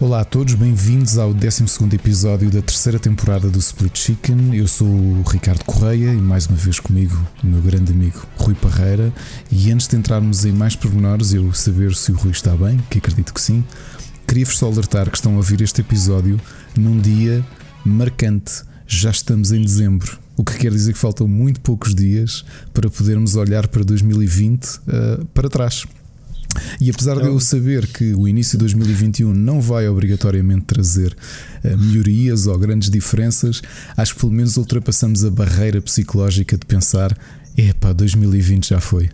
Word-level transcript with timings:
Olá 0.00 0.22
a 0.22 0.24
todos, 0.24 0.54
bem-vindos 0.54 1.18
ao 1.18 1.34
12 1.34 1.62
episódio 1.92 2.50
da 2.50 2.62
terceira 2.62 2.98
temporada 2.98 3.50
do 3.50 3.58
Split 3.58 3.98
Chicken. 3.98 4.56
Eu 4.56 4.66
sou 4.66 4.88
o 4.88 5.22
Ricardo 5.28 5.62
Correia 5.62 6.14
e 6.14 6.16
mais 6.16 6.46
uma 6.46 6.56
vez 6.56 6.80
comigo 6.80 7.14
o 7.44 7.46
meu 7.46 7.60
grande 7.60 7.92
amigo 7.92 8.26
Rui 8.38 8.54
Parreira. 8.54 9.12
E 9.52 9.70
antes 9.70 9.86
de 9.86 9.96
entrarmos 9.96 10.46
em 10.46 10.52
mais 10.52 10.74
pormenores, 10.74 11.34
eu 11.34 11.52
saber 11.52 11.94
se 11.94 12.12
o 12.12 12.14
Rui 12.14 12.30
está 12.30 12.56
bem, 12.56 12.78
que 12.88 12.96
acredito 12.96 13.34
que 13.34 13.42
sim, 13.42 13.62
queria-vos 14.26 14.56
só 14.56 14.68
alertar 14.68 15.10
que 15.10 15.18
estão 15.18 15.34
a 15.34 15.36
ouvir 15.36 15.60
este 15.60 15.82
episódio 15.82 16.40
num 16.74 16.98
dia 16.98 17.44
marcante. 17.84 18.62
Já 18.86 19.10
estamos 19.10 19.52
em 19.52 19.60
dezembro, 19.60 20.18
o 20.34 20.42
que 20.42 20.56
quer 20.56 20.72
dizer 20.72 20.94
que 20.94 20.98
faltam 20.98 21.28
muito 21.28 21.60
poucos 21.60 21.94
dias 21.94 22.42
para 22.72 22.88
podermos 22.88 23.34
olhar 23.36 23.68
para 23.68 23.84
2020 23.84 24.64
uh, 24.64 24.80
eh, 24.88 25.20
para 25.34 25.50
trás. 25.50 25.84
E 26.80 26.90
apesar 26.90 27.16
de 27.16 27.26
eu 27.26 27.38
saber 27.40 27.86
que 27.86 28.14
o 28.14 28.26
início 28.26 28.58
de 28.58 28.64
2021 28.64 29.32
não 29.32 29.60
vai 29.60 29.88
obrigatoriamente 29.88 30.64
trazer 30.66 31.16
uh, 31.64 31.78
melhorias 31.78 32.46
ou 32.46 32.58
grandes 32.58 32.90
diferenças, 32.90 33.62
acho 33.96 34.14
que 34.14 34.20
pelo 34.20 34.32
menos 34.32 34.56
ultrapassamos 34.56 35.24
a 35.24 35.30
barreira 35.30 35.80
psicológica 35.80 36.56
de 36.56 36.66
pensar: 36.66 37.16
epá, 37.56 37.92
2020 37.92 38.68
já 38.68 38.80
foi. 38.80 39.10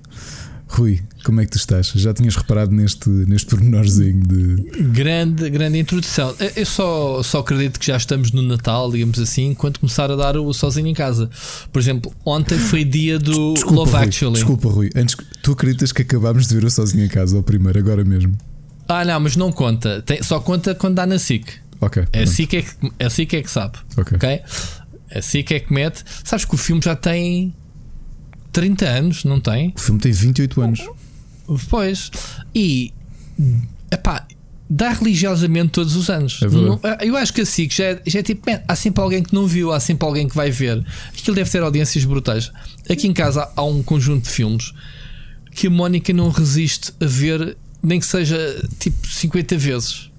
Rui, 0.77 1.01
como 1.25 1.41
é 1.41 1.45
que 1.47 1.53
tu 1.53 1.57
estás? 1.57 1.91
Já 1.95 2.13
tinhas 2.13 2.37
reparado 2.37 2.71
neste, 2.71 3.09
neste 3.09 3.47
pormenorzinho 3.47 4.21
de. 4.21 4.83
Grande, 4.93 5.49
grande 5.49 5.79
introdução. 5.79 6.35
Eu 6.55 6.67
só, 6.67 7.23
só 7.23 7.39
acredito 7.39 7.81
que 7.81 7.87
já 7.87 7.97
estamos 7.97 8.31
no 8.31 8.43
Natal, 8.43 8.93
digamos 8.93 9.19
assim, 9.19 9.55
quando 9.55 9.79
começar 9.79 10.11
a 10.11 10.17
dar 10.17 10.37
o 10.37 10.53
sozinho 10.53 10.87
em 10.87 10.93
casa. 10.93 11.31
Por 11.73 11.81
exemplo, 11.81 12.13
ontem 12.27 12.59
foi 12.59 12.85
dia 12.85 13.19
do 13.19 13.55
desculpa, 13.55 13.75
Love 13.75 13.93
Rui, 13.93 14.05
Actually. 14.05 14.35
Desculpa, 14.35 14.69
Rui. 14.69 14.91
Antes, 14.95 15.17
tu 15.43 15.53
acreditas 15.53 15.93
que 15.93 16.03
acabámos 16.03 16.47
de 16.47 16.55
ver 16.55 16.65
o 16.65 16.71
sozinho 16.71 17.07
em 17.07 17.09
casa, 17.09 17.37
ou 17.37 17.43
primeiro, 17.43 17.79
agora 17.79 18.05
mesmo? 18.05 18.37
Ah, 18.87 19.03
não, 19.03 19.19
mas 19.19 19.35
não 19.35 19.51
conta. 19.51 20.03
Tem, 20.03 20.23
só 20.23 20.39
conta 20.41 20.75
quando 20.75 20.97
dá 20.97 21.07
na 21.07 21.19
SIC. 21.19 21.55
Ok. 21.81 22.05
É 22.13 22.23
a 22.23 22.27
SIC 22.27 22.55
é 22.55 22.63
que, 22.63 22.93
é, 22.99 23.09
SIC 23.09 23.35
é 23.35 23.43
que 23.43 23.51
sabe. 23.51 23.79
Ok. 23.97 24.17
okay? 24.17 24.41
A 25.11 25.23
SIC 25.23 25.53
é 25.53 25.61
que 25.61 25.73
mete. 25.73 26.05
Sabes 26.23 26.45
que 26.45 26.55
o 26.55 26.59
filme 26.59 26.83
já 26.83 26.95
tem 26.95 27.55
30 28.57 28.87
anos, 28.87 29.25
não 29.25 29.39
tem? 29.39 29.75
O 29.77 29.79
filme 29.79 30.01
tem 30.01 30.11
28 30.11 30.63
anos. 30.63 30.89
Pois. 31.69 32.11
E. 32.55 32.91
Epá, 33.93 34.27
dá 34.69 34.95
religiosamente 34.95 35.73
todos 35.73 35.95
os 35.95 36.09
anos. 36.09 36.41
É 36.43 36.49
não, 36.49 36.81
eu 37.03 37.19
acho 37.19 37.35
que 37.35 37.43
assim, 37.43 37.69
já 37.71 37.85
é, 37.85 38.03
já 38.07 38.21
é 38.21 38.23
tipo, 38.23 38.51
man, 38.51 38.63
há 38.67 38.75
sempre 38.75 39.03
alguém 39.03 39.23
que 39.23 39.35
não 39.35 39.47
viu, 39.47 39.73
há 39.73 39.79
sempre 39.79 40.07
alguém 40.07 40.27
que 40.27 40.35
vai 40.35 40.51
ver. 40.51 40.83
Aquilo 41.09 41.37
deve 41.37 41.51
ser 41.51 41.63
audiências 41.63 42.07
brutais. 42.07 42.51
Aqui 42.89 43.07
em 43.07 43.13
casa 43.13 43.47
há 43.55 43.63
um 43.63 43.83
conjunto 43.83 44.25
de 44.25 44.31
filmes 44.31 44.73
que 45.51 45.67
a 45.67 45.71
Mónica 45.71 46.15
não 46.15 46.31
resiste 46.31 46.95
a 46.99 47.07
ver, 47.07 47.59
nem 47.83 48.01
que 48.01 48.07
seja 48.07 48.39
tipo 48.81 49.07
50 49.07 49.59
vezes. 49.59 50.11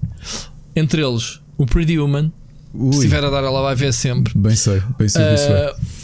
Entre 0.76 1.02
eles, 1.02 1.40
o 1.56 1.66
Pretty 1.66 1.98
Woman. 1.98 2.30
Ui. 2.72 2.92
Se 2.92 2.98
estiver 2.98 3.24
a 3.24 3.30
dar, 3.30 3.42
ela 3.42 3.62
vai 3.62 3.74
ver 3.74 3.92
sempre. 3.92 4.32
Bem 4.38 4.54
sei, 4.54 4.80
bem 4.96 5.08
sei, 5.08 5.22
uh, 5.22 5.26
bem 5.26 5.36
sei. 5.36 5.97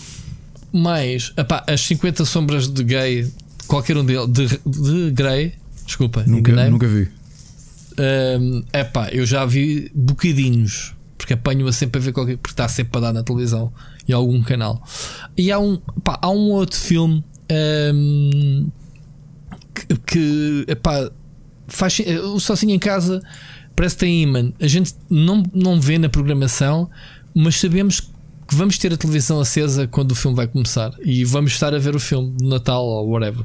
Mais 0.77 1.33
epá, 1.36 1.64
as 1.69 1.80
50 1.83 2.25
sombras 2.25 2.69
de 2.69 2.83
gay, 2.83 3.30
qualquer 3.69 3.97
um 3.97 4.05
deles, 4.05 4.28
de, 4.28 4.48
de 4.48 5.11
Grey, 5.12 5.55
desculpa, 5.86 6.25
nunca, 6.27 6.69
nunca 6.69 6.89
vi. 6.89 7.08
Um, 7.97 8.62
epá, 8.72 9.08
eu 9.11 9.25
já 9.25 9.47
vi 9.47 9.89
bocadinhos, 9.94 10.92
porque 11.16 11.34
apanho-a 11.34 11.72
sempre 11.72 12.00
a 12.00 12.05
ver 12.05 12.12
qualquer, 12.12 12.36
porque 12.39 12.53
está 12.53 12.69
sempre 12.69 12.98
a 12.98 13.00
dar 13.03 13.12
na 13.12 13.22
televisão 13.22 13.72
e 14.08 14.12
algum 14.12 14.42
canal. 14.42 14.83
E 15.36 15.53
há 15.53 15.61
um, 15.61 15.81
epá, 15.97 16.19
há 16.20 16.28
um 16.28 16.50
outro 16.50 16.77
filme 16.77 17.25
um, 17.94 18.69
que, 19.75 19.97
que 20.06 20.64
epá, 20.66 21.09
faz 21.69 22.00
o 22.00 22.41
Sozinho 22.41 22.75
em 22.75 22.81
Casa 22.81 23.22
parece 23.76 23.97
que 23.97 24.00
tem 24.00 24.22
imã. 24.22 24.53
A 24.60 24.66
gente 24.66 24.94
não, 25.10 25.43
não 25.53 25.81
vê 25.81 25.99
na 25.99 26.09
programação, 26.09 26.91
mas 27.34 27.56
sabemos 27.56 28.00
que 28.00 28.13
vamos 28.54 28.78
ter 28.78 28.92
a 28.92 28.97
televisão 28.97 29.41
acesa 29.41 29.87
quando 29.87 30.12
o 30.12 30.15
filme 30.15 30.37
vai 30.37 30.47
começar 30.47 30.92
e 31.03 31.25
vamos 31.25 31.53
estar 31.53 31.75
a 31.75 31.78
ver 31.78 31.94
o 31.94 32.00
filme 32.00 32.37
de 32.37 32.44
Natal 32.44 32.84
ou 32.84 33.10
whatever. 33.10 33.44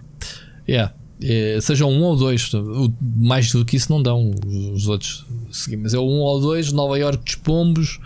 Yeah. 0.67 0.93
É, 1.21 1.59
seja 1.61 1.85
um 1.85 2.01
ou 2.01 2.15
dois, 2.15 2.49
mais 3.01 3.51
do 3.51 3.65
que 3.65 3.75
isso 3.75 3.91
não 3.91 4.01
dão 4.01 4.31
os 4.73 4.87
outros. 4.87 5.25
Mas 5.77 5.93
é 5.93 5.99
um 5.99 6.19
ou 6.19 6.39
dois, 6.39 6.71
Nova 6.71 6.97
York 6.97 7.23
dos 7.25 7.35
Pombos, 7.35 7.99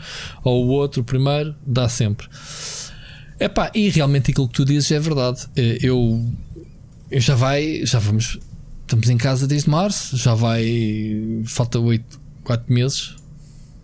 ou 0.43 0.65
o 0.65 0.69
outro 0.69 1.03
primeiro, 1.03 1.53
dá 1.65 1.87
sempre. 1.87 2.27
Epá, 3.39 3.69
e 3.75 3.89
realmente 3.89 4.31
aquilo 4.31 4.47
que 4.47 4.55
tu 4.55 4.65
dizes 4.65 4.91
é 4.91 4.99
verdade. 4.99 5.41
É, 5.55 5.77
eu, 5.81 6.25
eu 7.11 7.21
já 7.21 7.35
vai, 7.35 7.85
já 7.85 7.99
vamos, 7.99 8.39
estamos 8.81 9.09
em 9.09 9.17
casa 9.17 9.47
desde 9.47 9.69
março, 9.69 10.17
já 10.17 10.33
vai, 10.33 10.65
falta 11.45 11.79
8, 11.79 12.19
4 12.43 12.73
meses 12.73 13.15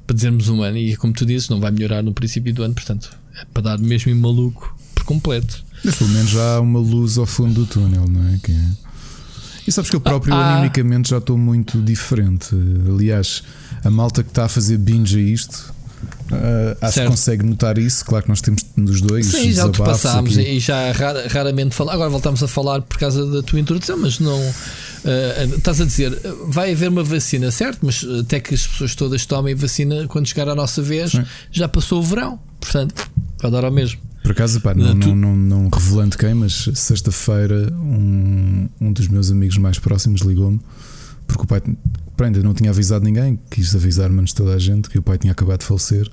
para 0.09 0.16
dizermos 0.16 0.50
um 0.50 0.64
ano, 0.64 0.75
e 0.75 0.96
como 0.96 1.14
tu 1.14 1.24
dizes, 1.24 1.50
não 1.50 1.59
vai 1.59 1.70
melhorar 1.70 2.02
no 2.02 2.12
princípio 2.12 2.52
do 2.52 2.64
ano, 2.64 2.74
portanto, 2.74 3.16
é 3.40 3.46
para 3.53 3.62
dar 3.62 3.78
mesmo 3.78 4.16
maluco 4.16 4.75
por 4.96 5.03
completo. 5.03 5.64
Mas 5.86 5.97
pelo 5.97 6.09
menos 6.09 6.31
já 6.31 6.56
há 6.56 6.59
uma 6.59 6.80
luz 6.80 7.20
ao 7.20 7.28
fundo 7.28 7.53
do 7.53 7.66
túnel, 7.68 8.08
não 8.09 8.28
é? 8.28 8.40
Que 8.42 8.52
é... 8.52 8.70
E 9.68 9.72
sabes 9.72 9.88
que 9.88 9.96
eu 9.96 10.02
próprio 10.02 10.34
ah, 10.34 10.56
animicamente 10.56 11.12
já 11.12 11.20
estou 11.20 11.38
muito 11.38 11.80
diferente. 11.80 12.56
Aliás, 12.92 13.44
a 13.84 13.90
malta 13.92 14.24
que 14.24 14.30
está 14.30 14.46
a 14.46 14.50
fazer 14.50 14.80
binge 14.80 15.20
a 15.20 15.22
isto. 15.22 15.72
Uh, 16.31 16.76
acho 16.81 16.94
certo. 16.94 17.06
que 17.06 17.12
consegue 17.12 17.46
notar 17.46 17.78
isso. 17.78 18.03
Claro 18.03 18.24
que 18.24 18.30
nós 18.30 18.41
temos 18.41 18.66
nos 18.76 19.02
dois. 19.02 19.28
Sim, 19.28 19.52
já 19.52 19.68
ultrapassámos 19.68 20.38
e 20.38 20.59
já 20.59 20.91
raramente 21.30 21.76
falamos. 21.76 21.94
Agora 21.94 22.09
voltamos 22.09 22.41
a 22.41 22.47
falar 22.47 22.81
por 22.81 22.97
causa 22.97 23.24
da 23.28 23.44
tua 23.44 23.59
introdução, 23.59 23.96
mas 24.00 24.20
não. 24.20 24.41
Uh, 25.04 25.56
estás 25.58 25.80
a 25.80 25.86
dizer, 25.86 26.20
vai 26.48 26.74
haver 26.74 26.90
uma 26.90 27.04
vacina, 27.04 27.52
certo? 27.52 27.80
Mas 27.84 28.04
até 28.04 28.40
que 28.40 28.54
as 28.54 28.68
pessoas 28.68 28.96
todas 28.96 29.26
tomem 29.26 29.56
vacina, 29.56 30.08
quando 30.08 30.28
chegar 30.28 30.48
à 30.50 30.56
nossa 30.56 30.82
vez, 30.82 31.14
já 31.52 31.68
passou 31.68 32.00
o 32.00 32.04
verão. 32.04 32.40
Portanto, 32.60 33.09
vai 33.42 33.52
dar 33.52 33.64
ao 33.64 33.72
mesmo. 33.72 34.00
Por 34.22 34.32
acaso, 34.32 34.59
pá, 34.59 34.74
não, 34.74 34.94
não, 34.94 35.16
não, 35.16 35.36
não, 35.36 35.70
revelando 35.70 36.18
quem, 36.18 36.34
mas 36.34 36.70
sexta-feira 36.76 37.74
um, 37.74 38.68
um 38.80 38.92
dos 38.92 39.08
meus 39.08 39.32
amigos 39.32 39.58
mais 39.58 39.80
próximos 39.80 40.22
ligou-me 40.22 40.59
porque 41.30 41.44
o 41.44 41.48
pai 41.48 41.62
pá, 42.18 42.26
ainda 42.26 42.42
não 42.42 42.54
tinha 42.54 42.72
avisado 42.72 43.06
ninguém, 43.06 43.40
quis 43.50 43.76
avisar-me 43.76 44.20
antes 44.20 44.34
toda 44.34 44.56
a 44.56 44.59
gente 44.59 44.90
que 44.90 44.98
o 44.98 45.02
pai 45.02 45.18
tinha 45.18 45.32
acabado 45.32 45.59
de 45.59 45.66
falecer. 45.66 46.09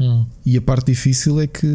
Hum. 0.00 0.24
E 0.44 0.56
a 0.56 0.62
parte 0.62 0.86
difícil 0.86 1.40
é 1.40 1.46
que 1.46 1.68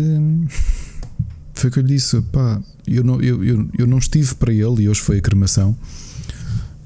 foi 1.53 1.69
que 1.69 1.79
eu 1.79 1.83
lhe 1.83 1.93
disse: 1.93 2.19
pá, 2.33 2.59
eu 2.87 3.03
não, 3.03 3.21
eu, 3.21 3.43
eu, 3.43 3.69
eu 3.77 3.87
não 3.87 3.99
estive 3.99 4.33
para 4.35 4.51
ele 4.51 4.83
e 4.83 4.89
hoje 4.89 4.99
foi 4.99 5.19
a 5.19 5.21
cremação. 5.21 5.77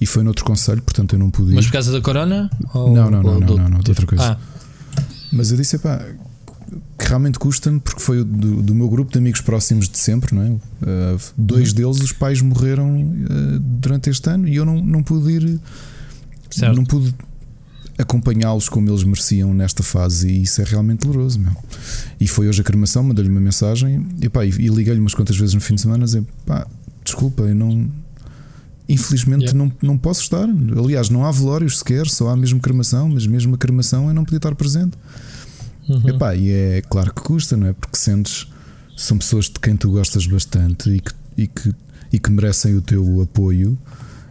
E 0.03 0.05
foi 0.05 0.21
noutro 0.21 0.43
conselho, 0.43 0.81
portanto 0.81 1.13
eu 1.13 1.19
não 1.19 1.31
pude 1.31 1.53
ir. 1.53 1.55
Mas 1.55 1.65
por 1.67 1.71
causa 1.71 1.89
da 1.89 2.01
corona? 2.01 2.49
Ou, 2.73 2.93
não, 2.93 3.09
não, 3.09 3.23
não, 3.23 3.39
não, 3.39 3.57
não, 3.57 3.69
não, 3.69 3.79
de 3.79 3.89
outra 3.89 4.05
coisa. 4.05 4.33
Ah. 4.33 4.37
Mas 5.31 5.49
eu 5.49 5.55
disse: 5.55 5.77
pá, 5.77 6.05
que 6.99 7.07
realmente 7.07 7.39
custa-me, 7.39 7.79
porque 7.79 8.01
foi 8.01 8.21
do, 8.21 8.61
do, 8.61 8.75
meu 8.75 8.89
grupo 8.89 9.13
de 9.13 9.17
amigos 9.17 9.39
próximos 9.39 9.87
de 9.87 9.97
sempre, 9.97 10.35
não 10.35 10.43
é? 10.43 10.49
Uh, 10.49 11.21
dois 11.37 11.69
uhum. 11.69 11.75
deles, 11.75 12.01
os 12.01 12.11
pais 12.11 12.41
morreram 12.41 13.01
uh, 13.01 13.59
durante 13.59 14.09
este 14.09 14.29
ano 14.29 14.45
e 14.45 14.57
eu 14.57 14.65
não, 14.65 14.83
não 14.83 15.01
pude 15.01 15.31
ir, 15.31 15.57
certo. 16.49 16.75
não 16.75 16.83
pude 16.83 17.15
acompanhá-los 17.97 18.67
como 18.67 18.89
eles 18.89 19.05
mereciam 19.05 19.53
nesta 19.53 19.83
fase 19.83 20.27
e 20.27 20.41
isso 20.41 20.61
é 20.61 20.65
realmente 20.65 21.07
doloroso, 21.07 21.39
meu. 21.39 21.55
E 22.19 22.27
foi 22.27 22.49
hoje 22.49 22.59
a 22.59 22.63
cremação, 22.65 23.03
mandei-lhe 23.03 23.29
uma 23.29 23.39
mensagem 23.39 24.05
e, 24.21 24.27
pá, 24.27 24.45
e, 24.45 24.49
e 24.49 24.67
liguei-lhe 24.67 24.99
umas 24.99 25.13
quantas 25.13 25.37
vezes 25.37 25.55
no 25.55 25.61
fim 25.61 25.75
de 25.75 25.81
semana 25.81 26.03
a 26.03 26.05
dizer: 26.07 26.25
pá, 26.45 26.67
desculpa, 27.05 27.43
eu 27.43 27.55
não. 27.55 28.02
Infelizmente 28.87 29.45
yeah. 29.45 29.57
não, 29.57 29.71
não 29.81 29.97
posso 29.97 30.21
estar. 30.21 30.47
Aliás, 30.77 31.09
não 31.09 31.25
há 31.25 31.31
velórios 31.31 31.79
sequer, 31.79 32.07
só 32.07 32.29
há 32.29 32.35
mesmo 32.35 32.59
cremação, 32.59 33.09
mas 33.09 33.25
mesmo 33.25 33.55
a 33.55 33.57
cremação 33.57 34.07
eu 34.07 34.13
não 34.13 34.23
podia 34.23 34.37
estar 34.37 34.53
presente. 34.55 34.97
Uhum. 35.87 36.09
Epá, 36.09 36.35
e 36.35 36.51
é 36.51 36.81
claro 36.81 37.13
que 37.13 37.21
custa, 37.21 37.55
não 37.57 37.67
é? 37.67 37.73
Porque 37.73 37.97
sentes, 37.97 38.47
são 38.95 39.17
pessoas 39.17 39.45
de 39.45 39.59
quem 39.59 39.75
tu 39.75 39.91
gostas 39.91 40.25
bastante 40.25 40.89
e 40.89 40.99
que, 40.99 41.11
e 41.37 41.47
que, 41.47 41.75
e 42.11 42.19
que 42.19 42.31
merecem 42.31 42.75
o 42.75 42.81
teu 42.81 43.21
apoio. 43.21 43.77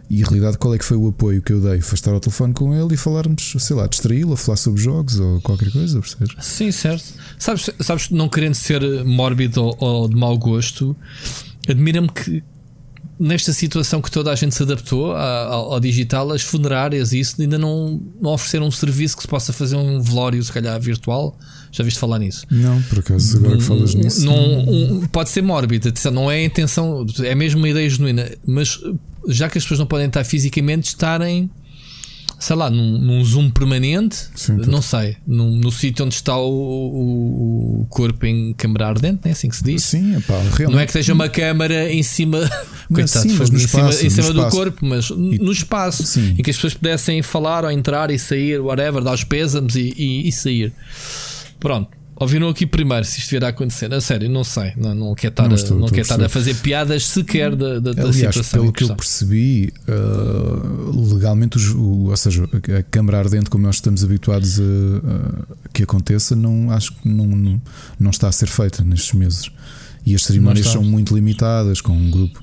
E 0.09 0.19
em 0.19 0.23
realidade, 0.23 0.57
qual 0.57 0.75
é 0.75 0.77
que 0.77 0.85
foi 0.85 0.97
o 0.97 1.07
apoio 1.07 1.41
que 1.41 1.51
eu 1.51 1.59
dei? 1.59 1.81
Foi 1.81 1.95
estar 1.95 2.11
ao 2.11 2.19
telefone 2.19 2.53
com 2.53 2.75
ele 2.75 2.93
e 2.93 2.97
falarmos, 2.97 3.55
sei 3.57 3.75
lá, 3.75 3.87
distraí-lo, 3.87 4.35
falar 4.35 4.57
sobre 4.57 4.81
jogos 4.81 5.19
ou 5.19 5.41
qualquer 5.41 5.71
coisa, 5.71 5.99
percebes? 5.99 6.35
Sim, 6.39 6.71
certo. 6.71 7.13
Sabes, 7.39 7.69
sabes 7.79 8.09
não 8.11 8.29
querendo 8.29 8.53
ser 8.53 9.03
mórbido 9.03 9.63
ou, 9.63 9.77
ou 9.79 10.07
de 10.07 10.15
mau 10.15 10.37
gosto, 10.37 10.95
admira-me 11.67 12.09
que, 12.09 12.43
nesta 13.23 13.53
situação 13.53 14.01
que 14.01 14.11
toda 14.11 14.29
a 14.31 14.35
gente 14.35 14.53
se 14.53 14.61
adaptou 14.61 15.13
ao, 15.13 15.73
ao, 15.73 15.79
digital, 15.79 16.29
as 16.33 16.41
funerárias 16.41 17.13
e 17.13 17.21
isso 17.21 17.41
ainda 17.41 17.57
não, 17.57 18.01
não 18.21 18.31
ofereceram 18.31 18.67
um 18.67 18.71
serviço 18.71 19.15
que 19.15 19.23
se 19.23 19.27
possa 19.29 19.53
fazer 19.53 19.77
um 19.77 20.01
velório, 20.01 20.43
se 20.43 20.51
calhar 20.51 20.77
virtual. 20.79 21.39
Já 21.71 21.85
viste 21.85 21.99
falar 21.99 22.19
nisso? 22.19 22.45
Não, 22.51 22.81
por 22.83 22.99
acaso, 22.99 23.37
agora 23.37 23.57
que 23.57 23.63
falas 23.63 23.95
nisso. 23.95 24.25
Não, 24.25 24.35
um, 24.35 25.07
pode 25.07 25.29
ser 25.29 25.41
mórbido, 25.41 25.93
não 26.11 26.29
é 26.29 26.35
a 26.35 26.43
intenção, 26.43 27.05
é 27.23 27.33
mesmo 27.33 27.59
uma 27.59 27.69
ideia 27.69 27.89
genuína, 27.89 28.29
mas 28.45 28.77
já 29.29 29.49
que 29.49 29.57
as 29.57 29.63
pessoas 29.63 29.79
não 29.79 29.87
podem 29.87 30.07
estar 30.07 30.25
fisicamente, 30.25 30.89
estarem 30.89 31.49
sei 32.43 32.55
lá, 32.55 32.69
num, 32.69 32.97
num 32.97 33.23
zoom 33.23 33.49
permanente, 33.49 34.27
Sim, 34.35 34.57
não 34.67 34.81
sei, 34.81 35.15
num, 35.25 35.55
no 35.55 35.71
sítio 35.71 36.05
onde 36.05 36.13
está 36.15 36.37
o, 36.37 36.49
o, 36.51 37.81
o 37.81 37.85
corpo 37.89 38.25
em 38.25 38.53
câmara 38.53 38.87
ardente, 38.87 39.27
é 39.27 39.31
assim 39.31 39.47
que 39.49 39.55
se 39.55 39.63
diz? 39.63 39.83
Sim, 39.83 40.17
epá, 40.17 40.33
realmente. 40.39 40.71
Não 40.71 40.79
é 40.79 40.85
que 40.85 40.89
esteja 40.91 41.13
uma 41.13 41.29
câmara 41.29 41.91
em 41.91 42.03
cima, 42.03 42.39
mas, 42.89 43.11
sim, 43.11 43.31
mas 43.37 43.49
no 43.49 43.57
em 43.57 43.61
espaço, 43.63 43.93
cima, 43.97 44.07
em 44.07 44.09
cima 44.09 44.33
do 44.33 44.39
espaço. 44.39 44.57
corpo, 44.57 44.85
mas 44.85 45.09
E- 45.09 45.13
no 45.39 45.51
espaço, 45.51 46.05
Sim. 46.05 46.35
em 46.37 46.43
que 46.43 46.49
as 46.49 46.55
pessoas 46.57 46.73
pudessem 46.73 47.21
falar 47.23 47.63
ou 47.63 47.71
entrar 47.71 48.11
e 48.11 48.19
sair, 48.19 48.59
whatever, 48.59 49.01
dar 49.03 49.13
os 49.13 49.23
pésamos 49.23 49.75
e, 49.75 49.93
e, 49.95 50.27
e 50.27 50.31
sair. 50.31 50.73
Pronto. 51.59 51.89
Ouviram 52.23 52.49
aqui 52.49 52.65
primeiro 52.65 53.05
se 53.05 53.19
isto 53.19 53.29
vier 53.29 53.43
a 53.43 53.49
acontecer. 53.49 53.93
A 53.93 54.01
sério, 54.01 54.29
não 54.29 54.43
sei. 54.43 54.73
Não, 54.75 54.95
não 54.95 55.15
quer 55.15 55.27
estar, 55.27 55.43
Não 55.43 55.51
a, 55.51 55.55
estou, 55.55 55.77
não 55.77 55.85
estou 55.85 55.95
quer 55.95 56.01
a 56.01 56.03
estar 56.03 56.23
a 56.23 56.29
fazer 56.29 56.55
piadas 56.55 57.05
sequer 57.07 57.55
da, 57.55 57.79
da, 57.79 57.91
da 57.93 58.01
Aliás, 58.03 58.15
situação. 58.35 58.59
pelo 58.61 58.73
que 58.73 58.83
eu 58.83 58.95
percebi, 58.95 59.73
uh, 59.87 61.13
legalmente, 61.13 61.57
os- 61.57 61.69
o, 61.73 62.09
ou 62.09 62.17
seja, 62.17 62.43
a 62.43 62.79
a 62.79 62.83
câmara 62.83 63.19
ardente, 63.19 63.49
como 63.49 63.63
nós 63.65 63.75
estamos 63.75 64.03
habituados 64.03 64.59
a, 64.59 64.63
a 65.65 65.69
que 65.73 65.83
aconteça, 65.83 66.35
não, 66.35 66.71
acho 66.71 66.93
que 66.93 67.07
não, 67.07 67.25
não, 67.27 67.61
não 67.99 68.09
está 68.11 68.27
a 68.27 68.31
ser 68.31 68.47
feita 68.47 68.83
nestes 68.83 69.13
meses. 69.13 69.51
E 70.05 70.15
as 70.15 70.23
cerimónias 70.23 70.67
são 70.67 70.83
muito 70.83 71.15
limitadas 71.15 71.79
com 71.81 71.93
um 71.93 72.09
grupo. 72.11 72.41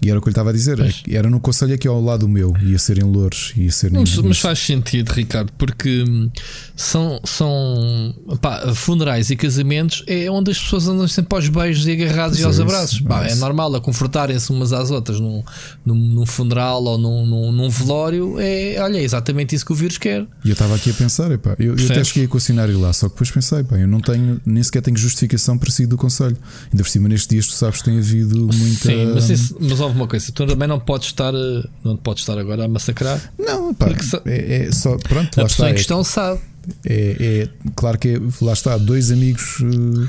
E 0.00 0.10
era 0.10 0.18
o 0.18 0.22
que 0.22 0.28
eu 0.28 0.30
lhe 0.30 0.32
estava 0.32 0.50
a 0.50 0.52
dizer, 0.52 0.76
Pois. 0.76 1.02
era 1.10 1.28
no 1.28 1.40
conselho 1.40 1.74
aqui 1.74 1.88
ao 1.88 2.00
lado 2.02 2.28
meu, 2.28 2.54
ia 2.62 2.78
ser 2.78 2.98
em 2.98 3.04
Louros, 3.04 3.52
ia 3.56 3.70
ser 3.72 3.90
Não, 3.90 4.04
mas 4.24 4.38
faz 4.38 4.60
sentido, 4.60 5.10
Ricardo, 5.10 5.50
porque 5.58 6.04
hum, 6.08 6.30
são, 6.76 7.20
são 7.24 8.14
pá, 8.40 8.72
funerais 8.74 9.30
e 9.30 9.36
casamentos 9.36 10.04
é 10.06 10.30
onde 10.30 10.52
as 10.52 10.58
pessoas 10.58 10.86
andam 10.86 11.08
sempre 11.08 11.34
aos 11.34 11.48
beijos 11.48 11.86
e 11.86 11.92
agarrados 11.92 12.38
e 12.38 12.44
aos 12.44 12.58
é 12.58 12.62
isso, 12.62 12.62
abraços. 12.62 13.00
é 13.04 13.08
Pá, 13.08 13.24
é 13.24 13.26
isso. 13.32 13.36
normal 13.40 13.74
a 13.74 13.80
confortarem-se 13.80 14.50
umas 14.50 14.72
às 14.72 14.90
outras 14.90 15.18
num, 15.18 15.42
num, 15.84 15.94
num 15.96 16.26
funeral 16.26 16.82
ou 16.84 16.96
num, 16.96 17.26
num, 17.26 17.52
num 17.52 17.68
velório. 17.68 18.36
É, 18.38 18.76
olha, 18.80 18.98
é 18.98 19.02
exatamente 19.02 19.54
isso 19.56 19.66
que 19.66 19.72
o 19.72 19.74
vírus 19.74 19.98
quer. 19.98 20.24
E 20.44 20.48
eu 20.48 20.52
estava 20.52 20.76
aqui 20.76 20.90
a 20.90 20.94
pensar, 20.94 21.30
epá, 21.32 21.56
eu, 21.58 21.74
eu 21.76 21.84
até 21.90 22.04
cheguei 22.04 22.22
a 22.22 22.26
equacionar 22.26 22.68
ir 22.70 22.74
lá, 22.76 22.92
só 22.92 23.08
que 23.08 23.14
depois 23.14 23.30
pensei, 23.32 23.64
pá, 23.64 23.76
eu 23.76 23.88
não 23.88 24.00
tenho, 24.00 24.40
nem 24.46 24.62
sequer 24.62 24.80
tenho 24.82 24.96
justificação 24.96 25.58
para 25.58 25.70
sair 25.70 25.86
do 25.86 25.96
conselho. 25.96 26.36
Ainda 26.70 26.82
por 26.84 26.88
cima, 26.88 27.08
nestes 27.08 27.26
dias, 27.28 27.46
tu 27.48 27.54
sabes 27.54 27.78
que 27.80 27.86
tem 27.90 27.98
havido 27.98 28.36
muita. 28.38 28.52
Sim, 28.54 29.06
mas, 29.12 29.28
isso, 29.30 29.56
mas 29.60 29.80
houve 29.88 29.98
uma 30.00 30.06
coisa: 30.08 30.30
tu 30.32 30.46
também 30.46 30.68
não 30.68 30.78
podes 30.78 31.08
estar, 31.08 31.34
eh, 31.34 31.62
não 31.84 31.96
podes 31.96 32.22
estar 32.22 32.38
agora 32.38 32.64
a 32.64 32.68
massacrar. 32.68 33.32
Não, 33.38 33.74
pá, 33.74 33.86
é, 34.26 34.66
é 34.66 34.72
só. 34.72 34.96
Pronto, 34.98 35.38
A 35.38 35.42
lá 35.42 35.48
pessoa 35.48 35.68
está. 35.68 35.68
em 35.68 35.70
é- 35.70 35.74
questão 35.74 36.04
sabe. 36.04 36.40
É, 36.84 37.16
é- 37.44 37.48
claro 37.74 37.98
que 37.98 38.08
é, 38.10 38.20
lá 38.42 38.52
está, 38.52 38.76
dois 38.76 39.10
amigos 39.10 39.56
eh, 39.62 40.08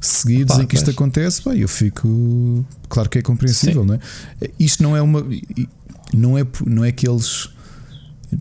seguidos 0.00 0.56
Pá, 0.56 0.62
em 0.62 0.66
que 0.66 0.74
isto 0.74 0.84
pois. 0.86 0.96
acontece, 0.96 1.42
pá, 1.42 1.54
eu 1.54 1.68
fico. 1.68 2.64
Claro 2.88 3.08
que 3.10 3.18
é 3.18 3.22
compreensível, 3.22 3.84
não 3.84 3.94
é? 3.94 4.00
Isto 4.58 4.82
não 4.82 4.96
é 4.96 5.02
uma. 5.02 5.24
Não 6.14 6.38
é, 6.38 6.46
não 6.66 6.84
é 6.84 6.90
que 6.92 7.06
eles. 7.08 7.50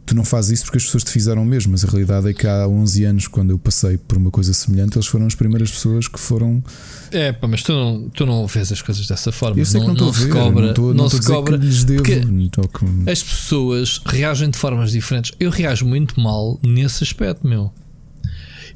Tu 0.06 0.14
não 0.16 0.26
fazes 0.26 0.52
isso 0.52 0.64
porque 0.66 0.78
as 0.78 0.84
pessoas 0.84 1.04
te 1.06 1.12
fizeram 1.12 1.46
mesmo, 1.46 1.72
mas 1.72 1.86
a 1.86 1.88
realidade 1.88 2.28
é 2.30 2.34
que 2.34 2.46
há 2.46 2.68
11 2.68 3.06
anos, 3.06 3.28
quando 3.28 3.52
eu 3.52 3.60
passei 3.60 3.98
por 3.98 4.18
uma 4.18 4.30
coisa 4.30 4.54
semelhante, 4.54 4.98
eles 4.98 5.08
foram 5.08 5.26
as 5.26 5.34
primeiras 5.36 5.72
pessoas 5.72 6.08
que 6.10 6.20
foram. 6.20 6.62
É, 7.10 7.32
pá, 7.32 7.48
mas 7.48 7.64
tu 7.64 7.72
não, 7.72 8.10
tu 8.10 8.26
não 8.26 8.46
vês 8.48 8.70
as 8.72 8.82
coisas 8.82 9.08
dessa 9.08 9.32
forma. 9.32 9.58
Eu 9.60 9.66
sei 9.66 9.80
que 9.80 9.88
não 9.88 10.10
a 10.10 10.14
se 10.14 10.26
ver, 10.26 10.32
cobra, 10.34 10.62
não 10.64 10.70
estou, 10.72 10.88
não 10.94 11.04
não 11.04 11.10
se 11.10 11.22
cobra. 11.24 11.58
não 11.58 12.42
estou 12.42 12.66
a- 13.08 13.12
As 13.12 13.24
pessoas 13.24 14.02
reagem 14.06 14.50
de 14.50 14.58
formas 14.58 14.92
diferentes. 14.92 15.32
Eu 15.40 15.50
reajo 15.50 15.86
muito 15.86 16.20
mal 16.20 16.60
nesse 16.62 17.04
aspecto, 17.04 17.48
meu. 17.48 17.72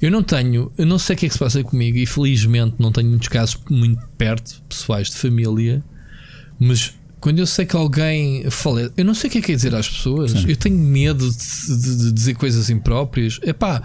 Eu 0.02 0.10
não 0.10 0.24
tenho, 0.24 0.72
eu 0.78 0.86
não 0.86 0.98
sei 0.98 1.16
o 1.16 1.20
que 1.20 1.26
é 1.26 1.30
que 1.30 1.34
se 1.34 1.40
passa 1.40 1.64
comigo 1.64 1.98
e 1.98 2.06
felizmente 2.08 2.76
não 2.80 2.92
tenho 2.92 3.10
muitos 3.10 3.28
casos 3.28 3.58
muito 3.70 4.02
perto, 4.18 4.62
pessoais 4.68 5.10
de 5.10 5.16
família, 5.18 5.84
mas 6.60 6.94
quando 7.22 7.40
eu 7.40 7.46
sei 7.48 7.66
que 7.66 7.76
alguém 7.76 8.50
falece, 8.50 8.92
eu 8.98 9.06
não 9.06 9.14
sei 9.14 9.30
o 9.30 9.32
que 9.32 9.38
é 9.38 9.42
que 9.42 9.52
é 9.54 9.56
dizer 9.56 9.74
às 9.76 9.88
pessoas, 9.88 10.32
Sim. 10.32 10.46
eu 10.50 10.56
tenho 10.58 10.78
medo 10.78 11.30
de, 11.32 11.78
de- 11.78 11.96
de 12.06 12.12
dizer 12.12 12.34
coisas 12.34 12.70
impróprias. 12.70 13.40
Epá, 13.44 13.82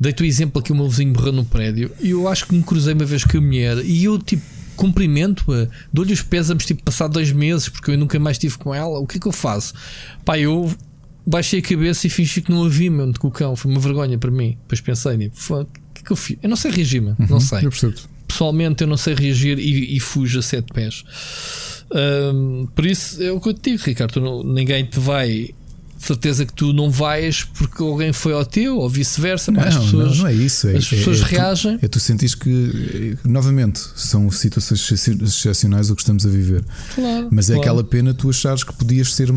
dei-te 0.00 0.22
o 0.22 0.24
exemplo 0.24 0.60
aqui: 0.60 0.72
o 0.72 0.74
meu 0.74 0.88
vizinho 0.88 1.12
morreu 1.12 1.32
no 1.32 1.44
prédio 1.44 1.90
e 2.00 2.10
eu 2.10 2.26
acho 2.28 2.46
que 2.46 2.54
me 2.54 2.62
cruzei 2.62 2.94
uma 2.94 3.04
vez 3.04 3.24
com 3.24 3.36
a 3.36 3.40
mulher 3.42 3.84
e 3.84 4.04
eu 4.04 4.18
tipo. 4.18 4.42
Cumprimento-a, 4.76 5.68
dou-lhe 5.90 6.12
os 6.12 6.20
pésamos, 6.20 6.66
tipo, 6.66 6.82
passado 6.84 7.14
dois 7.14 7.32
meses, 7.32 7.66
porque 7.66 7.90
eu 7.92 7.96
nunca 7.98 8.18
mais 8.18 8.36
estive 8.36 8.58
com 8.58 8.74
ela. 8.74 8.98
O 8.98 9.06
que 9.06 9.16
é 9.16 9.20
que 9.20 9.26
eu 9.26 9.32
faço? 9.32 9.72
Pá, 10.22 10.38
eu 10.38 10.70
baixei 11.26 11.60
a 11.60 11.62
cabeça 11.62 12.06
e 12.06 12.10
fingi 12.10 12.42
que 12.42 12.52
não 12.52 12.62
a 12.62 12.68
vi 12.68 12.90
com 13.18 13.28
o 13.28 13.30
cão. 13.30 13.56
Foi 13.56 13.70
uma 13.70 13.80
vergonha 13.80 14.18
para 14.18 14.30
mim. 14.30 14.58
Depois 14.60 14.82
pensei, 14.82 15.16
tipo, 15.16 15.34
"Fô, 15.40 15.62
o 15.62 15.64
que 15.64 16.02
é 16.02 16.04
que 16.04 16.12
eu 16.12 16.16
fiz? 16.16 16.36
Eu 16.42 16.50
não 16.50 16.56
sei 16.56 16.70
reagir, 16.70 17.00
meu. 17.00 17.16
não 17.18 17.40
sei. 17.40 17.60
Uhum. 17.60 17.64
Eu 17.64 17.70
percebo. 17.70 17.94
Pessoalmente, 18.36 18.82
eu 18.82 18.86
não 18.86 18.98
sei 18.98 19.14
reagir 19.14 19.58
e, 19.58 19.96
e 19.96 19.98
fujo 20.00 20.38
a 20.40 20.42
sete 20.42 20.70
pés. 20.74 21.02
Ahm, 21.90 22.66
por 22.74 22.84
isso, 22.84 23.22
é 23.22 23.32
o 23.32 23.40
que 23.40 23.48
eu 23.48 23.54
te 23.54 23.70
digo, 23.70 23.82
Ricardo. 23.82 24.20
não- 24.20 24.42
ninguém 24.44 24.84
te 24.84 24.98
vai. 25.00 25.54
Certeza 26.06 26.46
que 26.46 26.52
tu 26.52 26.72
não 26.72 26.90
vais 26.90 27.44
porque 27.44 27.82
alguém 27.82 28.12
foi 28.12 28.32
ao 28.32 28.44
teu 28.44 28.78
ou 28.78 28.88
vice-versa. 28.88 29.50
Não, 29.50 29.62
as 29.62 29.74
não, 29.74 29.82
pessoas, 29.84 30.18
não 30.18 30.26
é 30.28 30.32
isso. 30.34 30.68
É, 30.68 30.76
as 30.76 30.88
pessoas 30.88 31.18
é, 31.18 31.20
é 31.20 31.24
tu- 31.24 31.28
reagem. 31.30 31.78
É 31.82 31.88
tu 31.88 31.98
sentires 32.00 32.34
que, 32.34 33.18
novamente, 33.24 33.80
são 33.96 34.30
situações 34.30 34.80
excepci- 34.90 35.22
excepcionais 35.24 35.90
o 35.90 35.94
que 35.96 36.02
estamos 36.02 36.24
a 36.24 36.28
viver. 36.28 36.64
Claro, 36.94 37.28
Mas 37.30 37.50
é 37.50 37.54
claro. 37.54 37.60
aquela 37.70 37.84
pena 37.84 38.14
tu 38.14 38.30
achares 38.30 38.62
que 38.62 38.72
podias 38.72 39.12
ser, 39.14 39.28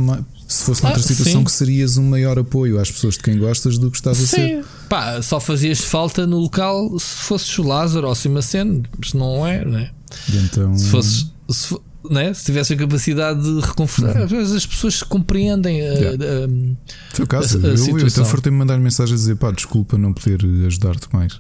se 0.48 0.64
fosse 0.64 0.84
noutra 0.84 1.00
Ah, 1.00 1.04
situação, 1.04 1.40
sim. 1.42 1.46
que 1.46 1.52
serias 1.52 1.98
um 1.98 2.08
maior 2.10 2.38
apoio 2.40 2.80
às 2.80 2.90
pessoas 2.92 3.16
de 3.16 3.22
quem 3.22 3.38
gostas 3.38 3.78
do 3.78 3.90
que 3.90 3.98
estás 3.98 4.18
a 4.18 4.22
ser. 4.22 4.58
Sim, 4.64 4.64
pá, 4.88 5.22
só 5.22 5.40
fazias 5.40 5.80
falta 5.84 6.26
no 6.28 6.38
local 6.40 6.98
se 7.00 7.24
fosses 7.24 7.58
o 7.58 7.64
Lázaro 7.64 8.08
ou 8.08 8.16
Simaceno, 8.16 8.84
se 9.04 9.16
não 9.18 9.46
é, 9.46 9.64
né? 9.66 9.92
E 10.32 10.38
então, 10.38 10.76
Se 10.78 10.86
fosses, 10.86 11.32
se, 11.50 11.76
né? 12.10 12.34
se 12.34 12.46
tivesse 12.46 12.74
a 12.74 12.78
capacidade 12.78 13.42
de 13.42 13.60
reconfortar, 13.66 14.24
às 14.24 14.30
vezes 14.32 14.54
as 14.56 14.66
pessoas 14.66 15.02
compreendem. 15.04 15.82
uh, 15.82 15.94
Yeah. 16.00 16.48
um, 16.48 16.76
foi 17.14 17.26
o 17.26 17.28
caso. 17.28 17.58
a- 17.58 17.62
a 17.62 17.64
eu, 17.66 17.72
eu 17.72 17.78
situação. 17.78 18.08
então 18.08 18.26
fartei-me 18.26 18.58
mandar 18.58 18.78
mensagem 18.80 19.14
a 19.14 19.18
dizer 19.18 19.36
pá, 19.36 19.52
desculpa 19.52 19.98
não 19.98 20.14
poder 20.14 20.40
ajudar-te 20.66 21.08
mais. 21.14 21.40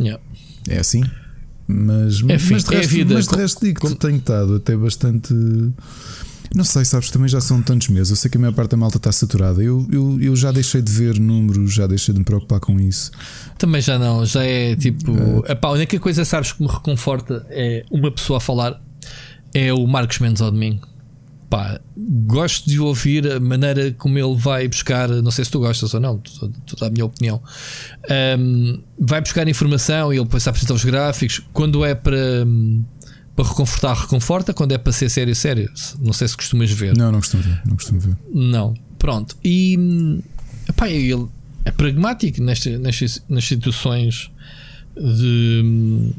yeah. 0.00 0.22
É 0.68 0.78
assim. 0.78 1.02
Mas, 1.66 2.20
mas, 2.22 2.42
fi- 2.42 2.52
mas 2.52 2.64
de 2.64 2.74
é 2.74 2.76
a 2.76 2.80
resto, 2.80 2.90
vida. 2.90 3.14
mas 3.14 3.24
de 3.24 3.30
Com- 3.30 3.36
resto 3.36 3.64
digo 3.64 3.94
tenho 3.94 4.16
estado 4.16 4.56
até 4.56 4.76
bastante. 4.76 5.32
Não 6.52 6.64
sei, 6.64 6.84
sabes, 6.84 7.10
também 7.12 7.28
já 7.28 7.40
são 7.40 7.62
tantos 7.62 7.86
meses. 7.90 8.10
Eu 8.10 8.16
sei 8.16 8.28
que 8.28 8.36
a 8.36 8.40
maior 8.40 8.52
parte 8.52 8.72
da 8.72 8.76
malta 8.76 8.96
está 8.96 9.12
saturada. 9.12 9.62
Eu, 9.62 9.86
eu, 9.92 10.20
eu 10.20 10.34
já 10.34 10.50
deixei 10.50 10.82
de 10.82 10.90
ver 10.90 11.16
números, 11.20 11.72
já 11.72 11.86
deixei 11.86 12.12
de 12.12 12.18
me 12.18 12.24
preocupar 12.24 12.58
com 12.58 12.80
isso. 12.80 13.12
Também 13.56 13.80
já 13.80 14.00
não, 14.00 14.26
já 14.26 14.42
é 14.42 14.74
tipo. 14.74 15.12
epá, 15.48 15.68
a 15.68 15.72
única 15.72 15.96
coisa 16.00 16.24
sabes 16.24 16.52
que 16.52 16.60
me 16.60 16.68
reconforta 16.68 17.46
é 17.50 17.84
uma 17.88 18.10
pessoa 18.10 18.38
a 18.38 18.40
falar 18.40 18.82
é 19.54 19.72
o 19.72 19.86
Marcos 19.86 20.18
Mendes 20.18 20.42
ao 20.42 20.50
domingo. 20.50 20.88
Pá, 21.48 21.80
gosto 22.26 22.70
de 22.70 22.78
ouvir 22.78 23.30
a 23.30 23.40
maneira 23.40 23.90
como 23.92 24.16
ele 24.16 24.36
vai 24.36 24.68
buscar. 24.68 25.08
Não 25.08 25.32
sei 25.32 25.44
se 25.44 25.50
tu 25.50 25.58
gostas 25.58 25.92
ou 25.92 26.00
não, 26.00 26.22
dá 26.78 26.86
a 26.86 26.90
minha 26.90 27.04
opinião. 27.04 27.42
Um, 28.38 28.80
vai 28.98 29.20
buscar 29.20 29.48
informação 29.48 30.12
e 30.12 30.16
ele 30.16 30.24
depois 30.24 30.46
apresenta 30.46 30.72
os 30.72 30.84
gráficos. 30.84 31.42
Quando 31.52 31.84
é 31.84 31.94
para, 31.94 32.46
para 33.34 33.48
reconfortar, 33.48 33.96
reconforta. 33.96 34.54
Quando 34.54 34.72
é 34.72 34.78
para 34.78 34.92
ser 34.92 35.08
sério, 35.08 35.34
sério. 35.34 35.68
Não 36.00 36.12
sei 36.12 36.28
se 36.28 36.36
costumas 36.36 36.70
ver. 36.70 36.96
Não, 36.96 37.10
não 37.10 37.18
costumo 37.18 37.42
ver. 37.42 37.60
Não 37.66 37.74
costumo 37.74 37.98
ver. 37.98 38.16
Não, 38.32 38.74
pronto. 38.96 39.36
E 39.42 39.76
epá, 40.68 40.88
ele 40.88 41.26
é 41.64 41.72
pragmático 41.72 42.40
nesta, 42.42 42.78
nestas, 42.78 43.22
nas 43.28 43.44
situações 43.44 44.30
de, 44.96 46.12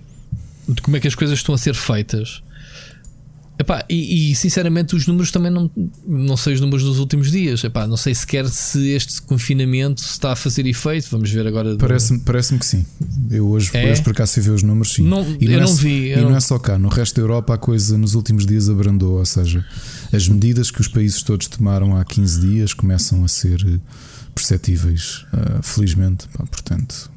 de 0.67 0.81
como 0.81 0.97
é 0.97 0.99
que 0.99 1.07
as 1.07 1.15
coisas 1.15 1.39
estão 1.39 1.55
a 1.55 1.57
ser 1.57 1.73
feitas. 1.73 2.43
Epá, 3.61 3.85
e, 3.87 4.31
e, 4.31 4.35
sinceramente 4.35 4.95
os 4.95 5.05
números 5.05 5.29
também 5.29 5.51
não, 5.51 5.69
não 6.07 6.35
sei 6.35 6.55
os 6.55 6.59
números 6.59 6.83
dos 6.83 6.97
últimos 6.97 7.29
dias. 7.31 7.63
Epá, 7.63 7.85
não 7.85 7.95
sei 7.95 8.15
sequer 8.15 8.47
se 8.49 8.89
este 8.89 9.21
confinamento 9.21 10.01
está 10.01 10.31
a 10.31 10.35
fazer 10.35 10.65
efeito. 10.65 11.07
Vamos 11.11 11.29
ver 11.29 11.45
agora. 11.45 11.77
Parece-me 11.77 12.19
parece 12.21 12.57
que 12.57 12.65
sim. 12.65 12.83
Eu 13.29 13.47
hoje, 13.47 13.69
É? 13.73 13.91
hoje 13.91 14.01
por 14.01 14.11
acaso 14.13 14.33
fui 14.33 14.41
ver 14.41 14.49
os 14.51 14.63
números, 14.63 14.93
sim. 14.93 15.03
Não, 15.07 15.21
e 15.39 15.45
eu 15.45 15.59
é, 15.59 15.61
não 15.61 15.75
vi, 15.75 16.11
E 16.11 16.15
não 16.15 16.29
não- 16.31 16.37
é 16.37 16.39
só 16.39 16.57
cá. 16.57 16.79
No 16.79 16.89
resto 16.89 17.15
da 17.17 17.21
Europa 17.21 17.53
a 17.53 17.57
coisa 17.59 17.95
nos 17.99 18.15
últimos 18.15 18.47
dias 18.47 18.67
abrandou. 18.67 19.19
Ou 19.19 19.25
seja, 19.25 19.63
as 20.11 20.27
medidas 20.27 20.71
que 20.71 20.81
os 20.81 20.87
países 20.87 21.21
todos 21.21 21.45
tomaram 21.47 21.95
há 21.95 22.03
15 22.03 22.41
dias 22.41 22.73
começam 22.73 23.23
a 23.23 23.27
ser 23.27 23.61
eh, 23.67 23.79
perceptíveis, 24.33 25.25
ah, 25.33 25.59
felizmente. 25.61 26.27
Pá, 26.33 26.43
portanto, 26.45 27.10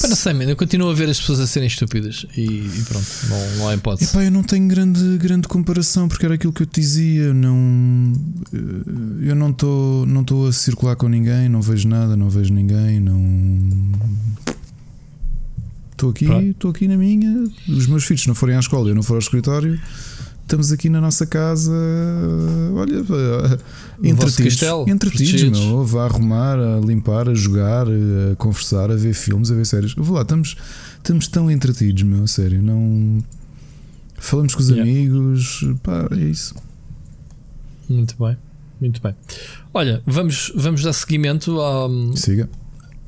Pá, 0.00 0.08
não 0.08 0.16
sei, 0.16 0.32
man, 0.32 0.44
eu 0.44 0.56
continuo 0.56 0.90
a 0.90 0.94
ver 0.94 1.08
as 1.08 1.20
pessoas 1.20 1.40
a 1.40 1.46
serem 1.46 1.68
estúpidas 1.68 2.26
e, 2.36 2.42
e 2.42 2.84
pronto, 2.88 3.06
não, 3.28 3.56
não 3.56 3.68
há 3.68 3.74
hipótese. 3.74 4.10
Epá, 4.10 4.24
eu 4.24 4.30
não 4.30 4.42
tenho 4.42 4.66
grande, 4.66 5.18
grande 5.18 5.46
comparação 5.46 6.08
porque 6.08 6.24
era 6.24 6.34
aquilo 6.34 6.52
que 6.52 6.62
eu 6.62 6.66
te 6.66 6.80
dizia. 6.80 7.32
Não, 7.32 8.12
eh, 8.52 9.28
eu 9.30 9.34
não 9.34 9.50
estou 9.50 10.06
não 10.06 10.22
estou 10.22 10.48
a 10.48 10.52
circular 10.52 10.96
com 10.96 11.08
ninguém, 11.08 11.48
não 11.48 11.62
vejo 11.62 11.88
nada, 11.88 12.16
não 12.16 12.28
vejo 12.28 12.52
ninguém, 12.52 12.98
não. 13.00 13.22
Estou 15.92 16.10
aqui, 16.10 16.26
estou 16.50 16.70
aqui 16.70 16.88
na 16.88 16.96
minha. 16.96 17.48
Os 17.68 17.86
meus 17.86 18.04
filhos, 18.04 18.22
se 18.22 18.28
não 18.28 18.34
forem 18.34 18.56
à 18.56 18.60
escola, 18.60 18.88
eu 18.88 18.94
não 18.94 19.02
for 19.02 19.14
ao 19.14 19.20
escritório. 19.20 19.80
Estamos 20.44 20.70
aqui 20.70 20.90
na 20.90 21.00
nossa 21.00 21.24
casa, 21.24 21.72
olha, 22.74 22.96
eh, 22.98 24.08
entretidos, 24.10 24.60
entretidos, 24.86 25.58
meu, 25.58 25.84
vá 25.86 26.04
arrumar, 26.04 26.58
a 26.58 26.80
limpar, 26.84 27.30
a 27.30 27.34
jogar, 27.34 27.86
a 27.88 28.36
conversar, 28.36 28.90
a 28.90 28.94
ver 28.94 29.14
filmes, 29.14 29.50
a 29.50 29.54
ver 29.54 29.64
séries. 29.64 29.94
Vou 29.94 30.14
lá, 30.14 30.20
estamos, 30.20 30.54
estamos 30.98 31.28
tão 31.28 31.50
entretidos, 31.50 32.02
meu, 32.02 32.24
a 32.24 32.26
sério, 32.26 32.62
não 32.62 33.24
falamos 34.18 34.54
com 34.54 34.60
os 34.60 34.68
Yeah. 34.68 34.82
amigos, 34.90 35.64
pá, 35.82 36.08
é 36.12 36.16
isso. 36.24 36.54
Muito 37.88 38.14
bem, 38.22 38.36
muito 38.78 39.00
bem. 39.00 39.14
Olha, 39.72 40.02
vamos, 40.06 40.52
vamos 40.54 40.82
dar 40.82 40.92
seguimento 40.92 41.58
ao, 41.58 41.90
Siga. 42.16 42.50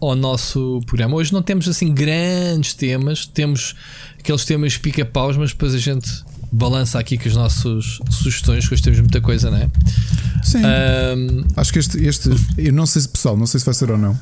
ao 0.00 0.16
nosso 0.16 0.80
programa. 0.86 1.14
Hoje 1.16 1.34
não 1.34 1.42
temos 1.42 1.68
assim 1.68 1.92
grandes 1.92 2.72
temas, 2.72 3.26
temos 3.26 3.76
aqueles 4.18 4.44
temas 4.46 4.78
pica-paus, 4.78 5.36
mas 5.36 5.50
depois 5.52 5.74
a 5.74 5.78
gente 5.78 6.24
balança 6.52 6.98
aqui 6.98 7.18
com 7.18 7.28
as 7.28 7.34
nossas 7.34 7.98
sugestões, 8.10 8.66
que 8.66 8.74
hoje 8.74 8.82
temos 8.82 9.00
muita 9.00 9.20
coisa, 9.20 9.50
não 9.50 9.58
é? 9.58 9.70
Sim. 10.42 10.58
Um, 10.58 11.44
Acho 11.56 11.72
que 11.72 11.78
este, 11.78 12.04
este, 12.04 12.30
eu 12.56 12.72
não 12.72 12.86
sei 12.86 13.02
se 13.02 13.08
pessoal, 13.08 13.36
não 13.36 13.46
sei 13.46 13.60
se 13.60 13.66
vai 13.66 13.74
ser 13.74 13.90
ou 13.90 13.98
não. 13.98 14.18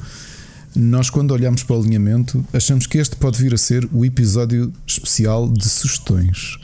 Nós, 0.77 1.09
quando 1.09 1.31
olhamos 1.31 1.63
para 1.63 1.77
o 1.77 1.81
alinhamento, 1.81 2.45
achamos 2.53 2.87
que 2.87 2.99
este 2.99 3.15
pode 3.17 3.41
vir 3.41 3.55
a 3.55 3.59
ser 3.59 3.89
o 3.93 4.05
episódio 4.05 4.73
especial 4.87 5.49
de 5.49 5.69
sugestões. 5.69 6.57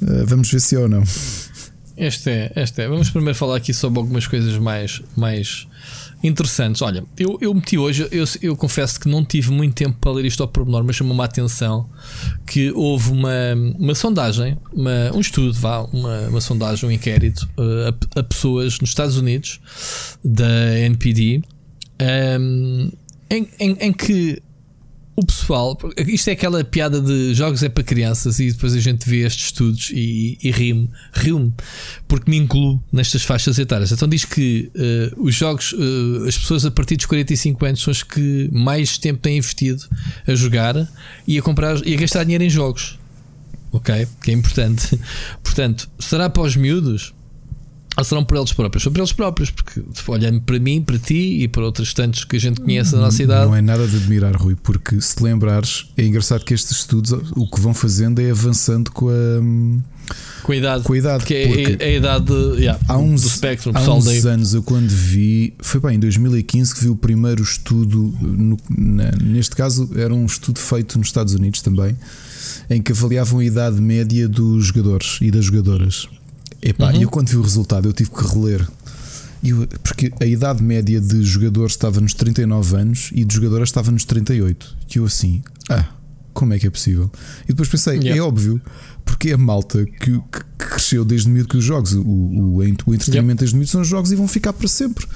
Uh, 0.00 0.24
vamos 0.26 0.50
ver 0.50 0.60
se 0.60 0.76
é 0.76 0.78
ou 0.78 0.88
não. 0.88 1.02
Este 1.96 2.30
é, 2.30 2.52
este 2.54 2.82
é. 2.82 2.88
Vamos 2.88 3.10
primeiro 3.10 3.36
falar 3.36 3.56
aqui 3.56 3.74
sobre 3.74 3.98
algumas 3.98 4.26
coisas 4.26 4.56
mais, 4.58 5.02
mais 5.16 5.66
interessantes. 6.22 6.82
Olha, 6.82 7.04
eu, 7.18 7.38
eu 7.40 7.54
meti 7.54 7.78
hoje, 7.78 8.08
eu, 8.10 8.24
eu 8.42 8.56
confesso 8.56 8.98
que 8.98 9.08
não 9.08 9.24
tive 9.24 9.50
muito 9.50 9.74
tempo 9.74 9.96
para 10.00 10.12
ler 10.12 10.24
isto 10.24 10.42
ao 10.42 10.48
pormenor, 10.48 10.84
mas 10.84 10.96
chamou-me 10.96 11.20
a 11.22 11.24
atenção 11.24 11.88
que 12.46 12.72
houve 12.72 13.10
uma, 13.10 13.54
uma 13.78 13.94
sondagem, 13.94 14.56
uma, 14.72 15.12
um 15.14 15.20
estudo, 15.20 15.52
vá, 15.54 15.80
uma, 15.82 16.28
uma 16.28 16.40
sondagem, 16.40 16.88
um 16.88 16.92
inquérito 16.92 17.48
uh, 17.56 17.94
a, 18.16 18.20
a, 18.20 18.22
pessoas 18.22 18.78
nos 18.80 18.90
Estados 18.90 19.16
Unidos 19.16 19.60
da 20.24 20.78
NPD. 20.78 21.42
Um, 22.00 22.90
em, 23.30 23.48
em, 23.58 23.76
em 23.80 23.92
que 23.92 24.42
o 25.18 25.26
pessoal, 25.26 25.76
isto 26.06 26.28
é 26.28 26.32
aquela 26.32 26.62
piada 26.62 27.00
de 27.00 27.34
jogos 27.34 27.64
é 27.64 27.68
para 27.68 27.82
crianças 27.82 28.38
e 28.38 28.52
depois 28.52 28.72
a 28.72 28.78
gente 28.78 29.10
vê 29.10 29.26
estes 29.26 29.46
estudos 29.46 29.90
e, 29.92 30.38
e 30.40 30.52
rio-me, 30.52 30.88
rio 31.12 31.52
porque 32.06 32.30
me 32.30 32.36
incluo 32.36 32.80
nestas 32.92 33.24
faixas 33.24 33.58
etárias. 33.58 33.90
Então 33.90 34.06
diz 34.06 34.24
que 34.24 34.70
uh, 34.76 35.24
os 35.24 35.34
jogos, 35.34 35.72
uh, 35.72 36.24
as 36.28 36.38
pessoas 36.38 36.64
a 36.64 36.70
partir 36.70 36.94
dos 36.94 37.06
45 37.06 37.66
anos 37.66 37.82
são 37.82 37.90
as 37.90 38.04
que 38.04 38.48
mais 38.52 38.96
tempo 38.96 39.18
têm 39.18 39.38
investido 39.38 39.82
a 40.24 40.36
jogar 40.36 40.88
e 41.26 41.36
a 41.36 41.42
comprar 41.42 41.84
e 41.84 41.94
a 41.94 41.96
gastar 41.96 42.22
dinheiro 42.22 42.44
em 42.44 42.50
jogos. 42.50 42.96
Ok? 43.72 44.06
Que 44.22 44.30
é 44.30 44.34
importante. 44.34 44.96
Portanto, 45.42 45.90
será 45.98 46.30
para 46.30 46.44
os 46.44 46.54
miúdos? 46.54 47.12
Ou 47.98 48.04
serão 48.04 48.24
por 48.24 48.36
eles 48.36 48.52
próprios? 48.52 48.84
São 48.84 48.92
por 48.92 49.00
eles 49.00 49.12
próprios, 49.12 49.50
porque 49.50 49.82
olhando 50.06 50.40
para 50.40 50.58
mim, 50.60 50.80
para 50.80 50.98
ti 50.98 51.42
e 51.42 51.48
para 51.48 51.64
outros 51.64 51.92
tantos 51.92 52.24
que 52.24 52.36
a 52.36 52.38
gente 52.38 52.60
conhece 52.60 52.92
da 52.92 52.98
nossa 52.98 53.20
idade. 53.20 53.46
Não 53.46 53.56
é 53.56 53.60
nada 53.60 53.86
de 53.88 53.96
admirar, 53.96 54.36
Rui, 54.36 54.56
porque 54.62 55.00
se 55.00 55.16
te 55.16 55.22
lembrares, 55.24 55.86
é 55.96 56.04
engraçado 56.04 56.44
que 56.44 56.54
estes 56.54 56.78
estudos 56.78 57.10
o 57.36 57.50
que 57.50 57.60
vão 57.60 57.74
fazendo 57.74 58.20
é 58.20 58.30
avançando 58.30 58.92
com 58.92 59.08
a. 59.08 60.14
Com 60.44 60.52
a 60.52 60.56
idade. 60.56 60.84
Com 60.84 60.92
a 60.92 60.98
idade. 60.98 61.18
Porque, 61.18 61.34
é 61.34 61.46
porque 61.48 61.76
é, 61.80 61.86
a 61.86 61.96
idade 61.96 62.32
yeah, 62.56 62.80
há 62.88 62.96
uns, 62.96 63.22
do 63.22 63.26
espectro, 63.26 63.72
há 63.74 63.92
uns 63.92 64.04
daí. 64.04 64.32
anos 64.32 64.54
eu 64.54 64.62
quando 64.62 64.88
vi, 64.88 65.54
foi 65.58 65.80
bem 65.80 65.96
em 65.96 65.98
2015 65.98 66.74
que 66.74 66.84
vi 66.84 66.88
o 66.88 66.96
primeiro 66.96 67.42
estudo, 67.42 68.14
no, 68.20 68.56
na, 68.70 69.10
neste 69.20 69.56
caso 69.56 69.90
era 69.96 70.14
um 70.14 70.24
estudo 70.24 70.60
feito 70.60 70.96
nos 70.98 71.08
Estados 71.08 71.34
Unidos 71.34 71.60
também, 71.62 71.96
em 72.70 72.80
que 72.80 72.92
avaliavam 72.92 73.40
a 73.40 73.44
idade 73.44 73.80
média 73.80 74.28
dos 74.28 74.66
jogadores 74.66 75.18
e 75.20 75.32
das 75.32 75.44
jogadoras. 75.44 76.08
Epá, 76.62 76.92
uhum. 76.92 77.02
eu 77.02 77.08
quando 77.08 77.28
vi 77.28 77.36
o 77.36 77.42
resultado 77.42 77.88
eu 77.88 77.92
tive 77.92 78.10
que 78.10 78.26
reler. 78.26 78.66
Eu, 79.42 79.68
porque 79.84 80.12
a 80.20 80.26
idade 80.26 80.62
média 80.62 81.00
de 81.00 81.22
jogadores 81.22 81.72
estava 81.72 82.00
nos 82.00 82.12
39 82.14 82.76
anos 82.76 83.10
e 83.12 83.24
de 83.24 83.34
jogadoras 83.34 83.68
estava 83.68 83.90
nos 83.90 84.04
38. 84.04 84.76
E 84.92 84.98
eu 84.98 85.04
assim, 85.04 85.42
ah, 85.70 85.86
como 86.32 86.54
é 86.54 86.58
que 86.58 86.66
é 86.66 86.70
possível? 86.70 87.10
E 87.44 87.48
depois 87.48 87.68
pensei, 87.68 87.98
é 87.98 88.02
yeah. 88.02 88.18
é 88.18 88.22
óbvio, 88.22 88.60
porque 89.04 89.30
é 89.30 89.34
a 89.34 89.38
malta 89.38 89.84
que, 89.84 90.18
que 90.18 90.44
cresceu 90.58 91.04
desde 91.04 91.28
miúdo 91.28 91.48
que 91.48 91.56
os 91.56 91.64
jogos, 91.64 91.92
o, 91.92 92.02
o, 92.02 92.56
o 92.56 92.64
entretenimento 92.64 93.12
yeah. 93.14 93.34
desde 93.38 93.56
miúdo 93.56 93.70
são 93.70 93.80
os 93.80 93.88
jogos 93.88 94.10
e 94.10 94.16
vão 94.16 94.26
ficar 94.26 94.52
para 94.52 94.66
sempre. 94.66 95.06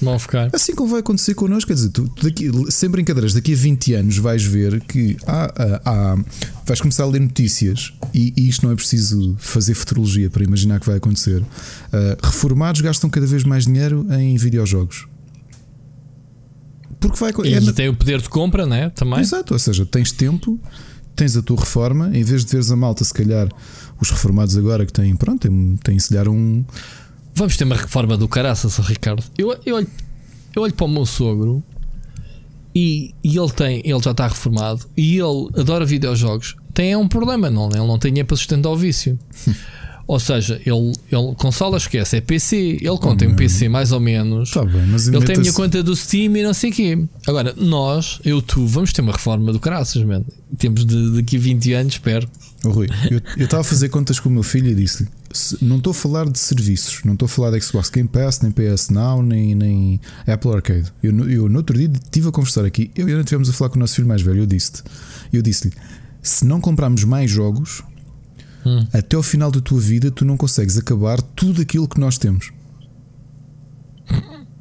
Vão 0.00 0.18
ficar. 0.18 0.50
Assim 0.52 0.74
como 0.74 0.90
vai 0.90 1.00
acontecer 1.00 1.34
connosco, 1.34 1.68
quer 1.68 1.74
dizer, 1.74 1.88
tu 1.90 2.10
daqui, 2.22 2.50
sem 2.70 2.88
brincadeiras, 2.88 3.32
daqui 3.32 3.54
a 3.54 3.56
20 3.56 3.94
anos 3.94 4.18
vais 4.18 4.44
ver 4.44 4.80
que 4.82 5.16
há, 5.26 5.44
há, 5.44 5.80
há 5.84 6.18
vais 6.66 6.80
começar 6.80 7.04
a 7.04 7.06
ler 7.06 7.20
notícias 7.20 7.92
e, 8.12 8.32
e, 8.36 8.48
isto 8.48 8.66
não 8.66 8.72
é 8.72 8.76
preciso 8.76 9.36
fazer 9.38 9.74
futurologia 9.74 10.28
para 10.28 10.44
imaginar 10.44 10.80
que 10.80 10.86
vai 10.86 10.96
acontecer. 10.96 11.40
Uh, 11.40 11.46
reformados 12.22 12.80
gastam 12.80 13.08
cada 13.08 13.26
vez 13.26 13.44
mais 13.44 13.64
dinheiro 13.64 14.06
em 14.10 14.36
videojogos. 14.36 15.06
Porque 17.00 17.18
vai 17.18 17.32
E 17.44 17.54
é, 17.54 17.72
tem 17.72 17.88
o 17.88 17.94
poder 17.94 18.20
de 18.20 18.28
compra, 18.28 18.66
né? 18.66 18.90
Também. 18.90 19.20
Exato, 19.20 19.54
ou 19.54 19.58
seja, 19.58 19.84
tens 19.86 20.10
tempo, 20.12 20.58
tens 21.14 21.36
a 21.36 21.42
tua 21.42 21.60
reforma, 21.60 22.10
em 22.12 22.24
vez 22.24 22.44
de 22.44 22.50
veres 22.50 22.70
a 22.70 22.76
malta, 22.76 23.04
se 23.04 23.12
calhar, 23.12 23.48
os 24.00 24.10
reformados 24.10 24.56
agora 24.56 24.84
que 24.84 24.92
têm, 24.92 25.14
pronto, 25.14 25.48
têm, 25.48 25.76
têm 25.82 25.98
se 25.98 26.08
calhar 26.08 26.28
um 26.28 26.64
Vamos 27.36 27.56
ter 27.56 27.64
uma 27.64 27.76
reforma 27.76 28.16
do 28.16 28.26
caraças, 28.26 28.78
Ricardo. 28.78 29.22
Eu, 29.36 29.56
eu, 29.66 29.76
olho, 29.76 29.88
eu 30.54 30.62
olho 30.62 30.72
para 30.72 30.86
o 30.86 30.88
meu 30.88 31.04
sogro 31.04 31.62
e, 32.74 33.14
e 33.22 33.36
ele 33.36 33.50
tem, 33.50 33.82
ele 33.84 34.02
já 34.02 34.12
está 34.12 34.26
reformado 34.26 34.86
e 34.96 35.18
ele 35.18 35.48
adora 35.54 35.84
videojogos. 35.84 36.56
Tem 36.72 36.96
um 36.96 37.06
problema, 37.06 37.50
não? 37.50 37.68
Ele 37.68 37.86
não 37.86 37.98
tem 37.98 38.10
dinheiro 38.10 38.26
para 38.26 38.36
sustentar 38.38 38.70
o 38.70 38.76
vício. 38.76 39.18
Ou 40.06 40.20
seja, 40.20 40.60
ele, 40.64 40.92
ele 41.10 41.34
consola 41.36 41.76
esquece, 41.76 42.16
é 42.16 42.20
PC. 42.20 42.78
Ele 42.80 42.98
conta 42.98 43.24
em 43.24 43.28
um 43.28 43.34
PC 43.34 43.68
mais 43.68 43.90
ou 43.90 43.98
menos. 43.98 44.52
Tá 44.52 44.64
bem, 44.64 44.86
mas 44.86 45.08
ele 45.08 45.24
tem 45.24 45.34
a 45.34 45.40
minha 45.40 45.52
conta 45.52 45.82
do 45.82 45.96
Steam 45.96 46.36
e 46.36 46.42
não 46.44 46.54
sei 46.54 46.70
o 46.70 46.72
quê. 46.72 47.04
Agora, 47.26 47.52
nós, 47.56 48.20
eu, 48.24 48.40
tu, 48.40 48.64
vamos 48.66 48.92
ter 48.92 49.02
uma 49.02 49.12
reforma 49.12 49.52
do 49.52 49.58
caraças, 49.58 50.02
mano. 50.04 50.24
Temos 50.58 50.86
de, 50.86 51.16
daqui 51.16 51.36
a 51.36 51.40
20 51.40 51.72
anos, 51.72 51.94
espero. 51.94 52.28
Oh, 52.64 52.70
Rui, 52.70 52.88
eu 53.36 53.44
estava 53.44 53.60
a 53.60 53.64
fazer 53.64 53.88
contas 53.90 54.18
com 54.18 54.28
o 54.28 54.32
meu 54.32 54.42
filho 54.42 54.68
e 54.68 54.74
disse-lhe: 54.74 55.08
não 55.60 55.76
estou 55.76 55.90
a 55.90 55.94
falar 55.94 56.28
de 56.28 56.38
serviços, 56.38 57.02
não 57.04 57.12
estou 57.12 57.26
a 57.26 57.28
falar 57.28 57.50
de 57.50 57.60
Xbox 57.60 57.90
Game 57.90 58.08
Pass, 58.08 58.40
nem 58.40 58.50
PS 58.50 58.88
Now, 58.88 59.22
nem, 59.22 59.54
nem 59.54 60.00
Apple 60.26 60.52
Arcade. 60.52 60.92
Eu, 61.02 61.12
eu 61.28 61.48
no 61.48 61.58
outro 61.58 61.76
dia 61.76 61.90
estive 61.92 62.28
a 62.28 62.32
conversar 62.32 62.64
aqui, 62.64 62.90
eu 62.96 63.06
e 63.08 63.10
ainda 63.10 63.22
estivemos 63.22 63.48
a 63.48 63.52
falar 63.52 63.70
com 63.70 63.76
o 63.76 63.80
nosso 63.80 63.94
filho 63.94 64.08
mais 64.08 64.22
velho. 64.22 64.40
Eu 64.40 64.46
disse-te: 64.46 64.82
eu 65.32 65.42
disse-lhe, 65.42 65.74
se 66.22 66.44
não 66.44 66.60
comprarmos 66.60 67.04
mais 67.04 67.30
jogos 67.30 67.82
Hum. 68.66 68.84
Até 68.92 69.14
ao 69.14 69.22
final 69.22 69.48
da 69.52 69.60
tua 69.60 69.80
vida, 69.80 70.10
tu 70.10 70.24
não 70.24 70.36
consegues 70.36 70.76
acabar 70.76 71.22
tudo 71.22 71.62
aquilo 71.62 71.88
que 71.88 72.00
nós 72.00 72.18
temos. 72.18 72.52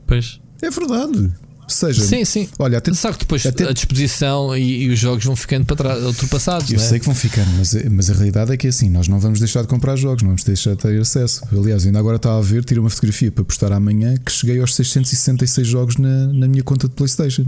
Pois. 0.05 0.39
É 0.61 0.69
verdade. 0.69 1.33
Seja, 1.67 2.01
sim, 2.01 2.23
sim. 2.23 2.47
Olha, 2.59 2.77
até, 2.77 2.93
Sabe 2.93 3.15
que 3.15 3.21
depois 3.21 3.45
até, 3.45 3.67
a 3.67 3.73
disposição 3.73 4.55
e, 4.55 4.83
e, 4.83 4.89
os 4.89 4.99
jogos 4.99 5.25
vão 5.25 5.35
ficando 5.35 5.65
para 5.65 5.75
trás, 5.75 6.03
ultrapassados. 6.03 6.71
Eu 6.71 6.77
é? 6.77 6.79
sei 6.79 6.99
que 6.99 7.05
vão 7.05 7.15
ficando, 7.15 7.49
mas, 7.57 7.73
mas 7.91 8.09
a 8.09 8.13
realidade 8.13 8.51
é 8.51 8.57
que 8.57 8.67
é 8.67 8.69
assim: 8.69 8.89
nós 8.89 9.07
não 9.07 9.19
vamos 9.19 9.39
deixar 9.39 9.61
de 9.61 9.67
comprar 9.67 9.95
jogos, 9.95 10.21
não 10.21 10.29
vamos 10.29 10.43
deixar 10.43 10.75
de 10.75 10.81
ter 10.81 10.99
acesso. 10.99 11.41
Aliás, 11.51 11.85
ainda 11.85 11.99
agora 11.99 12.17
estava 12.17 12.37
a 12.37 12.41
ver, 12.41 12.63
tirei 12.63 12.79
uma 12.79 12.89
fotografia 12.89 13.31
para 13.31 13.43
postar 13.43 13.71
amanhã 13.73 14.15
que 14.17 14.31
cheguei 14.31 14.59
aos 14.59 14.75
666 14.75 15.67
jogos 15.67 15.97
na, 15.97 16.27
na 16.27 16.47
minha 16.47 16.63
conta 16.63 16.87
de 16.87 16.93
PlayStation. 16.93 17.45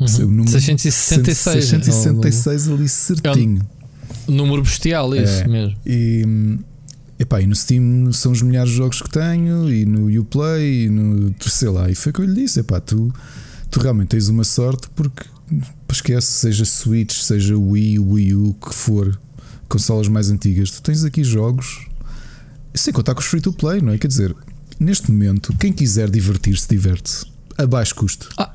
Uhum. 0.00 0.46
666, 0.46 1.66
666 1.66 2.68
ali 2.68 2.88
certinho. 2.88 3.62
É 4.28 4.30
Número 4.30 4.62
bestial, 4.62 5.14
isso 5.14 5.42
é, 5.42 5.48
mesmo. 5.48 5.76
E, 5.84 6.24
epá, 7.22 7.40
e 7.40 7.46
no 7.46 7.54
Steam 7.54 8.12
são 8.12 8.32
os 8.32 8.42
milhares 8.42 8.70
de 8.70 8.76
jogos 8.76 9.00
que 9.00 9.10
tenho, 9.10 9.72
e 9.72 9.84
no 9.84 10.20
Uplay, 10.20 10.84
e 10.84 10.88
no. 10.88 11.34
sei 11.40 11.68
lá. 11.68 11.90
E 11.90 11.94
foi 11.94 12.10
o 12.10 12.14
que 12.14 12.20
eu 12.20 12.26
lhe 12.26 12.42
disse: 12.42 12.60
epá, 12.60 12.80
tu, 12.80 13.12
tu 13.70 13.80
realmente 13.80 14.08
tens 14.08 14.28
uma 14.28 14.44
sorte 14.44 14.88
porque 14.94 15.24
esquece, 15.90 16.32
seja 16.32 16.64
Switch, 16.64 17.14
seja 17.14 17.56
Wii, 17.56 17.98
Wii 17.98 18.34
U, 18.34 18.54
que 18.54 18.74
for, 18.74 19.18
consolas 19.68 20.08
mais 20.08 20.30
antigas, 20.30 20.70
tu 20.70 20.82
tens 20.82 21.04
aqui 21.04 21.22
jogos 21.22 21.86
sem 22.74 22.92
contar 22.92 23.14
com 23.14 23.20
os 23.20 23.26
free 23.26 23.40
to 23.40 23.52
play, 23.52 23.80
não 23.80 23.92
é? 23.92 23.98
Quer 23.98 24.06
dizer, 24.06 24.34
neste 24.78 25.10
momento, 25.10 25.54
quem 25.58 25.72
quiser 25.72 26.10
divertir-se, 26.10 26.68
diverte-se 26.68 27.26
a 27.58 27.66
baixo 27.66 27.94
custo. 27.94 28.28
Ah, 28.38 28.52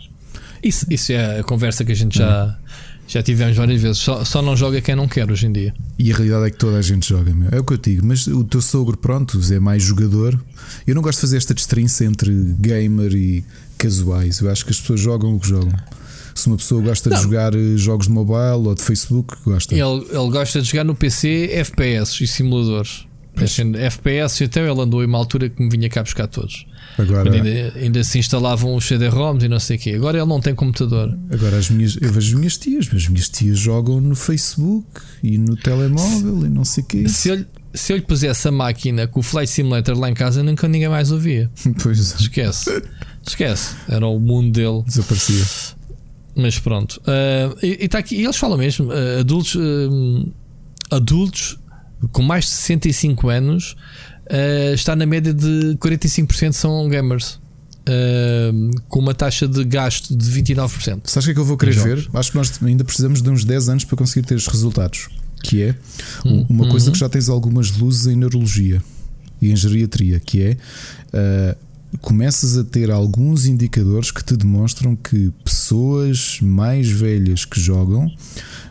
isso, 0.63 0.85
isso 0.89 1.11
é 1.11 1.39
a 1.39 1.43
conversa 1.43 1.85
que 1.85 1.91
a 1.91 1.95
gente 1.95 2.17
já. 2.17 2.57
É 2.63 2.66
já 3.07 3.23
tivemos 3.23 3.55
várias 3.55 3.81
vezes, 3.81 3.99
só, 3.99 4.25
só 4.25 4.41
não 4.41 4.55
joga 4.55 4.81
quem 4.81 4.95
não 4.95 5.07
quer 5.07 5.31
hoje 5.31 5.47
em 5.47 5.51
dia. 5.51 5.73
E 5.97 6.11
a 6.11 6.15
realidade 6.15 6.47
é 6.47 6.51
que 6.51 6.57
toda 6.57 6.77
a 6.77 6.81
gente 6.81 7.07
joga, 7.07 7.33
meu. 7.33 7.47
é 7.51 7.59
o 7.59 7.63
que 7.63 7.73
eu 7.73 7.77
digo. 7.77 8.05
Mas 8.05 8.27
o 8.27 8.43
teu 8.43 8.61
sogro, 8.61 8.97
pronto, 8.97 9.39
é 9.51 9.59
mais 9.59 9.81
jogador. 9.81 10.39
Eu 10.85 10.93
não 10.93 11.01
gosto 11.01 11.19
de 11.19 11.21
fazer 11.21 11.37
esta 11.37 11.53
distinção 11.53 12.07
entre 12.07 12.31
gamer 12.59 13.13
e 13.15 13.45
casuais. 13.77 14.39
Eu 14.41 14.51
acho 14.51 14.65
que 14.65 14.71
as 14.71 14.79
pessoas 14.79 14.99
jogam 14.99 15.35
o 15.35 15.39
que 15.39 15.47
jogam. 15.47 15.73
Se 16.35 16.47
uma 16.47 16.57
pessoa 16.57 16.81
gosta 16.81 17.09
não. 17.09 17.17
de 17.17 17.23
jogar 17.23 17.55
eh, 17.55 17.77
jogos 17.77 18.07
de 18.07 18.13
mobile 18.13 18.67
ou 18.67 18.75
de 18.75 18.83
Facebook, 18.83 19.35
gosta. 19.43 19.73
Ele, 19.73 20.05
ele 20.11 20.29
gosta 20.29 20.61
de 20.61 20.67
jogar 20.67 20.83
no 20.83 20.93
PC 20.93 21.49
FPS 21.51 22.23
e 22.23 22.27
simuladores. 22.27 23.06
FPS, 23.43 24.43
então 24.43 24.63
ele 24.63 24.81
andou 24.81 25.03
em 25.03 25.05
uma 25.05 25.17
altura 25.17 25.49
que 25.49 25.61
me 25.61 25.69
vinha 25.69 25.89
cá 25.89 26.03
buscar 26.03 26.27
todos. 26.27 26.65
Agora, 26.97 27.31
ainda, 27.31 27.73
ainda 27.77 28.03
se 28.03 28.17
instalavam 28.17 28.75
os 28.75 28.85
CD-ROMs 28.85 29.45
e 29.45 29.47
não 29.47 29.59
sei 29.59 29.77
o 29.77 29.79
quê. 29.79 29.91
Agora 29.91 30.17
ele 30.17 30.27
não 30.27 30.41
tem 30.41 30.55
computador. 30.55 31.15
Agora 31.31 31.57
as 31.57 31.69
minhas, 31.69 31.97
eu 32.01 32.11
vejo 32.11 32.33
as 32.33 32.39
minhas 32.39 32.57
tias, 32.57 32.87
mas 32.91 33.03
as 33.03 33.09
minhas 33.09 33.29
tias 33.29 33.59
jogam 33.59 34.01
no 34.01 34.15
Facebook 34.15 34.87
e 35.21 35.37
no 35.37 35.55
telemóvel 35.55 36.39
se, 36.39 36.45
e 36.45 36.49
não 36.49 36.65
sei 36.65 36.83
o 36.83 36.87
quê. 36.87 37.07
Se 37.07 37.29
eu, 37.29 37.45
se 37.73 37.93
eu 37.93 37.97
lhe 37.97 38.03
pusesse 38.03 38.47
a 38.47 38.51
máquina 38.51 39.07
com 39.07 39.19
o 39.19 39.23
Flight 39.23 39.49
Simulator 39.49 39.97
lá 39.97 40.09
em 40.09 40.15
casa, 40.15 40.41
nunca 40.41 40.67
ninguém 40.67 40.89
mais 40.89 41.11
ouvia. 41.11 41.51
Pois 41.81 42.13
é. 42.13 42.17
Esquece. 42.17 42.83
Esquece. 43.25 43.75
Era 43.87 44.07
o 44.07 44.19
mundo 44.19 44.51
dele. 44.51 44.83
Desaparecia. 44.83 45.75
Mas 46.35 46.59
pronto. 46.59 47.01
Uh, 47.01 47.57
e, 47.63 47.85
e, 47.85 47.87
tá 47.87 47.99
aqui, 47.99 48.15
e 48.15 48.23
eles 48.23 48.37
falam 48.37 48.57
mesmo: 48.57 48.87
uh, 48.87 49.19
adultos, 49.19 49.55
uh, 49.55 50.33
adultos 50.91 51.57
com 52.11 52.21
mais 52.21 52.45
de 52.45 52.51
65 52.51 53.29
anos 53.29 53.75
uh, 54.31 54.73
está 54.73 54.95
na 54.95 55.05
média 55.05 55.33
de 55.33 55.77
45% 55.79 56.53
são 56.53 56.87
gamers. 56.89 57.39
uh, 57.87 58.81
com 58.87 58.99
uma 58.99 59.13
taxa 59.13 59.47
de 59.47 59.63
gasto 59.63 60.15
de 60.15 60.29
29%. 60.31 61.01
Sabes 61.05 61.15
o 61.15 61.21
que 61.21 61.31
é 61.31 61.33
que 61.33 61.39
eu 61.39 61.45
vou 61.45 61.57
querer 61.57 61.75
ver? 61.75 62.09
Acho 62.13 62.31
que 62.31 62.37
nós 62.37 62.51
ainda 62.61 62.83
precisamos 62.83 63.21
de 63.21 63.29
uns 63.29 63.43
10 63.43 63.69
anos 63.69 63.83
para 63.85 63.97
conseguir 63.97 64.25
ter 64.25 64.35
os 64.35 64.47
resultados. 64.47 65.09
Que 65.43 65.61
é 65.61 65.75
hum, 66.25 66.45
uma 66.49 66.67
coisa 66.67 66.87
uhum. 66.87 66.93
que 66.93 66.99
já 66.99 67.07
tens 67.07 67.29
algumas 67.29 67.71
luzes 67.77 68.07
em 68.07 68.15
neurologia 68.15 68.81
e 69.39 69.51
em 69.51 69.55
geriatria, 69.55 70.19
que 70.19 70.41
é 70.41 70.57
uh, 71.13 71.97
começas 72.01 72.57
a 72.57 72.63
ter 72.63 72.91
alguns 72.91 73.45
indicadores 73.45 74.11
que 74.11 74.23
te 74.23 74.35
demonstram 74.35 74.95
que 74.95 75.31
pessoas 75.43 76.39
mais 76.41 76.89
velhas 76.89 77.45
que 77.45 77.59
jogam 77.59 78.11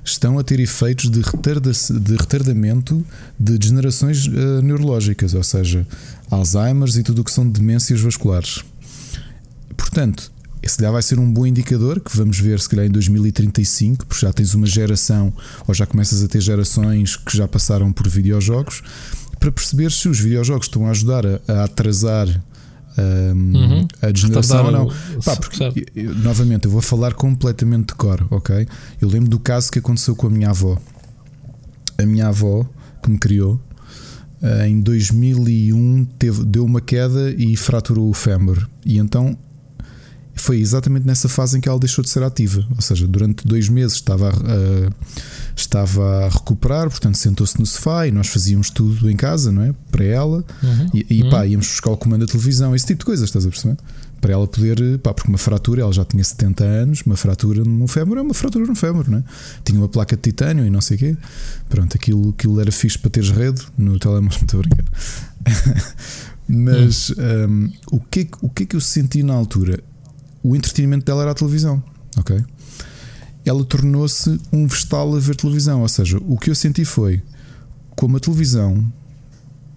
estão 0.07 0.39
a 0.39 0.45
ter 0.45 0.61
efeitos 0.61 1.11
de, 1.11 1.21
retarda 1.21 1.73
de 1.73 2.17
retardamento 2.17 3.05
de 3.39 3.59
degenerações 3.59 4.27
uh, 4.27 4.63
neurológicas, 4.63 5.35
ou 5.35 5.43
seja, 5.43 5.87
Alzheimer's 6.31 6.97
e 6.97 7.03
tudo 7.03 7.21
o 7.21 7.25
que 7.25 7.33
são 7.33 7.49
demências 7.49 8.01
vasculares. 8.01 8.65
Portanto, 9.77 10.31
esse 10.63 10.81
já 10.81 10.91
vai 10.91 11.03
ser 11.03 11.19
um 11.19 11.31
bom 11.31 11.47
indicador 11.47 12.01
que 12.01 12.17
vamos 12.17 12.39
ver 12.39 12.61
se 12.61 12.69
calhar 12.69 12.87
em 12.87 12.91
2035, 12.91 14.07
porque 14.07 14.25
já 14.25 14.33
tens 14.33 14.55
uma 14.55 14.67
geração 14.67 15.33
ou 15.67 15.75
já 15.75 15.87
começas 15.87 16.23
a 16.23 16.29
ter 16.29 16.41
gerações 16.41 17.17
que 17.17 17.37
já 17.37 17.47
passaram 17.49 17.93
por 17.93 18.09
videojogos 18.09 18.83
para 19.39 19.53
perceber 19.53 19.93
se 19.93 20.09
os 20.09 20.19
videojogos 20.19 20.67
estão 20.67 20.87
a 20.87 20.91
ajudar 20.91 21.25
a, 21.27 21.41
a 21.49 21.65
atrasar 21.65 22.29
um, 22.99 23.57
uhum. 23.57 23.89
a 24.03 24.11
degeneração 24.11 24.67
ou 24.67 24.73
não. 24.73 24.87
Pá, 25.25 25.37
porque, 25.37 25.87
eu, 25.95 26.15
novamente, 26.17 26.65
eu 26.65 26.71
vou 26.71 26.81
falar 26.81 27.15
completamente 27.15 27.89
de 27.89 27.95
cor, 27.95 28.27
ok? 28.31 28.67
Eu 29.01 29.09
lembro 29.09 29.29
do 29.29 29.39
caso 29.39 29.71
que 29.71 29.79
aconteceu 29.79 30.17
com 30.17 30.27
a 30.27 30.31
minha 30.31 30.51
avó. 30.51 30.79
A 31.99 32.05
minha 32.05 32.29
avó, 32.29 32.67
que 33.03 33.11
me 33.11 33.19
criou, 33.19 33.61
eh, 34.43 34.69
em 34.69 34.81
2001 34.81 36.05
teve, 36.19 36.45
deu 36.45 36.65
uma 36.65 36.81
queda 36.81 37.31
e 37.37 37.57
fraturou 37.57 38.11
o 38.11 38.15
fémur. 38.15 38.69
E 38.85 38.99
então 38.99 39.37
foi 40.37 40.61
exatamente 40.61 41.07
nessa 41.07 41.29
fase 41.29 41.57
em 41.57 41.61
que 41.61 41.69
ela 41.69 41.79
deixou 41.79 42.05
de 42.05 42.11
ser 42.11 42.23
ativa. 42.23 42.65
Ou 42.75 42.83
seja, 42.83 43.09
durante 43.09 43.47
dois 43.47 43.71
meses 43.71 43.95
estava 43.95 44.29
a, 44.29 44.93
estava 45.57 46.27
a 46.27 46.29
recuperar, 46.29 46.91
portanto 46.91 47.17
sentou-se 47.17 47.59
no 47.59 47.65
sofá 47.65 48.07
e 48.07 48.13
nós 48.13 48.29
fazíamos 48.29 48.69
tudo 48.69 49.11
em 49.11 49.17
casa, 49.17 49.51
não 49.51 49.63
é? 49.63 49.75
Para 49.91 50.05
ela. 50.05 50.45
Uhum. 50.63 50.91
E, 50.93 51.07
e 51.09 51.31
pá, 51.31 51.41
uhum. 51.41 51.47
íamos 51.47 51.67
buscar 51.67 51.91
o 51.91 51.97
comando 51.97 52.27
da 52.27 52.31
televisão, 52.31 52.77
esse 52.77 52.87
tipo 52.87 53.01
de 53.01 53.07
coisas, 53.07 53.29
estás 53.29 53.47
a 53.47 53.49
perceber? 53.49 53.79
Para 54.21 54.35
ela 54.35 54.47
poder, 54.47 54.99
pá, 54.99 55.15
porque 55.15 55.29
uma 55.29 55.39
fratura, 55.39 55.81
ela 55.81 55.93
já 55.93 56.05
tinha 56.05 56.23
70 56.23 56.65
anos, 56.65 57.03
uma 57.07 57.17
fratura 57.17 57.65
no 57.65 57.89
fémur 57.89 58.19
é 58.19 58.23
uma 58.23 58.35
fratura 58.35 58.67
no 58.67 58.75
fémur, 58.75 59.09
não 59.09 59.19
é? 59.19 59.25
Tinha 59.65 59.79
uma 59.81 59.89
placa 59.89 60.17
de 60.17 60.23
titânio 60.23 60.67
e 60.67 60.71
não 60.71 60.83
sei 60.83 60.97
o 60.97 61.01
quê. 61.01 61.17
Pronto, 61.69 61.97
aquilo, 61.97 62.31
aquilo 62.31 62.61
era 62.61 62.71
fixe 62.71 62.99
para 62.99 63.11
teres 63.11 63.31
rede 63.31 63.63
no 63.79 63.99
telemóvel, 63.99 64.37
muito 64.39 64.57
obrigado. 64.57 64.87
Mas 66.49 67.11
uhum. 67.11 67.73
um, 67.91 67.97
o, 67.97 68.01
que, 68.01 68.29
o 68.43 68.49
que 68.51 68.63
é 68.65 68.67
que 68.67 68.77
eu 68.77 68.81
senti 68.81 69.23
na 69.23 69.35
altura? 69.35 69.83
O 70.47 70.55
entretenimento 70.55 71.05
dela 71.05 71.23
era 71.23 71.33
a 71.33 71.35
televisão, 71.35 71.83
ok? 72.17 72.45
Ela 73.45 73.65
tornou-se 73.65 74.41
um 74.53 74.67
vestal 74.67 75.15
a 75.17 75.19
ver 75.19 75.35
televisão, 75.35 75.83
ou 75.83 75.89
seja, 75.89 76.19
o 76.19 76.39
que 76.39 76.51
eu 76.51 76.55
senti 76.55 76.85
foi 76.85 77.21
como 77.97 78.17
a 78.17 78.21
televisão 78.21 78.93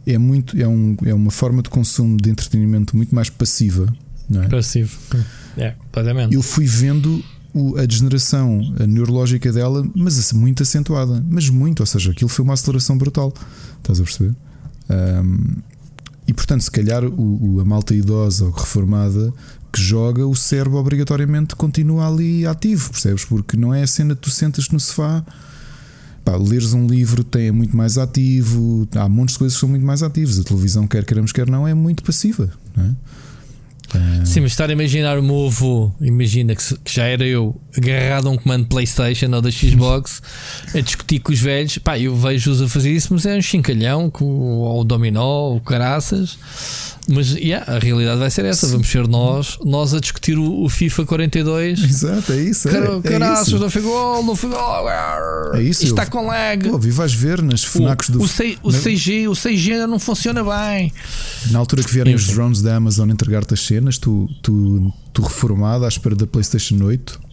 é 0.05 0.17
muito 0.17 0.59
é, 0.59 0.67
um, 0.67 0.95
é 1.05 1.13
uma 1.13 1.31
forma 1.31 1.63
de 1.63 1.69
consumo 1.69 2.17
de 2.17 2.29
entretenimento 2.29 2.95
muito 2.95 3.13
mais 3.15 3.29
passiva, 3.31 3.91
não 4.29 4.43
é? 4.43 4.47
Passivo, 4.47 4.95
é, 5.57 5.71
completamente. 5.71 6.35
Eu 6.35 6.41
fui 6.43 6.65
vendo 6.65 7.23
o, 7.51 7.75
a 7.77 7.85
degeneração 7.85 8.61
neurológica 8.87 9.51
dela, 9.51 9.87
mas 9.95 10.31
muito 10.33 10.61
acentuada, 10.61 11.23
mas 11.27 11.49
muito, 11.49 11.79
ou 11.79 11.85
seja, 11.85 12.11
aquilo 12.11 12.29
foi 12.29 12.45
uma 12.45 12.53
aceleração 12.53 12.95
brutal, 12.95 13.33
estás 13.79 13.99
a 13.99 14.03
perceber? 14.03 14.35
Um, 14.89 15.61
e 16.27 16.33
portanto, 16.33 16.61
se 16.61 16.69
calhar 16.69 17.03
o, 17.03 17.55
o, 17.55 17.59
a 17.59 17.65
malta 17.65 17.95
idosa 17.95 18.45
ou 18.45 18.51
reformada 18.51 19.33
que 19.71 19.81
joga, 19.81 20.25
o 20.25 20.35
cérebro 20.35 20.77
obrigatoriamente 20.77 21.55
continua 21.55 22.07
ali 22.07 22.45
ativo, 22.45 22.89
percebes? 22.91 23.25
Porque 23.25 23.55
não 23.55 23.73
é 23.73 23.83
a 23.83 23.87
cena 23.87 24.15
de 24.15 24.21
tu 24.21 24.29
sentas 24.29 24.69
no 24.69 24.79
sofá, 24.79 25.23
pá, 26.25 26.35
leres 26.35 26.73
um 26.73 26.87
livro 26.87 27.23
tem, 27.23 27.47
é 27.47 27.51
muito 27.51 27.75
mais 27.75 27.97
ativo, 27.97 28.87
há 28.95 29.07
montes 29.07 29.33
de 29.33 29.39
coisas 29.39 29.55
que 29.55 29.59
são 29.59 29.69
muito 29.69 29.85
mais 29.85 30.01
ativas. 30.03 30.39
A 30.39 30.43
televisão, 30.43 30.87
quer 30.87 31.05
queremos, 31.05 31.31
quer 31.31 31.49
não, 31.49 31.67
é 31.67 31.73
muito 31.73 32.03
passiva, 32.03 32.49
não 32.75 32.85
é? 32.85 32.89
É. 33.93 34.25
Sim, 34.25 34.41
mas 34.41 34.51
estar 34.51 34.69
a 34.69 34.73
imaginar 34.73 35.17
o 35.17 35.23
meu 35.23 35.47
avô, 35.47 35.91
imagina 36.01 36.55
que, 36.55 36.77
que, 36.77 36.93
já 36.93 37.05
era 37.05 37.25
eu 37.25 37.59
agarrado 37.75 38.27
a 38.27 38.31
um 38.31 38.37
comando 38.37 38.67
PlayStation 38.67 39.31
ou 39.33 39.41
da 39.41 39.49
Xbox 39.49 40.21
a 40.75 40.79
discutir 40.79 41.19
com 41.19 41.31
os 41.31 41.39
velhos. 41.39 41.77
Pá, 41.77 41.97
eu 41.97 42.15
vejo-os 42.15 42.61
a 42.61 42.67
fazer 42.67 42.91
isso, 42.91 43.13
mas 43.13 43.25
é 43.25 43.35
um 43.35 43.41
chincalhão, 43.41 44.09
com, 44.09 44.25
ou 44.25 44.81
o 44.81 44.83
dominó, 44.83 45.51
ou 45.51 45.61
caraças. 45.61 46.37
Mas 47.07 47.31
yeah, 47.31 47.65
a 47.71 47.79
realidade 47.79 48.19
vai 48.19 48.29
ser 48.29 48.45
essa. 48.45 48.67
Vamos 48.67 48.87
ser 48.87 49.07
nós, 49.07 49.57
nós 49.65 49.95
a 49.95 49.99
discutir 49.99 50.37
o, 50.37 50.63
o 50.63 50.69
FIFA 50.69 51.05
42. 51.05 51.83
Exato, 51.83 52.33
é 52.33 52.41
isso. 52.41 52.69
Car 52.69 52.83
é, 52.83 53.01
caraças, 53.01 53.53
é 53.53 53.57
não 53.57 53.69
foi 53.69 53.81
gol, 53.81 54.23
não 54.23 54.35
foi 54.35 54.49
gol. 54.49 54.89
É 55.55 55.61
isso. 55.63 55.83
Isto 55.83 55.99
está 55.99 56.05
com 56.05 56.27
lag. 56.27 56.69
Pô, 56.69 56.77
vi 56.77 56.91
vais 56.91 57.13
ver 57.13 57.41
nas 57.41 57.63
FNACs 57.63 58.09
do 58.11 58.21
o, 58.21 58.27
C, 58.27 58.57
o, 58.61 58.71
CG, 58.71 59.27
o 59.27 59.33
CG 59.33 59.73
ainda 59.73 59.87
não 59.87 59.97
funciona 59.97 60.43
bem. 60.43 60.93
Na 61.49 61.57
altura 61.57 61.83
que 61.83 61.91
vierem 61.91 62.13
os 62.13 62.27
drones 62.27 62.61
da 62.61 62.75
Amazon 62.75 63.09
entregar-te 63.09 63.55
as 63.55 63.61
cenas, 63.61 63.78
tu, 63.99 64.29
tu, 64.41 64.93
tu 65.13 65.21
reformado 65.21 65.85
à 65.85 65.87
espera 65.87 66.15
da 66.15 66.27
PlayStation 66.27 66.83
8 66.83 67.29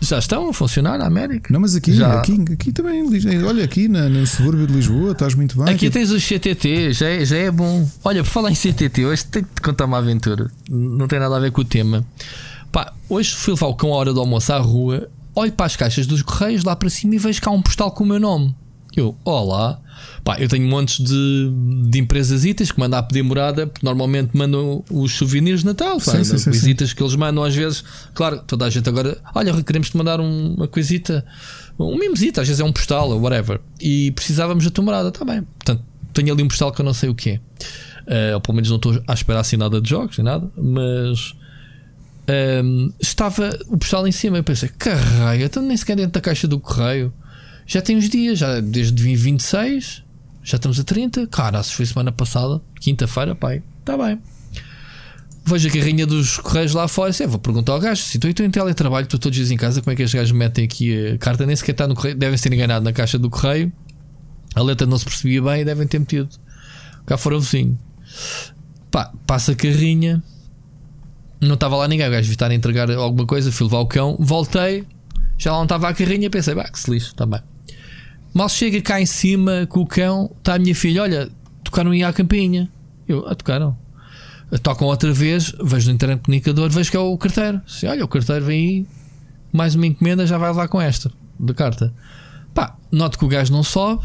já 0.00 0.18
estão 0.18 0.48
a 0.48 0.52
funcionar 0.52 0.98
na 0.98 1.06
América. 1.06 1.52
Não, 1.52 1.60
mas 1.60 1.76
aqui, 1.76 1.92
já. 1.92 2.20
aqui, 2.20 2.42
aqui 2.50 2.72
também, 2.72 3.04
olha, 3.44 3.62
aqui 3.62 3.86
na, 3.86 4.08
no 4.08 4.26
subúrbio 4.26 4.66
de 4.66 4.72
Lisboa, 4.72 5.12
estás 5.12 5.34
muito 5.34 5.56
bem. 5.56 5.64
Aqui, 5.64 5.86
aqui 5.86 5.90
tens 5.90 6.10
o 6.10 6.18
CTT, 6.18 6.92
já 6.94 7.08
é, 7.08 7.24
já 7.24 7.36
é 7.36 7.50
bom. 7.50 7.86
Olha, 8.02 8.24
por 8.24 8.30
falar 8.30 8.50
em 8.50 8.54
CTT, 8.54 9.04
hoje 9.04 9.26
tenho 9.26 9.44
que 9.44 9.56
te 9.56 9.60
contar 9.60 9.84
uma 9.84 9.98
aventura. 9.98 10.50
Não 10.68 11.06
tem 11.06 11.20
nada 11.20 11.36
a 11.36 11.38
ver 11.38 11.52
com 11.52 11.60
o 11.60 11.64
tema. 11.64 12.04
Pá, 12.72 12.92
hoje 13.08 13.34
fui 13.34 13.52
levar 13.52 13.66
o 13.66 13.74
cão 13.74 13.92
à 13.92 13.96
hora 13.96 14.14
do 14.14 14.20
almoço 14.20 14.52
à 14.52 14.58
rua, 14.58 15.08
olho 15.34 15.52
para 15.52 15.66
as 15.66 15.76
caixas 15.76 16.06
dos 16.06 16.22
correios 16.22 16.64
lá 16.64 16.74
para 16.74 16.88
cima 16.88 17.14
e 17.14 17.18
vejo 17.18 17.40
cá 17.42 17.50
um 17.50 17.60
postal 17.60 17.90
com 17.90 18.04
o 18.04 18.06
meu 18.06 18.18
nome. 18.18 18.54
Eu, 18.96 19.14
olá. 19.24 19.78
Pá, 20.22 20.38
eu 20.38 20.48
tenho 20.48 20.66
montes 20.66 21.02
de, 21.02 21.50
de 21.88 21.98
empresas 21.98 22.44
itas 22.44 22.70
que 22.70 22.78
mandam 22.78 22.98
a 22.98 23.02
pedir 23.02 23.22
morada, 23.22 23.66
porque 23.66 23.84
normalmente 23.84 24.36
mandam 24.36 24.84
os 24.90 25.12
souvenirs 25.12 25.60
de 25.60 25.66
Natal, 25.66 25.98
sim, 25.98 26.22
sim, 26.24 26.38
sim, 26.38 26.50
visitas 26.50 26.92
que 26.92 27.02
eles 27.02 27.14
mandam 27.14 27.42
às 27.42 27.54
vezes. 27.54 27.82
Claro, 28.14 28.40
toda 28.46 28.66
a 28.66 28.70
gente 28.70 28.88
agora, 28.88 29.16
olha, 29.34 29.62
queremos 29.62 29.90
te 29.90 29.96
mandar 29.96 30.20
um, 30.20 30.54
uma 30.54 30.68
coisita, 30.68 31.24
um 31.78 31.98
mimosita, 31.98 32.42
às 32.42 32.48
vezes 32.48 32.60
é 32.60 32.64
um 32.64 32.72
postal 32.72 33.10
ou 33.10 33.20
whatever. 33.20 33.60
E 33.80 34.10
precisávamos 34.12 34.64
da 34.64 34.70
tua 34.70 34.84
morada, 34.84 35.08
está 35.08 35.24
bem. 35.24 35.42
Portanto, 35.42 35.82
tenho 36.12 36.32
ali 36.32 36.42
um 36.42 36.48
postal 36.48 36.72
que 36.72 36.80
eu 36.80 36.84
não 36.84 36.94
sei 36.94 37.08
o 37.08 37.14
que 37.14 37.30
é. 37.30 37.40
Uh, 38.10 38.34
ou 38.34 38.40
pelo 38.40 38.56
menos 38.56 38.68
não 38.68 38.76
estou 38.76 39.02
à 39.06 39.14
espera 39.14 39.40
assim 39.40 39.56
nada 39.56 39.80
de 39.80 39.88
jogos, 39.88 40.18
nem 40.18 40.24
nada, 40.24 40.50
mas. 40.56 41.34
Um, 42.28 42.32
ehm, 42.32 42.92
estava 43.00 43.50
o 43.68 43.78
postal 43.78 44.06
em 44.06 44.12
cima. 44.12 44.38
Eu 44.38 44.44
pensei, 44.44 44.68
caralho, 44.68 45.44
então 45.44 45.62
nem 45.62 45.76
sequer 45.76 45.96
dentro 45.96 46.12
da 46.12 46.20
caixa 46.20 46.46
do 46.46 46.60
correio. 46.60 47.12
Já 47.72 47.80
tem 47.80 47.96
uns 47.96 48.08
dias, 48.08 48.36
já 48.36 48.58
desde 48.58 49.00
26, 49.00 50.02
já 50.42 50.56
estamos 50.56 50.80
a 50.80 50.82
30. 50.82 51.28
Cara, 51.28 51.62
se 51.62 51.72
foi 51.72 51.86
semana 51.86 52.10
passada, 52.10 52.60
quinta-feira, 52.80 53.32
pai, 53.32 53.62
está 53.78 53.96
bem. 53.96 54.20
Vejo 55.44 55.68
a 55.68 55.70
carrinha 55.70 56.04
dos 56.04 56.38
correios 56.38 56.74
lá 56.74 56.88
fora. 56.88 57.10
Assim, 57.10 57.28
vou 57.28 57.38
perguntar 57.38 57.70
ao 57.70 57.78
gajo: 57.78 58.02
se 58.02 58.16
estou 58.16 58.44
em 58.44 58.50
teletrabalho, 58.50 59.04
estou 59.04 59.20
todos 59.20 59.38
os 59.38 59.46
dias 59.46 59.52
em 59.52 59.56
casa, 59.56 59.80
como 59.80 59.92
é 59.92 59.94
que 59.94 60.02
estes 60.02 60.18
gajos 60.18 60.32
metem 60.32 60.64
aqui 60.64 61.10
a 61.10 61.18
carta? 61.18 61.46
Nem 61.46 61.54
sequer 61.54 61.70
está 61.70 61.86
no 61.86 61.94
correio, 61.94 62.16
devem 62.16 62.36
ser 62.36 62.52
enganados 62.52 62.84
na 62.84 62.92
caixa 62.92 63.16
do 63.16 63.30
correio. 63.30 63.72
A 64.56 64.62
letra 64.62 64.84
não 64.84 64.98
se 64.98 65.04
percebia 65.04 65.40
bem 65.40 65.60
e 65.60 65.64
devem 65.64 65.86
ter 65.86 66.00
metido. 66.00 66.28
Cá 67.06 67.16
fora 67.16 67.36
o 67.36 67.40
vizinho. 67.40 67.78
Pá, 68.90 69.12
passa 69.24 69.52
a 69.52 69.54
carrinha. 69.54 70.20
Não 71.40 71.54
estava 71.54 71.76
lá 71.76 71.86
ninguém. 71.86 72.08
O 72.08 72.10
gajo 72.10 72.32
estar 72.32 72.50
a 72.50 72.54
entregar 72.54 72.90
alguma 72.90 73.28
coisa. 73.28 73.52
Fui 73.52 73.66
levar 73.66 73.78
o 73.78 73.86
cão. 73.86 74.16
Voltei. 74.18 74.84
Já 75.38 75.52
lá 75.52 75.58
não 75.58 75.66
estava 75.66 75.88
a 75.88 75.94
carrinha. 75.94 76.28
Pensei, 76.28 76.52
bah, 76.52 76.68
que 76.68 76.80
se 76.80 76.90
lixo, 76.90 77.14
também. 77.14 77.40
Mal 78.32 78.48
chega 78.48 78.80
cá 78.80 79.00
em 79.00 79.06
cima 79.06 79.66
com 79.68 79.80
o 79.80 79.86
cão, 79.86 80.30
está 80.38 80.54
a 80.54 80.58
minha 80.58 80.74
filha, 80.74 81.02
olha, 81.02 81.28
tocaram 81.64 81.90
aí 81.90 82.02
à 82.02 82.12
campainha. 82.12 82.70
Eu, 83.08 83.26
ah, 83.26 83.34
tocaram. 83.34 83.76
Tocam 84.62 84.88
outra 84.88 85.12
vez, 85.12 85.52
vejo 85.62 85.88
no 85.88 85.94
internet 85.94 86.22
comunicador, 86.22 86.70
vejo 86.70 86.90
que 86.90 86.96
é 86.96 87.00
o 87.00 87.16
carteiro. 87.16 87.60
Se, 87.66 87.86
olha, 87.86 88.04
o 88.04 88.08
carteiro 88.08 88.44
vem 88.44 88.68
aí, 88.68 88.86
mais 89.52 89.74
uma 89.74 89.86
encomenda, 89.86 90.26
já 90.26 90.38
vai 90.38 90.52
lá 90.52 90.66
com 90.66 90.80
esta, 90.80 91.10
da 91.38 91.54
carta. 91.54 91.92
Pá, 92.52 92.76
noto 92.90 93.18
que 93.18 93.24
o 93.24 93.28
gajo 93.28 93.52
não 93.52 93.62
sobe, 93.62 94.04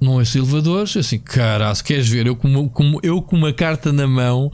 não 0.00 0.20
é 0.20 0.24
elevadores, 0.34 0.96
assim, 0.96 1.18
caralho, 1.18 1.76
queres 1.82 2.08
ver? 2.08 2.26
Eu 2.26 2.36
com, 2.36 2.68
com, 2.68 2.98
eu 3.02 3.20
com 3.20 3.36
uma 3.36 3.52
carta 3.52 3.92
na 3.92 4.06
mão 4.06 4.50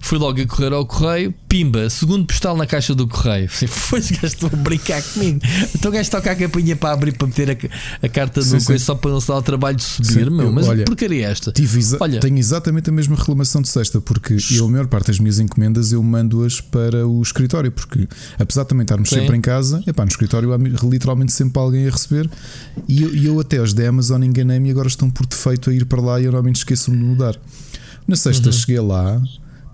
fui 0.00 0.18
logo 0.18 0.40
a 0.40 0.46
correr 0.46 0.72
ao 0.72 0.86
correio, 0.86 1.34
pimba, 1.48 1.88
segundo 1.90 2.26
postal 2.26 2.56
na 2.56 2.66
caixa 2.66 2.94
do 2.94 3.06
correio. 3.06 3.46
Assim, 3.46 3.66
foi 3.66 3.98
esse 3.98 4.12
gajo 4.14 4.26
estou 4.26 4.50
a 4.52 4.56
brincar 4.56 5.02
comigo. 5.02 5.40
Então 5.74 5.90
gajo 5.90 6.10
toca 6.10 6.30
a 6.30 6.36
capinha 6.36 6.76
para 6.76 6.92
abrir 6.92 7.12
para 7.12 7.26
meter 7.26 7.50
a, 7.50 8.06
a 8.06 8.08
carta 8.08 8.40
no 8.40 8.64
coisa 8.64 8.78
só 8.78 8.94
para 8.94 9.10
não 9.10 9.20
se 9.20 9.28
dar 9.28 9.36
o 9.36 9.42
trabalho 9.42 9.76
de 9.76 9.84
subir, 9.84 10.24
sim, 10.24 10.30
meu. 10.30 10.52
Mas 10.52 10.66
olha, 10.68 10.84
porcaria 10.84 11.26
é 11.26 11.30
esta. 11.30 11.52
olha, 12.00 12.20
tenho 12.20 12.38
exatamente 12.38 12.88
a 12.90 12.92
mesma 12.92 13.16
reclamação 13.16 13.60
de 13.60 13.68
sexta, 13.68 14.00
porque 14.00 14.36
eu, 14.52 14.66
a 14.66 14.70
maior 14.70 14.86
parte 14.86 15.08
das 15.08 15.18
minhas 15.18 15.38
encomendas 15.38 15.92
eu 15.92 16.02
mando-as 16.02 16.60
para 16.60 17.06
o 17.06 17.20
escritório, 17.20 17.70
porque 17.70 18.08
apesar 18.38 18.62
de 18.62 18.68
também 18.70 18.82
estarmos 18.82 19.08
sim. 19.08 19.16
sempre 19.16 19.36
em 19.36 19.40
casa, 19.40 19.82
epá, 19.86 20.04
no 20.04 20.10
escritório 20.10 20.52
há 20.52 20.56
literalmente 20.56 21.32
sempre 21.32 21.60
alguém 21.60 21.86
a 21.86 21.90
receber 21.90 22.28
e 22.88 23.02
eu, 23.02 23.14
eu 23.14 23.40
até 23.40 23.60
os 23.60 23.74
da 23.74 23.88
Amazon 23.88 24.22
enganei-me 24.22 24.70
e 24.70 24.72
agora 24.86 24.88
estão 24.88 25.10
por 25.10 25.26
defeito 25.26 25.70
a 25.70 25.74
ir 25.74 25.84
para 25.84 26.00
lá 26.00 26.20
e 26.20 26.24
eu 26.24 26.32
normalmente 26.32 26.56
esqueço-me 26.56 26.96
de 26.96 27.04
mudar. 27.04 27.36
Na 28.06 28.14
sexta 28.14 28.46
uhum. 28.46 28.52
cheguei 28.52 28.80
lá, 28.80 29.20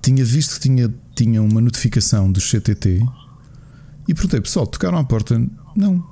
tinha 0.00 0.24
visto 0.24 0.54
que 0.54 0.60
tinha 0.60 0.92
tinha 1.14 1.42
uma 1.42 1.60
notificação 1.60 2.32
do 2.32 2.40
CTT 2.40 3.06
e 4.08 4.14
perguntei, 4.14 4.40
pessoal, 4.40 4.66
tocaram 4.66 4.96
à 4.96 5.04
porta? 5.04 5.38
Não. 5.76 6.02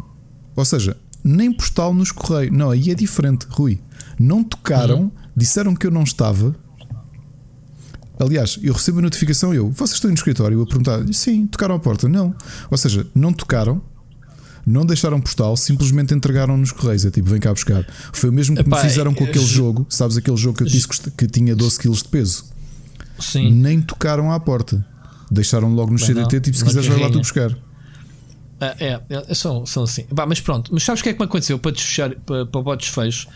Ou 0.54 0.64
seja, 0.64 0.94
nem 1.24 1.50
postal 1.50 1.94
nos 1.94 2.12
correios. 2.12 2.54
Não, 2.54 2.70
aí 2.70 2.90
é 2.90 2.94
diferente, 2.94 3.46
Rui. 3.48 3.80
Não 4.18 4.44
tocaram, 4.44 5.04
uhum. 5.04 5.10
disseram 5.34 5.74
que 5.74 5.86
eu 5.86 5.90
não 5.90 6.02
estava. 6.02 6.54
Aliás, 8.18 8.58
eu 8.62 8.74
recebo 8.74 8.98
a 8.98 9.02
notificação 9.02 9.54
eu, 9.54 9.70
vocês 9.70 9.92
estão 9.92 10.10
no 10.10 10.14
escritório? 10.14 10.58
Eu 10.58 10.62
a 10.62 10.66
perguntar, 10.66 11.00
sim, 11.14 11.46
tocaram 11.46 11.76
à 11.76 11.78
porta? 11.78 12.06
Não. 12.06 12.34
Ou 12.70 12.76
seja, 12.76 13.06
não 13.14 13.32
tocaram, 13.32 13.80
não 14.70 14.86
deixaram 14.86 15.20
postal, 15.20 15.56
simplesmente 15.56 16.14
entregaram 16.14 16.56
nos 16.56 16.72
correios. 16.72 17.04
É 17.04 17.10
tipo, 17.10 17.28
vem 17.28 17.40
cá 17.40 17.52
buscar. 17.52 17.84
Foi 18.12 18.30
o 18.30 18.32
mesmo 18.32 18.54
que 18.56 18.62
Epá, 18.62 18.76
me 18.76 18.88
fizeram 18.88 19.12
com 19.12 19.24
aquele 19.24 19.44
jogo. 19.44 19.86
Sabes 19.88 20.16
aquele 20.16 20.36
jogo 20.36 20.58
que 20.58 20.62
eu 20.62 20.68
disse 20.68 20.88
que 20.88 21.26
tinha 21.26 21.54
12 21.54 21.78
kg 21.78 21.90
de 21.92 22.08
peso? 22.08 22.44
Sim. 23.18 23.50
Nem 23.50 23.80
tocaram 23.80 24.32
à 24.32 24.40
porta. 24.40 24.84
Deixaram 25.30 25.72
logo 25.74 25.92
no 25.92 25.98
Bem, 25.98 26.06
CDT, 26.06 26.36
não, 26.36 26.42
tipo, 26.42 26.56
se 26.56 26.64
quiseres, 26.64 26.88
vai 26.88 26.98
lá 26.98 27.10
tu 27.10 27.18
buscar. 27.18 27.56
Ah, 28.60 28.76
é, 28.78 29.00
é, 29.08 29.34
são, 29.34 29.64
são 29.64 29.84
assim. 29.84 30.04
Bah, 30.10 30.26
mas 30.26 30.40
pronto, 30.40 30.70
mas 30.72 30.82
sabes 30.82 31.00
o 31.00 31.04
que 31.04 31.10
é 31.10 31.12
que 31.12 31.18
me 31.18 31.24
aconteceu 31.24 31.58
para 31.58 31.70
desfechar, 31.70 32.14
para, 32.26 32.44
para 32.46 32.60
o 32.60 32.76
desfecho? 32.76 33.28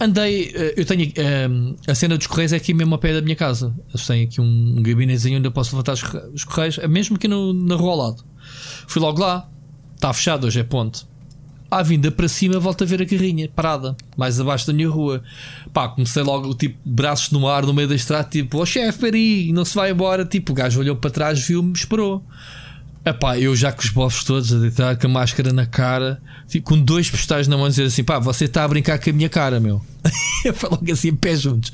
Andei, 0.00 0.52
eh, 0.54 0.74
eu 0.76 0.84
tenho 0.84 1.06
um, 1.06 1.76
eh, 1.86 1.90
a 1.90 1.94
cena 1.94 2.18
dos 2.18 2.26
correios 2.26 2.52
é 2.52 2.56
aqui 2.56 2.74
mesmo 2.74 2.94
ao 2.94 2.98
pé 2.98 3.14
da 3.14 3.22
minha 3.22 3.36
casa. 3.36 3.74
Eles 3.88 4.06
têm 4.06 4.24
aqui 4.24 4.40
um 4.40 4.82
gabinetezinho 4.82 5.38
onde 5.38 5.46
eu 5.46 5.52
posso 5.52 5.74
levantar 5.74 5.92
os 6.32 6.44
correios, 6.44 6.78
é 6.78 6.88
mesmo 6.88 7.16
aqui 7.16 7.28
no, 7.28 7.54
na 7.54 7.76
rua 7.76 7.92
ao 7.92 7.98
lado. 7.98 8.24
Fui 8.88 9.00
logo 9.00 9.20
lá, 9.20 9.48
está 10.04 10.12
fechado 10.12 10.46
hoje, 10.46 10.60
é 10.60 10.62
ponte. 10.62 11.06
À 11.70 11.82
vinda 11.82 12.10
para 12.10 12.28
cima, 12.28 12.60
volto 12.60 12.84
a 12.84 12.86
ver 12.86 13.00
a 13.00 13.06
carrinha 13.06 13.48
parada, 13.48 13.96
mais 14.16 14.38
abaixo 14.38 14.66
da 14.66 14.72
minha 14.72 14.88
rua. 14.88 15.22
Pá, 15.72 15.88
comecei 15.88 16.22
logo, 16.22 16.54
tipo, 16.54 16.78
braços 16.84 17.32
no 17.32 17.48
ar, 17.48 17.64
no 17.64 17.72
meio 17.72 17.88
da 17.88 17.94
estrada, 17.94 18.28
tipo, 18.28 18.60
oh 18.60 18.66
chefe, 18.66 18.98
peraí, 18.98 19.50
não 19.52 19.64
se 19.64 19.74
vai 19.74 19.90
embora. 19.90 20.24
Tipo, 20.24 20.52
o 20.52 20.54
gajo 20.54 20.78
olhou 20.78 20.94
para 20.94 21.10
trás, 21.10 21.40
viu-me, 21.40 21.72
esperou. 21.72 22.22
Epá, 23.04 23.38
eu 23.38 23.56
já 23.56 23.72
com 23.72 23.80
os 23.80 23.88
bofos 23.88 24.24
todos 24.24 24.52
a 24.52 24.58
deitar 24.58 24.96
com 24.96 25.06
a 25.06 25.10
máscara 25.10 25.52
na 25.52 25.66
cara, 25.66 26.20
com 26.62 26.78
dois 26.78 27.10
postais 27.10 27.48
na 27.48 27.56
mão, 27.56 27.68
dizer 27.68 27.84
assim: 27.84 28.04
pá, 28.04 28.18
você 28.18 28.44
está 28.44 28.62
a 28.64 28.68
brincar 28.68 28.98
com 28.98 29.10
a 29.10 29.12
minha 29.12 29.28
cara, 29.28 29.58
meu. 29.58 29.82
eu 30.44 30.54
falo 30.54 30.78
assim, 30.90 31.10
a 31.10 31.16
pé 31.16 31.34
juntos. 31.34 31.72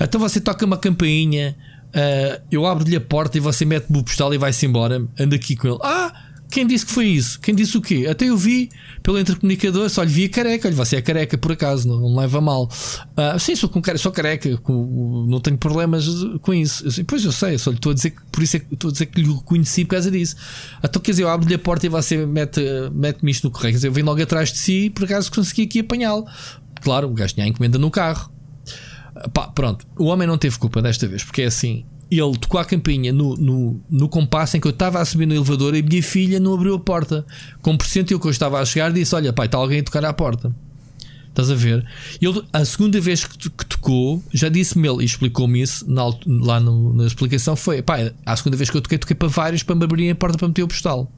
Então 0.00 0.20
você 0.20 0.40
toca 0.40 0.64
uma 0.64 0.76
campainha, 0.76 1.56
uh, 1.88 2.42
eu 2.50 2.64
abro-lhe 2.64 2.96
a 2.96 3.00
porta 3.00 3.36
e 3.36 3.40
você 3.40 3.64
mete-me 3.64 3.98
o 3.98 4.04
postal 4.04 4.32
e 4.32 4.38
vai-se 4.38 4.64
embora. 4.66 5.04
Anda 5.18 5.36
aqui 5.36 5.54
com 5.56 5.68
ele. 5.68 5.78
Ah, 5.82 6.21
quem 6.52 6.66
disse 6.66 6.84
que 6.84 6.92
foi 6.92 7.06
isso? 7.06 7.40
Quem 7.40 7.54
disse 7.54 7.76
o 7.76 7.80
quê? 7.80 8.06
Até 8.08 8.26
eu 8.26 8.36
vi 8.36 8.70
pelo 9.02 9.18
intercomunicador, 9.18 9.88
só 9.88 10.02
lhe 10.02 10.10
vi 10.10 10.24
a 10.26 10.28
careca. 10.28 10.68
Olha, 10.68 10.76
você 10.76 10.96
é 10.96 11.02
careca 11.02 11.38
por 11.38 11.52
acaso, 11.52 11.88
não, 11.88 11.98
não 11.98 12.16
leva 12.16 12.40
mal. 12.40 12.70
Uh, 13.16 13.40
sim, 13.40 13.56
sou, 13.56 13.70
com, 13.70 13.80
sou 13.96 14.12
careca, 14.12 14.56
com, 14.58 15.26
não 15.28 15.40
tenho 15.40 15.56
problemas 15.56 16.06
com 16.42 16.52
isso. 16.52 16.84
Eu, 16.86 17.04
pois 17.06 17.24
eu 17.24 17.32
sei, 17.32 17.56
só 17.56 17.70
lhe 17.70 17.76
estou 17.76 17.92
a 17.92 17.94
dizer 17.94 18.10
que 18.10 18.20
por 18.30 18.42
isso 18.42 18.58
é 18.58 18.60
que 18.60 18.74
estou 18.74 18.90
a 18.90 18.92
dizer 18.92 19.06
que 19.06 19.22
lhe 19.22 19.32
reconheci 19.32 19.84
por 19.84 19.92
causa 19.92 20.10
disso. 20.10 20.36
Então 20.84 21.00
quer 21.00 21.12
dizer, 21.12 21.22
eu 21.22 21.30
abro-lhe 21.30 21.54
a 21.54 21.58
porta 21.58 21.86
e 21.86 21.88
você 21.88 22.26
mete-me 22.26 22.90
mete 22.90 23.30
isto 23.30 23.44
no 23.44 23.50
correio. 23.50 23.72
Quer 23.72 23.78
dizer, 23.78 23.88
eu 23.88 23.92
venho 23.92 24.06
logo 24.06 24.22
atrás 24.22 24.52
de 24.52 24.58
si 24.58 24.90
por 24.90 25.04
acaso 25.04 25.32
consegui 25.32 25.62
aqui 25.62 25.80
apanhá-lo. 25.80 26.26
Claro, 26.82 27.08
o 27.08 27.14
gajo 27.14 27.32
tinha 27.32 27.46
a 27.46 27.48
encomenda 27.48 27.78
no 27.78 27.90
carro. 27.90 28.30
Pá, 29.32 29.48
pronto, 29.48 29.86
o 29.98 30.06
homem 30.06 30.28
não 30.28 30.36
teve 30.36 30.58
culpa 30.58 30.82
desta 30.82 31.06
vez, 31.06 31.22
porque 31.24 31.42
é 31.42 31.46
assim, 31.46 31.84
ele 32.20 32.36
tocou 32.36 32.60
a 32.60 32.64
campainha 32.64 33.12
no, 33.12 33.36
no, 33.36 33.80
no 33.88 34.08
compasso 34.08 34.56
em 34.56 34.60
que 34.60 34.66
eu 34.66 34.72
estava 34.72 35.00
a 35.00 35.04
subir 35.04 35.26
no 35.26 35.34
elevador 35.34 35.74
e 35.74 35.80
a 35.80 35.82
minha 35.82 36.02
filha 36.02 36.38
não 36.38 36.54
abriu 36.54 36.74
a 36.74 36.78
porta. 36.78 37.24
Como 37.60 37.78
pressentiu 37.78 38.20
que 38.20 38.26
eu 38.26 38.30
estava 38.30 38.60
a 38.60 38.64
chegar, 38.64 38.92
disse: 38.92 39.14
Olha, 39.14 39.32
pai, 39.32 39.46
está 39.46 39.58
alguém 39.58 39.80
a 39.80 39.82
tocar 39.82 40.04
à 40.04 40.12
porta. 40.12 40.54
Estás 41.28 41.50
a 41.50 41.54
ver? 41.54 41.86
Ele, 42.20 42.42
a 42.52 42.64
segunda 42.64 43.00
vez 43.00 43.24
que, 43.24 43.48
que 43.48 43.64
tocou, 43.64 44.22
já 44.32 44.50
disse-me 44.50 44.86
ele 44.86 45.02
e 45.02 45.06
explicou-me 45.06 45.62
isso 45.62 45.90
na, 45.90 46.02
lá 46.26 46.60
no, 46.60 46.92
na 46.94 47.06
explicação: 47.06 47.56
foi, 47.56 47.80
pai, 47.80 48.12
a 48.26 48.36
segunda 48.36 48.56
vez 48.56 48.68
que 48.68 48.76
eu 48.76 48.82
toquei, 48.82 48.98
toquei 48.98 49.16
para 49.16 49.28
vários 49.28 49.62
para 49.62 49.74
me 49.74 49.84
abrirem 49.84 50.10
a 50.10 50.14
porta 50.14 50.36
para 50.36 50.48
meter 50.48 50.62
o 50.62 50.68
postal. 50.68 51.10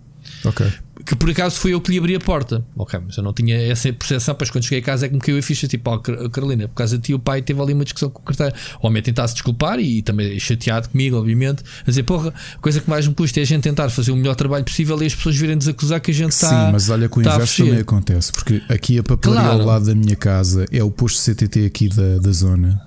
Ok 0.44 0.66
que 1.06 1.14
por 1.14 1.28
acaso 1.28 1.58
foi 1.60 1.74
eu 1.74 1.80
que 1.80 1.92
lhe 1.92 1.98
abri 1.98 2.14
a 2.14 2.20
porta. 2.20 2.64
Ok, 2.76 2.98
mas 3.04 3.16
eu 3.16 3.22
não 3.22 3.32
tinha 3.32 3.56
essa 3.56 3.92
percepção. 3.92 4.34
Pois 4.34 4.50
quando 4.50 4.64
cheguei 4.64 4.78
a 4.78 4.82
casa 4.82 5.06
é 5.06 5.08
que 5.08 5.14
me 5.14 5.20
caiu 5.20 5.38
a 5.38 5.42
ficha. 5.42 5.68
Tipo, 5.68 5.90
oh, 5.90 6.30
Carolina, 6.30 6.66
por 6.66 6.74
causa 6.74 6.96
de 6.96 7.02
ti, 7.04 7.14
o 7.14 7.18
pai 7.18 7.42
teve 7.42 7.60
ali 7.60 7.74
uma 7.74 7.84
discussão 7.84 8.08
com 8.08 8.20
o 8.20 8.24
carteiro. 8.24 8.54
O 8.82 8.86
homem 8.86 9.00
a 9.00 9.02
tentar 9.02 9.28
se 9.28 9.34
desculpar 9.34 9.78
e 9.78 10.00
também 10.02 10.38
chateado 10.38 10.88
comigo, 10.88 11.16
obviamente. 11.16 11.62
A 11.82 11.90
dizer, 11.90 12.04
porra, 12.04 12.32
a 12.54 12.58
coisa 12.58 12.80
que 12.80 12.88
mais 12.88 13.06
me 13.06 13.14
custa 13.14 13.38
é 13.40 13.42
a 13.42 13.46
gente 13.46 13.62
tentar 13.62 13.88
fazer 13.90 14.12
o 14.12 14.16
melhor 14.16 14.34
trabalho 14.34 14.64
possível 14.64 15.00
e 15.02 15.06
as 15.06 15.14
pessoas 15.14 15.36
virem 15.36 15.58
desacusar 15.58 16.00
que 16.00 16.10
a 16.10 16.14
gente 16.14 16.32
está. 16.32 16.66
Sim, 16.66 16.72
mas 16.72 16.88
olha 16.88 17.08
que 17.08 17.18
o 17.18 17.22
tá 17.22 17.34
inverso 17.34 17.64
também 17.64 17.80
acontece. 17.80 18.32
Porque 18.32 18.62
aqui 18.68 18.98
a 18.98 19.02
papelaria 19.02 19.42
claro. 19.42 19.60
ao 19.60 19.66
lado 19.66 19.84
da 19.86 19.94
minha 19.94 20.16
casa 20.16 20.64
é 20.72 20.82
o 20.82 20.90
posto 20.90 21.20
CTT 21.20 21.66
aqui 21.66 21.88
da, 21.88 22.18
da 22.18 22.32
zona. 22.32 22.80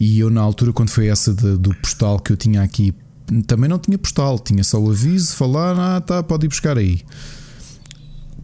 E 0.00 0.18
eu, 0.18 0.30
na 0.30 0.40
altura, 0.40 0.72
quando 0.72 0.88
foi 0.88 1.08
essa 1.08 1.32
de, 1.32 1.56
do 1.56 1.74
postal 1.74 2.18
que 2.18 2.32
eu 2.32 2.36
tinha 2.36 2.62
aqui, 2.62 2.94
também 3.46 3.68
não 3.68 3.78
tinha 3.78 3.96
postal, 3.96 4.38
tinha 4.38 4.62
só 4.62 4.78
o 4.78 4.90
aviso, 4.90 5.34
falar, 5.34 5.78
ah, 5.78 6.00
tá, 6.00 6.22
pode 6.22 6.46
ir 6.46 6.48
buscar 6.48 6.76
aí. 6.76 7.00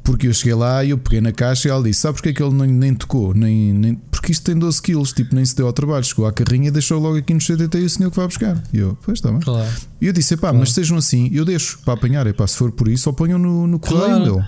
Porque 0.02 0.28
eu 0.28 0.32
cheguei 0.32 0.54
lá 0.54 0.84
e 0.84 0.90
eu 0.90 0.98
peguei 0.98 1.20
na 1.20 1.32
caixa 1.32 1.68
e 1.68 1.70
ela 1.70 1.82
disse: 1.82 2.00
Sabes 2.00 2.20
porque 2.20 2.30
é 2.30 2.32
que 2.32 2.42
ele 2.42 2.54
nem, 2.54 2.68
nem 2.68 2.94
tocou? 2.94 3.34
Nem, 3.34 3.72
nem, 3.72 3.94
porque 3.94 4.32
isto 4.32 4.44
tem 4.44 4.58
12 4.58 4.80
quilos, 4.80 5.12
tipo, 5.12 5.34
nem 5.34 5.44
se 5.44 5.54
deu 5.54 5.66
ao 5.66 5.72
trabalho. 5.72 6.04
Chegou 6.04 6.26
à 6.26 6.32
carrinha 6.32 6.68
e 6.68 6.70
deixou 6.70 6.98
logo 6.98 7.16
aqui 7.16 7.34
no 7.34 7.40
CDT 7.40 7.80
e 7.80 7.84
o 7.84 7.90
senhor 7.90 8.10
que 8.10 8.16
vai 8.16 8.26
buscar. 8.26 8.62
E 8.72 8.78
eu, 8.78 8.96
pois 9.04 9.18
está 9.18 9.30
bem. 9.30 9.40
Claro. 9.40 9.68
E 10.00 10.06
eu 10.06 10.12
disse: 10.12 10.36
Pá, 10.36 10.48
claro. 10.48 10.58
mas 10.58 10.72
sejam 10.72 10.96
assim, 10.96 11.28
eu 11.32 11.44
deixo 11.44 11.78
para 11.84 11.94
apanhar. 11.94 12.26
Epá, 12.26 12.46
se 12.46 12.56
for 12.56 12.72
por 12.72 12.88
isso, 12.88 13.08
ou 13.08 13.14
ponham 13.14 13.38
no, 13.38 13.66
no 13.66 13.78
correio, 13.78 14.06
claro. 14.06 14.24
meu. 14.24 14.44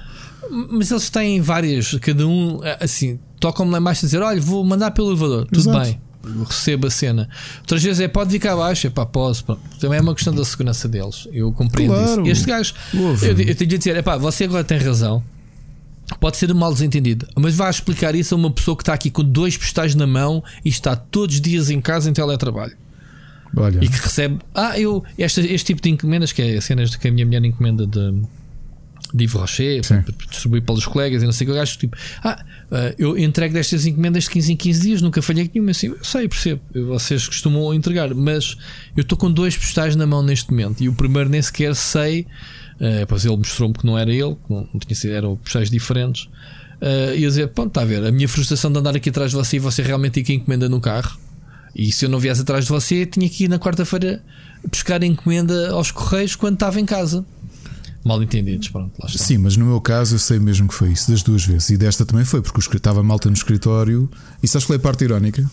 Mas 0.70 0.90
eles 0.90 1.08
têm 1.08 1.40
várias, 1.40 1.94
cada 2.00 2.26
um, 2.26 2.60
assim, 2.80 3.18
tocam-me 3.38 3.70
lá 3.70 3.80
mais 3.80 3.98
a 3.98 4.06
dizer: 4.06 4.20
Olha, 4.22 4.40
vou 4.40 4.64
mandar 4.64 4.90
pelo 4.90 5.10
elevador, 5.10 5.46
tudo 5.46 5.60
Exato. 5.60 5.78
bem 5.80 6.00
recebo 6.48 6.86
a 6.86 6.90
cena. 6.90 7.28
Outras 7.60 7.82
vezes 7.82 8.00
é 8.00 8.08
pode 8.08 8.30
vir 8.30 8.38
cá 8.38 8.52
abaixo, 8.52 8.86
é 8.86 8.90
pá, 8.90 9.04
posso. 9.04 9.44
Pronto. 9.44 9.60
Também 9.80 9.98
é 9.98 10.02
uma 10.02 10.14
questão 10.14 10.34
da 10.34 10.44
segurança 10.44 10.88
deles. 10.88 11.28
Eu 11.32 11.52
compreendo 11.52 11.94
claro. 11.94 12.22
isso. 12.22 12.30
Este 12.30 12.46
gajo, 12.46 12.74
eu, 12.94 13.38
eu 13.40 13.54
tenho 13.54 13.70
de 13.70 13.78
dizer, 13.78 13.96
é 13.96 14.02
pá, 14.02 14.16
você 14.16 14.44
agora 14.44 14.64
tem 14.64 14.78
razão. 14.78 15.22
Pode 16.20 16.36
ser 16.36 16.52
mal 16.54 16.72
desentendido, 16.72 17.26
mas 17.36 17.54
vai 17.54 17.70
explicar 17.70 18.14
isso 18.14 18.34
a 18.34 18.38
uma 18.38 18.50
pessoa 18.50 18.76
que 18.76 18.82
está 18.82 18.92
aqui 18.92 19.10
com 19.10 19.24
dois 19.24 19.56
postais 19.56 19.94
na 19.94 20.06
mão 20.06 20.42
e 20.64 20.68
está 20.68 20.94
todos 20.94 21.36
os 21.36 21.40
dias 21.40 21.70
em 21.70 21.80
casa 21.80 22.08
em 22.08 22.12
teletrabalho. 22.12 22.76
Olha. 23.56 23.78
E 23.82 23.88
que 23.88 24.00
recebe. 24.00 24.38
Ah, 24.54 24.78
eu. 24.78 25.04
Este, 25.18 25.40
este 25.40 25.66
tipo 25.66 25.82
de 25.82 25.90
encomendas, 25.90 26.32
que 26.32 26.40
é 26.40 26.60
cenas 26.60 26.96
que 26.96 27.08
a 27.08 27.10
minha 27.10 27.26
mulher 27.26 27.44
encomenda 27.44 27.86
de, 27.86 28.22
de 29.12 29.24
Yves 29.24 29.34
Rocher, 29.34 29.86
para 29.86 30.04
distribuir 30.30 30.62
para 30.62 30.74
os 30.74 30.86
colegas 30.86 31.22
e 31.22 31.26
não 31.26 31.32
sei 31.32 31.46
o 31.46 31.50
que. 31.50 31.56
Eu 31.56 31.62
acho 31.62 31.78
tipo. 31.78 31.96
Ah, 32.24 32.42
eh, 32.70 32.94
eu 32.98 33.18
entrego 33.18 33.52
destas 33.52 33.86
encomendas 33.86 34.24
de 34.24 34.30
15 34.30 34.52
em 34.52 34.56
15 34.56 34.80
dias, 34.80 35.02
nunca 35.02 35.20
falhei 35.20 35.50
nenhuma. 35.52 35.72
Assim, 35.72 35.88
eu 35.88 35.98
sei, 36.02 36.28
percebo. 36.28 36.62
Vocês 36.88 37.26
costumam 37.26 37.74
entregar, 37.74 38.14
mas 38.14 38.56
eu 38.96 39.02
estou 39.02 39.18
com 39.18 39.30
dois 39.30 39.56
postais 39.56 39.96
na 39.96 40.06
mão 40.06 40.22
neste 40.22 40.50
momento 40.50 40.82
e 40.82 40.88
o 40.88 40.94
primeiro 40.94 41.28
nem 41.28 41.42
sequer 41.42 41.74
sei 41.74 42.26
Uh, 42.76 43.06
pois 43.06 43.24
ele 43.24 43.36
mostrou-me 43.36 43.74
que 43.74 43.86
não 43.86 43.96
era 43.96 44.10
ele, 44.10 44.34
que 44.34 44.52
não, 44.52 44.66
tinha 44.78 44.96
sido, 44.96 45.12
eram 45.12 45.36
processos 45.36 45.70
diferentes. 45.70 46.24
Uh, 46.80 47.14
e 47.16 47.22
eu 47.22 47.28
dizer, 47.28 47.48
pronto, 47.48 47.68
está 47.68 47.82
a 47.82 47.84
ver, 47.84 48.04
a 48.04 48.10
minha 48.10 48.28
frustração 48.28 48.72
de 48.72 48.78
andar 48.78 48.96
aqui 48.96 49.10
atrás 49.10 49.30
de 49.30 49.36
você 49.36 49.56
e 49.56 49.58
você 49.60 49.82
realmente 49.82 50.20
ir 50.20 50.24
que 50.24 50.32
encomenda 50.32 50.68
no 50.68 50.80
carro. 50.80 51.16
E 51.74 51.90
se 51.92 52.04
eu 52.04 52.08
não 52.08 52.18
viesse 52.18 52.42
atrás 52.42 52.64
de 52.64 52.70
você, 52.70 53.06
tinha 53.06 53.28
que 53.28 53.44
ir 53.44 53.48
na 53.48 53.58
quarta-feira 53.58 54.22
buscar 54.68 55.02
encomenda 55.02 55.70
aos 55.70 55.90
correios 55.90 56.36
quando 56.36 56.54
estava 56.54 56.80
em 56.80 56.86
casa. 56.86 57.24
Mal 58.04 58.20
entendidos, 58.22 58.68
pronto, 58.68 58.92
lá 59.00 59.06
está. 59.06 59.18
Sim, 59.18 59.38
mas 59.38 59.56
no 59.56 59.64
meu 59.64 59.80
caso 59.80 60.16
eu 60.16 60.18
sei 60.18 60.38
mesmo 60.38 60.66
que 60.66 60.74
foi 60.74 60.90
isso, 60.90 61.10
das 61.10 61.22
duas 61.22 61.46
vezes. 61.46 61.70
E 61.70 61.76
desta 61.76 62.04
também 62.04 62.24
foi, 62.24 62.42
porque 62.42 62.76
estava 62.76 63.02
malta 63.02 63.28
no 63.28 63.34
escritório. 63.34 64.10
E 64.42 64.48
sabes 64.48 64.66
qual 64.66 64.74
é 64.74 64.78
a 64.78 64.82
parte 64.82 65.04
irónica? 65.04 65.48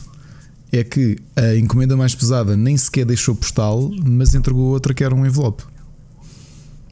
É 0.72 0.84
que 0.84 1.18
a 1.36 1.56
encomenda 1.56 1.96
mais 1.96 2.16
pesada 2.16 2.58
nem 2.58 2.76
sequer 2.76 3.06
deixou 3.06 3.36
postal, 3.36 3.92
mas 4.04 4.34
entregou 4.34 4.72
outra 4.72 4.94
que 4.94 5.04
era 5.04 5.14
um 5.14 5.26
envelope. 5.26 5.64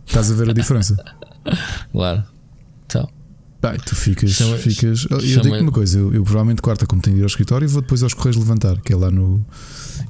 Estás 0.07 0.31
a 0.31 0.35
ver 0.35 0.49
a 0.49 0.53
diferença? 0.53 0.97
claro. 1.91 2.23
Então. 2.85 3.07
Pai, 3.61 3.77
tu 3.77 3.95
ficas. 3.95 4.31
Chama, 4.31 4.55
ficas 4.57 5.05
eu 5.09 5.41
digo 5.41 5.55
uma 5.55 5.71
coisa, 5.71 5.99
eu, 5.99 6.13
eu, 6.13 6.23
provavelmente 6.23 6.61
quarta, 6.61 6.85
como 6.85 7.01
tenho 7.01 7.15
de 7.15 7.21
ir 7.21 7.23
ao 7.23 7.27
escritório, 7.27 7.65
e 7.65 7.67
vou 7.67 7.81
depois 7.81 8.03
aos 8.03 8.13
Correios 8.13 8.37
levantar, 8.37 8.79
que 8.81 8.93
é 8.93 8.95
lá 8.95 9.11
no. 9.11 9.45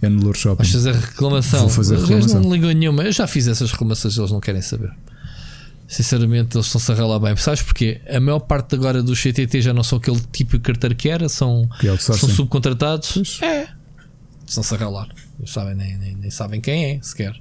É 0.01 0.09
no 0.09 0.21
Louro 0.21 0.37
Shopping. 0.37 0.57
Vais 0.57 0.71
fazer 0.71 0.93
reclamação. 0.93 1.61
Vou 1.61 1.69
fazer 1.69 1.97
reclamação. 1.97 2.41
não 2.41 2.53
ligam 2.53 2.71
nenhuma. 2.71 3.03
Eu 3.03 3.11
já 3.11 3.25
fiz 3.25 3.47
essas 3.47 3.71
reclamações, 3.71 4.17
eles 4.17 4.31
não 4.31 4.39
querem 4.39 4.61
saber. 4.61 4.91
Sinceramente, 5.87 6.57
eles 6.57 6.65
estão-se 6.65 6.91
a 6.91 6.95
ralar 6.95 7.19
bem. 7.19 7.35
Sabes 7.37 7.61
porquê? 7.61 8.01
A 8.09 8.19
maior 8.19 8.39
parte 8.39 8.75
agora 8.75 9.01
dos 9.01 9.19
CTT 9.21 9.61
já 9.61 9.73
não 9.73 9.83
são 9.83 9.97
aquele 9.97 10.19
tipo 10.31 10.57
de 10.57 10.59
carteiro 10.59 10.95
que 10.95 11.07
era, 11.07 11.29
são, 11.29 11.67
que 11.79 11.87
é 11.87 11.97
são 11.97 12.15
subcontratados. 12.15 13.13
Pois. 13.13 13.41
É. 13.41 13.69
Estão-se 14.45 14.73
a 14.73 14.77
ralar. 14.77 15.07
Eles 15.39 15.51
sabem, 15.51 15.75
nem, 15.75 15.97
nem, 15.97 16.15
nem 16.15 16.29
sabem 16.29 16.59
quem 16.59 16.85
é, 16.85 16.99
sequer. 17.01 17.39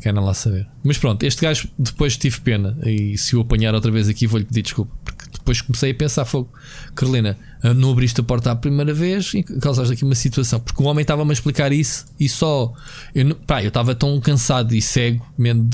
Querem 0.00 0.20
lá 0.20 0.32
saber. 0.32 0.66
Mas 0.82 0.96
pronto, 0.96 1.22
este 1.24 1.42
gajo 1.42 1.68
depois 1.78 2.16
tive 2.16 2.40
pena. 2.40 2.76
E 2.84 3.16
se 3.18 3.36
o 3.36 3.40
apanhar 3.40 3.74
outra 3.74 3.90
vez 3.90 4.08
aqui, 4.08 4.26
vou-lhe 4.26 4.44
pedir 4.44 4.62
desculpa. 4.62 4.92
Porque 5.04 5.24
depois 5.32 5.60
comecei 5.60 5.90
a 5.90 5.94
pensar: 5.94 6.24
fogo, 6.24 6.50
Carolina, 6.94 7.38
ah, 7.62 7.74
não 7.74 7.92
abriste 7.92 8.20
a 8.20 8.22
porta 8.22 8.50
à 8.50 8.56
primeira 8.56 8.94
vez 8.94 9.32
e 9.34 9.42
causaste 9.42 9.92
aqui 9.92 10.04
uma 10.04 10.14
situação. 10.14 10.60
Porque 10.60 10.82
o 10.82 10.86
homem 10.86 11.02
estava-me 11.02 11.30
a 11.30 11.32
explicar 11.32 11.72
isso 11.72 12.06
e 12.18 12.28
só. 12.28 12.72
Eu, 13.14 13.34
pá, 13.34 13.62
eu 13.62 13.68
estava 13.68 13.94
tão 13.94 14.18
cansado 14.20 14.74
e 14.74 14.80
cego, 14.80 15.26
mesmo 15.36 15.68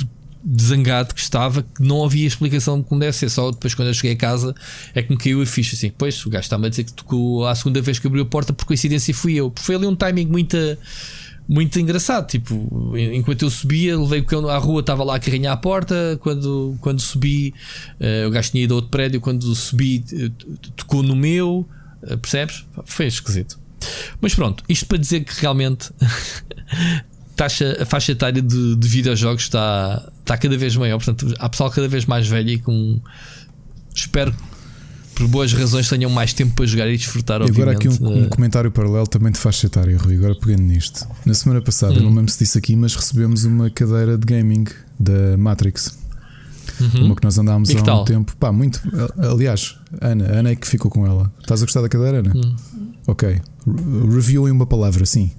desangado 0.49 1.13
que 1.13 1.21
estava, 1.21 1.63
que 1.63 1.83
não 1.83 2.05
havia 2.05 2.27
explicação 2.27 2.81
como 2.83 3.01
deve 3.01 3.17
ser. 3.17 3.29
Só 3.29 3.51
depois, 3.51 3.75
quando 3.75 3.89
eu 3.89 3.95
cheguei 3.95 4.13
a 4.13 4.17
casa, 4.17 4.55
é 4.95 5.03
que 5.03 5.11
me 5.11 5.17
caiu 5.17 5.43
a 5.43 5.47
ficha. 5.47 5.75
Assim, 5.75 5.93
pois 5.97 6.25
o 6.25 6.31
gajo 6.31 6.45
está-me 6.45 6.67
a 6.67 6.69
dizer 6.69 6.85
que 6.85 6.93
tocou 6.93 7.47
a 7.47 7.55
segunda 7.55 7.81
vez 7.81 7.99
que 7.99 8.07
abriu 8.07 8.23
a 8.23 8.27
porta, 8.27 8.53
por 8.53 8.65
coincidência 8.65 9.13
fui 9.13 9.35
eu. 9.35 9.53
Foi 9.57 9.75
ali 9.75 9.87
um 9.87 9.97
timing 9.97 10.27
muito 10.27 10.57
muito 11.49 11.79
engraçado. 11.79 12.27
Tipo, 12.27 12.97
enquanto 12.97 13.43
eu 13.43 13.51
subia, 13.51 13.99
levei 13.99 14.21
o 14.21 14.49
à 14.49 14.59
rua, 14.59 14.81
estava 14.81 15.05
lá 15.05 15.17
a 15.17 15.21
carrinha 15.21 15.53
à 15.53 15.57
porta. 15.57 16.19
Quando, 16.21 16.77
quando 16.81 17.01
subi, 17.01 17.55
uh, 18.01 18.29
o 18.29 18.31
gajo 18.31 18.51
tinha 18.51 18.65
ido 18.65 18.75
a 18.75 18.77
outro 18.77 18.91
prédio. 18.91 19.21
Quando 19.21 19.55
subi, 19.55 20.05
tocou 20.77 21.03
no 21.03 21.15
meu, 21.15 21.69
uh, 22.03 22.19
percebes? 22.19 22.65
Foi 22.85 23.07
esquisito. 23.07 23.59
Mas 24.21 24.35
pronto, 24.35 24.65
isto 24.69 24.87
para 24.87 24.99
dizer 24.99 25.25
que 25.25 25.41
realmente 25.41 25.91
taxa, 27.37 27.77
a 27.81 27.87
faixa 27.87 28.13
etária 28.13 28.43
de, 28.43 28.77
de 28.77 28.89
videojogos 28.89 29.43
está, 29.43 30.11
está 30.19 30.37
cada 30.37 30.57
vez 30.57 30.75
maior. 30.77 30.99
Portanto, 30.99 31.33
há 31.39 31.49
pessoal 31.49 31.71
cada 31.71 31.89
vez 31.89 32.07
mais 32.07 32.27
velho 32.27 32.51
e 32.51 32.59
com. 32.59 33.01
Espero 33.95 34.35
por 35.17 35.27
boas 35.27 35.53
razões 35.53 35.89
tenham 35.89 36.11
mais 36.11 36.35
tempo 36.35 36.55
para 36.55 36.67
jogar 36.67 36.89
e 36.89 36.97
desfrutar. 36.97 37.41
E 37.41 37.45
agora 37.47 37.73
aqui 37.73 37.89
um, 37.89 38.25
um, 38.25 38.29
comentário 38.29 38.71
paralelo 38.71 39.07
também 39.07 39.33
de 39.33 39.39
faixa 39.39 39.67
etária, 39.67 39.97
Rui. 39.97 40.17
Agora 40.17 40.35
pegando 40.35 40.63
nisto. 40.63 41.09
Na 41.25 41.33
semana 41.33 41.63
passada, 41.63 41.95
hum. 41.95 42.03
não 42.03 42.15
lembro 42.15 42.31
se 42.31 42.39
disse 42.39 42.59
aqui, 42.59 42.77
mas 42.77 42.95
recebemos 42.95 43.45
uma 43.45 43.71
cadeira 43.71 44.19
de 44.19 44.27
gaming 44.27 44.67
da 45.01 45.37
Matrix. 45.39 45.99
Uhum. 46.79 47.07
Uma 47.07 47.17
que 47.17 47.25
nós 47.25 47.39
andámos 47.39 47.75
há 47.75 47.81
um 47.81 47.83
tal? 47.83 48.05
tempo. 48.05 48.37
Pá, 48.37 48.53
muito. 48.53 48.83
Aliás, 49.19 49.77
Ana, 50.01 50.25
Ana 50.27 50.51
é 50.51 50.57
que 50.57 50.69
ficou 50.69 50.91
com 50.91 51.07
ela. 51.07 51.33
Estás 51.41 51.63
a 51.63 51.65
gostar 51.65 51.81
da 51.81 51.89
cadeira, 51.89 52.19
Ana? 52.19 52.33
Hum. 52.37 52.55
Ok. 53.07 53.41
Review 54.13 54.49
em 54.49 54.51
uma 54.51 54.67
palavra, 54.67 55.05
sim. 55.07 55.31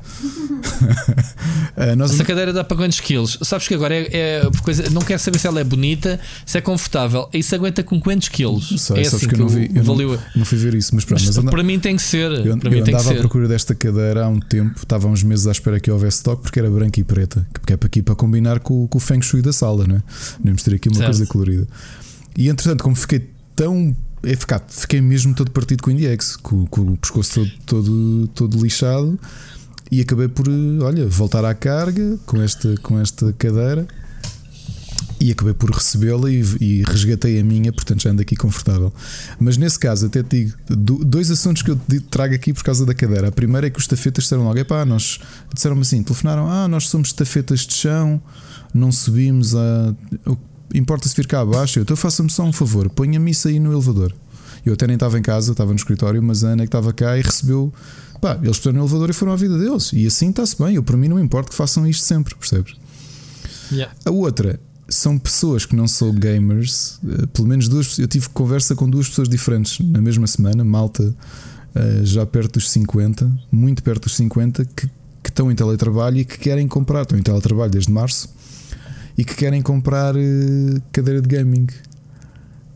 uh, 1.75 1.95
nós... 1.95 2.11
Essa 2.11 2.23
cadeira 2.23 2.51
dá 2.51 2.63
para 2.63 2.77
quantos 2.77 2.99
quilos? 2.99 3.37
Sabes 3.41 3.67
que 3.67 3.73
agora 3.73 3.93
é, 3.93 4.07
é 4.11 4.41
coisa, 4.63 4.89
não 4.89 5.01
quero 5.01 5.19
saber 5.19 5.37
se 5.37 5.47
ela 5.47 5.59
é 5.59 5.63
bonita, 5.63 6.19
se 6.45 6.57
é 6.57 6.61
confortável. 6.61 7.29
Isso 7.33 7.53
aguenta 7.55 7.83
com 7.83 7.99
quantos 7.99 8.29
quilos? 8.29 8.81
Sei, 8.81 8.97
é 8.97 9.01
assim 9.01 9.27
que, 9.27 9.35
eu 9.35 9.39
não, 9.39 9.47
vi, 9.49 9.69
eu 9.73 9.83
valeu... 9.83 10.11
não, 10.11 10.19
não, 10.37 10.45
fui 10.45 10.57
ver 10.57 10.73
isso, 10.75 10.95
mas 10.95 11.03
pronto. 11.03 11.23
Mas, 11.25 11.37
mas 11.37 11.51
para 11.51 11.63
mim 11.63 11.79
tem 11.79 11.95
que 11.95 12.01
ser. 12.01 12.31
Eu, 12.31 12.57
para 12.57 12.69
eu 12.69 12.73
mim 12.73 12.83
tem 12.83 12.93
andava 12.93 13.11
à 13.11 13.15
procura 13.15 13.47
desta 13.47 13.75
cadeira 13.75 14.25
há 14.25 14.29
um 14.29 14.39
tempo, 14.39 14.77
estava 14.77 15.07
há 15.07 15.11
uns 15.11 15.23
meses 15.23 15.47
à 15.47 15.51
espera 15.51 15.79
que 15.79 15.91
houvesse 15.91 16.17
stock 16.17 16.41
porque 16.41 16.59
era 16.59 16.69
branca 16.69 16.99
e 16.99 17.03
preta, 17.03 17.47
que 17.65 17.73
é 17.73 17.77
para 17.77 17.87
aqui 17.87 18.01
para 18.01 18.15
combinar 18.15 18.59
com, 18.59 18.87
com 18.87 18.97
o 18.97 19.01
Feng 19.01 19.21
Shui 19.21 19.41
da 19.41 19.51
sala, 19.53 19.85
não 19.85 19.97
é? 19.97 20.03
Vamos 20.43 20.63
ter 20.63 20.75
aqui 20.75 20.89
uma 20.89 20.95
certo. 20.95 21.07
coisa 21.07 21.25
colorida. 21.25 21.67
E 22.37 22.49
entretanto, 22.49 22.83
como 22.83 22.95
fiquei 22.95 23.29
tão 23.55 23.95
é 24.27 24.35
ficar, 24.35 24.61
fiquei 24.67 24.99
mesmo 24.99 25.33
todo 25.33 25.51
partido 25.51 25.81
com 25.81 25.89
o 25.89 25.93
IndieX, 25.93 26.35
com, 26.35 26.65
com 26.65 26.81
o 26.81 26.97
pescoço 26.97 27.49
todo, 27.65 27.83
todo, 27.83 28.27
todo 28.35 28.61
lixado 28.61 29.17
e 29.89 30.01
acabei 30.01 30.27
por, 30.27 30.47
olha, 30.81 31.07
voltar 31.07 31.45
à 31.45 31.53
carga 31.53 32.17
com 32.25 32.41
esta, 32.41 32.75
com 32.81 32.99
esta 32.99 33.31
cadeira 33.33 33.87
e 35.19 35.31
acabei 35.31 35.53
por 35.53 35.71
recebê-la 35.71 36.29
e, 36.29 36.43
e, 36.59 36.83
resgatei 36.83 37.39
a 37.39 37.43
minha, 37.43 37.71
portanto 37.71 38.03
já 38.03 38.11
ando 38.11 38.21
aqui 38.21 38.35
confortável. 38.35 38.93
Mas 39.39 39.57
nesse 39.57 39.79
caso, 39.79 40.05
até 40.05 40.21
te 40.21 40.45
digo, 40.45 40.57
dois 40.69 41.31
assuntos 41.31 41.63
que 41.63 41.71
eu 41.71 41.75
te 41.75 41.99
trago 42.01 42.35
aqui 42.35 42.53
por 42.53 42.63
causa 42.63 42.85
da 42.85 42.93
cadeira. 42.93 43.29
A 43.29 43.31
primeira 43.31 43.65
é 43.65 43.69
que 43.69 43.79
os 43.79 43.85
estafetas 43.85 44.25
disseram 44.25 44.43
logo: 44.43 44.63
pá, 44.65 44.85
nós 44.85 45.19
disseram-me 45.51 45.81
assim, 45.81 46.03
telefonaram, 46.03 46.47
ah, 46.47 46.67
nós 46.67 46.87
somos 46.87 47.07
estafetas 47.07 47.61
de 47.61 47.73
chão, 47.73 48.21
não 48.73 48.91
subimos 48.91 49.55
a 49.55 49.95
importa-se 50.73 51.15
vir 51.15 51.27
cá 51.27 51.41
abaixo? 51.41 51.79
Eu, 51.79 51.83
então 51.83 51.95
faça-me 51.95 52.29
só 52.29 52.43
um 52.43 52.53
favor, 52.53 52.89
ponha-me 52.89 53.31
isso 53.31 53.47
aí 53.47 53.59
no 53.59 53.71
elevador. 53.71 54.13
Eu 54.65 54.73
até 54.73 54.85
nem 54.85 54.95
estava 54.95 55.17
em 55.17 55.21
casa, 55.21 55.51
estava 55.51 55.71
no 55.71 55.77
escritório, 55.77 56.21
mas 56.21 56.43
a 56.43 56.49
Ana 56.49 56.63
que 56.63 56.67
estava 56.67 56.91
cá 56.91 57.17
e 57.17 57.21
recebeu. 57.21 57.73
Pá, 58.19 58.37
eles 58.41 58.57
puseram 58.57 58.79
no 58.79 58.83
elevador 58.83 59.09
e 59.09 59.13
foram 59.13 59.31
à 59.31 59.35
vida 59.35 59.57
deles. 59.57 59.91
E 59.93 60.05
assim 60.05 60.29
está-se 60.29 60.61
bem. 60.61 60.75
Eu, 60.75 60.83
para 60.83 60.97
mim, 60.97 61.07
não 61.07 61.19
importa 61.19 61.49
que 61.49 61.55
façam 61.55 61.87
isto 61.87 62.03
sempre, 62.03 62.35
percebes? 62.35 62.75
Yeah. 63.71 63.93
A 64.05 64.11
outra 64.11 64.59
são 64.89 65.17
pessoas 65.17 65.65
que 65.65 65.75
não 65.75 65.87
são 65.87 66.13
gamers, 66.13 66.99
eh, 67.07 67.27
pelo 67.27 67.47
menos 67.47 67.67
duas. 67.69 67.97
Eu 67.97 68.07
tive 68.07 68.29
conversa 68.29 68.75
com 68.75 68.89
duas 68.89 69.07
pessoas 69.07 69.29
diferentes 69.29 69.79
na 69.79 70.01
mesma 70.01 70.27
semana, 70.27 70.63
malta 70.65 71.15
eh, 71.75 72.01
já 72.03 72.25
perto 72.25 72.53
dos 72.53 72.69
50, 72.69 73.31
muito 73.51 73.83
perto 73.83 74.03
dos 74.03 74.15
50, 74.15 74.65
que, 74.65 74.87
que 74.87 75.29
estão 75.29 75.51
em 75.51 75.55
teletrabalho 75.55 76.17
e 76.17 76.25
que 76.25 76.37
querem 76.37 76.67
comprar. 76.67 77.03
Estão 77.03 77.17
em 77.17 77.23
teletrabalho 77.23 77.71
desde 77.71 77.91
março 77.91 78.29
e 79.17 79.25
que 79.25 79.35
querem 79.35 79.61
comprar 79.61 80.15
uh, 80.15 80.81
cadeira 80.91 81.21
de 81.21 81.27
gaming. 81.27 81.67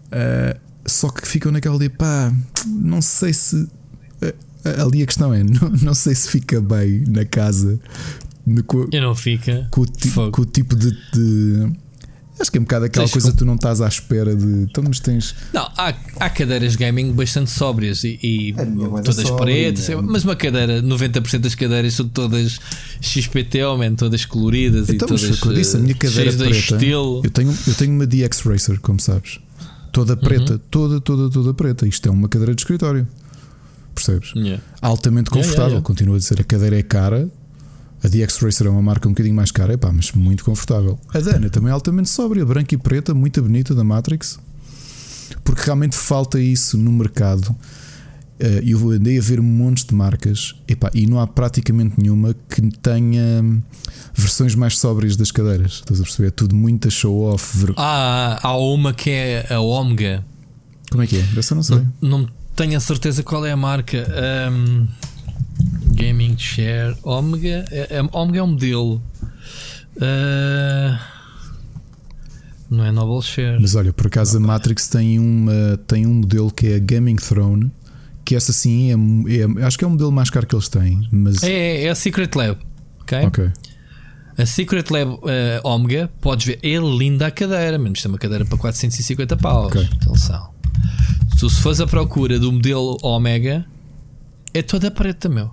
Uh, 0.07 0.59
só 0.85 1.09
que 1.09 1.27
ficam 1.27 1.51
naquela 1.51 1.77
de 1.77 1.89
pá, 1.89 2.33
não 2.67 3.01
sei 3.01 3.33
se. 3.33 3.55
Uh, 3.55 4.81
ali 4.85 5.03
a 5.03 5.05
questão 5.05 5.33
é, 5.33 5.43
não, 5.43 5.69
não 5.69 5.93
sei 5.93 6.15
se 6.15 6.29
fica 6.29 6.59
bem 6.59 7.03
na 7.07 7.25
casa. 7.25 7.79
No, 8.45 8.63
com, 8.63 8.87
Eu 8.91 9.01
não 9.01 9.15
fica. 9.15 9.67
Com, 9.69 9.85
com 10.31 10.41
o 10.41 10.45
tipo 10.45 10.75
de, 10.75 10.91
de 11.13 11.71
Acho 12.41 12.51
que 12.51 12.57
é 12.57 12.61
um 12.61 12.63
bocado 12.63 12.85
aquela 12.85 13.07
coisa 13.07 13.31
que 13.31 13.37
tu 13.37 13.45
não 13.45 13.53
estás 13.53 13.81
à 13.81 13.87
espera 13.87 14.35
de. 14.35 14.63
Então, 14.63 14.83
mas 14.85 14.99
tens. 14.99 15.35
Não, 15.53 15.61
há, 15.77 15.93
há 16.19 16.29
cadeiras 16.29 16.75
gaming 16.75 17.11
bastante 17.11 17.51
sóbrias 17.51 18.03
e, 18.03 18.19
e 18.21 18.55
todas 19.03 19.29
pretas, 19.29 19.87
mas 20.03 20.23
uma 20.23 20.35
cadeira, 20.35 20.81
90% 20.81 21.37
das 21.37 21.53
cadeiras 21.53 21.93
são 21.93 22.07
todas 22.07 22.59
XPT, 22.99 23.59
man, 23.77 23.93
todas 23.93 24.25
coloridas 24.25 24.89
então, 24.89 25.07
e 25.07 25.09
todas. 25.09 25.29
Mas, 25.29 25.41
eu 25.41 25.53
disse, 25.53 25.77
a 25.77 25.79
minha 25.79 25.93
cadeira 25.93 26.33
preta, 26.33 26.49
estilo. 26.49 27.21
Eu 27.23 27.29
tenho, 27.29 27.55
eu 27.67 27.73
tenho 27.75 27.93
uma 27.93 28.07
DX 28.07 28.41
Racer, 28.41 28.79
como 28.79 28.99
sabes, 28.99 29.39
toda 29.91 30.17
preta, 30.17 30.53
uhum. 30.53 30.59
toda, 30.71 30.99
toda, 30.99 31.29
toda 31.29 31.53
preta. 31.53 31.87
Isto 31.87 32.09
é 32.09 32.11
uma 32.11 32.27
cadeira 32.27 32.55
de 32.55 32.61
escritório. 32.61 33.07
Percebes? 33.93 34.33
Yeah. 34.35 34.63
Altamente 34.81 35.29
confortável. 35.29 35.55
Yeah, 35.55 35.73
yeah, 35.73 35.85
Continuo 35.85 36.15
a 36.15 36.17
dizer, 36.17 36.41
a 36.41 36.43
cadeira 36.43 36.79
é 36.79 36.83
cara, 36.83 37.29
a 38.03 38.07
DX 38.07 38.37
Racer 38.37 38.67
é 38.67 38.69
uma 38.69 38.81
marca 38.81 39.07
um 39.07 39.11
bocadinho 39.11 39.35
mais 39.35 39.51
cara, 39.51 39.73
epá, 39.73 39.91
mas 39.91 40.11
muito 40.11 40.43
confortável. 40.43 40.99
A 41.13 41.19
Dana 41.19 41.49
também 41.49 41.69
é 41.69 41.73
altamente 41.73 42.09
sóbria, 42.09 42.45
branca 42.45 42.73
e 42.73 42.77
preta, 42.77 43.13
muito 43.13 43.41
bonita 43.41 43.75
da 43.75 43.83
Matrix, 43.83 44.39
porque 45.43 45.61
realmente 45.63 45.95
falta 45.95 46.39
isso 46.39 46.77
no 46.77 46.91
mercado. 46.91 47.55
Eh, 48.39 48.63
eu 48.65 48.89
andei 48.89 49.19
a 49.19 49.21
ver 49.21 49.39
montes 49.39 49.85
de 49.85 49.93
marcas 49.93 50.55
epá, 50.67 50.89
e 50.95 51.05
não 51.05 51.19
há 51.19 51.27
praticamente 51.27 51.93
nenhuma 52.01 52.35
que 52.49 52.61
tenha 52.77 53.61
versões 54.15 54.55
mais 54.55 54.79
sóbrias 54.79 55.15
das 55.15 55.31
cadeiras. 55.31 55.73
Estás 55.73 55.99
a 56.01 56.03
perceber? 56.03 56.29
É 56.29 56.31
tudo 56.31 56.55
muito 56.55 56.89
show-off. 56.89 57.67
Ah, 57.77 58.39
há 58.41 58.57
uma 58.57 58.93
que 58.93 59.11
é 59.11 59.53
a 59.53 59.59
Omega. 59.59 60.25
Como 60.89 61.03
é 61.03 61.07
que 61.07 61.17
é? 61.17 61.21
Dessa 61.21 61.53
não 61.53 61.61
sei. 61.61 61.77
Não, 62.01 62.19
não 62.19 62.29
tenho 62.55 62.75
a 62.75 62.79
certeza 62.79 63.21
qual 63.21 63.45
é 63.45 63.51
a 63.51 63.57
marca. 63.57 64.07
Um... 64.51 64.87
Gaming 65.93 66.37
Share 66.37 66.95
Omega. 67.03 67.65
É, 67.71 67.97
é, 67.97 68.01
Omega 68.11 68.39
é 68.39 68.43
um 68.43 68.47
modelo. 68.47 69.01
Uh, 69.97 70.97
não 72.69 72.85
é 72.85 72.91
Noble 72.91 73.21
Share. 73.21 73.59
Mas 73.59 73.75
olha, 73.75 73.91
por 73.91 74.07
acaso 74.07 74.37
a 74.37 74.39
Matrix 74.39 74.87
tem, 74.87 75.19
uma, 75.19 75.77
tem 75.85 76.05
um 76.07 76.15
modelo 76.15 76.49
que 76.49 76.67
é 76.67 76.75
a 76.75 76.79
Gaming 76.79 77.17
Throne. 77.17 77.71
Que 78.23 78.35
essa 78.35 78.53
sim 78.53 78.91
é, 78.91 79.61
é, 79.61 79.65
acho 79.65 79.77
que 79.77 79.83
é 79.83 79.87
o 79.87 79.89
modelo 79.89 80.11
mais 80.11 80.29
caro 80.29 80.45
que 80.45 80.55
eles 80.55 80.69
têm. 80.69 81.07
Mas... 81.11 81.43
É, 81.43 81.51
é, 81.51 81.83
é 81.85 81.89
a 81.89 81.95
Secret 81.95 82.29
Lab. 82.35 82.57
Ok. 83.01 83.25
okay. 83.25 83.49
A 84.37 84.45
Secret 84.45 84.85
Lab 84.89 85.11
uh, 85.11 85.19
Omega, 85.63 86.09
podes 86.21 86.45
ver, 86.45 86.59
é 86.63 86.77
linda 86.77 87.27
a 87.27 87.31
cadeira, 87.31 87.77
menos 87.77 88.01
tem 88.01 88.09
uma 88.09 88.17
cadeira 88.17 88.45
para 88.45 88.57
450 88.57 89.37
paus. 89.37 89.67
Okay. 89.67 89.89
Atenção. 90.01 90.49
Tu, 91.37 91.49
se 91.49 91.61
fores 91.61 91.79
à 91.79 91.87
procura 91.87 92.39
do 92.39 92.51
modelo 92.51 92.97
Omega, 93.01 93.65
é 94.53 94.61
toda 94.61 94.91
preta, 94.91 95.29
meu. 95.29 95.51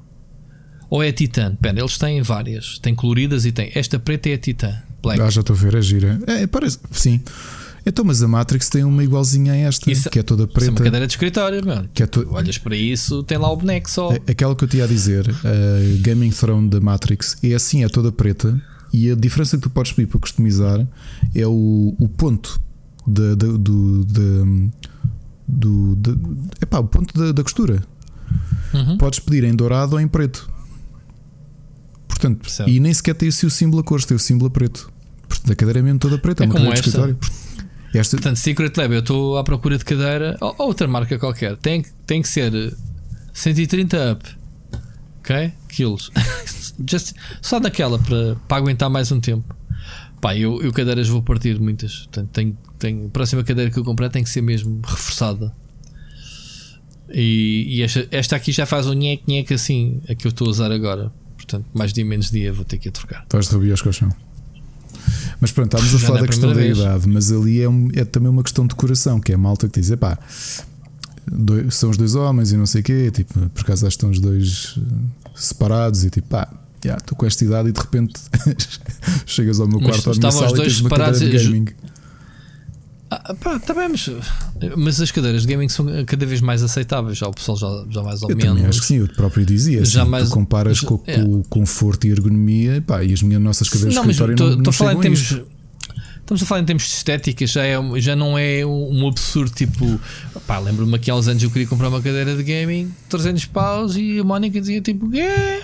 Ou 0.90 1.02
é 1.02 1.12
Titan? 1.12 1.50
Depende, 1.50 1.80
eles 1.80 1.98
têm 1.98 2.22
várias. 2.22 2.78
Tem 2.78 2.94
coloridas 2.94 3.44
e 3.44 3.52
tem. 3.52 3.70
Esta 3.74 3.98
preta 3.98 4.30
é 4.30 4.34
a 4.34 4.38
Titan. 4.38 4.74
Black. 5.02 5.20
Ah, 5.20 5.30
já 5.30 5.40
estou 5.40 5.54
a 5.54 5.58
ver, 5.58 5.76
a 5.76 5.80
gira. 5.80 6.18
É, 6.26 6.46
parece. 6.46 6.78
Sim. 6.90 7.20
Então, 7.86 8.04
mas 8.04 8.22
a 8.22 8.28
Matrix 8.28 8.68
tem 8.68 8.84
uma 8.84 9.02
igualzinha 9.02 9.52
a 9.52 9.56
esta, 9.56 9.90
isso, 9.90 10.10
que 10.10 10.18
é 10.18 10.22
toda 10.22 10.46
preta. 10.46 10.60
Isso 10.60 10.70
é 10.70 10.72
uma 10.72 10.84
cadeira 10.84 11.06
de 11.06 11.12
escritório, 11.12 11.64
mano. 11.64 11.88
Que 11.94 12.02
é 12.02 12.06
to... 12.06 12.26
Olhas 12.30 12.58
para 12.58 12.76
isso, 12.76 13.22
tem 13.22 13.38
lá 13.38 13.50
o 13.50 13.56
boneco 13.56 13.88
só. 13.88 14.12
É, 14.12 14.20
aquela 14.30 14.54
que 14.54 14.64
eu 14.64 14.68
tinha 14.68 14.84
a 14.84 14.86
dizer, 14.86 15.26
a 15.30 16.02
Gaming 16.02 16.30
Throne 16.30 16.68
da 16.68 16.80
Matrix, 16.80 17.38
é 17.42 17.54
assim, 17.54 17.84
é 17.84 17.88
toda 17.88 18.12
preta. 18.12 18.60
E 18.92 19.10
a 19.10 19.14
diferença 19.14 19.56
que 19.56 19.62
tu 19.62 19.70
podes 19.70 19.92
pedir 19.92 20.08
para 20.08 20.20
customizar 20.20 20.86
é 21.34 21.46
o, 21.46 21.94
o 21.98 22.08
ponto 22.08 22.60
de, 23.06 23.36
de, 23.36 23.58
do, 23.58 24.04
de, 24.04 24.70
do, 25.46 25.96
de, 25.96 26.10
epá, 26.60 26.80
o 26.80 26.84
ponto 26.84 27.14
da, 27.18 27.32
da 27.32 27.42
costura. 27.42 27.82
Uhum. 28.72 28.98
Podes 28.98 29.18
pedir 29.20 29.44
em 29.44 29.54
dourado 29.54 29.94
ou 29.94 30.00
em 30.00 30.08
preto. 30.08 30.50
Portanto, 32.06 32.50
certo. 32.50 32.68
e 32.68 32.80
nem 32.80 32.92
sequer 32.92 33.14
tem 33.14 33.28
o 33.28 33.32
símbolo 33.32 33.80
a 33.80 33.84
cores, 33.84 34.04
tem 34.04 34.16
o 34.16 34.20
símbolo 34.20 34.48
a 34.48 34.50
preto. 34.50 34.90
Portanto, 35.28 35.52
a 35.52 35.54
cadeira 35.54 35.78
é 35.78 35.82
mesmo 35.82 35.98
toda 35.98 36.18
preta, 36.18 36.42
é, 36.42 36.46
é 36.46 36.48
uma 36.48 36.54
como 36.54 36.72
esta. 36.72 36.88
escritório. 36.88 37.18
Esta... 37.94 38.16
Portanto, 38.16 38.36
Secret 38.36 38.72
Lab, 38.76 38.92
eu 38.92 39.00
estou 39.00 39.38
à 39.38 39.44
procura 39.44 39.78
de 39.78 39.84
cadeira, 39.84 40.36
ou 40.40 40.54
outra 40.58 40.86
marca 40.88 41.18
qualquer, 41.18 41.56
tem, 41.56 41.84
tem 42.06 42.20
que 42.20 42.28
ser 42.28 42.76
130 43.32 44.12
up, 44.12 44.28
ok? 45.20 45.52
Quilos. 45.68 46.10
Just, 46.88 47.14
só 47.40 47.58
daquela 47.58 47.98
para, 47.98 48.36
para 48.46 48.56
aguentar 48.56 48.90
mais 48.90 49.10
um 49.10 49.20
tempo. 49.20 49.54
Pá, 50.20 50.36
eu, 50.36 50.60
eu 50.62 50.72
cadeiras 50.72 51.08
vou 51.08 51.22
partir 51.22 51.60
muitas. 51.60 52.00
Portanto, 52.00 52.30
tenho, 52.32 52.58
tenho, 52.78 53.06
a 53.06 53.10
próxima 53.10 53.44
cadeira 53.44 53.70
que 53.70 53.78
eu 53.78 53.84
comprar 53.84 54.08
tem 54.10 54.24
que 54.24 54.30
ser 54.30 54.42
mesmo 54.42 54.80
reforçada. 54.84 55.54
E, 57.10 57.76
e 57.76 57.82
esta, 57.82 58.06
esta, 58.10 58.36
aqui 58.36 58.52
já 58.52 58.66
faz 58.66 58.86
um 58.86 58.92
nhec-nhec 58.92 59.52
assim, 59.52 60.00
a 60.08 60.14
que 60.14 60.26
eu 60.26 60.30
estou 60.30 60.46
a 60.46 60.50
usar 60.50 60.72
agora. 60.72 61.10
Portanto, 61.36 61.66
mais 61.72 61.92
dia 61.92 62.04
menos 62.04 62.30
dia 62.30 62.52
vou 62.52 62.64
ter 62.64 62.78
que 62.78 62.88
a 62.88 62.92
trocar. 62.92 63.26
Vais 63.30 63.48
de 63.48 63.54
rabios 63.54 63.80
colchão. 63.80 64.10
Mas 65.40 65.52
pronto, 65.52 65.76
estávamos 65.76 65.94
a 65.94 66.06
falar 66.06 66.20
da 66.20 66.26
questão 66.26 66.50
da 66.50 66.56
vez. 66.56 66.78
idade, 66.78 67.08
mas 67.08 67.32
ali 67.32 67.62
é, 67.62 67.68
um, 67.68 67.88
é, 67.94 68.04
também 68.04 68.28
uma 68.28 68.42
questão 68.42 68.66
de 68.66 68.74
coração, 68.74 69.20
que 69.20 69.32
é 69.32 69.34
a 69.36 69.38
malta 69.38 69.68
que 69.68 69.80
diz: 69.80 69.94
pá, 69.94 70.18
dois, 71.26 71.74
são 71.74 71.90
os 71.90 71.96
dois 71.96 72.14
homens 72.14 72.52
e 72.52 72.56
não 72.56 72.66
sei 72.66 72.80
o 72.80 72.84
quê, 72.84 73.10
tipo, 73.10 73.48
por 73.50 73.60
acaso 73.62 73.86
estão 73.86 74.10
os 74.10 74.18
dois 74.18 74.78
eh, 74.78 75.30
separados 75.34 76.04
e 76.04 76.10
tipo, 76.10 76.28
pá, 76.28 76.48
estou 76.84 77.16
com 77.16 77.26
esta 77.26 77.44
idade 77.44 77.68
e 77.68 77.72
de 77.72 77.80
repente 77.80 78.20
chegas 79.26 79.60
ao 79.60 79.68
meu 79.68 79.80
quarto 79.80 80.10
à 80.10 80.14
minha 80.14 80.30
sala 80.30 80.58
e 80.58 80.60
tens 80.62 80.80
uma 80.80 80.90
cadeira 80.90 81.38
de 81.38 81.44
gaming. 81.44 81.66
Ah, 83.10 83.34
pá, 83.34 83.58
tá 83.58 83.72
bem, 83.72 83.88
mas, 83.88 84.10
mas 84.76 85.00
as 85.00 85.10
cadeiras 85.10 85.42
de 85.42 85.48
gaming 85.48 85.68
são 85.68 85.86
cada 86.06 86.26
vez 86.26 86.40
mais 86.42 86.62
aceitáveis. 86.62 87.16
Já 87.16 87.26
o 87.26 87.32
pessoal 87.32 87.56
já, 87.56 87.84
já 87.88 88.02
mais 88.02 88.22
ou 88.22 88.30
eu 88.30 88.36
menos. 88.36 88.64
acho 88.64 88.80
que 88.80 88.86
sim, 88.86 88.96
eu 88.96 89.08
próprio 89.08 89.46
dizia. 89.46 89.82
Já 89.84 90.02
assim, 90.02 90.10
mais, 90.10 90.28
tu 90.28 90.34
comparas 90.34 90.80
com, 90.80 91.00
é. 91.06 91.18
o 91.20 91.42
conforto 91.48 92.06
e 92.06 92.10
ergonomia 92.10 92.82
pá, 92.86 93.02
e 93.02 93.12
as 93.12 93.22
minhas 93.22 93.40
nossas 93.40 93.68
cadeiras 93.70 93.94
não, 93.94 94.02
de 94.02 94.10
escritório 94.10 94.36
tô, 94.36 94.44
não, 94.44 94.56
tô 94.56 94.62
não 94.62 94.72
chegam 94.72 94.98
a 94.98 95.02
termos, 95.02 95.42
Estamos 96.28 96.42
a 96.42 96.44
falar 96.44 96.60
em 96.60 96.64
termos 96.66 96.82
de 96.82 96.90
estética, 96.90 97.46
já, 97.46 97.64
é, 97.64 97.78
já 97.96 98.14
não 98.14 98.36
é 98.36 98.64
um 98.66 99.08
absurdo 99.08 99.50
tipo. 99.50 99.98
Pá, 100.46 100.58
lembro-me 100.58 100.98
que 100.98 101.10
há 101.10 101.14
uns 101.14 101.26
anos 101.26 101.42
eu 101.42 101.50
queria 101.50 101.66
comprar 101.66 101.88
uma 101.88 102.02
cadeira 102.02 102.36
de 102.36 102.42
gaming, 102.42 102.94
300 103.08 103.46
paus, 103.46 103.96
e 103.96 104.18
a 104.18 104.24
Mónica 104.24 104.60
dizia 104.60 104.82
tipo, 104.82 105.10
quê? 105.10 105.62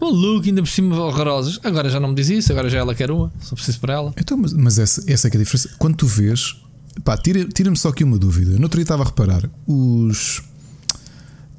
Um 0.00 0.08
look 0.08 0.46
ainda 0.48 0.62
por 0.62 0.68
cima 0.68 0.98
horrorosos. 0.98 1.60
Agora 1.62 1.88
já 1.88 1.98
não 1.98 2.10
me 2.10 2.14
diz 2.14 2.28
isso, 2.28 2.52
agora 2.52 2.68
já 2.68 2.78
ela 2.78 2.94
quer 2.94 3.10
uma, 3.10 3.32
só 3.40 3.54
preciso 3.54 3.80
para 3.80 3.94
ela. 3.94 4.12
Então, 4.16 4.36
mas, 4.36 4.52
mas 4.52 4.78
essa, 4.78 5.04
essa 5.06 5.28
é 5.28 5.30
que 5.30 5.36
é 5.36 5.40
a 5.40 5.44
diferença. 5.44 5.70
Quando 5.78 5.96
tu 5.96 6.06
vês, 6.06 6.56
pá, 7.04 7.16
tira-me 7.16 7.46
tira 7.46 7.74
só 7.76 7.88
aqui 7.88 8.04
uma 8.04 8.18
dúvida. 8.18 8.56
No 8.56 8.64
outro 8.64 8.76
dia 8.76 8.84
estava 8.84 9.02
a 9.02 9.06
reparar, 9.06 9.48
os. 9.66 10.42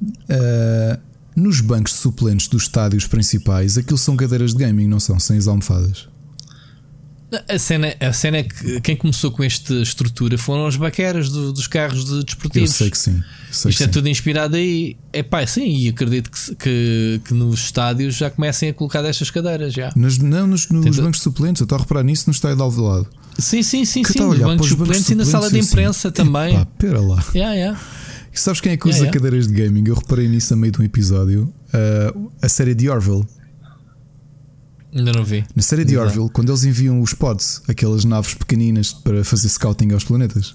Uh, 0.02 1.00
nos 1.34 1.60
bancos 1.60 1.92
suplentes 1.92 2.48
dos 2.48 2.62
estádios 2.62 3.06
principais, 3.06 3.76
aquilo 3.76 3.98
são 3.98 4.16
cadeiras 4.16 4.52
de 4.52 4.58
gaming, 4.58 4.86
não 4.86 5.00
são? 5.00 5.18
Sem 5.18 5.36
as 5.36 5.46
almofadas. 5.46 6.08
A 7.48 7.58
cena, 7.58 7.92
a 7.98 8.12
cena 8.12 8.36
é 8.36 8.42
que 8.44 8.80
quem 8.80 8.96
começou 8.96 9.32
com 9.32 9.42
esta 9.42 9.74
estrutura 9.74 10.38
foram 10.38 10.66
os 10.66 10.76
baqueras 10.76 11.28
do, 11.28 11.52
dos 11.52 11.66
carros 11.66 12.04
de 12.04 12.24
desportivos. 12.24 12.70
Eu 12.70 12.76
sei 12.76 12.90
que 12.90 12.98
sim. 12.98 13.22
Sei 13.50 13.70
Isto 13.70 13.78
que 13.78 13.82
é 13.82 13.86
sim. 13.86 13.92
tudo 13.92 14.08
inspirado 14.08 14.54
aí. 14.54 14.96
É 15.12 15.24
pá, 15.24 15.44
sim, 15.44 15.66
e 15.76 15.88
acredito 15.88 16.30
que, 16.30 16.54
que, 16.54 17.20
que, 17.24 17.34
nos 17.34 17.64
estádios 17.64 18.14
já 18.14 18.30
comecem 18.30 18.68
a 18.68 18.74
colocar 18.74 19.02
destas 19.02 19.30
cadeiras. 19.30 19.74
Já. 19.74 19.92
Nas, 19.96 20.18
não, 20.18 20.46
nos, 20.46 20.68
nos 20.68 20.84
Tenta... 20.84 21.02
bancos 21.02 21.20
suplentes, 21.20 21.60
eu 21.60 21.64
estou 21.64 21.76
a 21.76 21.80
reparar 21.80 22.04
nisso 22.04 22.24
no 22.28 22.32
estádio 22.32 22.58
de 22.58 22.62
Alvalade. 22.62 23.06
Sim, 23.38 23.62
sim, 23.62 23.84
sim, 23.84 24.04
sim. 24.04 24.20
Nos 24.20 24.38
bancos, 24.38 24.68
suplentes, 24.68 25.10
e 25.10 25.14
na 25.14 25.24
sala 25.24 25.50
de 25.50 25.58
imprensa 25.58 26.08
assim, 26.08 26.14
também. 26.14 26.54
Epá, 26.54 26.66
pera 26.78 27.00
lá. 27.00 27.22
Yeah, 27.34 27.54
yeah. 27.54 27.80
E 28.32 28.38
sabes 28.38 28.60
quem 28.60 28.72
é 28.72 28.76
que 28.76 28.88
usa 28.88 28.98
yeah, 28.98 29.10
yeah. 29.10 29.18
cadeiras 29.18 29.48
de 29.48 29.54
gaming? 29.54 29.88
Eu 29.88 29.94
reparei 29.94 30.28
nisso 30.28 30.54
a 30.54 30.56
meio 30.56 30.72
de 30.72 30.80
um 30.80 30.84
episódio. 30.84 31.52
Uh, 31.68 32.30
a 32.40 32.48
série 32.48 32.74
de 32.74 32.88
Orville. 32.88 33.26
Ainda 34.96 35.12
não 35.12 35.24
vi. 35.24 35.44
Na 35.54 35.62
série 35.62 35.84
de 35.84 35.98
Orville, 35.98 36.30
quando 36.30 36.50
eles 36.50 36.64
enviam 36.64 37.02
os 37.02 37.12
pods, 37.12 37.60
aquelas 37.68 38.04
naves 38.04 38.32
pequeninas 38.32 38.94
para 38.94 39.22
fazer 39.22 39.50
scouting 39.50 39.92
aos 39.92 40.04
planetas, 40.04 40.54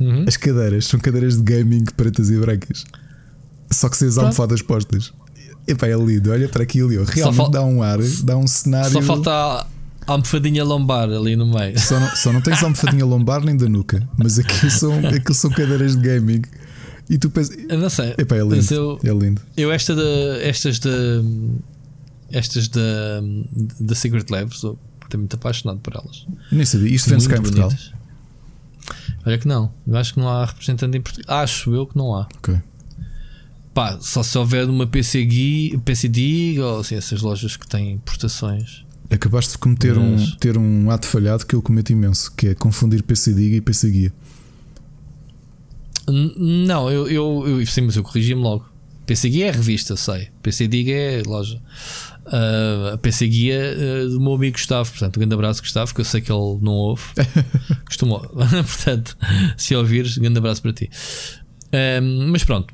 uhum. 0.00 0.24
as 0.26 0.36
cadeiras 0.36 0.86
são 0.86 0.98
cadeiras 0.98 1.36
de 1.36 1.42
gaming 1.42 1.84
pretas 1.96 2.28
e 2.28 2.36
brancas. 2.38 2.84
Só 3.70 3.88
que 3.88 3.96
sem 3.96 4.08
as 4.08 4.18
almofadas 4.18 4.60
postas. 4.60 5.12
Epá, 5.66 5.86
é 5.86 5.94
lindo, 5.94 6.32
olha 6.32 6.48
para 6.48 6.64
aquilo 6.64 6.92
e 6.92 7.02
realmente 7.04 7.52
dá 7.52 7.62
um 7.62 7.82
ar, 7.82 7.98
dá 8.24 8.36
um 8.36 8.48
cenário. 8.48 8.90
Só 8.90 9.00
falta 9.00 9.30
a 9.30 9.66
almofadinha 10.08 10.64
lombar 10.64 11.08
ali 11.08 11.36
no 11.36 11.46
meio. 11.46 11.78
Só 11.78 12.00
não, 12.00 12.16
só 12.16 12.32
não 12.32 12.40
tens 12.40 12.60
a 12.60 12.66
almofadinha 12.66 13.06
lombar 13.06 13.44
nem 13.44 13.56
da 13.56 13.68
nuca, 13.68 14.06
mas 14.18 14.40
aqui 14.40 14.68
são, 14.70 14.92
aqui 15.06 15.32
são 15.32 15.50
cadeiras 15.50 15.94
de 15.94 16.02
gaming. 16.02 16.42
E 17.08 17.16
tu 17.16 17.30
pensas. 17.30 17.56
Eu 17.68 17.78
não 17.78 17.88
sei. 17.88 18.14
Epá, 18.18 18.36
é 18.36 18.42
lindo. 18.42 18.74
Eu, 18.74 18.98
é 19.04 19.10
lindo. 19.10 19.40
Eu 19.56 19.70
esta 19.70 19.94
de, 19.94 20.42
estas 20.42 20.80
de 20.80 21.22
estas 22.32 22.68
da, 22.68 23.20
da 23.80 23.94
Secret 23.94 24.26
Labs, 24.30 24.54
estou 24.54 24.78
muito 25.14 25.36
apaixonado 25.36 25.78
por 25.80 25.94
elas. 25.94 26.26
nem 26.50 26.64
sabia, 26.64 26.88
isto 26.88 27.10
vende-se 27.10 27.28
cá 27.28 27.36
em 27.36 27.42
Portugal. 27.42 27.70
Olha 29.24 29.38
que 29.38 29.46
não, 29.46 29.72
eu 29.86 29.96
acho 29.96 30.14
que 30.14 30.20
não 30.20 30.28
há 30.28 30.44
representante 30.44 30.96
em 30.96 31.00
Portugal. 31.00 31.38
Acho 31.38 31.72
eu 31.74 31.86
que 31.86 31.96
não 31.96 32.14
há. 32.14 32.28
Ok. 32.38 32.58
Pá, 33.72 33.98
só 34.00 34.22
se 34.22 34.36
houver 34.36 34.68
uma 34.68 34.86
PC 34.86 35.24
Guy, 35.24 35.78
PC 35.84 36.10
ou 36.60 36.80
assim, 36.80 36.96
essas 36.96 37.22
lojas 37.22 37.56
que 37.56 37.66
têm 37.66 37.92
importações. 37.92 38.84
Acabaste 39.10 39.52
de 39.52 39.58
cometer 39.58 39.94
mas... 39.94 40.32
um, 40.32 40.36
ter 40.36 40.58
um 40.58 40.90
ato 40.90 41.06
falhado 41.06 41.46
que 41.46 41.54
eu 41.54 41.62
cometo 41.62 41.90
imenso, 41.90 42.32
que 42.34 42.48
é 42.48 42.54
confundir 42.54 43.02
PC 43.02 43.32
Dig 43.32 43.56
e 43.56 43.60
PC 43.60 43.90
Guia. 43.90 44.12
Não, 46.08 46.90
eu, 46.90 47.08
eu, 47.08 47.44
eu 47.46 47.66
sim, 47.66 47.82
mas 47.82 47.96
eu 47.96 48.02
corrigi-me 48.02 48.42
logo. 48.42 48.66
PC 49.06 49.30
Guia 49.30 49.46
é 49.46 49.50
revista, 49.50 49.96
sei. 49.96 50.28
PC 50.42 50.66
Dig 50.66 50.92
é 50.92 51.22
loja 51.24 51.60
a 52.32 52.96
PC 52.96 53.28
Guia 53.28 53.60
uh, 53.76 54.08
do 54.10 54.20
meu 54.20 54.34
amigo 54.34 54.56
Gustavo. 54.56 54.90
Portanto, 54.90 55.16
um 55.16 55.20
grande 55.20 55.34
abraço, 55.34 55.60
Gustavo, 55.60 55.94
que 55.94 56.00
eu 56.00 56.04
sei 56.04 56.20
que 56.20 56.32
ele 56.32 56.58
não 56.60 56.72
ouve. 56.72 57.02
Costumou. 57.86 58.20
portanto, 58.66 59.16
se 59.56 59.76
ouvires, 59.76 60.16
um 60.16 60.22
grande 60.22 60.38
abraço 60.38 60.62
para 60.62 60.72
ti. 60.72 60.90
Um, 62.02 62.30
mas 62.30 62.42
pronto, 62.42 62.72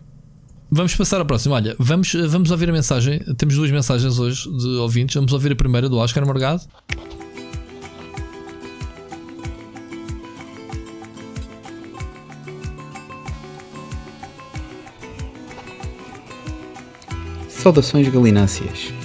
vamos 0.71 0.95
passar 0.95 1.19
ao 1.19 1.27
próximo. 1.27 1.55
Olha, 1.55 1.75
vamos, 1.79 2.13
vamos 2.29 2.51
ouvir 2.51 2.71
a 2.71 2.73
mensagem. 2.73 3.19
Temos 3.37 3.57
duas 3.57 3.71
mensagens 3.71 4.19
hoje 4.19 4.45
de 4.45 4.69
ouvintes. 4.79 5.15
Vamos 5.15 5.33
ouvir 5.33 5.53
a 5.53 5.57
primeira 5.57 5.89
do 5.89 5.97
Oscar 5.97 6.25
Morgado. 6.25 6.63
Saudações 17.49 18.09
galináceas 18.09 18.98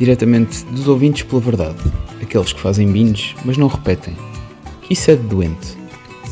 diretamente 0.00 0.64
dos 0.64 0.88
ouvintes 0.88 1.22
pela 1.22 1.42
verdade, 1.42 1.76
aqueles 2.22 2.54
que 2.54 2.58
fazem 2.58 2.90
binges, 2.90 3.36
mas 3.44 3.58
não 3.58 3.68
repetem. 3.68 4.16
Isso 4.88 5.10
é 5.10 5.14
de 5.14 5.22
doente. 5.22 5.78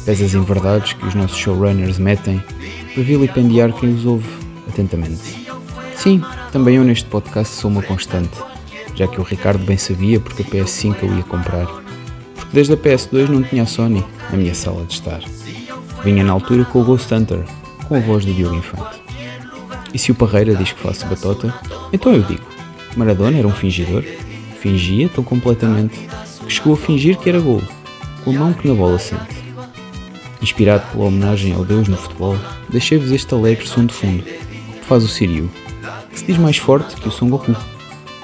Pés 0.06 0.22
as 0.22 0.32
inverdades 0.32 0.94
que 0.94 1.06
os 1.06 1.14
nossos 1.14 1.36
showrunners 1.36 1.98
metem 1.98 2.42
para 2.94 3.02
vilipendiar 3.02 3.70
quem 3.74 3.92
os 3.92 4.06
ouve 4.06 4.26
atentamente. 4.66 5.46
Sim, 5.94 6.22
também 6.50 6.76
eu 6.76 6.84
neste 6.84 7.04
podcast 7.10 7.54
sou 7.54 7.70
uma 7.70 7.82
constante, 7.82 8.38
já 8.94 9.06
que 9.06 9.20
o 9.20 9.22
Ricardo 9.22 9.62
bem 9.66 9.76
sabia 9.76 10.18
porque 10.18 10.42
a 10.42 10.46
PS5 10.46 10.96
eu 11.02 11.14
ia 11.14 11.22
comprar. 11.24 11.66
Porque 11.66 12.50
desde 12.54 12.72
a 12.72 12.76
PS2 12.76 13.28
não 13.28 13.42
tinha 13.42 13.64
a 13.64 13.66
Sony 13.66 14.02
na 14.30 14.38
minha 14.38 14.54
sala 14.54 14.82
de 14.86 14.94
estar. 14.94 15.20
Vinha 16.02 16.24
na 16.24 16.32
altura 16.32 16.64
com 16.64 16.80
o 16.80 16.84
Ghost 16.84 17.12
Hunter, 17.12 17.44
com 17.86 17.96
a 17.96 18.00
voz 18.00 18.24
do 18.24 18.32
Diogo 18.32 18.54
Infante. 18.54 19.02
E 19.92 19.98
se 19.98 20.10
o 20.10 20.14
Parreira 20.14 20.54
diz 20.54 20.72
que 20.72 20.80
faço 20.80 21.06
batota, 21.06 21.52
então 21.92 22.14
eu 22.14 22.22
digo. 22.22 22.57
Maradona 22.96 23.38
era 23.38 23.46
um 23.46 23.52
fingidor. 23.52 24.02
Fingia 24.60 25.08
tão 25.08 25.22
completamente 25.22 25.98
que 26.46 26.52
chegou 26.52 26.74
a 26.74 26.76
fingir 26.76 27.16
que 27.18 27.28
era 27.28 27.40
gol, 27.40 27.62
com 28.24 28.30
a 28.30 28.34
mão 28.34 28.52
que 28.52 28.66
na 28.66 28.74
bola 28.74 28.98
sente. 28.98 29.36
Inspirado 30.42 30.84
pela 30.90 31.04
homenagem 31.04 31.54
ao 31.54 31.64
Deus 31.64 31.88
no 31.88 31.96
futebol, 31.96 32.36
deixei-vos 32.68 33.12
este 33.12 33.32
alegre 33.34 33.66
som 33.66 33.84
de 33.84 33.94
fundo, 33.94 34.22
que 34.22 34.84
faz 34.84 35.04
o 35.04 35.08
Siriu, 35.08 35.50
que 36.10 36.18
se 36.18 36.26
diz 36.26 36.38
mais 36.38 36.56
forte 36.56 36.96
que 36.96 37.08
o 37.08 37.10
Son 37.12 37.28
Goku. 37.28 37.54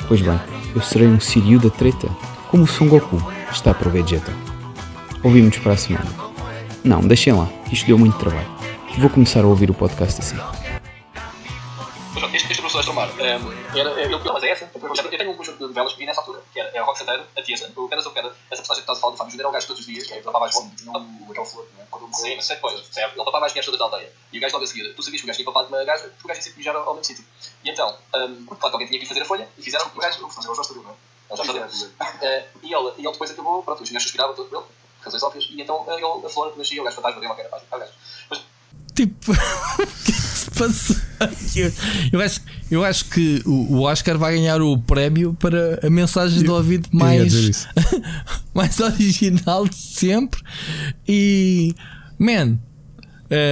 Pois 0.08 0.20
bem, 0.20 0.38
eu 0.74 0.80
serei 0.80 1.06
um 1.06 1.20
Siriu 1.20 1.58
da 1.58 1.70
treta, 1.70 2.08
como 2.48 2.64
o 2.64 2.68
Son 2.68 2.88
Goku 2.88 3.22
está 3.52 3.74
para 3.74 3.88
o 3.88 3.92
Vegeta. 3.92 4.32
Ouvimos 5.22 5.58
para 5.58 5.72
a 5.72 5.76
semana. 5.76 6.10
Não, 6.82 7.00
deixem 7.00 7.32
lá, 7.32 7.48
isto 7.70 7.86
deu 7.86 7.98
muito 7.98 8.18
trabalho. 8.18 8.48
Vou 8.98 9.10
começar 9.10 9.44
a 9.44 9.46
ouvir 9.46 9.70
o 9.70 9.74
podcast 9.74 10.20
assim 10.20 10.63
pessoas 12.74 12.86
tomar. 12.86 13.08
Um, 13.10 13.78
era, 13.78 13.90
eu, 13.90 14.32
mas 14.32 14.42
é 14.42 14.50
essa. 14.50 14.70
Eu, 14.74 15.18
tenho 15.18 15.30
um 15.30 15.36
conjunto 15.36 15.68
de 15.68 15.72
velas 15.72 15.92
que 15.92 15.98
vi 15.98 16.06
nessa 16.06 16.20
altura, 16.20 16.42
que 16.52 16.58
era, 16.58 16.70
era 16.70 16.82
o 16.82 16.86
Rock 16.86 16.98
Santeiro, 16.98 17.24
a 17.36 17.42
Tiesa, 17.42 17.72
o 17.76 17.88
Pedas 17.88 18.06
ou 18.06 18.12
Peda, 18.12 18.28
essa 18.50 18.62
personagem 18.62 18.66
que 18.66 18.80
estás 18.80 18.98
a 18.98 19.00
falar 19.00 19.12
do 19.12 19.18
Fábio 19.18 19.30
Júnior 19.30 19.44
era 19.44 19.48
o 19.48 19.52
gajo 19.52 19.66
todos 19.68 19.80
os 19.80 19.86
dias, 19.86 20.06
que 20.06 20.12
é, 20.12 20.16
ele 20.16 20.24
papava 20.24 20.46
as 20.46 20.56
o 20.56 20.60
aquele 21.30 21.46
flor, 21.46 21.68
não 21.74 21.82
é? 21.82 21.86
Quando 21.90 22.14
Sim, 22.14 22.36
mas 22.36 22.46
sei 22.46 22.56
coisa, 22.56 22.82
certo? 22.90 23.14
Ele 23.14 23.24
papava 23.24 23.46
as 23.46 23.52
mulheres 23.52 23.66
todas 23.66 23.78
da 23.78 23.84
aldeia. 23.84 24.12
E 24.32 24.38
o 24.38 24.40
gajo 24.40 24.54
logo 24.54 24.64
a 24.64 24.66
seguir, 24.66 24.94
tu 24.94 25.02
sabias 25.02 25.20
que 25.20 25.26
o 25.26 25.28
gajo 25.28 25.36
tinha 25.36 25.52
papado 25.52 25.68
uma 25.68 25.84
gaja, 25.84 26.02
porque 26.02 26.24
o 26.24 26.28
gajo 26.28 26.38
ia 26.38 26.42
sempre 26.42 26.58
mijar 26.58 26.76
ao, 26.76 26.94
mesmo 26.94 27.04
sítio. 27.04 27.24
E 27.62 27.70
então, 27.70 27.96
um, 28.14 28.46
claro 28.46 28.58
que 28.58 28.66
alguém 28.66 28.88
tinha 28.88 29.00
que 29.00 29.06
fazer 29.06 29.22
a 29.22 29.24
folha, 29.24 29.48
e 29.56 29.62
fizeram 29.62 29.86
o 29.94 30.00
gajo, 30.00 30.26
o 30.26 30.30
fazer 30.30 30.48
o 30.48 30.54
Jorge 30.54 30.74
não 30.74 30.90
é? 30.90 31.36
Já 31.36 31.44
sabia. 31.44 31.66
Uh, 31.66 32.58
e, 32.62 32.74
ele, 32.74 32.92
e 32.98 33.02
ele 33.02 33.12
depois 33.12 33.30
acabou, 33.30 33.62
pronto, 33.62 33.82
os 33.82 33.90
gajos 33.90 34.02
suspiravam 34.02 34.34
todo 34.34 34.48
por 34.48 34.58
ele, 34.58 34.66
razões 35.00 35.22
óbvias, 35.22 35.48
e 35.50 35.60
então 35.62 35.84
ele, 35.88 36.26
a 36.26 36.28
flor 36.28 36.56
nascia, 36.56 36.80
o 36.80 36.84
gajo 36.84 36.96
fantasma 36.96 37.20
dele, 37.20 37.32
ok, 37.32 37.44
era 37.44 37.76
o 37.76 37.78
gajo. 37.78 37.92
Tipo, 38.94 39.32
Eu 42.12 42.20
acho, 42.20 42.40
eu 42.70 42.84
acho 42.84 43.04
que 43.06 43.42
o, 43.44 43.82
Oscar 43.82 44.18
vai 44.18 44.34
ganhar 44.34 44.60
o 44.62 44.78
prémio 44.78 45.34
para 45.34 45.80
a 45.84 45.90
mensagem 45.90 46.42
de 46.42 46.50
ouvido 46.50 46.88
mais, 46.92 47.68
mais 48.54 48.78
original 48.78 49.66
de 49.66 49.76
sempre. 49.76 50.40
E, 51.06 51.74
man, 52.18 52.58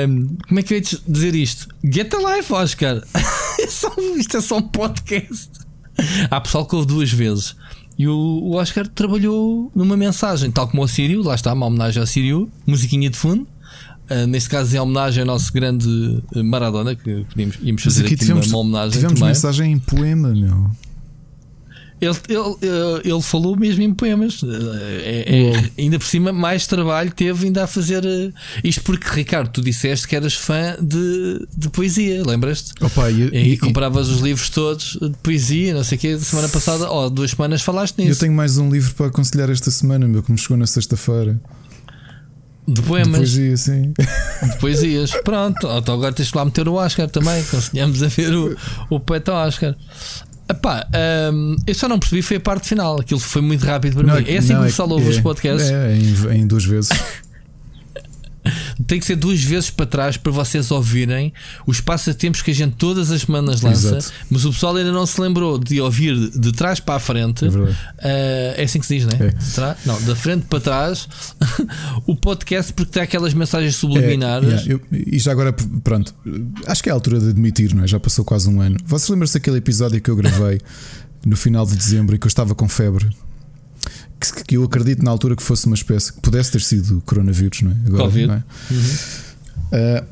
um, 0.08 0.36
como 0.48 0.60
é 0.60 0.62
que 0.62 0.74
eu 0.74 0.78
ia 0.78 0.84
dizer 1.08 1.34
isto? 1.34 1.68
Get 1.84 2.12
a 2.14 2.36
life, 2.36 2.52
Oscar. 2.52 3.02
isto 4.16 4.36
é 4.36 4.40
só 4.40 4.58
um 4.58 4.62
podcast. 4.62 5.50
Há 6.30 6.40
pessoal 6.40 6.66
que 6.66 6.74
ouve 6.74 6.86
duas 6.86 7.10
vezes. 7.10 7.56
E 7.98 8.08
o, 8.08 8.14
o 8.14 8.54
Oscar 8.54 8.86
trabalhou 8.88 9.70
numa 9.74 9.96
mensagem, 9.96 10.50
tal 10.50 10.68
como 10.68 10.82
o 10.82 10.88
Sírio, 10.88 11.22
lá 11.22 11.34
está, 11.34 11.52
uma 11.52 11.66
homenagem 11.66 12.00
ao 12.00 12.06
Sírio, 12.06 12.50
musiquinha 12.66 13.10
de 13.10 13.16
fundo. 13.16 13.46
Uh, 14.10 14.26
neste 14.26 14.50
caso, 14.50 14.76
em 14.76 14.80
homenagem 14.80 15.20
ao 15.20 15.26
nosso 15.26 15.52
grande 15.52 16.22
eh, 16.34 16.42
Maradona, 16.42 16.94
que 16.94 17.24
podíamos, 17.30 17.56
íamos 17.62 17.82
fazer 17.82 18.04
aqui, 18.04 18.14
aqui 18.14 18.24
tivemos, 18.24 18.48
uma, 18.48 18.58
uma 18.58 18.60
homenagem. 18.60 18.92
Tivemos 18.92 19.14
também. 19.14 19.28
mensagem 19.28 19.72
em 19.72 19.78
poema, 19.78 20.28
meu. 20.28 20.70
Ele, 22.02 22.16
ele, 22.28 22.56
ele 23.04 23.22
falou 23.22 23.56
mesmo 23.56 23.80
em 23.80 23.94
poemas. 23.94 24.40
É, 24.42 25.52
é, 25.52 25.70
ainda 25.80 26.00
por 26.00 26.06
cima, 26.06 26.32
mais 26.32 26.66
trabalho 26.66 27.12
teve 27.12 27.46
ainda 27.46 27.62
a 27.62 27.66
fazer 27.68 28.04
uh, 28.04 28.34
isto, 28.64 28.82
porque 28.82 29.06
Ricardo, 29.08 29.50
tu 29.50 29.62
disseste 29.62 30.08
que 30.08 30.16
eras 30.16 30.34
fã 30.34 30.76
de, 30.82 31.46
de 31.56 31.70
poesia, 31.70 32.24
lembras-te? 32.26 32.72
Opa, 32.84 33.08
e, 33.08 33.28
e, 33.32 33.52
e 33.52 33.56
compravas 33.56 34.08
os 34.08 34.20
livros 34.20 34.48
todos 34.48 34.98
de 35.00 35.16
poesia, 35.22 35.72
não 35.74 35.84
sei 35.84 35.96
o 35.96 36.00
quê. 36.00 36.18
Semana 36.18 36.48
passada, 36.48 36.90
ou 36.90 37.06
oh, 37.06 37.10
duas 37.10 37.30
semanas, 37.30 37.62
falaste 37.62 37.96
nisso. 37.98 38.10
Eu 38.10 38.16
tenho 38.16 38.32
mais 38.32 38.58
um 38.58 38.68
livro 38.68 38.92
para 38.94 39.06
aconselhar 39.06 39.48
esta 39.48 39.70
semana, 39.70 40.08
meu, 40.08 40.24
que 40.24 40.32
me 40.32 40.38
chegou 40.38 40.56
na 40.56 40.66
sexta-feira. 40.66 41.40
De 42.66 42.80
poemas. 42.82 43.30
De 43.30 43.38
poesia, 43.38 43.56
sim. 43.56 43.92
De 44.42 44.58
poesias. 44.58 45.10
Pronto, 45.24 45.66
então 45.66 45.94
agora 45.94 46.12
tens 46.12 46.30
que 46.30 46.36
lá 46.36 46.44
meter 46.44 46.68
o 46.68 46.74
Oscar 46.74 47.08
também. 47.08 47.40
Aconselhamos 47.40 48.02
a 48.02 48.06
ver 48.06 48.32
o, 48.34 48.56
o 48.90 49.00
poeta 49.00 49.32
Oscar. 49.32 49.76
Epá, 50.48 50.86
um, 51.32 51.56
eu 51.66 51.74
só 51.74 51.88
não 51.88 51.98
percebi 51.98 52.22
foi 52.22 52.36
a 52.36 52.40
parte 52.40 52.68
final. 52.68 53.00
Aquilo 53.00 53.20
foi 53.20 53.40
muito 53.40 53.64
rápido 53.64 53.94
para 53.94 54.06
não, 54.06 54.16
mim. 54.16 54.24
É 54.28 54.38
assim 54.38 54.52
não, 54.52 54.60
que 54.60 54.66
o 54.66 54.66
pessoal 54.66 54.90
ouve 54.90 55.06
é, 55.06 55.10
os 55.10 55.20
podcasts. 55.20 55.70
É, 55.70 55.96
em, 55.96 56.40
em 56.40 56.46
duas 56.46 56.64
vezes. 56.64 56.90
tem 58.86 58.98
que 58.98 59.06
ser 59.06 59.16
duas 59.16 59.42
vezes 59.42 59.70
para 59.70 59.86
trás 59.86 60.16
para 60.16 60.32
vocês 60.32 60.70
ouvirem 60.70 61.32
os 61.66 61.80
passatempos 61.80 62.42
que 62.42 62.50
a 62.50 62.54
gente 62.54 62.74
todas 62.76 63.10
as 63.10 63.22
semanas 63.22 63.62
lança. 63.62 63.96
Exato. 63.96 64.12
Mas 64.30 64.44
o 64.44 64.50
pessoal 64.50 64.76
ainda 64.76 64.92
não 64.92 65.06
se 65.06 65.20
lembrou 65.20 65.58
de 65.58 65.80
ouvir 65.80 66.30
de 66.30 66.52
trás 66.52 66.80
para 66.80 66.96
a 66.96 67.00
frente. 67.00 67.44
É, 67.44 67.48
uh, 67.48 68.60
é 68.60 68.62
assim 68.62 68.80
que 68.80 68.86
se 68.86 68.96
diz, 68.96 69.06
não 69.06 69.12
é? 69.12 69.28
é. 69.28 69.76
Não, 69.86 70.00
da 70.02 70.16
frente 70.16 70.46
para 70.46 70.60
trás 70.60 71.08
o 72.06 72.16
podcast, 72.16 72.72
porque 72.72 72.92
tem 72.92 73.02
aquelas 73.02 73.34
mensagens 73.34 73.76
subliminares. 73.76 74.66
É, 74.68 74.78
e 74.92 75.18
já 75.18 75.32
agora, 75.32 75.52
pronto, 75.52 76.14
acho 76.66 76.82
que 76.82 76.88
é 76.88 76.92
a 76.92 76.94
altura 76.94 77.20
de 77.20 77.28
admitir, 77.28 77.74
não 77.74 77.84
é? 77.84 77.86
Já 77.86 78.00
passou 78.00 78.24
quase 78.24 78.48
um 78.48 78.60
ano. 78.60 78.76
Vocês 78.84 79.08
lembram-se 79.08 79.34
daquele 79.34 79.58
episódio 79.58 80.00
que 80.00 80.10
eu 80.10 80.16
gravei 80.16 80.60
no 81.24 81.36
final 81.36 81.64
de 81.64 81.76
dezembro 81.76 82.16
e 82.16 82.18
que 82.18 82.26
eu 82.26 82.28
estava 82.28 82.54
com 82.54 82.68
febre? 82.68 83.08
Que, 84.30 84.44
que, 84.44 84.56
eu 84.56 84.64
acredito 84.64 85.02
na 85.02 85.10
altura 85.10 85.34
que 85.34 85.42
fosse 85.42 85.66
uma 85.66 85.74
espécie 85.74 86.12
que 86.12 86.20
pudesse 86.20 86.52
ter 86.52 86.60
sido 86.60 87.02
coronavírus, 87.06 87.62
não 87.62 87.70
é? 87.70 87.76
Agora, 87.86 88.02
Covid. 88.04 88.26
Não 88.26 88.34
é? 88.34 88.44
Uhum. 88.70 88.78
Uh, 89.72 90.06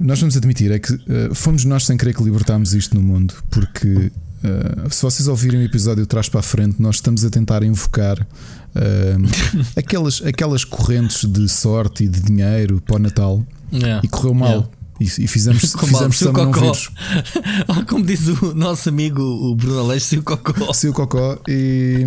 nós 0.00 0.18
vamos 0.18 0.36
admitir 0.36 0.72
é 0.72 0.78
que 0.78 0.92
uh, 0.92 1.34
fomos 1.34 1.64
nós 1.64 1.86
sem 1.86 1.96
querer 1.96 2.14
que 2.14 2.22
libertámos 2.22 2.74
isto 2.74 2.94
no 2.94 3.02
mundo, 3.02 3.34
porque 3.50 3.88
uh, 3.88 4.90
se 4.90 5.02
vocês 5.02 5.28
ouvirem 5.28 5.60
o 5.60 5.62
episódio 5.62 6.02
de 6.02 6.08
trás 6.08 6.28
para 6.28 6.40
a 6.40 6.42
frente, 6.42 6.80
nós 6.80 6.96
estamos 6.96 7.24
a 7.24 7.30
tentar 7.30 7.62
invocar 7.62 8.26
aquelas, 9.76 10.20
aquelas 10.22 10.64
correntes 10.64 11.30
de 11.30 11.48
sorte 11.48 12.04
e 12.04 12.08
de 12.08 12.20
dinheiro 12.20 12.82
para 12.84 12.96
o 12.96 12.98
Natal 12.98 13.46
yeah. 13.72 14.00
e 14.02 14.08
correu 14.08 14.34
mal. 14.34 14.50
Yeah. 14.50 14.68
E, 15.00 15.04
e 15.04 15.26
fizemos, 15.26 15.60
fizemos 15.60 16.22
o 16.22 16.32
não 16.32 16.52
vírus. 16.52 16.90
Como 17.88 18.04
diz 18.04 18.26
o 18.28 18.54
nosso 18.54 18.88
amigo 18.88 19.22
o 19.22 19.54
Bruno 19.56 19.80
Aleixo, 19.80 20.06
se 20.06 20.18
o 20.18 20.22
cocó. 20.22 20.72
Se 20.72 20.88
o 20.88 20.92
cocó. 20.92 21.38
E, 21.48 22.06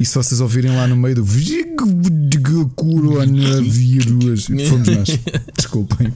e 0.00 0.04
se 0.04 0.14
vocês 0.14 0.40
ouvirem 0.40 0.74
lá 0.74 0.88
no 0.88 0.96
meio 0.96 1.16
do 1.16 1.24
coronavírus, 2.74 4.46
fomos 4.46 4.88
nós. 4.88 5.08
Desculpem. 5.54 6.12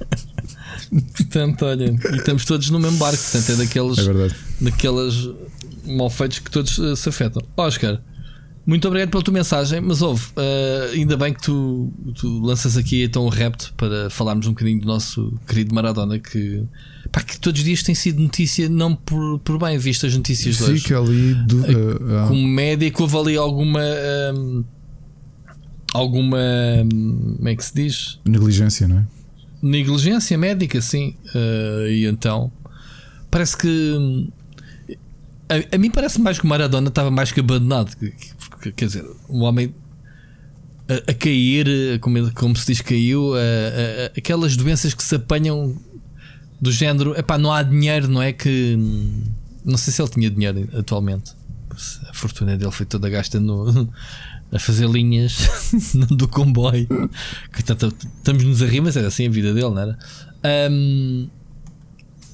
Portanto, 1.16 1.66
olha, 1.66 1.94
e 2.12 2.16
estamos 2.16 2.44
todos 2.44 2.70
no 2.70 2.80
mesmo 2.80 2.98
barco. 2.98 3.18
Portanto, 3.18 3.53
é 3.53 3.57
daqueles, 3.57 3.98
é 3.98 5.92
malfeitos 5.92 6.38
que 6.38 6.51
todos 6.51 6.78
uh, 6.78 6.96
se 6.96 7.09
afetam. 7.09 7.42
Oscar, 7.57 8.01
muito 8.70 8.86
obrigado 8.86 9.10
pela 9.10 9.20
tua 9.20 9.34
mensagem, 9.34 9.80
mas 9.80 10.00
houve, 10.00 10.26
uh, 10.28 10.92
ainda 10.92 11.16
bem 11.16 11.34
que 11.34 11.42
tu, 11.42 11.92
tu 12.14 12.38
lanças 12.38 12.76
aqui 12.76 13.02
então 13.02 13.24
o 13.24 13.28
repto 13.28 13.74
para 13.76 14.08
falarmos 14.10 14.46
um 14.46 14.50
bocadinho 14.50 14.80
do 14.80 14.86
nosso 14.86 15.36
querido 15.44 15.74
Maradona 15.74 16.20
que, 16.20 16.62
pá, 17.10 17.20
que 17.20 17.36
todos 17.40 17.60
os 17.60 17.64
dias 17.64 17.82
tem 17.82 17.96
sido 17.96 18.22
notícia, 18.22 18.68
não 18.68 18.94
por, 18.94 19.40
por 19.40 19.58
bem 19.58 19.76
visto 19.76 20.06
as 20.06 20.14
notícias 20.14 20.58
de 20.58 20.62
hoje. 20.62 20.82
Fica 20.82 21.00
ali 21.00 21.34
do, 21.34 21.62
uh, 21.62 22.28
como 22.28 22.46
médico 22.46 23.02
houve 23.02 23.16
ali 23.16 23.36
alguma 23.36 23.82
um, 24.36 24.64
alguma 25.92 26.38
como 26.88 27.48
é 27.48 27.56
que 27.56 27.64
se 27.64 27.74
diz? 27.74 28.20
Negligência, 28.24 28.86
não 28.86 28.98
é? 28.98 29.06
Negligência 29.60 30.38
médica, 30.38 30.80
sim. 30.80 31.16
Uh, 31.34 31.88
e 31.88 32.06
então 32.06 32.52
parece 33.32 33.56
que 33.56 34.30
a, 35.51 35.74
a, 35.74 35.78
mim 35.78 35.90
parece 35.90 36.20
mais 36.20 36.38
que 36.38 36.44
o 36.44 36.48
Maradona 36.48 36.88
estava 36.88 37.11
mais 37.11 37.32
que 37.32 37.40
abandonado. 37.40 37.96
Quer 38.76 38.86
dizer, 38.86 39.05
o 39.28 39.40
homem 39.40 39.74
a, 40.88 41.11
a 41.11 41.14
cair, 41.14 41.98
como, 42.01 42.32
como, 42.32 42.57
se 42.57 42.68
diz, 42.68 42.80
caiu, 42.80 43.34
a, 43.34 44.16
aquelas 44.16 44.57
doenças 44.57 44.94
que 44.94 45.03
se 45.03 45.14
apanham 45.16 45.76
do 46.61 46.70
género, 46.70 47.18
epá, 47.18 47.38
não 47.38 47.53
há 47.53 47.62
dinheiro, 47.62 48.07
não 48.09 48.22
é? 48.22 48.32
Que 48.32 48.76
não 49.64 49.76
sei 49.76 49.92
se 49.92 50.01
ele 50.01 50.11
tinha 50.11 50.30
dinheiro 50.30 50.68
atualmente. 50.76 51.32
A 52.09 52.12
fortuna 52.12 52.57
dele 52.57 52.72
foi 52.72 52.86
toda 52.86 53.09
gasta 53.09 53.40
no, 53.40 53.88
a 54.53 54.59
fazer 54.59 54.88
linhas 54.88 55.48
do 56.11 56.28
comboio. 56.28 57.11
Estamos-nos 57.57 58.62
a 58.62 58.66
rir, 58.66 58.80
mas 58.80 58.96
era 58.96 59.09
assim 59.09 59.26
a 59.26 59.30
vida 59.30 59.55
dele, 59.55 59.70
não 59.70 59.78
era? 59.78 59.98
Um, 60.70 61.28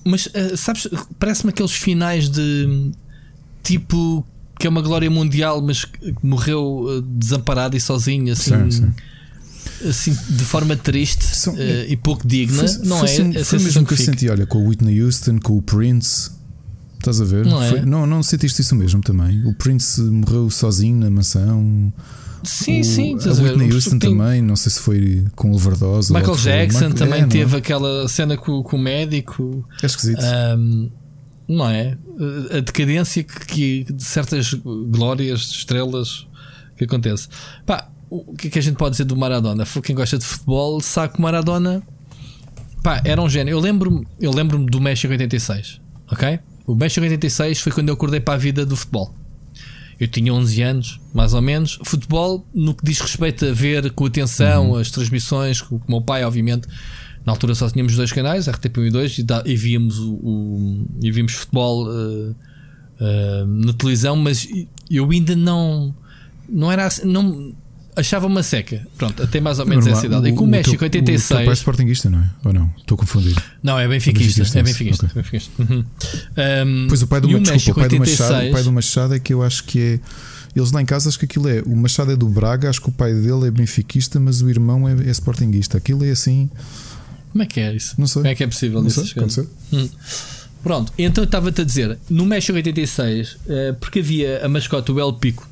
mas 0.05 0.27
uh, 0.27 0.57
sabes, 0.57 0.89
parece-me 1.19 1.51
aqueles 1.51 1.73
finais 1.73 2.31
de 2.31 2.93
tipo 3.67 4.25
que 4.59 4.67
é 4.67 4.71
uma 4.71 4.81
glória 4.81 5.11
mundial, 5.11 5.61
mas 5.61 5.85
que 5.85 6.14
morreu 6.23 6.87
eh, 6.89 7.05
desamparado 7.19 7.77
e 7.77 7.81
sozinho, 7.81 8.33
assim. 8.33 8.71
Sim, 8.71 8.71
sim. 8.71 8.93
Assim, 9.87 10.17
de 10.31 10.45
forma 10.45 10.75
triste 10.77 11.25
São, 11.37 11.53
uh, 11.53 11.59
e 11.87 11.97
pouco 11.97 12.27
digna, 12.27 12.67
foi, 12.67 12.87
não 12.87 12.99
foi, 12.99 13.09
é? 13.09 13.33
Foi, 13.33 13.45
foi 13.45 13.59
mesmo 13.59 13.85
que 13.85 13.93
eu 13.93 13.99
senti, 13.99 14.29
olha, 14.29 14.47
com 14.47 14.59
o 14.59 14.69
Whitney 14.69 15.03
Houston, 15.03 15.39
com 15.39 15.59
o 15.59 15.61
Prince, 15.61 16.31
estás 16.99 17.21
a 17.21 17.25
ver? 17.25 17.45
Não, 17.45 17.62
é? 17.62 17.85
não, 17.85 18.07
não 18.07 18.23
sentiste 18.23 18.62
isso 18.62 18.75
mesmo 18.75 19.03
também? 19.03 19.45
O 19.45 19.53
Prince 19.55 20.01
morreu 20.01 20.49
sozinho 20.49 20.97
na 20.97 21.11
mansão. 21.11 21.93
Sim, 22.43 22.81
o, 22.81 22.85
sim, 22.85 23.14
a 23.14 23.43
Whitney 23.43 23.73
Houston 23.73 23.99
também, 23.99 24.41
não 24.41 24.57
sei 24.57 24.73
se 24.73 24.81
foi 24.81 25.25
com 25.35 25.53
overdose. 25.53 26.12
Michael 26.12 26.37
Jackson 26.37 26.89
Michael, 26.89 26.95
também 26.95 27.23
é, 27.23 27.27
teve 27.27 27.57
aquela 27.57 28.09
cena 28.09 28.37
com, 28.37 28.62
com 28.62 28.77
o 28.77 28.81
médico. 28.81 29.69
É 29.83 29.87
esquisito. 29.87 30.23
Um, 30.57 30.91
não 31.49 31.68
é? 31.68 31.97
A 32.51 32.61
decadência 32.61 33.22
que, 33.22 33.84
que 33.84 33.92
de 33.92 34.05
certas 34.05 34.55
glórias, 34.55 35.40
estrelas 35.51 36.26
que 36.76 36.84
acontece. 36.84 37.28
Pá, 37.64 37.88
o 38.11 38.34
que 38.34 38.49
é 38.49 38.51
que 38.51 38.59
a 38.59 38.62
gente 38.62 38.76
pode 38.76 38.92
dizer 38.92 39.05
do 39.05 39.16
Maradona? 39.16 39.64
Quem 39.82 39.94
gosta 39.94 40.18
de 40.18 40.24
futebol 40.24 40.80
sabe 40.80 41.14
que 41.14 41.20
Maradona 41.20 41.82
pá, 42.82 43.03
era 43.05 43.20
um 43.20 43.28
gênio. 43.28 43.53
Eu 43.53 43.61
lembro-me 43.61 44.07
eu 44.20 44.32
lembro 44.32 44.59
do 44.59 44.80
México 44.80 45.12
86, 45.12 45.80
ok? 46.11 46.38
O 46.66 46.74
México 46.74 47.03
86 47.03 47.61
foi 47.61 47.72
quando 47.72 47.88
eu 47.88 47.94
acordei 47.94 48.20
para 48.20 48.34
a 48.34 48.38
vida 48.38 48.66
do 48.66 48.76
futebol. 48.76 49.14
Eu 49.99 50.09
tinha 50.09 50.32
11 50.32 50.62
anos, 50.62 51.01
mais 51.14 51.32
ou 51.32 51.40
menos. 51.40 51.78
Futebol, 51.82 52.47
no 52.55 52.74
que 52.74 52.84
diz 52.84 53.01
respeito 53.01 53.47
a 53.47 53.53
ver 53.53 53.90
com 53.92 54.05
atenção 54.05 54.70
uhum. 54.70 54.76
as 54.76 54.90
transmissões, 54.90 55.62
com 55.62 55.76
o 55.76 55.82
meu 55.88 56.03
pai, 56.03 56.22
obviamente, 56.22 56.68
na 57.27 57.33
altura 57.33 57.57
só 57.57 57.68
tínhamos 57.68 57.97
dois 57.97 58.12
canais, 58.12 58.47
RTP1 58.47 58.87
e 58.87 58.91
2, 58.91 59.18
e, 59.18 59.27
e 59.47 59.57
víamos, 59.57 59.99
o, 59.99 60.12
o, 60.12 60.87
e 61.03 61.11
víamos 61.11 61.33
futebol 61.33 61.89
uh, 61.89 62.31
uh, 62.31 63.47
na 63.47 63.72
televisão, 63.72 64.14
mas 64.14 64.49
eu 64.89 65.11
ainda 65.11 65.35
não. 65.35 65.93
Não 66.49 66.70
era 66.70 66.87
assim, 66.87 67.05
não 67.05 67.53
achava 67.97 68.27
uma 68.27 68.45
seca. 68.45 68.87
Pronto, 68.97 69.20
até 69.20 69.41
mais 69.41 69.59
ou 69.59 69.66
menos 69.66 69.85
Normal, 69.85 69.99
essa 69.99 70.07
idade. 70.07 70.29
E 70.29 70.33
com 70.33 70.45
o 70.45 70.47
México, 70.47 70.85
86. 70.85 71.24
O 71.24 71.29
teu 71.29 71.37
pai 71.39 71.49
é 71.49 71.53
sportinguista, 71.55 72.11
não 72.11 72.20
é? 72.20 72.31
Ou 72.45 72.53
não? 72.53 72.72
Estou 72.79 72.95
a 72.95 72.99
confundir. 72.99 73.35
Não, 73.61 73.77
é 73.77 73.89
benfiquista. 73.89 74.43
É 74.57 74.62
benfiquista. 74.62 75.11
É 75.16 75.20
okay. 75.20 75.41
Uhum. 75.59 75.85
Um, 75.85 76.87
pois 76.89 77.03
o 77.03 77.07
pai 77.09 77.20
do, 77.20 77.29
o 77.29 77.41
desculpa, 77.41 77.81
o 77.81 77.83
pai 77.83 77.89
do 77.89 77.99
Machado, 77.99 78.49
o 78.49 78.53
pai 78.53 78.62
do 78.62 78.72
Machado 78.72 79.14
é 79.14 79.18
que 79.18 79.35
eu 79.35 79.43
acho 79.43 79.64
que 79.64 79.81
é. 79.81 80.01
Eles 80.55 80.72
lá 80.72 80.81
em 80.81 80.87
casa 80.87 81.09
acho 81.09 81.18
que 81.18 81.24
aquilo 81.24 81.49
é. 81.49 81.61
O 81.62 81.74
Machado 81.74 82.12
é 82.12 82.16
do 82.16 82.29
Braga, 82.29 82.70
acho 82.70 82.81
que 82.81 82.89
o 82.89 82.93
pai 82.93 83.12
dele 83.12 83.49
é 83.49 83.51
benfiquista, 83.51 84.20
mas 84.20 84.43
o 84.43 84.49
irmão 84.49 84.89
é, 84.89 84.93
é 84.93 85.11
sportinguista. 85.11 85.77
Aquilo 85.77 86.05
é 86.05 86.11
assim. 86.11 86.49
Como 87.37 87.43
é 87.43 87.47
que 87.47 87.61
é 87.61 87.74
isso? 87.74 87.95
Não 87.99 88.07
sei. 88.07 88.22
Como 88.22 88.32
é 88.32 88.34
que 88.34 88.45
é 88.45 88.47
possível 88.47 88.80
não 88.80 88.89
isso? 88.89 89.05
Sei, 89.05 89.47
hum. 89.74 89.91
Pronto, 90.62 90.91
então 90.97 91.22
eu 91.22 91.26
estava-te 91.26 91.61
a 91.61 91.64
dizer, 91.64 91.99
no 92.09 92.24
México 92.24 92.57
86, 92.57 93.32
uh, 93.34 93.39
porque 93.78 93.99
havia 93.99 94.43
a 94.43 94.49
mascote, 94.49 94.91
o 94.91 94.99
El 94.99 95.12
Pico, 95.12 95.47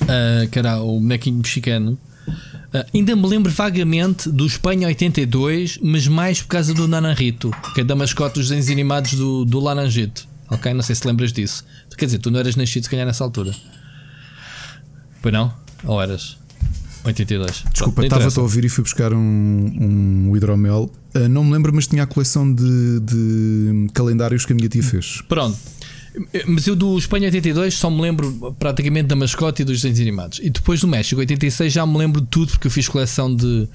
uh, 0.00 0.48
que 0.48 0.58
era 0.58 0.80
o 0.80 0.98
bonequinho 0.98 1.36
mexicano. 1.36 1.98
Uh, 2.26 2.86
ainda 2.94 3.14
me 3.14 3.28
lembro 3.28 3.52
vagamente 3.52 4.30
do 4.30 4.46
Espanha 4.46 4.88
82, 4.88 5.78
mas 5.82 6.08
mais 6.08 6.40
por 6.40 6.48
causa 6.48 6.72
do 6.72 6.88
Naranjito, 6.88 7.50
que 7.74 7.82
é 7.82 7.84
da 7.84 7.94
mascote 7.94 8.36
dos 8.36 8.48
desenhos 8.48 8.70
animados 8.70 9.12
do, 9.12 9.44
do 9.44 9.60
Laranjito. 9.60 10.26
Ok? 10.48 10.72
Não 10.72 10.82
sei 10.82 10.96
se 10.96 11.06
lembras 11.06 11.34
disso. 11.34 11.66
Quer 11.98 12.06
dizer, 12.06 12.18
tu 12.18 12.30
não 12.30 12.40
eras 12.40 12.56
nascido 12.56 12.84
se 12.84 12.88
calhar 12.88 13.04
nessa 13.04 13.22
altura. 13.22 13.54
Pois 15.20 15.34
não? 15.34 15.52
Ou 15.84 16.00
eras? 16.00 16.38
82. 17.04 17.64
Desculpa, 17.72 18.04
estava 18.04 18.28
a 18.28 18.40
ouvir 18.40 18.64
e 18.64 18.68
fui 18.68 18.84
buscar 18.84 19.12
um, 19.12 19.18
um 20.28 20.36
hidromel. 20.36 20.90
Uh, 21.14 21.28
não 21.28 21.44
me 21.44 21.52
lembro, 21.52 21.72
mas 21.74 21.86
tinha 21.86 22.02
a 22.02 22.06
coleção 22.06 22.52
de, 22.52 23.00
de 23.00 23.88
calendários 23.92 24.46
que 24.46 24.52
a 24.52 24.56
minha 24.56 24.68
tia 24.68 24.82
fez. 24.82 25.20
Pronto. 25.28 25.58
Mas 26.46 26.66
eu 26.66 26.76
do 26.76 26.98
Espanha 26.98 27.26
82 27.26 27.74
só 27.74 27.90
me 27.90 28.02
lembro 28.02 28.54
praticamente 28.58 29.08
da 29.08 29.16
mascote 29.16 29.62
e 29.62 29.64
dos 29.64 29.80
desenhos 29.80 30.00
animados. 30.00 30.40
E 30.42 30.50
depois 30.50 30.80
do 30.80 30.86
México 30.86 31.18
86 31.20 31.72
já 31.72 31.86
me 31.86 31.96
lembro 31.96 32.20
de 32.20 32.26
tudo, 32.26 32.50
porque 32.50 32.66
eu 32.66 32.70
fiz 32.70 32.86
coleção 32.86 33.34
de, 33.34 33.66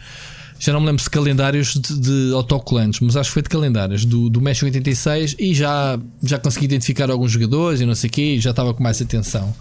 já 0.60 0.74
não 0.74 0.80
me 0.80 0.88
lembro 0.88 1.02
se 1.02 1.10
calendários 1.10 1.74
de, 1.74 2.00
de 2.00 2.34
autocolantes, 2.34 3.00
mas 3.00 3.16
acho 3.16 3.30
que 3.30 3.34
foi 3.34 3.44
de 3.44 3.50
calendários 3.50 4.06
do, 4.06 4.30
do 4.30 4.42
México 4.42 4.66
86 4.66 5.36
e 5.38 5.54
já, 5.54 6.00
já 6.24 6.40
consegui 6.40 6.66
identificar 6.66 7.10
alguns 7.10 7.32
jogadores 7.32 7.80
e 7.80 7.86
não 7.86 7.96
sei 7.96 8.10
o 8.10 8.14
quê, 8.14 8.36
e 8.36 8.40
já 8.40 8.52
estava 8.52 8.74
com 8.74 8.82
mais 8.82 9.02
atenção. 9.02 9.54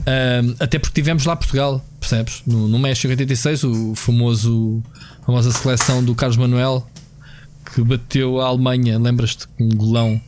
Um, 0.00 0.54
até 0.58 0.78
porque 0.78 0.94
tivemos 0.94 1.24
lá 1.24 1.36
Portugal, 1.36 1.84
percebes? 1.98 2.42
No, 2.46 2.68
no 2.68 2.78
México 2.78 3.08
86, 3.08 3.64
o 3.64 3.94
famoso, 3.94 4.82
a 5.22 5.26
famosa 5.26 5.52
seleção 5.52 6.02
do 6.02 6.14
Carlos 6.14 6.36
Manuel 6.36 6.86
que 7.74 7.82
bateu 7.82 8.40
a 8.40 8.46
Alemanha, 8.46 8.98
lembras-te? 8.98 9.46
Um 9.58 9.68
golão 9.68 10.20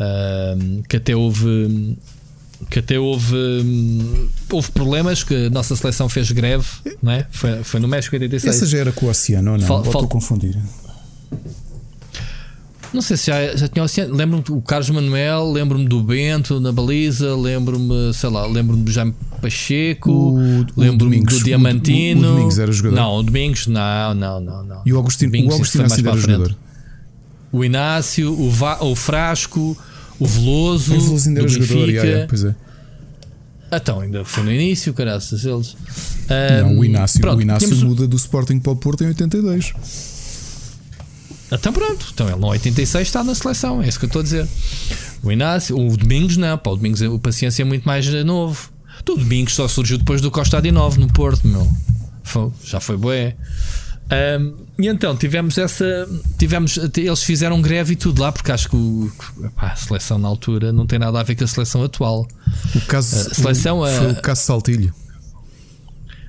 um, 0.00 0.82
que 0.88 0.96
até 0.96 1.14
houve 1.14 1.98
que 2.68 2.78
até 2.78 2.98
houve, 2.98 3.36
houve 4.52 4.70
problemas, 4.72 5.24
que 5.24 5.46
a 5.46 5.50
nossa 5.50 5.74
seleção 5.74 6.10
fez 6.10 6.30
greve, 6.30 6.66
não 7.02 7.12
é? 7.12 7.26
Foi, 7.30 7.64
foi 7.64 7.80
no 7.80 7.88
México 7.88 8.14
86. 8.14 8.54
Essa 8.54 8.66
já 8.66 8.78
era 8.78 8.92
com 8.92 9.06
o 9.06 9.08
Oceano, 9.08 9.56
não? 9.56 9.66
Fal, 9.66 10.06
confundir. 10.06 10.58
Não 12.92 13.00
sei 13.00 13.16
se 13.16 13.26
já, 13.26 13.56
já 13.56 13.68
tinha 13.68 13.84
Oceano. 13.84 14.14
Lembro-me 14.14 14.42
do 14.42 14.60
Carlos 14.62 14.90
Manuel, 14.90 15.52
lembro-me 15.52 15.86
do 15.86 16.02
Bento 16.02 16.58
na 16.58 16.72
baliza, 16.72 17.36
lembro-me, 17.36 18.12
sei 18.12 18.28
lá, 18.28 18.46
lembro-me 18.46 18.82
do 18.82 18.90
Jaime 18.90 19.14
Pacheco, 19.40 20.36
lembro-me 20.76 21.22
do 21.22 21.42
Diamantino. 21.42 22.26
O, 22.26 22.30
o, 22.30 22.34
Domingos 22.34 22.58
era 22.58 22.72
jogador? 22.72 22.96
Não, 22.96 23.16
o 23.16 23.22
Domingos, 23.22 23.66
não, 23.68 24.14
não, 24.14 24.40
não. 24.40 24.64
não. 24.64 24.82
E 24.84 24.92
o 24.92 24.98
Agostinho, 24.98 25.30
Domingos, 25.30 25.54
o 25.54 25.56
Agostinho 25.56 25.88
mais 25.88 26.04
era 26.04 26.16
jogador? 26.16 26.56
O 27.52 27.64
Inácio, 27.64 28.32
o, 28.32 28.50
Va, 28.50 28.82
o 28.82 28.94
Frasco, 28.96 29.76
o 30.18 30.26
Veloso, 30.26 30.94
o 30.94 31.00
Veloso 31.00 31.28
ainda 31.28 31.40
era 31.40 31.48
jogador, 31.48 31.88
yeah, 31.88 32.08
yeah, 32.08 32.26
pois 32.28 32.44
é. 32.44 32.54
Então, 33.72 34.00
ainda 34.00 34.24
foi 34.24 34.42
no 34.42 34.52
início, 34.52 34.92
caraças, 34.92 35.44
eles. 35.44 35.76
Um, 36.28 36.74
não, 36.74 36.78
o 36.78 36.84
Inácio, 36.84 37.20
pronto, 37.20 37.38
o 37.38 37.42
Inácio 37.42 37.68
temos... 37.68 37.84
muda 37.84 38.06
do 38.06 38.16
Sporting 38.16 38.58
para 38.58 38.72
o 38.72 38.76
Porto 38.76 39.04
em 39.04 39.08
82. 39.08 39.72
Então 41.52 41.72
pronto, 41.72 42.06
então 42.12 42.28
ele 42.28 42.36
no 42.36 42.46
86 42.48 43.06
está 43.06 43.24
na 43.24 43.34
seleção, 43.34 43.82
é 43.82 43.88
isso 43.88 43.98
que 43.98 44.04
eu 44.04 44.08
estou 44.08 44.20
a 44.20 44.22
dizer. 44.22 44.48
O 45.22 45.32
Inácio, 45.32 45.76
o 45.76 45.96
Domingos 45.96 46.36
não, 46.36 46.56
pá, 46.56 46.70
o 46.70 46.76
Domingos, 46.76 47.00
o 47.02 47.18
Paciência 47.18 47.62
é 47.62 47.64
muito 47.64 47.84
mais 47.84 48.06
novo. 48.24 48.70
O 49.00 49.16
Domingos 49.16 49.54
só 49.54 49.66
surgiu 49.66 49.98
depois 49.98 50.20
do 50.20 50.30
Costa 50.30 50.60
de 50.60 50.70
Novo 50.70 51.00
no 51.00 51.08
Porto, 51.08 51.46
meu. 51.46 51.68
Foi, 52.22 52.50
já 52.64 52.78
foi 52.78 52.96
boé. 52.96 53.36
Um, 54.10 54.54
e 54.78 54.88
então 54.88 55.16
tivemos 55.16 55.56
essa. 55.56 56.08
Tivemos, 56.36 56.78
eles 56.96 57.22
fizeram 57.22 57.60
greve 57.62 57.92
e 57.92 57.96
tudo 57.96 58.20
lá, 58.22 58.32
porque 58.32 58.50
acho 58.50 58.68
que 58.68 58.76
o, 58.76 59.10
epá, 59.44 59.68
a 59.72 59.76
seleção 59.76 60.18
na 60.18 60.26
altura 60.26 60.72
não 60.72 60.86
tem 60.86 60.98
nada 60.98 61.20
a 61.20 61.22
ver 61.22 61.36
com 61.36 61.44
a 61.44 61.46
seleção 61.46 61.84
atual. 61.84 62.26
O 62.74 62.80
caso, 62.82 63.30
a 63.30 63.34
seleção, 63.34 63.78
foi 63.78 64.06
a, 64.06 64.10
o 64.10 64.22
caso 64.22 64.42
Saltilho. 64.42 64.92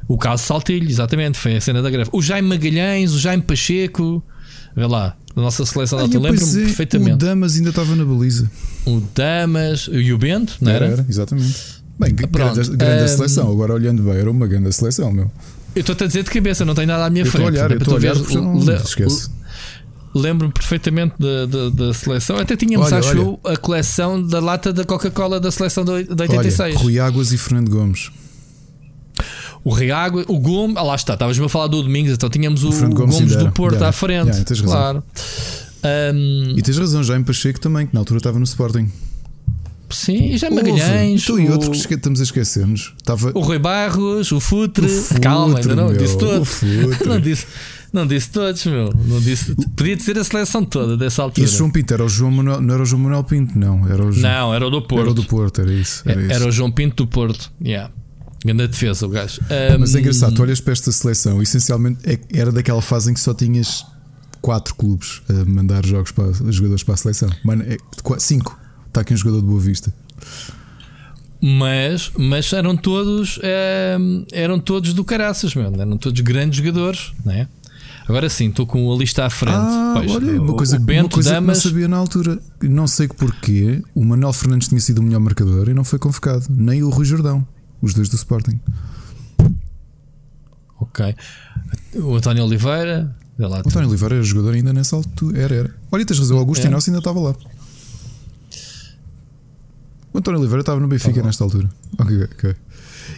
O 0.07 0.17
caso 0.17 0.43
Saltilho, 0.43 0.89
exatamente, 0.89 1.39
foi 1.39 1.55
a 1.55 1.61
cena 1.61 1.81
da 1.81 1.89
greve. 1.89 2.09
O 2.13 2.21
Jaime 2.21 2.47
Magalhães, 2.47 3.13
o 3.13 3.19
Jaime 3.19 3.41
Pacheco, 3.41 4.23
vê 4.75 4.85
lá, 4.85 5.15
a 5.35 5.41
nossa 5.41 5.65
seleção 5.65 5.97
da 5.97 6.05
altura, 6.05 6.31
lembro-me 6.31 6.61
é, 6.61 6.65
perfeitamente. 6.65 7.13
O 7.13 7.17
Damas 7.17 7.55
ainda 7.55 7.69
estava 7.69 7.95
na 7.95 8.05
baliza. 8.05 8.51
O 8.85 9.01
Damas 9.13 9.89
e 9.91 10.11
o 10.11 10.17
Bento, 10.17 10.57
não 10.61 10.71
era? 10.71 10.85
Era, 10.85 11.05
exatamente. 11.07 11.81
Bem, 11.99 12.13
grande, 12.15 12.69
grande 12.75 13.03
um, 13.03 13.07
seleção. 13.07 13.51
Agora 13.51 13.73
olhando 13.73 14.03
bem, 14.03 14.15
era 14.15 14.29
uma 14.29 14.47
grande 14.47 14.71
seleção, 14.73 15.11
meu. 15.11 15.31
Eu 15.75 15.81
estou-te 15.81 16.03
a 16.03 16.07
dizer 16.07 16.23
de 16.23 16.31
cabeça, 16.31 16.65
não 16.65 16.73
tenho 16.73 16.87
nada 16.87 17.05
à 17.05 17.09
minha 17.09 17.25
frente. 17.25 17.47
Estou 17.47 17.63
a 17.63 17.65
olhar, 17.65 17.77
estou 17.77 17.93
a 17.93 18.57
olhar. 18.57 18.81
Lembro-me 20.13 20.51
perfeitamente 20.51 21.13
da, 21.17 21.45
da, 21.45 21.69
da, 21.69 21.93
seleção. 21.93 22.37
Até 22.37 22.57
tínhamos, 22.57 22.87
olha, 22.87 22.97
acho 22.97 23.09
olha. 23.09 23.19
eu, 23.19 23.39
a 23.45 23.55
coleção 23.55 24.21
da 24.21 24.41
lata 24.41 24.73
da 24.73 24.83
Coca-Cola 24.83 25.39
da 25.39 25.51
seleção 25.51 25.85
de 25.85 25.91
86. 25.91 26.59
Olha, 26.59 26.83
Rui 26.83 26.99
Águas 26.99 27.31
e 27.31 27.37
Fernando 27.37 27.69
Gomes. 27.69 28.11
O 29.63 29.73
Rui 29.73 29.91
Águas, 29.91 30.25
o 30.27 30.39
Gomes, 30.39 30.75
ah, 30.77 30.81
lá 30.81 30.95
está, 30.95 31.13
estavas-me 31.13 31.45
a 31.45 31.49
falar 31.49 31.67
do 31.67 31.83
Domingos, 31.83 32.13
então 32.13 32.29
tínhamos 32.29 32.63
o, 32.63 32.69
o 32.69 32.89
Gomes, 32.89 33.15
Gomes 33.15 33.35
do 33.35 33.51
Porto 33.51 33.73
yeah, 33.75 33.89
à 33.89 33.91
frente. 33.91 34.27
Yeah, 34.27 34.43
tens 34.43 34.61
claro. 34.61 35.03
Um, 35.83 36.55
e 36.57 36.61
tens 36.61 36.77
razão, 36.77 37.03
já 37.03 37.17
em 37.17 37.23
Pacheco 37.23 37.59
também, 37.59 37.85
que 37.85 37.93
na 37.93 37.99
altura 38.01 38.17
estava 38.17 38.37
no 38.39 38.43
Sporting. 38.43 38.89
Sim, 39.89 40.31
e 40.31 40.37
já 40.37 40.49
Magalhães. 40.49 41.25
Tu 41.25 41.33
o... 41.33 41.39
e 41.39 41.49
outros 41.49 41.85
que 41.85 41.95
estamos 41.95 42.19
a 42.19 42.23
esquecer-nos. 42.23 42.93
Tava... 43.03 43.31
O 43.35 43.41
Rui 43.41 43.59
Barros, 43.59 44.31
o 44.31 44.39
Futre. 44.39 44.85
O 44.85 44.89
Futre 44.89 45.19
Calma, 45.19 45.59
ainda 45.59 45.75
não 45.75 45.89
meu, 45.89 45.97
disse 45.97 46.17
todos. 46.17 46.61
não, 47.05 47.19
disse, 47.19 47.47
não 47.91 48.07
disse 48.07 48.29
todos, 48.31 48.65
meu. 48.65 48.93
Não 49.05 49.19
disse, 49.19 49.53
podia 49.75 49.99
ser 49.99 50.17
a 50.17 50.23
seleção 50.23 50.63
toda 50.63 50.95
dessa 50.95 51.23
altura. 51.23 51.45
Esse 51.45 51.57
João 51.57 51.69
Pinto 51.69 51.93
era 51.93 52.05
o 52.05 52.09
João 52.09 52.31
Manuel, 52.31 52.61
não 52.61 52.73
era 52.73 52.83
o 52.83 52.85
João 52.85 53.01
Manuel 53.01 53.23
Pinto, 53.23 53.57
não. 53.59 53.85
Era 53.87 54.05
o 54.05 54.11
João, 54.11 54.31
não, 54.31 54.53
era 54.53 54.65
o 54.65 54.69
do 54.69 54.81
Porto. 54.81 55.01
Era 55.01 55.11
o 55.11 55.13
do 55.13 55.23
Porto, 55.25 55.61
era 55.61 55.73
isso. 55.73 56.03
Era, 56.05 56.33
era 56.33 56.47
o 56.47 56.51
João 56.51 56.71
Pinto 56.71 57.03
do 57.03 57.07
Porto. 57.07 57.51
Yeah. 57.61 57.91
Grande 58.43 58.67
defesa, 58.67 59.05
o 59.05 59.09
gajo. 59.09 59.39
Um... 59.41 59.79
Mas 59.79 59.95
é 59.95 59.99
engraçado, 59.99 60.33
tu 60.33 60.41
olhas 60.41 60.59
para 60.59 60.73
esta 60.73 60.91
seleção, 60.91 61.41
essencialmente 61.41 61.99
é 62.09 62.19
era 62.33 62.51
daquela 62.51 62.81
fase 62.81 63.11
em 63.11 63.13
que 63.13 63.19
só 63.19 63.33
tinhas 63.33 63.85
quatro 64.41 64.73
clubes 64.75 65.21
a 65.29 65.45
mandar 65.45 65.85
jogos 65.85 66.11
para 66.11 66.31
jogadores 66.51 66.83
para 66.83 66.95
a 66.95 66.97
seleção. 66.97 67.29
Mano, 67.43 67.63
é, 67.63 67.77
cinco. 68.17 68.59
Está 68.87 69.01
aqui 69.01 69.13
um 69.13 69.17
jogador 69.17 69.41
de 69.41 69.47
Boa 69.47 69.61
Vista. 69.61 69.93
Mas, 71.41 72.11
mas 72.17 72.51
eram 72.53 72.75
todos 72.75 73.39
é, 73.41 73.97
eram 74.31 74.59
todos 74.59 74.93
do 74.93 75.03
caraças, 75.03 75.55
meu. 75.55 75.73
eram 75.79 75.97
todos 75.97 76.21
grandes 76.21 76.57
jogadores, 76.57 77.13
não 77.25 77.33
é? 77.33 77.47
Agora 78.07 78.29
sim, 78.29 78.49
estou 78.49 78.67
com 78.67 78.91
a 78.91 78.97
lista 78.97 79.25
à 79.25 79.29
frente. 79.29 79.55
Ah, 79.55 79.93
pois, 79.95 80.11
olha, 80.11 80.41
uma 80.41 80.53
coisa, 80.53 80.77
o 80.77 80.79
Bento 80.79 81.03
uma 81.03 81.09
coisa 81.09 81.31
Damas... 81.31 81.59
que 81.59 81.65
não 81.65 81.71
sabia 81.71 81.87
na 81.87 81.97
altura. 81.97 82.39
Não 82.61 82.87
sei 82.87 83.07
porquê. 83.07 83.81
O 83.95 84.03
Manuel 84.03 84.33
Fernandes 84.33 84.67
tinha 84.67 84.81
sido 84.81 84.99
o 84.99 85.03
melhor 85.03 85.19
marcador 85.19 85.69
e 85.69 85.73
não 85.73 85.83
foi 85.83 85.97
convocado. 85.97 86.45
Nem 86.49 86.83
o 86.83 86.89
Rui 86.89 87.05
Jordão, 87.05 87.47
os 87.81 87.93
dois 87.93 88.09
do 88.09 88.15
Sporting. 88.15 88.59
Ok. 90.79 91.15
O 91.95 92.15
António 92.15 92.43
Oliveira. 92.43 93.15
O 93.37 93.45
António 93.45 93.89
Oliveira 93.89 94.15
era 94.15 94.23
jogador 94.23 94.53
ainda 94.53 94.73
nessa 94.73 94.95
altura. 94.95 95.39
Era, 95.39 95.55
era. 95.55 95.75
Olha, 95.91 96.05
tens 96.05 96.19
razão, 96.19 96.37
o 96.37 96.39
Augusto 96.39 96.65
é. 96.65 96.67
Inácio 96.67 96.91
ainda 96.91 96.99
estava 96.99 97.19
lá. 97.19 97.35
O 100.13 100.17
António 100.17 100.39
Oliveira 100.39 100.61
estava 100.61 100.79
no 100.79 100.87
Benfica 100.87 101.21
tá 101.21 101.25
nesta 101.25 101.43
altura. 101.43 101.69
Ok, 101.97 102.23
ok. 102.23 102.55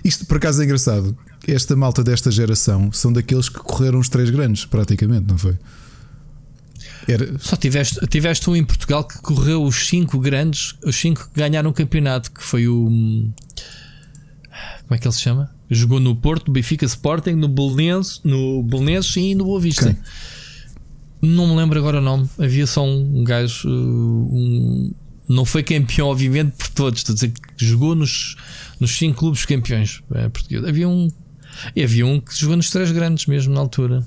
Isto 0.03 0.25
por 0.25 0.37
acaso 0.37 0.61
é 0.61 0.65
engraçado. 0.65 1.17
Esta 1.47 1.75
malta 1.75 2.03
desta 2.03 2.31
geração 2.31 2.91
são 2.91 3.11
daqueles 3.11 3.49
que 3.49 3.59
correram 3.59 3.99
os 3.99 4.07
três 4.07 4.29
grandes, 4.29 4.65
praticamente, 4.65 5.25
não 5.27 5.37
foi? 5.37 5.57
Era... 7.07 7.37
Só 7.39 7.55
tiveste, 7.55 7.99
tiveste 8.07 8.49
um 8.49 8.55
em 8.55 8.63
Portugal 8.63 9.03
que 9.03 9.19
correu 9.19 9.63
os 9.63 9.87
cinco 9.87 10.19
grandes, 10.19 10.75
os 10.83 10.95
cinco 10.95 11.29
que 11.29 11.39
ganharam 11.39 11.69
o 11.69 11.73
campeonato, 11.73 12.31
que 12.31 12.43
foi 12.43 12.67
o. 12.67 12.89
Como 14.83 14.95
é 14.95 14.97
que 14.97 15.07
ele 15.07 15.13
se 15.13 15.21
chama? 15.21 15.49
Jogou 15.69 15.99
no 15.99 16.15
Porto, 16.15 16.47
no 16.47 16.53
Benfica 16.53 16.85
Sporting, 16.85 17.31
no 17.31 17.47
Belenenses, 17.47 18.21
no 18.23 18.63
Belenenses 18.63 19.15
e 19.15 19.35
no 19.35 19.45
Boa 19.45 19.59
Vista. 19.59 19.97
Não 21.21 21.47
me 21.47 21.55
lembro 21.55 21.79
agora 21.79 21.99
o 21.99 22.01
nome. 22.01 22.29
Havia 22.37 22.67
só 22.67 22.85
um 22.85 23.23
gajo, 23.23 23.69
um, 23.69 24.91
não 25.27 25.45
foi 25.45 25.63
campeão, 25.63 26.07
obviamente, 26.07 26.63
de 26.63 26.71
todos. 26.71 26.99
Estou 26.99 27.13
a 27.13 27.15
dizer 27.15 27.29
que 27.29 27.65
jogou 27.65 27.95
nos, 27.95 28.35
nos 28.79 28.97
cinco 28.97 29.19
clubes 29.19 29.45
campeões 29.45 30.03
é, 30.13 30.27
portugueses. 30.27 30.67
Havia 30.67 30.87
um, 30.87 31.07
havia 31.81 32.05
um 32.05 32.19
que 32.19 32.37
jogou 32.37 32.57
nos 32.57 32.69
três 32.69 32.91
grandes 32.91 33.25
mesmo 33.25 33.53
na 33.53 33.61
altura. 33.61 34.05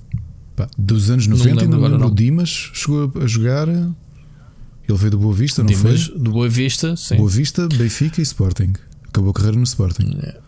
Pá, 0.54 0.68
dos 0.76 1.10
anos 1.10 1.26
90 1.26 1.48
ainda 1.48 1.76
lembro, 1.76 1.90
lembro 1.90 2.08
o 2.08 2.14
Dimas 2.14 2.70
chegou 2.72 3.10
a 3.22 3.26
jogar. 3.26 3.68
Ele 3.68 4.98
veio 4.98 5.10
do 5.10 5.18
Boa 5.18 5.34
Vista, 5.34 5.62
não 5.62 5.68
Dimas, 5.68 6.06
foi? 6.06 6.18
Do 6.18 6.30
Boa 6.30 6.48
Vista, 6.48 6.96
sim. 6.96 7.16
Boa 7.16 7.28
Vista, 7.28 7.66
Benfica 7.68 8.20
e 8.20 8.22
Sporting. 8.22 8.74
Acabou 9.16 9.30
a 9.30 9.32
carreira 9.32 9.56
no 9.56 9.64
Sporting. 9.64 10.18
É. 10.20 10.40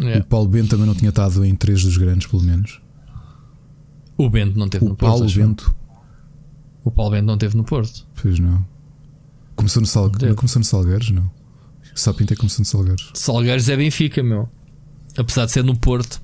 É. 0.00 0.18
O 0.20 0.24
Paulo 0.24 0.48
Bento 0.48 0.70
também 0.70 0.86
não 0.86 0.94
tinha 0.94 1.10
estado 1.10 1.44
em 1.44 1.54
três 1.54 1.82
dos 1.82 1.98
grandes, 1.98 2.26
pelo 2.26 2.42
menos. 2.42 2.80
O 4.16 4.30
Bento 4.30 4.58
não 4.58 4.68
teve 4.70 4.86
o 4.86 4.88
no 4.88 4.96
Porto. 4.96 5.10
Paulo 5.10 5.30
Bento. 5.30 5.74
O 6.82 6.90
Paulo 6.90 7.10
Bento 7.10 7.26
não 7.26 7.36
teve 7.36 7.54
no 7.54 7.64
Porto. 7.64 8.06
Pois 8.20 8.38
não. 8.38 8.66
Começou 9.54 9.82
no, 9.82 9.86
Sal... 9.86 10.10
não 10.22 10.34
começou 10.34 10.60
no 10.60 10.64
Salgueiros, 10.64 11.10
não. 11.10 11.30
Só 11.94 12.10
Sapinto 12.10 12.34
começou 12.36 12.60
no 12.60 12.64
Salgueiros. 12.64 13.10
Salgueiros 13.12 13.68
é 13.68 13.76
Benfica, 13.76 14.22
meu. 14.22 14.48
Apesar 15.14 15.44
de 15.44 15.50
ser 15.50 15.62
no 15.62 15.76
Porto. 15.76 16.18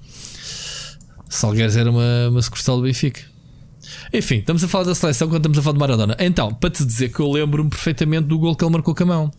Salgueiros 1.29 1.77
era 1.77 1.91
uma, 1.91 2.29
uma 2.31 2.41
sucursal 2.41 2.79
do 2.79 2.85
Benfica. 2.85 3.21
Enfim, 4.15 4.37
estamos 4.37 4.65
a 4.65 4.69
falar 4.69 4.85
da 4.85 4.95
seleção 4.95 5.29
quando 5.29 5.41
estamos 5.41 5.59
a 5.59 5.63
falar 5.63 5.75
de 5.75 5.81
Maradona. 5.81 6.17
Então, 6.19 6.55
para 6.55 6.71
te 6.71 6.85
dizer 6.87 7.11
que 7.13 7.21
eu 7.21 7.31
lembro-me 7.31 7.69
perfeitamente 7.69 8.29
do 8.29 8.39
gol 8.39 8.57
que 8.57 8.65
ele 8.65 8.73
marcou 8.73 8.95
com 8.95 9.03
a 9.03 9.07
mão. 9.07 9.33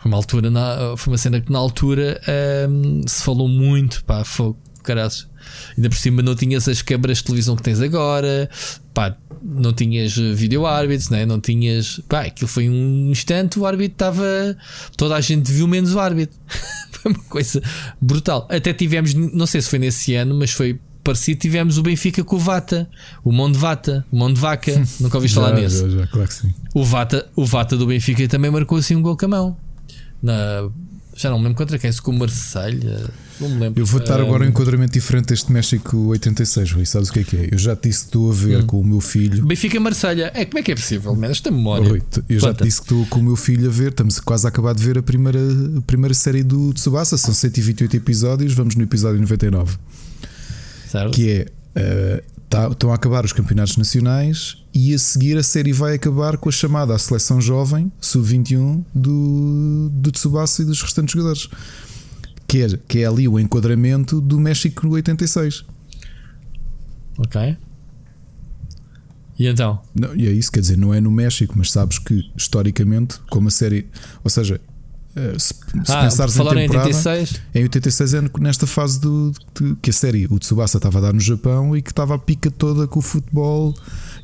Foi 0.00 0.10
uma 0.10 0.16
altura, 0.16 0.50
na, 0.50 0.96
foi 0.96 1.12
uma 1.12 1.18
cena 1.18 1.40
que 1.40 1.50
na 1.50 1.58
altura 1.58 2.20
um, 2.68 3.06
se 3.06 3.22
falou 3.22 3.48
muito, 3.48 4.04
pá, 4.04 4.24
fogo, 4.24 4.58
caraças. 4.82 5.28
Ainda 5.76 5.88
por 5.88 5.96
cima 5.96 6.22
não 6.22 6.34
tinhas 6.34 6.68
as 6.68 6.82
câmaras 6.82 7.18
de 7.18 7.24
televisão 7.24 7.56
que 7.56 7.62
tens 7.62 7.80
agora, 7.80 8.48
pá, 8.94 9.16
não 9.42 9.72
tinhas 9.72 10.16
vídeo 10.16 10.66
árbitros, 10.66 11.10
né? 11.10 11.24
não 11.26 11.40
tinhas. 11.40 12.00
Pá, 12.08 12.22
aquilo 12.22 12.48
foi 12.48 12.68
um 12.68 13.10
instante, 13.10 13.58
o 13.58 13.66
árbitro 13.66 13.92
estava. 13.92 14.56
Toda 14.96 15.16
a 15.16 15.20
gente 15.20 15.50
viu 15.50 15.66
menos 15.66 15.94
o 15.94 16.00
árbitro. 16.00 16.38
foi 16.90 17.12
uma 17.12 17.24
coisa 17.24 17.62
brutal. 18.00 18.46
Até 18.50 18.72
tivemos, 18.72 19.14
não 19.14 19.46
sei 19.46 19.60
se 19.60 19.70
foi 19.70 19.78
nesse 19.78 20.14
ano, 20.14 20.34
mas 20.34 20.50
foi 20.50 20.78
parecido. 21.04 21.38
Tivemos 21.38 21.78
o 21.78 21.82
Benfica 21.82 22.24
com 22.24 22.36
o 22.36 22.38
Vata, 22.38 22.88
o 23.24 23.32
Mão 23.32 23.50
de 23.50 23.58
Vata, 23.58 24.04
o 24.10 24.18
Mão 24.18 24.32
de 24.32 24.40
Vaca. 24.40 24.72
Nunca 25.00 25.16
ouviste 25.16 25.34
falar 25.36 25.52
nesse. 25.52 25.90
Já, 25.90 25.98
já, 25.98 26.06
claro. 26.06 26.28
O 26.74 26.84
Vata, 26.84 27.26
o 27.36 27.44
Vata 27.44 27.76
do 27.76 27.86
Benfica 27.86 28.26
também 28.28 28.50
marcou 28.50 28.78
assim 28.78 28.94
um 28.94 29.02
gol 29.02 29.16
com 29.16 29.26
a 29.26 29.28
mão. 29.28 29.56
Na, 30.22 30.68
já 31.18 31.30
não 31.30 31.38
me 31.38 31.44
lembro 31.44 31.58
contra 31.58 31.76
quem, 31.78 31.90
se 31.90 32.00
com 32.00 32.12
o 32.12 32.14
Marselha. 32.14 33.10
Não 33.40 33.48
me 33.48 33.58
lembro. 33.58 33.82
Eu 33.82 33.84
vou 33.84 34.00
dar 34.00 34.20
agora 34.20 34.44
um 34.44 34.48
enquadramento 34.48 34.92
diferente 34.92 35.26
deste 35.26 35.50
México 35.50 35.96
86, 35.96 36.72
Rui. 36.72 36.86
Sabes 36.86 37.08
o 37.08 37.12
que 37.12 37.18
é 37.18 37.24
que 37.24 37.36
é? 37.36 37.48
Eu 37.50 37.58
já 37.58 37.74
te 37.74 37.88
disse 37.88 38.02
que 38.02 38.06
estou 38.06 38.30
a 38.30 38.34
ver 38.34 38.60
hum. 38.60 38.66
com 38.66 38.80
o 38.80 38.84
meu 38.84 39.00
filho. 39.00 39.44
Benfica 39.44 39.80
Marselha. 39.80 40.30
É, 40.32 40.44
como 40.44 40.60
é 40.60 40.62
que 40.62 40.70
é 40.70 40.74
possível? 40.76 41.18
Esta 41.24 41.50
memória. 41.50 41.88
Rui, 41.88 42.02
eu 42.28 42.38
já 42.38 42.54
te 42.54 42.62
disse 42.62 42.80
que 42.80 42.84
estou 42.84 43.04
com 43.06 43.18
o 43.18 43.22
meu 43.24 43.34
filho 43.34 43.66
a 43.68 43.72
ver. 43.72 43.88
Estamos 43.88 44.20
quase 44.20 44.46
a 44.46 44.48
acabar 44.48 44.72
de 44.74 44.84
ver 44.84 44.96
a 44.96 45.02
primeira, 45.02 45.40
a 45.76 45.80
primeira 45.80 46.14
série 46.14 46.44
do 46.44 46.72
Tsubasa. 46.72 47.18
São 47.18 47.34
128 47.34 47.96
episódios. 47.96 48.52
Vamos 48.54 48.76
no 48.76 48.84
episódio 48.84 49.20
99. 49.20 49.76
Certo. 50.88 51.12
Que 51.12 51.30
é. 51.30 51.46
Uh, 51.76 52.22
tá, 52.48 52.68
estão 52.68 52.92
a 52.92 52.94
acabar 52.94 53.24
os 53.24 53.32
campeonatos 53.32 53.76
nacionais 53.76 54.57
e 54.80 54.94
a 54.94 54.98
seguir 54.98 55.36
a 55.36 55.42
série 55.42 55.72
vai 55.72 55.96
acabar 55.96 56.36
com 56.38 56.48
a 56.48 56.52
chamada 56.52 56.94
à 56.94 56.98
seleção 56.98 57.40
jovem, 57.40 57.90
sub-21, 58.00 58.84
do, 58.94 59.90
do 59.92 60.12
Tsubasa 60.12 60.62
e 60.62 60.64
dos 60.64 60.80
restantes 60.80 61.14
jogadores 61.14 61.48
que 62.46 62.62
é, 62.62 62.68
que 62.86 62.98
é 63.00 63.04
ali 63.04 63.26
o 63.26 63.40
enquadramento 63.40 64.20
do 64.20 64.38
México 64.38 64.88
86. 64.88 65.64
Ok. 67.18 67.56
E 69.36 69.48
então? 69.48 69.82
Não, 69.92 70.14
e 70.14 70.28
é 70.28 70.30
isso, 70.30 70.52
quer 70.52 70.60
dizer, 70.60 70.78
não 70.78 70.94
é 70.94 71.00
no 71.00 71.10
México, 71.10 71.54
mas 71.56 71.72
sabes 71.72 71.98
que 71.98 72.30
historicamente, 72.36 73.18
como 73.30 73.48
a 73.48 73.50
série. 73.50 73.88
Ou 74.22 74.30
seja, 74.30 74.60
eh, 75.16 75.34
se, 75.38 75.54
se 75.54 75.92
ah, 75.92 76.04
pensares 76.04 76.36
em 76.36 76.38
temporada, 76.38 76.60
em 76.60 76.68
86? 76.68 77.42
Em 77.52 77.62
86 77.64 78.14
é 78.14 78.22
nesta 78.40 78.66
fase 78.66 79.00
do, 79.00 79.32
de, 79.54 79.74
que 79.82 79.90
a 79.90 79.92
série, 79.92 80.26
o 80.30 80.38
Tsubasa 80.38 80.78
estava 80.78 80.98
a 80.98 81.00
dar 81.00 81.12
no 81.12 81.20
Japão 81.20 81.76
e 81.76 81.82
que 81.82 81.90
estava 81.90 82.14
a 82.14 82.18
pica 82.18 82.48
toda 82.48 82.86
com 82.86 83.00
o 83.00 83.02
futebol 83.02 83.74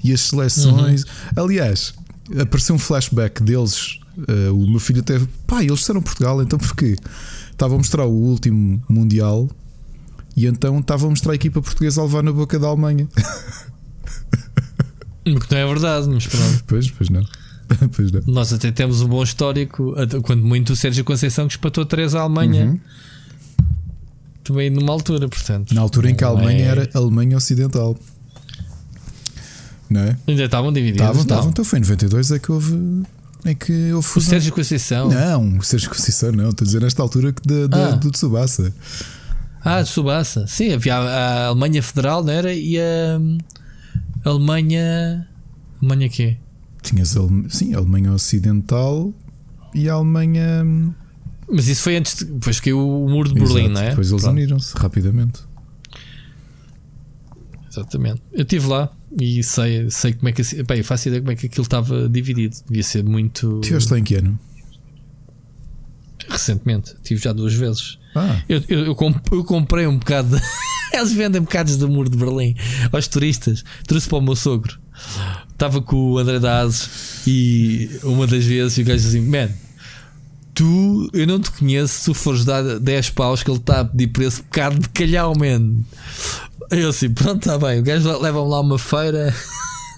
e 0.05 0.13
as 0.13 0.21
seleções. 0.21 1.03
Uhum. 1.03 1.45
Aliás, 1.45 1.95
apareceu 2.39 2.77
um 2.77 2.79
flashback 2.79 3.43
deles. 3.43 3.99
Uh, 4.17 4.55
o 4.55 4.71
meu 4.71 4.79
filho 4.79 5.01
até. 5.01 5.19
Pá, 5.45 5.65
eles 5.65 5.81
disseram 5.81 6.01
Portugal, 6.01 6.41
então 6.41 6.57
porquê? 6.57 6.97
estava 7.55 7.75
a 7.75 7.79
mostrar 7.79 8.05
o 8.05 8.13
último 8.13 8.83
Mundial 8.89 9.49
e 10.37 10.47
então 10.47 10.79
estava 10.81 11.07
a 11.07 11.11
mostrar 11.11 11.33
a 11.33 11.35
equipa 11.35 11.63
portuguesa 11.63 12.01
a 12.01 12.05
levar 12.05 12.23
na 12.23 12.33
boca 12.33 12.59
da 12.59 12.69
Alemanha. 12.69 13.09
Que 15.25 15.55
não 15.55 15.59
é 15.59 15.67
verdade, 15.67 16.07
mas 16.07 16.27
pronto. 16.27 16.65
Pois, 16.67 16.91
pois 16.91 17.09
não. 17.09 17.25
Pois 17.97 18.13
não. 18.13 18.21
Nós 18.27 18.53
até 18.53 18.71
temos 18.71 19.01
um 19.01 19.09
bom 19.09 19.23
histórico, 19.23 19.95
quando 20.23 20.45
muito 20.45 20.75
o 20.75 20.77
Sérgio 20.77 21.03
Conceição 21.03 21.47
que 21.47 21.55
espatou 21.55 21.87
três 21.87 22.15
à 22.15 22.21
Alemanha. 22.21 22.67
Uhum. 22.67 22.81
Também 24.45 24.69
numa 24.69 24.93
altura, 24.93 25.27
portanto. 25.27 25.75
Na 25.75 25.81
altura 25.81 26.11
em 26.11 26.15
que 26.15 26.23
a 26.23 26.27
Alemanha 26.27 26.63
é... 26.63 26.69
era 26.69 26.91
Alemanha 26.93 27.39
Ocidental. 27.39 27.99
Não 29.91 30.01
é? 30.01 30.17
Ainda 30.27 30.45
estavam 30.45 30.73
divididos. 30.73 31.03
Estavam, 31.03 31.23
estavam. 31.23 31.51
Então 31.51 31.65
foi 31.65 31.79
em 31.79 31.83
92 31.83 32.31
é 32.33 32.39
que 32.39 32.53
houve 32.53 33.05
é 33.45 33.55
que 33.55 33.73
eu 33.73 34.01
fui. 34.01 34.21
O 34.21 34.25
Sérgio 34.25 34.53
Conceição? 34.53 35.09
Não, 35.11 35.59
o 35.59 35.63
Sérgio 35.63 35.91
Conceição 35.91 36.33
não. 36.33 36.49
Estou 36.49 36.65
a 36.65 36.67
dizer 36.67 36.81
nesta 36.81 37.03
altura 37.03 37.33
que 37.33 37.43
de, 37.47 37.69
de, 37.69 37.79
ah. 37.79 37.91
do 37.91 38.11
Tsubasa. 38.11 38.75
Ah, 39.63 39.83
de 39.83 39.89
Tsubasa. 39.89 40.47
Sim, 40.47 40.73
havia 40.73 40.97
a 40.97 41.47
Alemanha 41.49 41.83
Federal, 41.83 42.25
não 42.25 42.33
era? 42.33 42.55
E 42.55 42.79
a 42.79 43.21
Alemanha. 44.25 45.29
Alemanha 45.83 46.09
quê? 46.09 46.39
Tinhas 46.83 47.15
sim, 47.51 47.75
a 47.75 47.79
Alemanha 47.79 48.13
Ocidental 48.13 49.13
e 49.75 49.91
a 49.91 49.93
Alemanha. 49.93 50.65
Mas 51.51 51.69
isso 51.69 51.83
foi 51.83 51.97
antes. 51.97 52.23
Depois 52.23 52.61
que 52.61 52.73
o 52.73 53.09
muro 53.09 53.29
de 53.29 53.35
Berlim, 53.35 53.65
Exato, 53.65 53.75
não 53.75 53.81
é? 53.83 53.89
Depois 53.91 54.11
eles 54.11 54.25
uniram-se 54.25 54.75
rapidamente. 54.79 55.41
Exatamente. 57.71 58.23
Eu 58.33 58.43
estive 58.43 58.69
lá 58.69 58.91
e 59.17 59.43
sei, 59.43 59.89
sei 59.91 60.13
como 60.13 60.29
é 60.29 60.33
que. 60.33 60.63
Bem, 60.65 60.83
faço 60.83 61.09
ideia 61.09 61.21
como 61.21 61.33
é 61.33 61.37
que 61.37 61.47
aquilo 61.47 61.63
estava 61.63 62.09
dividido. 62.09 62.57
Devia 62.67 62.83
ser 62.83 63.05
muito. 63.05 63.61
Tiveste 63.61 63.93
lá 63.93 63.99
em 63.99 64.05
que 64.05 64.17
ano? 64.17 64.39
Recentemente, 66.29 66.95
tive 67.03 67.21
já 67.21 67.33
duas 67.33 67.55
vezes. 67.55 67.99
Ah. 68.15 68.43
Eu, 68.49 68.63
eu, 68.69 68.85
eu, 68.87 69.45
comprei 69.45 69.87
um 69.87 69.99
bocado. 69.99 70.37
De... 70.37 70.43
Eles 70.93 71.13
vendem 71.13 71.41
bocados 71.41 71.77
do 71.77 71.89
muro 71.89 72.09
de 72.09 72.17
Berlim 72.17 72.55
aos 72.93 73.09
turistas. 73.09 73.65
Trouxe 73.87 74.09
para 74.09 74.19
o 74.19 74.23
meu 74.23 74.37
sogro. 74.37 74.79
Estava 75.51 75.81
com 75.81 76.13
o 76.13 76.19
André 76.19 76.39
Dazes 76.39 77.23
e 77.27 77.91
uma 78.03 78.27
das 78.27 78.45
vezes 78.45 78.79
o 78.79 78.85
gajo 78.85 79.07
assim: 79.07 79.21
Man, 79.21 79.51
tu, 80.55 81.11
eu 81.13 81.27
não 81.27 81.41
te 81.41 81.51
conheço. 81.51 82.13
Se 82.13 82.15
fores 82.15 82.45
dar 82.45 82.79
10 82.79 83.11
paus, 83.11 83.43
que 83.43 83.51
ele 83.51 83.59
está 83.59 83.81
a 83.81 83.85
pedir 83.85 84.11
esse 84.23 84.43
bocado 84.43 84.79
de 84.79 84.89
calhau, 84.91 85.35
man. 85.37 85.83
Eu 86.71 86.89
assim, 86.89 87.11
pronto, 87.11 87.39
está 87.39 87.59
bem. 87.59 87.81
O 87.81 87.83
gajo 87.83 88.19
leva-me 88.19 88.49
lá 88.49 88.61
uma 88.61 88.79
feira. 88.79 89.35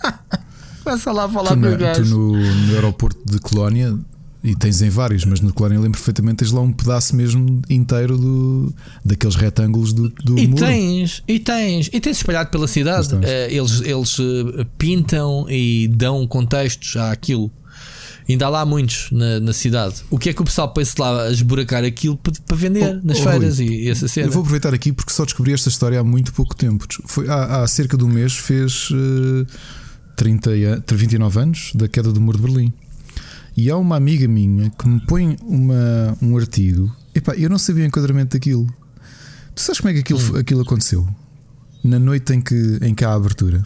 Começa 0.82 1.12
lá 1.12 1.24
a 1.24 1.28
falar 1.28 1.50
tu, 1.50 1.60
com 1.60 1.66
o 1.66 1.76
gajo. 1.76 2.02
Tu 2.02 2.08
no, 2.08 2.32
no 2.32 2.74
aeroporto 2.74 3.18
de 3.24 3.38
Colónia 3.40 3.98
e 4.46 4.54
tens 4.54 4.80
em 4.80 4.88
vários, 4.88 5.24
mas 5.24 5.40
no 5.40 5.52
Colónia 5.52 5.80
lembro 5.80 5.98
perfeitamente, 5.98 6.36
tens 6.36 6.52
lá 6.52 6.60
um 6.60 6.72
pedaço 6.72 7.16
mesmo 7.16 7.60
inteiro 7.68 8.16
do, 8.16 8.72
daqueles 9.04 9.34
retângulos 9.34 9.92
do, 9.92 10.08
do 10.08 10.38
e 10.38 10.46
muro. 10.46 10.64
Tens, 10.64 11.20
e 11.26 11.40
tens, 11.40 11.90
e 11.92 12.00
tens 12.00 12.18
espalhado 12.18 12.50
pela 12.50 12.68
cidade. 12.68 13.12
Uh, 13.12 13.20
eles 13.48 13.80
eles 13.80 14.18
uh, 14.20 14.64
pintam 14.78 15.46
e 15.50 15.88
dão 15.88 16.24
contextos 16.28 16.96
àquilo. 16.96 17.50
Ainda 18.28 18.46
há 18.46 18.48
lá 18.48 18.66
muitos 18.66 19.08
na, 19.12 19.38
na, 19.38 19.52
cidade. 19.52 20.02
O 20.10 20.18
que 20.18 20.30
é 20.30 20.32
que 20.32 20.42
o 20.42 20.44
pessoal 20.44 20.72
pensa 20.72 20.94
lá 20.98 21.24
a 21.24 21.30
esburacar 21.30 21.84
aquilo 21.84 22.16
para, 22.16 22.32
para 22.44 22.56
vender 22.56 23.00
oh, 23.00 23.06
nas 23.06 23.20
oh, 23.20 23.22
feiras 23.22 23.58
Rui, 23.58 23.68
e 23.68 23.88
essa 23.88 24.08
cena? 24.08 24.26
Eu 24.26 24.32
vou 24.32 24.40
aproveitar 24.40 24.74
aqui 24.74 24.92
porque 24.92 25.12
só 25.12 25.24
descobri 25.24 25.52
esta 25.52 25.68
história 25.68 26.00
há 26.00 26.04
muito 26.04 26.32
pouco 26.32 26.56
tempo. 26.56 26.86
Foi, 27.04 27.28
há, 27.28 27.62
há 27.62 27.66
cerca 27.68 27.96
de 27.96 28.04
um 28.04 28.08
mês 28.08 28.32
fez 28.32 28.90
uh, 28.90 29.46
30, 30.16 30.82
29 30.92 31.38
anos 31.38 31.70
da 31.74 31.86
queda 31.86 32.12
do 32.12 32.20
muro 32.20 32.38
de 32.38 32.42
Berlim. 32.42 32.72
E 33.56 33.70
há 33.70 33.76
uma 33.76 33.96
amiga 33.96 34.26
minha 34.26 34.70
que 34.70 34.88
me 34.88 35.00
põe 35.06 35.36
uma, 35.42 36.18
um 36.20 36.36
artigo. 36.36 36.94
Epá, 37.14 37.34
eu 37.36 37.48
não 37.48 37.58
sabia 37.58 37.84
o 37.84 37.86
enquadramento 37.86 38.36
daquilo. 38.36 38.66
Tu 39.54 39.62
sabes 39.62 39.80
como 39.80 39.90
é 39.90 39.94
que 39.94 40.00
aquilo, 40.00 40.18
hum. 40.18 40.38
aquilo 40.38 40.60
aconteceu? 40.62 41.08
Na 41.82 41.98
noite 41.98 42.34
em 42.34 42.40
que, 42.40 42.78
em 42.82 42.94
que 42.94 43.04
há 43.04 43.10
a 43.10 43.14
abertura. 43.14 43.62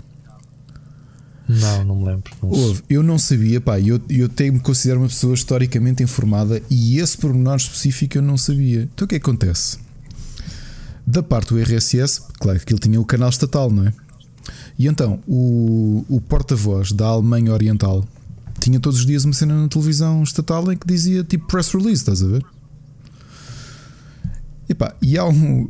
Não, 1.51 1.85
não 1.85 1.97
me 1.97 2.05
lembro. 2.05 2.33
Não 2.41 2.49
Ouve, 2.51 2.83
eu 2.89 3.03
não 3.03 3.19
sabia, 3.19 3.61
pá, 3.61 3.81
eu, 3.81 4.01
eu 4.09 4.29
tenho 4.29 4.53
me 4.53 4.61
considero 4.61 5.01
uma 5.01 5.09
pessoa 5.09 5.35
historicamente 5.35 6.03
informada 6.03 6.63
e 6.71 6.99
esse 6.99 7.19
pormenor 7.19 7.57
específico 7.57 8.19
eu 8.19 8.23
não 8.23 8.37
sabia. 8.37 8.89
Então 8.95 9.05
o 9.05 9.09
que 9.09 9.17
é 9.17 9.19
que 9.19 9.29
acontece? 9.29 9.79
Da 11.05 11.23
parte 11.23 11.49
do 11.49 11.59
RSS, 11.61 12.23
claro 12.39 12.61
que 12.61 12.73
ele 12.73 12.79
tinha 12.79 13.01
o 13.01 13.05
canal 13.05 13.29
estatal, 13.29 13.71
não 13.71 13.87
é? 13.87 13.93
E 14.79 14.87
então 14.87 15.21
o, 15.27 16.05
o 16.09 16.21
porta-voz 16.21 16.93
da 16.93 17.07
Alemanha 17.07 17.53
Oriental 17.53 18.07
tinha 18.61 18.79
todos 18.79 19.01
os 19.01 19.07
dias 19.07 19.25
uma 19.25 19.35
cena 19.35 19.61
na 19.61 19.69
televisão 19.69 20.23
estatal 20.23 20.71
em 20.71 20.77
que 20.77 20.87
dizia 20.87 21.25
tipo 21.25 21.47
press 21.49 21.71
release, 21.73 21.95
estás 21.95 22.23
a 22.23 22.29
ver? 22.29 22.45
E, 24.69 24.75
pá, 24.75 24.95
e 25.03 25.19
há 25.19 25.25
um, 25.25 25.69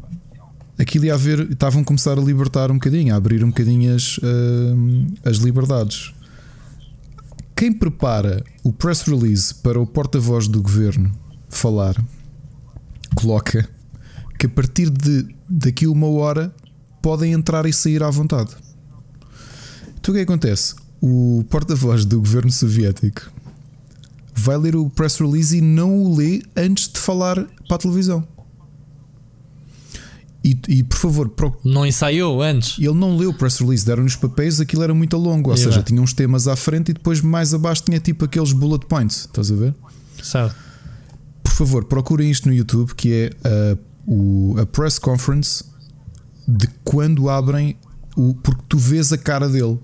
aquilo 0.81 1.05
ia 1.05 1.15
haver, 1.15 1.51
estavam 1.51 1.83
a 1.83 1.85
começar 1.85 2.19
a 2.19 2.23
libertar 2.23 2.71
um 2.71 2.75
bocadinho, 2.75 3.13
a 3.13 3.17
abrir 3.19 3.45
um 3.45 3.49
bocadinho 3.49 3.95
as, 3.95 4.17
uh, 4.19 5.07
as 5.23 5.37
liberdades. 5.37 6.15
Quem 7.55 7.71
prepara 7.71 8.43
o 8.65 8.73
press 8.73 9.03
release 9.03 9.55
para 9.55 9.79
o 9.79 9.87
porta-voz 9.87 10.49
do 10.49 10.63
governo 10.63 11.13
falar, 11.51 11.95
coloca 13.15 13.69
que 14.39 14.47
a 14.47 14.49
partir 14.49 14.89
de 14.89 15.29
daqui 15.47 15.87
uma 15.87 16.07
hora 16.07 16.55
podem 17.03 17.33
entrar 17.33 17.67
e 17.67 17.73
sair 17.73 18.03
à 18.03 18.09
vontade. 18.09 18.57
Então 19.99 20.13
o 20.13 20.15
que, 20.15 20.21
é 20.21 20.23
acontece? 20.23 20.75
O 20.99 21.45
porta-voz 21.51 22.07
do 22.07 22.19
governo 22.19 22.51
soviético 22.51 23.31
vai 24.35 24.57
ler 24.57 24.75
o 24.77 24.89
press 24.89 25.19
release 25.19 25.59
e 25.59 25.61
não 25.61 26.03
o 26.03 26.17
lê 26.17 26.41
antes 26.57 26.89
de 26.89 26.99
falar 26.99 27.37
para 27.69 27.77
a 27.77 27.79
televisão. 27.79 28.27
E, 30.43 30.59
e, 30.69 30.83
por 30.83 30.97
favor, 30.97 31.29
pro... 31.29 31.55
não 31.63 31.85
ensaiou 31.87 32.43
antes. 32.43 32.79
Ele 32.79 32.95
não 32.95 33.17
leu 33.17 33.31
o 33.31 33.35
press 33.35 33.59
release, 33.59 33.85
deram 33.85 34.03
nos 34.03 34.17
papéis, 34.17 34.59
aquilo 34.59 34.83
era 34.83 34.95
muito 34.95 35.17
longo. 35.17 35.51
Ou 35.51 35.57
yeah. 35.57 35.71
seja, 35.71 35.83
tinha 35.83 36.01
uns 36.01 36.15
temas 36.15 36.49
à 36.49 36.57
frente 36.57 36.91
e 36.91 36.95
depois 36.95 37.21
mais 37.21 37.53
abaixo 37.53 37.83
tinha 37.85 38.01
tipo 38.01 38.25
aqueles 38.25 38.53
bullet 38.53 38.87
points. 38.87 39.27
Estás 39.27 39.51
a 39.53 39.55
ver? 39.55 39.75
Certo. 40.23 40.57
Por 41.43 41.53
favor, 41.53 41.85
procurem 41.85 42.31
isto 42.31 42.49
no 42.49 42.55
YouTube, 42.55 42.95
que 42.95 43.13
é 43.13 43.31
a, 43.45 43.79
o, 44.07 44.57
a 44.59 44.65
press 44.65 44.99
conference 44.99 45.63
de 46.49 46.67
quando 46.85 47.29
abrem 47.29 47.77
o. 48.17 48.33
Porque 48.35 48.63
tu 48.67 48.79
vês 48.79 49.13
a 49.13 49.19
cara 49.19 49.47
dele. 49.47 49.79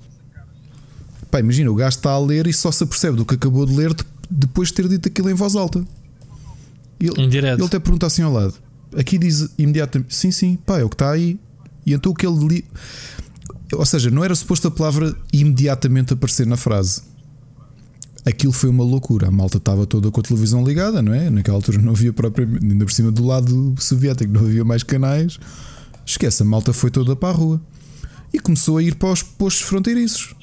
Pá, 1.31 1.39
imagina, 1.41 1.71
o 1.71 1.75
gajo 1.75 1.99
está 1.99 2.13
a 2.13 2.19
ler 2.19 2.47
e 2.47 2.53
só 2.53 2.73
se 2.73 2.83
apercebe 2.83 3.17
do 3.17 3.27
que 3.27 3.35
acabou 3.35 3.67
de 3.67 3.77
ler 3.77 3.95
depois 4.31 4.69
de 4.69 4.75
ter 4.75 4.89
dito 4.89 5.07
aquilo 5.07 5.29
em 5.29 5.35
voz 5.35 5.55
alta. 5.55 5.85
Ele, 6.99 7.37
ele 7.37 7.63
até 7.63 7.79
pergunta 7.79 8.07
assim 8.07 8.23
ao 8.23 8.33
lado 8.33 8.55
Aqui 8.97 9.19
diz 9.19 9.51
imediatamente, 9.59 10.15
sim, 10.15 10.31
sim, 10.31 10.57
pá, 10.57 10.79
é 10.79 10.85
o 10.85 10.89
que 10.89 10.95
está 10.95 11.11
aí. 11.11 11.39
E 11.85 11.93
então 11.93 12.13
o 12.13 12.15
que 12.15 12.27
ele 12.27 12.47
li. 12.47 12.65
Ou 13.73 13.85
seja, 13.85 14.11
não 14.11 14.25
era 14.25 14.35
suposto 14.35 14.69
a 14.69 14.71
palavra 14.71 15.15
imediatamente 15.33 16.15
aparecer 16.15 16.47
na 16.47 16.57
frase. 16.57 17.03
Aquilo 18.25 18.53
foi 18.53 18.71
uma 18.71 18.83
loucura. 18.83 19.29
A 19.29 19.31
malta 19.31 19.59
estava 19.59 19.87
toda 19.87 20.11
com 20.11 20.21
a 20.21 20.23
televisão 20.23 20.65
ligada, 20.65 21.01
não 21.01 21.15
é? 21.15 21.31
Naquela 21.31 21.57
altura 21.57 21.81
não 21.81 21.93
havia 21.93 22.13
propriamente, 22.13 22.65
ainda 22.65 22.85
por 22.85 22.93
cima 22.93 23.13
do 23.13 23.25
lado 23.25 23.75
soviético, 23.79 24.33
não 24.33 24.41
havia 24.41 24.65
mais 24.65 24.83
canais. 24.83 25.39
Esquece, 26.05 26.43
a 26.43 26.47
malta 26.47 26.73
foi 26.73 26.91
toda 26.91 27.15
para 27.15 27.29
a 27.29 27.33
rua 27.33 27.61
e 28.33 28.41
começou 28.41 28.79
a 28.79 28.83
ir 28.83 28.95
para 28.97 29.13
os 29.13 29.23
postos 29.23 29.63
fronteiriços. 29.63 30.35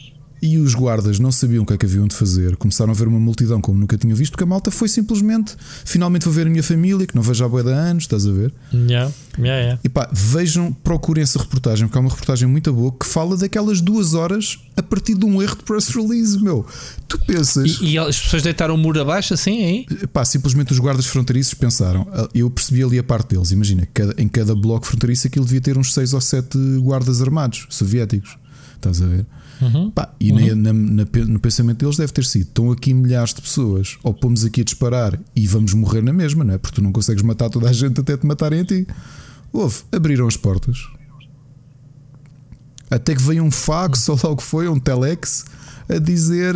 E 0.43 0.57
os 0.57 0.75
guardas 0.75 1.19
não 1.19 1.31
sabiam 1.31 1.63
o 1.63 1.65
que 1.65 1.71
é 1.71 1.77
que 1.77 1.85
haviam 1.85 2.05
de 2.05 2.13
fazer. 2.13 2.57
Começaram 2.57 2.91
a 2.91 2.93
ver 2.93 3.07
uma 3.07 3.17
multidão 3.17 3.61
como 3.61 3.79
nunca 3.79 3.97
tinham 3.97 4.13
visto, 4.13 4.31
porque 4.31 4.43
a 4.43 4.45
malta 4.45 4.69
foi 4.69 4.89
simplesmente 4.89 5.55
finalmente 5.85 6.25
vou 6.25 6.33
ver 6.33 6.47
a 6.47 6.49
minha 6.49 6.61
família, 6.61 7.07
que 7.07 7.15
não 7.15 7.23
vejo 7.23 7.45
há 7.45 7.47
boa 7.47 7.63
de 7.63 7.71
anos, 7.71 8.03
estás 8.03 8.27
a 8.27 8.31
ver? 8.31 8.53
Yeah, 8.73 9.09
yeah, 9.39 9.61
yeah. 9.61 9.79
E 9.81 9.87
pá, 9.87 10.09
vejam, 10.11 10.73
procurem 10.83 11.23
essa 11.23 11.39
reportagem, 11.39 11.87
porque 11.87 11.97
é 11.97 12.01
uma 12.01 12.09
reportagem 12.09 12.45
muito 12.45 12.73
boa 12.73 12.91
que 12.91 13.05
fala 13.05 13.37
daquelas 13.37 13.79
duas 13.79 14.13
horas 14.13 14.59
a 14.75 14.83
partir 14.83 15.15
de 15.15 15.25
um 15.25 15.41
erro 15.41 15.55
de 15.55 15.63
press 15.63 15.87
release, 15.87 16.37
meu. 16.43 16.65
Tu 17.07 17.17
pensas. 17.19 17.79
E, 17.79 17.91
e 17.91 17.97
as 17.97 18.19
pessoas 18.19 18.43
deitaram 18.43 18.75
o 18.75 18.77
muro 18.77 18.99
abaixo 18.99 19.33
assim 19.33 19.63
aí? 19.63 20.07
Pá, 20.11 20.25
simplesmente 20.25 20.73
os 20.73 20.79
guardas 20.79 21.07
fronteiriços 21.07 21.53
pensaram. 21.53 22.05
Ah, 22.11 22.27
eu 22.35 22.49
percebi 22.49 22.83
ali 22.83 22.99
a 22.99 23.03
parte 23.03 23.33
deles. 23.33 23.51
Imagina, 23.51 23.87
em 24.17 24.27
cada 24.27 24.53
bloco 24.53 24.85
fronteiriço 24.87 25.25
aquilo 25.25 25.45
devia 25.45 25.61
ter 25.61 25.77
uns 25.77 25.93
6 25.93 26.13
ou 26.13 26.19
7 26.19 26.57
guardas 26.79 27.21
armados 27.21 27.65
soviéticos. 27.69 28.37
Estás 28.75 29.01
a 29.01 29.05
ver? 29.05 29.25
Uhum. 29.61 29.91
Pá, 29.91 30.13
e 30.19 30.31
uhum. 30.31 30.55
na, 30.55 30.73
na, 30.73 31.05
no 31.27 31.39
pensamento 31.39 31.79
deles 31.79 31.97
deve 31.97 32.11
ter 32.11 32.25
sido: 32.25 32.47
estão 32.47 32.71
aqui 32.71 32.93
milhares 32.93 33.33
de 33.33 33.41
pessoas, 33.41 33.97
ou 34.03 34.13
pomos 34.13 34.43
aqui 34.43 34.61
a 34.61 34.63
disparar 34.63 35.19
e 35.35 35.47
vamos 35.47 35.73
morrer 35.73 36.01
na 36.01 36.13
mesma, 36.13 36.43
não 36.43 36.53
é? 36.53 36.57
Porque 36.57 36.75
tu 36.75 36.81
não 36.81 36.91
consegues 36.91 37.23
matar 37.23 37.49
toda 37.49 37.69
a 37.69 37.73
gente 37.73 37.99
até 37.99 38.17
te 38.17 38.25
matarem 38.25 38.61
a 38.61 38.65
ti. 38.65 38.87
Houve, 39.51 39.81
abriram 39.91 40.27
as 40.27 40.35
portas. 40.35 40.87
Até 42.89 43.15
que 43.15 43.21
veio 43.21 43.43
um 43.43 43.51
fax, 43.51 44.07
ou 44.09 44.19
lá 44.23 44.29
o 44.29 44.37
que 44.37 44.43
foi, 44.43 44.67
um 44.67 44.79
telex, 44.79 45.45
a 45.89 45.97
dizer: 45.97 46.55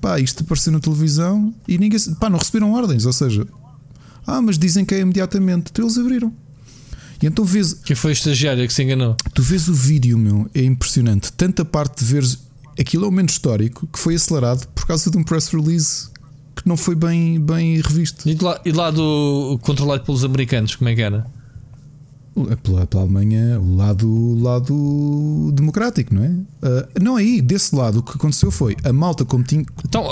pá, 0.00 0.18
isto 0.18 0.42
apareceu 0.42 0.72
na 0.72 0.80
televisão 0.80 1.54
e 1.68 1.78
ninguém, 1.78 1.98
pá, 2.18 2.28
não 2.28 2.38
receberam 2.38 2.72
ordens. 2.72 3.06
Ou 3.06 3.12
seja, 3.12 3.46
ah, 4.26 4.40
mas 4.40 4.58
dizem 4.58 4.84
que 4.84 4.94
é 4.94 5.00
imediatamente. 5.00 5.70
Então 5.70 5.84
eles 5.84 5.98
abriram. 5.98 6.32
E 7.22 7.26
então 7.26 7.44
vês. 7.44 7.74
Quem 7.74 7.94
foi 7.94 8.10
o 8.10 8.12
estagiário 8.12 8.66
que 8.66 8.74
se 8.74 8.82
enganou? 8.82 9.16
Tu 9.34 9.42
vês 9.42 9.68
o 9.68 9.74
vídeo, 9.74 10.18
meu, 10.18 10.50
é 10.54 10.62
impressionante. 10.64 11.32
Tanta 11.32 11.64
parte 11.64 12.04
de 12.04 12.12
veres. 12.12 12.38
Aquilo 12.78 13.04
é 13.04 13.08
um 13.08 13.10
momento 13.10 13.30
histórico 13.30 13.86
que 13.86 13.98
foi 13.98 14.14
acelerado 14.14 14.66
por 14.68 14.86
causa 14.86 15.10
de 15.10 15.16
um 15.16 15.22
press 15.22 15.48
release 15.48 16.10
que 16.56 16.66
não 16.66 16.76
foi 16.76 16.94
bem, 16.94 17.38
bem 17.40 17.80
revisto. 17.80 18.28
E, 18.28 18.34
lá, 18.34 18.60
e 18.64 18.72
lá 18.72 18.90
do 18.90 19.58
controlado 19.62 20.04
pelos 20.04 20.24
americanos, 20.24 20.74
como 20.74 20.88
é 20.88 20.94
que 20.94 21.02
era? 21.02 21.26
Pela, 22.62 22.86
pela 22.86 23.02
Alemanha, 23.02 23.60
o 23.60 23.76
lado, 23.76 24.38
lado 24.40 25.52
democrático, 25.54 26.14
não 26.14 26.24
é? 26.24 26.28
Uh, 26.28 27.02
não, 27.02 27.16
aí, 27.16 27.42
desse 27.42 27.74
lado, 27.76 27.98
o 27.98 28.02
que 28.02 28.12
aconteceu 28.12 28.50
foi 28.50 28.74
a 28.84 28.92
malta, 28.92 29.22
como 29.22 29.44
tinha. 29.44 29.66
Então, 29.84 30.02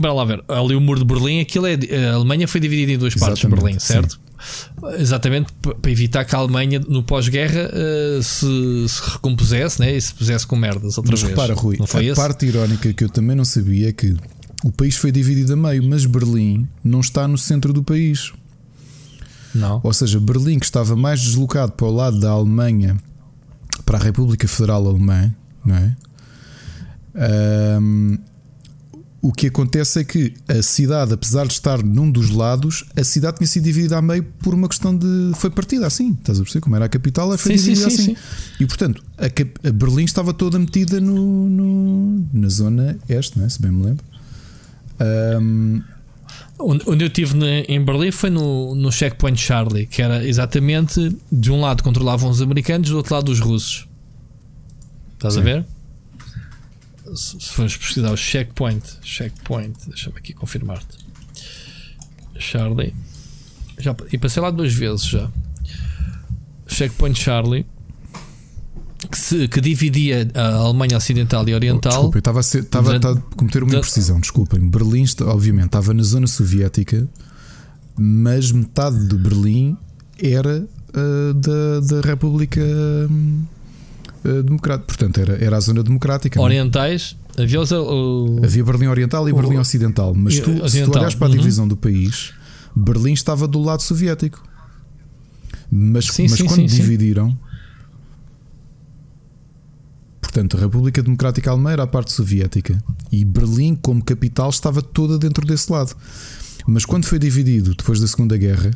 para 0.00 0.12
lá 0.14 0.24
ver, 0.24 0.42
ali 0.48 0.74
o 0.74 0.80
muro 0.80 1.00
de 1.00 1.04
Berlim, 1.04 1.40
aquilo 1.40 1.66
é. 1.66 1.76
A 2.10 2.14
Alemanha 2.14 2.48
foi 2.48 2.60
dividida 2.60 2.92
em 2.92 2.98
duas 2.98 3.14
partes, 3.14 3.44
Berlim, 3.44 3.78
certo? 3.78 4.14
Sim. 4.14 4.33
Exatamente 4.98 5.52
para 5.80 5.90
evitar 5.90 6.24
que 6.24 6.34
a 6.34 6.38
Alemanha 6.38 6.80
no 6.80 7.02
pós-guerra 7.02 7.70
uh, 7.70 8.22
se, 8.22 8.88
se, 8.88 9.10
recompusesse 9.12 9.80
né? 9.80 9.96
e 9.96 10.00
se 10.00 10.12
pusesse 10.14 10.46
com 10.46 10.56
merdas 10.56 10.96
outra 10.98 11.12
mas 11.12 11.22
vez. 11.22 11.30
Repara, 11.30 11.54
Rui, 11.54 11.76
não 11.78 11.86
foi 11.86 12.08
a 12.08 12.12
esse? 12.12 12.20
parte 12.20 12.46
irónica 12.46 12.92
que 12.92 13.04
eu 13.04 13.08
também 13.08 13.36
não 13.36 13.44
sabia 13.44 13.88
é 13.88 13.92
que 13.92 14.16
o 14.62 14.72
país 14.72 14.96
foi 14.96 15.12
dividido 15.12 15.52
a 15.52 15.56
meio, 15.56 15.82
mas 15.82 16.06
Berlim 16.06 16.66
não 16.82 17.00
está 17.00 17.28
no 17.28 17.36
centro 17.36 17.72
do 17.72 17.82
país. 17.82 18.32
Não. 19.54 19.80
Ou 19.84 19.92
seja, 19.92 20.18
Berlim, 20.18 20.58
que 20.58 20.64
estava 20.64 20.96
mais 20.96 21.20
deslocado 21.20 21.72
para 21.72 21.86
o 21.86 21.94
lado 21.94 22.18
da 22.18 22.30
Alemanha, 22.30 22.96
para 23.84 23.98
a 23.98 24.00
República 24.00 24.48
Federal 24.48 24.86
Alemã, 24.86 25.32
não 25.64 25.76
é? 25.76 25.96
Um, 27.80 28.18
o 29.24 29.32
que 29.32 29.46
acontece 29.46 30.00
é 30.00 30.04
que 30.04 30.34
a 30.46 30.62
cidade, 30.62 31.14
apesar 31.14 31.46
de 31.46 31.54
estar 31.54 31.82
num 31.82 32.10
dos 32.10 32.28
lados, 32.28 32.84
a 32.94 33.02
cidade 33.02 33.38
tinha 33.38 33.46
sido 33.46 33.64
dividida 33.64 33.96
a 33.96 34.02
meio 34.02 34.22
por 34.22 34.52
uma 34.52 34.68
questão 34.68 34.94
de. 34.94 35.32
Foi 35.36 35.48
partida 35.48 35.86
assim, 35.86 36.12
estás 36.12 36.38
a 36.38 36.42
perceber? 36.42 36.62
Como 36.62 36.76
era 36.76 36.84
a 36.84 36.88
capital, 36.90 37.30
foi 37.38 37.56
sim, 37.56 37.64
dividida 37.64 37.88
sim, 37.88 37.96
assim. 37.96 38.14
Sim, 38.16 38.22
e 38.60 38.66
portanto, 38.66 39.02
a, 39.16 39.24
a, 39.66 39.72
Berlim 39.72 40.04
estava 40.04 40.34
toda 40.34 40.58
metida 40.58 41.00
no, 41.00 41.48
no, 41.48 42.28
na 42.34 42.48
zona 42.50 42.98
este, 43.08 43.38
né? 43.38 43.48
se 43.48 43.62
bem 43.62 43.70
me 43.70 43.86
lembro. 43.86 44.04
Um, 45.40 45.82
Onde 46.58 47.04
eu 47.04 47.08
estive 47.08 47.34
em 47.66 47.82
Berlim 47.82 48.12
foi 48.12 48.28
no, 48.28 48.74
no 48.74 48.92
Checkpoint 48.92 49.40
Charlie, 49.40 49.86
que 49.86 50.02
era 50.02 50.22
exatamente 50.22 51.16
de 51.32 51.50
um 51.50 51.62
lado 51.62 51.82
controlavam 51.82 52.28
os 52.28 52.42
americanos, 52.42 52.90
do 52.90 52.98
outro 52.98 53.14
lado 53.14 53.32
os 53.32 53.40
russos. 53.40 53.88
Estás 55.14 55.32
Sim. 55.32 55.40
a 55.40 55.42
ver? 55.42 55.66
Se 57.14 57.38
fores 57.40 57.76
pesquisar 57.76 58.12
o 58.12 58.16
checkpoint, 58.16 58.84
checkpoint, 59.02 59.76
deixa-me 59.88 60.18
aqui 60.18 60.32
confirmar-te. 60.32 60.98
Charlie, 62.38 62.94
já, 63.78 63.94
e 64.12 64.18
passei 64.18 64.42
lá 64.42 64.50
duas 64.50 64.72
vezes 64.72 65.06
já. 65.06 65.30
Checkpoint 66.66 67.18
Charlie, 67.18 67.66
que, 69.10 69.18
se, 69.18 69.48
que 69.48 69.60
dividia 69.60 70.28
a 70.34 70.54
Alemanha 70.54 70.96
Ocidental 70.96 71.48
e 71.48 71.54
Oriental. 71.54 71.92
Oh, 71.92 71.96
desculpa, 71.96 72.16
eu 72.16 72.20
estava 72.20 72.40
a, 72.40 72.42
ser, 72.42 72.62
estava, 72.62 72.96
a 72.96 73.16
cometer 73.36 73.62
uma 73.62 73.74
imprecisão, 73.74 74.18
desculpem. 74.18 74.60
Berlim, 74.68 75.04
obviamente, 75.22 75.66
estava 75.66 75.92
na 75.94 76.02
zona 76.02 76.26
soviética, 76.26 77.08
mas 77.96 78.50
metade 78.50 79.06
de 79.06 79.16
Berlim 79.16 79.76
era 80.18 80.60
uh, 80.62 81.34
da, 81.34 81.80
da 81.80 82.00
República. 82.00 82.60
Um, 83.10 83.44
uh, 84.24 84.42
democrático. 84.42 84.86
Portanto, 84.86 85.20
era, 85.20 85.44
era 85.44 85.56
a 85.56 85.60
zona 85.60 85.82
democrática. 85.82 86.38
É? 86.38 86.42
Orientais? 86.42 87.16
Havia, 87.36 87.60
os, 87.60 87.70
o... 87.70 88.40
Havia 88.42 88.64
Berlim 88.64 88.86
Oriental 88.86 89.28
e 89.28 89.32
o... 89.32 89.36
Berlim 89.36 89.58
Ocidental. 89.58 90.14
Mas 90.14 90.38
tu, 90.38 90.50
Ocidental. 90.50 90.68
se 90.68 90.84
tu 90.84 90.98
olhas 90.98 91.14
para 91.14 91.26
a 91.26 91.30
uhum. 91.30 91.36
divisão 91.36 91.64
uhum. 91.64 91.68
do 91.68 91.76
país, 91.76 92.32
Berlim 92.74 93.12
estava 93.12 93.46
do 93.46 93.60
lado 93.60 93.82
soviético. 93.82 94.42
Mas, 95.70 96.06
sim, 96.06 96.22
mas 96.22 96.32
sim, 96.32 96.46
quando 96.46 96.68
sim, 96.68 96.76
dividiram. 96.76 97.36
Portanto, 100.20 100.56
a 100.56 100.60
República 100.60 101.02
Democrática 101.02 101.50
Alemã 101.50 101.70
era 101.70 101.84
a 101.84 101.86
parte 101.86 102.12
soviética 102.12 102.82
e 103.10 103.24
Berlim, 103.24 103.76
como 103.76 104.04
capital, 104.04 104.50
estava 104.50 104.82
toda 104.82 105.16
dentro 105.16 105.46
desse 105.46 105.70
lado. 105.70 105.94
Mas 106.66 106.84
quando 106.84 107.04
foi 107.04 107.18
dividido 107.18 107.74
depois 107.74 108.00
da 108.00 108.06
Segunda 108.06 108.36
Guerra, 108.36 108.72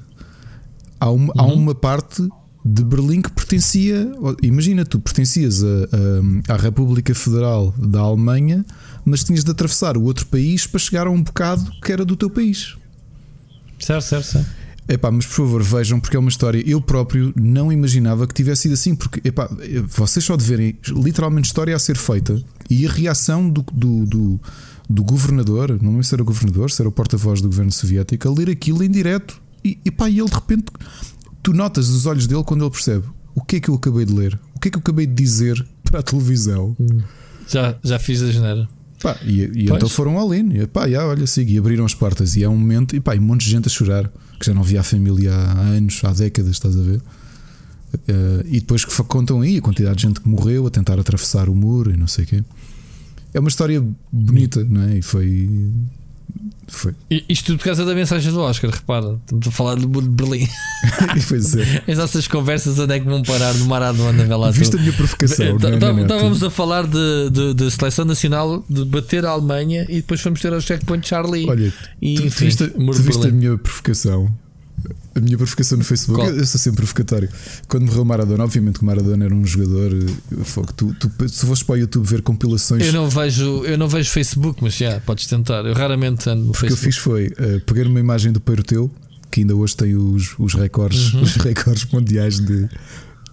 há 1.01 1.11
uma, 1.11 1.33
uhum. 1.35 1.41
há 1.41 1.45
uma 1.47 1.75
parte 1.75 2.29
de 2.65 2.85
Berlim 2.85 3.23
que 3.23 3.31
pertencia. 3.33 4.11
Imagina, 4.43 4.85
tu 4.85 4.99
pertencias 4.99 5.63
a, 5.63 5.67
a, 6.51 6.55
à 6.55 6.57
República 6.57 7.15
Federal 7.15 7.75
da 7.79 8.01
Alemanha, 8.01 8.65
mas 9.05 9.25
tinhas 9.25 9.45
de 9.45 9.51
atravessar 9.51 9.97
o 9.97 10.03
outro 10.03 10.27
país 10.27 10.67
para 10.67 10.79
chegar 10.79 11.07
a 11.07 11.11
um 11.11 11.23
bocado 11.23 11.71
que 11.83 11.93
era 11.93 12.05
do 12.05 12.17
teu 12.17 12.29
país. 12.29 12.77
Certo, 13.79 14.03
certo, 14.03 14.25
certo. 14.25 14.59
Epá, 14.89 15.11
mas 15.11 15.27
por 15.27 15.35
favor 15.35 15.63
vejam, 15.63 16.01
porque 16.01 16.17
é 16.17 16.19
uma 16.19 16.31
história. 16.31 16.63
Eu 16.67 16.81
próprio 16.81 17.33
não 17.37 17.71
imaginava 17.71 18.27
que 18.27 18.33
tivesse 18.33 18.63
sido 18.63 18.73
assim, 18.73 18.95
porque 18.95 19.21
epá, 19.29 19.49
vocês 19.87 20.25
só 20.25 20.35
de 20.35 20.45
verem 20.45 20.79
literalmente 20.89 21.47
história 21.47 21.77
a 21.77 21.79
ser 21.79 21.99
feita 21.99 22.43
e 22.71 22.87
a 22.87 22.91
reação 22.91 23.51
do, 23.51 23.63
do, 23.71 24.07
do, 24.07 24.41
do 24.89 25.05
governador, 25.05 25.79
não 25.83 25.93
sei 25.95 26.03
se 26.05 26.15
era 26.15 26.23
o 26.23 26.25
governador, 26.25 26.71
se 26.71 26.81
era 26.81 26.89
o 26.89 26.93
porta-voz 26.93 27.43
do 27.43 27.49
governo 27.49 27.71
soviético, 27.71 28.29
a 28.29 28.33
ler 28.33 28.49
aquilo 28.49 28.83
em 28.83 28.91
direto. 28.91 29.41
E, 29.63 29.79
epá, 29.85 30.09
e 30.09 30.21
ele 30.21 30.29
de 30.29 30.35
repente 30.35 30.67
tu 31.43 31.53
notas 31.53 31.89
os 31.89 32.07
olhos 32.07 32.27
dele 32.27 32.45
quando 32.45 32.65
ele 32.65 32.71
percebe 32.71 33.05
o 33.35 33.45
que 33.45 33.57
é 33.57 33.61
que 33.61 33.69
eu 33.69 33.75
acabei 33.75 34.05
de 34.05 34.13
ler, 34.13 34.39
o 34.55 34.59
que 34.59 34.69
é 34.69 34.71
que 34.71 34.77
eu 34.77 34.81
acabei 34.81 35.07
de 35.07 35.15
dizer 35.15 35.65
para 35.85 36.01
a 36.01 36.03
televisão. 36.03 36.77
Já, 37.49 37.77
já 37.83 37.99
fiz 37.99 38.23
a 38.23 38.31
geneira. 38.31 38.69
Pá, 39.01 39.17
e, 39.25 39.45
e 39.55 39.65
então 39.71 39.89
foram 39.89 40.19
além. 40.19 40.61
E, 40.61 40.67
pá, 40.67 40.89
já, 40.89 41.07
olha, 41.07 41.27
siga, 41.27 41.53
e 41.53 41.59
abriram 41.59 41.85
as 41.85 41.95
portas. 41.95 42.37
E 42.37 42.43
é 42.43 42.49
um 42.49 42.57
momento, 42.57 42.97
e 42.97 43.01
pá, 43.01 43.15
e 43.15 43.19
um 43.19 43.23
monte 43.23 43.45
de 43.45 43.51
gente 43.51 43.69
a 43.69 43.71
chorar, 43.71 44.11
que 44.41 44.47
já 44.47 44.53
não 44.53 44.63
via 44.63 44.81
a 44.81 44.83
família 44.83 45.33
há 45.33 45.61
anos, 45.61 46.01
há 46.05 46.13
décadas, 46.13 46.51
estás 46.51 46.77
a 46.77 46.83
ver? 46.83 47.01
Uh, 47.95 48.45
e 48.45 48.61
depois 48.61 48.85
que 48.85 49.03
contam 49.05 49.41
aí 49.41 49.59
a 49.59 49.63
quantidade 49.63 49.97
de 49.97 50.03
gente 50.03 50.21
que 50.21 50.29
morreu 50.29 50.67
a 50.67 50.71
tentar 50.71 50.99
atravessar 50.99 51.49
o 51.49 51.55
muro 51.55 51.93
e 51.93 51.97
não 51.97 52.07
sei 52.07 52.25
o 52.25 52.27
quê. 52.27 52.45
É 53.33 53.41
uma 53.41 53.49
história 53.49 53.83
bonita, 54.13 54.65
não 54.65 54.83
é? 54.83 54.99
E 54.99 55.03
foi 55.03 55.49
foi. 56.69 56.95
Isto 57.29 57.47
tudo 57.47 57.59
por 57.59 57.65
causa 57.65 57.85
da 57.85 57.95
mensagem 57.95 58.31
do 58.31 58.41
Oscar, 58.41 58.71
repara, 58.71 59.19
estamos 59.21 59.47
a 59.47 59.51
falar 59.51 59.77
de 59.77 59.87
Berlim. 59.87 60.47
pois 61.29 61.57
é. 61.57 61.83
As 61.89 61.99
nossas 61.99 62.29
conversas 62.29 62.79
onde 62.79 62.95
é 62.95 63.01
que 63.01 63.07
vão 63.07 63.23
parar 63.23 63.55
no 63.55 63.67
Maradona, 63.67 64.25
vê 64.25 64.35
lá. 64.35 64.51
Viste 64.51 64.77
a 64.77 64.79
minha 64.79 64.93
provocação. 64.93 65.57
Estávamos 65.57 66.43
a 66.43 66.51
falar 66.51 66.87
de, 66.87 67.31
de, 67.31 67.55
de, 67.55 67.71
seleção 67.71 68.05
nacional, 68.05 68.65
de 68.69 68.85
bater 68.85 69.25
a 69.25 69.31
Alemanha 69.31 69.87
e 69.89 69.97
depois 69.97 70.21
fomos 70.21 70.41
ter 70.41 70.53
ao 70.53 70.61
checkpoint 70.61 71.09
Charlie. 71.09 71.49
Olha, 71.49 71.73
e, 72.03 72.15
tu, 72.15 72.27
enfim, 72.27 72.45
viste, 72.45 72.69
tu 72.69 73.03
viste 73.03 73.27
a 73.27 73.31
minha 73.31 73.57
provocação? 73.57 74.31
A 75.19 75.21
minha 75.21 75.37
provocação 75.37 75.77
no 75.77 75.85
Facebook, 75.85 76.25
Qual? 76.25 76.33
eu 76.33 76.47
sou 76.47 76.61
sempre 76.61 76.79
provocatório. 76.79 77.29
Quando 77.67 77.87
morreu 77.87 78.03
o 78.03 78.05
Maradona, 78.07 78.45
obviamente 78.45 78.79
que 78.79 78.83
o 78.83 78.87
Maradona 78.87 79.25
era 79.25 79.35
um 79.35 79.45
jogador. 79.45 79.93
Eh, 79.93 80.63
tu, 80.77 80.95
tu, 80.95 81.29
se 81.29 81.45
fosses 81.45 81.65
para 81.65 81.75
o 81.75 81.79
YouTube 81.79 82.07
ver 82.07 82.23
compilações. 82.23 82.87
Eu 82.87 82.93
não 82.93 83.09
vejo, 83.09 83.65
eu 83.65 83.77
não 83.77 83.89
vejo 83.89 84.11
Facebook, 84.11 84.63
mas 84.63 84.75
já, 84.75 85.01
podes 85.01 85.27
tentar. 85.27 85.65
Eu 85.67 85.75
raramente 85.75 86.31
ando 86.31 86.45
no 86.45 86.55
Facebook. 86.55 86.67
O 86.67 86.69
que 86.69 86.73
eu 86.73 86.93
fiz 86.93 86.97
foi 86.97 87.27
uh, 87.27 87.61
pegar 87.67 87.89
uma 87.89 88.01
imagem 88.01 88.33
do 88.33 88.41
teu 88.41 88.91
que 89.31 89.41
ainda 89.41 89.55
hoje 89.55 89.77
tem 89.77 89.95
os, 89.95 90.35
os 90.39 90.55
recordes, 90.55 91.13
uhum. 91.13 91.23
os 91.23 91.35
recordes 91.43 91.87
mundiais 91.93 92.41
de, 92.41 92.69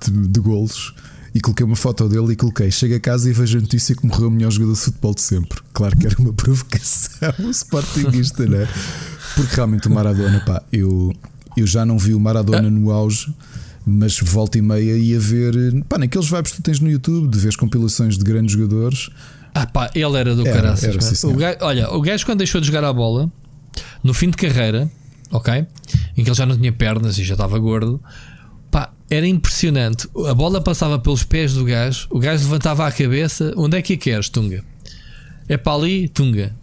de, 0.03 0.27
de 0.27 0.39
golos 0.39 0.93
e 1.36 1.41
coloquei 1.41 1.65
uma 1.65 1.75
foto 1.75 2.07
dele 2.07 2.31
e 2.31 2.36
coloquei. 2.36 2.71
Chego 2.71 2.95
a 2.95 2.99
casa 2.99 3.29
e 3.29 3.33
vejo 3.33 3.57
a 3.57 3.61
notícia 3.61 3.93
que 3.93 4.05
morreu 4.05 4.29
o 4.29 4.31
melhor 4.31 4.51
jogador 4.51 4.73
de 4.73 4.79
futebol 4.79 5.13
de 5.13 5.21
sempre. 5.21 5.59
Claro 5.73 5.97
que 5.97 6.07
era 6.07 6.15
uma 6.17 6.31
provocação 6.33 7.51
sportinguista, 7.51 8.45
né? 8.45 8.67
Porque 9.36 9.53
realmente 9.53 9.88
o 9.89 9.91
Maradona, 9.91 10.39
pá, 10.39 10.63
eu 10.71 11.13
eu 11.58 11.68
já 11.68 11.86
não 11.86 11.97
vi 11.97 12.14
o 12.14 12.20
Maradona 12.20 12.70
no 12.70 12.91
auge, 12.91 13.34
mas 13.86 14.20
volta 14.20 14.58
e 14.58 14.62
meia 14.62 14.97
ia 14.97 15.20
ver. 15.20 15.53
Pá, 15.88 15.97
naqueles 15.97 16.30
vibes 16.30 16.51
que 16.51 16.58
tu 16.58 16.64
tens 16.64 16.80
no 16.80 16.89
YouTube, 16.89 17.30
de 17.30 17.39
ver 17.39 17.56
compilações 17.56 18.18
de 18.18 18.24
grandes 18.24 18.53
jogadores. 18.53 19.10
Ah 19.53 19.66
pá, 19.66 19.89
ele 19.95 20.18
era 20.18 20.36
do 20.36 20.45
Era, 20.45 20.62
caraças. 20.62 20.84
era, 20.84 21.01
sim, 21.01 21.28
o 21.28 21.36
gajo, 21.36 21.58
olha, 21.62 21.89
o 21.91 22.01
gajo 22.01 22.26
quando 22.26 22.39
deixou 22.39 22.60
de 22.60 22.68
jogar 22.68 22.84
a 22.84 22.91
bola, 22.91 23.32
no 24.03 24.14
fim 24.14 24.30
de 24.30 24.36
carreira, 24.36 24.91
ok? 25.32 25.66
Em 26.18 26.24
que 26.24 26.30
ele 26.30 26.36
já 26.36 26.45
não 26.45 26.58
tinha 26.58 26.74
pernas 26.74 27.18
e 27.18 27.24
já 27.24 27.36
estava 27.36 27.58
gordo, 27.58 28.01
pá, 28.70 28.91
era 29.10 29.26
impressionante. 29.26 30.10
A 30.28 30.34
bola 30.34 30.60
passava 30.60 30.99
pelos 30.99 31.24
pés 31.24 31.53
do 31.53 31.64
gajo, 31.64 32.08
o 32.10 32.20
gajo 32.20 32.43
levantava 32.43 32.86
a 32.86 32.91
cabeça. 32.91 33.53
Onde 33.56 33.78
é 33.78 33.82
que 33.82 33.93
a 33.93 33.97
queres, 33.97 34.28
Tunga? 34.28 34.62
É 35.47 35.56
para 35.56 35.74
ali, 35.74 36.10
Tunga. 36.10 36.53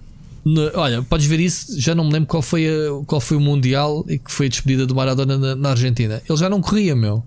No- 0.45 0.71
olha, 0.75 1.03
podes 1.03 1.27
ver 1.27 1.41
isso. 1.41 1.81
Já 1.81 1.95
não 1.95 2.05
me 2.05 2.13
lembro 2.13 2.29
qual 2.29 2.43
foi, 2.43 2.67
a- 2.67 3.05
qual 3.07 3.21
foi 3.21 3.37
o 3.37 3.41
Mundial 3.41 4.05
e 4.09 4.19
que 4.19 4.33
foi 4.33 4.47
a 4.47 4.49
despedida 4.49 4.87
do 4.87 4.95
Maradona 4.95 5.39
na, 5.39 5.55
na 5.57 5.71
Argentina. 5.71 6.21
Ele 6.29 6.39
já 6.39 6.49
não 6.49 6.61
corria, 6.61 6.95
meu. 6.97 7.25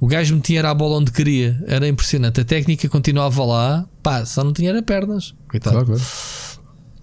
O 0.00 0.06
gajo 0.06 0.34
metia 0.36 0.60
era 0.60 0.70
a 0.70 0.74
bola 0.74 0.96
onde 0.98 1.10
queria. 1.10 1.60
Era 1.66 1.86
impressionante. 1.88 2.40
A 2.40 2.44
técnica 2.44 2.88
continuava 2.88 3.44
lá, 3.44 3.88
pá, 4.02 4.24
só 4.24 4.44
não 4.44 4.52
tinha 4.52 4.70
era 4.70 4.82
pernas. 4.82 5.34
Coitado. 5.48 5.74
Claro, 5.84 5.86
claro. 5.86 6.02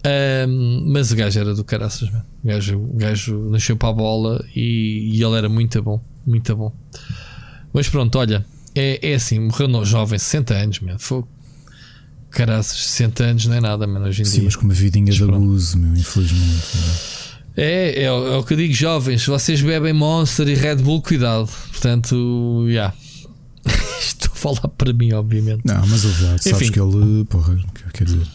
Ahm, 0.04 0.84
mas 0.92 1.10
o 1.10 1.16
gajo 1.16 1.38
era 1.40 1.54
do 1.54 1.64
caraças. 1.64 2.08
O 2.08 2.46
gajo, 2.46 2.78
o 2.78 2.96
gajo 2.96 3.50
nasceu 3.50 3.76
para 3.76 3.88
a 3.88 3.92
bola 3.92 4.44
e, 4.54 5.10
e 5.14 5.22
ele 5.22 5.36
era 5.36 5.48
muito 5.48 5.82
bom, 5.82 6.00
muito 6.26 6.54
bom. 6.54 6.72
Mas 7.72 7.88
pronto, 7.88 8.16
olha, 8.18 8.46
é, 8.74 9.10
é 9.10 9.14
assim, 9.14 9.40
morreu 9.40 9.68
no 9.68 9.84
jovem, 9.84 10.18
60 10.18 10.54
anos, 10.54 10.80
meu. 10.80 10.98
Foi 10.98 11.24
caraças, 12.36 12.78
60 12.82 13.24
anos 13.24 13.46
não 13.46 13.54
é 13.54 13.60
nada, 13.60 13.86
mano, 13.86 14.06
hoje 14.06 14.22
em 14.22 14.24
Sim, 14.24 14.34
dia. 14.36 14.44
mas 14.44 14.56
com 14.56 14.64
uma 14.64 14.74
vidinha 14.74 15.10
de 15.12 15.18
pronto. 15.18 15.36
abuso, 15.36 15.78
meu, 15.78 15.94
infelizmente. 15.96 16.62
É, 17.56 18.02
é, 18.04 18.12
o- 18.12 18.26
é 18.34 18.36
o 18.36 18.42
que 18.44 18.52
eu 18.52 18.56
digo, 18.58 18.72
jovens, 18.74 19.22
se 19.22 19.28
vocês 19.28 19.60
bebem 19.62 19.92
Monster 19.94 20.46
e 20.46 20.54
Red 20.54 20.76
Bull, 20.76 21.00
cuidado. 21.00 21.48
Portanto, 21.70 22.66
já. 22.68 22.92
Estou 23.98 24.30
a 24.32 24.36
falar 24.36 24.68
para 24.68 24.92
mim, 24.92 25.12
obviamente. 25.12 25.62
Não, 25.64 25.86
mas 25.86 26.04
lá, 26.04 26.36
tu 26.36 26.42
sabes 26.44 26.46
Enfim. 26.60 26.72
que 26.72 26.78
ele, 26.80 27.24
porra, 27.24 27.58
quer 27.94 28.04
dizer, 28.04 28.26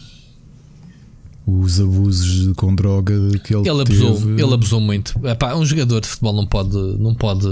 os 1.46 1.80
abusos 1.80 2.52
com 2.56 2.74
droga 2.74 3.14
que 3.44 3.54
ele, 3.54 3.68
Ele 3.68 3.80
abusou, 3.82 4.14
teve, 4.16 4.42
ele 4.42 4.54
abusou 4.54 4.80
muito. 4.80 5.18
Epá, 5.26 5.54
um 5.54 5.64
jogador 5.64 6.00
de 6.00 6.08
futebol 6.08 6.32
não 6.34 6.46
pode, 6.46 6.76
não 6.98 7.14
pode. 7.14 7.46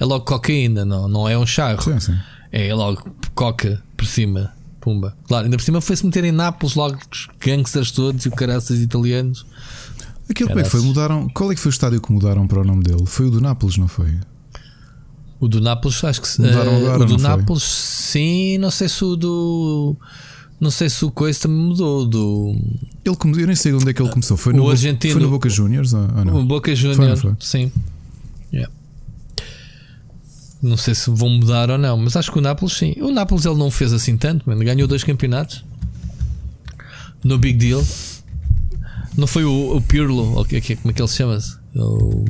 É 0.00 0.04
logo 0.04 0.24
cocaína, 0.24 0.84
não, 0.84 1.08
não 1.08 1.28
é 1.28 1.36
um 1.36 1.46
charro. 1.46 1.82
Sim, 1.82 1.98
sim. 2.00 2.14
É 2.52 2.72
logo 2.74 3.02
coca 3.34 3.82
por 3.96 4.06
cima. 4.06 4.52
Pumba. 4.80 5.16
Claro, 5.26 5.44
ainda 5.44 5.56
por 5.56 5.62
cima 5.62 5.80
foi-se 5.80 6.04
meter 6.06 6.24
em 6.24 6.32
Nápoles 6.32 6.74
logo 6.74 6.96
os 7.12 7.28
gangsters 7.40 7.90
todos 7.90 8.24
e 8.24 8.28
o 8.28 8.32
caraças 8.32 8.78
italianos. 8.80 9.44
Aquilo 10.30 10.48
como 10.50 10.60
é 10.60 10.62
que 10.62 10.70
foi? 10.70 10.80
Mudaram, 10.82 11.28
qual 11.30 11.50
é 11.50 11.54
que 11.54 11.60
foi 11.60 11.70
o 11.70 11.72
estádio 11.72 12.00
que 12.00 12.12
mudaram 12.12 12.46
para 12.46 12.60
o 12.60 12.64
nome 12.64 12.82
dele? 12.84 13.04
Foi 13.06 13.26
o 13.26 13.30
do 13.30 13.40
Nápoles, 13.40 13.76
não 13.78 13.88
foi? 13.88 14.12
O 15.40 15.48
do 15.48 15.60
Nápoles, 15.60 16.02
acho 16.04 16.20
que 16.20 16.28
se- 16.28 16.40
Mudaram 16.40 16.72
eh, 16.72 16.76
agora, 16.78 17.02
O 17.02 17.06
do 17.06 17.12
não 17.12 17.18
foi? 17.18 17.28
Nápoles, 17.28 17.62
sim, 17.62 18.58
não 18.58 18.70
sei 18.70 18.88
se 18.88 19.04
o 19.04 19.16
do. 19.16 19.96
Não 20.60 20.70
sei 20.72 20.88
se 20.90 21.04
o 21.04 21.10
coisa 21.10 21.38
também 21.40 21.56
mudou. 21.56 22.04
Do 22.06 22.56
Ele, 23.04 23.16
eu 23.40 23.46
nem 23.46 23.54
sei 23.54 23.72
onde 23.72 23.88
é 23.90 23.92
que 23.94 24.02
ele 24.02 24.10
começou. 24.10 24.36
Foi 24.36 24.52
O 24.52 24.56
no, 24.56 24.64
Bo- 24.64 24.70
argentino- 24.70 25.12
foi 25.12 25.22
no 25.22 25.30
Boca 25.30 25.48
Juniors 25.48 25.92
ou, 25.94 26.00
ou 26.00 26.24
não? 26.24 26.40
o 26.40 26.44
Boca 26.44 26.66
Foi, 26.70 26.76
Junior. 26.76 27.08
não 27.10 27.16
foi? 27.16 27.34
Sim. 27.40 27.70
Não 30.60 30.76
sei 30.76 30.94
se 30.94 31.08
vão 31.10 31.28
mudar 31.30 31.70
ou 31.70 31.78
não, 31.78 31.96
mas 31.96 32.16
acho 32.16 32.32
que 32.32 32.38
o 32.38 32.40
Nápoles 32.40 32.74
sim. 32.74 32.94
O 33.00 33.10
Nápoles 33.12 33.44
ele 33.44 33.54
não 33.56 33.70
fez 33.70 33.92
assim 33.92 34.16
tanto, 34.16 34.48
mano. 34.48 34.64
ganhou 34.64 34.88
dois 34.88 35.04
campeonatos. 35.04 35.64
No 37.22 37.38
big 37.38 37.58
deal. 37.58 37.84
Não 39.16 39.26
foi 39.26 39.44
o, 39.44 39.76
o 39.76 39.80
Pirlo, 39.82 40.34
ou 40.36 40.44
que- 40.44 40.60
como 40.76 40.90
é 40.90 40.92
que 40.94 41.00
ele 41.02 41.08
se 41.08 41.16
chama? 41.16 41.38
O, 41.74 42.24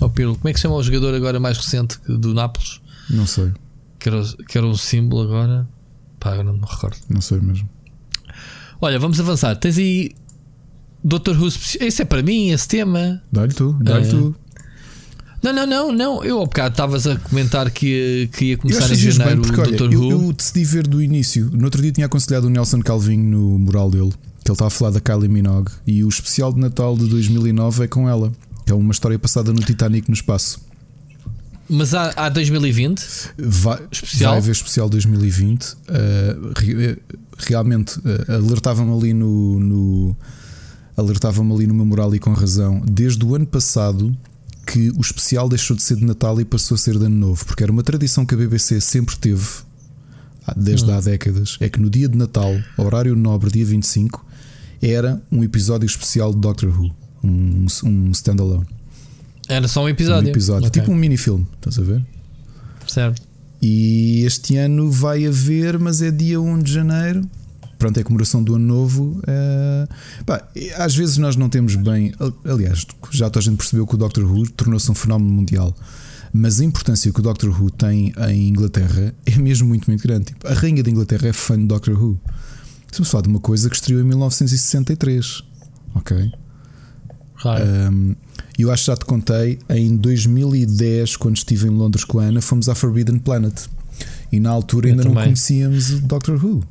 o 0.00 0.10
Pirlo. 0.10 0.36
Como 0.36 0.48
é 0.48 0.52
que 0.52 0.60
chama 0.60 0.74
o 0.76 0.82
jogador 0.82 1.14
agora 1.14 1.38
mais 1.40 1.56
recente 1.56 1.98
do 2.08 2.32
Nápoles? 2.34 2.80
Não 3.10 3.26
sei, 3.26 3.52
Que 3.98 4.08
era, 4.08 4.22
que 4.48 4.58
era 4.58 4.66
um 4.66 4.74
símbolo 4.74 5.22
agora. 5.22 5.68
Pá, 6.18 6.30
agora 6.32 6.44
não 6.44 6.54
me 6.54 6.66
recordo. 6.68 6.96
não 7.08 7.20
sei 7.20 7.38
mesmo. 7.40 7.68
Olha, 8.80 8.98
vamos 8.98 9.18
avançar. 9.20 9.54
Tens 9.56 9.78
aí 9.78 10.10
Dr. 11.04 11.30
Who. 11.40 11.46
Esse 11.48 12.02
é 12.02 12.04
para 12.04 12.22
mim, 12.22 12.48
esse 12.50 12.66
tema. 12.68 13.22
Dá-lhe 13.32 13.52
tu, 13.54 13.72
dá-lhe 13.82 14.06
É. 14.06 14.10
tu. 14.10 14.34
Não, 15.42 15.52
não, 15.52 15.66
não, 15.66 15.92
não. 15.92 16.24
Eu 16.24 16.40
há 16.40 16.44
bocado 16.44 16.70
estavas 16.70 17.06
a 17.06 17.16
comentar 17.16 17.70
que 17.70 17.86
ia, 17.86 18.26
que 18.28 18.44
ia 18.46 18.54
Eu 18.54 18.58
começar 18.58 18.92
em 18.92 18.96
janeiro 18.96 19.42
bem, 19.42 19.52
porque 19.52 19.60
o 19.84 19.88
Dr. 19.88 19.92
eu, 19.92 20.00
Who. 20.00 20.10
eu 20.28 20.32
decidi 20.32 20.64
ver 20.64 20.86
do 20.86 21.02
início. 21.02 21.50
No 21.52 21.64
outro 21.66 21.80
dia 21.82 21.92
tinha 21.92 22.06
aconselhado 22.06 22.46
o 22.46 22.50
Nelson 22.50 22.80
Calvinho 22.80 23.22
no 23.24 23.58
mural 23.58 23.90
dele, 23.90 24.10
que 24.44 24.50
ele 24.50 24.54
estava 24.54 24.68
a 24.68 24.70
falar 24.70 24.90
da 24.92 25.00
Kylie 25.00 25.28
Minogue. 25.28 25.70
E 25.86 26.02
o 26.02 26.08
especial 26.08 26.52
de 26.52 26.58
Natal 26.60 26.96
de 26.96 27.06
2009 27.06 27.84
é 27.84 27.86
com 27.88 28.08
ela. 28.08 28.32
É 28.66 28.74
uma 28.74 28.90
história 28.92 29.18
passada 29.18 29.52
no 29.52 29.60
Titanic 29.60 30.08
no 30.08 30.14
espaço. 30.14 30.60
Mas 31.68 31.92
há, 31.94 32.12
há 32.16 32.28
2020. 32.28 33.02
Vai, 33.38 33.80
Especial? 33.90 34.32
vai 34.32 34.38
haver 34.40 34.52
especial 34.52 34.88
2020. 34.88 35.64
Uh, 35.64 35.76
re- 36.56 36.84
eh, 36.84 36.96
realmente 37.38 37.98
uh, 37.98 38.32
alertava-me 38.32 38.92
ali 38.96 39.12
no, 39.12 39.58
no 39.58 40.16
alertava-me 40.96 41.52
ali 41.52 41.66
no 41.66 41.74
meu 41.74 41.84
moral 41.84 42.14
e 42.14 42.18
com 42.20 42.32
razão. 42.32 42.80
Desde 42.88 43.24
o 43.24 43.34
ano 43.34 43.46
passado 43.46 44.16
que 44.66 44.90
o 44.90 45.00
especial 45.00 45.48
deixou 45.48 45.76
de 45.76 45.82
ser 45.82 45.96
de 45.96 46.04
Natal 46.04 46.40
e 46.40 46.44
passou 46.44 46.74
a 46.74 46.78
ser 46.78 46.98
de 46.98 47.06
Ano 47.06 47.16
Novo, 47.16 47.44
porque 47.46 47.62
era 47.62 47.70
uma 47.70 47.82
tradição 47.82 48.26
que 48.26 48.34
a 48.34 48.36
BBC 48.36 48.80
sempre 48.80 49.16
teve 49.16 49.46
desde 50.56 50.90
há 50.90 51.00
décadas. 51.00 51.56
É 51.60 51.68
que 51.68 51.80
no 51.80 51.88
dia 51.88 52.08
de 52.08 52.18
Natal, 52.18 52.52
horário 52.76 53.14
nobre, 53.16 53.50
dia 53.50 53.64
25, 53.64 54.24
era 54.82 55.22
um 55.30 55.42
episódio 55.42 55.86
especial 55.86 56.32
de 56.34 56.40
Doctor 56.40 56.68
Who, 56.68 56.90
um, 57.22 57.66
um 57.84 58.10
standalone. 58.10 58.66
Era 59.48 59.68
só 59.68 59.84
um 59.84 59.88
episódio. 59.88 60.28
Um 60.28 60.32
episódio, 60.32 60.66
Ok, 60.68 60.80
tipo 60.80 60.92
um 60.92 60.96
mini-filme, 60.96 61.46
estás 61.56 61.78
a 61.78 61.82
ver? 61.82 62.04
Certo. 62.86 63.22
E 63.62 64.22
este 64.24 64.56
ano 64.56 64.90
vai 64.90 65.26
haver, 65.26 65.78
mas 65.78 66.02
é 66.02 66.10
dia 66.10 66.40
1 66.40 66.58
de 66.62 66.72
janeiro. 66.72 67.22
Pronto, 67.78 67.98
é 67.98 68.00
a 68.00 68.04
comemoração 68.04 68.42
do 68.42 68.54
ano 68.54 68.66
novo. 68.66 69.20
eh, 69.26 69.86
pá, 70.24 70.42
às 70.76 70.94
vezes 70.94 71.18
nós 71.18 71.36
não 71.36 71.48
temos 71.48 71.76
bem. 71.76 72.12
Aliás, 72.44 72.86
já 73.10 73.26
toda 73.28 73.40
a 73.40 73.42
gente 73.42 73.58
percebeu 73.58 73.86
que 73.86 73.94
o 73.94 73.98
Doctor 73.98 74.24
Who 74.24 74.48
tornou-se 74.50 74.90
um 74.90 74.94
fenómeno 74.94 75.30
mundial. 75.30 75.74
Mas 76.32 76.60
a 76.60 76.64
importância 76.64 77.12
que 77.12 77.20
o 77.20 77.22
Doctor 77.22 77.50
Who 77.50 77.70
tem 77.70 78.12
em 78.28 78.48
Inglaterra 78.48 79.14
é 79.26 79.36
mesmo 79.36 79.68
muito, 79.68 79.90
muito 79.90 80.02
grande. 80.02 80.26
Tipo, 80.26 80.48
a 80.48 80.54
Rainha 80.54 80.82
de 80.82 80.90
Inglaterra 80.90 81.28
é 81.28 81.32
fã 81.32 81.58
de 81.58 81.66
Doctor 81.66 82.02
Who. 82.02 82.18
Estamos 82.86 83.08
a 83.08 83.10
falar 83.10 83.22
de 83.22 83.28
uma 83.28 83.40
coisa 83.40 83.68
que 83.68 83.76
estreou 83.76 84.00
em 84.00 84.04
1963. 84.04 85.42
Ok? 85.94 86.32
Claro. 87.40 87.64
Um, 87.92 88.14
eu 88.58 88.70
acho 88.70 88.84
que 88.84 88.86
já 88.86 88.96
te 88.96 89.04
contei, 89.04 89.58
em 89.68 89.96
2010, 89.96 91.16
quando 91.16 91.36
estive 91.36 91.66
em 91.66 91.70
Londres 91.70 92.04
com 92.04 92.18
a 92.18 92.24
Ana, 92.24 92.40
fomos 92.40 92.68
à 92.68 92.74
Forbidden 92.74 93.18
Planet. 93.18 93.54
E 94.32 94.40
na 94.40 94.50
altura 94.50 94.88
Eu 94.88 94.92
ainda 94.92 95.04
não 95.04 95.14
conhecíamos 95.14 95.90
o 95.90 96.00
Doctor 96.00 96.42
Who. 96.42 96.62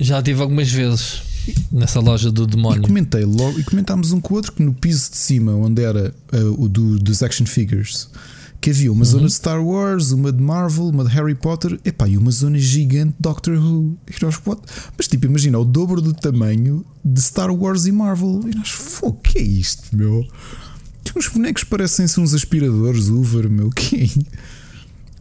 Já 0.00 0.22
tive 0.22 0.42
algumas 0.42 0.70
vezes 0.70 1.22
nessa 1.70 2.00
loja 2.00 2.30
do 2.30 2.44
E 2.44 2.46
demónio. 2.46 2.82
comentei 2.82 3.24
logo, 3.24 3.58
e 3.58 3.64
comentámos 3.64 4.12
um 4.12 4.20
com 4.20 4.34
o 4.34 4.36
outro 4.36 4.52
que 4.52 4.62
no 4.62 4.74
piso 4.74 5.10
de 5.10 5.16
cima, 5.16 5.52
onde 5.54 5.82
era 5.82 6.14
uh, 6.32 6.62
o 6.62 6.68
do, 6.68 6.98
dos 6.98 7.22
action 7.22 7.46
figures, 7.46 8.08
que 8.60 8.70
havia 8.70 8.90
uma 8.90 9.04
zona 9.04 9.26
de 9.26 9.34
Star 9.34 9.64
Wars, 9.64 10.10
uma 10.10 10.32
de 10.32 10.42
Marvel, 10.42 10.88
uma 10.88 11.04
de 11.04 11.10
Harry 11.10 11.34
Potter, 11.34 11.78
epá, 11.84 12.08
e 12.08 12.16
uma 12.16 12.30
zona 12.30 12.58
gigante 12.58 13.12
de 13.12 13.20
Doctor 13.20 13.54
Who. 13.54 13.96
E 14.08 14.24
nós, 14.24 14.40
what? 14.44 14.60
Mas 14.96 15.06
tipo, 15.06 15.26
imagina 15.26 15.58
o 15.58 15.64
dobro 15.64 16.00
do 16.00 16.12
tamanho 16.12 16.84
de 17.04 17.20
Star 17.20 17.54
Wars 17.54 17.86
e 17.86 17.92
Marvel. 17.92 18.40
E 18.52 18.56
nós, 18.56 18.98
o 19.02 19.12
que 19.12 19.38
é 19.38 19.42
isto, 19.42 19.94
meu? 19.94 20.26
Uns 21.16 21.28
bonecos 21.28 21.62
que 21.62 21.70
parecem-se 21.70 22.18
uns 22.18 22.34
aspiradores, 22.34 23.08
Uber, 23.08 23.48
meu, 23.48 23.70
quem? 23.70 24.10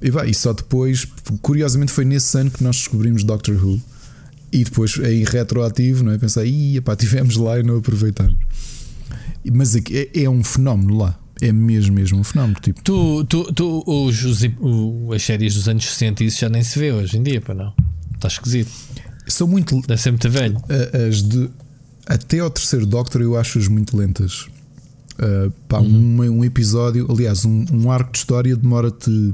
E, 0.01 0.09
vai, 0.09 0.29
e 0.29 0.33
só 0.33 0.51
depois, 0.51 1.07
curiosamente, 1.41 1.91
foi 1.91 2.03
nesse 2.03 2.37
ano 2.37 2.51
que 2.51 2.63
nós 2.63 2.77
descobrimos 2.77 3.23
Doctor 3.23 3.55
Who. 3.55 3.79
E 4.57 4.63
depois, 4.63 4.97
em 4.99 5.23
retroativo, 5.23 6.03
não 6.03 6.13
é? 6.13 6.17
Pensei, 6.17 6.47
ia 6.49 6.81
pá, 6.81 6.95
tivemos 6.95 7.35
lá 7.35 7.59
e 7.59 7.63
não 7.63 7.77
aproveitamos. 7.77 8.35
Mas 9.53 9.75
é, 9.75 9.81
é 10.23 10.29
um 10.29 10.43
fenómeno 10.43 10.97
lá. 10.97 11.19
É 11.41 11.51
mesmo, 11.51 11.93
mesmo 11.93 12.17
um 12.19 12.23
fenómeno. 12.23 12.57
Tipo, 12.61 12.81
Tu, 12.81 13.25
tu, 13.25 13.51
tu 13.53 13.83
os, 13.85 14.23
os- 14.23 14.41
as 15.13 15.21
séries 15.21 15.53
dos 15.55 15.67
anos 15.67 15.83
60 15.85 16.23
isso 16.23 16.39
já 16.39 16.47
nem 16.49 16.63
se 16.63 16.79
vê 16.79 16.91
hoje 16.93 17.17
em 17.17 17.23
dia, 17.23 17.41
para 17.41 17.53
não. 17.53 17.73
Está 18.15 18.29
esquisito. 18.29 18.71
são 19.27 19.45
muito. 19.47 19.81
Deve 19.85 20.01
ser 20.01 20.11
muito 20.11 20.29
velho. 20.29 20.57
As 21.09 21.21
de. 21.21 21.49
Até 22.07 22.39
ao 22.39 22.49
terceiro 22.49 22.85
Doctor 22.85 23.21
eu 23.21 23.35
acho-as 23.37 23.67
muito 23.67 23.97
lentas. 23.97 24.47
Uh, 25.19 25.51
pá, 25.67 25.79
um, 25.79 26.21
um 26.21 26.43
episódio, 26.45 27.05
aliás, 27.09 27.43
um, 27.45 27.65
um 27.71 27.91
arco 27.91 28.11
de 28.13 28.17
história 28.19 28.55
demora-te 28.55 29.33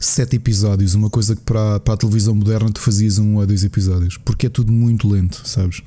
sete 0.00 0.36
episódios. 0.36 0.94
Uma 0.94 1.10
coisa 1.10 1.34
que 1.34 1.42
para, 1.42 1.76
a- 1.76 1.80
para 1.80 1.94
a 1.94 1.96
televisão 1.96 2.34
moderna 2.34 2.70
tu 2.70 2.80
fazias 2.80 3.18
um 3.18 3.36
ou 3.36 3.46
dois 3.46 3.64
episódios, 3.64 4.16
porque 4.18 4.46
é 4.46 4.48
tudo 4.50 4.72
muito 4.72 5.08
lento, 5.08 5.40
sabes? 5.44 5.80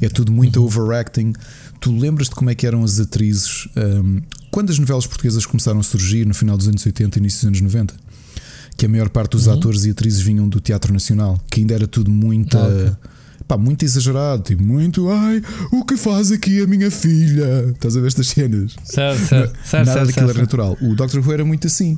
É 0.00 0.08
tudo 0.08 0.32
muito 0.32 0.62
overacting. 0.64 1.32
Tu 1.80 1.92
lembras 1.96 2.28
de 2.28 2.34
como 2.34 2.50
é 2.50 2.54
que 2.54 2.66
eram 2.66 2.82
as 2.84 2.98
atrizes 3.00 3.68
um, 3.76 4.20
quando 4.50 4.70
as 4.70 4.78
novelas 4.78 5.06
portuguesas 5.06 5.44
começaram 5.44 5.80
a 5.80 5.82
surgir 5.82 6.26
no 6.26 6.34
final 6.34 6.56
dos 6.56 6.66
anos 6.68 6.84
80 6.86 7.18
e 7.18 7.20
início 7.20 7.38
dos 7.40 7.46
anos 7.48 7.60
90? 7.60 7.94
Que 8.76 8.86
a 8.86 8.88
maior 8.88 9.08
parte 9.08 9.32
dos 9.32 9.48
atores 9.48 9.84
e 9.84 9.90
atrizes 9.90 10.20
vinham 10.20 10.48
do 10.48 10.60
Teatro 10.60 10.92
Nacional, 10.92 11.42
que 11.50 11.60
ainda 11.60 11.74
era 11.74 11.86
tudo 11.86 12.10
muito. 12.10 12.58
Ah, 12.58 12.66
ok. 12.68 12.92
Pá, 13.48 13.56
muito 13.56 13.84
exagerado, 13.84 14.42
tipo, 14.42 14.62
muito. 14.62 15.08
Ai, 15.08 15.40
o 15.72 15.84
que 15.84 15.96
faz 15.96 16.32
aqui 16.32 16.60
a 16.60 16.66
minha 16.66 16.90
filha? 16.90 17.70
Estás 17.72 17.96
a 17.96 18.00
ver 18.00 18.08
estas 18.08 18.26
cenas? 18.28 18.74
Certo, 18.84 19.24
certo, 19.24 19.56
certo, 19.64 19.86
Nada 19.86 19.92
certo, 19.92 20.06
daquilo 20.08 20.26
certo. 20.26 20.30
era 20.30 20.40
natural. 20.40 20.76
O 20.82 20.94
Doctor 20.96 21.20
Who 21.26 21.32
era 21.32 21.44
muito 21.44 21.66
assim. 21.68 21.96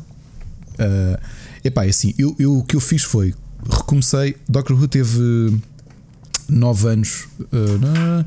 Uh, 0.78 1.18
epá, 1.64 1.84
é 1.86 1.88
assim, 1.88 2.14
eu, 2.18 2.34
eu- 2.38 2.58
o 2.58 2.64
que 2.64 2.76
eu 2.76 2.80
fiz 2.80 3.02
foi 3.02 3.34
recomecei. 3.68 4.36
Doctor 4.48 4.76
Who 4.80 4.88
teve 4.88 5.58
nove 6.48 6.88
anos, 6.88 7.26
uh, 7.40 8.24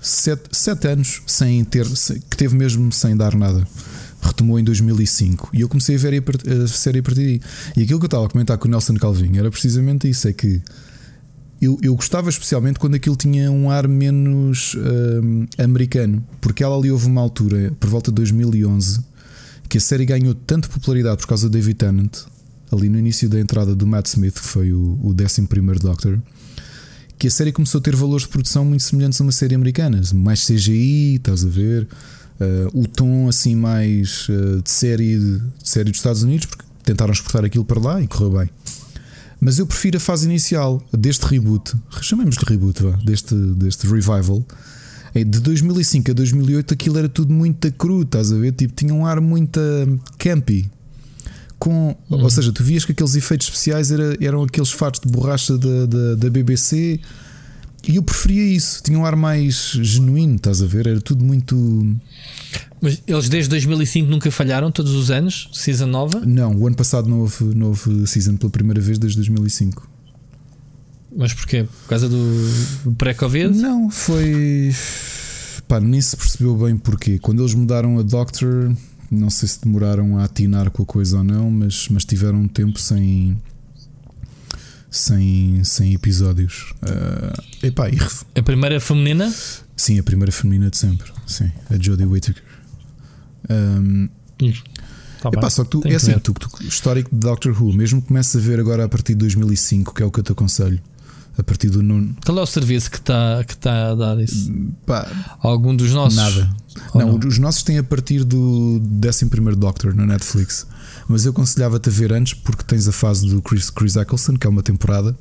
sete, 0.00 0.42
sete 0.52 0.88
anos 0.88 1.22
sem 1.26 1.64
ter, 1.64 1.86
que 2.28 2.36
teve 2.36 2.54
mesmo 2.56 2.92
sem 2.92 3.16
dar 3.16 3.34
nada. 3.34 3.66
Retomou 4.20 4.56
em 4.58 4.62
2005 4.62 5.50
e 5.52 5.62
eu 5.62 5.68
comecei 5.68 5.96
a 5.96 5.98
ver 5.98 6.22
a, 6.22 6.68
série 6.68 7.00
a 7.00 7.02
partir 7.02 7.20
daí. 7.24 7.40
E 7.76 7.82
aquilo 7.82 7.98
que 7.98 8.04
eu 8.04 8.08
estava 8.08 8.26
a 8.26 8.28
comentar 8.28 8.56
com 8.56 8.68
o 8.68 8.70
Nelson 8.70 8.94
Calvin 8.94 9.36
era 9.36 9.50
precisamente 9.50 10.08
isso: 10.08 10.28
é 10.28 10.32
que 10.32 10.62
eu, 11.60 11.76
eu 11.82 11.94
gostava 11.96 12.28
especialmente 12.28 12.78
quando 12.78 12.94
aquilo 12.94 13.16
tinha 13.16 13.50
um 13.50 13.68
ar 13.70 13.88
menos 13.88 14.74
uh, 14.74 15.62
americano, 15.62 16.24
porque 16.40 16.62
ela 16.62 16.76
ali 16.76 16.90
houve 16.90 17.06
uma 17.06 17.20
altura, 17.20 17.72
por 17.80 17.88
volta 17.90 18.10
de 18.12 18.16
2011, 18.16 19.00
que 19.72 19.78
a 19.78 19.80
série 19.80 20.04
ganhou 20.04 20.34
tanto 20.34 20.68
popularidade 20.68 21.16
por 21.16 21.28
causa 21.28 21.48
de 21.48 21.52
David 21.54 21.78
Tennant, 21.78 22.12
ali 22.70 22.90
no 22.90 22.98
início 22.98 23.26
da 23.26 23.40
entrada 23.40 23.74
do 23.74 23.86
Matt 23.86 24.06
Smith, 24.06 24.34
que 24.34 24.46
foi 24.46 24.70
o, 24.70 24.98
o 25.02 25.16
11 25.18 25.46
Doctor, 25.80 26.18
que 27.18 27.26
a 27.26 27.30
série 27.30 27.52
começou 27.52 27.78
a 27.78 27.82
ter 27.82 27.96
valores 27.96 28.24
de 28.24 28.28
produção 28.28 28.66
muito 28.66 28.82
semelhantes 28.82 29.18
a 29.18 29.24
uma 29.24 29.32
série 29.32 29.54
americana, 29.54 29.98
mais 30.12 30.46
CGI, 30.46 31.14
estás 31.14 31.42
a 31.42 31.48
ver, 31.48 31.88
uh, 32.38 32.78
o 32.78 32.86
tom 32.86 33.30
assim 33.30 33.56
mais 33.56 34.28
uh, 34.28 34.60
de 34.60 34.68
série 34.68 35.18
de, 35.18 35.42
série 35.64 35.88
dos 35.88 36.00
Estados 36.00 36.22
Unidos, 36.22 36.44
porque 36.44 36.64
tentaram 36.84 37.14
exportar 37.14 37.42
aquilo 37.42 37.64
para 37.64 37.80
lá 37.80 38.02
e 38.02 38.06
correu 38.06 38.40
bem. 38.40 38.50
Mas 39.40 39.58
eu 39.58 39.66
prefiro 39.66 39.96
a 39.96 40.00
fase 40.00 40.26
inicial 40.26 40.86
deste 40.92 41.24
reboot, 41.24 41.72
chamemos 42.02 42.36
de 42.36 42.44
reboot, 42.44 42.82
deste, 43.06 43.34
deste 43.34 43.86
revival. 43.86 44.44
É, 45.14 45.24
de 45.24 45.40
2005 45.40 46.10
a 46.10 46.14
2008 46.14 46.74
aquilo 46.74 46.98
era 46.98 47.08
tudo 47.08 47.32
muito 47.32 47.70
cru, 47.72 48.02
estás 48.02 48.32
a 48.32 48.36
ver? 48.36 48.52
Tipo, 48.52 48.74
tinha 48.74 48.94
um 48.94 49.04
ar 49.04 49.20
muito 49.20 49.60
campy. 50.18 50.70
Com, 51.58 51.94
Ou 52.10 52.28
seja, 52.28 52.50
tu 52.50 52.64
vias 52.64 52.84
que 52.84 52.90
aqueles 52.90 53.14
efeitos 53.14 53.46
especiais 53.46 53.92
era, 53.92 54.16
eram 54.20 54.42
aqueles 54.42 54.70
fatos 54.70 55.00
de 55.00 55.08
borracha 55.08 55.56
da, 55.56 55.86
da, 55.86 56.14
da 56.16 56.30
BBC 56.30 56.98
e 57.86 57.96
eu 57.96 58.02
preferia 58.02 58.44
isso, 58.44 58.80
tinha 58.82 58.96
um 58.96 59.04
ar 59.04 59.16
mais 59.16 59.72
genuíno, 59.80 60.36
estás 60.36 60.62
a 60.62 60.66
ver? 60.66 60.86
Era 60.86 61.00
tudo 61.00 61.24
muito. 61.24 61.96
Mas 62.80 63.02
eles 63.06 63.28
desde 63.28 63.50
2005 63.50 64.08
nunca 64.08 64.30
falharam, 64.30 64.70
todos 64.70 64.92
os 64.92 65.10
anos? 65.10 65.48
Season 65.52 65.86
nova? 65.86 66.20
Não, 66.20 66.54
o 66.54 66.66
ano 66.66 66.76
passado 66.76 67.08
não 67.08 67.20
houve, 67.20 67.44
não 67.44 67.68
houve 67.68 68.06
season 68.06 68.36
pela 68.36 68.50
primeira 68.50 68.80
vez 68.80 68.98
desde 68.98 69.16
2005. 69.16 69.88
Mas 71.14 71.32
porquê? 71.34 71.64
Por 71.64 71.88
causa 71.88 72.08
do 72.08 72.94
pré-Covid? 72.96 73.56
Não, 73.56 73.90
foi. 73.90 74.74
Pá, 75.68 75.80
nem 75.80 76.00
se 76.00 76.16
percebeu 76.16 76.56
bem 76.56 76.76
porquê. 76.76 77.18
Quando 77.18 77.42
eles 77.42 77.54
mudaram 77.54 77.98
a 77.98 78.02
Doctor, 78.02 78.74
não 79.10 79.30
sei 79.30 79.48
se 79.48 79.60
demoraram 79.62 80.18
a 80.18 80.24
atinar 80.24 80.70
com 80.70 80.82
a 80.82 80.86
coisa 80.86 81.18
ou 81.18 81.24
não, 81.24 81.50
mas, 81.50 81.88
mas 81.88 82.04
tiveram 82.04 82.40
um 82.40 82.48
tempo 82.48 82.78
sem 82.78 83.36
sem, 84.92 85.64
sem 85.64 85.94
episódios. 85.94 86.74
Uh, 86.82 87.66
epá, 87.66 87.88
e... 87.88 87.98
A 88.38 88.42
primeira 88.42 88.78
feminina? 88.78 89.32
Sim, 89.74 89.98
a 89.98 90.02
primeira 90.02 90.30
feminina 90.30 90.70
de 90.70 90.76
sempre. 90.76 91.10
Sim, 91.26 91.50
a 91.70 91.82
Jodie 91.82 92.04
Whittaker. 92.04 92.42
Um, 93.48 94.08
tá 95.20 95.30
epá, 95.30 95.48
só 95.48 95.64
que 95.64 95.70
tu, 95.70 95.82
é 95.86 95.94
assim, 95.94 96.18
tu, 96.18 96.34
tu, 96.34 96.48
histórico 96.62 97.10
de 97.10 97.16
Doctor 97.16 97.52
Who, 97.60 97.72
mesmo 97.72 98.02
que 98.02 98.08
comece 98.08 98.36
a 98.36 98.40
ver 98.40 98.60
agora 98.60 98.84
a 98.84 98.88
partir 98.88 99.14
de 99.14 99.20
2005, 99.20 99.94
que 99.94 100.02
é 100.02 100.06
o 100.06 100.10
que 100.10 100.20
eu 100.20 100.24
te 100.24 100.32
aconselho. 100.32 100.80
A 101.36 101.42
partir 101.42 101.70
do 101.70 101.82
nono. 101.82 102.14
Qual 102.26 102.38
é 102.38 102.42
o 102.42 102.46
serviço 102.46 102.90
que 102.90 102.98
está 102.98 103.42
que 103.44 103.56
tá 103.56 103.92
a 103.92 103.94
dar 103.94 104.20
isso? 104.20 104.52
Pá, 104.84 105.10
Algum 105.40 105.74
dos 105.74 105.90
nossos? 105.92 106.18
Nada. 106.18 106.50
Não, 106.94 107.18
não, 107.18 107.28
os 107.28 107.38
nossos 107.38 107.62
têm 107.62 107.78
a 107.78 107.84
partir 107.84 108.24
do 108.24 108.80
11 109.06 109.56
Doctor 109.56 109.94
no 109.94 110.06
Netflix. 110.06 110.66
Mas 111.08 111.24
eu 111.24 111.32
aconselhava-te 111.32 111.88
a 111.88 111.92
ver 111.92 112.12
antes 112.12 112.34
porque 112.34 112.62
tens 112.64 112.86
a 112.86 112.92
fase 112.92 113.28
do 113.28 113.40
Chris, 113.42 113.70
Chris 113.70 113.96
Eccleston, 113.96 114.36
que 114.36 114.46
é 114.46 114.50
uma 114.50 114.62
temporada, 114.62 115.16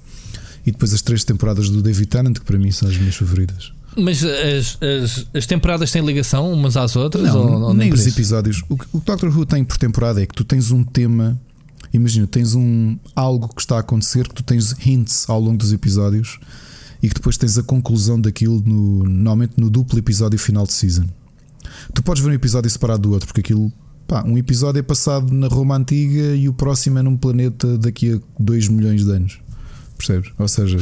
e 0.66 0.72
depois 0.72 0.94
as 0.94 1.02
três 1.02 1.24
temporadas 1.24 1.70
do 1.70 1.82
David 1.82 2.08
Tennant, 2.08 2.34
que 2.36 2.46
para 2.46 2.58
mim 2.58 2.72
são 2.72 2.88
as 2.88 2.98
minhas 2.98 3.16
favoritas. 3.16 3.72
Mas 3.98 4.24
as, 4.24 4.78
as, 4.82 5.28
as 5.34 5.46
temporadas 5.46 5.92
têm 5.92 6.06
ligação 6.06 6.52
umas 6.52 6.78
às 6.78 6.96
outras? 6.96 7.24
Não, 7.24 7.40
ou, 7.40 7.62
ou 7.64 7.74
nem, 7.74 7.92
os 7.92 8.08
episódios. 8.08 8.64
O 8.70 8.78
que 8.78 8.86
o 8.94 9.00
Doctor 9.00 9.30
Who 9.30 9.46
tem 9.46 9.64
por 9.64 9.78
temporada 9.78 10.22
é 10.22 10.26
que 10.26 10.34
tu 10.34 10.44
tens 10.44 10.72
um 10.72 10.84
tema. 10.84 11.40
Imagina, 11.94 12.26
tens 12.28 12.56
um 12.56 12.98
algo 13.16 13.48
que 13.50 13.62
está 13.62 13.78
a 13.78 13.80
acontecer, 13.80 14.28
que 14.28 14.36
tu 14.36 14.44
tens 14.44 14.76
hints 14.86 15.30
ao 15.30 15.40
longo 15.40 15.58
dos 15.58 15.74
episódios 15.74 16.40
e 17.04 17.10
que 17.10 17.16
depois 17.16 17.38
tens 17.38 17.58
a 17.58 17.64
conclusão 17.64 18.20
daquilo 18.20 18.62
no, 18.66 19.04
normalmente 19.04 19.54
no 19.58 19.70
duplo 19.70 20.00
episódio 20.00 20.40
final 20.40 20.66
de 20.66 20.74
season. 20.74 21.06
Tu 21.94 22.02
podes 22.04 22.24
ver 22.24 22.30
um 22.30 22.34
episódio 22.34 22.70
separado 22.70 23.04
do 23.04 23.12
outro, 23.12 23.28
porque 23.28 23.42
aquilo 23.42 23.72
Pá, 24.12 24.26
um 24.28 24.38
episódio 24.38 24.80
é 24.80 24.84
passado 24.84 25.34
na 25.34 25.48
Roma 25.48 25.78
Antiga 25.78 26.36
e 26.36 26.50
o 26.50 26.54
próximo 26.54 27.00
é 27.00 27.02
num 27.02 27.16
planeta 27.16 27.78
daqui 27.78 28.12
a 28.12 28.20
2 28.38 28.68
milhões 28.68 29.06
de 29.06 29.10
anos. 29.10 29.40
Percebes? 29.98 30.34
Ou 30.38 30.50
seja, 30.50 30.78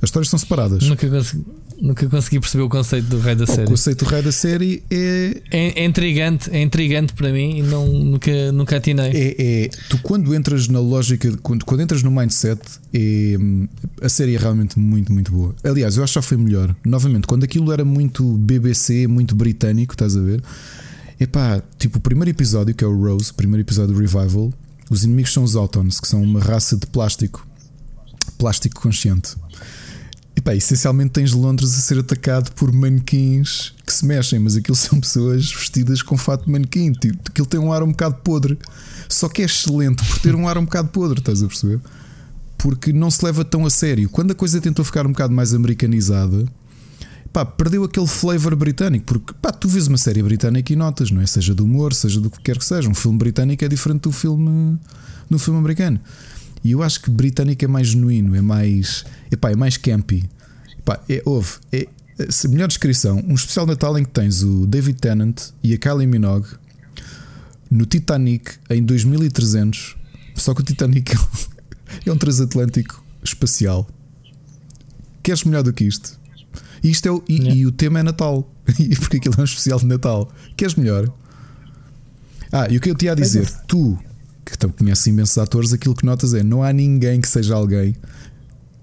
as 0.00 0.08
histórias 0.08 0.28
são 0.28 0.38
separadas. 0.38 0.86
Nunca 0.86 1.08
consegui, 1.08 1.44
nunca 1.80 2.08
consegui 2.08 2.40
perceber 2.40 2.62
o 2.62 2.68
conceito 2.68 3.06
do 3.08 3.18
rei 3.18 3.34
da 3.34 3.46
série. 3.46 3.66
O 3.66 3.70
conceito 3.70 4.04
do 4.04 4.10
rei 4.10 4.22
da 4.22 4.32
série 4.32 4.82
é... 4.90 5.42
é. 5.50 5.80
É, 5.80 5.84
intrigante, 5.84 6.50
é 6.50 6.62
intrigante 6.62 7.12
para 7.12 7.32
mim 7.32 7.58
e 7.58 7.62
não, 7.62 7.86
nunca, 7.86 8.52
nunca 8.52 8.76
atinei. 8.76 9.10
É, 9.12 9.64
é, 9.64 9.68
tu, 9.88 9.98
quando 10.02 10.34
entras 10.34 10.68
na 10.68 10.78
lógica, 10.78 11.36
quando, 11.42 11.64
quando 11.64 11.80
entras 11.80 12.02
no 12.02 12.10
mindset, 12.10 12.60
é, 12.94 13.36
a 14.00 14.08
série 14.08 14.36
é 14.36 14.38
realmente 14.38 14.78
muito, 14.78 15.12
muito 15.12 15.32
boa. 15.32 15.54
Aliás, 15.64 15.96
eu 15.96 16.04
acho 16.04 16.12
que 16.12 16.18
já 16.18 16.22
foi 16.22 16.36
melhor. 16.36 16.74
Novamente, 16.84 17.26
quando 17.26 17.44
aquilo 17.44 17.72
era 17.72 17.84
muito 17.84 18.24
BBC, 18.38 19.06
muito 19.06 19.34
britânico, 19.34 19.94
estás 19.94 20.16
a 20.16 20.20
ver? 20.20 20.42
Epá, 21.18 21.60
tipo 21.76 21.98
o 21.98 22.00
primeiro 22.00 22.30
episódio, 22.30 22.72
que 22.72 22.84
é 22.84 22.86
o 22.86 22.96
Rose, 22.96 23.32
o 23.32 23.34
primeiro 23.34 23.62
episódio 23.62 23.92
do 23.92 24.00
Revival, 24.00 24.52
os 24.88 25.02
inimigos 25.02 25.32
são 25.32 25.42
os 25.42 25.56
Autons, 25.56 25.98
que 25.98 26.06
são 26.06 26.22
uma 26.22 26.40
raça 26.40 26.76
de 26.76 26.86
plástico, 26.86 27.44
plástico 28.38 28.80
consciente. 28.80 29.34
Epá, 30.48 30.56
essencialmente 30.56 31.10
tens 31.10 31.32
Londres 31.32 31.74
a 31.74 31.80
ser 31.82 31.98
atacado 31.98 32.50
por 32.52 32.72
manequins 32.72 33.74
que 33.84 33.92
se 33.92 34.06
mexem, 34.06 34.38
mas 34.38 34.56
aquilo 34.56 34.76
são 34.76 34.98
pessoas 34.98 35.52
vestidas 35.52 36.00
com 36.00 36.16
fato 36.16 36.46
de 36.46 36.50
manequim. 36.50 36.90
Tipo, 36.90 37.18
aquilo 37.28 37.46
tem 37.46 37.60
um 37.60 37.70
ar 37.70 37.82
um 37.82 37.90
bocado 37.90 38.14
podre. 38.24 38.58
Só 39.10 39.28
que 39.28 39.42
é 39.42 39.44
excelente 39.44 40.02
por 40.06 40.16
ter 40.16 40.34
um 40.34 40.48
ar 40.48 40.56
um 40.56 40.64
bocado 40.64 40.88
podre, 40.88 41.18
estás 41.18 41.42
a 41.42 41.46
perceber? 41.46 41.80
Porque 42.56 42.94
não 42.94 43.10
se 43.10 43.22
leva 43.22 43.44
tão 43.44 43.66
a 43.66 43.70
sério. 43.70 44.08
Quando 44.08 44.30
a 44.30 44.34
coisa 44.34 44.58
tentou 44.58 44.82
ficar 44.86 45.06
um 45.06 45.12
bocado 45.12 45.34
mais 45.34 45.52
americanizada, 45.52 46.46
pá, 47.30 47.44
perdeu 47.44 47.84
aquele 47.84 48.06
flavor 48.06 48.56
britânico, 48.56 49.04
porque 49.04 49.34
pá, 49.42 49.52
tu 49.52 49.68
vês 49.68 49.86
uma 49.86 49.98
série 49.98 50.22
britânica 50.22 50.72
e 50.72 50.76
notas, 50.76 51.10
não 51.10 51.20
é? 51.20 51.26
Seja 51.26 51.54
do 51.54 51.64
humor, 51.64 51.92
seja 51.92 52.22
do 52.22 52.30
que 52.30 52.40
quer 52.40 52.56
que 52.56 52.64
seja. 52.64 52.88
Um 52.88 52.94
filme 52.94 53.18
britânico 53.18 53.66
é 53.66 53.68
diferente 53.68 54.00
do 54.02 54.12
filme, 54.12 54.78
do 55.28 55.38
filme 55.38 55.60
americano. 55.60 56.00
E 56.64 56.70
eu 56.70 56.82
acho 56.82 57.02
que 57.02 57.10
britânico 57.10 57.62
é 57.62 57.68
mais 57.68 57.88
genuíno, 57.88 58.34
é 58.34 58.40
mais, 58.40 59.04
epá, 59.30 59.50
é 59.50 59.54
mais 59.54 59.76
campy. 59.76 60.26
Epá, 60.88 61.02
é, 61.06 61.22
houve, 61.26 61.56
é, 61.70 61.86
melhor 62.48 62.66
descrição, 62.66 63.22
um 63.28 63.34
especial 63.34 63.66
Natal 63.66 63.98
em 63.98 64.04
que 64.04 64.10
tens 64.10 64.42
o 64.42 64.66
David 64.66 64.98
Tennant 64.98 65.50
e 65.62 65.74
a 65.74 65.78
Kylie 65.78 66.06
Minogue 66.06 66.48
no 67.70 67.84
Titanic 67.84 68.52
em 68.70 68.82
2300. 68.82 69.96
Só 70.34 70.54
que 70.54 70.62
o 70.62 70.64
Titanic 70.64 71.14
é 72.06 72.10
um 72.10 72.16
transatlântico 72.16 73.04
espacial. 73.22 73.86
Queres 75.22 75.44
melhor 75.44 75.62
do 75.62 75.74
que 75.74 75.84
isto? 75.84 76.18
E, 76.82 76.90
isto 76.90 77.06
é 77.06 77.10
o, 77.10 77.22
e, 77.28 77.58
e 77.58 77.66
o 77.66 77.72
tema 77.72 78.00
é 78.00 78.02
Natal. 78.02 78.50
Porque 79.00 79.18
aquilo 79.18 79.34
é 79.36 79.40
um 79.42 79.44
especial 79.44 79.78
de 79.78 79.86
Natal. 79.86 80.32
Queres 80.56 80.74
melhor? 80.74 81.12
Ah, 82.50 82.66
e 82.70 82.78
o 82.78 82.80
que 82.80 82.90
eu 82.90 82.94
te 82.94 83.04
ia 83.04 83.14
dizer, 83.14 83.46
é. 83.46 83.62
tu 83.66 83.98
que 84.42 84.56
conheces 84.68 85.06
imensos 85.06 85.36
atores, 85.36 85.74
aquilo 85.74 85.94
que 85.94 86.06
notas 86.06 86.32
é 86.32 86.42
não 86.42 86.62
há 86.62 86.72
ninguém 86.72 87.20
que 87.20 87.28
seja 87.28 87.54
alguém, 87.54 87.94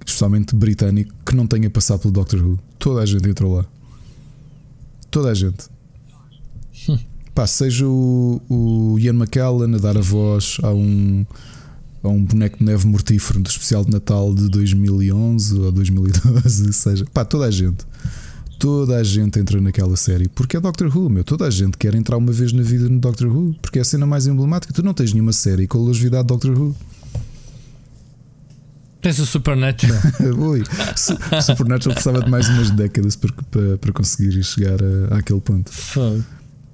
especialmente 0.06 0.56
britânico, 0.56 1.14
que 1.26 1.36
não 1.36 1.48
tenha 1.48 1.70
passado 1.70 2.00
pelo 2.02 2.14
Doctor 2.14 2.42
Who. 2.42 2.60
Toda 2.78 3.02
a 3.02 3.06
gente 3.06 3.28
entrou 3.28 3.56
lá. 3.56 3.66
Toda 5.10 5.30
a 5.30 5.34
gente. 5.34 5.66
Pá, 7.34 7.46
seja 7.48 7.86
o, 7.88 8.42
o 8.50 9.00
Ian 9.00 9.14
McKellen 9.14 9.76
a 9.76 9.78
dar 9.78 9.98
a 9.98 10.02
voz 10.02 10.58
a 10.64 10.72
um 10.74 11.26
a 12.04 12.08
um 12.08 12.24
boneco 12.24 12.60
de 12.60 12.64
neve 12.64 12.86
mortífero 12.88 13.40
do 13.40 13.50
especial 13.50 13.84
de 13.84 13.92
Natal 13.92 14.34
de 14.34 14.48
2011 14.48 15.60
ou 15.60 15.72
2012, 15.72 16.72
seja, 16.74 17.06
pá, 17.12 17.26
toda 17.26 17.46
a 17.46 17.52
gente. 17.52 17.84
Toda 18.60 18.98
a 18.98 19.04
gente 19.04 19.38
entra 19.40 19.60
naquela 19.60 19.98
série 19.98 20.30
porque 20.30 20.56
é 20.56 20.62
Doctor 20.62 20.96
Who, 20.96 21.10
meu. 21.10 21.24
Toda 21.24 21.46
a 21.46 21.50
gente 21.50 21.78
quer 21.78 21.94
entrar 21.94 22.16
uma 22.16 22.32
vez 22.32 22.54
na 22.54 22.62
vida 22.62 22.88
no 22.88 23.00
Doctor 23.00 23.28
Who 23.28 23.56
porque 23.62 23.80
é 23.80 23.82
a 23.82 23.86
cena 23.86 24.06
mais 24.06 24.28
emblemática. 24.28 24.74
Tu 24.74 24.82
não 24.82 24.94
tens 24.94 25.12
nenhuma 25.12 25.34
série 25.34 25.68
com 25.68 25.78
a 25.78 25.82
longevidade 25.82 26.24
de 26.24 26.28
Doctor 26.28 26.58
Who. 26.58 26.76
Tens 29.06 29.20
o 29.20 29.26
Supernatural. 29.28 30.00
Ui, 30.36 30.64
Supernatural 30.96 31.94
precisava 31.94 32.24
de 32.24 32.32
mais 32.32 32.50
umas 32.50 32.72
décadas 32.72 33.16
para, 33.16 33.32
para, 33.52 33.78
para 33.78 33.94
conseguir 33.94 34.44
chegar 34.44 34.80
a, 34.82 35.20
àquele 35.20 35.40
ponto. 35.42 35.72
Fogo. 35.72 36.24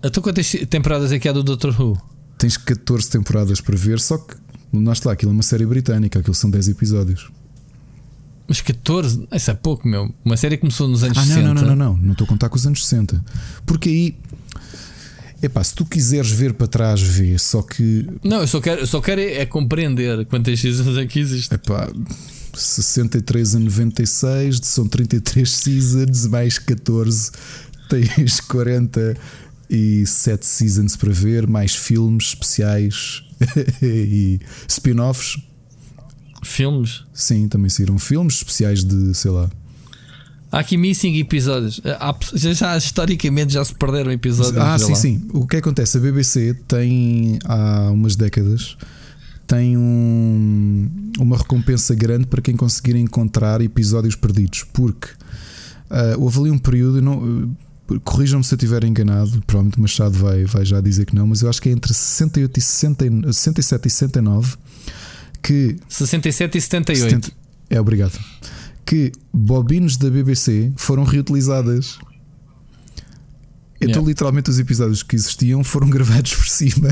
Então 0.02 0.24
quantas 0.24 0.50
temporadas 0.70 1.12
é 1.12 1.20
que 1.20 1.28
há 1.28 1.34
do 1.34 1.44
Doctor 1.44 1.76
Who? 1.78 2.02
Tens 2.38 2.56
14 2.56 3.10
temporadas 3.10 3.60
para 3.60 3.76
ver, 3.76 4.00
só 4.00 4.18
que 4.18 4.38
não 4.72 4.94
está, 4.94 5.12
aquilo 5.12 5.30
é 5.30 5.34
uma 5.34 5.44
série 5.44 5.66
britânica, 5.66 6.20
aquilo 6.20 6.34
são 6.34 6.50
10 6.50 6.70
episódios. 6.70 7.30
Mas 8.48 8.62
14? 8.62 9.28
Isso 9.30 9.52
é 9.52 9.54
pouco, 9.54 9.86
meu. 9.86 10.16
Uma 10.24 10.38
série 10.38 10.56
começou 10.56 10.88
nos 10.88 11.04
anos 11.04 11.18
ah, 11.18 11.26
60. 11.26 11.42
Não, 11.42 11.54
não, 11.54 11.62
não, 11.64 11.76
não, 11.76 11.98
não 11.98 12.12
estou 12.14 12.24
a 12.24 12.28
contar 12.30 12.48
com 12.48 12.56
os 12.56 12.66
anos 12.66 12.86
60. 12.86 13.22
Porque 13.66 13.90
aí. 13.90 14.16
Epá, 15.42 15.64
se 15.64 15.74
tu 15.74 15.86
quiseres 15.86 16.30
ver 16.30 16.54
para 16.54 16.68
trás, 16.68 17.02
vê. 17.02 17.38
Só 17.38 17.64
que. 17.64 18.08
Não, 18.24 18.42
eu 18.42 18.48
só 18.48 18.62
quero, 18.62 18.82
eu 18.82 18.88
só 18.88 19.02
quero 19.02 19.20
é, 19.20 19.40
é 19.40 19.46
compreender 19.46 20.26
quantas 20.28 20.60
seasons 20.60 20.98
é 20.98 21.06
que 21.06 21.20
existe. 21.20 21.54
Epá, 21.54 21.92
63 22.54 23.56
a 23.56 23.60
96, 23.60 24.60
são 24.64 24.88
33 24.88 25.50
seasons, 25.50 26.28
mais 26.28 26.60
14. 26.60 27.32
Tens 27.90 28.40
47 28.42 30.46
seasons 30.46 30.96
para 30.96 31.12
ver, 31.12 31.48
mais 31.48 31.76
filmes 31.76 32.28
especiais 32.28 33.24
e 33.82 34.40
spin-offs. 34.68 35.38
Filmes? 36.44 37.04
Sim, 37.14 37.48
também 37.48 37.70
saíram 37.70 38.00
filmes 38.00 38.36
especiais 38.36 38.84
de, 38.84 39.14
sei 39.14 39.32
lá. 39.32 39.50
Há 40.52 40.60
aqui 40.60 40.76
missing 40.76 41.18
episódios. 41.18 41.80
Há, 41.86 42.16
já, 42.34 42.54
já, 42.54 42.78
historicamente 42.78 43.54
já 43.54 43.64
se 43.64 43.74
perderam 43.74 44.12
episódios. 44.12 44.58
Ah, 44.58 44.78
sim, 44.78 44.90
lá. 44.90 44.96
sim. 44.96 45.28
O 45.34 45.48
que 45.48 45.58
acontece? 45.58 45.98
A 45.98 46.02
BBC 46.02 46.54
tem 46.68 47.40
há 47.46 47.90
umas 47.92 48.16
décadas 48.16 48.76
tem 49.52 49.76
um, 49.76 50.90
uma 51.20 51.38
recompensa 51.38 51.94
grande 51.94 52.26
para 52.26 52.42
quem 52.42 52.56
conseguir 52.56 52.96
encontrar 52.96 53.60
episódios 53.60 54.16
perdidos, 54.16 54.64
porque 54.72 55.10
uh, 55.90 56.18
houve 56.18 56.40
ali 56.40 56.52
um 56.52 56.58
período, 56.58 57.02
não, 57.02 57.18
uh, 57.18 58.00
corrijam-me 58.00 58.46
se 58.46 58.54
eu 58.54 58.56
estiver 58.56 58.86
enganado, 58.86 59.44
provavelmente 59.46 59.78
o 59.78 59.82
Machado 59.82 60.18
vai, 60.18 60.46
vai 60.46 60.64
já 60.64 60.80
dizer 60.80 61.06
que 61.06 61.14
não, 61.14 61.28
mas 61.28 61.42
eu 61.42 61.50
acho 61.50 61.62
que 61.62 61.68
é 61.68 61.74
entre 61.74 61.94
68 61.94 62.58
e 62.58 62.62
60, 62.62 63.06
67 63.34 63.88
e 63.88 63.90
69 63.92 64.58
que. 65.42 65.76
67 65.90 66.58
e 66.58 66.62
78. 66.62 67.26
70, 67.26 67.32
é, 67.70 67.82
obrigado. 67.82 68.18
Que 68.86 69.12
bobinas 69.34 69.98
da 69.98 70.10
BBC 70.10 70.72
foram 70.76 71.04
reutilizadas. 71.04 71.98
Então, 73.76 74.02
yeah. 74.02 74.08
literalmente, 74.08 74.50
os 74.50 74.60
episódios 74.60 75.02
que 75.02 75.16
existiam 75.16 75.64
foram 75.64 75.90
gravados 75.92 76.36
por 76.36 76.48
cima. 76.48 76.90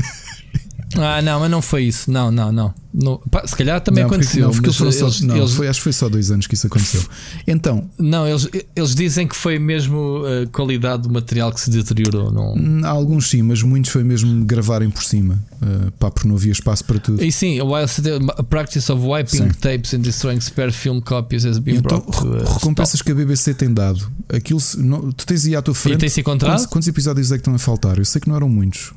Ah, 0.98 1.22
não, 1.22 1.40
mas 1.40 1.50
não 1.50 1.62
foi 1.62 1.84
isso. 1.84 2.10
Não, 2.10 2.30
não, 2.30 2.50
não. 2.50 2.74
não 2.92 3.18
pá, 3.30 3.42
se 3.46 3.54
calhar 3.54 3.80
também 3.80 4.02
não, 4.02 4.10
aconteceu. 4.10 4.46
Não, 4.46 4.50
porque 4.50 4.68
eles, 4.68 5.20
não 5.22 5.36
eles... 5.36 5.52
Foi, 5.52 5.68
acho 5.68 5.80
que 5.80 5.84
foi 5.84 5.92
só 5.92 6.08
dois 6.08 6.30
anos 6.30 6.46
que 6.46 6.54
isso 6.54 6.66
aconteceu. 6.66 7.08
Então. 7.46 7.88
Não, 7.98 8.26
eles, 8.26 8.48
eles 8.74 8.94
dizem 8.94 9.26
que 9.26 9.36
foi 9.36 9.58
mesmo 9.58 10.22
a 10.24 10.46
qualidade 10.48 11.04
do 11.04 11.10
material 11.10 11.52
que 11.52 11.60
se 11.60 11.70
deteriorou. 11.70 12.32
Não... 12.32 12.54
Hum, 12.54 12.80
alguns 12.84 13.28
sim, 13.28 13.42
mas 13.42 13.62
muitos 13.62 13.90
foi 13.90 14.02
mesmo 14.02 14.44
gravarem 14.44 14.90
por 14.90 15.04
cima. 15.04 15.38
Uh, 15.62 15.90
pá, 15.92 16.10
porque 16.10 16.26
não 16.26 16.36
havia 16.36 16.52
espaço 16.52 16.84
para 16.84 16.98
tudo. 16.98 17.22
E 17.22 17.30
sim, 17.30 17.58
a 17.60 18.42
practice 18.42 18.90
of 18.90 19.04
wiping 19.04 19.28
sim. 19.28 19.48
tapes 19.60 19.94
and 19.94 20.00
destroying 20.00 20.40
spare 20.40 20.72
film 20.72 21.00
copies 21.00 21.44
has 21.44 21.58
been 21.58 21.76
então, 21.76 22.00
brought 22.00 22.54
recompensas 22.54 23.02
que 23.02 23.12
a 23.12 23.14
BBC 23.14 23.54
tem 23.54 23.72
dado. 23.72 24.10
Aquilo, 24.28 24.60
não, 24.78 25.12
tu 25.12 25.26
tens 25.26 25.46
aí 25.46 25.54
à 25.54 25.62
tua 25.62 25.74
frente. 25.74 25.96
E 25.96 25.98
tem-se 25.98 26.20
encontrado? 26.20 26.52
Quantos, 26.52 26.66
quantos 26.66 26.88
episódios 26.88 27.30
é 27.30 27.34
que 27.34 27.40
estão 27.40 27.54
a 27.54 27.58
faltar? 27.58 27.98
Eu 27.98 28.04
sei 28.04 28.20
que 28.20 28.28
não 28.28 28.36
eram 28.36 28.48
muitos. 28.48 28.92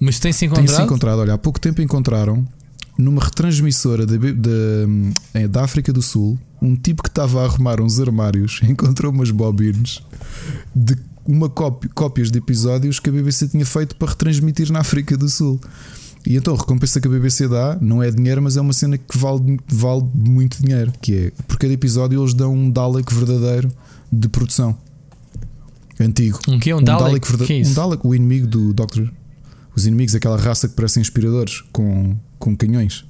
Mas 0.00 0.18
tem-se 0.18 0.44
encontrado? 0.44 0.66
Tem-se 0.66 0.82
encontrado. 0.82 1.18
Olha, 1.20 1.34
há 1.34 1.38
pouco 1.38 1.60
tempo 1.60 1.80
encontraram 1.80 2.46
numa 2.98 3.22
retransmissora 3.22 4.06
de, 4.06 4.18
eh, 5.34 5.48
da 5.48 5.64
África 5.64 5.92
do 5.92 6.00
Sul 6.00 6.38
um 6.60 6.74
tipo 6.74 7.02
que 7.02 7.10
estava 7.10 7.42
a 7.42 7.44
arrumar 7.44 7.80
uns 7.80 8.00
armários 8.00 8.60
encontrou 8.64 9.12
umas 9.12 9.30
bobines 9.30 10.02
de 10.74 10.96
uma 11.26 11.48
cópia, 11.48 11.90
cópias 11.94 12.30
de 12.30 12.38
episódios 12.38 13.00
que 13.00 13.10
a 13.10 13.12
BBC 13.12 13.48
tinha 13.48 13.66
feito 13.66 13.96
para 13.96 14.08
retransmitir 14.08 14.70
na 14.72 14.80
África 14.80 15.16
do 15.16 15.28
Sul. 15.28 15.60
E 16.24 16.36
então 16.36 16.54
a 16.54 16.56
recompensa 16.56 17.00
que 17.00 17.06
a 17.06 17.10
BBC 17.10 17.48
dá 17.48 17.76
não 17.80 18.02
é 18.02 18.10
dinheiro, 18.10 18.42
mas 18.42 18.56
é 18.56 18.60
uma 18.60 18.72
cena 18.72 18.96
que 18.96 19.18
vale, 19.18 19.58
vale 19.68 20.04
muito 20.14 20.62
dinheiro. 20.62 20.92
Que 21.00 21.14
é 21.14 21.32
por 21.46 21.58
cada 21.58 21.72
episódio 21.72 22.20
eles 22.20 22.32
dão 22.32 22.54
um 22.54 22.70
Dalek 22.70 23.12
verdadeiro 23.12 23.70
de 24.10 24.28
produção 24.28 24.76
antigo. 25.98 26.38
Um 26.48 26.58
que 26.58 26.70
é 26.70 26.74
um, 26.74 26.78
um 26.78 26.84
Dalek? 26.84 27.04
Dalek 27.04 27.28
verdadeiro, 27.28 27.68
é 27.68 27.70
um 27.70 27.74
Dalek, 27.74 28.06
o 28.06 28.14
inimigo 28.14 28.46
do 28.46 28.72
Doctor 28.72 29.10
os 29.76 29.86
inimigos, 29.86 30.14
aquela 30.14 30.38
raça 30.38 30.68
que 30.68 30.74
parecem 30.74 31.00
inspiradores 31.00 31.62
com, 31.72 32.16
com 32.38 32.56
canhões. 32.56 33.04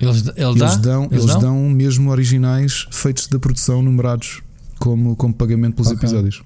Eles, 0.00 0.26
ele 0.36 0.62
eles, 0.62 0.76
dão, 0.78 1.04
eles, 1.04 1.24
eles 1.24 1.26
dão? 1.34 1.40
dão? 1.40 1.70
mesmo 1.70 2.10
originais 2.10 2.86
feitos 2.90 3.26
da 3.26 3.38
produção 3.38 3.82
numerados 3.82 4.40
como, 4.78 5.14
como 5.16 5.34
pagamento 5.34 5.74
pelos 5.74 5.90
okay. 5.90 5.98
episódios. 5.98 6.42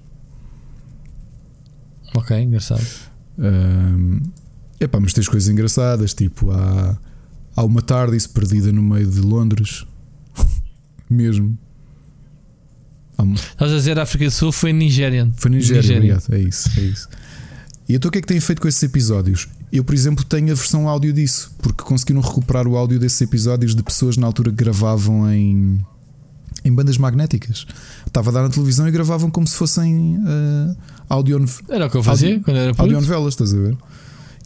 Ok, 2.14 2.38
engraçado. 2.38 2.84
Um, 3.38 4.20
epá, 4.80 4.98
mas 4.98 5.12
tens 5.12 5.28
coisas 5.28 5.48
engraçadas, 5.48 6.12
tipo 6.12 6.50
há, 6.50 6.98
há 7.54 7.64
uma 7.64 7.82
TARDIS 7.82 8.26
perdida 8.26 8.72
no 8.72 8.82
meio 8.82 9.06
de 9.06 9.20
Londres. 9.20 9.86
mesmo. 11.08 11.56
Estás 13.34 13.70
a 13.70 13.74
dizer 13.76 13.98
a 13.98 14.02
África 14.02 14.24
do 14.24 14.30
Sul 14.30 14.50
foi 14.50 14.72
Nigerian. 14.72 15.30
Foi 15.36 15.50
Nigéria, 15.50 15.80
Nigéria. 15.80 16.14
obrigado. 16.16 16.34
É 16.34 16.40
isso, 16.40 16.80
é 16.80 16.82
isso. 16.82 17.08
E 17.88 17.94
então 17.94 18.08
o 18.08 18.12
que 18.12 18.18
é 18.18 18.20
que 18.20 18.26
têm 18.26 18.40
feito 18.40 18.62
com 18.62 18.68
esses 18.68 18.82
episódios? 18.82 19.48
Eu, 19.72 19.82
por 19.82 19.94
exemplo, 19.94 20.24
tenho 20.24 20.52
a 20.52 20.54
versão 20.54 20.88
áudio 20.88 21.12
disso, 21.12 21.52
porque 21.58 21.82
conseguiram 21.82 22.20
recuperar 22.20 22.66
o 22.66 22.76
áudio 22.76 22.98
desses 22.98 23.20
episódios 23.20 23.74
de 23.74 23.82
pessoas 23.82 24.16
na 24.16 24.26
altura 24.26 24.50
que 24.50 24.56
gravavam 24.56 25.30
em, 25.32 25.84
em 26.64 26.72
bandas 26.72 26.96
magnéticas. 26.96 27.66
Estava 28.06 28.30
a 28.30 28.32
dar 28.34 28.42
na 28.42 28.48
televisão 28.50 28.86
e 28.86 28.90
gravavam 28.90 29.30
como 29.30 29.46
se 29.46 29.56
fossem 29.56 30.18
uh, 30.18 30.76
audio. 31.08 31.44
Era 31.68 31.86
o 31.86 31.90
que 31.90 31.96
eu 31.96 32.02
fazia 32.02 32.28
audio, 32.30 32.44
quando 32.44 32.56
era 32.56 32.72
Audionovelas, 32.76 33.34
estás 33.34 33.52
a 33.52 33.58
ver? 33.58 33.76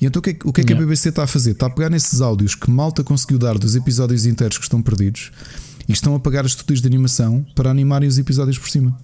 E 0.01 0.07
então 0.07 0.21
o 0.21 0.23
que 0.23 0.31
é, 0.31 0.37
o 0.45 0.53
que, 0.53 0.61
é 0.61 0.65
que 0.65 0.73
a 0.73 0.77
BBC 0.77 1.09
está 1.09 1.25
a 1.25 1.27
fazer? 1.27 1.53
Está 1.53 1.67
a 1.67 1.71
pegar 1.71 1.89
nesses 1.89 2.21
áudios 2.21 2.55
que 2.55 2.71
malta 2.71 3.03
conseguiu 3.03 3.39
dar 3.39 3.59
dos 3.59 3.75
episódios 3.75 4.27
inteiros 4.27 4.59
que 4.59 4.65
estão 4.65 4.83
perdidos 4.83 5.31
e 5.89 5.93
estão 5.93 6.15
a 6.15 6.21
pagar 6.21 6.45
os 6.45 6.53
estúdios 6.53 6.81
de 6.81 6.87
animação 6.87 7.45
para 7.55 7.71
animarem 7.71 8.09
os 8.09 8.19
episódios 8.19 8.59
por 8.59 8.69
cima. 8.69 8.97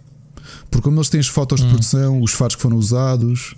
Porque 0.70 0.84
como 0.84 0.98
eles 0.98 1.08
têm 1.08 1.20
as 1.20 1.28
fotos 1.28 1.60
hum. 1.60 1.64
de 1.64 1.70
produção, 1.70 2.20
os 2.20 2.32
fatos 2.32 2.56
que 2.56 2.62
foram 2.62 2.76
usados, 2.76 3.54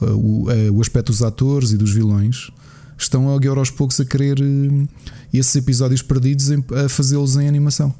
o, 0.00 0.46
o 0.72 0.80
aspecto 0.80 1.12
dos 1.12 1.22
atores 1.22 1.72
e 1.72 1.76
dos 1.76 1.92
vilões 1.92 2.50
estão 2.98 3.34
agora 3.34 3.58
aos 3.58 3.70
poucos 3.70 4.00
a 4.00 4.04
querer 4.04 4.40
eh, 4.40 4.86
esses 5.32 5.54
episódios 5.56 6.02
perdidos 6.02 6.50
a 6.50 6.88
fazê-los 6.88 7.36
em 7.36 7.48
animação. 7.48 7.94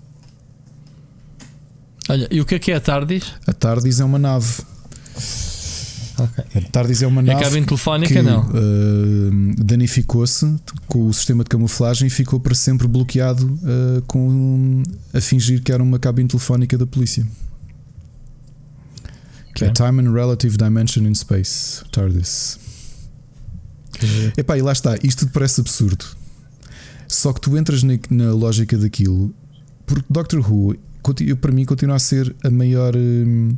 Olha, 2.08 2.28
e 2.30 2.40
o 2.40 2.44
que 2.44 2.54
é 2.54 2.58
que 2.58 2.70
é 2.70 2.76
a 2.76 2.80
TARDIS? 2.80 3.24
A 3.46 3.52
TARDIS 3.52 4.00
é 4.00 4.04
uma 4.04 4.18
nave. 4.18 4.62
Okay. 6.16 6.62
A 6.62 6.70
TARDIS 6.70 7.02
é 7.02 7.06
uma 7.06 7.22
nave. 7.22 7.40
a 7.40 7.44
cabine 7.44 7.66
telefónica 7.66 8.14
que, 8.14 8.22
não. 8.22 8.42
Uh, 8.42 9.54
danificou-se 9.64 10.54
com 10.86 11.08
o 11.08 11.14
sistema 11.14 11.42
de 11.42 11.50
camuflagem 11.50 12.06
e 12.06 12.10
ficou 12.10 12.38
para 12.38 12.54
sempre 12.54 12.86
bloqueado 12.86 13.46
uh, 13.46 14.02
com, 14.06 14.82
a 15.12 15.20
fingir 15.20 15.62
que 15.62 15.72
era 15.72 15.82
uma 15.82 15.98
cabine 15.98 16.28
telefónica 16.28 16.76
da 16.78 16.86
polícia. 16.86 17.26
Que 19.54 19.64
é 19.64 19.70
Time 19.70 20.02
and 20.02 20.12
Relative 20.12 20.56
Dimension 20.56 21.04
in 21.04 21.14
Space, 21.14 21.84
TARDIS. 21.92 22.58
Okay. 23.96 24.32
Epá, 24.36 24.58
e 24.58 24.62
lá 24.62 24.72
está, 24.72 24.96
isto 25.02 25.28
parece 25.28 25.60
absurdo. 25.60 26.04
Só 27.06 27.32
que 27.32 27.40
tu 27.40 27.56
entras 27.56 27.82
na, 27.82 27.94
na 28.10 28.32
lógica 28.32 28.76
daquilo, 28.76 29.32
porque 29.86 30.04
Doctor 30.10 30.40
Who, 30.40 30.76
para 31.40 31.52
mim, 31.52 31.64
continua 31.64 31.96
a 31.96 31.98
ser 31.98 32.34
a 32.42 32.50
maior. 32.50 32.96
Hum, 32.96 33.56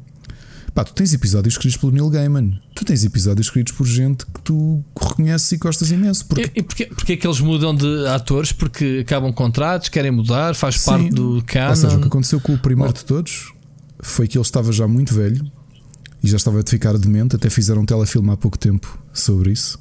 pá, 0.74 0.84
tu 0.84 0.92
tens 0.92 1.14
episódios 1.14 1.54
escritos 1.54 1.78
pelo 1.78 1.92
Neil 1.92 2.10
Gaiman, 2.10 2.60
tu 2.74 2.84
tens 2.84 3.02
episódios 3.02 3.46
escritos 3.46 3.72
por 3.72 3.86
gente 3.86 4.26
que 4.26 4.40
tu 4.42 4.84
reconheces 5.00 5.52
e 5.52 5.56
gostas 5.56 5.90
imenso. 5.90 6.26
Porque... 6.26 6.52
E, 6.54 6.60
e 6.60 6.62
porquê, 6.62 6.86
porquê 6.86 7.12
é 7.14 7.16
que 7.16 7.26
eles 7.26 7.40
mudam 7.40 7.74
de 7.74 8.06
atores? 8.08 8.52
Porque 8.52 8.98
acabam 9.00 9.32
contratos, 9.32 9.88
querem 9.88 10.10
mudar, 10.10 10.54
faz 10.54 10.76
Sim. 10.76 10.90
parte 10.90 11.10
do 11.10 11.42
canon. 11.46 11.70
Ou 11.70 11.76
seja, 11.76 11.96
o 11.96 12.00
que 12.00 12.06
aconteceu 12.08 12.40
com 12.40 12.52
o 12.52 12.58
primeiro 12.58 12.90
oh. 12.90 12.98
de 12.98 13.04
todos 13.06 13.54
foi 14.00 14.28
que 14.28 14.36
ele 14.36 14.42
estava 14.42 14.70
já 14.72 14.86
muito 14.86 15.14
velho 15.14 15.50
e 16.26 16.30
já 16.30 16.36
estava 16.36 16.60
a 16.60 16.62
ficar 16.64 16.98
demente. 16.98 17.36
Até 17.36 17.48
fizeram 17.48 17.82
um 17.82 17.86
telefilme 17.86 18.30
há 18.30 18.36
pouco 18.36 18.58
tempo 18.58 18.98
sobre 19.12 19.52
isso. 19.52 19.78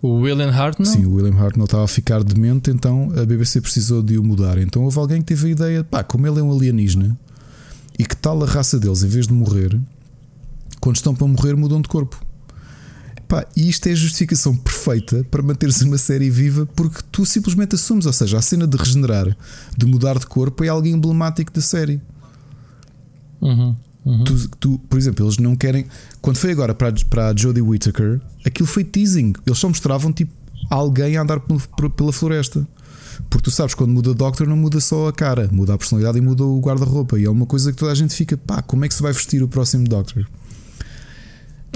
O 0.00 0.20
William 0.20 0.50
Hartnell? 0.50 0.86
Sim, 0.86 1.06
o 1.06 1.14
William 1.14 1.38
Hartnell 1.38 1.64
estava 1.64 1.84
a 1.84 1.88
ficar 1.88 2.22
demente, 2.22 2.70
então 2.70 3.10
a 3.16 3.24
BBC 3.24 3.60
precisou 3.60 4.02
de 4.02 4.18
o 4.18 4.24
mudar. 4.24 4.58
Então 4.58 4.82
houve 4.82 4.98
alguém 4.98 5.20
que 5.20 5.26
teve 5.26 5.48
a 5.48 5.50
ideia, 5.50 5.84
pá, 5.84 6.02
como 6.02 6.26
ele 6.26 6.40
é 6.40 6.42
um 6.42 6.52
alienígena 6.52 7.16
e 7.98 8.04
que 8.04 8.16
tal 8.16 8.42
a 8.42 8.46
raça 8.46 8.78
deles, 8.78 9.02
em 9.02 9.08
vez 9.08 9.26
de 9.26 9.32
morrer, 9.32 9.78
quando 10.80 10.96
estão 10.96 11.14
para 11.14 11.26
morrer, 11.26 11.54
mudam 11.56 11.80
de 11.80 11.88
corpo. 11.88 12.20
Pá, 13.26 13.46
e 13.56 13.68
isto 13.68 13.86
é 13.86 13.92
a 13.92 13.94
justificação 13.94 14.54
perfeita 14.54 15.24
para 15.30 15.42
manteres 15.42 15.80
uma 15.80 15.96
série 15.96 16.28
viva 16.28 16.66
porque 16.74 17.00
tu 17.10 17.24
simplesmente 17.24 17.74
assumes, 17.74 18.04
ou 18.04 18.12
seja, 18.12 18.38
a 18.38 18.42
cena 18.42 18.66
de 18.66 18.76
regenerar, 18.76 19.34
de 19.76 19.86
mudar 19.86 20.18
de 20.18 20.26
corpo 20.26 20.62
é 20.64 20.68
algo 20.68 20.86
emblemático 20.86 21.50
da 21.50 21.62
série. 21.62 22.00
Uhum. 23.40 23.74
Uhum. 24.04 24.24
Tu, 24.24 24.48
tu, 24.60 24.78
por 24.88 24.98
exemplo, 24.98 25.24
eles 25.24 25.38
não 25.38 25.56
querem. 25.56 25.86
Quando 26.20 26.36
foi 26.36 26.52
agora 26.52 26.74
para, 26.74 26.92
para 27.08 27.28
a 27.28 27.36
Jodie 27.36 27.62
Whittaker, 27.62 28.20
aquilo 28.44 28.68
foi 28.68 28.84
teasing. 28.84 29.32
Eles 29.46 29.58
só 29.58 29.68
mostravam 29.68 30.12
tipo 30.12 30.32
alguém 30.70 31.16
a 31.16 31.22
andar 31.22 31.40
pela 31.96 32.12
floresta. 32.12 32.66
Porque 33.30 33.44
tu 33.44 33.50
sabes, 33.50 33.74
quando 33.74 33.92
muda 33.92 34.10
o 34.10 34.14
Doctor, 34.14 34.46
não 34.46 34.56
muda 34.56 34.80
só 34.80 35.08
a 35.08 35.12
cara, 35.12 35.48
muda 35.52 35.74
a 35.74 35.78
personalidade 35.78 36.18
e 36.18 36.20
muda 36.20 36.44
o 36.44 36.60
guarda-roupa. 36.60 37.18
E 37.18 37.24
é 37.24 37.30
uma 37.30 37.46
coisa 37.46 37.72
que 37.72 37.78
toda 37.78 37.92
a 37.92 37.94
gente 37.94 38.14
fica, 38.14 38.36
pá, 38.36 38.60
como 38.60 38.84
é 38.84 38.88
que 38.88 38.94
se 38.94 39.02
vai 39.02 39.12
vestir 39.12 39.42
o 39.42 39.48
próximo 39.48 39.86
Doctor? 39.86 40.26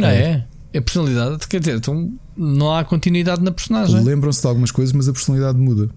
Ah, 0.00 0.12
é? 0.12 0.44
É 0.72 0.80
personalidade, 0.80 1.48
quer 1.48 1.60
dizer, 1.60 1.76
então 1.76 2.12
não 2.36 2.74
há 2.74 2.84
continuidade 2.84 3.42
na 3.42 3.50
personagem. 3.50 4.02
Lembram-se 4.02 4.40
de 4.40 4.46
algumas 4.46 4.70
coisas, 4.70 4.92
mas 4.92 5.09
a 5.09 5.12
personalidade 5.12 5.59
muda. 5.59 5.88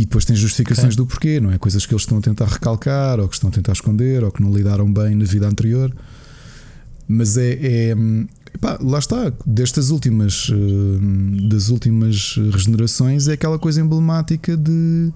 E 0.00 0.06
depois 0.06 0.24
tem 0.24 0.34
justificações 0.34 0.94
okay. 0.94 0.96
do 0.96 1.06
porquê, 1.06 1.40
não 1.40 1.52
é? 1.52 1.58
Coisas 1.58 1.84
que 1.84 1.92
eles 1.92 2.04
estão 2.04 2.16
a 2.16 2.20
tentar 2.22 2.46
recalcar, 2.46 3.20
ou 3.20 3.28
que 3.28 3.34
estão 3.34 3.50
a 3.50 3.52
tentar 3.52 3.72
esconder, 3.72 4.24
ou 4.24 4.32
que 4.32 4.40
não 4.40 4.50
lidaram 4.50 4.90
bem 4.90 5.14
na 5.14 5.26
vida 5.26 5.46
anterior. 5.46 5.94
Mas 7.06 7.36
é, 7.36 7.58
é 7.60 7.94
Epá, 8.54 8.78
lá 8.80 8.98
está, 8.98 9.30
destas 9.44 9.90
últimas 9.90 10.48
uh, 10.48 11.48
das 11.50 11.68
últimas 11.68 12.34
regenerações 12.50 13.28
é 13.28 13.34
aquela 13.34 13.58
coisa 13.58 13.80
emblemática 13.80 14.56
de 14.56 15.12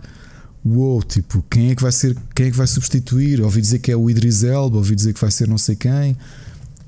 uou, 0.65 1.03
tipo, 1.03 1.43
quem 1.51 1.71
é 1.71 1.75
que 1.75 1.83
vai 1.83 1.91
ser, 1.91 2.15
quem 2.35 2.47
é 2.47 2.51
que 2.51 2.57
vai 2.57 2.67
substituir? 2.67 3.41
Ouvi 3.41 3.63
dizer 3.63 3.79
que 3.79 3.91
é 3.91 3.97
o 3.97 4.11
Idris 4.11 4.45
Elba, 4.45 4.77
ouvi 4.77 4.95
dizer 4.95 5.15
que 5.15 5.21
vai 5.21 5.31
ser 5.31 5.49
não 5.49 5.59
sei 5.59 5.77
quem. 5.77 6.15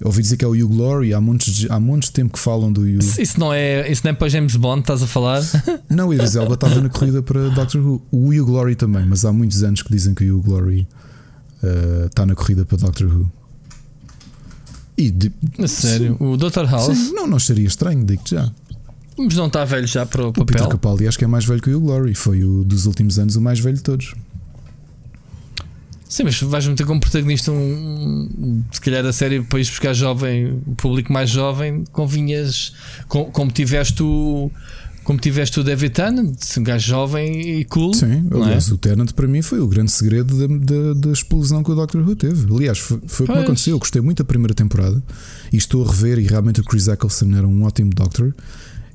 Ouvi 0.04 0.20
dizer 0.20 0.36
que 0.36 0.44
é 0.44 0.48
o 0.48 0.52
Hugh 0.52 0.68
Glory, 0.68 1.14
há 1.14 1.20
montes, 1.20 1.54
de, 1.54 1.72
há 1.72 1.80
montes 1.80 2.10
de 2.10 2.14
tempo 2.14 2.34
que 2.34 2.38
falam 2.38 2.70
do 2.70 2.82
Hugh. 2.82 2.98
Isso 2.98 3.40
não 3.40 3.52
é, 3.52 3.90
isso 3.90 4.02
não 4.04 4.10
é 4.10 4.14
para 4.14 4.28
James 4.28 4.54
Bond, 4.54 4.80
estás 4.80 5.02
a 5.02 5.06
falar? 5.06 5.42
Não, 5.88 6.08
o 6.08 6.14
Idris 6.14 6.36
Elba 6.36 6.54
estava 6.54 6.80
na 6.80 6.88
corrida 6.88 7.22
para 7.22 7.48
Doctor 7.50 7.80
Who. 7.80 8.02
O 8.10 8.28
Hugh 8.28 8.44
Glory 8.44 8.74
também, 8.74 9.06
mas 9.06 9.24
há 9.24 9.32
muitos 9.32 9.62
anos 9.62 9.82
que 9.82 9.90
dizem 9.90 10.14
que 10.14 10.30
o 10.30 10.36
Hugh 10.36 10.42
Glory 10.42 10.88
uh, 11.62 12.06
está 12.06 12.26
na 12.26 12.34
corrida 12.34 12.66
para 12.66 12.76
Doctor 12.76 13.06
Who. 13.06 13.30
E 14.98 15.10
de, 15.10 15.32
a 15.62 15.68
sério? 15.68 16.16
O 16.20 16.36
Dr. 16.36 16.64
House? 16.68 16.96
Sim, 16.96 17.12
não, 17.12 17.26
não 17.26 17.38
seria 17.38 17.66
estranho, 17.66 18.04
digo-te 18.04 18.34
já. 18.34 18.50
Mas 19.18 19.34
não 19.34 19.46
está 19.46 19.64
velho 19.64 19.86
já 19.86 20.04
para 20.04 20.26
o 20.26 20.32
papel. 20.32 20.42
O 20.42 20.46
Peter 20.46 20.68
Capaldi 20.68 21.08
acho 21.08 21.18
que 21.18 21.24
é 21.24 21.28
mais 21.28 21.44
velho 21.44 21.62
que 21.62 21.70
o 21.70 21.78
Hugh 21.78 21.86
Glory. 21.86 22.14
Foi 22.14 22.44
o 22.44 22.64
dos 22.64 22.84
últimos 22.86 23.18
anos 23.18 23.36
o 23.36 23.40
mais 23.40 23.58
velho 23.60 23.76
de 23.76 23.82
todos. 23.82 24.14
Sim, 26.08 26.24
mas 26.24 26.40
vais 26.40 26.66
meter 26.66 26.86
como 26.86 27.00
protagonista 27.00 27.50
um, 27.50 28.62
se 28.70 28.80
calhar 28.80 29.04
a 29.04 29.12
série 29.12 29.42
para 29.42 29.58
ir 29.58 29.64
buscar 29.64 29.92
jovem, 29.92 30.60
público 30.76 31.12
mais 31.12 31.30
jovem, 31.30 31.84
convinhas 31.92 32.72
com, 33.08 33.24
como 33.26 33.50
tiveste 33.50 34.02
o 34.02 34.50
como 35.06 35.20
tiveste 35.20 35.60
o 35.60 35.62
David 35.62 35.94
Tennant, 35.94 36.36
um 36.58 36.64
gajo 36.64 36.88
jovem 36.88 37.60
e 37.60 37.64
cool. 37.66 37.94
Sim, 37.94 38.28
é? 38.28 38.34
aliás, 38.34 38.68
é? 38.68 38.74
o 38.74 38.76
Tennant 38.76 39.12
para 39.12 39.28
mim 39.28 39.40
foi 39.40 39.60
o 39.60 39.68
grande 39.68 39.92
segredo 39.92 40.36
da, 40.36 40.56
da, 40.56 40.94
da 40.94 41.12
explosão 41.12 41.62
que 41.62 41.70
o 41.70 41.76
Doctor 41.76 42.02
Who 42.02 42.16
teve. 42.16 42.52
Aliás, 42.52 42.78
foi, 42.78 43.00
foi 43.06 43.24
como 43.24 43.38
aconteceu. 43.38 43.76
Eu 43.76 43.78
gostei 43.78 44.02
muito 44.02 44.18
da 44.18 44.24
primeira 44.24 44.52
temporada 44.52 45.00
e 45.52 45.56
estou 45.56 45.84
a 45.84 45.88
rever. 45.88 46.18
E 46.18 46.26
realmente 46.26 46.60
o 46.60 46.64
Chris 46.64 46.88
Eccleston 46.88 47.36
era 47.36 47.46
um 47.46 47.62
ótimo 47.62 47.90
Doctor. 47.94 48.34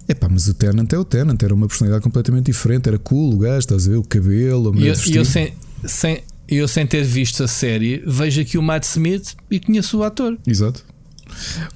Epá, 0.06 0.28
mas 0.28 0.50
o 0.50 0.54
Tennant 0.54 0.92
é 0.92 0.98
o 0.98 1.06
Tennant, 1.06 1.42
era 1.42 1.54
uma 1.54 1.66
personalidade 1.66 2.04
completamente 2.04 2.48
diferente. 2.48 2.90
Era 2.90 3.00
cool 3.00 3.34
o 3.34 3.38
gajo, 3.38 3.60
estás 3.60 3.88
a 3.88 3.92
ver? 3.92 3.96
O 3.96 4.04
cabelo, 4.04 4.74
a 4.74 4.78
E 4.78 4.88
eu, 4.88 4.96
eu 5.14 5.24
sem, 5.24 5.54
sem, 5.86 6.22
eu, 6.58 6.68
sem 6.68 6.86
ter 6.86 7.04
visto 7.04 7.44
a 7.44 7.48
série, 7.48 8.04
vejo 8.06 8.42
aqui 8.42 8.58
o 8.58 8.62
Matt 8.62 8.84
Smith 8.84 9.36
e 9.50 9.60
conheço 9.60 9.98
o 9.98 10.04
ator. 10.04 10.38
Exato. 10.46 10.86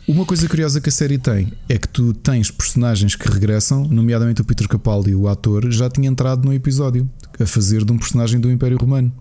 Uma 0.08 0.26
coisa 0.26 0.48
curiosa 0.50 0.82
que 0.82 0.90
a 0.90 0.92
série 0.92 1.18
tem 1.18 1.54
é 1.70 1.78
que 1.78 1.88
tu 1.88 2.14
tens 2.14 2.52
personagens 2.52 3.16
que 3.16 3.30
regressam, 3.30 3.88
nomeadamente 3.88 4.42
o 4.42 4.46
Peter 4.46 4.68
Capaldi, 4.68 5.16
o 5.16 5.28
ator, 5.28 5.72
já 5.72 5.90
tinha 5.90 6.10
entrado 6.10 6.46
no 6.46 6.54
episódio 6.54 7.10
a 7.40 7.46
fazer 7.46 7.84
de 7.86 7.92
um 7.92 7.98
personagem 7.98 8.40
do 8.40 8.52
Império 8.52 8.78
Romano. 8.78 9.12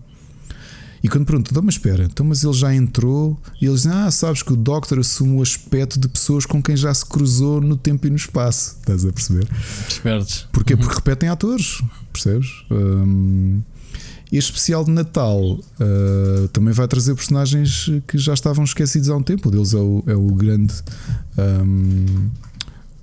E 1.01 1.07
quando 1.07 1.25
pergunto, 1.25 1.51
então, 1.51 1.61
mas 1.63 1.75
espera, 1.75 2.03
então, 2.03 2.25
mas 2.25 2.43
ele 2.43 2.53
já 2.53 2.73
entrou 2.73 3.39
e 3.61 3.67
eles 3.67 3.83
dizem: 3.83 3.91
Ah, 3.95 4.09
sabes 4.09 4.41
que 4.41 4.51
o 4.51 4.55
Doctor 4.55 4.97
assume 4.97 5.37
o 5.37 5.41
aspecto 5.41 5.99
de 5.99 6.07
pessoas 6.07 6.47
com 6.47 6.61
quem 6.63 6.75
já 6.75 6.91
se 6.91 7.05
cruzou 7.05 7.61
no 7.61 7.77
tempo 7.77 8.07
e 8.07 8.09
no 8.09 8.15
espaço. 8.15 8.77
Estás 8.79 9.05
a 9.05 9.13
perceber? 9.13 9.47
Espertos. 9.87 10.47
Porquê? 10.51 10.73
Uhum. 10.73 10.79
Porque 10.79 10.95
repetem 10.95 11.29
atores, 11.29 11.81
percebes? 12.11 12.49
Um, 14.31 14.37
este 14.37 14.51
especial 14.51 14.83
de 14.83 14.91
Natal 14.91 15.41
uh, 15.41 16.47
também 16.51 16.73
vai 16.73 16.87
trazer 16.87 17.15
personagens 17.15 17.89
que 18.07 18.17
já 18.17 18.33
estavam 18.33 18.63
esquecidos 18.63 19.09
há 19.09 19.15
um 19.15 19.23
tempo. 19.23 19.49
Um 19.49 19.51
deles 19.51 19.73
é 19.73 19.77
o, 19.77 20.03
é 20.07 20.15
o 20.15 20.27
grande. 20.27 20.73
Um, 21.37 22.29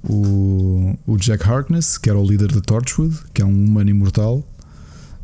o, 0.04 0.98
o 1.06 1.16
Jack 1.16 1.48
Harkness, 1.48 1.96
que 1.96 2.10
era 2.10 2.18
o 2.18 2.26
líder 2.26 2.50
da 2.50 2.60
Torchwood, 2.60 3.16
que 3.32 3.40
é 3.40 3.44
um 3.44 3.64
humano 3.64 3.90
imortal 3.90 4.46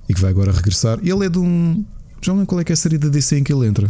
e 0.09 0.15
que 0.15 0.21
vai 0.21 0.31
agora 0.31 0.53
regressar. 0.53 0.99
Ele 1.03 1.27
é 1.27 1.29
de 1.29 1.39
um. 1.39 1.85
Já 2.23 2.33
não 2.33 2.41
lembro 2.41 2.47
qual 2.47 2.61
é 2.61 2.65
que 2.65 2.73
é 2.73 2.75
a 2.75 2.77
série 2.77 2.99
da 2.99 3.09
DC 3.09 3.39
em 3.39 3.45
que 3.45 3.53
ele 3.53 3.67
entra. 3.67 3.89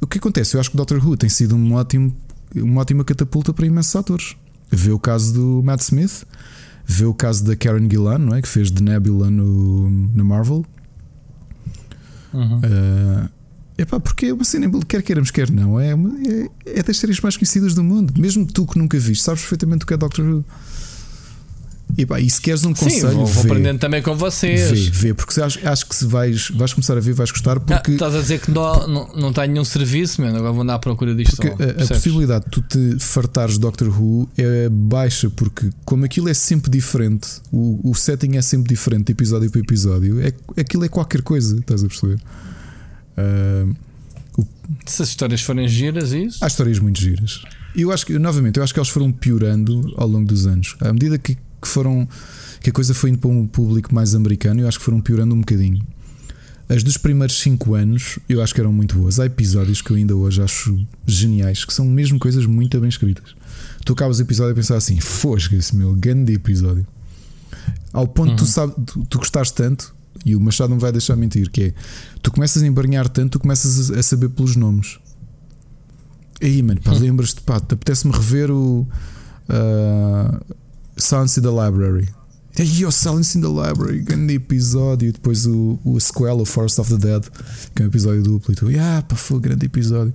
O 0.00 0.06
que 0.06 0.18
acontece? 0.18 0.56
Eu 0.56 0.60
acho 0.60 0.70
que 0.70 0.76
o 0.76 0.78
Doctor 0.78 1.04
Who 1.04 1.16
tem 1.16 1.28
sido 1.28 1.56
um 1.56 1.74
ótimo, 1.74 2.14
uma 2.54 2.80
ótima 2.80 3.04
catapulta 3.04 3.52
para 3.52 3.66
imensos 3.66 3.94
atores. 3.96 4.36
Vê 4.70 4.90
o 4.90 4.98
caso 4.98 5.32
do 5.32 5.62
Matt 5.62 5.80
Smith, 5.80 6.24
vê 6.86 7.04
o 7.04 7.14
caso 7.14 7.44
da 7.44 7.56
Karen 7.56 7.88
Gillan, 7.88 8.18
não 8.18 8.34
é? 8.34 8.42
que 8.42 8.48
fez 8.48 8.70
de 8.70 8.82
Nebula 8.82 9.30
no, 9.30 9.88
no 9.90 10.24
Marvel, 10.24 10.64
Uhum. 12.32 12.58
Uh, 12.58 13.28
epá, 13.76 13.98
porque 14.00 14.26
é 14.26 14.34
uma 14.34 14.44
cena, 14.44 14.70
quer 14.86 15.02
queiramos, 15.02 15.30
quer 15.30 15.50
não, 15.50 15.78
é, 15.78 15.92
é, 15.92 16.78
é 16.78 16.82
das 16.82 16.96
séries 16.98 17.20
mais 17.20 17.36
conhecidas 17.36 17.74
do 17.74 17.82
mundo. 17.82 18.12
Mesmo 18.18 18.46
tu 18.46 18.66
que 18.66 18.78
nunca 18.78 18.98
viste, 18.98 19.24
sabes 19.24 19.40
perfeitamente 19.40 19.84
o 19.84 19.86
que 19.86 19.94
é 19.94 19.96
Doctor 19.96 20.24
Who. 20.24 20.44
E, 21.96 22.04
pá, 22.04 22.20
e 22.20 22.28
se 22.28 22.40
queres 22.40 22.64
um 22.64 22.68
conselho, 22.68 23.10
Sim, 23.10 23.16
vou, 23.16 23.26
vou 23.26 23.42
vê, 23.42 23.50
aprendendo 23.50 23.78
também 23.78 24.02
com 24.02 24.14
vocês. 24.14 24.88
Vê, 24.88 25.08
vê, 25.08 25.14
porque 25.14 25.40
acho, 25.40 25.66
acho 25.66 25.86
que 25.86 25.96
se 25.96 26.04
vais, 26.06 26.50
vais 26.50 26.72
começar 26.72 26.96
a 26.96 27.00
ver, 27.00 27.12
vais 27.12 27.30
gostar. 27.30 27.58
Porque... 27.58 27.92
estás 27.92 28.14
a 28.14 28.20
dizer 28.20 28.40
que 28.40 28.50
não, 28.50 28.86
não, 28.86 29.08
não 29.16 29.32
tem 29.32 29.48
nenhum 29.48 29.64
serviço, 29.64 30.20
mano. 30.20 30.36
Agora 30.36 30.52
vou 30.52 30.62
andar 30.62 30.74
à 30.74 30.78
procura 30.78 31.14
disto. 31.14 31.36
Porque 31.36 31.62
a, 31.62 31.84
a, 31.84 31.86
possibilidade 31.86 32.44
de 32.44 32.50
tu 32.50 32.62
te 32.62 32.98
fartares 33.00 33.54
de 33.54 33.60
Doctor 33.60 33.88
Who 33.88 34.28
é 34.36 34.68
baixa, 34.68 35.30
porque 35.30 35.70
como 35.84 36.04
aquilo 36.04 36.28
é 36.28 36.34
sempre 36.34 36.70
diferente, 36.70 37.28
o, 37.50 37.80
o 37.90 37.94
setting 37.94 38.36
é 38.36 38.42
sempre 38.42 38.68
diferente 38.68 39.06
de 39.06 39.12
episódio 39.12 39.50
para 39.50 39.60
episódio, 39.60 40.20
é, 40.20 40.32
aquilo 40.60 40.84
é 40.84 40.88
qualquer 40.88 41.22
coisa, 41.22 41.58
estás 41.58 41.82
a 41.82 41.88
perceber? 41.88 42.20
Uh, 43.16 43.74
o... 44.36 44.46
Se 44.86 45.02
as 45.02 45.08
histórias 45.08 45.40
forem 45.40 45.66
giras, 45.66 46.12
isso? 46.12 46.38
Há 46.44 46.46
histórias 46.46 46.78
muito 46.78 47.00
giras. 47.00 47.42
Eu 47.74 47.90
acho 47.90 48.06
que, 48.06 48.18
novamente, 48.18 48.58
eu 48.58 48.62
acho 48.62 48.72
que 48.72 48.78
elas 48.78 48.88
foram 48.88 49.10
piorando 49.10 49.92
ao 49.96 50.06
longo 50.06 50.26
dos 50.26 50.46
anos. 50.46 50.76
À 50.80 50.92
medida 50.92 51.18
que 51.18 51.36
que 51.60 51.68
foram 51.68 52.08
que 52.60 52.70
a 52.70 52.72
coisa 52.72 52.92
foi 52.94 53.10
indo 53.10 53.18
para 53.18 53.30
um 53.30 53.46
público 53.46 53.94
mais 53.94 54.14
americano, 54.14 54.60
eu 54.60 54.68
acho 54.68 54.78
que 54.78 54.84
foram 54.84 55.00
piorando 55.00 55.34
um 55.34 55.40
bocadinho. 55.40 55.84
As 56.68 56.82
dos 56.82 56.98
primeiros 56.98 57.40
5 57.40 57.74
anos 57.74 58.18
eu 58.28 58.42
acho 58.42 58.54
que 58.54 58.60
eram 58.60 58.72
muito 58.72 58.96
boas. 58.98 59.18
Há 59.18 59.26
episódios 59.26 59.80
que 59.80 59.90
eu 59.90 59.96
ainda 59.96 60.14
hoje 60.14 60.42
acho 60.42 60.78
geniais, 61.06 61.64
que 61.64 61.72
são 61.72 61.86
mesmo 61.86 62.18
coisas 62.18 62.44
muito 62.44 62.78
bem 62.78 62.88
escritas. 62.88 63.34
Tu 63.84 63.92
acabas 63.92 64.18
o 64.18 64.22
episódio 64.22 64.52
a 64.52 64.54
pensar 64.54 64.76
assim: 64.76 65.00
fosga 65.00 65.56
esse 65.56 65.74
meu 65.74 65.94
grande 65.94 66.34
episódio. 66.34 66.86
Ao 67.90 68.06
ponto 68.06 68.30
uhum. 68.30 68.36
tu, 68.36 68.46
sabe, 68.46 68.74
tu, 68.84 69.04
tu 69.06 69.18
gostaste 69.18 69.54
tanto, 69.54 69.94
e 70.26 70.36
o 70.36 70.40
Machado 70.40 70.68
não 70.70 70.78
vai 70.78 70.92
deixar 70.92 71.16
mentir, 71.16 71.50
que 71.50 71.62
é 71.62 71.74
tu 72.20 72.30
começas 72.30 72.62
a 72.62 72.66
embarnhar 72.66 73.08
tanto, 73.08 73.32
tu 73.32 73.40
começas 73.40 73.90
a, 73.90 73.98
a 73.98 74.02
saber 74.02 74.28
pelos 74.28 74.54
nomes. 74.54 74.98
Aí, 76.40 76.62
mano, 76.62 76.80
pá, 76.82 76.92
uhum. 76.92 76.98
lembras-te, 76.98 77.40
pá, 77.40 77.56
apetece-me 77.56 78.12
rever 78.12 78.50
o. 78.50 78.86
Uh, 79.48 80.56
Silence 80.98 81.38
in 81.38 81.42
the 81.42 81.50
Library. 81.50 82.08
E 82.58 82.84
o 82.84 82.90
Silence 82.90 83.38
in 83.38 83.40
the 83.40 83.46
Library, 83.46 84.00
grande 84.00 84.34
episódio. 84.34 85.08
E 85.08 85.12
depois 85.12 85.46
o, 85.46 85.78
o 85.84 86.00
sequel, 86.00 86.40
o 86.40 86.44
Forest 86.44 86.80
of 86.80 86.96
the 86.96 86.98
Dead, 86.98 87.24
que 87.74 87.82
é 87.82 87.84
um 87.84 87.88
episódio 87.88 88.22
duplo. 88.22 88.52
E 88.52 88.56
tu, 88.56 88.66
ah, 88.80 89.02
pá, 89.02 89.14
foi 89.14 89.36
um 89.36 89.40
grande 89.40 89.66
episódio. 89.66 90.12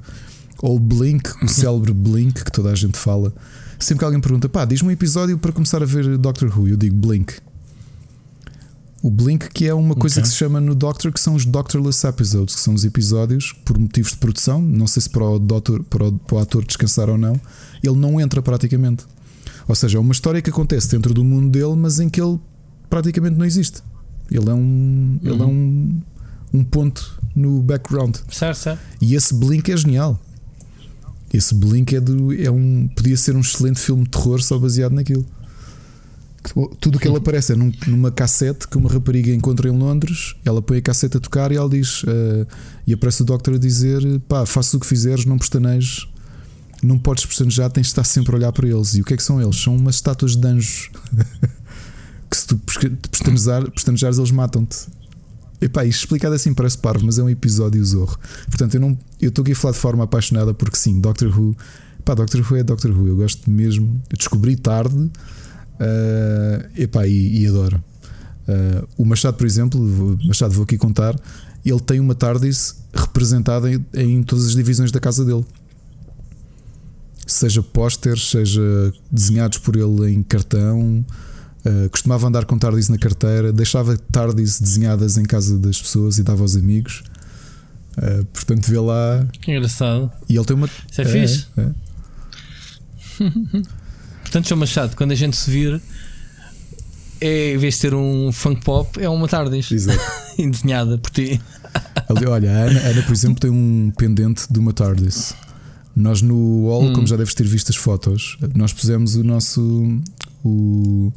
Ou 0.61 0.77
Blink, 0.77 1.29
o 1.41 1.47
célebre 1.49 1.93
Blink, 1.93 2.43
que 2.43 2.51
toda 2.51 2.69
a 2.69 2.75
gente 2.75 2.97
fala. 2.97 3.33
Sempre 3.79 3.99
que 3.99 4.05
alguém 4.05 4.19
pergunta, 4.19 4.49
pá, 4.49 4.65
diz-me 4.65 4.89
um 4.89 4.91
episódio 4.91 5.37
para 5.37 5.51
começar 5.51 5.81
a 5.81 5.85
ver 5.85 6.17
Doctor 6.17 6.49
Who, 6.57 6.67
eu 6.67 6.77
digo 6.77 6.95
Blink. 6.95 7.33
O 9.01 9.09
Blink, 9.09 9.49
que 9.49 9.67
é 9.67 9.73
uma 9.73 9.95
coisa 9.95 10.15
okay. 10.15 10.23
que 10.23 10.29
se 10.29 10.35
chama 10.35 10.61
no 10.61 10.73
Doctor, 10.73 11.11
que 11.11 11.19
são 11.19 11.35
os 11.35 11.45
Doctorless 11.45 12.07
Episodes, 12.07 12.55
que 12.55 12.61
são 12.61 12.73
os 12.73 12.85
episódios 12.85 13.53
por 13.65 13.77
motivos 13.77 14.11
de 14.11 14.17
produção, 14.17 14.61
não 14.61 14.87
sei 14.87 15.01
se 15.01 15.09
para 15.09 15.25
o, 15.25 15.37
doctor, 15.37 15.83
para 15.83 16.07
o, 16.07 16.13
para 16.13 16.35
o 16.37 16.39
ator 16.39 16.63
descansar 16.63 17.09
ou 17.09 17.17
não, 17.17 17.39
ele 17.83 17.97
não 17.97 18.19
entra 18.21 18.41
praticamente. 18.41 19.05
Ou 19.67 19.75
seja, 19.75 19.97
é 19.97 20.01
uma 20.01 20.11
história 20.11 20.41
que 20.41 20.49
acontece 20.49 20.89
dentro 20.89 21.13
do 21.13 21.23
mundo 21.23 21.49
dele, 21.49 21.75
mas 21.75 21.99
em 21.99 22.09
que 22.09 22.21
ele 22.21 22.39
praticamente 22.89 23.37
não 23.37 23.45
existe. 23.45 23.81
Ele 24.29 24.49
é 24.49 24.53
um, 24.53 24.59
uhum. 24.59 25.19
ele 25.23 25.41
é 25.41 25.45
um, 25.45 26.01
um 26.53 26.63
ponto 26.63 27.21
no 27.35 27.61
background. 27.61 28.15
Certo, 28.29 28.57
certo. 28.57 28.79
E 29.01 29.15
esse 29.15 29.33
Blink 29.33 29.71
é 29.71 29.77
genial. 29.77 30.19
Esse 31.33 31.55
Blink 31.55 31.95
é, 31.95 31.99
do, 31.99 32.33
é 32.33 32.51
um. 32.51 32.87
Podia 32.95 33.17
ser 33.17 33.35
um 33.35 33.39
excelente 33.39 33.79
filme 33.79 34.03
de 34.03 34.09
terror 34.09 34.41
só 34.41 34.57
baseado 34.57 34.93
naquilo. 34.93 35.25
Tudo 36.79 36.97
o 36.97 36.99
que 36.99 37.07
ele 37.07 37.15
aparece 37.15 37.53
é 37.53 37.55
num, 37.55 37.71
numa 37.87 38.11
cassete 38.11 38.67
que 38.67 38.77
uma 38.77 38.91
rapariga 38.91 39.31
encontra 39.31 39.69
em 39.69 39.71
Londres. 39.71 40.35
Ela 40.43 40.61
põe 40.61 40.77
a 40.77 40.81
cassete 40.81 41.15
a 41.15 41.19
tocar 41.19 41.51
e 41.51 41.55
ela 41.55 41.69
diz. 41.69 42.03
Uh, 42.03 42.45
e 42.85 42.93
aparece 42.93 43.21
o 43.21 43.25
Doctor 43.25 43.55
a 43.55 43.57
dizer: 43.57 44.01
pá, 44.27 44.45
faça 44.45 44.77
o 44.77 44.79
que 44.79 44.85
fizeres, 44.85 45.25
não 45.25 45.37
pestanejes 45.37 46.07
não 46.85 46.97
podes 46.97 47.25
pestanejar, 47.25 47.69
tens 47.69 47.83
de 47.83 47.89
estar 47.89 48.03
sempre 48.03 48.33
a 48.33 48.37
olhar 48.37 48.51
para 48.51 48.67
eles. 48.67 48.95
E 48.95 49.01
o 49.01 49.05
que 49.05 49.13
é 49.13 49.17
que 49.17 49.23
são 49.23 49.41
eles? 49.41 49.55
São 49.61 49.75
umas 49.75 49.95
estátuas 49.95 50.35
de 50.35 50.47
anjos 50.47 50.89
que 52.29 52.37
se 52.37 52.47
tu 52.47 52.57
pestanejar, 52.57 54.13
eles 54.13 54.31
matam-te. 54.31 54.87
Epá, 55.61 55.85
isto 55.85 56.01
explicado 56.01 56.35
assim 56.35 56.53
parece 56.53 56.77
parvo, 56.77 57.05
mas 57.05 57.17
é 57.17 57.23
um 57.23 57.29
episódio 57.29 57.83
zorro. 57.85 58.17
Portanto, 58.47 58.75
eu 58.75 58.81
não 58.81 58.97
eu 59.21 59.29
estou 59.29 59.43
aqui 59.43 59.53
a 59.53 59.55
falar 59.55 59.71
de 59.71 59.79
forma 59.79 60.03
apaixonada 60.03 60.53
porque 60.53 60.75
sim, 60.75 60.99
Doctor 60.99 61.29
Who. 61.29 61.55
Pá, 62.03 62.13
Doctor 62.13 62.41
Who 62.41 62.57
é 62.57 62.63
Doctor 62.63 62.91
Who. 62.91 63.07
Eu 63.07 63.15
gosto 63.15 63.49
mesmo. 63.49 64.01
Eu 64.09 64.17
descobri 64.17 64.57
tarde 64.57 64.97
uh, 64.97 66.69
epá, 66.75 67.07
e, 67.07 67.43
e 67.43 67.47
adoro. 67.47 67.81
Uh, 68.45 68.87
o 68.97 69.05
Machado, 69.05 69.37
por 69.37 69.45
exemplo, 69.45 70.19
Machado, 70.25 70.53
vou 70.53 70.63
aqui 70.63 70.77
contar. 70.77 71.15
Ele 71.63 71.79
tem 71.79 72.01
uma 72.01 72.13
TARDIS 72.13 72.75
representada 72.93 73.71
em, 73.71 73.85
em 73.93 74.21
todas 74.21 74.47
as 74.47 74.53
divisões 74.53 74.91
da 74.91 74.99
casa 74.99 75.23
dele 75.23 75.45
seja 77.25 77.61
pósteres, 77.61 78.29
seja 78.29 78.61
desenhados 79.11 79.57
por 79.57 79.75
ele 79.75 80.11
em 80.11 80.23
cartão. 80.23 81.05
Uh, 81.65 81.89
costumava 81.89 82.27
andar 82.27 82.43
com 82.45 82.57
TARDIS 82.57 82.89
na 82.89 82.97
carteira, 82.97 83.53
deixava 83.53 83.97
TARDIS 83.97 84.59
desenhadas 84.59 85.17
em 85.17 85.23
casa 85.23 85.57
das 85.57 85.81
pessoas 85.81 86.17
e 86.17 86.23
dava 86.23 86.41
aos 86.41 86.55
amigos. 86.55 87.03
Uh, 87.97 88.25
portanto, 88.25 88.67
vê 88.69 88.79
lá. 88.79 89.25
Que 89.41 89.51
engraçado. 89.51 90.11
E 90.27 90.35
ele 90.35 90.45
tem 90.45 90.55
uma. 90.55 90.67
Isso 90.67 91.01
é, 91.01 91.03
é 91.03 91.07
fixe. 91.07 91.47
É. 91.57 91.69
Portanto, 94.23 94.47
João 94.47 94.59
Machado, 94.59 94.95
quando 94.95 95.11
a 95.11 95.15
gente 95.15 95.37
se 95.37 95.49
vir, 95.49 95.79
é, 97.21 97.53
em 97.53 97.57
vez 97.57 97.75
de 97.75 97.81
ser 97.81 97.93
um 97.93 98.31
funk 98.31 98.63
pop, 98.63 99.01
é 99.01 99.07
uma 99.07 99.27
TARDIS. 99.27 99.71
Exato. 99.71 100.01
desenhada 100.37 100.97
por 100.97 101.11
ti. 101.11 101.39
Ali, 102.09 102.25
olha, 102.25 102.51
a 102.51 102.55
Ana, 102.63 102.79
a 102.79 102.87
Ana, 102.87 103.03
por 103.03 103.13
exemplo, 103.13 103.39
tem 103.39 103.49
um 103.49 103.91
pendente 103.95 104.51
de 104.51 104.59
uma 104.59 104.73
TARDIS. 104.73 105.35
Nós 105.95 106.21
no 106.21 106.65
wall, 106.65 106.85
hum. 106.85 106.93
como 106.93 107.05
já 107.05 107.15
deves 107.15 107.33
ter 107.33 107.47
visto 107.47 107.69
as 107.69 107.75
fotos, 107.75 108.37
nós 108.55 108.73
pusemos 108.73 109.15
o 109.15 109.23
nosso 109.23 110.01
o, 110.43 111.13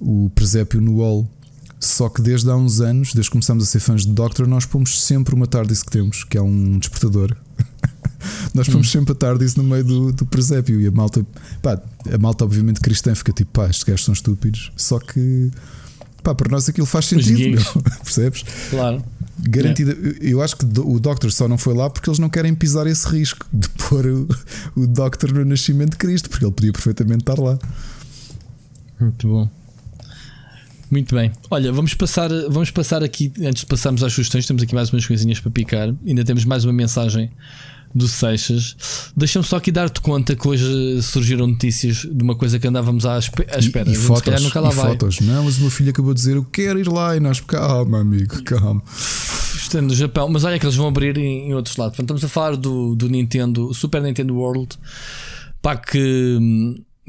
o 0.00 0.30
presépio 0.34 0.80
no 0.80 0.98
wall. 0.98 1.28
Só 1.80 2.08
que 2.08 2.22
desde 2.22 2.48
há 2.48 2.54
uns 2.54 2.80
anos, 2.80 3.12
desde 3.12 3.28
que 3.28 3.32
começámos 3.32 3.64
a 3.64 3.66
ser 3.66 3.80
fãs 3.80 4.06
de 4.06 4.12
Doctor, 4.12 4.46
nós 4.46 4.64
pomos 4.64 5.00
sempre 5.00 5.34
uma 5.34 5.48
TARDIS 5.48 5.82
que 5.82 5.90
temos, 5.90 6.22
que 6.22 6.38
é 6.38 6.42
um 6.42 6.78
despertador. 6.78 7.36
nós 8.54 8.68
pomos 8.68 8.86
hum. 8.86 8.92
sempre 8.92 9.12
a 9.12 9.14
TARDIS 9.16 9.56
no 9.56 9.64
meio 9.64 9.82
do, 9.82 10.12
do 10.12 10.24
presépio 10.24 10.80
e 10.80 10.86
a 10.86 10.92
malta, 10.92 11.26
pá, 11.60 11.82
a 12.12 12.18
malta, 12.18 12.44
obviamente, 12.44 12.80
cristã, 12.80 13.12
fica 13.16 13.32
tipo, 13.32 13.50
pá, 13.50 13.68
estes 13.68 13.82
gajos 13.82 14.04
são 14.04 14.14
estúpidos. 14.14 14.70
Só 14.76 15.00
que, 15.00 15.50
pá, 16.22 16.32
para 16.32 16.52
nós 16.52 16.68
aquilo 16.68 16.86
faz 16.86 17.06
sentido, 17.06 17.60
meu, 17.60 17.82
percebes? 18.04 18.44
Claro. 18.70 19.02
Garantida. 19.48 19.92
Eu 20.20 20.42
acho 20.42 20.56
que 20.56 20.64
o 20.64 20.98
Doctor 21.00 21.32
só 21.32 21.48
não 21.48 21.58
foi 21.58 21.74
lá 21.74 21.90
porque 21.90 22.08
eles 22.08 22.18
não 22.18 22.28
querem 22.28 22.54
pisar 22.54 22.86
esse 22.86 23.08
risco 23.08 23.46
de 23.52 23.68
pôr 23.88 24.06
o, 24.06 24.28
o 24.76 24.86
Doctor 24.86 25.32
no 25.32 25.44
nascimento 25.44 25.92
de 25.92 25.96
Cristo, 25.96 26.30
porque 26.30 26.44
ele 26.44 26.52
podia 26.52 26.72
perfeitamente 26.72 27.20
estar 27.22 27.38
lá. 27.38 27.58
Muito 29.00 29.28
bom. 29.28 29.50
Muito 30.90 31.14
bem. 31.14 31.32
Olha, 31.50 31.72
vamos 31.72 31.94
passar, 31.94 32.28
vamos 32.50 32.70
passar 32.70 33.02
aqui, 33.02 33.32
antes 33.40 33.60
de 33.60 33.66
passarmos 33.66 34.02
às 34.02 34.12
sugestões, 34.12 34.46
temos 34.46 34.62
aqui 34.62 34.74
mais 34.74 34.92
umas 34.92 35.06
coisinhas 35.06 35.40
para 35.40 35.50
picar. 35.50 35.94
Ainda 36.06 36.22
temos 36.22 36.44
mais 36.44 36.64
uma 36.64 36.72
mensagem 36.72 37.30
do 37.94 38.08
Seixas. 38.08 38.76
Deixa-me 39.16 39.44
só 39.44 39.56
aqui 39.56 39.70
dar-te 39.70 40.00
conta 40.00 40.34
que 40.34 40.46
hoje 40.46 41.02
surgiram 41.02 41.46
notícias 41.46 41.98
de 41.98 42.22
uma 42.22 42.34
coisa 42.34 42.58
que 42.58 42.66
andávamos 42.66 43.04
à, 43.06 43.18
espera. 43.18 43.88
E, 43.88 43.92
e 43.92 43.94
fotos, 43.94 44.42
nunca 44.42 44.60
lá 44.60 44.70
e 44.70 44.74
vai. 44.74 44.90
fotos. 44.90 45.20
Não, 45.20 45.44
mas 45.44 45.58
o 45.58 45.62
meu 45.62 45.70
filho 45.70 45.90
acabou 45.90 46.14
de 46.14 46.20
dizer: 46.20 46.36
Eu 46.36 46.44
quero 46.44 46.78
ir 46.78 46.88
lá 46.88 47.16
e 47.16 47.20
nós, 47.20 47.40
calma, 47.40 48.00
amigo, 48.00 48.42
calma. 48.44 48.82
Estando 48.96 49.88
no 49.88 49.94
Japão, 49.94 50.28
mas 50.28 50.44
olha 50.44 50.58
que 50.58 50.64
eles 50.64 50.76
vão 50.76 50.88
abrir 50.88 51.16
em, 51.16 51.48
em 51.48 51.54
outros 51.54 51.76
lados. 51.76 51.96
Portanto, 51.96 52.16
estamos 52.16 52.24
a 52.24 52.28
falar 52.28 52.56
do, 52.56 52.94
do 52.94 53.08
Nintendo, 53.08 53.72
Super 53.74 54.02
Nintendo 54.02 54.34
World, 54.34 54.76
pá, 55.60 55.76
que 55.76 56.38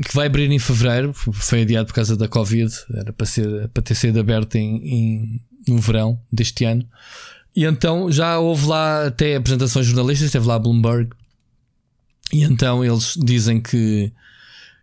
que 0.01 0.13
vai 0.13 0.25
abrir 0.27 0.51
em 0.51 0.59
fevereiro, 0.59 1.13
foi 1.13 1.61
adiado 1.61 1.87
por 1.87 1.93
causa 1.93 2.17
da 2.17 2.27
Covid, 2.27 2.73
era 2.95 3.13
para, 3.13 3.25
ser, 3.25 3.69
para 3.69 3.83
ter 3.83 3.95
sido 3.95 4.19
aberto 4.19 4.55
em, 4.55 4.77
em, 4.87 5.41
no 5.67 5.79
verão 5.79 6.19
deste 6.31 6.65
ano. 6.65 6.83
E 7.55 7.65
então 7.65 8.11
já 8.11 8.39
houve 8.39 8.67
lá 8.67 9.07
até 9.07 9.35
apresentações 9.35 9.85
jornalistas, 9.85 10.27
esteve 10.27 10.47
lá 10.47 10.57
Bloomberg. 10.57 11.09
E 12.31 12.43
então 12.43 12.83
eles 12.83 13.13
dizem 13.17 13.61
que, 13.61 14.11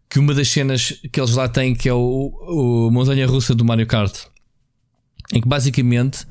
que 0.09 0.19
uma 0.19 0.35
das 0.35 0.49
cenas 0.49 0.95
que 1.13 1.21
eles 1.21 1.35
lá 1.35 1.49
têm, 1.49 1.75
que 1.75 1.89
é 1.89 1.95
o, 1.95 1.99
o 1.99 2.91
Montanha 2.91 3.27
Russa 3.27 3.55
do 3.55 3.65
Mario 3.65 3.87
Kart, 3.87 4.17
em 5.33 5.41
que 5.41 5.49
basicamente, 5.49 6.27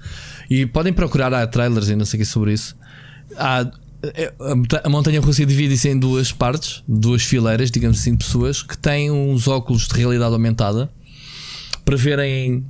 e 0.49 0.65
podem 0.65 0.93
procurar, 0.93 1.33
há 1.33 1.45
trailers 1.45 1.89
e 1.89 1.95
não 1.95 2.05
sei 2.05 2.19
o 2.19 2.23
que 2.23 2.29
sobre 2.29 2.53
isso. 2.53 2.75
Há 3.35 3.69
é, 4.01 4.33
a 4.83 4.89
montanha 4.89 5.19
russa 5.19 5.45
divide-se 5.45 5.89
em 5.89 5.99
duas 5.99 6.31
partes, 6.31 6.83
duas 6.87 7.23
fileiras, 7.23 7.69
digamos 7.69 7.99
assim, 7.99 8.11
de 8.11 8.23
pessoas 8.23 8.63
que 8.63 8.77
têm 8.77 9.11
uns 9.11 9.47
óculos 9.47 9.87
de 9.87 9.93
realidade 9.93 10.33
aumentada 10.33 10.89
para 11.83 11.97
verem 11.97 12.65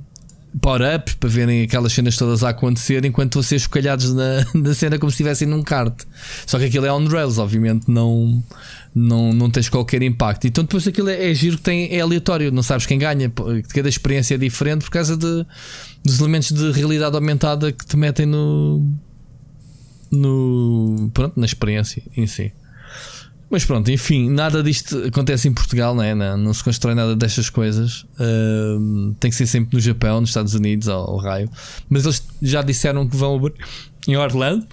power-ups, 0.60 1.14
para 1.14 1.28
verem 1.28 1.62
aquelas 1.62 1.92
cenas 1.92 2.16
todas 2.16 2.42
a 2.42 2.50
acontecer 2.50 3.04
enquanto 3.04 3.38
estão 3.40 3.92
a 3.92 3.96
na, 4.14 4.46
na 4.68 4.74
cena 4.74 4.98
como 4.98 5.10
se 5.10 5.14
estivessem 5.14 5.46
num 5.46 5.62
kart. 5.62 5.94
Só 6.46 6.58
que 6.58 6.64
aquilo 6.64 6.86
é 6.86 6.92
on 6.92 7.06
rails, 7.06 7.38
obviamente 7.38 7.90
não, 7.90 8.42
não, 8.94 9.32
não 9.32 9.50
tens 9.50 9.68
qualquer 9.68 10.02
impacto. 10.02 10.46
Então 10.46 10.64
depois 10.64 10.86
aquilo 10.86 11.08
é, 11.08 11.30
é 11.30 11.34
giro 11.34 11.56
que 11.56 11.62
tem, 11.62 11.94
é 11.94 12.00
aleatório, 12.00 12.50
não 12.50 12.62
sabes 12.62 12.86
quem 12.86 12.98
ganha, 12.98 13.32
cada 13.72 13.88
experiência 13.88 14.34
é 14.34 14.38
diferente 14.38 14.84
por 14.84 14.90
causa 14.90 15.16
de, 15.16 15.46
dos 16.04 16.20
elementos 16.20 16.50
de 16.50 16.72
realidade 16.72 17.14
aumentada 17.14 17.70
que 17.70 17.86
te 17.86 17.96
metem 17.96 18.26
no 18.26 18.84
no, 20.10 21.10
pronto, 21.14 21.38
na 21.38 21.46
experiência 21.46 22.02
em 22.16 22.26
si. 22.26 22.52
Mas 23.50 23.64
pronto, 23.64 23.90
enfim, 23.90 24.30
nada 24.30 24.62
disto 24.62 25.02
acontece 25.04 25.48
em 25.48 25.52
Portugal, 25.52 25.92
não, 25.92 26.04
é? 26.04 26.14
não, 26.14 26.36
não 26.36 26.54
se 26.54 26.62
constrói 26.62 26.94
nada 26.94 27.16
destas 27.16 27.50
coisas. 27.50 28.06
Uh, 28.14 29.12
tem 29.18 29.28
que 29.28 29.36
ser 29.36 29.46
sempre 29.46 29.74
no 29.74 29.80
Japão, 29.80 30.20
nos 30.20 30.30
Estados 30.30 30.54
Unidos, 30.54 30.88
ao, 30.88 31.10
ao, 31.10 31.16
raio. 31.16 31.50
Mas 31.88 32.04
eles 32.04 32.24
já 32.40 32.62
disseram 32.62 33.08
que 33.08 33.16
vão 33.16 33.40
em 34.06 34.16
Orlando. 34.16 34.64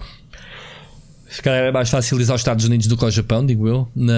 Se 1.28 1.42
calhar 1.42 1.64
é 1.64 1.72
mais 1.72 1.90
facilizar 1.90 2.36
os 2.36 2.40
Estados 2.40 2.64
Unidos 2.64 2.86
do 2.86 2.96
que 2.96 3.04
ao 3.04 3.10
Japão, 3.10 3.44
digo 3.44 3.66
eu. 3.66 3.88
Na, 3.94 4.14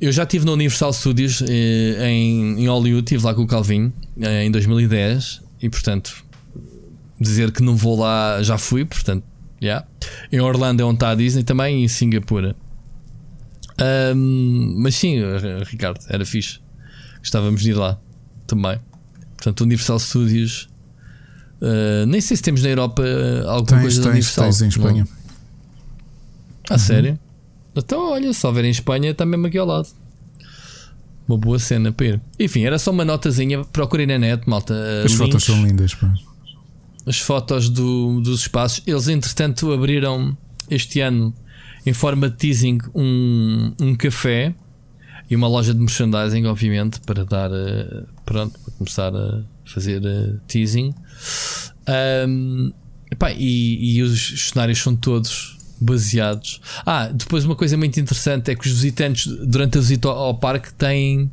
eu 0.00 0.10
já 0.10 0.24
estive 0.24 0.44
na 0.44 0.52
Universal 0.52 0.92
Studios 0.92 1.42
eh, 1.48 2.10
em, 2.10 2.60
em 2.60 2.68
Hollywood, 2.68 3.04
estive 3.04 3.24
lá 3.24 3.32
com 3.32 3.42
o 3.42 3.46
Calvin 3.46 3.92
eh, 4.20 4.44
em 4.44 4.50
2010 4.50 5.40
e, 5.62 5.70
portanto, 5.70 6.22
dizer 7.18 7.50
que 7.50 7.62
não 7.62 7.76
vou 7.76 7.98
lá 7.98 8.42
já 8.42 8.58
fui, 8.58 8.84
portanto, 8.84 9.24
Yeah. 9.62 9.86
Em 10.32 10.40
Orlando 10.40 10.82
é 10.82 10.84
onde 10.84 10.96
está 10.96 11.10
a 11.10 11.14
Disney 11.14 11.44
também 11.44 11.80
e 11.80 11.84
em 11.84 11.88
Singapura. 11.88 12.56
Um, 13.80 14.74
mas 14.78 14.96
sim, 14.96 15.18
Ricardo, 15.64 16.00
era 16.08 16.24
fixe. 16.24 16.60
Gostávamos 17.18 17.62
de 17.62 17.70
ir 17.70 17.74
lá 17.74 17.98
também. 18.46 18.78
Portanto, 19.36 19.62
Universal 19.62 19.98
Studios. 19.98 20.68
Uh, 21.60 22.06
nem 22.06 22.20
sei 22.20 22.36
se 22.36 22.42
temos 22.42 22.62
na 22.62 22.68
Europa 22.68 23.02
alguma 23.46 23.66
tens, 23.66 23.80
coisa 23.80 24.02
tens, 24.02 24.10
Universal. 24.10 24.44
Tens 24.44 24.62
em 24.62 24.68
Espanha. 24.68 25.08
A 26.68 26.72
uhum. 26.74 26.78
sério? 26.78 27.18
Então, 27.74 28.10
olha, 28.10 28.32
só 28.34 28.52
ver 28.52 28.64
em 28.64 28.70
Espanha 28.70 29.10
está 29.10 29.24
mesmo 29.24 29.46
aqui 29.46 29.58
ao 29.58 29.66
lado. 29.66 29.88
Uma 31.26 31.38
boa 31.38 31.58
cena 31.58 31.92
para 31.92 32.06
ir. 32.06 32.20
Enfim, 32.38 32.64
era 32.64 32.78
só 32.78 32.90
uma 32.90 33.04
notazinha. 33.04 33.64
Procurem 33.64 34.06
na 34.06 34.18
net, 34.18 34.48
malta. 34.48 34.74
As 35.04 35.12
links. 35.12 35.16
fotos 35.16 35.44
são 35.44 35.64
lindas, 35.64 35.94
pá 35.94 36.12
as 37.06 37.18
fotos 37.18 37.68
do, 37.68 38.20
dos 38.20 38.40
espaços. 38.40 38.82
Eles, 38.86 39.08
entretanto, 39.08 39.72
abriram 39.72 40.36
este 40.70 41.00
ano, 41.00 41.34
em 41.84 41.92
forma 41.92 42.28
de 42.28 42.36
teasing, 42.36 42.78
um, 42.94 43.72
um 43.80 43.94
café 43.94 44.54
e 45.28 45.36
uma 45.36 45.48
loja 45.48 45.72
de 45.72 45.80
merchandising, 45.80 46.44
obviamente, 46.46 47.00
para 47.00 47.24
dar. 47.24 47.50
Uh, 47.50 48.06
pronto, 48.24 48.58
para 48.60 48.72
começar 48.74 49.14
a 49.14 49.42
fazer 49.64 50.02
uh, 50.02 50.40
teasing. 50.46 50.94
Um, 52.28 52.72
epá, 53.10 53.32
e, 53.32 53.96
e 53.96 54.02
os 54.02 54.48
cenários 54.50 54.78
são 54.78 54.94
todos 54.94 55.58
baseados. 55.80 56.60
Ah, 56.86 57.08
depois 57.08 57.44
uma 57.44 57.56
coisa 57.56 57.76
muito 57.76 57.98
interessante 57.98 58.50
é 58.50 58.54
que 58.54 58.66
os 58.66 58.72
visitantes, 58.72 59.26
durante 59.26 59.78
a 59.78 59.80
visita 59.80 60.08
ao 60.08 60.38
parque, 60.38 60.72
têm 60.74 61.30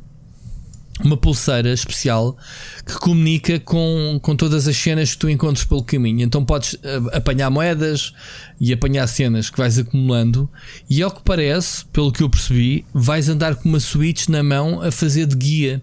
uma 1.04 1.16
pulseira 1.16 1.72
especial 1.72 2.36
que 2.84 2.94
comunica 2.94 3.58
com, 3.60 4.18
com 4.22 4.36
todas 4.36 4.66
as 4.66 4.76
cenas 4.76 5.12
que 5.12 5.18
tu 5.18 5.28
encontras 5.28 5.64
pelo 5.64 5.82
caminho. 5.82 6.22
Então 6.22 6.44
podes 6.44 6.74
uh, 6.74 7.10
apanhar 7.12 7.50
moedas 7.50 8.12
e 8.60 8.72
apanhar 8.72 9.06
cenas 9.06 9.50
que 9.50 9.58
vais 9.58 9.78
acumulando. 9.78 10.48
E 10.88 11.02
ao 11.02 11.10
que 11.10 11.22
parece, 11.22 11.84
pelo 11.86 12.12
que 12.12 12.22
eu 12.22 12.28
percebi, 12.28 12.84
vais 12.92 13.28
andar 13.28 13.56
com 13.56 13.68
uma 13.68 13.80
Switch 13.80 14.28
na 14.28 14.42
mão 14.42 14.82
a 14.82 14.90
fazer 14.90 15.26
de 15.26 15.36
guia. 15.36 15.82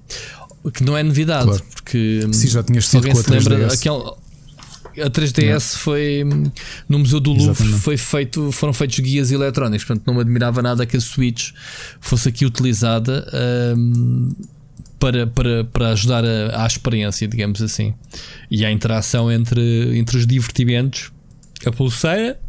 Que 0.74 0.84
não 0.84 0.98
é 0.98 1.04
novidade, 1.04 1.46
claro. 1.46 1.64
porque 1.76 2.28
Sim, 2.34 2.48
já 2.50 2.62
tinhas 2.62 2.94
alguém 2.94 3.16
se 3.16 3.32
lembra 3.32 3.68
aquele, 3.68 4.04
a 5.02 5.10
3DS 5.10 5.54
não. 5.54 5.60
foi 5.60 6.26
no 6.90 7.00
Museu 7.00 7.20
do 7.20 7.32
Louvre 7.32 7.52
Exatamente. 7.52 7.80
foi 7.80 7.98
feito, 7.98 8.52
foram 8.52 8.74
feitos 8.74 9.00
guias 9.00 9.32
eletrónicos, 9.32 9.86
portanto 9.86 10.06
não 10.08 10.16
me 10.16 10.22
admirava 10.22 10.62
nada 10.62 10.86
que 10.86 10.98
a 10.98 11.02
Switch 11.02 11.52
fosse 12.02 12.28
aqui 12.28 12.46
utilizada. 12.46 13.28
Um, 13.78 14.32
para, 15.00 15.28
para, 15.28 15.64
para 15.66 15.90
ajudar 15.90 16.24
a, 16.26 16.64
à 16.64 16.68
experiência, 16.68 17.28
digamos 17.28 17.62
assim, 17.62 17.94
e 18.50 18.66
à 18.66 18.72
interação 18.72 19.32
entre, 19.32 19.98
entre 19.98 20.18
os 20.18 20.26
divertimentos, 20.26 21.12
a 21.66 21.72
pulseira 21.72 22.40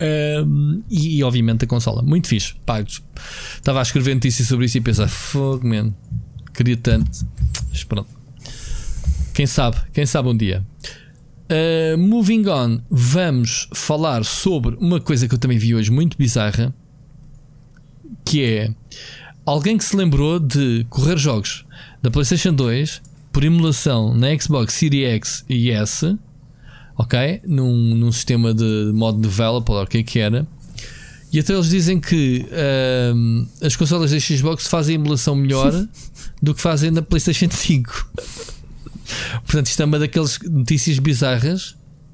um, 0.00 0.82
e, 0.90 1.18
e, 1.18 1.24
obviamente 1.24 1.64
a 1.64 1.68
consola. 1.68 2.02
Muito 2.02 2.28
fixe. 2.28 2.54
Pagos. 2.66 3.02
Estava 3.54 3.78
a 3.80 3.82
escrever 3.82 4.14
notícias 4.14 4.48
sobre 4.48 4.66
isso 4.66 4.78
e 4.78 4.80
pensar, 4.80 5.08
fogo, 5.08 5.66
man, 5.66 5.94
queria 6.52 6.76
tanto. 6.76 7.26
Mas 7.70 7.84
pronto. 7.84 8.08
Quem 9.32 9.46
sabe, 9.46 9.78
quem 9.92 10.06
sabe 10.06 10.28
um 10.28 10.36
dia. 10.36 10.64
Uh, 11.44 11.98
moving 11.98 12.48
on, 12.48 12.80
vamos 12.90 13.68
falar 13.74 14.24
sobre 14.24 14.76
uma 14.76 15.00
coisa 15.00 15.28
que 15.28 15.34
eu 15.34 15.38
também 15.38 15.58
vi 15.58 15.74
hoje 15.74 15.90
muito 15.90 16.16
bizarra, 16.16 16.74
que 18.24 18.42
é 18.42 18.74
alguém 19.44 19.76
que 19.76 19.84
se 19.84 19.96
lembrou 19.96 20.38
de 20.38 20.86
correr 20.88 21.18
jogos 21.18 21.64
da 22.02 22.10
PlayStation 22.10 22.52
2 22.52 23.02
por 23.32 23.44
emulação 23.44 24.14
na 24.14 24.36
Xbox 24.38 24.74
Series 24.74 25.08
X 25.16 25.44
e 25.48 25.70
S, 25.70 26.16
ok? 26.96 27.40
Num, 27.46 27.94
num 27.94 28.12
sistema 28.12 28.54
de 28.54 28.92
modo 28.94 29.18
developer, 29.18 29.74
ou 29.74 29.82
o 29.82 29.86
que 29.86 29.98
é 29.98 30.02
que 30.02 30.18
era. 30.18 30.46
E 31.32 31.40
até 31.40 31.52
eles 31.52 31.68
dizem 31.68 31.98
que 31.98 32.46
uh, 32.48 33.66
as 33.66 33.74
consolas 33.74 34.12
da 34.12 34.20
Xbox 34.20 34.68
fazem 34.68 34.94
emulação 34.94 35.34
melhor 35.34 35.72
do 36.40 36.54
que 36.54 36.60
fazem 36.60 36.92
na 36.92 37.02
PlayStation 37.02 37.50
5. 37.50 38.12
Portanto, 39.44 39.66
isto 39.66 39.82
é 39.82 39.84
uma 39.84 39.98
daquelas 39.98 40.38
notícias 40.48 41.00
bizarras. 41.00 41.70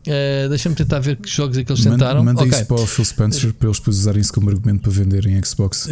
Uh, 0.07 0.49
Deixa-me 0.49 0.75
tentar 0.75 1.01
ver 1.01 1.17
que 1.17 1.29
jogos 1.29 1.59
é 1.59 1.65
que 1.65 1.71
eles 1.71 1.85
tentaram. 1.85 2.25
Manda 2.25 2.43
okay. 2.43 2.61
isso 2.61 2.67
para 2.67 2.81
o 2.81 2.87
Phil 2.87 3.05
Spencer 3.05 3.53
para 3.53 3.69
eles 3.69 3.79
depois 3.79 3.99
usarem 3.99 4.23
isso 4.23 4.33
como 4.33 4.49
argumento 4.49 4.81
para 4.81 4.91
venderem 4.91 5.39
Xbox. 5.45 5.87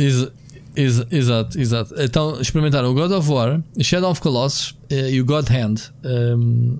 Ex 0.77 1.07
exato, 1.11 1.61
exato. 1.61 1.95
Então 1.99 2.41
experimentaram 2.41 2.91
o 2.91 2.95
God 2.95 3.11
of 3.13 3.31
War, 3.31 3.63
Shadow 3.81 4.11
of 4.11 4.21
Colossus 4.21 4.71
uh, 4.91 5.11
e 5.11 5.21
o 5.21 5.25
God 5.25 5.49
Hand. 5.51 5.93
Um, 6.05 6.79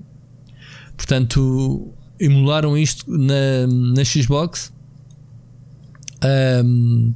portanto, 0.97 1.93
emularam 2.19 2.77
isto 2.77 3.11
na, 3.11 3.67
na 3.67 4.05
Xbox. 4.05 4.73
Um, 6.65 7.15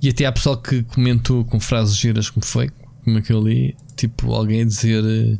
e 0.00 0.08
até 0.08 0.26
há 0.26 0.32
pessoal 0.32 0.56
que 0.58 0.82
comentou 0.82 1.44
com 1.44 1.58
frases 1.60 1.96
giras, 1.96 2.28
como 2.28 2.44
foi, 2.44 2.70
como 3.04 3.18
é 3.18 3.22
que 3.22 3.32
eu 3.32 3.42
li, 3.42 3.74
tipo 3.96 4.32
alguém 4.32 4.62
a 4.62 4.64
dizer 4.64 5.02
eh, 5.02 5.38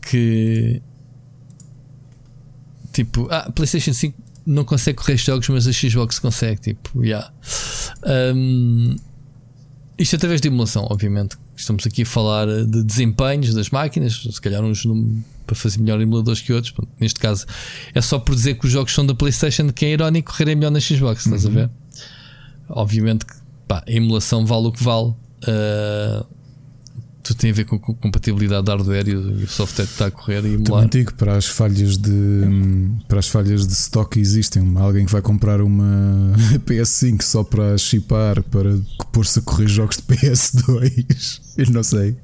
que 0.00 0.82
tipo, 2.92 3.26
ah, 3.30 3.50
PlayStation 3.50 3.92
5 3.92 4.22
não 4.46 4.64
consegue 4.64 4.98
correr 4.98 5.16
jogos, 5.16 5.48
mas 5.48 5.66
a 5.66 5.72
Xbox 5.72 6.18
consegue, 6.18 6.60
tipo, 6.60 7.04
yeah. 7.04 7.32
Um, 8.04 8.96
isto 10.02 10.16
através 10.16 10.40
de 10.40 10.48
emulação, 10.48 10.86
obviamente. 10.90 11.36
Estamos 11.56 11.86
aqui 11.86 12.02
a 12.02 12.06
falar 12.06 12.46
de 12.46 12.82
desempenhos 12.82 13.54
das 13.54 13.70
máquinas, 13.70 14.26
se 14.30 14.40
calhar 14.40 14.62
uns 14.62 14.84
para 15.46 15.54
fazer 15.54 15.78
melhor 15.78 16.00
emuladores 16.00 16.40
que 16.40 16.52
outros. 16.52 16.74
Neste 16.98 17.20
caso, 17.20 17.46
é 17.94 18.00
só 18.00 18.18
por 18.18 18.34
dizer 18.34 18.54
que 18.54 18.66
os 18.66 18.72
jogos 18.72 18.92
são 18.92 19.06
da 19.06 19.14
PlayStation 19.14 19.70
que 19.70 19.84
é 19.84 19.90
irónico 19.90 20.32
correrem 20.32 20.56
melhor 20.56 20.70
na 20.70 20.80
Xbox, 20.80 21.24
estás 21.24 21.44
uhum. 21.44 21.50
a 21.50 21.54
ver? 21.54 21.70
Obviamente 22.68 23.24
que 23.24 23.34
pá, 23.68 23.84
a 23.86 23.92
emulação 23.92 24.44
vale 24.44 24.66
o 24.66 24.72
que 24.72 24.82
vale. 24.82 25.08
Uh, 25.08 26.26
tudo 27.22 27.36
tem 27.36 27.50
a 27.50 27.54
ver 27.54 27.64
com 27.64 27.76
a 27.76 27.78
compatibilidade 27.78 28.64
de 28.64 28.70
hardware 28.70 29.08
e 29.08 29.14
o 29.14 29.48
software 29.48 29.86
que 29.86 29.92
está 29.92 30.06
a 30.06 30.10
correr 30.10 30.44
e 30.44 30.54
emular. 30.54 30.82
Também 30.82 30.88
digo 30.88 31.14
para 31.14 31.36
as 31.36 31.46
falhas 31.46 31.96
de 31.96 32.10
para 33.06 33.18
as 33.20 33.28
falhas 33.28 33.66
de 33.66 33.72
stock 33.72 34.18
existem. 34.18 34.74
Alguém 34.76 35.06
que 35.06 35.12
vai 35.12 35.22
comprar 35.22 35.60
uma 35.60 36.32
PS5 36.66 37.22
só 37.22 37.44
para 37.44 37.78
chipar 37.78 38.42
para 38.42 38.78
pôr-se 39.12 39.38
a 39.38 39.42
correr 39.42 39.68
jogos 39.68 39.96
de 39.96 40.02
PS2. 40.02 41.40
Eu 41.56 41.70
não 41.70 41.82
sei. 41.82 42.16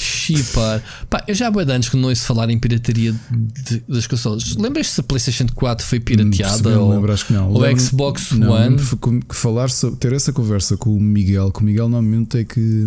Chipar. 0.00 0.80
Pá, 1.10 1.24
eu 1.26 1.34
já 1.34 1.48
há 1.48 1.50
de 1.50 1.72
anos 1.72 1.88
que 1.88 1.96
não 1.96 2.08
ouço 2.08 2.22
falar 2.22 2.48
em 2.50 2.58
pirataria 2.58 3.12
de, 3.32 3.82
das 3.88 4.06
consoles. 4.06 4.54
Lembras 4.54 4.90
se 4.90 5.00
a 5.00 5.02
PlayStation 5.02 5.46
4 5.52 5.84
foi 5.84 5.98
pirateada? 5.98 6.70
Não, 6.70 6.82
ou, 6.82 6.90
lembro, 6.94 7.12
acho 7.12 7.26
que 7.26 7.32
não. 7.32 7.50
Ou 7.50 7.60
lembro, 7.60 7.80
Xbox 7.80 8.30
não, 8.32 8.52
One? 8.52 8.76
Que 9.28 9.34
falar, 9.34 9.68
ter 9.98 10.12
essa 10.12 10.32
conversa 10.32 10.76
com 10.76 10.96
o 10.96 11.00
Miguel, 11.00 11.50
que 11.50 11.60
o 11.60 11.64
Miguel 11.64 11.88
normalmente 11.88 12.38
é 12.38 12.44
que 12.44 12.86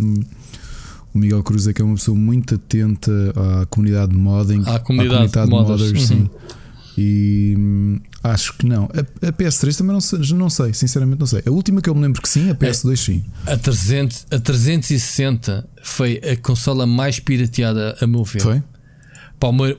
o 1.14 1.18
Miguel 1.18 1.44
Cruz 1.44 1.68
é 1.68 1.74
que 1.74 1.82
é 1.82 1.86
uma 1.86 1.96
pessoa 1.96 2.18
muito 2.18 2.56
atenta 2.56 3.12
à 3.62 3.66
comunidade 3.66 4.12
de 4.12 4.18
modding, 4.18 4.64
à 4.66 4.80
comunidade, 4.80 5.38
à 5.38 5.46
comunidade 5.46 5.46
de 5.46 5.52
modders, 5.52 5.82
modders 5.82 6.10
uhum. 6.12 6.18
sim. 6.18 6.30
E 6.98 7.56
hum, 7.58 8.00
acho 8.24 8.58
que 8.58 8.66
não. 8.66 8.90
A, 8.94 9.28
a, 9.28 9.32
PS3 9.32 9.78
também 9.78 9.94
não 9.94 10.02
sei, 10.02 10.20
não 10.34 10.50
sei, 10.50 10.74
sinceramente 10.74 11.20
não 11.20 11.28
sei. 11.28 11.42
A 11.46 11.52
última 11.52 11.82
que 11.82 11.90
eu 11.90 11.96
me 11.96 12.02
lembro 12.02 12.22
que 12.22 12.30
sim, 12.30 12.50
a 12.50 12.56
PS2 12.56 12.98
sim. 12.98 13.26
A, 13.46 13.58
300, 13.58 14.28
a 14.32 14.40
360 14.40 15.70
foi 15.84 16.18
a 16.18 16.36
consola 16.38 16.86
mais 16.86 17.20
pirateada, 17.20 17.98
a 18.00 18.08
meu 18.08 18.24
ver. 18.24 18.42
Foi? 18.42 18.64
Pá, 19.40 19.48
o, 19.48 19.54
meu, 19.54 19.76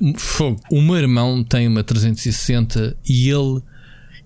o 0.70 0.82
meu 0.82 0.96
irmão 0.96 1.44
tem 1.44 1.68
uma 1.68 1.84
360 1.84 2.96
e 3.09 3.28
ele 3.28 3.62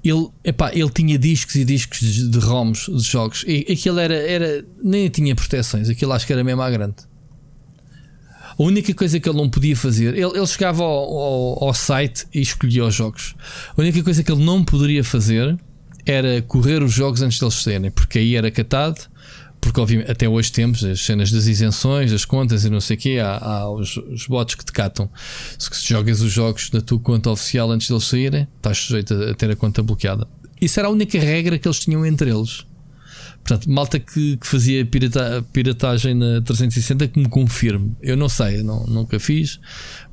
ele, 0.09 0.29
epá, 0.45 0.71
ele 0.73 0.91
tinha 0.91 1.19
discos 1.19 1.55
e 1.55 1.65
discos 1.65 2.01
de, 2.01 2.39
ROMs 2.39 2.87
de 2.87 3.03
jogos. 3.03 3.45
E 3.47 3.67
aquilo 3.71 3.99
era, 3.99 4.15
era. 4.15 4.65
Nem 4.83 5.09
tinha 5.09 5.35
proteções, 5.35 5.89
aquilo 5.89 6.13
acho 6.13 6.27
que 6.27 6.33
era 6.33 6.45
mesmo 6.45 6.63
à 6.63 6.71
grande. 6.71 6.97
A 8.59 8.63
única 8.63 8.93
coisa 8.95 9.21
que 9.21 9.29
ele 9.29 9.37
não 9.37 9.51
podia 9.51 9.77
fazer, 9.77 10.15
ele, 10.15 10.35
ele 10.35 10.47
chegava 10.47 10.83
ao, 10.83 11.19
ao, 11.19 11.65
ao, 11.65 11.75
site 11.75 12.27
e 12.33 12.41
escolhia 12.41 12.85
os 12.85 12.95
jogos. 12.95 13.35
A 13.77 13.81
única 13.81 14.03
coisa 14.03 14.23
que 14.23 14.33
ele 14.33 14.43
não 14.43 14.65
poderia 14.65 15.05
fazer 15.05 15.59
era 16.07 16.41
correr 16.41 16.83
os 16.83 16.93
jogos 16.93 17.21
antes 17.21 17.39
deles 17.39 17.55
serem, 17.55 17.91
porque 17.91 18.19
aí 18.19 18.35
era 18.35 18.51
catado 18.51 19.01
porque 19.67 19.81
obviamente 19.81 20.09
até 20.09 20.29
hoje 20.29 20.53
temos 20.53 20.85
as 20.85 21.01
cenas 21.01 21.33
das 21.33 21.47
isenções, 21.47 22.13
das 22.13 22.25
contas 22.25 22.65
e 22.65 22.71
não 22.71 22.81
sei 22.81 22.97
o 22.97 23.01
quê, 23.01 23.19
há, 23.19 23.37
há 23.37 23.69
os, 23.69 23.97
os, 23.97 24.29
bots 24.29 24.55
que 24.55 24.65
te 24.65 24.71
catam. 24.71 25.11
Se, 25.59 25.69
se 25.73 25.89
jogas 25.89 26.21
os 26.21 26.31
jogos 26.31 26.71
na 26.71 26.81
tua 26.81 27.01
conta 27.01 27.31
oficial 27.31 27.73
antes 27.73 27.89
de 27.89 27.93
eles 27.93 28.05
saírem, 28.05 28.47
estás 28.57 28.79
sujeito 28.79 29.13
a, 29.13 29.31
a, 29.33 29.35
ter 29.35 29.51
a 29.51 29.57
conta 29.57 29.83
bloqueada. 29.83 30.29
Isso 30.61 30.79
era 30.79 30.89
a 30.89 30.91
única 30.91 31.19
regra 31.19 31.59
que 31.59 31.67
eles 31.67 31.81
tinham 31.81 32.07
entre 32.07 32.31
eles. 32.31 32.65
Portanto, 33.43 33.69
malta 33.69 33.99
que, 33.99 34.37
que 34.37 34.47
fazia 34.47 34.87
pirata, 34.87 35.45
piratagem 35.53 36.15
na 36.15 36.41
360 36.43 37.09
que 37.09 37.19
me 37.19 37.29
confirme. 37.29 37.97
Eu 38.01 38.17
não 38.17 38.29
sei, 38.29 38.61
eu 38.61 38.65
não, 38.65 38.87
nunca 38.87 39.19
fiz, 39.19 39.59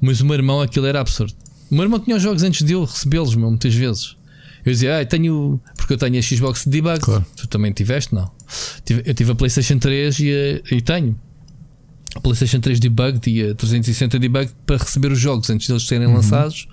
mas 0.01 0.19
o 0.19 0.25
meu 0.25 0.33
irmão 0.33 0.61
aquilo 0.61 0.87
era 0.87 0.99
absurdo. 0.99 1.35
O 1.69 1.75
meu 1.75 1.83
irmão 1.83 1.99
tinha 1.99 2.17
os 2.17 2.23
jogos 2.23 2.41
antes 2.41 2.65
de 2.65 2.73
eu 2.73 2.83
recebê-los, 2.83 3.35
muitas 3.35 3.75
vezes. 3.75 4.17
Eu 4.65 4.71
dizia, 4.71 4.99
ah, 4.99 5.05
tenho. 5.05 5.61
Porque 5.75 5.93
eu 5.93 5.97
tenho 5.97 6.17
a 6.17 6.21
Xbox 6.21 6.65
Debug. 6.65 6.99
Claro. 7.01 7.25
Tu 7.35 7.47
também 7.47 7.71
tiveste? 7.71 8.15
Não. 8.15 8.31
Eu 8.89 9.13
tive 9.13 9.31
a 9.31 9.35
PlayStation 9.35 9.77
3 9.77 10.19
e, 10.19 10.31
a, 10.31 10.75
e 10.75 10.81
tenho 10.81 11.17
a 12.15 12.19
PlayStation 12.19 12.59
3 12.59 12.79
Debug 12.79 13.19
e 13.29 13.49
a 13.49 13.55
360 13.55 14.19
Debug 14.19 14.51
para 14.65 14.77
receber 14.77 15.11
os 15.11 15.19
jogos 15.19 15.49
antes 15.49 15.67
deles 15.67 15.83
serem 15.83 16.07
uhum. 16.07 16.15
lançados. 16.15 16.67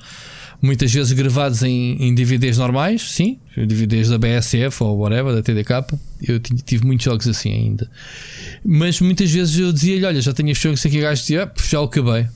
Muitas 0.62 0.92
vezes 0.92 1.10
gravados 1.12 1.62
em, 1.62 1.96
em, 2.02 2.14
DVDs 2.14 2.58
normais, 2.58 3.12
sim, 3.12 3.38
DVDs 3.56 4.10
da 4.10 4.18
BSF 4.18 4.82
ou 4.82 4.98
whatever, 4.98 5.34
da 5.34 5.42
TDK. 5.42 5.96
Eu 6.22 6.38
tive 6.38 6.84
muitos 6.84 7.04
jogos 7.04 7.26
assim 7.26 7.50
ainda. 7.50 7.90
Mas 8.62 9.00
muitas 9.00 9.30
vezes 9.30 9.58
eu 9.58 9.72
dizia-lhe: 9.72 10.04
Olha, 10.04 10.20
já 10.20 10.34
tenho 10.34 10.50
estes 10.50 10.62
jogos 10.62 10.84
aqui, 10.84 11.00
gajo 11.00 11.22
dizia, 11.22 11.44
ah, 11.44 11.52
já 11.66 11.80
o 11.80 11.84
acabei. 11.84 12.26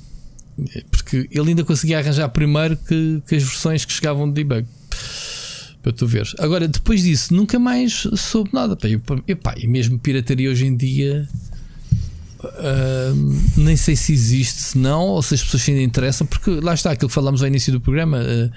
Porque 0.90 1.28
ele 1.30 1.50
ainda 1.50 1.64
conseguia 1.64 1.98
arranjar 1.98 2.30
primeiro 2.30 2.78
que, 2.78 3.20
que 3.28 3.34
as 3.34 3.42
versões 3.42 3.84
que 3.84 3.92
chegavam 3.92 4.26
de 4.26 4.42
debug 4.42 4.66
para 5.84 5.92
tu 5.92 6.06
veres. 6.06 6.34
Agora, 6.38 6.66
depois 6.66 7.02
disso, 7.02 7.34
nunca 7.34 7.58
mais 7.58 8.08
soube 8.14 8.48
nada. 8.54 8.74
Pá, 8.74 9.54
e, 9.58 9.68
mesmo 9.68 9.98
pirataria 9.98 10.50
hoje 10.50 10.66
em 10.66 10.74
dia. 10.74 11.28
Uh, 12.42 13.40
nem 13.56 13.76
sei 13.76 13.96
se 13.96 14.12
existe, 14.12 14.60
se 14.60 14.78
não, 14.78 15.02
ou 15.02 15.22
se 15.22 15.34
as 15.34 15.42
pessoas 15.42 15.66
ainda 15.68 15.80
interessam, 15.80 16.26
porque 16.26 16.50
lá 16.60 16.74
está 16.74 16.90
aquilo 16.90 17.08
que 17.08 17.14
falámos 17.14 17.42
ao 17.42 17.48
início 17.48 17.72
do 17.72 17.80
programa. 17.80 18.18
Uh, 18.18 18.50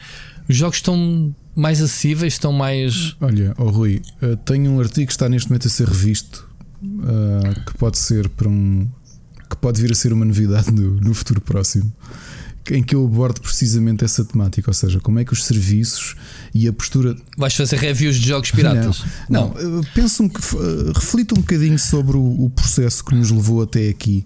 os 0.48 0.56
jogos 0.56 0.78
estão 0.78 1.36
mais 1.54 1.82
acessíveis, 1.82 2.34
estão 2.34 2.54
mais. 2.54 3.16
Olha, 3.20 3.54
oh 3.58 3.70
Rui, 3.70 4.02
uh, 4.22 4.36
tenho 4.38 4.72
um 4.72 4.80
artigo 4.80 5.08
que 5.08 5.14
está 5.14 5.28
neste 5.28 5.50
momento 5.50 5.68
a 5.68 5.70
ser 5.70 5.88
revisto 5.88 6.48
que 7.66 7.78
pode 7.78 7.98
ser 7.98 8.30
para 8.30 8.48
um. 8.48 8.88
que 9.50 9.56
pode 9.58 9.82
vir 9.82 9.92
a 9.92 9.96
ser 9.96 10.14
uma 10.14 10.26
novidade 10.26 10.72
no, 10.72 10.96
no 11.02 11.14
futuro 11.14 11.42
próximo 11.42 11.92
em 12.72 12.84
que 12.84 12.96
eu 12.96 13.06
abordo 13.06 13.42
precisamente 13.42 14.04
essa 14.04 14.24
temática, 14.24 14.70
ou 14.70 14.74
seja, 14.74 15.00
como 15.00 15.20
é 15.20 15.26
que 15.26 15.34
os 15.34 15.46
serviços 15.46 16.16
e 16.54 16.68
a 16.68 16.74
postura. 16.74 17.16
Vais 17.38 17.56
fazer 17.56 17.78
reviews 17.78 18.16
de 18.18 18.28
jogos 18.28 18.52
piratas? 18.52 19.04
Não, 19.30 19.54
não. 19.54 19.72
não 19.72 19.84
penso 19.96 20.24
um, 20.24 20.30
reflito 20.94 21.34
um 21.34 21.42
bocadinho 21.42 21.78
sobre 21.78 22.18
o, 22.18 22.46
o, 22.46 22.50
processo 22.50 23.04
que 23.04 23.16
nos 23.16 23.32
levou 23.32 23.62
até 23.62 23.90
aqui. 23.90 24.26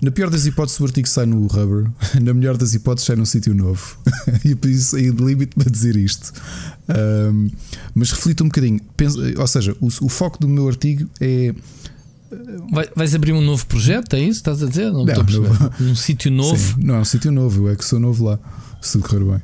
Na 0.00 0.10
pior 0.10 0.30
das 0.30 0.46
hipóteses, 0.46 0.80
o 0.80 0.84
artigo 0.84 1.08
sai 1.08 1.26
no 1.26 1.46
Rubber, 1.46 1.88
na 2.20 2.34
melhor 2.34 2.56
das 2.56 2.74
hipóteses, 2.74 3.06
sai 3.06 3.16
num 3.16 3.24
sítio 3.24 3.54
novo. 3.54 3.96
e 4.44 4.54
por 4.54 4.68
isso 4.68 4.96
saí 4.96 5.10
de 5.10 5.24
limite 5.24 5.54
para 5.54 5.70
dizer 5.70 5.96
isto. 5.96 6.32
Um, 6.88 7.50
mas 7.94 8.10
reflito 8.10 8.42
um 8.42 8.48
bocadinho, 8.48 8.80
penso, 8.96 9.18
ou 9.38 9.46
seja, 9.46 9.76
o, 9.80 9.86
o 9.86 10.08
foco 10.08 10.40
do 10.40 10.48
meu 10.48 10.66
artigo 10.66 11.08
é 11.20 11.54
Vai, 12.70 12.88
vais 12.94 13.14
abrir 13.14 13.32
um 13.32 13.40
novo 13.40 13.66
projeto? 13.66 14.14
É 14.14 14.20
isso? 14.20 14.38
Estás 14.40 14.62
a 14.62 14.66
dizer? 14.66 14.92
Não, 14.92 15.04
não 15.04 15.14
a 15.14 15.82
Um 15.82 15.94
sítio 15.94 16.30
novo? 16.30 16.56
Sim. 16.56 16.84
Não, 16.84 16.94
é 16.96 16.98
um 16.98 17.04
sítio 17.04 17.32
novo. 17.32 17.68
Eu 17.68 17.72
é 17.72 17.76
que 17.76 17.84
sou 17.84 18.00
novo 18.00 18.24
lá. 18.24 18.38
Se 18.80 18.92
tudo 18.92 19.08
correr 19.08 19.24
bem. 19.24 19.42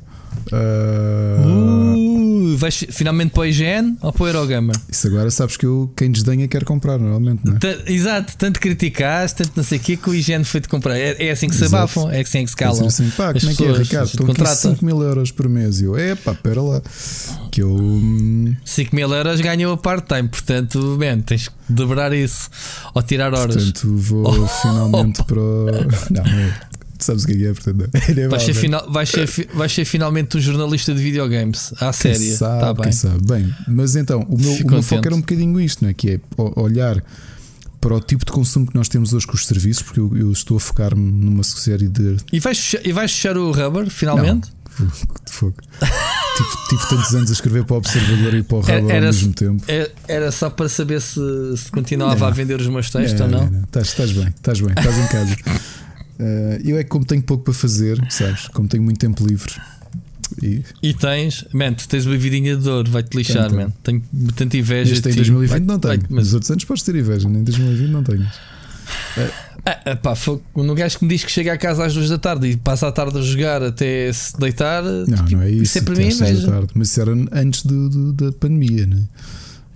Uh... 0.51 1.95
Uh, 1.95 2.08
vais 2.57 2.85
finalmente 2.89 3.31
para 3.31 3.41
o 3.41 3.45
IGN 3.45 3.97
ou 4.01 4.11
para 4.11 4.23
o 4.23 4.25
Aerogama? 4.25 4.73
Isso 4.89 5.07
agora 5.07 5.29
sabes 5.31 5.57
que 5.57 5.65
eu, 5.65 5.91
quem 5.95 6.11
desdenha 6.11 6.47
quer 6.47 6.63
comprar, 6.63 6.97
normalmente, 6.97 7.41
não 7.45 7.55
é? 7.55 7.91
Exato, 7.91 8.37
tanto 8.37 8.59
criticaste, 8.59 9.43
tanto 9.43 9.53
não 9.55 9.63
sei 9.63 9.77
o 9.77 9.81
que, 9.81 9.97
que 9.97 10.09
o 10.09 10.13
IGN 10.13 10.43
foi 10.43 10.59
de 10.59 10.67
comprar. 10.67 10.97
É, 10.97 11.27
é 11.27 11.31
assim 11.31 11.47
que 11.47 11.55
se 11.55 11.65
abafam, 11.65 12.09
é 12.09 12.21
assim 12.21 12.43
que 12.43 12.49
se 12.49 12.55
calam. 12.55 12.83
É 12.83 12.87
assim, 12.87 13.09
pá, 13.11 13.33
como 13.33 13.51
é 13.51 13.55
que 13.55 13.63
é, 13.63 13.71
Ricardo? 13.71 14.07
Estou 14.07 14.31
aqui 14.31 14.55
5 14.55 14.85
mil 14.85 15.01
euros 15.01 15.31
por 15.31 15.47
mês. 15.49 15.81
E 15.81 15.85
eu, 15.85 15.97
é 15.97 16.15
pá, 16.15 16.33
pera 16.33 16.61
lá. 16.61 16.81
Que 17.51 17.61
eu. 17.61 17.69
5 17.69 17.79
hum, 17.79 18.95
mil 18.95 19.13
euros 19.13 19.41
ganhou 19.41 19.73
a 19.73 19.77
part-time, 19.77 20.27
portanto, 20.27 20.97
bem, 20.97 21.21
tens 21.21 21.47
que 21.47 21.55
dobrar 21.69 22.13
isso 22.13 22.49
ou 22.93 23.01
tirar 23.01 23.33
horas. 23.33 23.55
Portanto, 23.55 23.95
vou 23.95 24.27
oh. 24.43 24.47
finalmente 24.47 25.23
para 25.23 25.39
o. 25.39 25.65
Não, 26.09 26.23
não 26.99 27.05
sabes 27.05 27.23
o 27.23 27.27
que 27.27 27.45
é, 27.45 27.53
portanto. 27.53 27.89
É 27.93 28.27
vais, 28.27 28.43
ser 28.43 28.53
final, 28.53 28.91
vais, 28.91 29.09
ser, 29.09 29.47
vais 29.53 29.71
ser 29.71 29.85
finalmente 29.85 30.35
um 30.35 30.39
jornalista 30.39 30.93
de 30.93 31.01
videogames 31.01 31.73
à 31.79 31.93
série. 31.93 32.19
Quem 32.19 32.35
sabe, 32.35 32.61
tá 32.61 32.73
bem. 32.73 32.91
sabe. 32.91 33.25
Bem, 33.25 33.55
mas 33.67 33.95
então, 33.95 34.25
o 34.29 34.37
meu, 34.37 34.51
o 34.51 34.71
meu 34.71 34.83
foco 34.83 35.05
era 35.05 35.15
um 35.15 35.21
bocadinho 35.21 35.59
isto, 35.61 35.83
não 35.83 35.89
é? 35.89 35.93
que 35.93 36.11
é 36.11 36.19
olhar 36.55 37.01
para 37.79 37.95
o 37.95 38.01
tipo 38.01 38.25
de 38.25 38.31
consumo 38.31 38.67
que 38.67 38.75
nós 38.75 38.89
temos 38.89 39.13
hoje 39.13 39.25
com 39.25 39.35
os 39.35 39.47
serviços, 39.47 39.81
porque 39.81 39.99
eu, 39.99 40.15
eu 40.17 40.31
estou 40.31 40.57
a 40.57 40.59
focar-me 40.59 41.11
numa 41.11 41.43
série 41.43 41.87
de. 41.87 42.17
E 42.33 42.39
vais, 42.39 42.59
fechar, 42.59 42.85
e 42.85 42.91
vais 42.91 43.11
fechar 43.11 43.37
o 43.37 43.51
rubber 43.51 43.89
finalmente? 43.89 44.51
Não. 44.51 44.59
De 45.25 45.33
fogo. 45.33 45.55
tive, 46.37 46.49
tive, 46.69 46.89
tantos 46.89 47.13
anos 47.13 47.29
a 47.29 47.33
escrever 47.33 47.65
para 47.65 47.73
o 47.73 47.77
Observador 47.79 48.33
e 48.33 48.43
para 48.43 48.57
o 48.57 48.61
Rubber 48.61 48.95
era, 48.95 49.07
ao 49.07 49.13
mesmo 49.13 49.33
tempo. 49.33 49.63
Era 50.07 50.31
só 50.31 50.49
para 50.49 50.69
saber 50.69 51.01
se, 51.01 51.19
se 51.57 51.69
continuava 51.69 52.27
a 52.27 52.29
vender 52.29 52.61
os 52.61 52.67
meus 52.67 52.89
textos 52.89 53.19
ou 53.19 53.27
não. 53.27 53.49
não. 53.49 53.63
Estás, 53.63 53.87
estás 53.87 54.11
bem, 54.11 54.27
estás 54.27 54.61
bem, 54.61 54.69
estás 54.69 54.97
em 54.97 55.07
casa. 55.07 55.35
Uh, 56.19 56.59
eu 56.65 56.77
é 56.77 56.83
que 56.83 56.89
como 56.89 57.05
tenho 57.05 57.23
pouco 57.23 57.45
para 57.45 57.53
fazer, 57.53 57.97
sabes? 58.09 58.47
Como 58.49 58.67
tenho 58.67 58.83
muito 58.83 58.99
tempo 58.99 59.25
livre, 59.25 59.53
E, 60.43 60.63
e 60.83 60.93
tens, 60.93 61.45
man, 61.53 61.73
tu 61.73 61.87
tens 61.87 62.05
uma 62.05 62.17
vidinha 62.17 62.57
de 62.57 62.63
dor, 62.63 62.87
vai-te 62.89 63.15
lixar, 63.15 63.53
man. 63.53 63.71
Tenho 63.81 64.03
tanta 64.35 64.57
inveja. 64.57 64.93
Este 64.93 65.09
em 65.09 65.15
2020 65.15 65.49
vai, 65.49 65.59
não 65.61 65.79
tenho, 65.79 65.99
vai, 65.99 66.07
mas 66.09 66.27
os 66.27 66.33
outros 66.33 66.51
anos 66.51 66.65
podes 66.65 66.83
ter 66.83 66.95
inveja, 66.95 67.29
nem 67.29 67.39
em 67.39 67.43
2020 67.43 67.89
não 67.89 68.03
tenho. 68.03 68.27
Ah, 69.65 69.81
ah, 69.85 69.95
pá, 69.95 70.15
foi, 70.15 70.41
no 70.55 70.73
gajo 70.73 70.99
que 70.99 71.05
me 71.05 71.09
diz 71.09 71.23
que 71.23 71.31
chega 71.31 71.53
a 71.53 71.57
casa 71.57 71.85
às 71.85 71.93
duas 71.93 72.09
da 72.09 72.17
tarde 72.17 72.47
e 72.47 72.57
passa 72.57 72.87
a 72.87 72.91
tarde 72.91 73.17
a 73.17 73.21
jogar 73.21 73.61
até 73.63 74.11
se 74.11 74.37
deitar. 74.39 74.83
Não, 74.83 75.05
tipo, 75.05 75.31
não 75.31 75.41
é 75.41 75.51
isso. 75.51 75.63
Isso 75.63 75.77
é 75.77 75.81
para 75.81 75.95
mim 75.95 76.07
inveja. 76.07 76.47
Tarde, 76.47 76.69
mas 76.73 76.89
isso 76.89 77.01
era 77.01 77.11
antes 77.31 77.63
do, 77.63 77.89
do, 77.89 78.13
da 78.13 78.31
pandemia, 78.31 78.85
né? 78.85 79.03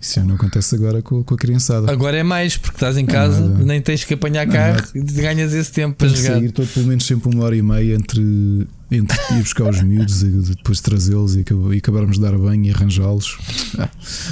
Isso 0.04 0.16
já 0.16 0.26
não 0.26 0.36
acontece 0.36 0.76
agora 0.76 1.02
com, 1.02 1.24
com, 1.24 1.34
a 1.34 1.38
criançada. 1.38 1.90
Agora 1.90 2.18
é 2.18 2.24
mais, 2.24 2.58
porque 2.58 2.76
estás 2.76 2.98
em 2.98 3.06
casa, 3.06 3.42
é 3.42 3.64
nem 3.64 3.82
tens 3.82 4.04
que 4.04 4.14
apanhar 4.14 4.46
carro 4.46 4.84
e 4.94 5.00
ganhas 5.16 5.54
esse 5.54 5.72
tempo 5.72 5.96
para 5.96 6.10
jogar. 6.10 6.34
sair 6.34 6.52
todo, 6.52 6.68
pelo 6.68 6.88
menos 6.88 7.06
sempre 7.06 7.34
uma 7.34 7.46
hora 7.46 7.56
e 7.56 7.62
meia 7.62 7.96
entre, 7.96 8.68
entre 8.92 9.18
ir 9.32 9.40
buscar 9.42 9.70
os 9.70 9.82
miúdos 9.82 10.22
e 10.22 10.28
depois 10.28 10.82
trazê-los 10.82 11.38
e, 11.38 11.46
e 11.72 11.78
acabarmos 11.78 12.18
de 12.18 12.22
dar 12.22 12.38
banho 12.38 12.66
e 12.66 12.72
arranjá-los. 12.72 13.38
Ah. 13.80 13.90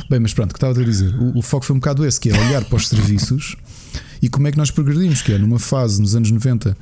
Bem, 0.09 0.19
mas 0.19 0.33
pronto, 0.33 0.51
o 0.51 0.53
que 0.53 0.57
estava 0.57 0.77
a 0.77 0.83
dizer? 0.83 1.15
O, 1.15 1.39
o, 1.39 1.41
foco 1.41 1.63
foi 1.63 1.73
um 1.73 1.79
bocado 1.79 2.05
esse, 2.05 2.19
que 2.19 2.29
é 2.29 2.33
olhar 2.33 2.65
para 2.65 2.75
os 2.75 2.89
serviços 2.89 3.55
e 4.21 4.27
como 4.27 4.49
é 4.49 4.51
que 4.51 4.57
nós 4.57 4.71
progredimos, 4.71 5.21
que 5.21 5.31
é 5.31 5.37
numa 5.37 5.57
fase 5.57 6.01
nos 6.01 6.17
anos 6.17 6.29
90 6.31 6.75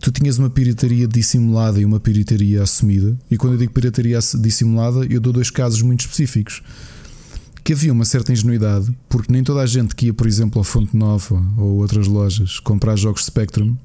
tu 0.00 0.12
tinhas 0.12 0.38
uma 0.38 0.48
pirataria 0.48 1.08
dissimulada 1.08 1.80
e 1.80 1.84
uma 1.84 1.98
pirataria 1.98 2.62
assumida. 2.62 3.18
E 3.28 3.36
quando 3.36 3.54
eu 3.54 3.58
digo 3.58 3.72
pirataria 3.72 4.20
dissimulada, 4.40 5.04
eu 5.10 5.20
dou 5.20 5.32
dois 5.32 5.50
casos 5.50 5.82
muito 5.82 6.02
específicos 6.02 6.62
que 7.68 7.74
havia 7.74 7.92
uma 7.92 8.06
certa 8.06 8.32
ingenuidade, 8.32 8.90
porque 9.10 9.30
nem 9.30 9.44
toda 9.44 9.60
a 9.60 9.66
gente 9.66 9.94
que 9.94 10.06
ia, 10.06 10.14
por 10.14 10.26
exemplo, 10.26 10.58
ao 10.58 10.64
Fonte 10.64 10.96
Nova 10.96 11.34
ou 11.58 11.80
outras 11.80 12.06
lojas 12.06 12.58
comprar 12.60 12.96
jogos 12.96 13.26
Spectrum, 13.26 13.76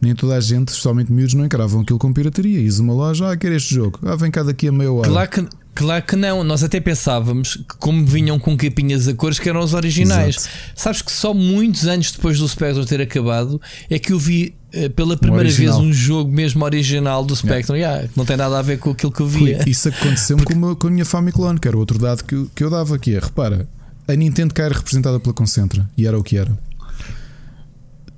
nem 0.00 0.14
toda 0.14 0.34
a 0.34 0.40
gente, 0.40 0.68
especialmente 0.68 1.12
miúdos, 1.12 1.34
não 1.34 1.44
encaravam 1.44 1.82
aquilo 1.82 1.98
com 1.98 2.10
pirataria. 2.10 2.58
Ias 2.58 2.78
uma 2.78 2.94
loja, 2.94 3.30
ah, 3.30 3.36
quer 3.36 3.52
este 3.52 3.74
jogo, 3.74 3.98
ah, 4.02 4.16
vem 4.16 4.30
cá 4.30 4.42
daqui 4.42 4.68
a 4.68 4.72
meia 4.72 4.90
hora. 4.90 5.10
Claro 5.10 5.30
que, 5.30 5.46
claro 5.74 6.04
que 6.06 6.16
não, 6.16 6.42
nós 6.42 6.62
até 6.62 6.80
pensávamos 6.80 7.56
que, 7.56 7.76
como 7.78 8.06
vinham 8.06 8.38
com 8.38 8.56
capinhas 8.56 9.06
a 9.06 9.12
cores, 9.12 9.38
que 9.38 9.46
eram 9.46 9.60
os 9.60 9.74
originais. 9.74 10.36
Exato. 10.36 10.54
Sabes 10.74 11.02
que 11.02 11.12
só 11.12 11.34
muitos 11.34 11.86
anos 11.86 12.10
depois 12.10 12.38
do 12.38 12.48
Spectrum 12.48 12.86
ter 12.86 13.02
acabado 13.02 13.60
é 13.90 13.98
que 13.98 14.14
eu 14.14 14.18
vi 14.18 14.54
pela 14.94 15.16
primeira 15.16 15.48
vez 15.48 15.74
um 15.76 15.92
jogo 15.92 16.30
mesmo 16.30 16.64
original 16.64 17.24
do 17.24 17.34
Spectrum, 17.34 17.76
yeah. 17.76 17.96
Yeah, 17.96 18.12
não 18.16 18.24
tem 18.24 18.36
nada 18.36 18.58
a 18.58 18.62
ver 18.62 18.78
com 18.78 18.90
aquilo 18.90 19.10
que 19.10 19.20
eu 19.20 19.26
via. 19.26 19.64
Isso 19.66 19.88
aconteceu-me 19.88 20.42
Porque... 20.42 20.58
com, 20.58 20.76
com, 20.76 20.86
a 20.86 20.90
minha 20.90 21.04
Famiclone, 21.04 21.58
que 21.58 21.66
era 21.66 21.76
outro 21.76 21.98
dado 21.98 22.22
que, 22.24 22.34
eu, 22.34 22.50
que 22.54 22.64
eu 22.64 22.70
dava 22.70 22.94
aqui. 22.94 23.14
É, 23.14 23.18
repara, 23.18 23.68
a 24.06 24.14
Nintendo 24.14 24.52
cá 24.52 24.64
era 24.64 24.74
representada 24.74 25.18
pela 25.18 25.32
Concentra 25.32 25.88
e 25.96 26.06
era 26.06 26.18
o 26.18 26.22
que 26.22 26.36
era. 26.36 26.56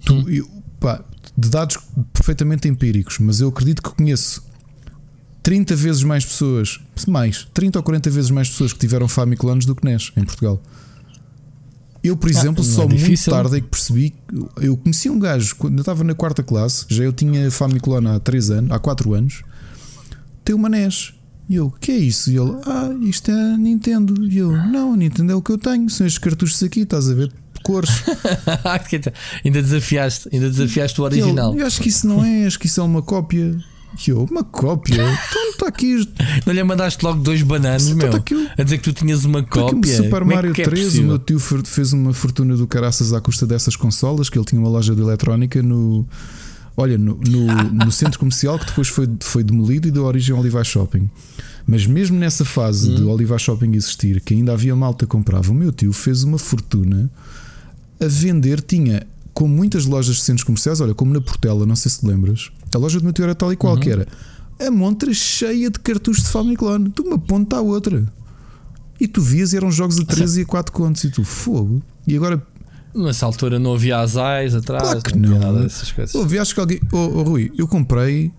Tu, 0.05 0.14
hum. 0.14 0.28
eu, 0.28 0.48
pá, 0.81 1.05
de 1.36 1.48
dados 1.48 1.78
perfeitamente 2.12 2.68
empíricos, 2.68 3.18
mas 3.18 3.40
eu 3.40 3.48
acredito 3.48 3.82
que 3.82 3.90
conheço 3.90 4.43
30 5.43 5.74
vezes 5.77 6.02
mais 6.02 6.24
pessoas, 6.24 6.81
mais, 7.06 7.48
30 7.55 7.78
ou 7.78 7.82
40 7.82 8.10
vezes 8.10 8.31
mais 8.31 8.48
pessoas 8.48 8.72
que 8.72 8.78
tiveram 8.78 9.09
Famiclones 9.09 9.64
do 9.64 9.74
que 9.74 9.85
NES 9.85 10.12
em 10.16 10.24
Portugal. 10.24 10.62
Eu, 12.02 12.16
por 12.16 12.31
exemplo, 12.31 12.62
ah, 12.62 12.66
só 12.66 12.85
é 12.85 12.86
muito 12.86 13.24
tarde 13.24 13.56
é 13.56 13.60
que 13.60 13.66
percebi. 13.66 14.14
Eu 14.60 14.77
conheci 14.77 15.10
um 15.10 15.18
gajo 15.18 15.55
quando 15.56 15.74
eu 15.74 15.81
estava 15.82 16.02
na 16.02 16.14
quarta 16.14 16.43
classe, 16.43 16.86
já 16.89 17.05
eu 17.05 17.12
tinha 17.12 17.51
Famiclone 17.51 18.09
há 18.09 18.18
3 18.18 18.51
anos, 18.51 18.70
há 18.70 18.78
4 18.78 19.14
anos, 19.14 19.43
tem 20.44 20.55
uma 20.55 20.68
NES. 20.68 21.12
E 21.48 21.56
eu, 21.56 21.68
que 21.68 21.90
é 21.90 21.97
isso? 21.97 22.31
E 22.31 22.36
ele, 22.36 22.56
ah, 22.64 22.90
isto 23.02 23.31
é 23.31 23.56
Nintendo. 23.56 24.24
E 24.24 24.39
eu, 24.39 24.52
não, 24.52 24.94
Nintendo 24.94 25.32
é 25.32 25.35
o 25.35 25.43
que 25.43 25.51
eu 25.51 25.59
tenho, 25.59 25.90
são 25.90 26.06
estes 26.06 26.18
cartuchos 26.18 26.62
aqui, 26.62 26.81
estás 26.81 27.10
a 27.10 27.14
ver? 27.14 27.27
De 27.28 27.60
cores. 27.62 27.90
ainda 29.44 29.60
desafiaste, 29.60 30.28
ainda 30.32 30.48
desafiaste 30.48 31.01
o 31.01 31.05
original. 31.05 31.55
Eu 31.59 31.66
acho 31.66 31.81
que 31.81 31.89
isso 31.89 32.06
não 32.06 32.24
é, 32.24 32.47
acho 32.47 32.59
que 32.59 32.66
isso 32.66 32.81
é 32.81 32.85
uma 32.85 33.02
cópia. 33.02 33.59
Eu, 34.06 34.24
uma 34.30 34.44
cópia? 34.44 35.02
Então 35.02 35.50
está 35.50 35.68
aqui. 35.68 36.08
Não 36.46 36.52
lhe 36.52 36.62
mandaste 36.62 37.04
logo 37.04 37.20
dois 37.22 37.42
bananas, 37.42 37.88
então 37.88 37.98
meu? 37.98 38.10
Tá 38.10 38.16
aqui, 38.18 38.50
a 38.56 38.62
dizer 38.62 38.78
que 38.78 38.84
tu 38.84 38.92
tinhas 38.92 39.24
uma 39.24 39.42
cópia. 39.42 39.96
Super 39.96 40.20
Como 40.20 40.32
é 40.32 40.34
Mario 40.36 40.52
é 40.52 40.64
3, 40.64 40.96
é 40.96 41.00
o 41.00 41.04
meu 41.04 41.18
tio 41.18 41.38
fez 41.38 41.92
uma 41.92 42.12
fortuna 42.12 42.56
do 42.56 42.66
caraças 42.66 43.12
à 43.12 43.20
custa 43.20 43.46
dessas 43.46 43.76
consolas, 43.76 44.28
que 44.28 44.38
ele 44.38 44.44
tinha 44.44 44.60
uma 44.60 44.70
loja 44.70 44.94
de 44.94 45.00
eletrónica 45.00 45.62
no. 45.62 46.06
Olha, 46.76 46.96
no, 46.96 47.18
no, 47.28 47.84
no 47.84 47.92
centro 47.92 48.18
comercial 48.18 48.58
que 48.58 48.66
depois 48.66 48.88
foi, 48.88 49.08
foi 49.20 49.42
demolido 49.42 49.88
e 49.88 49.90
deu 49.90 50.04
origem 50.04 50.34
ao 50.34 50.40
Olivar 50.40 50.64
Shopping. 50.64 51.10
Mas 51.66 51.86
mesmo 51.86 52.18
nessa 52.18 52.44
fase 52.44 52.90
hum. 52.90 52.94
de 52.94 53.02
Olivar 53.02 53.38
Shopping 53.38 53.72
existir, 53.74 54.20
que 54.20 54.34
ainda 54.34 54.52
havia 54.52 54.74
malta 54.74 55.04
que 55.04 55.10
comprava, 55.10 55.50
o 55.50 55.54
meu 55.54 55.72
tio 55.72 55.92
fez 55.92 56.22
uma 56.22 56.38
fortuna 56.38 57.10
a 58.00 58.06
vender. 58.06 58.62
Tinha, 58.62 59.06
como 59.34 59.54
muitas 59.54 59.84
lojas 59.84 60.16
de 60.16 60.22
centros 60.22 60.44
comerciais, 60.44 60.80
olha, 60.80 60.94
como 60.94 61.12
na 61.12 61.20
Portela, 61.20 61.66
não 61.66 61.76
sei 61.76 61.90
se 61.90 62.00
te 62.00 62.06
lembras, 62.06 62.50
a 62.72 62.78
loja 62.78 62.98
do 62.98 63.05
meu 63.05 63.12
tio 63.12 63.24
era 63.24 63.34
tal 63.34 63.52
e 63.52 63.56
qual 63.56 63.74
uhum. 63.74 63.80
que 63.80 63.90
era 63.90 64.06
a 64.60 64.70
montra 64.70 65.12
cheia 65.12 65.70
de 65.70 65.78
cartuchos 65.80 66.24
de 66.24 66.30
Famiclone, 66.30 66.90
de 66.90 67.01
uma 67.01 67.18
ponta 67.18 67.56
à 67.56 67.60
outra. 67.60 68.05
E 69.01 69.09
tu 69.09 69.22
vias, 69.22 69.55
eram 69.55 69.70
jogos 69.70 69.98
a 69.98 70.05
13 70.05 70.40
e 70.40 70.42
a 70.42 70.47
4 70.47 70.72
contos, 70.72 71.05
e 71.05 71.10
tu, 71.10 71.24
fogo. 71.24 71.82
E 72.06 72.14
agora 72.14 72.42
Nessa 72.94 73.24
altura 73.24 73.59
não 73.59 73.74
havia 73.74 74.01
asais 74.01 74.55
atrás, 74.55 74.82
claro 74.82 75.02
que 75.02 75.16
não, 75.16 75.30
não 75.30 75.36
havia 75.36 75.52
nada 75.52 75.62
dessas 75.62 75.92
coisas. 75.92 76.14
Ouvi, 76.14 76.38
acho 76.38 76.52
que 76.52 76.60
alguém. 76.60 76.80
Oh, 76.92 76.97
oh, 76.97 77.22
Rui, 77.22 77.52
eu 77.56 77.68
comprei, 77.68 78.32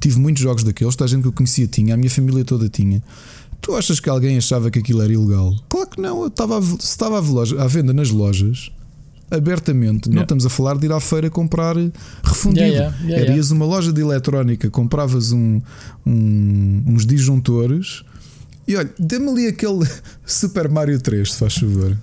tive 0.00 0.18
muitos 0.18 0.42
jogos 0.42 0.64
daqueles, 0.64 0.96
toda 0.96 1.06
a 1.06 1.08
gente 1.08 1.22
que 1.22 1.28
eu 1.28 1.32
conhecia 1.32 1.68
tinha, 1.68 1.94
a 1.94 1.96
minha 1.96 2.10
família 2.10 2.44
toda 2.44 2.68
tinha. 2.68 3.02
Tu 3.60 3.74
achas 3.76 4.00
que 4.00 4.10
alguém 4.10 4.36
achava 4.36 4.72
que 4.72 4.80
aquilo 4.80 5.02
era 5.02 5.12
ilegal? 5.12 5.54
Claro 5.68 5.88
que 5.88 6.00
não, 6.00 6.22
eu 6.22 6.26
estava 6.26 6.58
a, 6.58 6.62
se 6.62 6.74
estava 6.80 7.18
à 7.18 7.66
venda 7.68 7.92
nas 7.92 8.10
lojas, 8.10 8.72
abertamente. 9.32 10.08
Yeah. 10.08 10.14
Não 10.14 10.22
estamos 10.22 10.46
a 10.46 10.50
falar 10.50 10.76
de 10.76 10.86
ir 10.86 10.92
à 10.92 11.00
feira 11.00 11.30
comprar 11.30 11.76
refundido. 12.22 12.66
Yeah, 12.66 12.96
yeah, 13.02 13.24
Era 13.24 13.36
ias 13.36 13.50
uma 13.50 13.64
loja 13.64 13.92
de 13.92 14.00
eletrónica, 14.00 14.70
compravas 14.70 15.32
um, 15.32 15.60
um, 16.06 16.84
uns 16.86 17.06
disjuntores 17.06 18.04
e 18.66 18.76
olha, 18.76 18.90
dê-me 18.98 19.28
ali 19.28 19.46
aquele 19.46 19.86
Super 20.24 20.68
Mario 20.68 21.00
3, 21.00 21.32
se 21.32 21.38
faz 21.38 21.54
favor. 21.54 21.96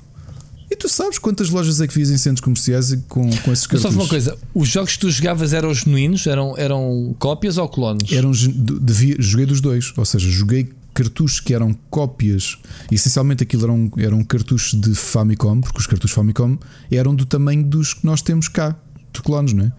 E 0.72 0.76
tu 0.76 0.88
sabes 0.88 1.18
quantas 1.18 1.50
lojas 1.50 1.82
é 1.82 1.88
que 1.88 1.94
fiz 1.94 2.12
em 2.12 2.18
centros 2.18 2.42
comerciais 2.42 2.94
com, 3.08 3.28
com 3.38 3.52
esses 3.52 3.66
cartuchos? 3.66 3.96
Só 3.96 4.00
uma 4.02 4.08
coisa, 4.08 4.38
os 4.54 4.68
jogos 4.68 4.94
que 4.94 5.00
tu 5.00 5.10
jogavas 5.10 5.52
eram 5.52 5.74
genuínos? 5.74 6.28
Eram, 6.28 6.56
eram 6.58 7.16
cópias 7.18 7.58
ou 7.58 7.68
clones? 7.68 8.12
Eram, 8.12 8.32
devia, 8.32 9.16
joguei 9.18 9.48
dos 9.48 9.62
dois, 9.62 9.92
ou 9.98 10.06
seja, 10.06 10.30
joguei 10.30 10.70
cartuchos 10.94 11.40
que 11.40 11.54
eram 11.54 11.74
cópias, 11.90 12.58
essencialmente 12.92 13.44
aquilo 13.44 13.64
eram, 13.64 13.92
eram 13.98 14.24
cartuchos 14.24 14.80
de 14.80 14.94
Famicom, 14.96 15.62
porque 15.62 15.80
os 15.80 15.88
cartuchos 15.88 16.16
Famicom 16.16 16.58
eram 16.92 17.16
do 17.16 17.26
tamanho 17.26 17.64
dos 17.64 17.94
que 17.94 18.06
nós 18.06 18.22
temos 18.22 18.48
cá, 18.48 18.76
de 19.14 19.22
clones, 19.22 19.54
não 19.54 19.66
é? 19.66 19.72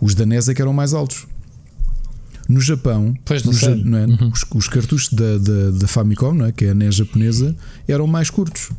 Os 0.00 0.14
da 0.14 0.26
NES 0.26 0.48
é 0.48 0.54
que 0.54 0.60
eram 0.60 0.72
mais 0.72 0.92
altos. 0.92 1.26
No 2.48 2.60
Japão, 2.60 3.14
no 3.44 3.52
ja, 3.52 3.74
não 3.74 3.98
é? 3.98 4.06
Uhum. 4.06 4.30
os, 4.32 4.44
os, 4.54 4.68
cartuchos 4.68 5.12
da, 5.12 5.38
da, 5.38 5.70
da 5.72 5.88
Famicom, 5.88 6.44
é? 6.44 6.52
que 6.52 6.64
é 6.64 6.70
a 6.70 6.74
NES 6.74 6.96
japonesa, 6.96 7.56
eram 7.88 8.06
mais 8.06 8.30
curtos 8.30 8.70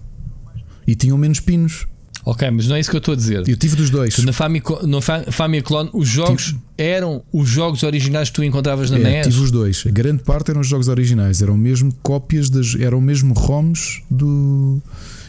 e 0.85 0.95
tinham 0.95 1.17
menos 1.17 1.39
pinos. 1.39 1.85
Ok, 2.29 2.51
mas 2.51 2.67
não 2.67 2.75
é 2.75 2.81
isso 2.81 2.89
que 2.89 2.95
eu 2.97 2.99
estou 2.99 3.13
a 3.13 3.15
dizer. 3.15 3.47
Eu 3.47 3.55
tive 3.55 3.77
dos 3.77 3.89
dois. 3.89 4.17
Na 4.17 4.33
Famicom, 4.33 4.85
no 4.85 4.99
Famiclone, 4.99 5.89
os 5.93 6.09
jogos 6.09 6.47
tive... 6.47 6.59
eram 6.77 7.23
os 7.31 7.47
jogos 7.47 7.83
originais 7.83 8.29
que 8.29 8.35
tu 8.35 8.43
encontravas 8.43 8.91
na 8.91 8.97
é, 8.97 9.01
NES? 9.01 9.27
Tive 9.27 9.43
os 9.45 9.49
dois. 9.49 9.85
A 9.87 9.89
grande 9.91 10.23
parte 10.23 10.51
eram 10.51 10.59
os 10.59 10.67
jogos 10.67 10.89
originais. 10.89 11.41
Eram 11.41 11.55
mesmo 11.55 11.89
cópias 12.03 12.49
das. 12.49 12.75
Eram 12.75 12.99
mesmo 12.99 13.33
ROMs 13.33 14.03
do. 14.11 14.81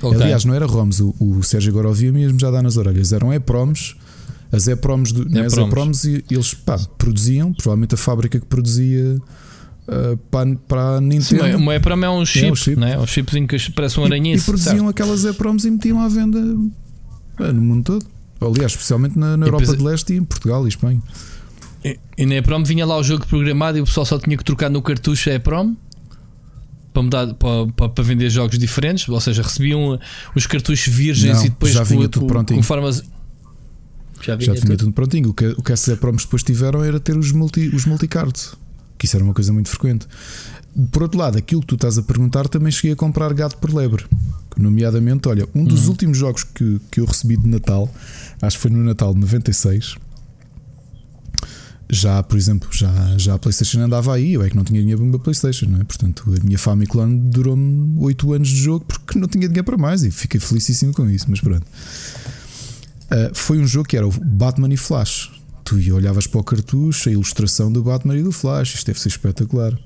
Okay. 0.02 0.22
Aliás, 0.22 0.44
não 0.44 0.52
era 0.54 0.66
ROMs. 0.66 1.00
O, 1.00 1.14
o 1.20 1.42
Sérgio 1.44 1.70
agora 1.70 1.86
ouvia 1.86 2.10
mesmo 2.10 2.36
já 2.36 2.50
dá 2.50 2.60
nas 2.60 2.76
orelhas. 2.76 3.12
Eram 3.12 3.32
EPROMs. 3.32 3.94
As 4.50 4.66
EPROMs, 4.66 5.12
do, 5.12 5.24
né, 5.28 5.46
as 5.46 5.56
EPROMs 5.56 6.02
e 6.02 6.24
eles 6.28 6.52
pá, 6.52 6.78
produziam, 6.96 7.52
provavelmente 7.52 7.94
a 7.94 7.98
fábrica 7.98 8.40
que 8.40 8.46
produzia 8.46 9.18
uh, 9.86 10.16
para, 10.32 10.56
para 10.66 10.96
a 10.96 11.00
Nintendo. 11.00 11.44
Sim, 11.44 11.54
uma 11.54 11.76
EPROM 11.76 12.02
é 12.02 12.10
um 12.10 12.26
chip, 12.26 12.46
é 12.46 12.50
um, 12.50 12.56
chip. 12.56 12.80
Né? 12.80 12.98
um 12.98 13.06
chipzinho 13.06 13.46
que 13.46 13.70
parece 13.70 14.00
um 14.00 14.04
aranhice. 14.04 14.40
E, 14.40 14.42
e 14.42 14.44
produziam 14.44 14.76
certo? 14.76 14.88
aquelas 14.88 15.24
EPROMs 15.24 15.64
e 15.64 15.70
metiam 15.70 16.00
à 16.00 16.08
venda 16.08 16.38
é, 16.38 16.87
no 17.38 17.60
mundo 17.60 17.84
todo. 17.84 18.06
Aliás, 18.40 18.72
especialmente 18.72 19.18
na, 19.18 19.36
na 19.36 19.46
Europa 19.46 19.66
depois, 19.66 19.78
de 19.78 19.84
Leste 19.84 20.12
e 20.12 20.16
em 20.16 20.24
Portugal 20.24 20.64
e 20.64 20.68
Espanha. 20.68 21.02
E, 21.84 21.98
e 22.16 22.26
na 22.26 22.36
EPROM 22.36 22.64
vinha 22.64 22.86
lá 22.86 22.96
o 22.96 23.02
jogo 23.02 23.26
programado 23.26 23.78
e 23.78 23.80
o 23.80 23.84
pessoal 23.84 24.06
só 24.06 24.18
tinha 24.18 24.36
que 24.36 24.44
trocar 24.44 24.70
no 24.70 24.82
cartucho 24.82 25.30
a 25.30 25.34
EPROM 25.34 25.74
para, 26.92 27.02
mudar, 27.02 27.34
para, 27.34 27.66
para, 27.72 27.88
para 27.88 28.04
vender 28.04 28.30
jogos 28.30 28.58
diferentes, 28.58 29.08
ou 29.08 29.20
seja, 29.20 29.42
recebiam 29.42 29.98
os 30.34 30.46
cartuchos 30.46 30.92
virgens 30.92 31.38
Não, 31.38 31.46
e 31.46 31.48
depois 31.48 31.72
já 31.72 31.82
vinha 31.82 32.02
com, 32.02 32.08
tudo 32.08 32.26
prontinho. 32.26 32.58
Conforme 32.60 32.88
as, 32.88 33.02
já 34.22 34.36
vinha, 34.36 34.54
já 34.54 34.60
tudo. 34.60 34.76
tudo 34.76 34.92
prontinho. 34.92 35.30
O 35.30 35.34
que, 35.34 35.46
o 35.48 35.62
que 35.62 35.72
essas 35.72 35.94
EPROMs 35.94 36.24
depois 36.24 36.42
tiveram 36.42 36.82
era 36.82 36.98
ter 36.98 37.16
os, 37.16 37.32
multi, 37.32 37.68
os 37.74 37.84
multicards, 37.84 38.54
que 38.96 39.06
isso 39.06 39.16
era 39.16 39.24
uma 39.24 39.34
coisa 39.34 39.52
muito 39.52 39.68
frequente. 39.68 40.06
Por 40.92 41.02
outro 41.02 41.18
lado, 41.18 41.38
aquilo 41.38 41.60
que 41.60 41.66
tu 41.66 41.74
estás 41.74 41.98
a 41.98 42.02
perguntar, 42.02 42.48
também 42.48 42.70
cheguei 42.70 42.92
a 42.92 42.96
comprar 42.96 43.32
gato 43.32 43.56
por 43.58 43.72
lebre. 43.72 44.04
Nomeadamente, 44.58 45.28
olha, 45.28 45.48
um 45.54 45.64
dos 45.64 45.84
uhum. 45.84 45.90
últimos 45.90 46.18
jogos 46.18 46.42
que, 46.42 46.80
que 46.90 47.00
eu 47.00 47.04
recebi 47.04 47.36
de 47.36 47.46
Natal, 47.46 47.92
acho 48.42 48.56
que 48.56 48.62
foi 48.62 48.70
no 48.70 48.82
Natal 48.82 49.14
de 49.14 49.20
96. 49.20 49.96
Já, 51.90 52.22
por 52.22 52.36
exemplo, 52.36 52.68
já, 52.70 52.92
já 53.16 53.34
a 53.34 53.38
PlayStation 53.38 53.80
andava 53.80 54.14
aí, 54.14 54.34
eu 54.34 54.42
é 54.42 54.50
que 54.50 54.56
não 54.56 54.64
tinha 54.64 54.80
dinheiro 54.80 55.00
para 55.00 55.08
uma 55.08 55.18
PlayStation, 55.18 55.66
não 55.66 55.80
é? 55.80 55.84
Portanto, 55.84 56.24
a 56.26 56.44
minha 56.44 56.58
Famiclone 56.58 57.30
durou-me 57.30 57.98
8 57.98 58.32
anos 58.34 58.48
de 58.48 58.56
jogo 58.56 58.84
porque 58.84 59.18
não 59.18 59.26
tinha 59.26 59.48
dinheiro 59.48 59.64
para 59.64 59.78
mais 59.78 60.02
e 60.02 60.10
fiquei 60.10 60.38
felicíssimo 60.38 60.92
com 60.92 61.08
isso, 61.08 61.26
mas 61.28 61.40
pronto. 61.40 61.64
Uh, 61.64 63.34
foi 63.34 63.58
um 63.58 63.66
jogo 63.66 63.88
que 63.88 63.96
era 63.96 64.06
o 64.06 64.10
Batman 64.10 64.72
e 64.74 64.76
Flash. 64.76 65.30
Tu 65.64 65.76
olhavas 65.94 66.26
para 66.26 66.40
o 66.40 66.44
cartucho, 66.44 67.08
a 67.08 67.12
ilustração 67.12 67.72
do 67.72 67.82
Batman 67.82 68.18
e 68.18 68.22
do 68.22 68.32
Flash, 68.32 68.74
isto 68.74 68.86
deve 68.86 69.00
ser 69.00 69.08
espetacular 69.08 69.78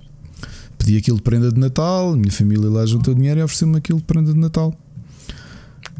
pedi 0.82 0.96
aquilo 0.96 1.16
de 1.16 1.22
prenda 1.22 1.52
de 1.52 1.60
Natal, 1.60 2.16
minha 2.16 2.32
família 2.32 2.68
lá 2.68 2.84
juntou 2.84 3.14
dinheiro 3.14 3.38
e 3.38 3.42
ofereceu-me 3.42 3.78
aquilo 3.78 3.98
de 4.00 4.04
prenda 4.04 4.32
de 4.32 4.38
Natal. 4.38 4.74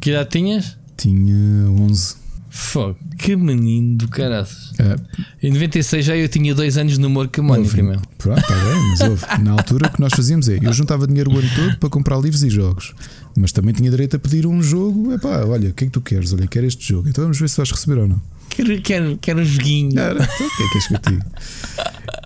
Que 0.01 0.11
idade 0.11 0.31
tinhas? 0.31 0.77
Tinha 0.97 1.71
11. 1.71 2.17
Fogo, 2.51 2.99
que 3.17 3.35
menino 3.35 3.97
do 3.97 4.09
caraças. 4.09 4.73
É. 4.79 5.47
Em 5.47 5.53
96 5.53 6.05
já 6.05 6.17
eu 6.17 6.29
tinha 6.29 6.55
dois 6.55 6.77
anos 6.77 6.99
no 6.99 7.07
humor 7.07 7.31
Mónica, 7.39 7.83
meu. 7.83 7.99
Pronto, 8.19 8.43
tá 8.43 8.55
bem, 8.55 8.91
mas 8.91 9.01
houve. 9.01 9.25
Na 9.43 9.53
altura 9.53 9.87
o 9.87 9.91
que 9.93 10.01
nós 10.01 10.13
fazíamos 10.15 10.49
é: 10.51 10.59
eu 10.61 10.73
juntava 10.73 11.07
dinheiro 11.07 11.31
o 11.33 11.39
ano 11.39 11.49
todo 11.57 11.79
para 11.79 11.89
comprar 11.89 12.19
livros 12.19 12.43
e 12.43 12.51
jogos, 12.51 12.93
mas 13.35 13.53
também 13.53 13.73
tinha 13.73 13.91
direito 13.91 14.17
a 14.17 14.19
pedir 14.19 14.47
um 14.47 14.63
jogo. 14.63 15.15
Epá, 15.15 15.45
olha, 15.47 15.71
o 15.71 15.73
que 15.73 15.85
é 15.85 15.87
que 15.87 15.93
tu 15.93 16.03
queres? 16.03 16.35
Olha, 16.35 16.47
quero 16.47 16.67
este 16.67 16.87
jogo. 16.87 17.09
Então 17.09 17.25
vamos 17.25 17.41
ver 17.41 17.49
se 17.49 17.57
vais 17.57 17.71
receber 17.71 18.01
ou 18.01 18.09
não. 18.09 18.21
Quero, 18.51 18.83
quero, 18.83 19.19
quero 19.19 19.41
um 19.41 19.45
joguinho. 19.45 19.99
Era, 19.99 20.23
então, 20.23 20.47
o 20.47 20.57
que 20.57 20.63
é 20.63 20.69
que 20.69 20.79
és 20.79 21.01
digo? 21.09 21.25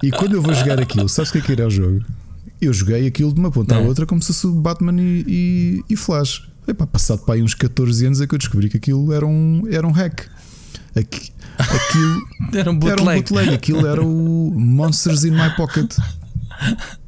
E 0.03 0.11
quando 0.11 0.35
eu 0.35 0.43
vou 0.43 0.55
jogar 0.55 0.81
aquilo, 0.81 1.09
sabes 1.09 1.31
o 1.31 1.33
que 1.35 1.39
é 1.39 1.41
que 1.43 1.53
era 1.53 1.69
o 1.69 1.71
jogo? 1.71 2.05
Eu 2.61 2.73
joguei 2.73 3.07
aquilo 3.07 3.33
de 3.33 3.39
uma 3.41 3.51
ponta 3.51 3.77
à 3.77 3.81
Não. 3.81 3.87
outra 3.87 4.07
como 4.07 4.21
se 4.23 4.29
fosse 4.33 4.47
Batman 4.49 5.01
e, 5.01 5.25
e, 5.27 5.85
e 5.91 5.97
Flash. 5.97 6.49
Epá, 6.67 6.87
passado 6.87 7.21
para 7.25 7.35
aí 7.35 7.43
uns 7.43 7.55
14 7.55 8.07
anos 8.07 8.21
é 8.21 8.27
que 8.27 8.35
eu 8.35 8.39
descobri 8.39 8.69
que 8.69 8.77
aquilo 8.77 9.13
era 9.13 9.27
um, 9.27 9.63
era 9.71 9.87
um 9.87 9.93
hack. 9.93 10.23
Aqui- 10.97 11.31
aquilo 11.59 12.23
Era 12.55 12.71
um 12.71 12.79
era 12.89 13.03
um 13.03 13.05
bootleg. 13.05 13.55
aquilo 13.55 13.87
era 13.87 14.03
o 14.03 14.53
Monsters 14.57 15.25
in 15.25 15.31
My 15.33 15.55
Pocket. 15.57 15.95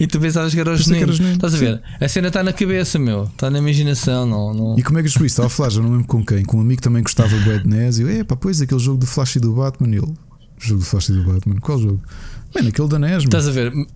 E 0.00 0.06
tu 0.06 0.18
pensavas 0.18 0.52
que 0.54 0.58
era 0.58 0.72
o 0.72 0.76
Pensei 0.76 0.96
que 0.96 1.02
era 1.02 1.12
genuíno. 1.12 1.36
Estás 1.36 1.54
a 1.54 1.58
ver? 1.58 1.82
A 2.00 2.08
cena 2.08 2.28
está 2.28 2.42
na 2.42 2.52
cabeça, 2.52 2.98
meu. 2.98 3.24
Está 3.24 3.50
na 3.50 3.58
imaginação. 3.58 4.26
Não, 4.26 4.54
não... 4.54 4.78
E 4.78 4.82
como 4.82 4.98
é 4.98 5.02
que 5.02 5.06
eu 5.06 5.10
descobri 5.10 5.26
isso? 5.26 5.34
Estava 5.34 5.46
a 5.48 5.50
falar, 5.50 5.68
já 5.70 5.82
não 5.82 5.90
lembro 5.92 6.06
com 6.06 6.24
quem, 6.24 6.42
com 6.44 6.56
um 6.56 6.60
amigo 6.62 6.78
que 6.80 6.82
também 6.82 7.02
gostava 7.02 7.38
do 7.38 7.52
Ed 7.52 7.68
NES. 7.68 7.98
E 7.98 8.02
eu, 8.02 8.10
epá, 8.10 8.34
pois 8.34 8.60
aquele 8.60 8.80
jogo 8.80 8.98
do 8.98 9.06
Flash 9.06 9.36
e 9.36 9.40
do 9.40 9.52
Batman. 9.52 9.88
E 9.94 9.98
ele, 9.98 10.14
jogo 10.58 10.80
do 10.80 10.86
Flash 10.86 11.10
e 11.10 11.12
do 11.12 11.24
Batman, 11.24 11.56
qual 11.60 11.78
jogo? 11.78 12.00
Mano, 12.56 12.68
aquele 12.68 12.88
da 12.88 12.98
NES. 12.98 13.24
Estás 13.24 13.46
a 13.48 13.50
ver? 13.50 13.70
Jogo- 13.70 13.86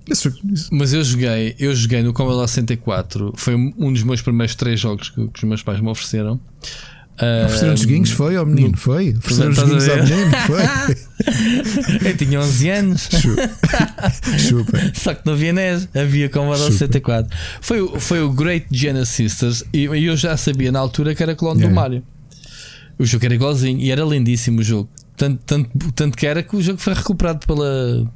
isso- 0.53 0.69
Mas 0.73 0.93
eu 0.93 1.03
joguei, 1.03 1.55
eu 1.59 1.75
joguei 1.75 2.03
no 2.03 2.13
Commodore 2.13 2.49
64. 2.49 3.33
Foi 3.37 3.55
um 3.55 3.93
dos 3.93 4.03
meus 4.03 4.21
primeiros 4.23 4.55
três 4.55 4.79
jogos 4.79 5.09
que, 5.11 5.27
que 5.29 5.39
os 5.39 5.45
meus 5.45 5.63
pais 5.63 5.81
me 5.81 5.89
ofereceram. 5.89 6.41
Ah, 7.23 7.45
Ofereceram 7.47 7.77
joguinhos, 7.77 8.11
foi 8.11 8.35
ao 8.37 8.47
menino? 8.47 8.77
Foi? 8.79 9.15
Ofereceram 9.19 9.53
joguinhos 9.53 9.89
ao 9.89 9.97
menino? 9.97 10.31
Foi? 10.47 12.09
eu 12.09 12.17
tinha 12.17 12.41
11 12.41 12.69
anos. 12.71 13.09
Chupa. 14.39 14.79
Só 14.95 15.15
que 15.15 15.27
não 15.27 15.35
havia 15.35 15.53
NES, 15.53 15.89
havia 15.95 16.29
Commodore 16.31 16.61
Chupa. 16.73 16.73
64. 16.79 17.37
Foi, 17.61 17.81
o- 17.83 18.01
foi 18.01 18.23
o 18.23 18.31
Great 18.33 18.67
Genesis 18.71 19.65
e 19.73 19.85
eu 19.85 20.17
já 20.17 20.37
sabia 20.37 20.73
na 20.73 20.79
altura 20.79 21.15
que 21.15 21.23
era 21.23 21.35
clone 21.35 21.57
do 21.61 21.67
Yeah. 21.67 21.81
Mario. 21.81 22.03
O 22.99 23.05
jogo 23.05 23.25
era 23.25 23.35
igualzinho 23.35 23.79
e 23.81 23.91
era 23.91 24.03
lindíssimo 24.05 24.61
o 24.61 24.63
jogo. 24.63 24.89
Tanto, 25.17 25.43
tanto, 25.45 25.71
tanto 25.93 26.17
que 26.17 26.27
era 26.27 26.43
que 26.43 26.57
o 26.57 26.63
jogo 26.63 26.79
foi 26.79 26.95
recuperado 26.95 27.47
pela. 27.47 28.11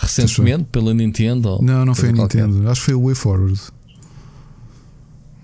Recentemente 0.00 0.64
pela 0.72 0.92
Nintendo. 0.94 1.58
Não, 1.62 1.84
não 1.84 1.94
foi 1.94 2.08
a 2.08 2.12
coisa 2.12 2.22
qualquer. 2.22 2.46
Nintendo. 2.48 2.70
Acho 2.70 2.80
que 2.80 2.84
foi 2.86 2.94
o 2.94 3.04
Way 3.04 3.14
Forward. 3.14 3.60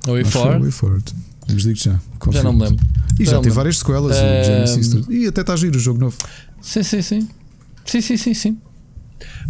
Ou 0.09 0.15
Acho 0.17 0.25
que 0.25 0.31
foi 0.31 0.41
o 0.41 0.45
for, 0.45 0.61
Way 0.61 0.71
Forward. 0.71 1.15
Mas 1.49 1.63
digo 1.63 1.77
já. 1.77 1.93
já 1.93 2.01
confirmo. 2.19 2.45
não 2.45 2.53
me 2.53 2.63
lembro. 2.65 2.85
E 3.19 3.25
Já 3.25 3.33
já 3.33 3.41
tem 3.41 3.53
várias 3.53 3.79
sequelas. 3.79 4.17
o 4.17 4.21
Ahm, 4.21 4.45
Genesis 4.45 4.75
Sisters. 4.87 5.07
E 5.09 5.27
até 5.27 5.41
está 5.41 5.53
a 5.53 5.57
giro 5.57 5.77
o 5.77 5.81
jogo 5.81 6.01
novo. 6.01 6.17
Sim, 6.61 6.83
sim, 6.83 7.03
sim. 7.03 7.29
Sim, 7.85 8.01
sim, 8.01 8.17
sim, 8.17 8.35
sim. 8.35 8.59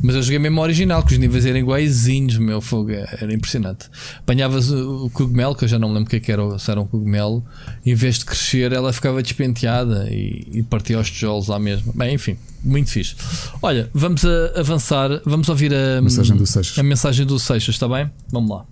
Mas 0.03 0.15
eu 0.15 0.23
joguei 0.23 0.39
mesmo 0.39 0.61
original, 0.61 1.03
que 1.03 1.13
os 1.15 1.19
níveis 1.19 1.45
eram 1.47 1.59
iguaizinhos, 1.59 2.39
meu 2.39 2.61
fogo, 2.61 2.91
era 2.91 3.33
impressionante. 3.35 3.87
Apanhavas 4.19 4.71
o, 4.71 5.11
cogumelo, 5.13 5.55
que 5.55 5.65
eu 5.65 5.69
já 5.69 5.79
não 5.79 5.89
me 5.89 5.95
lembro 5.95 6.07
o 6.09 6.11
que, 6.11 6.17
é 6.17 6.21
que 6.21 6.31
era, 6.31 6.59
se 6.59 6.71
era 6.71 6.81
um 6.81 6.87
cogumelo, 6.87 7.43
em 7.85 7.95
vez 7.95 8.19
de 8.19 8.25
crescer, 8.27 8.73
ela 8.73 8.93
ficava 8.93 9.23
despenteada 9.23 10.07
e, 10.11 10.47
e 10.53 10.63
partia 10.63 10.97
aos 10.99 11.11
tijolos 11.11 11.49
lá 11.49 11.59
mesmo. 11.59 11.93
Bem, 11.95 12.15
enfim, 12.15 12.37
muito 12.63 12.91
fixe. 12.91 13.17
Olha, 13.63 13.89
vamos 13.95 14.23
a- 14.25 14.61
avançar, 14.61 15.21
vamos 15.25 15.49
ouvir 15.49 15.73
a 15.75 16.01
Mensagem 16.03 16.37
do 16.37 16.47
Seixas. 16.47 16.79
a 16.79 16.83
mensagem 16.83 17.27
do 17.27 17.39
Seixas, 17.39 17.75
está 17.75 17.89
bem? 17.89 18.11
Vamos 18.31 18.51
lá. 18.51 18.65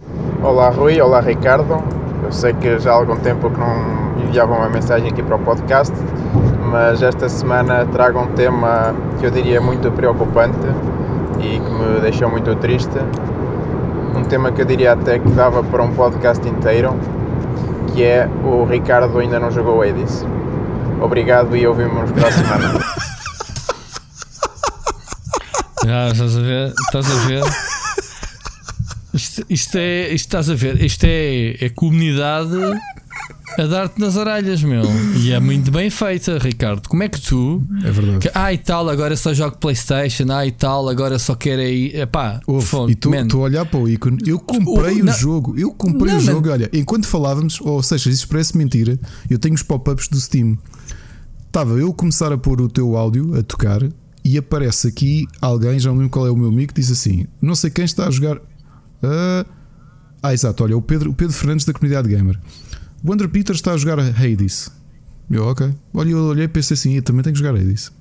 Olá 0.42 0.68
Rui, 0.70 1.00
olá 1.00 1.20
Ricardo. 1.20 1.82
Eu 2.22 2.32
sei 2.32 2.52
que 2.54 2.78
já 2.78 2.90
há 2.90 2.94
algum 2.94 3.16
tempo 3.16 3.50
que 3.50 3.58
não 3.58 4.24
enviava 4.26 4.52
uma 4.54 4.68
mensagem 4.70 5.08
aqui 5.10 5.22
para 5.22 5.36
o 5.36 5.38
podcast, 5.40 5.92
mas 6.70 7.02
esta 7.02 7.28
semana 7.28 7.84
trago 7.86 8.18
um 8.20 8.32
tema 8.34 8.94
que 9.20 9.26
eu 9.26 9.30
diria 9.30 9.60
muito 9.60 9.90
preocupante 9.92 10.56
e 11.44 11.60
que 11.60 11.70
me 11.70 12.00
deixou 12.00 12.30
muito 12.30 12.54
triste. 12.56 12.98
Um 14.16 14.24
tema 14.24 14.50
que 14.52 14.62
eu 14.62 14.64
diria 14.64 14.92
até 14.92 15.18
que 15.18 15.28
dava 15.30 15.62
para 15.62 15.82
um 15.82 15.92
podcast 15.94 16.46
inteiro, 16.48 16.98
que 17.92 18.02
é 18.02 18.28
o 18.42 18.64
Ricardo 18.64 19.18
ainda 19.18 19.38
não 19.38 19.50
jogou 19.50 19.82
Hades. 19.82 20.24
Obrigado 21.00 21.54
e 21.56 21.66
ouvimos 21.66 22.10
para 22.12 22.28
a 22.28 22.32
semana. 22.32 22.80
Já 25.84 26.08
estás 26.12 26.36
a 26.36 26.40
ver? 26.40 26.72
Estás 26.86 27.10
a 27.10 27.26
ver? 27.26 27.42
Isto, 29.12 29.46
isto 29.48 29.76
é, 29.76 30.08
isto 30.08 30.26
estás 30.26 30.50
a 30.50 30.54
ver? 30.54 30.82
Isto 30.82 31.04
é, 31.04 31.64
é 31.64 31.68
comunidade 31.68 32.56
a 33.58 33.66
dar-te 33.66 34.00
nas 34.00 34.16
orelhas, 34.16 34.62
meu. 34.62 34.82
E 35.16 35.32
é 35.32 35.38
muito 35.40 35.70
bem 35.70 35.88
feita, 35.90 36.38
Ricardo. 36.38 36.88
Como 36.88 37.02
é 37.02 37.08
que 37.08 37.20
tu, 37.20 37.62
É 37.84 37.90
verdade. 37.90 38.18
que, 38.18 38.30
ah 38.34 38.52
e 38.52 38.58
tal, 38.58 38.88
agora 38.88 39.16
só 39.16 39.32
jogo 39.32 39.56
PlayStation, 39.58 40.24
ah 40.32 40.44
e 40.46 40.50
tal, 40.52 40.88
agora 40.88 41.18
só 41.18 41.34
quero 41.34 41.62
aí, 41.62 41.92
epá, 41.94 42.40
Ouve, 42.46 42.90
e 42.92 42.94
tu, 42.94 43.10
man. 43.10 43.26
tu 43.28 43.38
a 43.38 43.42
olhar 43.44 43.64
para 43.66 43.78
o 43.80 43.88
ícone, 43.88 44.18
eu 44.26 44.38
comprei 44.38 44.96
O- 44.98 45.02
o, 45.02 45.04
não. 45.06 45.12
jogo, 45.12 45.54
eu 45.58 45.72
comprei 45.72 46.12
Não, 46.12 46.18
o 46.18 46.22
jogo. 46.22 46.50
Olha, 46.50 46.68
enquanto 46.72 47.06
falávamos, 47.06 47.60
ou 47.60 47.82
seja, 47.82 48.10
isso 48.10 48.26
parece 48.28 48.56
mentira, 48.56 48.98
eu 49.30 49.38
tenho 49.38 49.54
os 49.54 49.62
pop-ups 49.62 50.08
do 50.08 50.20
Steam. 50.20 50.58
Estava 51.46 51.74
eu 51.74 51.90
a 51.90 51.94
começar 51.94 52.32
a 52.32 52.38
pôr 52.38 52.60
o 52.60 52.68
teu 52.68 52.96
áudio 52.96 53.38
a 53.38 53.42
tocar 53.42 53.80
e 54.24 54.36
aparece 54.36 54.88
aqui 54.88 55.26
alguém, 55.40 55.78
já 55.78 55.90
não 55.90 55.96
lembro 55.98 56.10
qual 56.10 56.26
é 56.26 56.30
o 56.30 56.36
meu 56.36 56.48
amigo, 56.48 56.72
que 56.72 56.80
diz 56.80 56.90
assim: 56.90 57.26
Não 57.40 57.54
sei 57.54 57.70
quem 57.70 57.84
está 57.84 58.08
a 58.08 58.10
jogar. 58.10 58.38
Ah, 59.02 59.46
ah, 60.22 60.32
exato, 60.34 60.64
olha, 60.64 60.76
o 60.76 60.82
Pedro, 60.82 61.10
o 61.10 61.14
Pedro 61.14 61.34
Fernandes 61.34 61.64
da 61.66 61.72
comunidade 61.72 62.08
gamer. 62.08 62.38
O 63.04 63.12
André 63.12 63.28
Peter 63.28 63.54
está 63.54 63.72
a 63.72 63.76
jogar 63.76 63.98
Hades. 64.00 64.70
Eu, 65.30 65.44
ok. 65.44 65.72
Olha, 65.92 66.10
eu 66.10 66.18
olhei 66.24 66.44
e 66.44 66.48
pensei 66.48 66.74
assim: 66.74 66.94
Eu 66.94 67.02
também 67.02 67.22
tenho 67.22 67.34
que 67.34 67.38
jogar 67.42 67.54
Hades. 67.58 67.92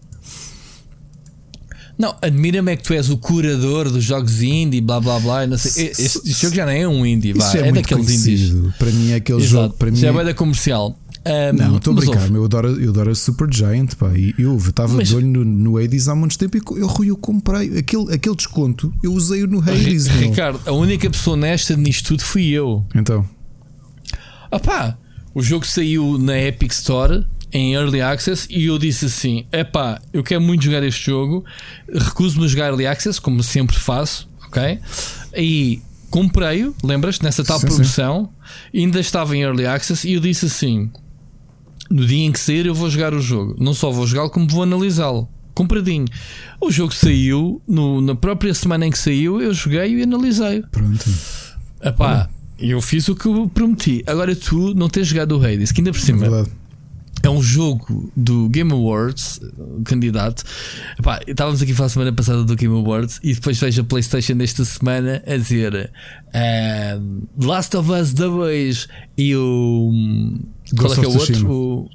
Não, 1.98 2.16
admira-me 2.22 2.72
é 2.72 2.76
que 2.76 2.84
tu 2.84 2.94
és 2.94 3.10
o 3.12 3.18
curador 3.18 3.90
dos 3.92 4.04
jogos 4.04 4.42
indie, 4.42 4.82
blá 4.82 5.00
blá 5.00 5.20
blá. 5.20 5.46
Não 5.46 5.58
sei. 5.58 5.92
Este, 5.98 6.32
jogo 6.32 6.56
já 6.56 6.66
não 6.66 6.72
é 6.72 6.88
um 6.88 7.06
indie, 7.06 7.34
vá, 7.34 7.52
é, 7.56 7.68
é, 7.68 7.72
daqueles 7.72 8.10
indies. 8.26 8.54
Para 8.80 8.92
mim 8.92 9.12
é 9.12 9.16
aquele 9.16 9.40
Exato. 9.44 9.64
jogo. 9.64 9.74
Para 9.78 9.92
mim 9.92 9.98
Já 9.98 10.08
é 10.12 10.16
é- 10.18 10.24
da 10.24 10.34
comercial. 10.34 10.98
Ahm, 11.26 11.56
Não, 11.56 11.78
estou 11.78 11.94
a 11.94 11.96
brincar, 11.96 12.30
eu 12.30 12.44
adoro, 12.44 12.68
eu 12.82 12.90
adoro 12.90 13.12
a 13.12 13.16
Super 13.16 13.48
Giant, 13.54 13.96
pá, 13.96 14.12
e 14.14 14.34
eu 14.38 14.58
estava 14.58 14.94
Mas- 14.98 15.08
de 15.08 15.16
olho 15.16 15.28
no, 15.28 15.46
no 15.46 15.78
Hades 15.78 16.10
há 16.10 16.16
muito 16.16 16.38
tempo 16.38 16.58
e 16.58 16.62
eu, 16.82 16.88
Rui, 16.88 17.10
eu 17.12 17.16
comprei 17.16 17.78
aquele, 17.78 18.14
aquele 18.14 18.36
desconto, 18.36 18.94
eu 19.02 19.14
usei-o 19.14 19.48
no 19.48 19.60
Hades. 19.62 20.08
Ricardo, 20.08 20.60
a 20.66 20.74
única 20.74 21.10
pessoa 21.10 21.38
honesta 21.38 21.78
nisto 21.78 22.10
tudo 22.10 22.22
fui 22.24 22.48
eu. 22.50 22.84
Então, 22.94 23.26
Ah 24.56 24.60
pá, 24.60 24.98
o 25.34 25.42
jogo 25.42 25.66
saiu 25.66 26.18
na 26.20 26.38
Epic 26.40 26.72
Store 26.72 27.26
em 27.52 27.74
Early 27.74 28.02
Access 28.02 28.46
e 28.50 28.66
eu 28.66 28.78
disse 28.78 29.06
assim: 29.06 29.46
epá, 29.52 30.00
eu 30.14 30.24
quero 30.24 30.42
muito 30.42 30.64
jogar 30.64 30.84
este 30.84 31.06
jogo, 31.08 31.44
recuso-me 31.92 32.46
a 32.46 32.48
jogar 32.48 32.66
Early 32.68 32.86
Access, 32.86 33.20
como 33.20 33.42
sempre 33.42 33.76
faço, 33.76 34.30
ok? 34.48 34.80
E 35.36 35.82
comprei-o, 36.12 36.76
lembras-te, 36.84 37.24
nessa 37.24 37.44
tal 37.44 37.60
Sim, 37.60 37.68
sim. 37.70 37.74
ainda 38.74 39.00
estava 39.00 39.36
em 39.36 39.42
Early 39.42 39.66
Access 39.66 40.08
e 40.08 40.14
eu 40.14 40.20
disse 40.20 40.46
assim: 40.46 40.92
no 41.90 42.06
dia 42.06 42.26
em 42.26 42.32
que 42.32 42.40
sair 42.40 42.66
eu 42.68 42.76
vou 42.76 42.90
jogar 42.90 43.14
o 43.14 43.20
jogo, 43.22 43.56
não 43.60 43.74
só 43.74 43.90
vou 43.92 44.06
jogá-lo, 44.06 44.30
como 44.30 44.48
vou 44.48 44.62
analisá-lo. 44.64 45.28
Compradinho. 45.56 46.06
O 46.60 46.72
jogo 46.72 46.94
saiu, 46.96 47.62
no- 47.68 48.02
na 48.02 48.16
própria 48.16 48.52
semana 48.56 48.88
em 48.88 48.92
que 48.92 48.98
saiu, 48.98 49.40
eu 49.40 49.54
joguei 49.54 49.98
e 50.00 50.02
analisei. 50.04 50.64
pronto. 50.72 51.06
Epá, 51.82 52.28
eu 52.60 52.82
fiz 52.82 53.08
o 53.08 53.16
que 53.16 53.26
eu 53.28 53.50
prometi. 53.54 54.04
Agora 54.08 54.36
tu 54.36 54.74
não 54.74 54.88
tens 54.90 55.08
jogado 55.08 55.38
o 55.38 55.44
Hades, 55.46 55.72
que 55.72 55.82
ainda 55.82 55.92
por 55.92 55.98
É 55.98 56.02
cima 56.02 56.20
verdade. 56.30 56.50
é 57.24 57.30
um 57.30 57.42
jogo 57.42 58.12
do 58.16 58.48
Game 58.50 58.72
Awards, 58.72 59.40
candidato. 59.86 60.44
Epá, 61.00 61.20
estávamos 61.28 61.62
aqui 61.62 61.72
a 61.72 61.76
falar 61.76 61.90
semana 61.90 62.14
passada 62.14 62.44
do 62.44 62.56
Game 62.56 62.74
Awards 62.76 63.20
e 63.24 63.34
depois 63.34 63.58
vejo 63.60 63.82
a 63.82 63.84
PlayStation 63.86 64.36
desta 64.38 64.64
semana 64.66 65.24
a 65.26 65.36
dizer 65.38 65.92
ehm, 66.34 67.22
Last 67.42 67.76
of 67.78 67.90
Us 67.92 68.14
2 68.14 68.88
e 69.18 69.36
o. 69.36 69.92
Qual 70.78 70.90
Ghost 70.90 71.00
é 71.00 71.02
que 71.02 71.06
é 71.06 71.10
o 71.10 71.12
of 71.12 71.18
outro? 71.20 71.34
Tsushima. 71.34 71.54
O, 71.54 71.90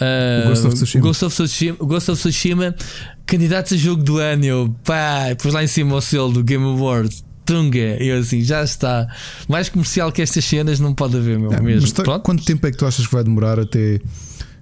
ah, 0.00 0.44
O 0.44 0.48
Ghost 0.48 0.66
of 0.66 0.74
Tsushima. 0.76 1.02
o 1.02 1.06
Ghost 1.06 1.24
of 1.24 1.34
Tsushima, 1.34 1.76
Ghost 1.80 2.10
of 2.10 2.18
Tsushima, 2.20 2.74
candidatos 3.26 3.72
a 3.72 3.76
jogo 3.76 4.02
do 4.02 4.18
ano. 4.18 4.44
Eu, 4.44 4.76
Pá, 4.84 5.28
depois 5.28 5.52
lá 5.52 5.62
em 5.62 5.66
cima 5.66 5.94
o 5.96 6.00
selo 6.00 6.32
do 6.32 6.42
Game 6.42 6.64
Awards. 6.64 7.24
Tunga, 7.48 7.78
eu 8.02 8.18
assim, 8.18 8.42
já 8.42 8.62
está. 8.62 9.08
Mais 9.48 9.70
comercial 9.70 10.12
que 10.12 10.20
estas 10.20 10.44
cenas 10.44 10.78
não 10.78 10.92
pode 10.94 11.16
haver, 11.16 11.38
meu 11.38 11.50
É, 11.50 11.60
mesmo. 11.62 11.90
tá- 11.92 12.18
quanto 12.20 12.44
tempo 12.44 12.66
é 12.66 12.70
que 12.70 12.76
tu 12.76 12.84
achas 12.84 13.06
que 13.06 13.12
vai 13.14 13.24
demorar 13.24 13.58
até 13.58 13.98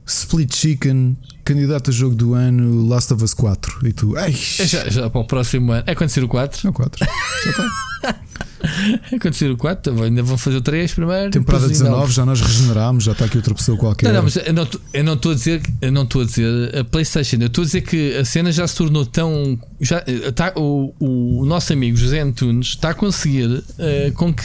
Split 0.06 0.54
Chicken, 0.54 1.16
candidato 1.44 1.90
a 1.90 1.92
jogo 1.92 2.14
do 2.14 2.34
ano, 2.34 2.86
Last 2.86 3.12
of 3.12 3.24
Us 3.24 3.34
4. 3.34 3.88
E 3.88 3.92
tu, 3.92 4.16
ai. 4.16 4.34
É 4.58 4.66
já, 4.66 4.88
já 4.88 5.10
para 5.10 5.20
o 5.20 5.26
próximo 5.26 5.72
ano. 5.72 5.82
É 5.86 5.92
acontecer 5.92 6.22
o 6.22 6.28
4? 6.28 6.66
É 6.66 6.70
o 6.70 6.72
4. 6.72 7.06
Já 7.44 7.50
está. 7.50 8.20
é 9.12 9.16
acontecer 9.16 9.50
o 9.50 9.56
4, 9.56 10.02
ainda 10.02 10.22
vão 10.22 10.38
fazer 10.38 10.58
o 10.58 10.60
3 10.60 10.94
primeiro. 10.94 11.30
Temporada 11.30 11.68
19, 11.68 12.12
já 12.12 12.24
nós 12.24 12.40
regenerámos, 12.40 13.04
já 13.04 13.12
está 13.12 13.24
aqui 13.24 13.36
outra 13.36 13.54
pessoa 13.54 13.76
qualquer. 13.76 14.06
Não, 14.06 14.14
não, 14.14 14.22
mas 14.22 14.36
eu 14.36 15.04
não 15.04 15.14
estou 15.14 15.32
a 15.32 15.34
dizer, 15.34 15.62
eu 15.80 15.92
não 15.92 16.02
estou 16.04 16.22
a 16.22 16.24
dizer 16.24 16.76
a 16.76 16.84
PlayStation, 16.84 17.36
eu 17.40 17.48
estou 17.48 17.62
a 17.62 17.64
dizer 17.64 17.80
que 17.80 18.16
a 18.16 18.24
cena 18.24 18.52
já 18.52 18.66
se 18.66 18.76
tornou 18.76 19.04
tão. 19.04 19.58
Já, 19.80 20.04
tá, 20.34 20.52
o, 20.56 20.94
o 21.00 21.44
nosso 21.44 21.72
amigo 21.72 21.96
José 21.96 22.20
Antunes 22.20 22.68
está 22.68 22.90
a 22.90 22.94
conseguir 22.94 23.46
uh, 23.48 24.12
com 24.14 24.32
que 24.32 24.44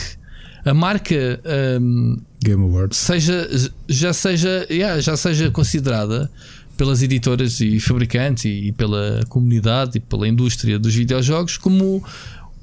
a 0.65 0.73
marca. 0.73 1.39
Um, 1.79 2.17
Game 2.43 2.63
Awards 2.63 2.97
seja, 2.97 3.47
já, 3.87 4.13
seja, 4.13 4.65
yeah, 4.69 4.99
já 4.99 5.15
seja 5.15 5.51
considerada 5.51 6.29
pelas 6.75 7.03
editoras 7.03 7.61
e 7.61 7.79
fabricantes 7.79 8.45
e 8.45 8.71
pela 8.71 9.21
comunidade 9.29 9.97
e 9.97 9.99
pela 9.99 10.27
indústria 10.27 10.79
dos 10.79 10.95
videojogos 10.95 11.57
como 11.57 12.03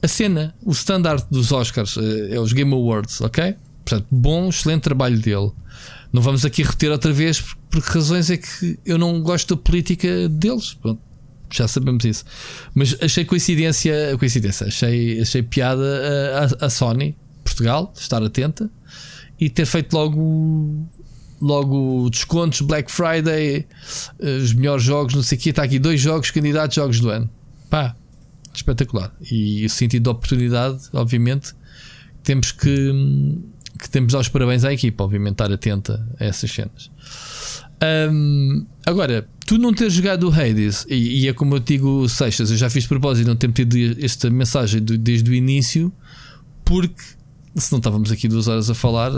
a 0.03 0.09
cena, 0.09 0.55
o 0.63 0.73
standard 0.73 1.25
dos 1.31 1.53
Oscars, 1.53 1.97
eh, 1.97 2.35
é 2.35 2.41
os 2.41 2.53
Game 2.53 2.73
Awards, 2.73 3.21
ok? 3.21 3.55
Portanto, 3.85 4.07
bom, 4.11 4.49
excelente 4.49 4.83
trabalho 4.83 5.19
dele. 5.19 5.51
Não 6.13 6.23
vamos 6.23 6.45
aqui 6.45 6.63
reter 6.63 6.91
outra 6.91 7.13
vez 7.13 7.41
por 7.71 7.83
que 7.83 7.91
razões 7.91 8.31
é 8.31 8.37
que 8.37 8.79
eu 8.85 8.99
não 8.99 9.21
gosto 9.23 9.55
da 9.55 9.63
política 9.63 10.29
deles. 10.29 10.75
Pronto, 10.75 11.01
já 11.53 11.69
sabemos 11.69 12.05
isso. 12.05 12.25
Mas 12.75 12.97
achei 13.01 13.25
coincidência, 13.25 14.17
coincidência, 14.19 14.67
achei, 14.67 15.21
achei 15.21 15.43
piada 15.43 16.51
a, 16.61 16.67
a 16.67 16.71
Sony, 16.71 17.17
Portugal, 17.45 17.93
estar 17.97 18.23
atenta 18.23 18.71
e 19.41 19.49
ter 19.49 19.67
feito 19.67 19.93
logo 19.93 20.89
logo 21.41 22.11
descontos 22.11 22.61
Black 22.63 22.91
Friday, 22.91 23.67
eh, 24.19 24.37
os 24.37 24.53
melhores 24.53 24.83
jogos, 24.83 25.15
não 25.15 25.23
sei 25.23 25.39
o 25.39 25.41
que. 25.41 25.51
Está 25.51 25.63
aqui 25.63 25.79
dois 25.79 26.01
jogos 26.01 26.31
candidatos 26.31 26.75
jogos 26.75 27.01
do 27.01 27.11
ano. 27.11 27.31
Pá, 27.71 27.95
espetacular. 28.53 29.15
E 29.31 29.65
o 29.65 29.71
sentido 29.71 30.05
de 30.05 30.09
oportunidade, 30.09 30.81
obviamente, 30.93 31.55
temos 32.23 32.53
que, 32.53 33.39
que 33.79 33.89
temos 33.89 34.13
dar 34.13 34.21
os 34.21 34.29
parabéns 34.29 34.65
à 34.65 34.73
equipa, 34.73 35.05
obviamente, 35.05 35.33
estar 35.33 35.53
atenta 35.53 36.07
a 36.19 36.25
essas 36.25 36.51
cenas. 36.51 36.91
Um, 38.11 38.67
agora, 38.85 39.29
tu 39.47 39.57
não 39.57 39.73
teres 39.73 39.93
jogado 39.93 40.29
o 40.29 40.33
Hades, 40.33 40.85
e, 40.89 41.23
e, 41.23 41.29
é 41.29 41.33
como 41.33 41.55
eu 41.55 41.61
digo, 41.61 42.09
Seixas, 42.09 42.51
eu 42.51 42.57
já 42.57 42.69
fiz 42.69 42.87
propósito 42.87 43.25
de 43.25 43.31
não 43.31 43.37
ter 43.37 43.47
metido 43.47 43.77
esta 44.05 44.29
mensagem 44.29 44.83
do, 44.83 44.99
desde 44.99 45.31
o 45.31 45.35
início, 45.35 45.93
porque 46.65 47.03
se 47.61 47.71
não 47.73 47.79
estávamos 47.79 48.11
aqui 48.11 48.29
duas 48.29 48.49
horas 48.49 48.71
a 48.71 48.75
falar, 48.75 49.13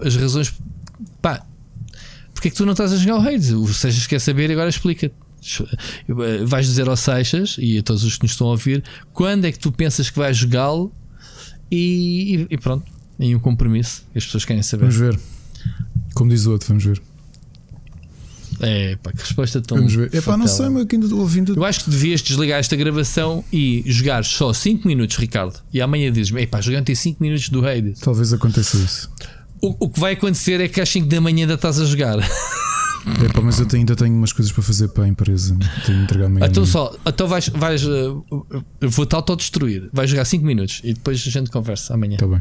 as 0.00 0.16
razões. 0.16 0.54
Pá, 1.20 1.46
porque 2.32 2.48
é 2.48 2.50
que 2.50 2.56
tu 2.56 2.64
não 2.64 2.72
estás 2.72 2.92
a 2.92 2.96
jogar 2.96 3.18
o 3.18 3.20
Hades? 3.20 3.50
O 3.50 3.66
Seixas 3.74 4.06
quer 4.06 4.20
saber 4.20 4.48
e 4.50 4.52
agora 4.52 4.68
explica-te. 4.68 5.14
Vais 6.46 6.66
dizer 6.66 6.88
ao 6.88 6.96
Seixas 6.96 7.56
e 7.58 7.78
a 7.78 7.82
todos 7.82 8.04
os 8.04 8.16
que 8.16 8.24
nos 8.24 8.32
estão 8.32 8.48
a 8.48 8.50
ouvir 8.50 8.82
quando 9.12 9.44
é 9.44 9.52
que 9.52 9.58
tu 9.58 9.70
pensas 9.70 10.10
que 10.10 10.18
vais 10.18 10.36
jogá-lo 10.36 10.92
e, 11.70 12.46
e, 12.50 12.58
pronto, 12.58 12.84
em 13.20 13.34
um 13.34 13.38
compromisso 13.38 14.04
as 14.14 14.24
pessoas 14.24 14.44
querem 14.44 14.62
saber. 14.62 14.90
Vamos 14.90 14.96
ver. 14.96 15.20
Como 16.14 16.30
diz 16.30 16.46
o 16.46 16.52
outro, 16.52 16.68
vamos 16.68 16.84
ver. 16.84 17.00
É, 18.60 18.96
pá, 18.96 19.12
que 19.12 19.22
resposta 19.22 19.60
tão. 19.60 19.78
Vamos 19.78 19.94
ver. 19.94 20.10
É 20.12 20.20
pá, 20.20 20.36
não 20.36 20.46
sei, 20.46 20.68
mas 20.68 20.86
ainda 20.90 21.14
ouvindo. 21.14 21.54
Eu 21.54 21.64
acho 21.64 21.84
que 21.84 21.90
devias 21.90 22.20
desligar 22.22 22.58
esta 22.58 22.76
gravação 22.76 23.44
e 23.52 23.82
jogar 23.86 24.24
só 24.24 24.52
5 24.52 24.86
minutos, 24.86 25.16
Ricardo. 25.16 25.60
E 25.72 25.80
amanhã 25.80 26.10
dizes-me, 26.10 26.46
pá, 26.46 26.60
jogando 26.60 26.88
em 26.88 26.94
5 26.94 27.22
minutos 27.22 27.48
do 27.48 27.66
Hades. 27.66 28.00
Talvez 28.00 28.32
aconteça 28.32 28.76
isso. 28.76 29.10
O, 29.60 29.86
o 29.86 29.88
que 29.88 29.98
vai 29.98 30.12
acontecer 30.12 30.60
é 30.60 30.68
que 30.68 30.80
às 30.80 30.88
5 30.88 31.08
da 31.08 31.20
manhã 31.20 31.42
ainda 31.42 31.54
estás 31.54 31.80
a 31.80 31.84
jogar. 31.84 32.18
É 33.24 33.32
pá, 33.32 33.40
mas 33.40 33.58
eu 33.58 33.64
tenho, 33.64 33.82
ainda 33.82 33.96
tenho 33.96 34.14
umas 34.14 34.32
coisas 34.34 34.52
para 34.52 34.62
fazer 34.62 34.88
para 34.88 35.04
a 35.04 35.08
empresa. 35.08 35.56
Tenho 35.86 35.98
de 35.98 36.04
entregar 36.04 36.26
amanhã. 36.26 36.46
Então 36.46 36.66
só, 36.66 36.94
então 37.06 37.26
vais, 37.26 37.48
vais 37.48 37.82
uh, 37.84 38.24
vou-te 38.82 39.14
autodestruir. 39.14 39.88
Vais 39.92 40.10
jogar 40.10 40.26
5 40.26 40.44
minuos 40.44 40.82
e 40.84 40.92
depois 40.92 41.24
a 41.26 41.30
gente 41.30 41.50
conversa 41.50 41.94
amanhã. 41.94 42.14
Está 42.14 42.26
bem. 42.26 42.40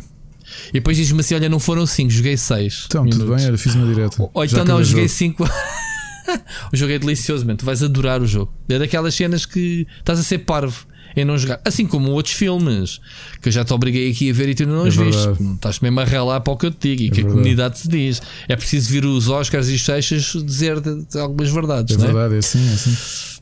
E 0.70 0.74
depois 0.74 0.98
diz-me 0.98 1.22
assim: 1.22 1.36
olha, 1.36 1.48
não 1.48 1.60
foram 1.60 1.86
5, 1.86 2.10
joguei 2.10 2.38
6. 2.38 2.86
Então, 2.88 3.04
minutos. 3.04 3.26
tudo 3.26 3.36
bem, 3.36 3.46
era, 3.46 3.58
fiz 3.58 3.76
uma 3.76 3.86
direta. 3.88 4.30
Ou 4.34 4.44
então 4.44 4.66
não, 4.66 4.84
joguei 4.84 5.08
5. 5.08 5.48
o 6.74 6.76
jogo 6.76 6.94
é 6.94 7.00
delicioso, 7.00 7.46
man. 7.46 7.56
tu 7.56 7.66
vais 7.66 7.84
adorar 7.84 8.22
o 8.22 8.28
jogo. 8.28 8.54
É 8.70 8.80
daquelas 8.80 9.16
cenas 9.16 9.46
que 9.46 9.88
estás 10.00 10.20
a 10.20 10.24
ser 10.24 10.40
parvo 10.40 10.86
em 11.16 11.26
não 11.26 11.38
jogar. 11.38 11.60
Assim 11.66 11.88
como 11.88 12.12
outros 12.12 12.36
filmes 12.36 13.00
que 13.42 13.50
eu 13.50 13.52
já 13.52 13.66
te 13.66 13.74
obriguei 13.74 14.12
aqui 14.12 14.30
a 14.30 14.34
ver 14.34 14.50
e 14.50 14.56
tu 14.56 14.66
não 14.68 14.88
os 14.88 14.98
é 14.98 15.04
viste. 15.04 15.30
Estás 15.56 15.80
mesmo 15.80 16.00
a 16.00 16.04
relar 16.06 16.42
para 16.42 16.54
o 16.54 16.58
que 16.58 16.68
eu 16.68 16.72
te 16.72 16.96
digo 16.96 17.02
e 17.02 17.08
é 17.08 17.10
que 17.10 17.16
verdade. 17.16 17.32
a 17.32 17.36
comunidade 17.36 17.80
se 17.80 17.88
diz. 17.88 18.22
É 18.48 18.56
preciso 18.56 18.90
vir 18.92 19.06
os 19.06 19.28
Oscars 19.28 19.70
e 19.70 19.76
os 19.76 19.84
Seixas 19.84 20.34
dizer 20.46 20.82
algumas 21.20 21.50
verdades. 21.50 21.96
É 21.96 21.98
não 21.98 22.06
é? 22.06 22.08
verdade, 22.08 22.36
é 22.36 22.38
assim, 22.38 22.70
é 22.70 22.74
assim. 22.74 23.38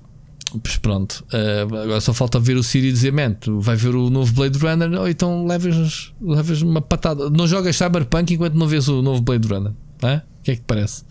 Pois 0.64 0.78
pronto, 0.78 1.26
uh, 1.34 1.76
agora 1.76 2.00
só 2.00 2.14
falta 2.14 2.40
ver 2.40 2.56
o 2.56 2.64
Siri 2.64 2.92
dizer: 2.92 3.12
Man, 3.12 3.34
tu 3.34 3.60
vai 3.60 3.76
ver 3.76 3.94
o 3.94 4.10
novo 4.10 4.32
Blade 4.34 4.58
Runner 4.58 5.02
ou 5.02 5.10
então 5.10 5.46
levas, 5.46 6.14
levas 6.22 6.62
uma 6.62 6.82
patada. 6.82 7.30
Não 7.30 7.46
jogas 7.46 7.76
Cyberpunk 7.76 8.34
enquanto 8.34 8.54
não 8.54 8.68
vês 8.68 8.88
o 8.88 9.02
novo 9.02 9.22
Blade 9.22 9.48
Runner. 9.48 9.74
É? 10.02 10.18
O 10.18 10.44
que 10.44 10.52
é 10.52 10.56
que 10.56 10.62
te 10.62 10.66
parece? 10.66 11.04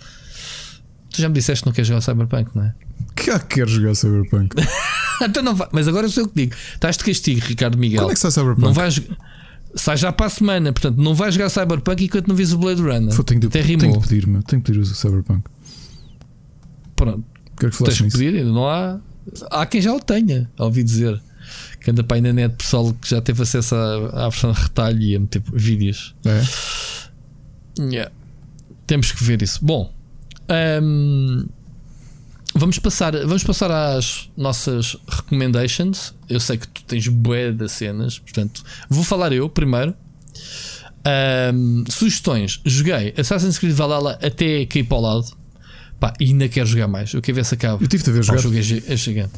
Tu 1.15 1.23
já 1.23 1.29
me 1.29 1.35
disseste 1.35 1.63
que 1.63 1.69
não 1.69 1.73
queres 1.73 1.87
jogar 1.87 2.01
Cyberpunk, 2.01 2.51
não 2.57 2.65
é? 2.65 2.75
Que 3.15 3.39
quero 3.39 3.71
jogar 3.71 3.95
Cyberpunk. 3.95 4.57
então 5.23 5.45
não 5.45 5.55
vai. 5.55 5.69
Mas 5.71 5.87
agora 5.87 6.07
eu 6.07 6.11
sei 6.11 6.25
o 6.25 6.29
que 6.29 6.35
digo. 6.35 6.55
Estás 6.75 6.97
de 6.97 7.05
castigo, 7.05 7.41
Ricardo 7.47 7.79
Miguel. 7.79 8.01
Quando 8.01 8.11
é 8.11 8.15
que 8.15 8.21
sai 8.21 8.33
Cyberpunk? 8.33 8.63
Não 8.63 8.73
vais. 8.73 9.01
Sai 9.77 9.97
já 9.97 10.11
para 10.11 10.27
a 10.27 10.31
semana, 10.31 10.73
portanto 10.73 10.97
não 10.99 11.15
vais 11.15 11.35
jogar 11.35 11.51
Cyberpunk 11.51 12.05
enquanto 12.05 12.27
não 12.27 12.35
vês 12.35 12.53
o 12.53 12.59
Blade 12.59 12.83
Runner. 12.83 13.15
Foi, 13.15 13.25
tenho, 13.25 13.41
de, 13.43 13.49
tenho 13.49 13.93
de 13.93 14.01
pedir, 14.01 14.27
meu. 14.27 14.43
Tenho 14.43 14.61
que 14.61 14.73
pedir 14.73 14.81
o 14.81 14.85
Cyberpunk. 14.85 15.45
Pronto. 16.97 17.25
Quero 17.57 17.71
que 17.71 17.85
Tens 17.85 18.01
que 18.01 18.11
pedir, 18.11 18.45
não 18.45 18.69
há. 18.69 18.99
Há 19.53 19.67
quem 19.67 19.81
já 19.81 19.93
o 19.93 20.01
tenha, 20.01 20.51
ouvi 20.59 20.83
dizer. 20.83 21.23
Que 21.81 21.93
anda 21.93 22.03
para 22.03 22.17
aí 22.17 22.21
na 22.21 22.33
net 22.33 22.57
pessoal 22.57 22.93
que 22.95 23.09
já 23.09 23.21
teve 23.21 23.41
acesso 23.41 23.77
à, 23.77 24.25
à 24.27 24.29
versão 24.29 24.51
de 24.51 24.61
retalho 24.61 25.01
e 25.01 25.15
a 25.15 25.21
meter 25.21 25.41
vídeos. 25.53 26.13
É. 26.25 26.43
Yeah. 27.81 28.11
Temos 28.85 29.13
que 29.13 29.23
ver 29.23 29.43
isso. 29.43 29.65
Bom. 29.65 29.94
Um, 30.51 31.47
Vamos 32.57 32.79
passar, 32.79 33.13
vamos 33.27 33.43
passar 33.43 33.69
às 33.69 34.31
nossas 34.37 34.97
recommendations. 35.09 36.15
Eu 36.29 36.39
sei 36.39 36.57
que 36.57 36.69
tu 36.69 36.85
tens 36.85 37.09
bué 37.09 37.51
de 37.51 37.69
cenas, 37.69 38.21
portanto, 38.21 38.63
vou 38.89 39.03
falar 39.03 39.33
eu 39.33 39.49
primeiro. 39.49 39.93
Um, 41.53 41.85
sugestões: 41.91 42.61
joguei 42.65 43.13
Assassin's 43.19 43.59
Creed 43.59 43.75
Valhalla 43.75 44.17
até 44.23 44.65
cair 44.67 44.85
para 44.85 44.97
o 44.97 45.01
lado. 45.01 45.27
Pá, 45.99 46.15
e 46.21 46.27
ainda 46.27 46.49
quero 46.49 46.67
jogar 46.67 46.87
mais. 46.87 47.13
Eu 47.13 47.21
quero 47.21 47.35
ver 47.35 47.45
se 47.45 47.55
acaba. 47.55 47.83
Eu 47.83 47.89
tive 47.89 48.05
de 48.05 48.13
ver 48.13 48.23
jogar. 48.23 48.41
Jogo 48.41 48.57
é, 48.57 48.61
é 48.61 48.97
gigante. 48.97 49.33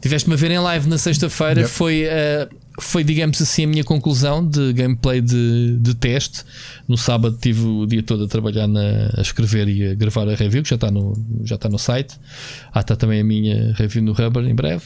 Tiveste-me 0.00 0.34
a 0.34 0.36
ver 0.36 0.50
em 0.50 0.58
live 0.58 0.88
na 0.88 0.98
sexta-feira. 0.98 1.60
Yep. 1.60 1.72
Foi 1.72 2.04
uh, 2.04 2.56
foi, 2.80 3.04
digamos 3.04 3.40
assim, 3.40 3.64
a 3.64 3.66
minha 3.66 3.84
conclusão 3.84 4.46
de 4.46 4.72
gameplay 4.72 5.20
de, 5.20 5.76
de 5.80 5.94
teste. 5.94 6.44
No 6.88 6.96
sábado 6.96 7.36
tive 7.40 7.64
o 7.64 7.86
dia 7.86 8.02
todo 8.02 8.24
a 8.24 8.28
trabalhar 8.28 8.66
na, 8.66 9.10
a 9.16 9.20
escrever 9.20 9.68
e 9.68 9.88
a 9.88 9.94
gravar 9.94 10.28
a 10.28 10.34
review, 10.34 10.62
que 10.62 10.70
já 10.70 10.76
está 10.76 10.90
no, 10.90 11.14
já 11.44 11.54
está 11.56 11.68
no 11.68 11.78
site. 11.78 12.18
Ah, 12.72 12.80
está 12.80 12.96
também 12.96 13.20
a 13.20 13.24
minha 13.24 13.72
review 13.74 14.02
no 14.02 14.12
Rubber 14.12 14.44
em 14.44 14.54
breve. 14.54 14.84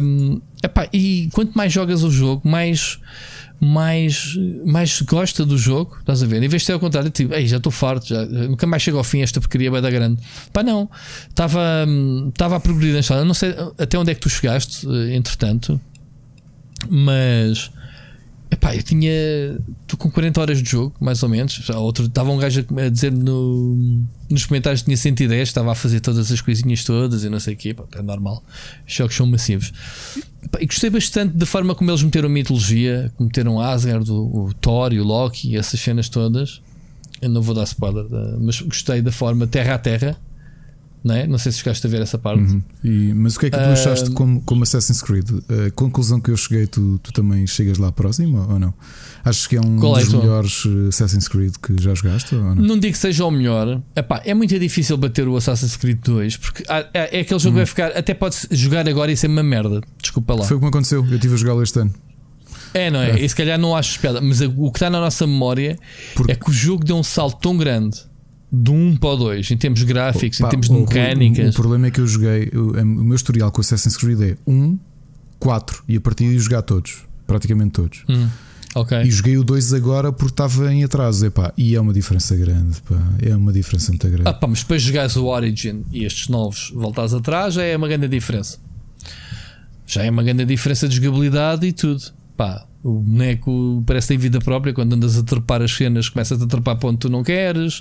Um, 0.00 0.40
epá, 0.62 0.88
e 0.92 1.28
quanto 1.32 1.52
mais 1.54 1.72
jogas 1.72 2.02
o 2.02 2.10
jogo, 2.10 2.48
mais 2.48 2.98
mais, 3.60 4.36
mais 4.64 5.00
gosta 5.00 5.44
do 5.44 5.56
jogo. 5.56 5.96
Estás 6.00 6.22
a 6.22 6.26
ver? 6.26 6.42
Em 6.42 6.48
vez 6.48 6.62
de 6.62 6.66
ser 6.66 6.72
ao 6.72 6.80
contrário, 6.80 7.10
tipo, 7.10 7.34
Ei, 7.34 7.46
já 7.46 7.56
estou 7.56 7.72
farto, 7.72 8.06
já, 8.06 8.24
nunca 8.26 8.66
mais 8.66 8.82
chego 8.82 8.98
ao 8.98 9.04
fim. 9.04 9.20
Esta 9.20 9.40
porcaria 9.40 9.70
vai 9.70 9.80
dar 9.80 9.90
grande. 9.90 10.20
Pá, 10.52 10.62
não, 10.62 10.88
estava 11.28 12.56
a 12.56 12.60
progredir 12.60 12.94
na. 12.94 13.24
Não 13.24 13.34
sei 13.34 13.54
até 13.78 13.98
onde 13.98 14.10
é 14.10 14.14
que 14.14 14.20
tu 14.20 14.28
chegaste, 14.28 14.86
eh, 14.86 15.16
entretanto. 15.16 15.80
Mas 16.90 17.70
epá, 18.50 18.74
eu 18.74 18.82
tinha. 18.82 19.12
Estou 19.82 19.98
com 19.98 20.10
40 20.10 20.40
horas 20.40 20.62
de 20.62 20.68
jogo, 20.68 20.94
mais 21.00 21.22
ou 21.22 21.28
menos. 21.28 21.52
Já 21.54 21.78
outro, 21.78 22.06
estava 22.06 22.30
um 22.30 22.38
gajo 22.38 22.64
a 22.76 22.88
dizer 22.88 23.12
no, 23.12 24.04
nos 24.28 24.44
comentários 24.46 24.82
que 24.82 24.86
tinha 24.86 24.96
110, 24.96 25.48
estava 25.48 25.72
a 25.72 25.74
fazer 25.74 26.00
todas 26.00 26.30
as 26.30 26.40
coisinhas 26.40 26.84
todas 26.84 27.24
e 27.24 27.28
não 27.28 27.40
sei 27.40 27.54
o 27.54 27.56
quê. 27.56 27.76
É 27.94 28.02
normal. 28.02 28.42
Os 28.86 28.94
jogos 28.94 29.14
são 29.14 29.26
massivos. 29.26 29.72
Epá, 30.42 30.58
e 30.60 30.66
gostei 30.66 30.90
bastante 30.90 31.36
da 31.36 31.46
forma 31.46 31.74
como 31.74 31.90
eles 31.90 32.02
meteram 32.02 32.28
mitologia, 32.28 33.12
como 33.16 33.28
meteram 33.28 33.60
Asgard, 33.60 34.10
o, 34.10 34.46
o 34.46 34.54
Thor 34.54 34.92
e 34.92 35.00
o 35.00 35.04
Loki 35.04 35.50
e 35.50 35.56
essas 35.56 35.80
cenas 35.80 36.08
todas. 36.08 36.60
Eu 37.20 37.30
não 37.30 37.40
vou 37.40 37.54
dar 37.54 37.64
spoiler, 37.64 38.04
mas 38.38 38.60
gostei 38.60 39.00
da 39.00 39.10
forma 39.10 39.46
terra 39.46 39.74
a 39.74 39.78
terra 39.78 40.16
não 41.06 41.14
é? 41.14 41.24
Não 41.24 41.38
sei 41.38 41.52
se 41.52 41.58
chegaste 41.58 41.86
a 41.86 41.90
ver 41.90 42.02
essa 42.02 42.18
parte. 42.18 42.40
Uhum. 42.40 42.60
E, 42.82 43.14
mas 43.14 43.36
o 43.36 43.38
que 43.38 43.46
é 43.46 43.50
que 43.50 43.56
tu 43.56 43.62
uh, 43.62 43.72
achaste 43.72 44.10
como, 44.10 44.40
como 44.40 44.64
Assassin's 44.64 45.00
Creed? 45.00 45.30
A 45.68 45.70
conclusão 45.70 46.20
que 46.20 46.32
eu 46.32 46.36
cheguei, 46.36 46.66
tu, 46.66 46.98
tu 47.00 47.12
também 47.12 47.46
chegas 47.46 47.78
lá 47.78 47.92
próximo 47.92 48.44
ou 48.50 48.58
não? 48.58 48.74
Achas 49.24 49.46
que 49.46 49.54
é 49.54 49.60
um 49.60 49.76
Qual 49.76 49.96
é 49.96 50.04
dos 50.04 50.12
é 50.12 50.16
melhores 50.16 50.64
eh, 50.66 50.88
Assassin's 50.88 51.28
Creed 51.28 51.54
que 51.62 51.80
já 51.80 51.94
jogaste? 51.94 52.34
Ou 52.34 52.42
não? 52.42 52.54
não 52.56 52.78
digo 52.78 52.92
que 52.92 52.98
seja 52.98 53.24
o 53.24 53.30
melhor. 53.30 53.80
Epá, 53.94 54.20
é 54.24 54.34
muito 54.34 54.58
difícil 54.58 54.96
bater 54.96 55.28
o 55.28 55.36
Assassin's 55.36 55.76
Creed 55.76 56.00
2 56.02 56.36
porque 56.38 56.64
é, 56.68 57.18
é 57.18 57.20
aquele 57.20 57.38
jogo 57.38 57.56
uhum. 57.56 57.64
que 57.64 57.74
vai 57.74 57.90
ficar. 57.90 57.96
Até 57.96 58.12
pode 58.12 58.36
jogar 58.50 58.88
agora 58.88 59.12
e 59.12 59.16
ser 59.16 59.28
uma 59.28 59.44
merda. 59.44 59.80
Desculpa 60.02 60.34
lá. 60.34 60.44
Foi 60.44 60.56
o 60.56 60.60
que 60.60 60.64
me 60.64 60.70
aconteceu. 60.70 61.06
Eu 61.06 61.14
estive 61.14 61.34
a 61.34 61.36
jogá-lo 61.36 61.62
este 61.62 61.78
ano. 61.78 61.94
É, 62.74 62.90
não 62.90 63.00
é? 63.00 63.12
é. 63.12 63.24
E 63.24 63.28
se 63.28 63.34
calhar 63.34 63.58
não 63.58 63.76
acho 63.76 64.00
piada, 64.00 64.20
mas 64.20 64.40
o 64.40 64.72
que 64.72 64.78
está 64.78 64.90
na 64.90 65.00
nossa 65.00 65.24
memória 65.24 65.78
porque... 66.16 66.32
é 66.32 66.34
que 66.34 66.50
o 66.50 66.52
jogo 66.52 66.84
deu 66.84 66.96
um 66.96 67.04
salto 67.04 67.40
tão 67.40 67.56
grande 67.56 68.00
do 68.50 68.72
1 68.72 68.96
para 68.96 69.10
o 69.10 69.16
2, 69.16 69.50
em 69.50 69.56
termos 69.56 69.82
gráficos, 69.82 70.38
Pá, 70.38 70.46
em 70.46 70.50
termos 70.50 70.68
de 70.68 70.74
mecânicas. 70.74 71.46
O, 71.46 71.50
o, 71.50 71.52
problema 71.54 71.86
é 71.86 71.90
que 71.90 72.00
eu 72.00 72.06
joguei, 72.06 72.50
o, 72.54 72.80
o 72.80 72.84
meu 72.84 73.16
historial 73.16 73.50
com 73.50 73.60
Assassin's 73.60 73.96
Creed 73.96 74.20
é 74.20 74.36
1, 74.46 74.78
4 75.38 75.84
e 75.88 75.96
a 75.96 76.00
partir 76.00 76.28
de 76.28 76.38
jogar 76.38 76.62
todos, 76.62 77.04
praticamente 77.26 77.72
todos. 77.72 78.04
Hum, 78.08 78.28
okay. 78.74 79.02
E 79.02 79.10
joguei 79.10 79.36
o 79.36 79.44
2 79.44 79.74
agora 79.74 80.12
porque 80.12 80.32
estava 80.32 80.72
em 80.72 80.84
atraso. 80.84 81.26
Epá, 81.26 81.52
e 81.56 81.74
é 81.74 81.80
uma 81.80 81.92
diferença 81.92 82.36
grande, 82.36 82.80
pá, 82.82 83.02
é 83.20 83.36
uma 83.36 83.52
diferença 83.52 83.90
muito 83.90 84.08
grande. 84.08 84.28
Ah, 84.28 84.32
pá, 84.32 84.46
mas 84.46 84.60
depois 84.60 84.80
jogares 84.80 85.16
o 85.16 85.26
Origin 85.26 85.84
e 85.92 86.04
estes 86.04 86.28
novos 86.28 86.70
voltares 86.74 87.12
atrás, 87.12 87.54
já 87.54 87.64
é 87.64 87.76
uma 87.76 87.88
grande 87.88 88.08
diferença. 88.08 88.58
Já 89.86 90.02
é 90.02 90.10
uma 90.10 90.22
grande 90.22 90.44
diferença 90.44 90.88
de 90.88 90.96
jogabilidade 90.96 91.66
e 91.66 91.72
tudo. 91.72 92.02
Pá, 92.36 92.66
o 92.86 93.00
boneco 93.00 93.82
parece 93.84 94.08
ter 94.08 94.16
vida 94.16 94.38
própria 94.38 94.72
quando 94.72 94.92
andas 94.92 95.18
a 95.18 95.22
trepar 95.24 95.60
as 95.60 95.72
cenas, 95.72 96.08
começas 96.08 96.40
a 96.40 96.46
trepar 96.46 96.76
para 96.76 96.88
onde 96.88 96.98
tu 96.98 97.08
não 97.08 97.24
queres. 97.24 97.80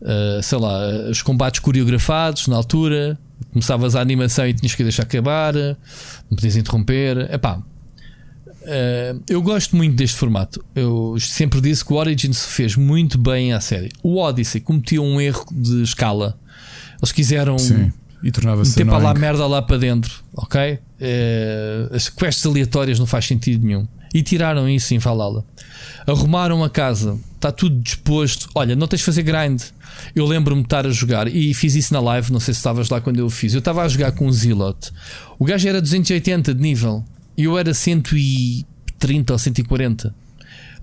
Uh, 0.00 0.42
sei 0.42 0.58
lá, 0.58 1.10
os 1.10 1.20
combates 1.20 1.60
coreografados 1.60 2.48
na 2.48 2.56
altura. 2.56 3.18
Começavas 3.52 3.94
a 3.94 4.00
animação 4.00 4.46
e 4.46 4.54
tinhas 4.54 4.74
que 4.74 4.82
deixar 4.82 5.02
acabar, 5.02 5.52
não 5.54 6.36
podias 6.36 6.56
interromper. 6.56 7.28
Epá, 7.32 7.56
uh, 7.58 9.22
eu 9.28 9.42
gosto 9.42 9.76
muito 9.76 9.94
deste 9.94 10.16
formato. 10.16 10.64
Eu 10.74 11.16
sempre 11.20 11.60
disse 11.60 11.84
que 11.84 11.92
o 11.92 11.96
Origins 11.96 12.46
fez 12.46 12.76
muito 12.76 13.18
bem 13.18 13.52
à 13.52 13.60
série. 13.60 13.90
O 14.02 14.16
Odyssey 14.16 14.62
cometia 14.62 15.02
um 15.02 15.20
erro 15.20 15.44
de 15.52 15.82
escala. 15.82 16.38
Eles 16.98 17.12
quiseram 17.12 17.58
Sim, 17.58 17.92
e 18.22 18.30
tornava-se 18.30 18.70
meter 18.70 18.88
para 18.88 18.98
lá 18.98 19.14
merda 19.14 19.46
lá 19.46 19.60
para 19.60 19.76
dentro, 19.76 20.22
ok? 20.32 20.74
Uh, 20.74 21.94
as 21.94 22.08
quests 22.08 22.46
aleatórias 22.46 22.98
não 22.98 23.06
faz 23.06 23.26
sentido 23.26 23.66
nenhum. 23.66 23.86
E 24.12 24.22
tiraram 24.22 24.68
isso 24.68 24.94
em 24.94 24.98
Valhalla. 24.98 25.44
Arrumaram 26.06 26.64
a 26.64 26.70
casa, 26.70 27.18
está 27.34 27.52
tudo 27.52 27.80
disposto. 27.80 28.48
Olha, 28.54 28.74
não 28.74 28.88
tens 28.88 28.98
de 29.00 29.04
fazer 29.04 29.22
grind. 29.22 29.62
Eu 30.14 30.26
lembro-me 30.26 30.62
de 30.62 30.66
estar 30.66 30.86
a 30.86 30.90
jogar 30.90 31.28
e 31.28 31.54
fiz 31.54 31.74
isso 31.74 31.92
na 31.92 32.00
live. 32.00 32.32
Não 32.32 32.40
sei 32.40 32.52
se 32.52 32.58
estavas 32.58 32.88
lá 32.88 33.00
quando 33.00 33.18
eu 33.18 33.30
fiz. 33.30 33.54
Eu 33.54 33.60
estava 33.60 33.82
a 33.82 33.88
jogar 33.88 34.12
com 34.12 34.26
um 34.26 34.32
Zilot. 34.32 34.90
O 35.38 35.44
gajo 35.44 35.68
era 35.68 35.80
280 35.80 36.54
de 36.54 36.60
nível 36.60 37.04
e 37.36 37.44
eu 37.44 37.56
era 37.56 37.72
130 37.72 39.32
ou 39.32 39.38
140. 39.38 40.14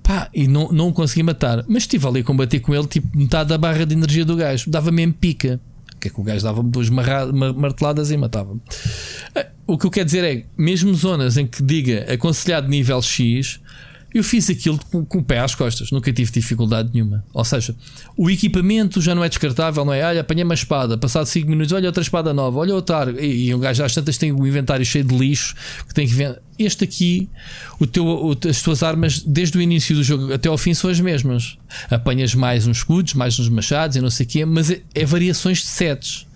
Pá, 0.02 0.30
e 0.34 0.48
não, 0.48 0.72
não 0.72 0.88
o 0.88 0.94
consegui 0.94 1.24
matar. 1.24 1.66
Mas 1.68 1.84
estive 1.84 2.08
ali 2.08 2.22
a 2.22 2.24
combater 2.24 2.62
com 2.62 2.74
ele, 2.74 2.88
tipo 2.88 3.18
metade 3.18 3.49
da 3.49 3.58
barra 3.58 3.86
de 3.86 3.94
energia 3.94 4.24
do 4.24 4.38
gajo. 4.38 4.70
Dava 4.70 4.91
mesmo 4.91 5.14
pica. 5.14 5.60
Que 5.99 6.08
é 6.08 6.12
que 6.12 6.20
o 6.20 6.24
gajo 6.24 6.44
dava-me 6.44 6.70
duas 6.70 6.90
marteladas 6.90 8.12
e 8.12 8.18
matava-me. 8.18 8.62
O 9.68 9.77
que 9.77 9.85
eu 9.85 9.91
quero 9.91 10.06
dizer 10.06 10.23
é, 10.23 10.45
mesmo 10.57 10.94
zonas 10.95 11.35
em 11.35 11.45
que 11.45 11.61
diga 11.61 12.06
aconselhado 12.14 12.69
nível 12.69 13.02
X, 13.02 13.60
eu 14.14 14.23
fiz 14.23 14.49
aquilo 14.49 14.80
com, 14.89 15.03
com, 15.03 15.18
o 15.19 15.23
pé 15.23 15.39
às 15.39 15.53
costas, 15.53 15.91
nunca 15.91 16.11
tive 16.14 16.31
dificuldade 16.31 16.89
nenhuma. 16.94 17.23
Ou 17.34 17.44
seja, 17.44 17.76
o 18.15 18.30
equipamento 18.30 19.02
já 19.02 19.14
não 19.14 19.23
é 19.23 19.30
descartável, 19.30 19.84
não 19.84 19.94
é? 19.94 20.06
Olha, 20.06 20.22
apanhei 20.22 20.45
uma 20.45 20.53
espada, 20.53 20.98
passado 20.98 21.26
5 21.26 21.49
minutos, 21.49 21.73
olha 21.73 21.88
outra 21.88 22.02
espada 22.02 22.34
nova, 22.34 22.60
olha 22.60 22.73
outra 22.73 22.98
arco. 22.98 23.19
E, 23.19 23.48
e 23.48 23.56
um 23.56 23.60
gajo 23.60 23.84
às 23.84 23.94
tantas 23.94 24.18
tem 24.18 24.31
um 24.31 24.48
inventário 24.48 24.85
cheio 24.85 25.03
de 25.03 25.15
lixo 25.15 25.53
que 25.85 25.94
tem 25.94 26.07
que 26.07 26.14
ver. 26.14 26.41
Este 26.57 26.85
aqui, 26.85 27.30
o 27.77 27.85
teu, 27.85 28.06
o, 28.06 28.35
as 28.49 28.61
tuas 28.61 28.81
armas, 28.81 29.19
desde 29.19 29.57
o 29.57 29.61
início 29.61 29.95
do 29.95 30.03
jogo 30.03 30.34
até 30.34 30.48
ao 30.48 30.57
fim, 30.57 30.73
são 30.73 30.89
as 30.89 30.99
mesmas. 30.99 31.57
Apanhas 31.91 32.34
mais 32.34 32.65
uns 32.65 32.77
escudos, 32.77 33.14
mais 33.14 33.38
uns 33.38 33.49
machados 33.49 33.98
e 33.98 34.02
não 34.02 34.10
sei 34.10 34.26
o 34.26 34.30
quê, 34.30 34.45
mas 34.45 34.72
é, 34.72 34.81
é 34.95 35.06
variações 35.06 35.60
de 35.60 35.68
sets 35.68 36.27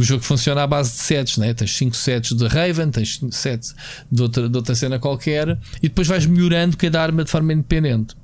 o 0.00 0.02
jogo 0.02 0.24
funciona 0.24 0.62
à 0.62 0.66
base 0.66 0.92
de 0.92 0.98
sets, 0.98 1.36
né? 1.36 1.52
tens 1.52 1.76
5 1.76 1.94
sets 1.94 2.32
de 2.32 2.46
Raven, 2.46 2.90
tens 2.90 3.20
7 3.30 3.74
de 4.10 4.22
outra, 4.22 4.48
de 4.48 4.56
outra 4.56 4.74
cena 4.74 4.98
qualquer, 4.98 5.58
e 5.82 5.88
depois 5.90 6.08
vais 6.08 6.24
melhorando 6.24 6.74
cada 6.78 7.02
arma 7.02 7.22
de 7.22 7.30
forma 7.30 7.52
independente. 7.52 8.16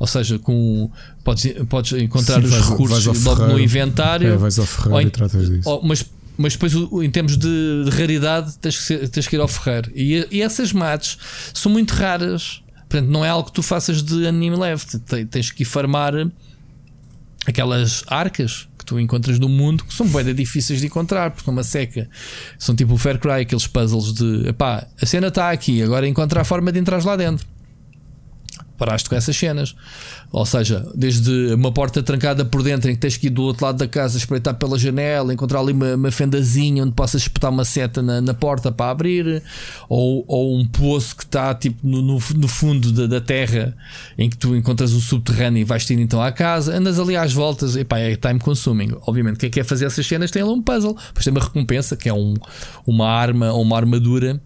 Ou 0.00 0.06
seja, 0.06 0.36
com, 0.36 0.90
podes, 1.22 1.52
podes 1.68 1.92
encontrar 1.92 2.40
Sim, 2.40 2.46
os 2.46 2.50
vais, 2.50 2.68
recursos 2.70 3.04
vais 3.04 3.24
logo 3.24 3.46
no 3.46 3.60
inventário. 3.60 4.32
É, 4.32 4.36
vais 4.36 4.58
ao 4.58 4.66
ferreiro 4.66 5.08
e 5.08 5.10
tratas 5.12 5.48
disso. 5.48 5.68
Ou, 5.68 5.80
mas, 5.84 6.04
mas 6.36 6.54
depois, 6.54 6.72
em 6.74 7.10
termos 7.10 7.36
de, 7.36 7.84
de 7.84 7.90
raridade, 7.90 8.58
tens 8.58 8.78
que, 8.78 8.82
ser, 8.82 9.08
tens 9.10 9.28
que 9.28 9.36
ir 9.36 9.40
ao 9.40 9.46
ferreiro. 9.46 9.92
E, 9.94 10.26
e 10.28 10.42
essas 10.42 10.72
mates 10.72 11.18
são 11.54 11.70
muito 11.70 11.92
raras. 11.92 12.62
Portanto, 12.88 13.08
não 13.08 13.24
é 13.24 13.28
algo 13.28 13.48
que 13.48 13.54
tu 13.54 13.62
faças 13.62 14.02
de 14.02 14.26
anime 14.26 14.56
leve. 14.56 14.84
Tens 15.30 15.52
que 15.52 15.62
ir 15.62 15.66
farmar 15.66 16.14
aquelas 17.46 18.02
arcas 18.08 18.69
tu 18.90 18.98
encontras 18.98 19.38
no 19.38 19.48
mundo 19.48 19.84
que 19.84 19.94
são 19.94 20.04
bem 20.08 20.34
difíceis 20.34 20.80
de 20.80 20.86
encontrar, 20.86 21.30
porque 21.30 21.48
é 21.48 21.52
uma 21.52 21.62
seca. 21.62 22.08
São 22.58 22.74
tipo 22.74 22.94
o 22.94 22.98
Fair 22.98 23.20
Cry, 23.20 23.42
aqueles 23.42 23.68
puzzles 23.68 24.12
de 24.12 24.48
epá, 24.48 24.84
a 25.00 25.06
cena 25.06 25.28
está 25.28 25.52
aqui, 25.52 25.80
agora 25.80 26.08
encontrar 26.08 26.40
a 26.40 26.44
forma 26.44 26.72
de 26.72 26.80
entrar 26.80 27.04
lá 27.04 27.14
dentro 27.14 27.46
paraste 28.80 29.10
com 29.10 29.14
essas 29.14 29.36
cenas. 29.36 29.76
Ou 30.32 30.46
seja, 30.46 30.88
desde 30.94 31.52
uma 31.52 31.70
porta 31.70 32.02
trancada 32.02 32.46
por 32.46 32.62
dentro 32.62 32.90
em 32.90 32.94
que 32.94 33.00
tens 33.00 33.18
que 33.18 33.26
ir 33.26 33.30
do 33.30 33.42
outro 33.42 33.66
lado 33.66 33.76
da 33.76 33.86
casa, 33.86 34.16
espreitar 34.16 34.54
pela 34.54 34.78
janela, 34.78 35.34
encontrar 35.34 35.60
ali 35.60 35.72
uma, 35.72 35.94
uma 35.94 36.10
fendazinha 36.10 36.82
onde 36.82 36.92
possas 36.92 37.22
espetar 37.22 37.50
uma 37.50 37.64
seta 37.64 38.00
na, 38.00 38.22
na 38.22 38.32
porta 38.32 38.72
para 38.72 38.90
abrir, 38.90 39.42
ou, 39.86 40.24
ou 40.26 40.58
um 40.58 40.66
poço 40.66 41.14
que 41.14 41.24
está 41.24 41.54
tipo 41.54 41.86
no, 41.86 42.00
no, 42.00 42.18
no 42.36 42.48
fundo 42.48 42.90
da, 42.90 43.06
da, 43.06 43.20
terra 43.20 43.76
em 44.16 44.30
que 44.30 44.38
tu 44.38 44.56
encontras 44.56 44.94
um 44.94 45.00
subterrâneo 45.00 45.60
e 45.60 45.64
vais 45.64 45.84
ter 45.84 46.00
então 46.00 46.22
à 46.22 46.32
casa, 46.32 46.74
andas 46.74 46.98
ali 46.98 47.16
às 47.16 47.34
voltas, 47.34 47.76
e 47.76 47.80
é 47.90 48.16
time 48.16 48.40
consuming. 48.40 48.96
Obviamente, 49.06 49.38
quem 49.38 49.50
quer 49.50 49.64
fazer 49.64 49.84
essas 49.84 50.06
cenas 50.06 50.30
tem 50.30 50.40
ali 50.40 50.50
um 50.50 50.62
puzzle, 50.62 50.96
depois 51.08 51.24
tem 51.24 51.32
uma 51.32 51.40
recompensa 51.40 51.96
que 51.96 52.08
é 52.08 52.14
um, 52.14 52.34
uma 52.86 53.08
arma 53.10 53.52
ou 53.52 53.60
uma 53.60 53.76
armadura 53.76 54.40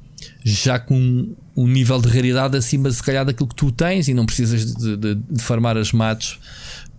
já 0.44 0.78
com 0.78 1.34
um 1.56 1.66
nível 1.66 2.00
de 2.00 2.08
raridade 2.08 2.56
acima, 2.56 2.90
se 2.90 3.02
calhar, 3.02 3.24
daquilo 3.24 3.48
que 3.48 3.54
tu 3.54 3.70
tens 3.70 4.08
e 4.08 4.14
não 4.14 4.26
precisas 4.26 4.74
de, 4.74 4.96
de, 4.96 5.14
de 5.14 5.42
farmar 5.42 5.76
as 5.76 5.92
mates 5.92 6.38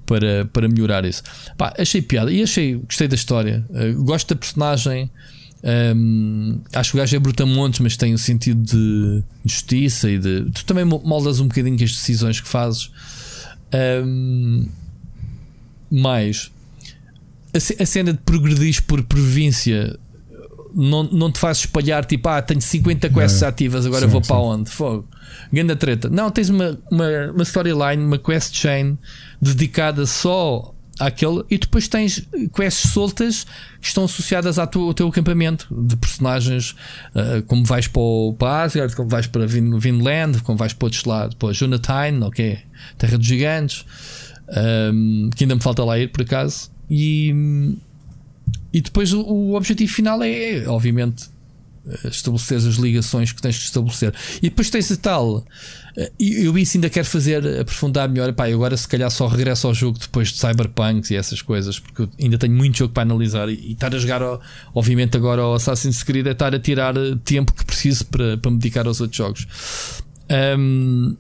para, 0.06 0.45
para 0.45 0.68
melhorar 0.68 1.06
isso. 1.06 1.23
Pá, 1.57 1.73
achei 1.77 2.02
piada 2.02 2.31
e 2.31 2.41
achei, 2.41 2.76
gostei 2.76 3.07
da 3.07 3.15
história. 3.15 3.65
Uh, 3.69 4.03
gosto 4.03 4.34
da 4.34 4.39
personagem. 4.39 5.10
Um, 5.95 6.61
acho 6.73 6.91
que 6.91 6.97
o 6.97 6.99
gajo 6.99 7.15
é 7.15 7.19
brutamontes, 7.19 7.80
mas 7.80 7.97
tem 7.97 8.11
o 8.11 8.15
um 8.15 8.18
sentido 8.18 8.61
de 8.61 9.23
justiça 9.43 10.10
e 10.10 10.19
de. 10.19 10.45
Tu 10.52 10.65
também 10.65 10.85
moldas 10.85 11.39
um 11.39 11.47
bocadinho 11.47 11.76
as 11.76 11.91
decisões 11.91 12.39
que 12.39 12.47
fazes. 12.47 12.91
Um, 13.73 14.68
mais 15.91 16.52
a 17.80 17.85
cena 17.85 18.11
de 18.11 18.19
progredir 18.19 18.84
por 18.84 19.02
província 19.03 19.97
não, 20.76 21.03
não 21.03 21.31
te 21.31 21.39
fazes 21.39 21.64
espalhar 21.64 22.03
tipo, 22.06 22.27
ah, 22.27 22.41
tenho 22.41 22.60
50 22.60 23.10
quests 23.10 23.41
não. 23.41 23.47
ativas, 23.47 23.85
agora 23.85 24.06
sim, 24.06 24.11
vou 24.11 24.22
sim. 24.22 24.27
para 24.27 24.38
onde? 24.38 24.69
Fogo. 24.69 25.07
Ganda 25.52 25.76
treta. 25.76 26.10
Não, 26.10 26.30
tens 26.30 26.49
uma, 26.49 26.77
uma, 26.91 27.31
uma 27.34 27.43
storyline, 27.43 28.03
uma 28.03 28.18
quest 28.18 28.53
chain 28.53 28.97
dedicada 29.41 30.06
só 30.06 30.73
àquele 30.99 31.43
e 31.49 31.57
depois 31.57 31.88
tens 31.88 32.26
quests 32.53 32.91
soltas 32.91 33.45
que 33.81 33.88
estão 33.88 34.06
associadas 34.06 34.57
ao 34.57 34.68
teu, 34.68 34.81
ao 34.81 34.93
teu 34.93 35.07
acampamento 35.07 35.68
de 35.72 35.95
personagens, 35.95 36.72
uh, 37.14 37.41
como 37.47 37.64
vais 37.65 37.88
para, 37.88 38.02
o, 38.02 38.35
para 38.38 38.64
Asgard, 38.64 38.95
como 38.95 39.10
vais 39.10 39.27
para 39.27 39.45
Vin, 39.45 39.77
Vinland, 39.77 40.41
como 40.43 40.57
vais 40.57 40.73
para 40.73 40.85
outros 40.85 41.03
lados, 41.06 41.35
para 41.35 41.53
Jonathan, 41.53 42.26
ok, 42.26 42.60
Terra 42.97 43.18
dos 43.18 43.27
Gigantes, 43.27 43.85
um, 44.93 45.30
que 45.35 45.43
ainda 45.43 45.56
me 45.56 45.61
falta 45.61 45.84
lá 45.84 45.97
ir 45.97 46.11
por 46.11 46.22
acaso. 46.22 46.69
E, 46.89 47.34
e 48.73 48.82
depois 48.82 49.14
o, 49.14 49.22
o 49.22 49.56
objetivo 49.56 49.91
final 49.91 50.22
é, 50.23 50.68
obviamente, 50.68 51.30
estabelecer 52.06 52.57
as 52.57 52.76
ligações 52.76 53.32
que 53.32 53.41
tens 53.41 53.56
de 53.56 53.64
estabelecer. 53.64 54.14
E 54.38 54.49
depois 54.49 54.69
tens 54.69 54.91
a 54.91 54.95
tal. 54.95 55.45
Eh, 55.95 56.11
eu 56.19 56.57
isso 56.57 56.77
ainda 56.77 56.90
quero 56.90 57.06
fazer, 57.06 57.60
aprofundar 57.60 58.10
melhor. 58.10 58.32
Pá, 58.34 58.48
agora 58.48 58.76
se 58.76 58.88
calhar 58.88 59.10
só 59.11 59.27
regresso 59.27 59.68
ao 59.68 59.73
jogo 59.73 59.99
depois 59.99 60.30
de 60.30 60.40
Cyberpunk 60.40 61.11
e 61.14 61.15
essas 61.15 61.41
coisas, 61.41 61.80
porque 61.80 62.03
eu 62.03 62.10
ainda 62.19 62.38
tenho 62.38 62.53
muito 62.53 62.77
jogo 62.77 62.94
para 62.94 63.03
analisar. 63.03 63.49
E, 63.49 63.53
e 63.53 63.72
estar 63.73 63.94
a 63.94 63.99
jogar, 63.99 64.22
obviamente, 64.73 65.15
agora 65.15 65.41
ao 65.41 65.53
Assassin's 65.53 66.02
Creed 66.03 66.27
é 66.27 66.32
estar 66.32 66.53
a 66.53 66.60
tirar 66.60 66.98
eh, 66.98 67.15
tempo 67.23 67.53
que 67.53 67.65
preciso 67.65 68.06
para, 68.06 68.38
para 68.38 68.52
me 68.52 68.57
dedicar 68.57 68.88
aos 68.88 68.99
outros 68.99 69.18
jogos. 69.18 69.48
Um, 70.57 71.15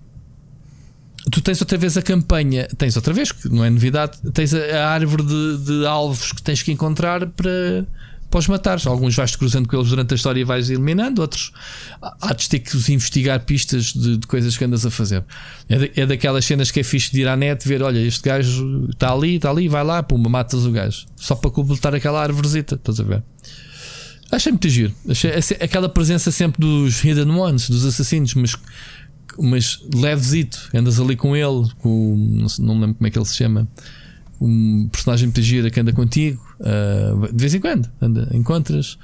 tu 1.31 1.41
tens 1.41 1.59
outra 1.61 1.77
vez 1.77 1.97
a 1.97 2.01
campanha, 2.01 2.67
tens 2.77 2.95
outra 2.95 3.13
vez, 3.13 3.31
que 3.31 3.49
não 3.49 3.63
é 3.63 3.69
novidade, 3.69 4.17
tens 4.33 4.53
a, 4.53 4.89
árvore 4.89 5.23
de, 5.23 5.57
de, 5.65 5.85
alvos 5.85 6.31
que 6.31 6.41
tens 6.41 6.61
que 6.61 6.71
encontrar 6.71 7.25
para, 7.27 7.85
para 8.29 8.39
os 8.39 8.47
matares. 8.47 8.85
Alguns 8.85 9.15
vais-te 9.15 9.37
cruzando 9.37 9.67
com 9.67 9.75
eles 9.75 9.89
durante 9.89 10.13
a 10.13 10.15
história 10.15 10.39
e 10.39 10.43
vais 10.43 10.69
eliminando, 10.69 11.21
outros 11.21 11.51
há 12.21 12.33
de 12.33 12.47
ter 12.47 12.59
que 12.59 12.77
investigar 12.91 13.39
pistas 13.43 13.93
de, 13.93 14.17
de, 14.17 14.27
coisas 14.27 14.55
que 14.55 14.63
andas 14.63 14.85
a 14.85 14.91
fazer. 14.91 15.23
É, 15.67 15.77
de, 15.77 15.91
é, 15.95 16.05
daquelas 16.05 16.45
cenas 16.45 16.69
que 16.69 16.79
é 16.79 16.83
fixe 16.83 17.11
de 17.11 17.21
ir 17.21 17.27
à 17.27 17.35
net 17.35 17.67
ver: 17.67 17.81
olha, 17.81 17.99
este 17.99 18.29
gajo 18.29 18.87
está 18.91 19.11
ali, 19.11 19.37
está 19.37 19.49
ali, 19.49 19.67
vai 19.67 19.83
lá, 19.83 20.03
pumba, 20.03 20.29
matas 20.29 20.65
o 20.65 20.71
gajo, 20.71 21.05
só 21.15 21.35
para 21.35 21.49
completar 21.49 21.95
aquela 21.95 22.21
árvorezita, 22.21 22.75
estás 22.75 22.99
a 22.99 23.03
ver? 23.03 23.23
Achei 24.31 24.51
muito 24.51 24.67
giro. 24.67 24.93
Achei, 25.07 25.31
aquela 25.61 25.87
presença 25.87 26.31
sempre 26.31 26.59
dos 26.59 27.03
Hidden 27.03 27.29
Ones, 27.29 27.69
dos 27.69 27.85
assassinos, 27.85 28.33
mas 28.33 28.55
mas 29.39 29.81
levesito, 29.93 30.69
andas 30.73 30.99
ali 30.99 31.15
com 31.15 31.35
ele, 31.35 31.69
com, 31.79 32.15
não, 32.17 32.47
não 32.59 32.75
me 32.75 32.81
lembro 32.81 32.95
como 32.95 33.07
é 33.07 33.09
que 33.09 33.17
ele 33.17 33.25
se 33.25 33.35
chama, 33.35 33.67
um 34.39 34.87
personagem 34.91 35.27
muito 35.27 35.41
gira 35.41 35.69
que 35.69 35.79
anda 35.79 35.93
contigo, 35.93 36.41
uh, 36.59 37.31
de 37.31 37.39
vez 37.39 37.53
em 37.53 37.59
quando, 37.59 37.89
anda, 38.01 38.29
encontras, 38.33 38.97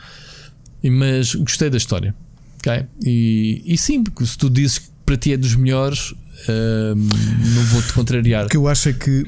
mas 0.84 1.36
gostei 1.36 1.70
da 1.70 1.78
história. 1.78 2.16
Okay? 2.58 2.86
E, 3.04 3.62
e 3.66 3.78
sim, 3.78 4.04
porque 4.04 4.26
se 4.26 4.38
tu 4.38 4.50
dizes 4.50 4.80
que 4.80 4.88
para 5.06 5.18
ti 5.18 5.34
é 5.34 5.38
dos 5.38 5.56
melhores, 5.56 6.12
uh, 6.12 6.96
não 6.96 7.64
vou-te 7.66 7.94
contrariar. 7.94 8.46
O 8.46 8.50
que 8.50 8.58
eu 8.58 8.68
acho 8.68 8.90
é 8.90 8.94
que 8.94 9.26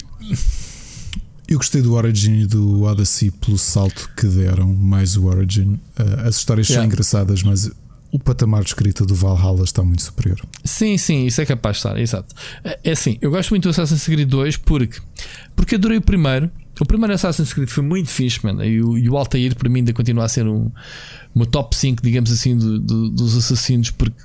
Eu 1.48 1.58
gostei 1.58 1.82
do 1.82 1.94
Origin 1.94 2.42
e 2.42 2.46
do 2.48 2.84
Odyssey 2.84 3.30
pelo 3.30 3.58
salto 3.58 4.10
que 4.16 4.26
deram, 4.26 4.74
mais 4.74 5.18
o 5.18 5.26
Origin. 5.26 5.74
Uh, 6.00 6.28
as 6.28 6.38
histórias 6.38 6.68
yeah. 6.68 6.82
são 6.82 6.86
engraçadas, 6.86 7.44
mas 7.44 7.70
o 8.14 8.20
patamar 8.20 8.62
de 8.62 8.68
escrita 8.68 9.04
do 9.04 9.16
Valhalla 9.16 9.64
está 9.64 9.82
muito 9.82 10.04
superior. 10.04 10.40
Sim, 10.64 10.96
sim, 11.00 11.26
isso 11.26 11.42
é 11.42 11.46
capaz 11.48 11.78
de 11.78 11.80
estar, 11.80 12.00
exato. 12.00 12.36
É, 12.64 12.80
é 12.84 12.92
assim, 12.92 13.18
eu 13.20 13.32
gosto 13.32 13.50
muito 13.50 13.64
do 13.64 13.70
Assassin's 13.72 14.06
Creed 14.06 14.30
2 14.30 14.58
porque, 14.58 15.02
porque 15.56 15.76
adorei 15.76 15.98
o 15.98 16.02
primeiro. 16.02 16.52
O 16.80 16.86
primeiro 16.86 17.12
Assassin's 17.12 17.52
Creed 17.52 17.68
foi 17.68 17.84
muito 17.84 18.12
fixe, 18.12 18.46
man. 18.46 18.64
E 18.64 18.84
o, 18.84 19.00
e 19.00 19.10
o 19.10 19.18
Altair 19.18 19.56
para 19.56 19.68
mim 19.68 19.80
ainda 19.80 19.94
continua 19.94 20.26
a 20.26 20.28
ser 20.30 20.48
um, 20.48 20.72
um 21.36 21.44
top 21.44 21.76
5, 21.76 22.04
digamos 22.04 22.32
assim, 22.32 22.56
do, 22.56 22.80
do, 22.80 23.10
dos 23.10 23.36
assassinos 23.36 23.90
porque, 23.90 24.22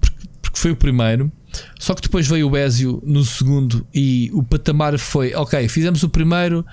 porque, 0.00 0.26
porque 0.42 0.58
foi 0.58 0.72
o 0.72 0.76
primeiro. 0.76 1.30
Só 1.78 1.94
que 1.94 2.02
depois 2.02 2.26
veio 2.26 2.50
o 2.50 2.56
Ezio 2.56 3.02
no 3.04 3.24
segundo 3.24 3.86
e 3.92 4.30
o 4.32 4.42
patamar 4.42 4.98
foi: 4.98 5.34
ok, 5.34 5.68
fizemos 5.68 6.02
o 6.02 6.08
primeiro, 6.08 6.64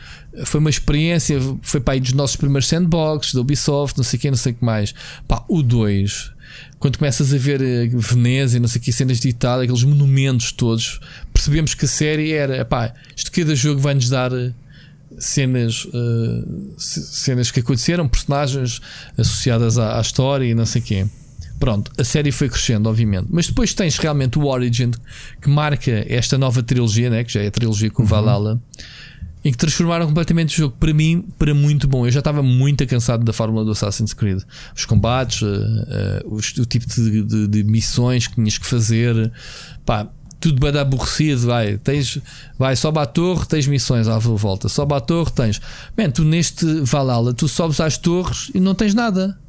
foi 0.46 0.60
uma 0.60 0.70
experiência, 0.70 1.40
foi 1.62 1.80
para 1.80 1.94
aí 1.96 2.00
dos 2.00 2.14
nossos 2.14 2.36
primeiros 2.36 2.68
sandbox, 2.68 3.34
da 3.34 3.42
Ubisoft, 3.42 3.98
não 3.98 4.04
sei 4.04 4.18
o 4.18 4.22
que, 4.22 4.30
não 4.30 4.38
sei 4.38 4.52
o 4.52 4.56
que 4.56 4.66
mais. 4.66 4.94
Pá, 5.28 5.44
o 5.48 5.64
2, 5.64 6.32
quando 6.80 6.98
começas 6.98 7.34
a 7.34 7.38
ver 7.38 7.62
eh, 7.62 7.90
Veneza 7.94 8.58
e 8.58 8.60
não 8.60 8.68
sei 8.68 8.80
que, 8.80 8.92
cenas 8.92 9.20
de 9.20 9.30
Itália, 9.30 9.64
aqueles 9.64 9.84
monumentos 9.84 10.52
todos, 10.52 11.00
percebemos 11.34 11.74
que 11.74 11.86
a 11.86 11.88
série 11.88 12.32
era: 12.32 12.64
pá, 12.66 12.94
isto 13.16 13.32
cada 13.32 13.56
jogo 13.56 13.80
vai-nos 13.80 14.10
dar 14.10 14.32
eh, 14.34 14.52
cenas, 15.18 15.86
uh, 15.86 16.76
cenas 16.78 17.50
que 17.50 17.62
aconteceram, 17.62 18.08
personagens 18.08 18.80
associadas 19.18 19.78
à, 19.78 19.98
à 19.98 20.02
história 20.02 20.46
e 20.46 20.54
não 20.54 20.66
sei 20.66 20.82
o. 20.82 21.27
Pronto, 21.60 21.92
a 21.98 22.04
série 22.04 22.32
foi 22.32 22.50
crescendo, 22.50 22.88
obviamente. 22.88 23.28
Mas 23.30 23.48
depois 23.48 23.74
tens 23.74 23.98
realmente 23.98 24.38
o 24.38 24.46
Origin, 24.46 24.92
que 25.42 25.50
marca 25.50 26.06
esta 26.08 26.38
nova 26.38 26.62
trilogia, 26.62 27.10
né? 27.10 27.24
que 27.24 27.34
já 27.34 27.42
é 27.42 27.48
a 27.48 27.52
trilogia 27.52 27.90
com 27.90 28.04
o 28.04 28.06
uhum. 28.06 28.10
Valhalla, 28.10 28.62
em 29.44 29.52
que 29.52 29.58
transformaram 29.58 30.06
completamente 30.06 30.56
o 30.56 30.58
jogo. 30.58 30.76
Para 30.80 30.94
mim, 30.94 31.26
para 31.38 31.54
muito 31.54 31.88
bom. 31.88 32.06
Eu 32.06 32.12
já 32.12 32.20
estava 32.20 32.44
muito 32.44 32.86
cansado 32.86 33.24
da 33.24 33.34
fórmula 33.34 33.66
do 33.66 33.72
Assassin's 33.72 34.14
Creed. 34.14 34.42
Os 34.76 34.86
combates, 34.86 35.42
uh, 35.42 35.48
uh, 35.48 36.36
os, 36.36 36.56
o 36.58 36.66
tipo 36.66 36.86
de, 36.86 37.24
de, 37.24 37.48
de, 37.48 37.64
missões 37.64 38.28
que 38.28 38.36
tinhas 38.36 38.58
que 38.58 38.66
fazer. 38.66 39.32
Pá, 39.86 40.08
tudo 40.40 40.60
bem 40.60 40.80
aborrecido, 40.80 41.48
vai, 41.48 41.78
tens, 41.78 42.20
vai, 42.60 42.76
sobe 42.76 43.00
à 43.00 43.06
torre, 43.08 43.48
tens 43.48 43.66
missões 43.66 44.08
à 44.08 44.20
volta, 44.20 44.70
sobe 44.70 44.94
à 44.94 45.00
torre, 45.00 45.32
tens. 45.32 45.60
Man, 45.98 46.12
tu 46.12 46.24
neste 46.24 46.66
Valhalla, 46.82 47.34
tu 47.34 47.48
sobes 47.48 47.80
às 47.80 47.98
torres 47.98 48.52
e 48.54 48.60
não 48.60 48.76
tens 48.76 48.94
nada. 48.94 49.40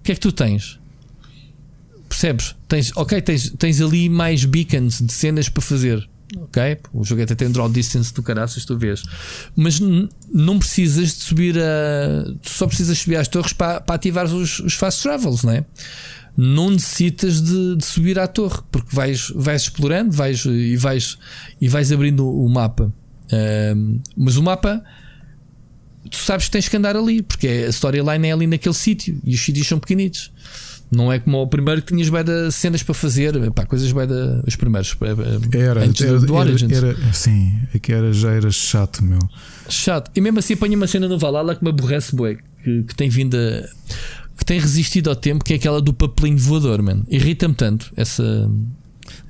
O 0.00 0.02
que 0.04 0.12
é 0.12 0.14
que 0.14 0.20
tu 0.20 0.32
tens? 0.32 0.77
Percebes? 2.08 2.54
Tens, 2.66 2.92
ok, 2.96 3.20
tens, 3.20 3.50
tens 3.50 3.80
ali 3.80 4.08
mais 4.08 4.44
beacons 4.44 5.00
de 5.00 5.12
cenas 5.12 5.48
para 5.48 5.62
fazer. 5.62 6.08
Ok? 6.36 6.78
O 6.92 7.04
jogo 7.04 7.22
até 7.22 7.34
tem 7.34 7.50
draw 7.50 7.68
distance 7.68 8.12
do 8.12 8.22
caraças, 8.22 8.64
tu 8.64 8.76
vês. 8.76 9.02
Mas 9.56 9.80
não 10.32 10.58
precisas 10.58 11.16
de 11.16 11.22
subir 11.22 11.58
a. 11.58 12.24
só 12.44 12.66
precisas 12.66 12.98
subir 12.98 13.16
às 13.16 13.28
torres 13.28 13.52
para, 13.52 13.80
para 13.80 13.94
ativar 13.94 14.26
os, 14.26 14.60
os 14.60 14.74
fast 14.74 15.02
travels, 15.02 15.42
não 15.42 15.52
é? 15.52 15.64
Não 16.36 16.70
necessitas 16.70 17.42
de, 17.42 17.76
de, 17.76 17.84
subir 17.84 18.18
à 18.18 18.28
torre, 18.28 18.62
porque 18.70 18.94
vais, 18.94 19.32
vais 19.34 19.62
explorando 19.62 20.12
vais, 20.12 20.44
e, 20.44 20.76
vais, 20.76 21.18
e 21.60 21.68
vais 21.68 21.90
abrindo 21.90 22.28
o 22.28 22.48
mapa. 22.48 22.92
Mas 24.16 24.36
o 24.36 24.42
mapa 24.42 24.82
tu 26.08 26.16
sabes 26.16 26.46
que 26.46 26.52
tens 26.52 26.68
que 26.68 26.76
andar 26.76 26.96
ali, 26.96 27.22
porque 27.22 27.46
a 27.46 27.68
storyline 27.68 28.28
é 28.28 28.32
ali 28.32 28.46
naquele 28.46 28.74
sítio 28.74 29.20
e 29.24 29.34
os 29.34 29.40
sítios 29.40 29.66
são 29.66 29.78
pequenitos. 29.78 30.32
Não 30.90 31.12
é 31.12 31.18
como 31.18 31.42
o 31.42 31.46
primeiro 31.46 31.82
que 31.82 31.94
tinhas 31.94 32.08
de 32.24 32.50
cenas 32.50 32.82
para 32.82 32.94
fazer, 32.94 33.52
pá, 33.52 33.66
coisas 33.66 33.88
de, 33.88 33.94
os 34.46 34.56
primeiros. 34.56 34.96
Era, 35.52 35.84
antes 35.84 36.00
era, 36.00 36.18
do 36.18 36.34
Origins. 36.34 36.72
Era, 36.72 36.88
era, 36.88 37.12
sim, 37.12 37.52
é 37.74 37.78
que 37.78 37.92
era, 37.92 38.12
já 38.12 38.30
era 38.30 38.50
chato, 38.50 39.04
meu. 39.04 39.20
Chato. 39.68 40.10
E 40.16 40.20
mesmo 40.20 40.38
assim 40.38 40.54
apanha 40.54 40.76
uma 40.76 40.86
cena 40.86 41.06
no 41.06 41.18
Valhalla 41.18 41.54
que 41.54 41.62
me 41.62 41.68
aborrece, 41.70 42.16
bué, 42.16 42.38
que, 42.64 42.84
que 42.84 42.94
tem 42.94 43.10
vindo 43.10 43.36
a, 43.36 43.68
que 44.38 44.44
tem 44.44 44.60
resistido 44.60 45.10
ao 45.10 45.16
tempo, 45.16 45.44
que 45.44 45.52
é 45.52 45.56
aquela 45.56 45.82
do 45.82 45.92
papelinho 45.92 46.38
voador, 46.38 46.80
mano. 46.80 47.04
Irrita-me 47.08 47.54
tanto 47.54 47.92
essa. 47.96 48.22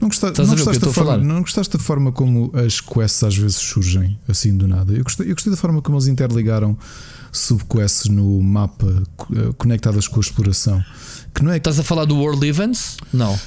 Não, 0.01 0.09
gosta, 0.09 0.33
não, 0.37 0.47
gostaste 0.51 0.81
da 0.85 0.93
forma, 0.93 1.17
não 1.19 1.41
gostaste 1.41 1.77
da 1.77 1.83
forma 1.83 2.13
como 2.13 2.53
as 2.55 2.81
quests 2.81 3.23
às 3.23 3.37
vezes 3.37 3.57
surgem 3.57 4.19
assim 4.29 4.57
do 4.57 4.69
nada? 4.69 4.93
Eu 4.93 5.03
gostei, 5.03 5.31
eu 5.31 5.35
gostei 5.35 5.51
da 5.51 5.57
forma 5.57 5.81
como 5.81 5.97
eles 5.97 6.09
interligaram 6.09 6.77
subquests 7.33 8.11
no 8.11 8.43
mapa 8.43 9.03
eh, 9.35 9.53
conectadas 9.57 10.07
com 10.07 10.17
a 10.17 10.21
exploração. 10.21 10.85
Que 11.39 11.45
não 11.45 11.53
é 11.53 11.57
Estás 11.57 11.79
a 11.79 11.85
falar 11.85 12.05
do 12.05 12.17
World 12.17 12.45
Events? 12.45 12.97
Não. 13.13 13.39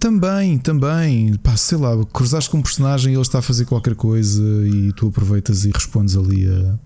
Também, 0.00 0.58
também, 0.58 1.36
pá, 1.36 1.56
sei 1.56 1.78
lá, 1.78 1.90
cruzaste 2.12 2.50
com 2.50 2.58
um 2.58 2.62
personagem 2.62 3.12
e 3.12 3.14
ele 3.14 3.22
está 3.22 3.38
a 3.38 3.42
fazer 3.42 3.64
qualquer 3.64 3.94
coisa 3.94 4.42
e 4.66 4.92
tu 4.94 5.06
aproveitas 5.06 5.64
e 5.64 5.70
respondes 5.70 6.16
ali 6.16 6.48
a. 6.48 6.76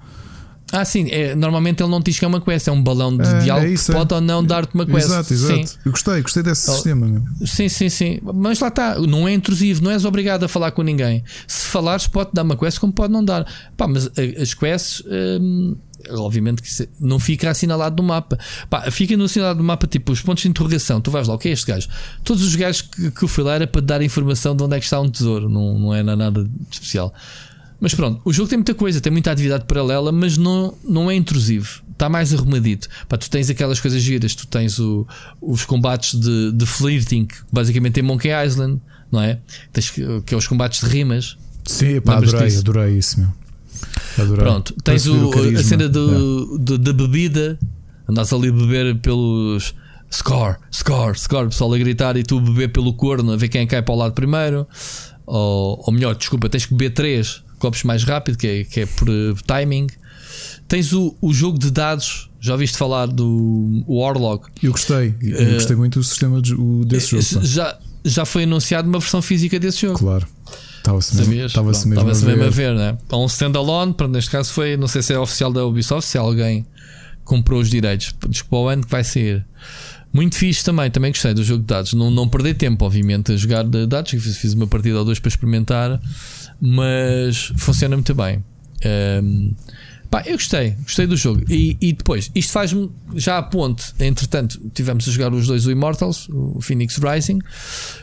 Ah, 0.72 0.86
sim, 0.86 1.06
é, 1.10 1.34
normalmente 1.34 1.82
ele 1.82 1.90
não 1.90 2.00
diz 2.00 2.18
que 2.18 2.24
é 2.24 2.28
uma 2.28 2.40
quest, 2.40 2.66
é 2.66 2.72
um 2.72 2.82
balão 2.82 3.14
de, 3.14 3.28
é, 3.28 3.38
diálogo 3.40 3.66
é 3.66 3.72
isso, 3.72 3.86
que 3.86 3.92
pode 3.92 4.10
é. 4.10 4.16
ou 4.16 4.20
não 4.22 4.42
dar-te 4.42 4.74
uma 4.74 4.86
quest. 4.86 5.06
Exato, 5.06 5.34
exato. 5.34 5.66
Sim. 5.66 5.78
Eu 5.84 5.92
gostei, 5.92 6.22
gostei 6.22 6.42
desse 6.42 6.70
oh, 6.70 6.74
sistema. 6.74 7.06
Meu. 7.06 7.22
Sim, 7.46 7.68
sim, 7.68 7.90
sim. 7.90 8.18
Mas 8.22 8.58
lá 8.58 8.68
está, 8.68 8.98
não 8.98 9.28
é 9.28 9.34
intrusivo, 9.34 9.84
não 9.84 9.90
és 9.90 10.06
obrigado 10.06 10.44
a 10.44 10.48
falar 10.48 10.70
com 10.70 10.82
ninguém. 10.82 11.22
Se 11.46 11.68
falares, 11.68 12.06
pode 12.06 12.30
dar 12.32 12.42
uma 12.42 12.56
quest, 12.56 12.78
como 12.78 12.92
pode 12.92 13.12
não 13.12 13.22
dar. 13.22 13.46
Pá, 13.76 13.86
mas 13.86 14.08
eh, 14.16 14.40
as 14.40 14.54
quests. 14.54 15.02
Hum, 15.06 15.76
obviamente 16.10 16.62
que 16.62 16.88
não 17.00 17.18
fica 17.18 17.50
assinalado 17.50 18.02
no 18.02 18.08
mapa. 18.08 18.38
Pá, 18.68 18.90
fica 18.90 19.16
no 19.16 19.24
assinalado 19.24 19.58
do 19.58 19.64
mapa, 19.64 19.86
tipo, 19.86 20.12
os 20.12 20.20
pontos 20.20 20.42
de 20.42 20.48
interrogação. 20.48 21.00
Tu 21.00 21.10
vais 21.10 21.28
lá, 21.28 21.34
o 21.34 21.38
que 21.38 21.48
é 21.48 21.52
este 21.52 21.66
gajo? 21.66 21.88
Todos 22.24 22.44
os 22.44 22.56
gajos 22.56 22.82
que, 22.82 23.10
que 23.10 23.22
eu 23.22 23.28
fui 23.28 23.44
lá 23.44 23.54
era 23.54 23.66
para 23.66 23.80
dar 23.80 24.02
informação 24.02 24.56
de 24.56 24.62
onde 24.62 24.76
é 24.76 24.78
que 24.78 24.84
está 24.84 25.00
um 25.00 25.10
tesouro, 25.10 25.48
não, 25.48 25.78
não 25.78 25.94
é 25.94 26.02
nada 26.02 26.44
de 26.44 26.50
especial. 26.70 27.12
Mas 27.82 27.92
pronto, 27.94 28.20
o 28.24 28.32
jogo 28.32 28.48
tem 28.48 28.58
muita 28.58 28.74
coisa, 28.74 29.00
tem 29.00 29.10
muita 29.10 29.32
atividade 29.32 29.64
paralela, 29.64 30.12
mas 30.12 30.38
não, 30.38 30.72
não 30.84 31.10
é 31.10 31.16
intrusivo. 31.16 31.82
Está 31.90 32.08
mais 32.08 32.32
arrumadito. 32.32 32.88
Pá, 33.08 33.18
tu 33.18 33.28
tens 33.28 33.50
aquelas 33.50 33.80
coisas 33.80 34.00
giras, 34.00 34.36
tu 34.36 34.46
tens 34.46 34.78
o, 34.78 35.04
os 35.40 35.64
combates 35.64 36.14
de, 36.14 36.52
de 36.52 36.64
flirting, 36.64 37.26
que 37.26 37.34
basicamente 37.50 37.98
em 37.98 38.04
Monkey 38.04 38.30
Island, 38.30 38.80
não 39.10 39.20
é? 39.20 39.40
Tens 39.72 39.90
que, 39.90 40.20
que 40.20 40.32
é 40.32 40.36
os 40.36 40.46
combates 40.46 40.80
de 40.80 40.86
rimas. 40.86 41.36
Sim, 41.66 42.00
pá, 42.00 42.18
adorei, 42.18 42.46
disso? 42.46 42.60
adorei 42.60 42.96
isso, 42.96 43.18
meu. 43.18 43.32
Adorei. 44.16 44.44
Pronto, 44.44 44.74
tens 44.84 45.06
o, 45.08 45.30
o 45.30 45.58
a 45.58 45.62
cena 45.64 45.88
do, 45.88 46.58
do, 46.58 46.78
da 46.78 46.92
bebida, 46.92 47.58
andas 48.08 48.32
ali 48.32 48.48
a 48.48 48.52
beber 48.52 49.00
pelos 49.00 49.74
score, 50.08 50.56
score, 50.70 51.18
score, 51.18 51.48
pessoal 51.48 51.74
a 51.74 51.78
gritar 51.78 52.16
e 52.16 52.22
tu 52.22 52.40
beber 52.40 52.68
pelo 52.68 52.94
corno, 52.94 53.32
a 53.32 53.36
ver 53.36 53.48
quem 53.48 53.66
cai 53.66 53.82
para 53.82 53.92
o 53.92 53.96
lado 53.96 54.14
primeiro. 54.14 54.68
Ou, 55.26 55.82
ou 55.84 55.92
melhor, 55.92 56.14
desculpa, 56.14 56.48
tens 56.48 56.64
que 56.64 56.74
beber 56.74 56.94
três 56.94 57.42
copos 57.62 57.84
mais 57.84 58.02
rápido, 58.02 58.36
que 58.36 58.46
é, 58.46 58.64
que 58.64 58.80
é 58.80 58.86
por 58.86 59.08
uh, 59.08 59.34
timing. 59.46 59.86
Tens 60.66 60.92
o, 60.92 61.16
o 61.20 61.32
jogo 61.32 61.58
de 61.58 61.70
dados, 61.70 62.28
já 62.40 62.54
ouviste 62.54 62.76
falar 62.76 63.06
do 63.06 63.84
Warlock? 63.88 64.48
Eu 64.60 64.72
gostei, 64.72 65.14
eu 65.22 65.50
uh, 65.50 65.54
gostei 65.54 65.76
muito 65.76 66.00
do 66.00 66.04
sistema 66.04 66.42
de, 66.42 66.54
o, 66.54 66.84
desse 66.84 67.20
jogo. 67.20 67.46
Já, 67.46 67.78
já 68.04 68.24
foi 68.24 68.42
anunciado 68.42 68.88
uma 68.88 68.98
versão 68.98 69.22
física 69.22 69.60
desse 69.60 69.82
jogo. 69.82 69.98
Claro. 69.98 70.26
Estava-se 70.78 71.14
mesmo, 71.14 71.46
estava 71.46 71.68
mesmo, 71.68 71.94
-se 72.12 72.26
mesmo 72.26 72.42
a 72.42 72.50
ver, 72.50 72.74
né? 72.74 72.98
Há 73.08 73.16
um 73.16 73.26
standalone, 73.26 73.94
neste 74.10 74.30
caso 74.30 74.52
foi, 74.52 74.76
não 74.76 74.88
sei 74.88 75.00
se 75.00 75.12
é 75.12 75.18
oficial 75.18 75.52
da 75.52 75.64
Ubisoft, 75.64 76.10
se 76.10 76.18
alguém 76.18 76.66
comprou 77.24 77.60
os 77.60 77.70
direitos. 77.70 78.12
Diz 78.28 78.42
para 78.42 78.58
o 78.58 78.68
ano 78.68 78.82
que 78.82 78.90
vai 78.90 79.04
sair. 79.04 79.46
Muito 80.12 80.34
fixe 80.34 80.64
também, 80.64 80.90
também 80.90 81.12
gostei 81.12 81.32
do 81.32 81.44
jogo 81.44 81.60
de 81.60 81.68
dados. 81.68 81.94
Não, 81.94 82.10
não 82.10 82.28
perdi 82.28 82.52
tempo, 82.52 82.84
obviamente, 82.84 83.32
a 83.32 83.36
jogar 83.36 83.62
de 83.62 83.86
dados. 83.86 84.10
Fiz, 84.10 84.36
fiz 84.36 84.52
uma 84.52 84.66
partida 84.66 84.98
ou 84.98 85.04
duas 85.04 85.20
para 85.20 85.28
experimentar, 85.28 86.00
mas 86.64 87.52
funciona 87.56 87.96
muito 87.96 88.14
bem. 88.14 88.42
Um, 89.22 89.52
Pá, 90.12 90.22
eu 90.26 90.34
gostei, 90.34 90.72
gostei 90.82 91.06
do 91.06 91.16
jogo. 91.16 91.42
E, 91.50 91.74
e 91.80 91.94
depois, 91.94 92.30
isto 92.34 92.52
faz-me 92.52 92.90
já 93.14 93.38
a 93.38 93.42
ponte. 93.42 93.94
Entretanto, 93.98 94.60
tivemos 94.74 95.08
a 95.08 95.10
jogar 95.10 95.32
os 95.32 95.46
dois 95.46 95.64
o 95.64 95.70
Immortals, 95.70 96.28
o 96.28 96.60
Phoenix 96.60 96.98
Rising. 96.98 97.38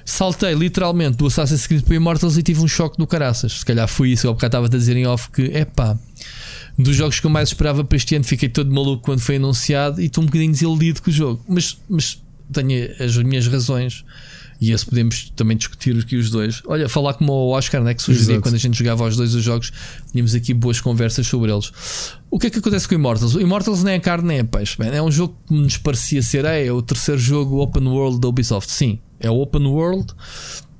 Saltei 0.03 0.55
literalmente 0.55 1.17
do 1.17 1.27
Assassin's 1.27 1.67
Creed 1.67 1.83
para 1.83 1.91
o 1.91 1.95
Immortals 1.95 2.35
e 2.35 2.41
tive 2.41 2.61
um 2.61 2.67
choque 2.67 2.97
do 2.97 3.05
caraças. 3.05 3.59
Se 3.59 3.65
calhar 3.65 3.87
foi 3.87 4.09
isso. 4.09 4.25
Eu 4.25 4.33
bocado 4.33 4.47
estava 4.47 4.65
a 4.65 4.69
dizer 4.69 4.97
em 4.97 5.05
off 5.05 5.29
que, 5.29 5.51
é 5.53 5.65
pá, 5.65 5.95
dos 6.75 6.95
jogos 6.95 7.19
que 7.19 7.27
eu 7.27 7.29
mais 7.29 7.49
esperava 7.49 7.83
para 7.83 7.95
este 7.95 8.15
ano, 8.15 8.25
fiquei 8.25 8.49
todo 8.49 8.73
maluco 8.73 9.03
quando 9.03 9.19
foi 9.19 9.35
anunciado 9.35 10.01
e 10.01 10.05
estou 10.05 10.23
um 10.23 10.25
bocadinho 10.25 10.51
desiludido 10.51 11.03
com 11.03 11.11
o 11.11 11.13
jogo. 11.13 11.45
Mas, 11.47 11.77
mas 11.87 12.19
tenho 12.51 12.89
as 12.99 13.15
minhas 13.17 13.45
razões 13.45 14.03
e 14.61 14.71
esse 14.71 14.85
podemos 14.85 15.31
também 15.35 15.55
discutir 15.55 15.97
aqui 15.97 16.17
os 16.17 16.29
dois. 16.29 16.61
Olha, 16.67 16.89
falar 16.89 17.13
como 17.13 17.31
o 17.31 17.49
Oscar, 17.51 17.81
né, 17.81 17.93
que 17.93 18.01
sugeria 18.01 18.33
Exato. 18.33 18.41
quando 18.41 18.55
a 18.55 18.57
gente 18.57 18.77
jogava 18.77 19.05
os 19.05 19.15
dois 19.15 19.33
os 19.33 19.43
jogos, 19.43 19.71
tínhamos 20.11 20.35
aqui 20.35 20.53
boas 20.53 20.81
conversas 20.81 21.25
sobre 21.25 21.51
eles. 21.51 21.71
O 22.29 22.37
que 22.37 22.47
é 22.47 22.49
que 22.49 22.59
acontece 22.59 22.87
com 22.87 22.93
o 22.93 22.97
Immortals? 22.97 23.35
O 23.35 23.41
Immortals 23.41 23.83
nem 23.83 23.95
é 23.95 23.99
carne 23.99 24.27
nem 24.27 24.37
é 24.39 24.43
peixe. 24.43 24.75
Man. 24.77 24.87
É 24.87 25.01
um 25.01 25.11
jogo 25.11 25.35
que 25.47 25.53
nos 25.53 25.77
parecia 25.77 26.21
ser 26.21 26.43
é, 26.43 26.65
é 26.65 26.73
o 26.73 26.81
terceiro 26.81 27.19
jogo 27.19 27.61
open 27.61 27.87
world 27.87 28.19
da 28.19 28.27
Ubisoft. 28.27 28.71
Sim, 28.71 28.99
é 29.19 29.29
open 29.29 29.65
world. 29.65 30.13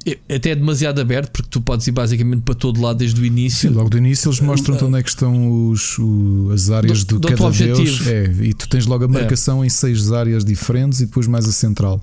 É 0.06 0.36
até 0.36 0.52
é 0.52 0.56
demasiado 0.56 1.00
aberto 1.00 1.32
porque 1.32 1.50
tu 1.50 1.62
podes 1.62 1.86
ir 1.88 1.92
basicamente 1.92 2.42
para 2.42 2.56
todo 2.56 2.82
lado 2.82 2.98
desde 2.98 3.20
o 3.22 3.26
início. 3.26 3.70
Sim, 3.70 3.76
logo 3.76 3.90
do 3.90 3.98
início 3.98 4.28
eles 4.28 4.40
mostram-te 4.40 4.84
onde 4.84 4.98
é 4.98 5.04
que 5.04 5.10
estão 5.10 5.70
os, 5.70 5.98
o, 6.00 6.52
as 6.54 6.70
áreas 6.70 7.04
do, 7.04 7.20
do 7.20 7.28
cada 7.28 7.50
deus. 7.50 8.08
É, 8.08 8.26
e 8.42 8.54
tu 8.54 8.68
tens 8.68 8.86
logo 8.86 9.06
a 9.06 9.08
é. 9.08 9.12
marcação 9.12 9.64
é. 9.64 9.68
em 9.68 9.70
seis 9.70 10.12
áreas 10.12 10.44
diferentes 10.44 11.02
e 11.02 11.06
depois 11.06 11.28
mais 11.28 11.48
a 11.48 11.52
central. 11.52 12.02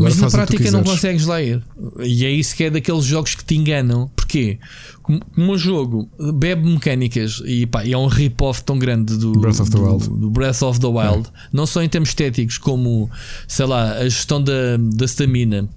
Mas 0.00 0.16
na 0.16 0.28
prática 0.28 0.70
não 0.70 0.82
consegues 0.82 1.24
lá 1.24 1.40
ir. 1.40 1.62
E 2.00 2.24
é 2.24 2.30
isso 2.30 2.54
que 2.56 2.64
é 2.64 2.70
daqueles 2.70 3.04
jogos 3.04 3.34
que 3.34 3.44
te 3.44 3.56
enganam. 3.56 4.10
Porquê? 4.16 4.58
Como, 5.02 5.20
como 5.24 5.52
um 5.52 5.56
jogo 5.56 6.10
bebe 6.34 6.68
mecânicas 6.68 7.40
e, 7.46 7.64
pá, 7.64 7.86
é 7.86 7.96
um 7.96 8.06
rip-off 8.06 8.62
tão 8.64 8.78
grande 8.78 9.16
do 9.16 9.32
Breath 9.32 9.60
of 9.60 9.70
the 9.70 9.78
do, 9.78 9.84
Wild, 9.84 10.08
do 10.08 10.30
Breath 10.30 10.62
of 10.62 10.80
the 10.80 10.86
Wild. 10.86 11.28
É. 11.28 11.48
não 11.52 11.64
só 11.64 11.82
em 11.82 11.88
termos 11.88 12.10
estéticos, 12.10 12.58
como 12.58 13.08
sei 13.46 13.66
lá, 13.66 13.92
a 13.92 14.04
gestão 14.04 14.42
da, 14.42 14.76
da 14.76 15.06
stamina. 15.06 15.68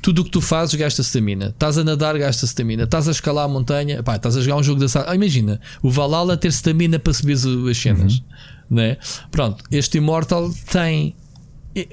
Tudo 0.00 0.22
o 0.22 0.24
que 0.24 0.30
tu 0.30 0.40
fazes 0.40 0.74
gasta 0.74 1.02
stamina. 1.02 1.48
Estás 1.48 1.76
a 1.76 1.84
nadar, 1.84 2.18
gasta 2.18 2.46
stamina. 2.46 2.84
Estás 2.84 3.08
a 3.08 3.10
escalar 3.10 3.44
a 3.44 3.48
montanha, 3.48 4.02
pá, 4.02 4.16
estás 4.16 4.36
a 4.36 4.40
jogar 4.40 4.56
um 4.56 4.62
jogo 4.62 4.84
da. 4.84 4.86
Ah, 5.06 5.14
imagina, 5.14 5.60
o 5.82 5.90
Valhalla 5.90 6.36
ter 6.36 6.48
stamina 6.48 6.98
para 6.98 7.12
subir 7.12 7.34
as 7.34 7.76
cenas. 7.76 8.14
Uhum. 8.14 8.76
Né? 8.76 8.96
Pronto, 9.30 9.62
este 9.70 9.98
Immortal 9.98 10.50
tem. 10.70 11.14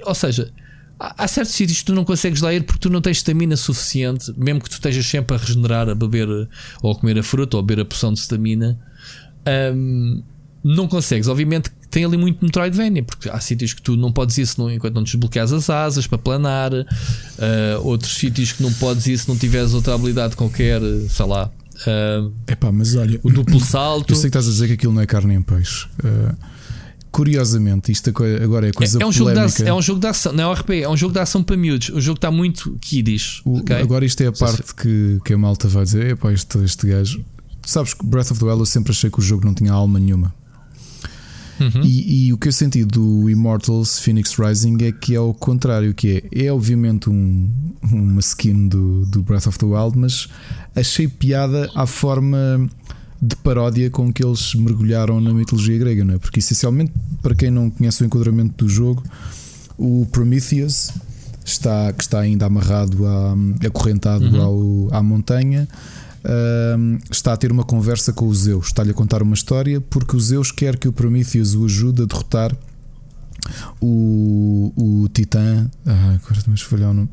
Ou 0.05 0.15
seja, 0.15 0.51
Há 0.99 1.27
certos 1.27 1.53
sítios 1.53 1.79
que 1.79 1.85
tu 1.85 1.93
não 1.93 2.03
consegues 2.03 2.41
lá 2.41 2.53
ir 2.53 2.63
porque 2.63 2.79
tu 2.79 2.89
não 2.89 3.01
tens 3.01 3.17
estamina 3.17 3.55
suficiente, 3.55 4.33
mesmo 4.35 4.61
que 4.61 4.69
tu 4.69 4.73
estejas 4.73 5.05
sempre 5.05 5.35
a 5.35 5.39
regenerar, 5.39 5.87
a 5.89 5.93
beber 5.93 6.27
ou 6.81 6.91
a 6.91 6.95
comer 6.95 7.19
a 7.19 7.23
fruta 7.23 7.57
ou 7.57 7.59
a 7.61 7.63
beber 7.63 7.83
a 7.83 7.85
poção 7.85 8.11
de 8.11 8.19
estamina. 8.19 8.79
Um, 9.75 10.23
não 10.63 10.87
consegues. 10.87 11.27
Obviamente 11.27 11.71
tem 11.89 12.03
ali 12.03 12.17
muito 12.17 12.43
Metroidvania, 12.43 13.03
porque 13.03 13.29
há 13.29 13.39
sítios 13.39 13.73
que 13.73 13.81
tu 13.81 13.95
não 13.95 14.11
podes 14.11 14.37
ir 14.37 14.45
se 14.45 14.59
não, 14.59 14.71
enquanto 14.71 14.95
não 14.95 15.03
desbloqueas 15.03 15.53
as 15.53 15.69
asas 15.69 16.05
para 16.05 16.17
planar, 16.17 16.73
uh, 16.73 16.85
outros 17.83 18.15
sítios 18.15 18.51
que 18.51 18.61
não 18.61 18.73
podes 18.73 19.07
ir 19.07 19.17
se 19.17 19.27
não 19.29 19.37
tiveres 19.37 19.73
outra 19.73 19.95
habilidade 19.95 20.35
qualquer, 20.35 20.81
sei 21.09 21.25
lá. 21.25 21.49
Uh, 21.81 22.33
Epá, 22.47 22.71
mas 22.71 22.95
olha, 22.95 23.19
o 23.23 23.31
duplo 23.31 23.59
salto. 23.63 24.11
Eu 24.11 24.15
sei 24.15 24.29
que 24.29 24.37
estás 24.37 24.47
a 24.47 24.51
dizer 24.51 24.67
que 24.67 24.73
aquilo 24.73 24.93
não 24.93 25.01
é 25.01 25.05
carne 25.05 25.29
nem 25.29 25.41
peixe. 25.41 25.85
Uh, 26.03 26.35
curiosamente, 27.11 27.91
isto 27.91 28.09
agora 28.09 28.69
é 28.69 28.71
coisa 28.71 28.99
é, 28.99 29.03
é 29.03 29.05
um 29.05 29.11
jogo 29.11 29.31
de, 29.31 29.63
é 29.63 29.73
um 29.73 29.81
jogo 29.81 29.99
de 29.99 30.07
ação, 30.07 30.33
não 30.33 30.43
é 30.43 30.47
um 30.47 30.53
RP, 30.53 30.69
é 30.71 30.89
um 30.89 30.97
jogo 30.97 31.13
de 31.13 31.19
ação 31.19 31.43
para 31.43 31.57
miúdos. 31.57 31.89
O 31.89 31.99
jogo 31.99 32.17
está 32.17 32.31
muito 32.31 32.77
kiddish. 32.81 33.41
O, 33.45 33.59
okay? 33.59 33.77
Agora, 33.77 34.05
isto 34.05 34.21
é 34.21 34.27
a 34.27 34.31
parte 34.31 34.75
que, 34.75 35.19
que 35.23 35.33
a 35.33 35.37
malta 35.37 35.67
vai 35.67 35.83
dizer: 35.83 36.11
epá, 36.11 36.31
este, 36.31 36.57
este 36.59 36.87
gajo. 36.87 37.23
Sabes 37.65 37.93
que 37.93 38.05
Breath 38.05 38.31
of 38.31 38.39
the 38.39 38.45
Wild 38.45 38.59
eu 38.59 38.65
sempre 38.65 38.91
achei 38.91 39.09
que 39.09 39.19
o 39.19 39.21
jogo 39.21 39.45
não 39.45 39.53
tinha 39.53 39.73
alma 39.73 39.99
nenhuma. 39.99 40.33
Uhum. 41.59 41.81
E, 41.83 42.27
e, 42.27 42.33
o 42.33 42.37
que 42.37 42.47
eu 42.47 42.51
senti 42.51 42.85
do 42.85 43.29
Immortals 43.29 43.99
Phoenix 43.99 44.35
Rising 44.35 44.77
é 44.81 44.91
que 44.91 45.15
é 45.15 45.19
o 45.19 45.33
contrário, 45.33 45.93
que 45.93 46.23
é, 46.31 46.45
é 46.45 46.53
obviamente 46.53 47.09
um, 47.09 47.49
uma 47.91 48.19
skin 48.19 48.67
do, 48.67 49.05
do 49.07 49.23
Breath 49.23 49.47
of 49.47 49.57
the 49.57 49.65
Wild, 49.65 49.97
mas 49.97 50.27
achei 50.75 51.07
piada 51.07 51.69
à 51.73 51.87
forma 51.87 52.69
de 53.21 53.35
paródia 53.37 53.89
com 53.89 54.11
que 54.11 54.23
eles 54.23 54.53
mergulharam 54.55 55.19
na 55.19 55.33
mitologia 55.33 55.77
grega, 55.77 56.05
não 56.05 56.15
é? 56.15 56.17
Porque 56.17 56.39
essencialmente, 56.39 56.91
para 57.21 57.35
quem 57.35 57.49
não 57.49 57.69
conhece 57.69 58.03
o 58.03 58.05
enquadramento 58.05 58.65
do 58.65 58.69
jogo, 58.69 59.03
o 59.77 60.07
Prometheus 60.11 60.91
está, 61.43 61.91
que 61.93 62.03
está 62.03 62.19
ainda 62.19 62.45
amarrado, 62.45 63.05
a, 63.05 63.35
acorrentado 63.65 64.25
uhum. 64.25 64.87
ao, 64.89 64.95
à 64.95 65.03
montanha. 65.03 65.67
Uh, 66.23 66.99
está 67.09 67.33
a 67.33 67.37
ter 67.37 67.51
uma 67.51 67.63
conversa 67.63 68.11
com 68.11 68.27
o 68.27 68.35
Zeus, 68.35 68.67
está-lhe 68.67 68.91
a 68.91 68.93
contar 68.93 69.21
uma 69.21 69.33
história 69.33 69.79
porque 69.79 70.17
o 70.17 70.19
Zeus 70.19 70.51
quer 70.51 70.75
que 70.75 70.87
o 70.87 70.91
Prometheus 70.91 71.55
o 71.55 71.63
ajude 71.63 72.01
a 72.01 72.05
derrotar 72.05 72.53
o, 73.79 74.73
o 74.75 75.07
Titã. 75.09 75.69
Ah, 75.85 76.17
agora 76.21 76.41
também 76.41 76.57
falhar 76.57 76.91
o 76.91 76.93
nome. 76.93 77.09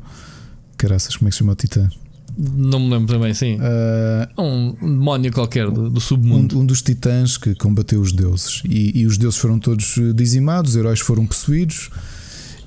Caraças, 0.75 1.15
como 1.15 1.27
é 1.27 1.29
que 1.29 1.35
se 1.35 1.39
chama 1.39 1.53
o 1.53 1.55
Titã? 1.55 1.89
Não 2.37 2.79
me 2.79 2.89
lembro 2.89 3.13
também, 3.13 3.33
sim. 3.33 3.57
Uh, 3.57 4.41
um 4.41 4.73
demónio 4.73 5.31
qualquer 5.31 5.69
do, 5.71 5.89
do 5.89 6.01
submundo. 6.01 6.57
Um, 6.57 6.61
um, 6.61 6.65
dos 6.65 6.81
titãs 6.81 7.37
que 7.37 7.55
combateu 7.55 8.01
os 8.01 8.11
deuses. 8.11 8.61
E, 8.65 8.99
e, 8.99 9.05
os 9.05 9.17
deuses 9.17 9.39
foram 9.39 9.57
todos 9.57 9.95
dizimados, 10.13 10.71
os 10.71 10.77
heróis 10.77 10.99
foram 10.99 11.25
possuídos. 11.25 11.89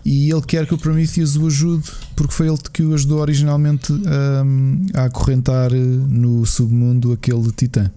E 0.05 0.31
ele 0.31 0.41
quer 0.41 0.67
que 0.67 0.73
o 0.73 0.79
Prometheus 0.79 1.37
o 1.37 1.47
ajude, 1.47 1.91
porque 2.17 2.33
foi 2.33 2.49
ele 2.49 2.57
que 2.73 2.83
o 2.83 2.95
ajudou 2.95 3.21
originalmente 3.21 3.93
um, 3.93 4.87
a 4.95 5.05
acorrentar 5.05 5.71
no 5.71 6.47
submundo 6.47 7.13
aquele 7.13 7.53
titã. 7.53 7.91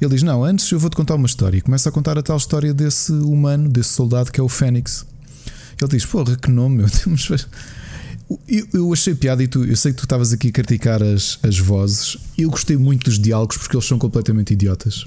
Ele 0.00 0.10
diz: 0.10 0.22
Não, 0.22 0.42
antes 0.42 0.70
eu 0.70 0.78
vou-te 0.78 0.96
contar 0.96 1.16
uma 1.16 1.26
história. 1.26 1.58
E 1.58 1.60
começa 1.60 1.90
a 1.90 1.92
contar 1.92 2.18
a 2.18 2.22
tal 2.22 2.38
história 2.38 2.72
desse 2.72 3.12
humano, 3.12 3.68
desse 3.68 3.90
soldado 3.90 4.32
que 4.32 4.40
é 4.40 4.42
o 4.42 4.48
Fênix. 4.48 5.04
Ele 5.78 5.90
diz: 5.90 6.06
Porra, 6.06 6.34
que 6.36 6.50
nome, 6.50 6.78
meu 6.78 6.86
Deus. 7.04 7.46
Eu, 8.48 8.66
eu, 8.72 8.92
achei 8.92 9.14
piada 9.14 9.42
e 9.42 9.48
tu, 9.48 9.64
eu 9.64 9.76
sei 9.76 9.92
que 9.92 9.98
tu 9.98 10.04
estavas 10.04 10.32
aqui 10.32 10.48
a 10.48 10.52
criticar 10.52 11.02
as, 11.02 11.38
as 11.42 11.58
vozes. 11.58 12.16
Eu 12.38 12.50
gostei 12.50 12.76
muito 12.76 13.04
dos 13.04 13.18
diálogos 13.18 13.56
porque 13.56 13.76
eles 13.76 13.86
são 13.86 13.98
completamente 13.98 14.52
idiotas. 14.52 15.06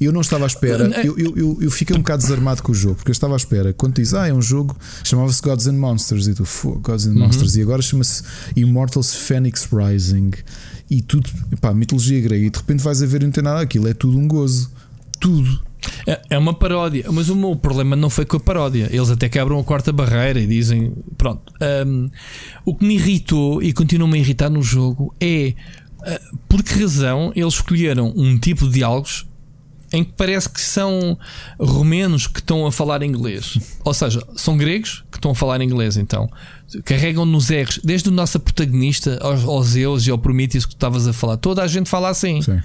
Eu 0.00 0.12
não 0.12 0.20
estava 0.20 0.44
à 0.44 0.46
espera, 0.46 0.84
eu, 1.04 1.16
eu, 1.16 1.36
eu, 1.36 1.58
eu, 1.62 1.70
fiquei 1.70 1.94
um 1.94 2.00
bocado 2.00 2.22
desarmado 2.22 2.62
com 2.62 2.72
o 2.72 2.74
jogo, 2.74 2.96
porque 2.96 3.10
eu 3.10 3.12
estava 3.12 3.34
à 3.34 3.36
espera. 3.36 3.72
Quando 3.72 3.94
diz, 3.94 4.12
ah, 4.12 4.26
é 4.26 4.34
um 4.34 4.42
jogo, 4.42 4.76
chamava-se 5.04 5.40
Gods 5.40 5.68
and 5.68 5.74
Monsters, 5.74 6.26
e 6.26 6.34
tu, 6.34 6.44
Gods 6.82 7.06
and 7.06 7.10
uhum. 7.10 7.20
Monsters, 7.20 7.54
e 7.54 7.62
agora 7.62 7.80
chama-se 7.80 8.22
Immortals 8.56 9.14
Phoenix 9.14 9.68
Rising, 9.72 10.32
e 10.90 11.00
tudo, 11.00 11.30
pá, 11.60 11.72
mitologia 11.72 12.20
grega, 12.20 12.44
e 12.44 12.50
de 12.50 12.58
repente 12.58 12.82
vais 12.82 13.02
a 13.02 13.06
ver 13.06 13.22
e 13.22 13.26
não 13.26 13.32
tem 13.32 13.44
nada 13.44 13.60
aquilo, 13.60 13.86
é 13.86 13.94
tudo 13.94 14.18
um 14.18 14.26
gozo, 14.26 14.70
tudo. 15.24 15.58
É, 16.06 16.20
é 16.30 16.38
uma 16.38 16.52
paródia, 16.52 17.06
mas 17.10 17.30
o 17.30 17.34
meu 17.34 17.56
problema 17.56 17.96
não 17.96 18.10
foi 18.10 18.26
com 18.26 18.36
a 18.36 18.40
paródia. 18.40 18.90
Eles 18.92 19.08
até 19.08 19.26
quebram 19.26 19.58
a 19.58 19.64
quarta 19.64 19.90
barreira 19.90 20.38
e 20.38 20.46
dizem: 20.46 20.92
Pronto. 21.16 21.50
Um, 21.86 22.10
o 22.62 22.74
que 22.74 22.84
me 22.84 22.94
irritou 22.94 23.62
e 23.62 23.72
continua-me 23.72 24.18
a 24.18 24.20
irritar 24.20 24.50
no 24.50 24.62
jogo 24.62 25.14
é 25.18 25.54
uh, 26.00 26.38
por 26.46 26.62
que 26.62 26.74
razão 26.78 27.32
eles 27.34 27.54
escolheram 27.54 28.12
um 28.14 28.38
tipo 28.38 28.66
de 28.66 28.74
diálogos 28.74 29.26
em 29.94 30.04
que 30.04 30.12
parece 30.14 30.48
que 30.50 30.60
são 30.60 31.16
romenos 31.58 32.26
que 32.26 32.40
estão 32.40 32.66
a 32.66 32.72
falar 32.72 33.02
inglês. 33.02 33.58
Ou 33.82 33.94
seja, 33.94 34.22
são 34.36 34.58
gregos 34.58 35.04
que 35.10 35.16
estão 35.16 35.30
a 35.30 35.34
falar 35.34 35.62
inglês, 35.62 35.96
então. 35.96 36.28
Carregam 36.84 37.24
nos 37.24 37.48
R's, 37.48 37.80
desde 37.82 38.10
o 38.10 38.12
nosso 38.12 38.40
protagonista 38.40 39.18
aos, 39.22 39.44
aos 39.44 39.68
Zeus 39.68 40.06
e 40.06 40.10
ao 40.10 40.18
Prometheus 40.18 40.66
que 40.66 40.72
tu 40.72 40.76
estavas 40.76 41.06
a 41.06 41.14
falar. 41.14 41.38
Toda 41.38 41.62
a 41.62 41.66
gente 41.66 41.88
fala 41.88 42.10
assim. 42.10 42.42
Sim. 42.42 42.60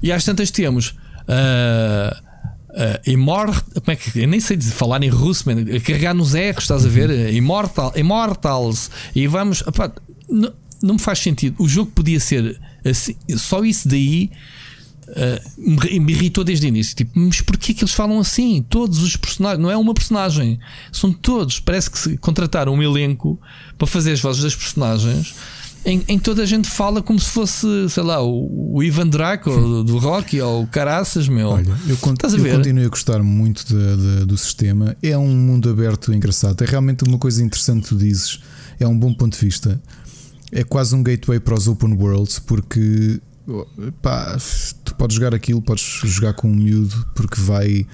E 0.00 0.12
às 0.12 0.24
tantas 0.24 0.50
temos. 0.50 0.94
Uh, 1.32 2.32
Uh, 2.72 3.10
Immort, 3.10 3.54
como 3.74 3.90
é 3.92 3.96
que 3.96 4.18
eu 4.18 4.26
nem 4.26 4.40
sei 4.40 4.58
falar 4.58 5.02
em 5.02 5.10
russo, 5.10 5.44
man, 5.46 5.56
carregar 5.84 6.14
nos 6.14 6.32
R's, 6.32 6.62
estás 6.62 6.86
a 6.86 6.88
ver? 6.88 7.10
Uh, 7.10 7.30
Immortal, 7.30 7.92
Immortals, 7.94 8.90
e 9.14 9.26
vamos. 9.26 9.60
Opa, 9.66 9.92
não, 10.26 10.54
não 10.82 10.94
me 10.94 11.00
faz 11.00 11.18
sentido. 11.18 11.54
O 11.58 11.68
jogo 11.68 11.90
podia 11.90 12.18
ser 12.18 12.58
assim, 12.82 13.14
só 13.36 13.62
isso 13.62 13.86
daí. 13.86 14.30
Uh, 15.06 16.00
me 16.00 16.12
irritou 16.12 16.42
desde 16.42 16.66
o 16.66 16.68
início. 16.68 16.96
Tipo, 16.96 17.10
mas 17.18 17.42
porquê 17.42 17.74
que 17.74 17.82
eles 17.82 17.92
falam 17.92 18.18
assim? 18.18 18.64
Todos 18.66 19.02
os 19.02 19.16
personagens, 19.16 19.60
não 19.60 19.70
é 19.70 19.76
uma 19.76 19.92
personagem, 19.92 20.58
são 20.90 21.12
todos. 21.12 21.60
Parece 21.60 21.90
que 21.90 21.98
se 21.98 22.16
contrataram 22.16 22.72
um 22.72 22.82
elenco 22.82 23.38
para 23.76 23.86
fazer 23.86 24.12
as 24.12 24.20
vozes 24.20 24.42
das 24.42 24.54
personagens 24.54 25.34
em, 25.84 26.02
em 26.06 26.18
toda 26.18 26.42
a 26.42 26.46
gente 26.46 26.68
fala 26.68 27.02
como 27.02 27.18
se 27.18 27.30
fosse, 27.30 27.66
sei 27.88 28.02
lá, 28.02 28.22
o, 28.22 28.76
o 28.76 28.82
Ivan 28.82 29.08
Draco 29.08 29.50
do, 29.50 29.84
do 29.84 29.98
Rocky 29.98 30.40
ou 30.40 30.62
o 30.62 30.66
Caraças, 30.66 31.28
meu. 31.28 31.48
Olha, 31.48 31.76
eu, 31.88 31.96
cont 31.96 32.24
a 32.24 32.28
eu 32.28 32.56
continuo 32.56 32.86
a 32.86 32.88
gostar 32.88 33.22
muito 33.22 33.66
de, 33.66 33.96
de, 33.96 34.26
do 34.26 34.36
sistema. 34.36 34.96
É 35.02 35.16
um 35.18 35.34
mundo 35.34 35.68
aberto 35.68 36.12
engraçado. 36.12 36.62
É 36.62 36.66
realmente 36.66 37.04
uma 37.04 37.18
coisa 37.18 37.42
interessante 37.42 37.82
que 37.82 37.88
tu 37.88 37.96
dizes. 37.96 38.40
É 38.78 38.86
um 38.86 38.96
bom 38.96 39.12
ponto 39.12 39.36
de 39.38 39.44
vista. 39.44 39.80
É 40.52 40.62
quase 40.62 40.94
um 40.94 41.02
gateway 41.02 41.40
para 41.40 41.54
os 41.54 41.66
open 41.66 41.94
worlds 41.94 42.38
porque 42.38 43.20
pá, 44.00 44.38
tu 44.84 44.94
podes 44.94 45.16
jogar 45.16 45.34
aquilo, 45.34 45.60
podes 45.60 45.82
jogar 46.04 46.34
com 46.34 46.48
um 46.48 46.54
miúdo 46.54 47.06
porque 47.14 47.40
vai. 47.40 47.86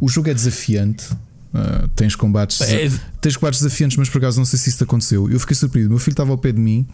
O 0.00 0.08
jogo 0.08 0.28
é 0.28 0.34
desafiante. 0.34 1.08
Uh, 1.56 1.88
tens 1.94 2.14
combates 2.14 2.60
é... 2.60 2.90
tens 3.18 3.34
combates 3.34 3.62
desafiantes, 3.62 3.96
mas 3.96 4.10
por 4.10 4.18
acaso 4.18 4.36
não 4.36 4.44
sei 4.44 4.58
se 4.58 4.68
isso 4.68 4.78
te 4.78 4.84
aconteceu. 4.84 5.30
Eu 5.30 5.40
fiquei 5.40 5.56
surpreendido. 5.56 5.90
Meu 5.90 5.98
filho 5.98 6.12
estava 6.12 6.30
ao 6.30 6.36
pé 6.36 6.52
de 6.52 6.60
mim 6.60 6.86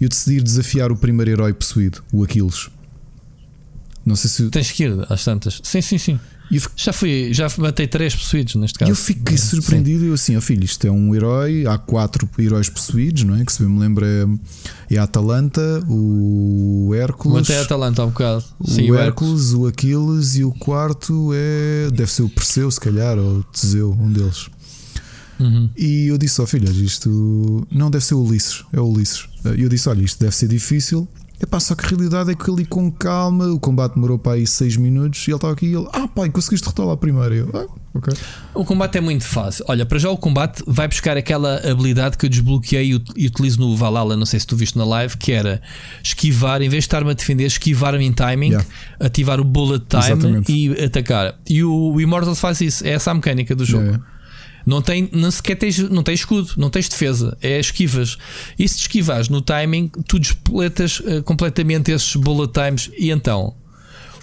e 0.00 0.04
eu 0.04 0.08
decidi 0.08 0.40
desafiar 0.40 0.90
o 0.90 0.96
primeiro 0.96 1.30
herói 1.30 1.52
possuído, 1.52 2.02
o 2.10 2.24
Aquiles. 2.24 2.70
Não 4.06 4.16
sei 4.16 4.30
se. 4.30 4.48
Tens 4.48 4.70
que 4.70 4.84
ir 4.84 5.06
às 5.10 5.22
tantas. 5.24 5.60
Sim, 5.62 5.82
sim, 5.82 5.98
sim. 5.98 6.20
Já 6.74 6.92
fui, 6.92 7.32
já 7.32 7.46
matei 7.58 7.86
três 7.86 8.14
possuídos 8.14 8.56
neste 8.56 8.78
caso. 8.78 8.90
E 8.90 8.92
eu 8.92 8.96
fiquei 8.96 9.38
surpreendido. 9.38 10.04
Eu 10.04 10.14
assim, 10.14 10.34
ó 10.34 10.38
oh, 10.38 10.42
filho, 10.42 10.64
isto 10.64 10.84
é 10.86 10.90
um 10.90 11.14
herói. 11.14 11.64
Há 11.66 11.78
quatro 11.78 12.28
heróis 12.38 12.68
possuídos, 12.68 13.22
não 13.22 13.36
é? 13.36 13.44
Que 13.44 13.52
se 13.52 13.62
bem 13.62 13.68
me 13.68 13.78
lembro 13.78 14.04
é, 14.04 14.26
é 14.90 14.98
a 14.98 15.04
Atalanta, 15.04 15.84
o 15.88 16.92
Hércules. 16.94 17.40
Matei 17.40 17.56
a 17.56 17.62
Atalanta 17.62 18.02
há 18.02 18.06
um 18.06 18.10
bocado. 18.10 18.44
Sim, 18.64 18.90
o, 18.90 18.96
Hércules, 18.96 19.52
o 19.52 19.66
Aquiles 19.66 20.34
e 20.36 20.44
o 20.44 20.50
quarto 20.50 21.30
é. 21.32 21.90
Deve 21.92 22.10
ser 22.10 22.22
o 22.22 22.28
Perseu, 22.28 22.68
se 22.70 22.80
calhar, 22.80 23.16
ou 23.16 23.38
o 23.38 23.44
Teseu, 23.44 23.92
um 23.92 24.12
deles. 24.12 24.48
Uhum. 25.38 25.70
E 25.76 26.06
eu 26.08 26.18
disse, 26.18 26.40
ó 26.40 26.44
oh, 26.44 26.46
filho, 26.46 26.70
isto 26.70 27.66
não 27.70 27.90
deve 27.90 28.04
ser 28.04 28.14
o 28.14 28.22
Ulisses, 28.22 28.62
é 28.72 28.80
o 28.80 28.86
Ulisses. 28.86 29.26
E 29.56 29.62
eu 29.62 29.68
disse, 29.70 29.88
olha, 29.88 30.02
isto 30.02 30.20
deve 30.20 30.34
ser 30.34 30.48
difícil 30.48 31.08
Epá, 31.42 31.58
só 31.58 31.74
que 31.74 31.86
a 31.86 31.88
realidade 31.88 32.30
é 32.30 32.34
que 32.34 32.50
ali 32.50 32.66
com 32.66 32.92
calma, 32.92 33.46
o 33.46 33.58
combate 33.58 33.94
demorou 33.94 34.18
para 34.18 34.32
aí 34.32 34.46
6 34.46 34.76
minutos 34.76 35.26
e 35.26 35.30
ele 35.30 35.36
estava 35.36 35.54
aqui 35.54 35.66
e 35.66 35.74
ele, 35.74 35.88
ah 35.90 36.06
pai, 36.06 36.28
conseguiste 36.28 36.68
lá 36.78 36.96
primeiro. 36.98 37.34
Eu, 37.34 37.50
ah, 37.54 37.66
okay. 37.94 38.12
O 38.52 38.62
combate 38.62 38.98
é 38.98 39.00
muito 39.00 39.24
fácil. 39.24 39.64
Olha, 39.66 39.86
para 39.86 39.98
já 39.98 40.10
o 40.10 40.18
combate 40.18 40.62
vai 40.66 40.86
buscar 40.86 41.16
aquela 41.16 41.56
habilidade 41.66 42.18
que 42.18 42.26
eu 42.26 42.30
desbloqueei 42.30 43.02
e 43.16 43.26
utilizo 43.26 43.58
no 43.58 43.74
Valhalla, 43.74 44.18
não 44.18 44.26
sei 44.26 44.38
se 44.38 44.46
tu 44.46 44.54
viste 44.54 44.76
na 44.76 44.84
live, 44.84 45.16
que 45.16 45.32
era 45.32 45.62
esquivar, 46.04 46.60
em 46.60 46.68
vez 46.68 46.84
de 46.84 46.88
estar-me 46.88 47.10
a 47.10 47.14
defender, 47.14 47.46
esquivar-me 47.46 48.04
em 48.04 48.12
timing, 48.12 48.50
yeah. 48.50 48.68
ativar 49.00 49.40
o 49.40 49.44
bullet 49.44 49.86
time 49.88 50.02
Exatamente. 50.02 50.52
e 50.52 50.84
atacar. 50.84 51.38
E 51.48 51.64
o, 51.64 51.98
Immortal 51.98 52.34
faz 52.34 52.60
isso, 52.60 52.86
é 52.86 52.90
essa 52.90 53.12
a 53.12 53.14
mecânica 53.14 53.56
do 53.56 53.64
jogo. 53.64 53.84
Yeah. 53.84 54.04
Não, 54.66 54.82
tem, 54.82 55.08
não 55.12 55.30
sequer 55.30 55.56
tens, 55.56 55.78
não 55.78 56.02
tens 56.02 56.20
escudo, 56.20 56.52
não 56.56 56.70
tens 56.70 56.88
defesa, 56.88 57.36
é 57.42 57.58
esquivas. 57.58 58.16
E 58.58 58.68
se 58.68 58.80
esquivas 58.80 59.28
no 59.28 59.40
timing, 59.40 59.90
tu 60.06 60.18
despletas 60.18 61.00
uh, 61.00 61.22
completamente 61.22 61.90
esses 61.90 62.14
bullet 62.16 62.52
times. 62.52 62.90
E 62.98 63.10
então, 63.10 63.54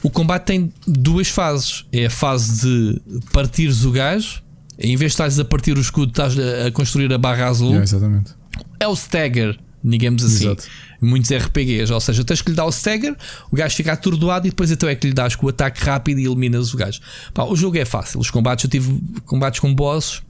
o 0.04 0.10
combate 0.10 0.46
tem 0.46 0.74
duas 0.88 1.30
fases: 1.30 1.86
é 1.92 2.06
a 2.06 2.10
fase 2.10 2.62
de 2.62 3.02
partires 3.32 3.84
o 3.84 3.92
gajo, 3.92 4.42
em 4.78 4.96
vez 4.96 5.12
de 5.12 5.16
estás 5.16 5.40
a 5.40 5.46
partir 5.46 5.78
o 5.78 5.82
escudo, 5.82 6.12
estás 6.12 6.38
a, 6.38 6.68
a 6.68 6.72
construir 6.72 7.12
a 7.12 7.18
barra 7.18 7.48
azul. 7.48 7.70
Yeah, 7.70 7.84
exatamente. 7.84 8.32
É 8.80 8.88
o 8.88 8.94
stagger, 8.94 9.58
digamos 9.84 10.24
assim. 10.24 10.46
Exato. 10.46 10.68
Muitos 11.00 11.32
RPGs, 11.32 11.94
ou 11.94 12.00
seja, 12.00 12.24
tens 12.24 12.42
que 12.42 12.50
lhe 12.50 12.56
dar 12.56 12.66
o 12.66 12.70
stagger, 12.70 13.16
o 13.52 13.56
gajo 13.56 13.76
fica 13.76 13.94
atordoado 13.94 14.48
e 14.48 14.50
depois 14.50 14.72
então 14.72 14.90
é 14.90 14.96
que 14.96 15.06
lhe 15.06 15.14
dás 15.14 15.36
com 15.36 15.46
o 15.46 15.50
ataque 15.50 15.84
rápido 15.86 16.20
e 16.20 16.26
eliminas 16.26 16.74
o 16.74 16.78
gajo. 16.78 17.00
Pá, 17.34 17.44
o 17.44 17.56
jogo 17.56 17.78
é 17.78 17.86
fácil, 17.86 18.20
os 18.20 18.32
combates, 18.32 18.66
eu 18.66 18.70
tive 18.70 19.00
combates 19.26 19.60
com 19.60 19.74
bosses 19.74 20.22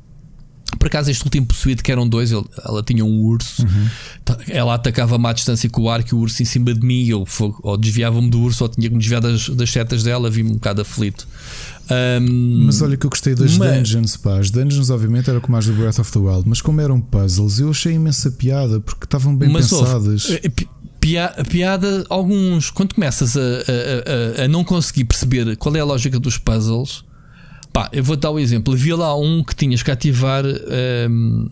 por 0.77 0.87
acaso, 0.87 1.09
este 1.09 1.23
último 1.23 1.45
possuído, 1.45 1.83
que 1.83 1.91
eram 1.91 2.07
dois, 2.07 2.31
ele, 2.31 2.45
ela 2.63 2.83
tinha 2.83 3.03
um 3.03 3.21
urso, 3.21 3.63
uhum. 3.63 3.87
ela 4.47 4.75
atacava-me 4.75 5.27
à 5.27 5.33
distância 5.33 5.69
com 5.69 5.83
o 5.83 5.89
arco 5.89 6.09
e 6.13 6.15
o 6.15 6.19
urso 6.19 6.41
em 6.41 6.45
cima 6.45 6.73
de 6.73 6.85
mim. 6.85 7.05
Eu 7.07 7.25
ou 7.61 7.77
desviava-me 7.77 8.29
do 8.29 8.39
urso 8.39 8.63
ou 8.63 8.69
tinha 8.69 8.87
que 8.87 8.93
me 8.93 8.99
desviar 8.99 9.21
das, 9.21 9.49
das 9.49 9.69
setas 9.69 10.03
dela, 10.03 10.29
vi-me 10.29 10.51
um 10.51 10.53
bocado 10.53 10.81
aflito. 10.81 11.27
Um, 11.89 12.65
mas 12.65 12.81
olha 12.81 12.97
que 12.97 13.05
eu 13.05 13.09
gostei 13.09 13.33
das 13.33 13.57
mas... 13.57 13.77
dungeons, 13.77 14.17
pá. 14.17 14.39
As 14.39 14.51
dungeons, 14.51 14.89
obviamente, 14.89 15.29
era 15.29 15.39
como 15.39 15.57
as 15.57 15.65
do 15.65 15.73
Breath 15.73 15.99
of 15.99 16.11
the 16.11 16.19
Wild, 16.19 16.43
mas 16.47 16.61
como 16.61 16.81
eram 16.81 16.99
puzzles, 16.99 17.59
eu 17.59 17.69
achei 17.69 17.93
imensa 17.93 18.29
piada 18.31 18.79
porque 18.79 19.05
estavam 19.05 19.35
bem 19.35 19.49
mas 19.49 19.69
pensadas. 19.69 20.25
Ouve, 20.29 20.41
eh, 20.43 20.65
piada, 20.99 21.43
piada, 21.45 22.05
alguns, 22.09 22.69
quando 22.69 22.93
começas 22.93 23.37
a, 23.37 23.39
a, 23.39 24.41
a, 24.41 24.45
a 24.45 24.47
não 24.47 24.63
conseguir 24.63 25.05
perceber 25.05 25.55
qual 25.55 25.75
é 25.75 25.79
a 25.79 25.85
lógica 25.85 26.19
dos 26.19 26.37
puzzles 26.37 27.05
Pá, 27.77 27.87
eu 27.93 28.03
vou 28.03 28.15
dar 28.15 28.31
o 28.31 28.37
um 28.37 28.39
exemplo. 28.39 28.73
Havia 28.73 28.95
lá 28.95 29.15
um 29.15 29.43
que 29.43 29.55
tinhas 29.55 29.83
que 29.83 29.91
ativar 29.91 30.43
um, 31.07 31.47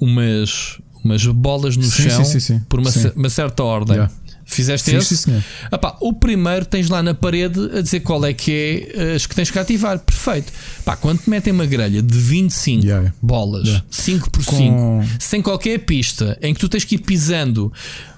umas, 0.00 0.78
umas 1.04 1.26
bolas 1.26 1.76
no 1.76 1.82
sim, 1.82 2.08
chão 2.08 2.24
sim, 2.24 2.40
sim, 2.40 2.60
por 2.66 2.80
uma, 2.80 2.88
uma, 3.14 3.28
certa 3.28 3.62
ordem. 3.62 3.96
Yeah. 3.96 4.12
Fizeste 4.46 4.94
esse? 4.96 5.16
Sim, 5.18 5.42
ah, 5.70 5.96
o 6.00 6.14
primeiro 6.14 6.64
tens 6.64 6.88
lá 6.88 7.02
na 7.02 7.12
parede 7.12 7.60
a 7.76 7.82
dizer 7.82 8.00
qual 8.00 8.24
é 8.24 8.32
que 8.32 8.90
é 8.94 9.12
as 9.16 9.26
que 9.26 9.34
tens 9.34 9.50
que 9.50 9.58
ativar. 9.58 9.98
Perfeito. 9.98 10.50
Pá, 10.82 10.96
quando 10.96 11.18
te 11.18 11.28
metem 11.28 11.52
uma 11.52 11.66
grelha 11.66 12.00
de 12.00 12.18
25 12.18 12.82
yeah. 12.82 13.12
bolas, 13.20 13.66
yeah. 13.66 13.84
5 13.90 14.30
por 14.30 14.42
5, 14.42 14.56
Com... 14.56 15.04
sem 15.20 15.42
qualquer 15.42 15.80
pista, 15.80 16.38
em 16.40 16.54
que 16.54 16.60
tu 16.60 16.70
tens 16.70 16.84
que 16.84 16.94
ir 16.94 17.00
pisando 17.00 17.70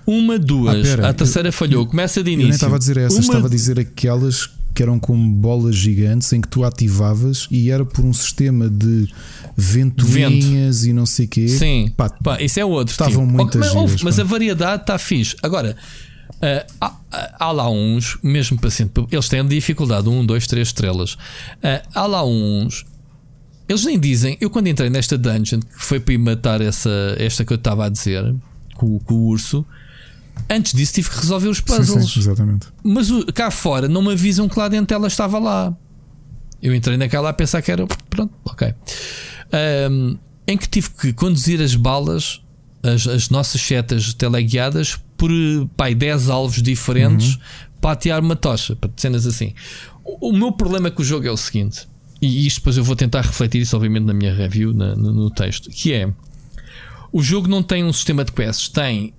uma, 0.06 0.38
duas, 0.38 0.76
ah, 0.76 0.96
pera, 0.96 1.08
a 1.08 1.12
terceira 1.12 1.48
eu, 1.48 1.52
falhou, 1.52 1.84
começa 1.86 2.22
de 2.22 2.30
início. 2.30 2.44
Eu 2.44 2.48
nem 2.50 2.54
estava 2.54 2.76
a 2.76 2.78
dizer 2.78 2.98
essas, 2.98 3.18
uma... 3.18 3.22
estava 3.22 3.46
a 3.48 3.50
dizer 3.50 3.80
aquelas 3.80 4.48
que 4.78 4.82
eram 4.84 4.96
como 4.96 5.28
bolas 5.28 5.74
gigantes 5.74 6.32
em 6.32 6.40
que 6.40 6.46
tu 6.46 6.62
ativavas 6.62 7.48
e 7.50 7.68
era 7.68 7.84
por 7.84 8.04
um 8.04 8.12
sistema 8.12 8.70
de 8.70 9.12
ventoinhas 9.56 10.82
Vento. 10.82 10.90
e 10.90 10.92
não 10.92 11.04
sei 11.04 11.26
o 11.26 11.28
quê. 11.28 11.48
Sim, 11.48 11.92
pá, 11.96 12.08
pá, 12.08 12.40
isso 12.40 12.60
é 12.60 12.64
outro. 12.64 12.92
Estavam 12.92 13.26
tipo. 13.26 13.36
muitas 13.36 13.60
mas, 13.60 13.72
giras, 13.72 14.02
mas 14.02 14.18
a 14.20 14.22
variedade 14.22 14.82
está 14.82 14.96
fixe. 14.96 15.34
Agora, 15.42 15.76
uh, 16.34 16.72
há, 16.80 16.96
há, 17.40 17.50
lá 17.50 17.68
uns, 17.68 18.18
mesmo 18.22 18.56
paciente, 18.60 18.92
eles 19.10 19.28
têm 19.28 19.44
dificuldade, 19.44 20.08
um, 20.08 20.24
dois, 20.24 20.46
três 20.46 20.68
estrelas. 20.68 21.14
Uh, 21.14 21.82
há 21.92 22.06
lá 22.06 22.24
uns. 22.24 22.86
Eles 23.68 23.84
nem 23.84 23.98
dizem, 23.98 24.38
eu 24.40 24.48
quando 24.48 24.68
entrei 24.68 24.88
nesta 24.88 25.18
dungeon, 25.18 25.58
que 25.58 25.84
foi 25.84 25.98
para 25.98 26.14
ir 26.14 26.18
matar 26.18 26.60
essa, 26.60 27.16
esta 27.18 27.44
que 27.44 27.52
eu 27.52 27.56
estava 27.56 27.86
a 27.86 27.88
dizer, 27.88 28.32
com, 28.76 28.96
com 29.00 29.14
o 29.14 29.26
urso, 29.26 29.66
Antes 30.50 30.72
disso 30.72 30.94
tive 30.94 31.10
que 31.10 31.16
resolver 31.16 31.48
os 31.48 31.60
puzzles. 31.60 32.04
Sim, 32.04 32.08
sim, 32.08 32.20
exatamente. 32.20 32.66
Mas 32.82 33.10
o, 33.10 33.24
cá 33.26 33.50
fora 33.50 33.88
não 33.88 34.02
me 34.02 34.12
avisam 34.12 34.48
que 34.48 34.58
lá 34.58 34.68
dentro 34.68 34.94
ela 34.94 35.08
estava 35.08 35.38
lá. 35.38 35.76
Eu 36.62 36.74
entrei 36.74 36.96
naquela 36.96 37.30
a 37.30 37.32
pensar 37.32 37.62
que 37.62 37.70
era. 37.70 37.86
Pronto, 38.10 38.32
ok. 38.44 38.74
Um, 39.90 40.18
em 40.46 40.56
que 40.56 40.68
tive 40.68 40.90
que 40.90 41.12
conduzir 41.12 41.60
as 41.60 41.74
balas, 41.74 42.42
as, 42.82 43.06
as 43.06 43.28
nossas 43.28 43.60
setas 43.60 44.14
teleguiadas, 44.14 44.98
por 45.16 45.30
pai, 45.76 45.94
10 45.94 46.30
alvos 46.30 46.62
diferentes 46.62 47.34
uhum. 47.34 47.40
para 47.80 47.92
atear 47.92 48.20
uma 48.20 48.34
tocha, 48.36 48.74
para 48.74 48.90
cenas 48.96 49.26
assim. 49.26 49.52
O, 50.04 50.30
o, 50.30 50.32
meu 50.32 50.52
problema 50.52 50.90
com 50.90 51.02
o 51.02 51.04
jogo 51.04 51.26
é 51.26 51.30
o 51.30 51.36
seguinte, 51.36 51.86
e 52.22 52.46
isto 52.46 52.60
depois 52.60 52.76
eu 52.76 52.84
vou 52.84 52.96
tentar 52.96 53.22
refletir 53.22 53.60
isso, 53.60 53.76
obviamente, 53.76 54.04
na 54.04 54.14
minha 54.14 54.34
review, 54.34 54.72
na, 54.72 54.94
no, 54.96 55.12
no 55.12 55.30
texto, 55.30 55.68
que 55.70 55.92
é. 55.92 56.10
O 57.12 57.22
jogo 57.22 57.48
não 57.48 57.62
tem 57.62 57.84
um 57.84 57.92
sistema 57.92 58.24
de 58.24 58.32
quests, 58.32 58.68
tem 58.68 59.12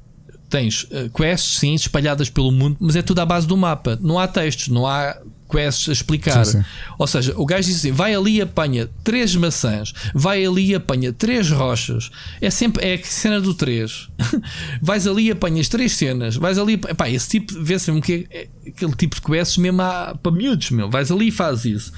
tens 0.49 0.83
uh, 0.83 1.09
quests, 1.13 1.59
sim, 1.59 1.73
espalhadas 1.75 2.29
pelo 2.29 2.51
mundo, 2.51 2.77
mas 2.79 2.95
é 2.95 3.01
tudo 3.01 3.19
à 3.19 3.25
base 3.25 3.47
do 3.47 3.55
mapa. 3.55 3.97
Não 4.01 4.17
há 4.17 4.27
textos, 4.27 4.69
não 4.69 4.87
há 4.87 5.15
quests 5.49 5.89
a 5.89 5.91
explicar. 5.91 6.45
Sim, 6.45 6.59
sim. 6.59 6.65
Ou 6.97 7.07
seja, 7.07 7.33
o 7.35 7.45
gajo 7.45 7.67
diz 7.67 7.77
assim: 7.77 7.91
vai 7.91 8.13
ali 8.13 8.37
e 8.37 8.41
apanha 8.41 8.89
três 9.03 9.35
maçãs, 9.35 9.93
vai 10.13 10.45
ali 10.45 10.71
e 10.71 10.75
apanha 10.75 11.11
três 11.11 11.49
rochas. 11.49 12.09
É 12.41 12.49
sempre 12.49 12.85
é 12.85 12.95
a 12.95 13.03
cena 13.03 13.41
do 13.41 13.53
três. 13.53 14.07
vais 14.81 15.07
ali 15.07 15.27
e 15.27 15.31
apanhas 15.31 15.67
três 15.67 15.93
cenas, 15.93 16.35
vais 16.35 16.57
ali. 16.57 16.77
Pá, 16.77 17.09
esse 17.09 17.27
tipo, 17.27 17.53
vê-se 17.61 17.91
mesmo 17.91 18.03
que 18.03 18.27
é 18.31 18.47
aquele 18.67 18.95
tipo 18.95 19.15
de 19.15 19.21
quests 19.21 19.57
mesmo 19.57 19.81
há, 19.81 20.15
para 20.21 20.31
miúdos, 20.31 20.71
meu. 20.71 20.89
Vais 20.89 21.11
ali 21.11 21.27
e 21.27 21.31
fazes 21.31 21.65
isso. 21.65 21.93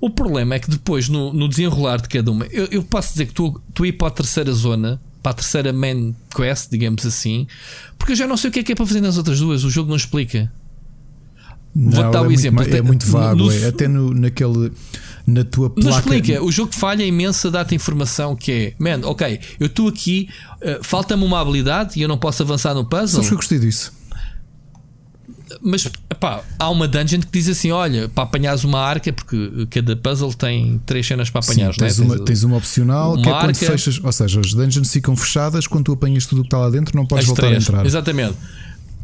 O 0.00 0.10
problema 0.10 0.54
é 0.54 0.58
que 0.58 0.68
depois, 0.68 1.08
no, 1.08 1.32
no 1.32 1.48
desenrolar 1.48 2.00
de 2.00 2.08
cada 2.08 2.30
uma, 2.30 2.44
eu, 2.46 2.66
eu 2.70 2.82
posso 2.82 3.12
dizer 3.12 3.26
que 3.26 3.32
tu, 3.32 3.62
tu 3.72 3.86
ir 3.86 3.92
para 3.92 4.08
a 4.08 4.10
terceira 4.10 4.52
zona 4.52 5.00
para 5.24 5.30
a 5.32 5.34
terceira 5.34 5.72
main 5.72 6.14
quest, 6.36 6.70
digamos 6.70 7.06
assim, 7.06 7.46
porque 7.96 8.12
eu 8.12 8.16
já 8.16 8.26
não 8.26 8.36
sei 8.36 8.50
o 8.50 8.52
que 8.52 8.58
é 8.58 8.62
que 8.62 8.72
é 8.72 8.74
para 8.74 8.86
fazer 8.86 9.00
nas 9.00 9.16
outras 9.16 9.40
duas, 9.40 9.64
o 9.64 9.70
jogo 9.70 9.88
não 9.88 9.96
explica. 9.96 10.52
Vou 11.74 12.10
dar 12.10 12.20
o 12.20 12.26
um 12.26 12.30
é 12.30 12.34
exemplo. 12.34 12.60
Muito, 12.60 12.76
é 12.76 12.82
muito 12.82 13.06
vago, 13.06 13.36
no, 13.36 13.50
é, 13.50 13.66
até 13.66 13.88
no, 13.88 14.12
naquele. 14.12 14.70
Na 15.26 15.42
tua 15.42 15.70
placa. 15.70 15.90
Não 15.90 15.98
explica, 15.98 16.44
o 16.44 16.52
jogo 16.52 16.72
falha 16.72 17.02
imensa, 17.02 17.50
dá-te 17.50 17.74
informação 17.74 18.36
que 18.36 18.52
é, 18.52 18.74
man, 18.78 19.00
ok, 19.04 19.40
eu 19.58 19.66
estou 19.66 19.88
aqui, 19.88 20.28
uh, 20.56 20.84
falta-me 20.84 21.24
uma 21.24 21.40
habilidade 21.40 21.98
e 21.98 22.02
eu 22.02 22.08
não 22.08 22.18
posso 22.18 22.42
avançar 22.42 22.74
no 22.74 22.84
puzzle. 22.84 23.08
Sabes 23.08 23.28
que 23.28 23.34
eu 23.34 23.38
gostei 23.38 23.58
disso? 23.58 23.90
Mas 25.62 25.88
pá, 26.18 26.42
há 26.58 26.70
uma 26.70 26.88
dungeon 26.88 27.20
que 27.20 27.28
diz 27.32 27.48
assim: 27.48 27.70
olha, 27.70 28.08
para 28.08 28.24
apanhares 28.24 28.64
uma 28.64 28.80
arca, 28.80 29.12
porque 29.12 29.66
cada 29.70 29.96
puzzle 29.96 30.32
tem 30.32 30.80
três 30.86 31.06
cenas 31.06 31.30
para 31.30 31.40
apanhar. 31.40 31.72
Sim, 31.72 31.80
tens, 31.80 31.98
né? 31.98 32.06
uma, 32.06 32.18
tens 32.24 32.42
uma 32.42 32.56
opcional 32.56 33.14
uma 33.14 33.22
que 33.22 33.28
é 33.28 33.40
quando 33.40 33.56
fechas, 33.56 34.00
ou 34.02 34.12
seja, 34.12 34.40
as 34.40 34.54
dungeons 34.54 34.92
ficam 34.92 35.16
fechadas, 35.16 35.66
quando 35.66 35.84
tu 35.84 35.92
apanhas 35.92 36.26
tudo 36.26 36.40
o 36.40 36.42
que 36.42 36.48
está 36.48 36.58
lá 36.58 36.70
dentro, 36.70 36.96
não 36.96 37.06
podes 37.06 37.26
voltar 37.26 37.42
três, 37.42 37.56
a 37.56 37.70
entrar. 37.70 37.86
Exatamente. 37.86 38.36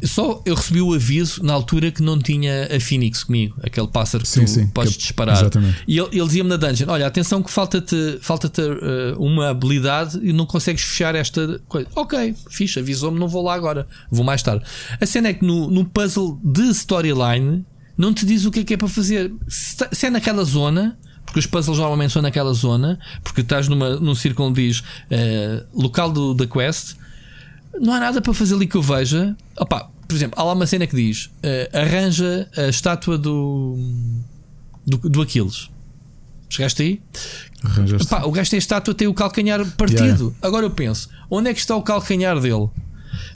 Só 0.03 0.43
eu 0.47 0.55
recebi 0.55 0.81
o 0.81 0.95
aviso 0.95 1.43
na 1.43 1.53
altura 1.53 1.91
que 1.91 2.03
não 2.03 2.19
tinha 2.19 2.65
a 2.75 2.81
Phoenix 2.81 3.23
comigo, 3.23 3.57
aquele 3.63 3.87
pássaro 3.87 4.25
que 4.25 4.29
sim, 4.29 4.45
tu 4.45 4.51
sim, 4.51 4.67
podes 4.69 4.95
que, 4.95 5.03
disparar. 5.03 5.37
Exatamente. 5.37 5.83
E 5.87 5.99
ele, 5.99 6.09
ele 6.13 6.27
dizia-me 6.27 6.49
na 6.49 6.57
dungeon: 6.57 6.89
Olha, 6.89 7.07
atenção 7.07 7.43
que 7.43 7.51
falta-te 7.51 8.19
falta 8.21 8.49
-te, 8.49 8.63
uh, 8.63 9.19
uma 9.19 9.51
habilidade 9.51 10.19
e 10.23 10.33
não 10.33 10.47
consegues 10.47 10.83
fechar 10.83 11.15
esta 11.15 11.61
coisa. 11.69 11.89
Ok, 11.95 12.35
fixe, 12.51 12.79
avisou-me, 12.79 13.19
não 13.19 13.29
vou 13.29 13.45
lá 13.45 13.55
agora, 13.55 13.87
vou 14.11 14.25
mais 14.25 14.43
tarde. 14.43 14.65
A 15.01 15.05
cena 15.05 15.29
é 15.29 15.35
que 15.35 15.45
no, 15.45 15.71
no 15.71 15.85
puzzle 15.85 16.41
de 16.43 16.71
storyline 16.71 17.65
não 17.97 18.15
te 18.15 18.25
diz 18.25 18.47
o 18.47 18.51
que 18.51 18.61
é 18.61 18.65
que 18.65 18.75
é 18.75 18.77
para 18.77 18.89
fazer. 18.89 19.31
Se, 19.49 19.77
se 19.93 20.07
é 20.07 20.11
naquela 20.11 20.45
zona, 20.45 20.99
porque 21.27 21.41
os 21.41 21.47
puzzles 21.47 21.79
normalmente 21.79 22.13
são 22.13 22.23
naquela 22.23 22.53
zona, 22.55 22.99
porque 23.23 23.43
estás 23.43 23.69
numa, 23.69 23.97
num 24.01 24.15
círculo 24.15 24.49
onde 24.49 24.67
diz 24.67 24.81
uh, 24.81 25.67
local 25.75 26.11
do, 26.11 26.33
da 26.33 26.47
quest 26.47 26.97
não 27.79 27.93
há 27.93 28.01
nada 28.01 28.21
para 28.21 28.35
fazer 28.35 28.55
ali 28.55 28.67
que 28.67 28.77
eu 28.77 28.83
veja. 28.83 29.37
Opa, 29.59 29.91
por 30.09 30.15
exemplo, 30.15 30.39
há 30.39 30.43
lá 30.43 30.53
uma 30.53 30.67
cena 30.67 30.87
que 30.87 30.97
diz: 30.97 31.27
uh, 31.27 31.79
arranja 31.79 32.49
a 32.57 32.69
estátua 32.69 33.17
do, 33.17 33.79
do, 34.87 34.99
do 34.99 35.23
Aquiles. 35.23 35.71
Chegaste 36.49 36.83
aí? 36.83 37.03
Opa, 38.03 38.25
o 38.27 38.33
gajo 38.33 38.51
tem 38.51 38.57
a 38.57 38.59
estátua, 38.59 38.93
tem 38.93 39.07
o 39.07 39.15
calcanhar 39.15 39.65
partido. 39.77 40.01
Yeah. 40.03 40.37
Agora 40.43 40.67
eu 40.67 40.71
penso: 40.71 41.09
onde 41.31 41.51
é 41.51 41.55
que 41.55 41.61
está 41.61 41.77
o 41.77 41.83
calcanhar 41.83 42.41
dele? 42.41 42.69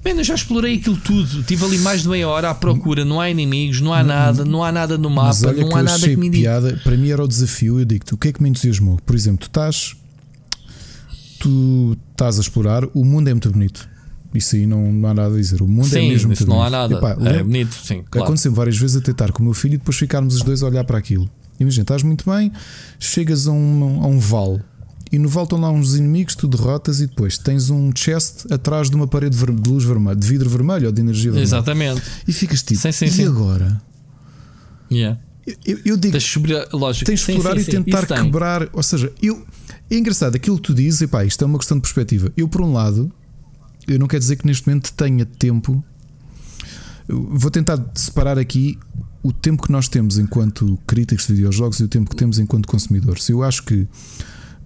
Bem, 0.03 0.17
eu 0.17 0.25
já 0.25 0.35
explorei 0.35 0.77
aquilo 0.77 0.97
tudo. 0.97 1.41
Estive 1.41 1.65
ali 1.65 1.79
mais 1.79 2.03
de 2.03 2.09
meia 2.09 2.29
hora 2.29 2.51
à 2.51 2.55
procura. 2.55 3.05
Não 3.05 3.21
há 3.21 3.31
inimigos, 3.31 3.81
não 3.81 3.93
há 3.93 4.03
hum, 4.03 4.07
nada, 4.07 4.45
não 4.45 4.65
há 4.65 4.73
nada 4.73 4.99
no 4.99 5.09
mapa, 5.11 5.53
não 5.53 5.77
há 5.77 5.83
nada 5.83 6.09
que 6.09 6.17
me 6.17 6.29
diga. 6.29 6.81
Para 6.83 6.97
mim 6.97 7.11
era 7.11 7.23
o 7.23 7.29
desafio. 7.29 7.79
Eu 7.79 7.85
digo-te: 7.85 8.15
o 8.15 8.19
que 8.19 8.29
é 8.29 8.33
que 8.33 8.43
me 8.43 8.49
entusiasmou? 8.49 8.99
Por 9.07 9.15
exemplo, 9.15 9.39
tu 9.39 9.47
estás, 9.47 9.95
tu 11.39 11.97
estás 12.11 12.39
a 12.39 12.41
explorar, 12.41 12.85
o 12.93 13.05
mundo 13.05 13.29
é 13.29 13.33
muito 13.33 13.51
bonito. 13.51 13.94
Isso 14.35 14.57
aí 14.57 14.67
não, 14.67 14.93
não 14.93 15.09
há 15.09 15.15
nada 15.15 15.35
a 15.35 15.39
dizer. 15.39 15.63
O 15.63 15.67
mundo 15.69 15.87
é 15.87 15.89
sim, 15.89 16.07
é 16.07 16.09
mesmo. 16.09 16.33
Isso 16.33 16.47
não 16.47 16.63
há 16.63 16.69
nada. 16.69 16.95
Epá, 16.95 17.17
é 17.25 17.43
bonito, 17.43 17.75
sim. 17.75 18.03
Claro. 18.11 18.27
Aconteceu 18.27 18.53
várias 18.53 18.77
vezes 18.77 18.97
a 18.97 19.01
tentar 19.01 19.31
com 19.33 19.43
o 19.43 19.45
meu 19.45 19.55
filho 19.55 19.75
e 19.75 19.79
depois 19.79 19.97
ficarmos 19.97 20.35
os 20.35 20.43
dois 20.43 20.63
a 20.63 20.67
olhar 20.67 20.85
para 20.85 20.99
aquilo. 20.99 21.31
Imagina, 21.59 21.83
estás 21.83 22.03
muito 22.03 22.29
bem, 22.29 22.51
chegas 22.99 23.47
a 23.47 23.53
um, 23.53 24.03
a 24.03 24.07
um 24.07 24.19
vale 24.19 24.61
e 25.15 25.19
no 25.19 25.29
vale 25.29 25.45
estão 25.45 25.61
lá 25.61 25.71
uns 25.71 25.95
inimigos, 25.95 26.35
tu 26.35 26.49
derrotas 26.49 27.01
e 27.01 27.07
depois 27.07 27.39
tens 27.39 27.71
um 27.71 27.93
chest 27.95 28.51
atrás 28.51 28.91
de 28.91 28.97
uma 28.97 29.07
parede 29.07 29.37
de 29.37 29.71
luz 29.71 29.85
vermelha, 29.85 30.17
de 30.17 30.27
vidro 30.27 30.51
vermelho 30.51 30.87
ou 30.87 30.93
de 30.93 31.01
energia 31.01 31.31
vermelha. 31.31 31.45
Exatamente. 31.45 32.03
E 32.27 32.33
ficas 32.33 32.65
tipo, 32.65 32.81
sim, 32.81 32.91
sim, 32.91 33.05
e 33.05 33.11
sim. 33.13 33.25
agora? 33.25 33.81
Yeah. 34.91 35.21
Eu, 35.65 35.79
eu 35.85 35.97
digo. 35.97 36.13
Tens 36.13 36.25
de 37.05 37.13
explorar 37.13 37.57
e 37.57 37.65
tentar 37.65 38.07
quebrar. 38.07 38.69
Ou 38.73 38.83
seja, 38.83 39.13
eu, 39.23 39.47
é 39.89 39.97
engraçado 39.97 40.35
aquilo 40.35 40.57
que 40.57 40.63
tu 40.63 40.75
dizes, 40.75 41.03
e 41.03 41.07
pá, 41.07 41.25
isto 41.25 41.43
é 41.45 41.47
uma 41.47 41.59
questão 41.59 41.77
de 41.77 41.83
perspectiva. 41.83 42.33
Eu, 42.37 42.49
por 42.49 42.63
um 42.63 42.73
lado, 42.73 43.13
eu 43.87 43.99
não 43.99 44.07
quero 44.07 44.21
dizer 44.21 44.37
que 44.37 44.47
neste 44.47 44.67
momento 44.67 44.93
tenha 44.93 45.25
tempo. 45.25 45.85
Vou 47.07 47.51
tentar 47.51 47.79
separar 47.95 48.39
aqui 48.39 48.79
o 49.23 49.33
tempo 49.33 49.63
que 49.63 49.73
nós 49.73 49.89
temos 49.89 50.19
enquanto 50.19 50.79
críticos 50.87 51.27
de 51.27 51.35
videojogos 51.35 51.81
e 51.81 51.85
o 51.85 51.89
tempo 51.89 52.11
que 52.11 52.17
temos 52.17 52.39
enquanto 52.39 52.67
consumidores. 52.67 53.29
Eu 53.29 53.43
acho 53.43 53.63
que 53.63 53.89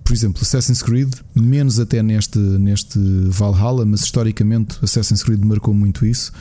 por 0.08 0.14
exemplo, 0.14 0.40
Assassin's 0.40 0.80
Creed, 0.80 1.12
menos 1.34 1.78
até 1.78 2.02
neste, 2.02 2.38
neste 2.38 2.98
Valhalla, 3.26 3.84
mas 3.84 4.00
historicamente 4.00 4.78
Assassin's 4.82 5.22
Creed 5.22 5.44
marcou 5.44 5.74
muito 5.74 6.06
isso. 6.06 6.32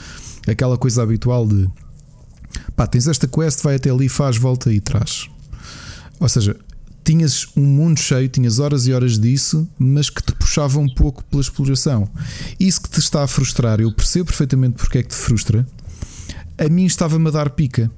Aquela 0.48 0.78
coisa 0.78 1.04
habitual 1.04 1.46
de 1.46 1.70
pá, 2.78 2.88
tens 2.88 3.10
esta 3.10 3.28
quest, 3.28 3.62
vai 3.62 3.76
até 3.76 3.90
ali, 3.90 4.08
faz, 4.08 4.38
volta 4.38 4.72
e 4.72 4.80
traz. 4.80 5.30
Ou 6.18 6.30
seja, 6.30 6.56
tinhas 7.08 7.48
um 7.56 7.64
mundo 7.64 7.98
cheio, 7.98 8.28
tinhas 8.28 8.60
horas 8.60 8.86
e 8.86 8.92
horas 8.92 9.18
disso, 9.18 9.66
mas 9.80 10.10
que 10.10 10.22
te 10.22 10.34
puxava 10.34 10.78
um 10.78 10.94
pouco 10.94 11.24
pela 11.24 11.42
exploração. 11.42 12.10
Isso 12.60 12.82
que 12.82 12.90
te 12.90 13.00
está 13.00 13.24
a 13.24 13.28
frustrar, 13.28 13.80
eu 13.80 13.90
percebo 13.94 14.26
perfeitamente 14.26 14.76
porque 14.76 14.98
é 14.98 15.04
que 15.04 15.10
te 15.10 15.16
frustra. 15.16 15.66
A 16.58 16.68
mim 16.68 16.86
estava-me 16.86 17.30
a 17.30 17.32
dar 17.32 17.52
pica 17.52 17.90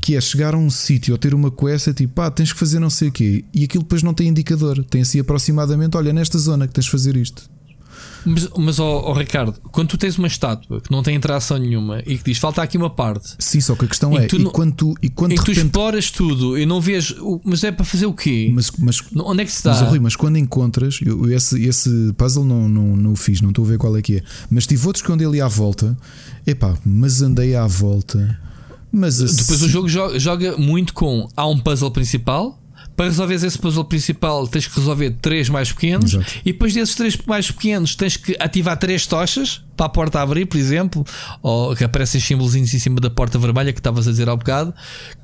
que 0.00 0.16
é 0.16 0.20
chegar 0.20 0.54
a 0.54 0.56
um 0.56 0.70
sítio 0.70 1.12
ou 1.12 1.18
ter 1.18 1.34
uma 1.34 1.50
quest, 1.50 1.88
é 1.88 1.92
tipo, 1.92 2.14
pá, 2.14 2.30
tens 2.30 2.52
que 2.52 2.58
fazer 2.58 2.78
não 2.78 2.88
sei 2.88 3.08
o 3.08 3.12
quê, 3.12 3.44
e 3.52 3.64
aquilo 3.64 3.82
depois 3.82 4.04
não 4.04 4.14
tem 4.14 4.28
indicador, 4.28 4.84
tem 4.84 5.02
assim 5.02 5.18
aproximadamente, 5.18 5.96
olha, 5.96 6.12
nesta 6.12 6.38
zona 6.38 6.68
que 6.68 6.72
tens 6.72 6.84
de 6.84 6.92
fazer 6.92 7.16
isto. 7.16 7.50
Mas, 8.24 8.48
mas 8.56 8.78
oh, 8.78 9.04
oh, 9.06 9.12
Ricardo, 9.12 9.54
quando 9.70 9.88
tu 9.88 9.96
tens 9.96 10.18
uma 10.18 10.26
estátua 10.26 10.80
que 10.80 10.90
não 10.90 11.02
tem 11.02 11.14
interação 11.14 11.58
nenhuma 11.58 12.00
e 12.06 12.18
que 12.18 12.24
diz 12.24 12.38
falta 12.38 12.62
aqui 12.62 12.76
uma 12.76 12.90
parte, 12.90 13.36
sim, 13.38 13.60
só 13.60 13.74
que 13.74 13.84
a 13.84 13.88
questão 13.88 14.18
é, 14.18 14.26
e 14.26 14.44
quando 14.50 14.74
tu, 14.74 14.94
e 15.00 15.08
quando 15.08 15.32
e 15.32 15.36
tu 15.36 15.52
exploras 15.52 16.10
tudo 16.10 16.58
e 16.58 16.66
não 16.66 16.80
vês, 16.80 17.14
mas 17.44 17.62
é 17.62 17.70
para 17.70 17.84
fazer 17.84 18.06
o 18.06 18.12
quê? 18.12 18.50
Mas, 18.52 18.70
mas 18.78 19.02
onde 19.16 19.42
é 19.42 19.44
que 19.44 19.52
se 19.52 19.58
está? 19.58 19.70
Mas, 19.70 19.88
Rui, 19.88 20.00
mas 20.00 20.16
quando 20.16 20.36
encontras, 20.38 20.98
eu, 21.04 21.30
esse, 21.30 21.62
esse 21.64 22.12
puzzle 22.16 22.44
não, 22.44 22.68
não, 22.68 22.96
não 22.96 23.12
o 23.12 23.16
fiz, 23.16 23.40
não 23.40 23.50
estou 23.50 23.64
a 23.64 23.68
ver 23.68 23.78
qual 23.78 23.96
é 23.96 24.02
que 24.02 24.16
é, 24.16 24.22
mas 24.50 24.66
tive 24.66 24.86
outros 24.86 25.04
que 25.04 25.12
andei 25.12 25.26
ali 25.26 25.40
à 25.40 25.48
volta, 25.48 25.96
epá, 26.46 26.76
mas 26.84 27.22
andei 27.22 27.54
à 27.54 27.66
volta 27.66 28.38
mas 28.96 29.20
assim... 29.20 29.36
Depois 29.36 29.62
o 29.62 29.68
jogo 29.68 29.88
joga, 29.88 30.18
joga 30.18 30.56
muito 30.56 30.94
com. 30.94 31.28
Há 31.36 31.46
um 31.46 31.58
puzzle 31.58 31.90
principal. 31.90 32.58
Para 32.96 33.06
resolver 33.06 33.34
esse 33.34 33.58
puzzle 33.58 33.84
principal, 33.84 34.48
tens 34.48 34.66
que 34.66 34.74
resolver 34.74 35.10
três 35.20 35.50
mais 35.50 35.70
pequenos. 35.70 36.14
Exato. 36.14 36.32
E 36.44 36.52
depois 36.52 36.72
desses 36.72 36.94
três 36.94 37.16
mais 37.26 37.50
pequenos, 37.50 37.94
tens 37.94 38.16
que 38.16 38.34
ativar 38.40 38.78
três 38.78 39.06
tochas 39.06 39.62
para 39.76 39.86
a 39.86 39.88
porta 39.88 40.20
abrir, 40.20 40.46
por 40.46 40.56
exemplo, 40.56 41.04
ou 41.42 41.76
que 41.76 41.84
aparecem 41.84 42.20
símbolozinhos 42.20 42.72
em 42.72 42.78
cima 42.78 43.00
da 43.00 43.10
porta 43.10 43.38
vermelha 43.38 43.72
que 43.72 43.80
estavas 43.80 44.08
a 44.08 44.10
dizer 44.10 44.28
ao 44.28 44.36
bocado, 44.36 44.72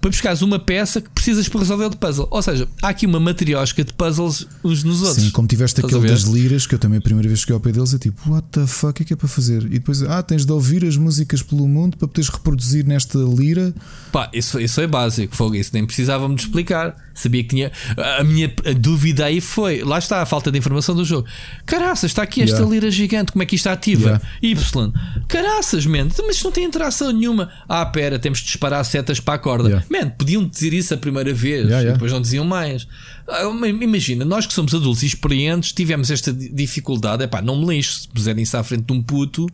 para 0.00 0.10
buscares 0.10 0.42
uma 0.42 0.58
peça 0.58 1.00
que 1.00 1.08
precisas 1.10 1.48
para 1.48 1.60
resolver 1.60 1.86
o 1.86 1.96
puzzle. 1.96 2.28
Ou 2.30 2.42
seja, 2.42 2.68
há 2.82 2.88
aqui 2.88 3.06
uma 3.06 3.18
matriosca 3.18 3.84
de 3.84 3.92
puzzles 3.94 4.46
uns 4.62 4.84
nos 4.84 5.02
outros. 5.02 5.24
Sim, 5.24 5.30
como 5.30 5.48
tiveste 5.48 5.80
Estás 5.80 5.94
aquele 5.94 6.12
das 6.12 6.22
liras, 6.22 6.66
que 6.66 6.74
eu 6.74 6.78
também 6.78 6.98
a 6.98 7.02
primeira 7.02 7.28
vez 7.28 7.40
que 7.40 7.46
cheguei 7.46 7.54
ao 7.54 7.60
pé 7.60 7.72
deles 7.72 7.94
é 7.94 7.98
tipo, 7.98 8.30
what 8.30 8.46
the 8.50 8.66
fuck, 8.66 8.90
o 8.90 8.92
que 8.92 9.02
é 9.02 9.06
que 9.06 9.12
é 9.14 9.16
para 9.16 9.28
fazer? 9.28 9.64
E 9.64 9.78
depois, 9.78 10.02
ah, 10.02 10.22
tens 10.22 10.44
de 10.44 10.52
ouvir 10.52 10.84
as 10.84 10.96
músicas 10.96 11.42
pelo 11.42 11.66
mundo 11.66 11.96
para 11.96 12.06
poderes 12.06 12.28
reproduzir 12.28 12.86
nesta 12.86 13.18
lira. 13.18 13.74
Pá, 14.10 14.28
isso, 14.32 14.60
isso 14.60 14.80
é 14.80 14.86
básico, 14.86 15.34
fogo, 15.34 15.54
isso 15.54 15.70
nem 15.72 15.86
precisávamos 15.86 16.36
de 16.36 16.46
explicar. 16.46 16.96
Sabia 17.14 17.42
que 17.42 17.50
tinha. 17.50 17.72
A 18.18 18.24
minha 18.24 18.52
dúvida 18.78 19.26
aí 19.26 19.40
foi, 19.40 19.82
lá 19.82 19.98
está 19.98 20.22
a 20.22 20.26
falta 20.26 20.50
de 20.50 20.58
informação 20.58 20.94
do 20.94 21.04
jogo. 21.04 21.26
Caraças, 21.66 22.10
está 22.10 22.22
aqui 22.22 22.42
esta 22.42 22.56
yeah. 22.56 22.74
lira 22.74 22.90
gigante, 22.90 23.32
como 23.32 23.42
é 23.42 23.46
que 23.46 23.54
isto 23.54 23.66
está 23.66 23.72
ativa? 23.72 24.02
Yeah. 24.02 24.24
Y. 24.42 24.92
Caraças, 25.28 25.86
man, 25.86 26.08
mas 26.26 26.36
isto 26.36 26.44
não 26.44 26.52
tem 26.52 26.64
interação 26.64 27.12
nenhuma. 27.12 27.50
Ah, 27.68 27.86
pera, 27.86 28.18
temos 28.18 28.40
de 28.40 28.46
disparar 28.46 28.84
setas 28.84 29.20
para 29.20 29.34
a 29.34 29.38
corda. 29.38 29.68
Yeah. 29.68 29.86
Man, 29.88 30.10
podiam 30.10 30.46
dizer 30.46 30.72
isso 30.72 30.92
a 30.92 30.96
primeira 30.96 31.32
vez, 31.32 31.64
yeah, 31.64 31.78
yeah. 31.78 31.92
depois 31.92 32.10
não 32.10 32.20
diziam 32.20 32.44
mais. 32.44 32.88
Ah, 33.28 33.44
imagina, 33.80 34.24
nós 34.24 34.44
que 34.44 34.52
somos 34.52 34.74
adultos 34.74 35.04
e 35.04 35.06
experientes 35.06 35.72
tivemos 35.72 36.10
esta 36.10 36.32
dificuldade. 36.32 37.22
É 37.22 37.26
pá, 37.28 37.40
não 37.40 37.56
me 37.56 37.76
lixo 37.76 38.00
se 38.00 38.08
puserem 38.08 38.42
isso 38.42 38.56
à 38.56 38.64
frente 38.64 38.84
de 38.84 38.92
um 38.92 39.00
puto 39.00 39.46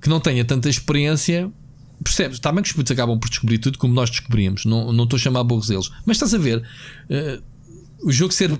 que 0.00 0.08
não 0.08 0.20
tenha 0.20 0.44
tanta 0.44 0.68
experiência. 0.68 1.50
Percebes? 2.02 2.38
Também 2.38 2.62
que 2.62 2.68
os 2.68 2.76
putos 2.76 2.92
acabam 2.92 3.18
por 3.18 3.28
descobrir 3.28 3.58
tudo 3.58 3.78
como 3.78 3.92
nós 3.94 4.10
descobrimos. 4.10 4.64
Não, 4.64 4.92
não 4.92 5.04
estou 5.04 5.16
a 5.16 5.20
chamar 5.20 5.42
burros 5.42 5.70
eles. 5.70 5.90
Mas 6.06 6.16
estás 6.16 6.32
a 6.32 6.38
ver, 6.38 6.58
uh, 6.58 7.42
o 8.02 8.12
jogo 8.12 8.32
ser 8.32 8.52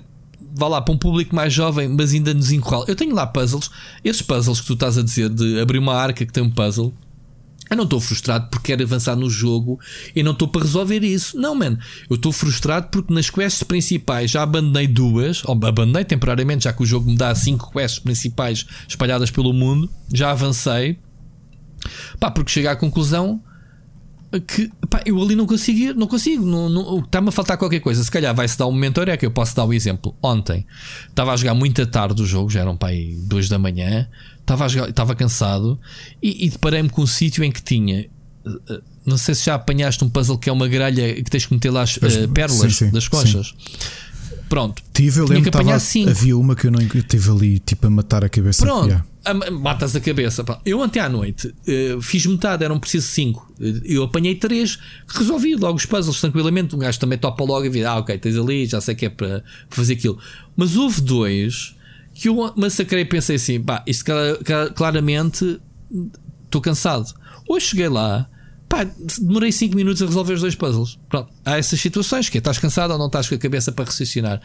vá 0.59 0.67
lá, 0.67 0.81
para 0.81 0.93
um 0.93 0.97
público 0.97 1.35
mais 1.35 1.53
jovem, 1.53 1.87
mas 1.87 2.13
ainda 2.13 2.33
nos 2.33 2.51
encurrala. 2.51 2.85
Eu 2.87 2.95
tenho 2.95 3.15
lá 3.15 3.25
puzzles, 3.25 3.71
esses 4.03 4.21
puzzles 4.21 4.59
que 4.61 4.67
tu 4.67 4.73
estás 4.73 4.97
a 4.97 5.01
dizer 5.01 5.29
de 5.29 5.59
abrir 5.59 5.79
uma 5.79 5.95
arca 5.95 6.25
que 6.25 6.33
tem 6.33 6.43
um 6.43 6.49
puzzle. 6.49 6.93
Eu 7.69 7.77
não 7.77 7.83
estou 7.83 7.99
frustrado 8.01 8.47
porque 8.49 8.71
quero 8.71 8.83
avançar 8.83 9.15
no 9.15 9.29
jogo 9.29 9.79
e 10.15 10.23
não 10.23 10.31
estou 10.31 10.47
para 10.47 10.63
resolver 10.63 11.03
isso. 11.03 11.37
Não, 11.39 11.53
man. 11.53 11.77
Eu 12.09 12.15
estou 12.15 12.31
frustrado 12.31 12.87
porque 12.91 13.13
nas 13.13 13.29
quests 13.29 13.61
principais 13.61 14.31
já 14.31 14.41
abandonei 14.41 14.87
duas, 14.87 15.43
ou 15.45 15.53
abandonei 15.53 16.03
temporariamente, 16.03 16.63
já 16.63 16.73
que 16.73 16.81
o 16.81 16.85
jogo 16.85 17.11
me 17.11 17.15
dá 17.15 17.33
cinco 17.35 17.71
quests 17.71 17.99
principais 17.99 18.65
espalhadas 18.87 19.29
pelo 19.29 19.53
mundo. 19.53 19.89
Já 20.11 20.31
avancei. 20.31 20.97
Pá, 22.19 22.31
porque 22.31 22.51
chego 22.51 22.69
à 22.69 22.75
conclusão 22.75 23.41
que 24.45 24.69
pá, 24.87 25.01
eu 25.05 25.19
ali 25.19 25.35
não 25.35 25.47
consigo, 25.47 25.97
não 25.97 26.05
consigo, 26.05 26.45
não, 26.45 26.69
não, 26.69 26.99
está-me 26.99 27.29
a 27.29 27.31
faltar 27.31 27.57
qualquer 27.57 27.79
coisa. 27.79 28.03
Se 28.03 28.11
calhar 28.11 28.35
vai-se 28.35 28.57
dar 28.57 28.67
um 28.67 28.71
momento, 28.71 29.01
é 29.01 29.17
que 29.17 29.25
eu 29.25 29.31
posso 29.31 29.55
dar 29.55 29.63
o 29.63 29.69
um 29.69 29.73
exemplo. 29.73 30.15
Ontem 30.21 30.65
estava 31.09 31.33
a 31.33 31.37
jogar 31.37 31.55
muita 31.55 31.85
tarde 31.85 32.21
o 32.21 32.25
jogo, 32.25 32.49
já 32.49 32.61
eram 32.61 32.77
para 32.77 32.89
aí 32.89 33.15
2 33.23 33.49
da 33.49 33.57
manhã, 33.57 34.07
estava, 34.39 34.65
a 34.65 34.67
jogar, 34.67 34.89
estava 34.89 35.15
cansado 35.15 35.79
e, 36.21 36.45
e 36.45 36.49
deparei-me 36.49 36.89
com 36.89 37.01
um 37.01 37.07
sítio 37.07 37.43
em 37.43 37.51
que 37.51 37.63
tinha. 37.63 38.01
Eh, 38.01 38.09
eh, 38.69 38.81
não 39.05 39.17
sei 39.17 39.33
se 39.33 39.45
já 39.45 39.55
apanhaste 39.55 40.03
um 40.03 40.09
puzzle 40.09 40.37
que 40.37 40.49
é 40.49 40.53
uma 40.53 40.67
gralha 40.67 41.15
que 41.15 41.23
tens 41.23 41.47
que 41.47 41.53
meter 41.53 41.71
lá 41.71 41.81
as 41.81 41.95
uh, 41.97 42.27
pérolas 42.31 42.75
sim, 42.75 42.85
sim, 42.85 42.91
das 42.91 43.07
conchas. 43.07 43.55
Sim. 43.57 43.79
Pronto. 44.49 44.81
Tive, 44.91 45.19
eu 45.19 45.27
lembro 45.27 45.43
que 45.43 45.51
tava, 45.51 45.75
havia 46.09 46.35
uma 46.37 46.55
que 46.55 46.65
eu 46.65 46.71
não 46.71 46.79
tive 46.79 47.29
ali 47.29 47.59
tipo 47.59 47.85
a 47.85 47.89
matar 47.89 48.25
a 48.25 48.29
cabeça. 48.29 48.65
Pronto. 48.65 48.87
Yeah. 48.87 49.05
Matas 49.51 49.95
a 49.95 49.99
cabeça. 49.99 50.43
Pá. 50.43 50.59
Eu 50.65 50.79
ontem 50.79 50.99
à 50.99 51.07
noite 51.07 51.47
uh, 51.47 52.01
fiz 52.01 52.25
metade, 52.25 52.63
eram 52.63 52.79
preciso 52.79 53.07
5. 53.09 53.53
Eu 53.85 54.03
apanhei 54.03 54.33
3, 54.33 54.79
resolvi 55.07 55.55
logo 55.55 55.77
os 55.77 55.85
puzzles 55.85 56.19
tranquilamente. 56.19 56.75
Um 56.75 56.79
gajo 56.79 56.99
também 56.99 57.17
topa 57.17 57.43
logo 57.43 57.65
e 57.65 57.69
vira, 57.69 57.91
ah, 57.91 57.97
ok, 57.99 58.17
tens 58.17 58.35
ali, 58.35 58.65
já 58.65 58.81
sei 58.81 58.95
que 58.95 59.05
é 59.05 59.09
para 59.09 59.43
fazer 59.69 59.93
aquilo. 59.93 60.17
Mas 60.57 60.75
houve 60.75 61.01
dois 61.01 61.75
que 62.15 62.27
eu 62.27 62.53
massacrei 62.57 63.03
e 63.03 63.05
pensei 63.05 63.35
assim, 63.35 63.61
pá, 63.61 63.83
isto 63.85 64.03
claramente 64.75 65.59
estou 66.45 66.59
cansado. 66.59 67.13
Hoje 67.47 67.67
cheguei 67.67 67.87
lá, 67.87 68.27
Pá, 68.69 68.87
demorei 69.19 69.51
5 69.51 69.75
minutos 69.75 69.99
a 70.03 70.05
resolver 70.05 70.33
os 70.33 70.41
dois 70.41 70.53
puzzles. 70.53 70.99
Pronto, 71.09 71.33
há 71.43 71.57
essas 71.57 71.81
situações 71.81 72.29
que 72.29 72.37
é, 72.37 72.39
estás 72.39 72.59
cansado 72.59 72.91
ou 72.91 72.99
não 72.99 73.07
estás 73.07 73.27
com 73.27 73.33
a 73.33 73.37
cabeça 73.39 73.71
para 73.71 73.85
raciocinar. 73.85 74.39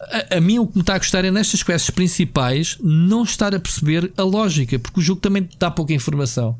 A, 0.00 0.38
a, 0.38 0.40
mim 0.40 0.58
o 0.58 0.66
que 0.66 0.76
me 0.76 0.80
está 0.80 0.94
a 0.94 0.98
gostar 0.98 1.26
é 1.26 1.30
nestas 1.30 1.62
quests 1.62 1.90
principais 1.90 2.78
não 2.82 3.22
estar 3.22 3.54
a 3.54 3.60
perceber 3.60 4.10
a 4.16 4.22
lógica, 4.22 4.78
porque 4.78 4.98
o 4.98 5.02
jogo 5.02 5.20
também 5.20 5.46
dá 5.58 5.70
pouca 5.70 5.92
informação. 5.92 6.58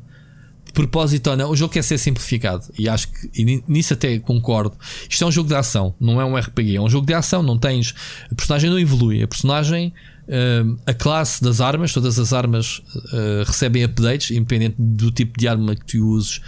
De 0.63 0.73
propósito 0.73 1.31
ou 1.31 1.35
não, 1.35 1.49
o 1.49 1.55
jogo 1.55 1.73
quer 1.73 1.83
ser 1.83 1.97
simplificado 1.97 2.65
e 2.77 2.87
acho 2.87 3.11
que 3.11 3.41
e 3.41 3.63
nisso 3.67 3.93
até 3.93 4.19
concordo. 4.19 4.77
Isto 5.09 5.23
é 5.23 5.27
um 5.27 5.31
jogo 5.31 5.49
de 5.49 5.55
ação, 5.55 5.95
não 5.99 6.21
é 6.21 6.23
um 6.23 6.37
RPG, 6.37 6.75
é 6.75 6.81
um 6.81 6.87
jogo 6.87 7.07
de 7.07 7.15
ação. 7.15 7.41
Não 7.41 7.57
tens 7.57 7.95
a 8.31 8.35
personagem 8.35 8.69
não 8.69 8.79
evolui, 8.79 9.23
a 9.23 9.27
personagem, 9.27 9.91
uh, 10.27 10.79
a 10.85 10.93
classe 10.93 11.43
das 11.43 11.59
armas, 11.59 11.91
todas 11.91 12.19
as 12.19 12.31
armas 12.31 12.77
uh, 12.77 13.43
recebem 13.45 13.83
updates, 13.83 14.29
independente 14.29 14.75
do 14.77 15.11
tipo 15.11 15.39
de 15.39 15.47
arma 15.47 15.75
que 15.75 15.85
tu 15.85 16.07
uses 16.07 16.39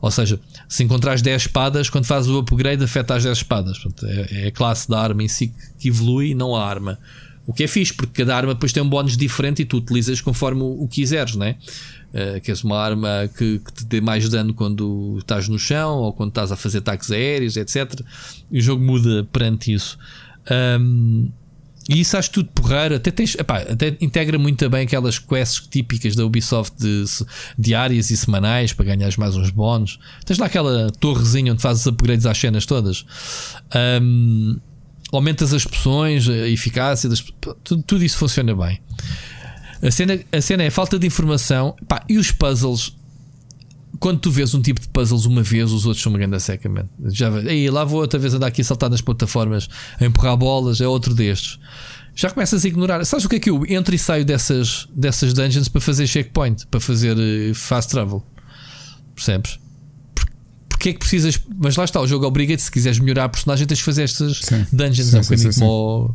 ou 0.00 0.10
seja, 0.10 0.40
se 0.68 0.82
encontrares 0.82 1.22
10 1.22 1.42
espadas, 1.42 1.90
quando 1.90 2.06
fazes 2.06 2.30
o 2.30 2.38
upgrade, 2.38 2.84
afeta 2.84 3.14
as 3.14 3.22
10 3.22 3.38
espadas. 3.38 3.78
Portanto, 3.78 4.06
é, 4.06 4.44
é, 4.44 4.46
a 4.48 4.50
classe 4.50 4.88
da 4.88 5.00
arma 5.00 5.22
em 5.22 5.28
si 5.28 5.52
que 5.78 5.88
evolui, 5.88 6.34
não 6.34 6.56
a 6.56 6.64
arma. 6.66 6.98
O 7.46 7.52
que 7.52 7.64
é 7.64 7.68
fixe, 7.68 7.92
porque 7.92 8.22
cada 8.22 8.36
arma 8.36 8.54
depois 8.54 8.72
tem 8.72 8.82
um 8.82 8.88
bónus 8.88 9.16
diferente 9.16 9.62
e 9.62 9.64
tu 9.64 9.76
utilizas 9.76 10.20
conforme 10.20 10.62
o, 10.62 10.82
o 10.82 10.88
quiseres, 10.88 11.34
né? 11.34 11.56
Uh, 12.10 12.40
queres 12.40 12.64
uma 12.64 12.78
arma 12.78 13.30
que, 13.36 13.58
que, 13.58 13.72
te 13.72 13.84
dê 13.84 14.00
mais 14.00 14.28
dano 14.28 14.52
quando 14.52 15.16
estás 15.18 15.48
no 15.48 15.58
chão 15.58 15.98
ou 15.98 16.12
quando 16.12 16.30
estás 16.30 16.50
a 16.50 16.56
fazer 16.56 16.78
ataques 16.78 17.10
aéreos, 17.10 17.56
etc. 17.56 18.00
E 18.50 18.58
o 18.58 18.62
jogo 18.62 18.82
muda 18.82 19.26
perante 19.32 19.72
isso. 19.72 19.98
Um, 20.80 21.30
e 21.90 21.98
isso 21.98 22.16
acho 22.16 22.30
tudo 22.30 22.48
porreiro. 22.50 22.94
Até, 22.94 23.10
tens, 23.10 23.34
epá, 23.34 23.58
até 23.58 23.96
integra 24.00 24.38
muito 24.38 24.70
bem 24.70 24.82
aquelas 24.82 25.18
quests 25.18 25.66
típicas 25.68 26.14
da 26.14 26.24
Ubisoft 26.24 26.76
de, 26.78 27.04
diárias 27.58 28.12
e 28.12 28.16
semanais 28.16 28.72
para 28.72 28.84
ganhares 28.84 29.16
mais 29.16 29.34
uns 29.34 29.50
bónus. 29.50 29.98
Tens 30.24 30.38
lá 30.38 30.46
aquela 30.46 30.88
torrezinha 31.00 31.52
onde 31.52 31.60
fazes 31.60 31.84
upgrades 31.88 32.26
às 32.26 32.38
cenas 32.38 32.64
todas. 32.64 33.04
Um, 34.00 34.56
aumentas 35.10 35.52
as 35.52 35.64
poções, 35.64 36.28
a 36.28 36.48
eficácia, 36.48 37.08
das, 37.08 37.24
tudo, 37.64 37.82
tudo, 37.82 38.04
isso 38.04 38.18
funciona 38.18 38.54
bem. 38.54 38.80
A 39.82 39.90
cena, 39.90 40.20
a 40.30 40.40
cena 40.40 40.62
é 40.62 40.70
falta 40.70 40.96
de 40.96 41.08
informação 41.08 41.74
e 42.08 42.18
os 42.18 42.30
puzzles 42.30 42.96
quando 43.98 44.20
tu 44.20 44.30
vês 44.30 44.54
um 44.54 44.62
tipo 44.62 44.80
de 44.80 44.88
puzzles 44.88 45.26
uma 45.26 45.42
vez, 45.42 45.72
os 45.72 45.84
outros 45.86 46.02
são 46.02 46.10
uma 46.10 46.18
grande 46.18 46.40
seca, 46.40 46.68
man. 46.68 46.88
Já 47.06 47.32
aí 47.34 47.68
lá 47.70 47.84
vou 47.84 48.00
outra 48.00 48.18
vez 48.18 48.34
andar 48.34 48.46
aqui 48.46 48.62
a 48.62 48.64
saltar 48.64 48.90
nas 48.90 49.00
plataformas, 49.00 49.68
a 50.00 50.04
empurrar 50.04 50.36
bolas, 50.36 50.80
é 50.80 50.88
outro 50.88 51.14
destes. 51.14 51.58
Já 52.14 52.30
começas 52.30 52.64
a 52.64 52.68
ignorar. 52.68 53.04
Sabes 53.04 53.24
o 53.24 53.28
que 53.28 53.36
é 53.36 53.40
que 53.40 53.50
eu 53.50 53.64
entro 53.68 53.94
e 53.94 53.98
saio 53.98 54.24
dessas, 54.24 54.88
dessas 54.94 55.32
dungeons 55.32 55.68
para 55.68 55.80
fazer 55.80 56.06
checkpoint, 56.06 56.66
para 56.66 56.80
fazer 56.80 57.16
uh, 57.16 57.54
fast 57.54 57.90
travel? 57.90 58.24
Percebes? 59.14 59.59
Porque 60.80 60.88
é 60.88 60.92
que 60.94 60.98
precisas. 60.98 61.38
Mas 61.58 61.76
lá 61.76 61.84
está, 61.84 62.00
o 62.00 62.06
jogo 62.06 62.24
obriga-te, 62.24 62.62
se 62.62 62.70
quiseres 62.70 62.98
melhorar 62.98 63.24
a 63.24 63.28
personagem, 63.28 63.66
tens 63.66 63.78
de 63.78 63.84
fazer 63.84 64.04
estas 64.04 64.38
sim. 64.38 64.64
dungeons. 64.72 65.08
Sim, 65.08 65.16
é 65.16 65.20
um 65.20 65.22
bocadinho 65.22 65.54
como 65.54 66.14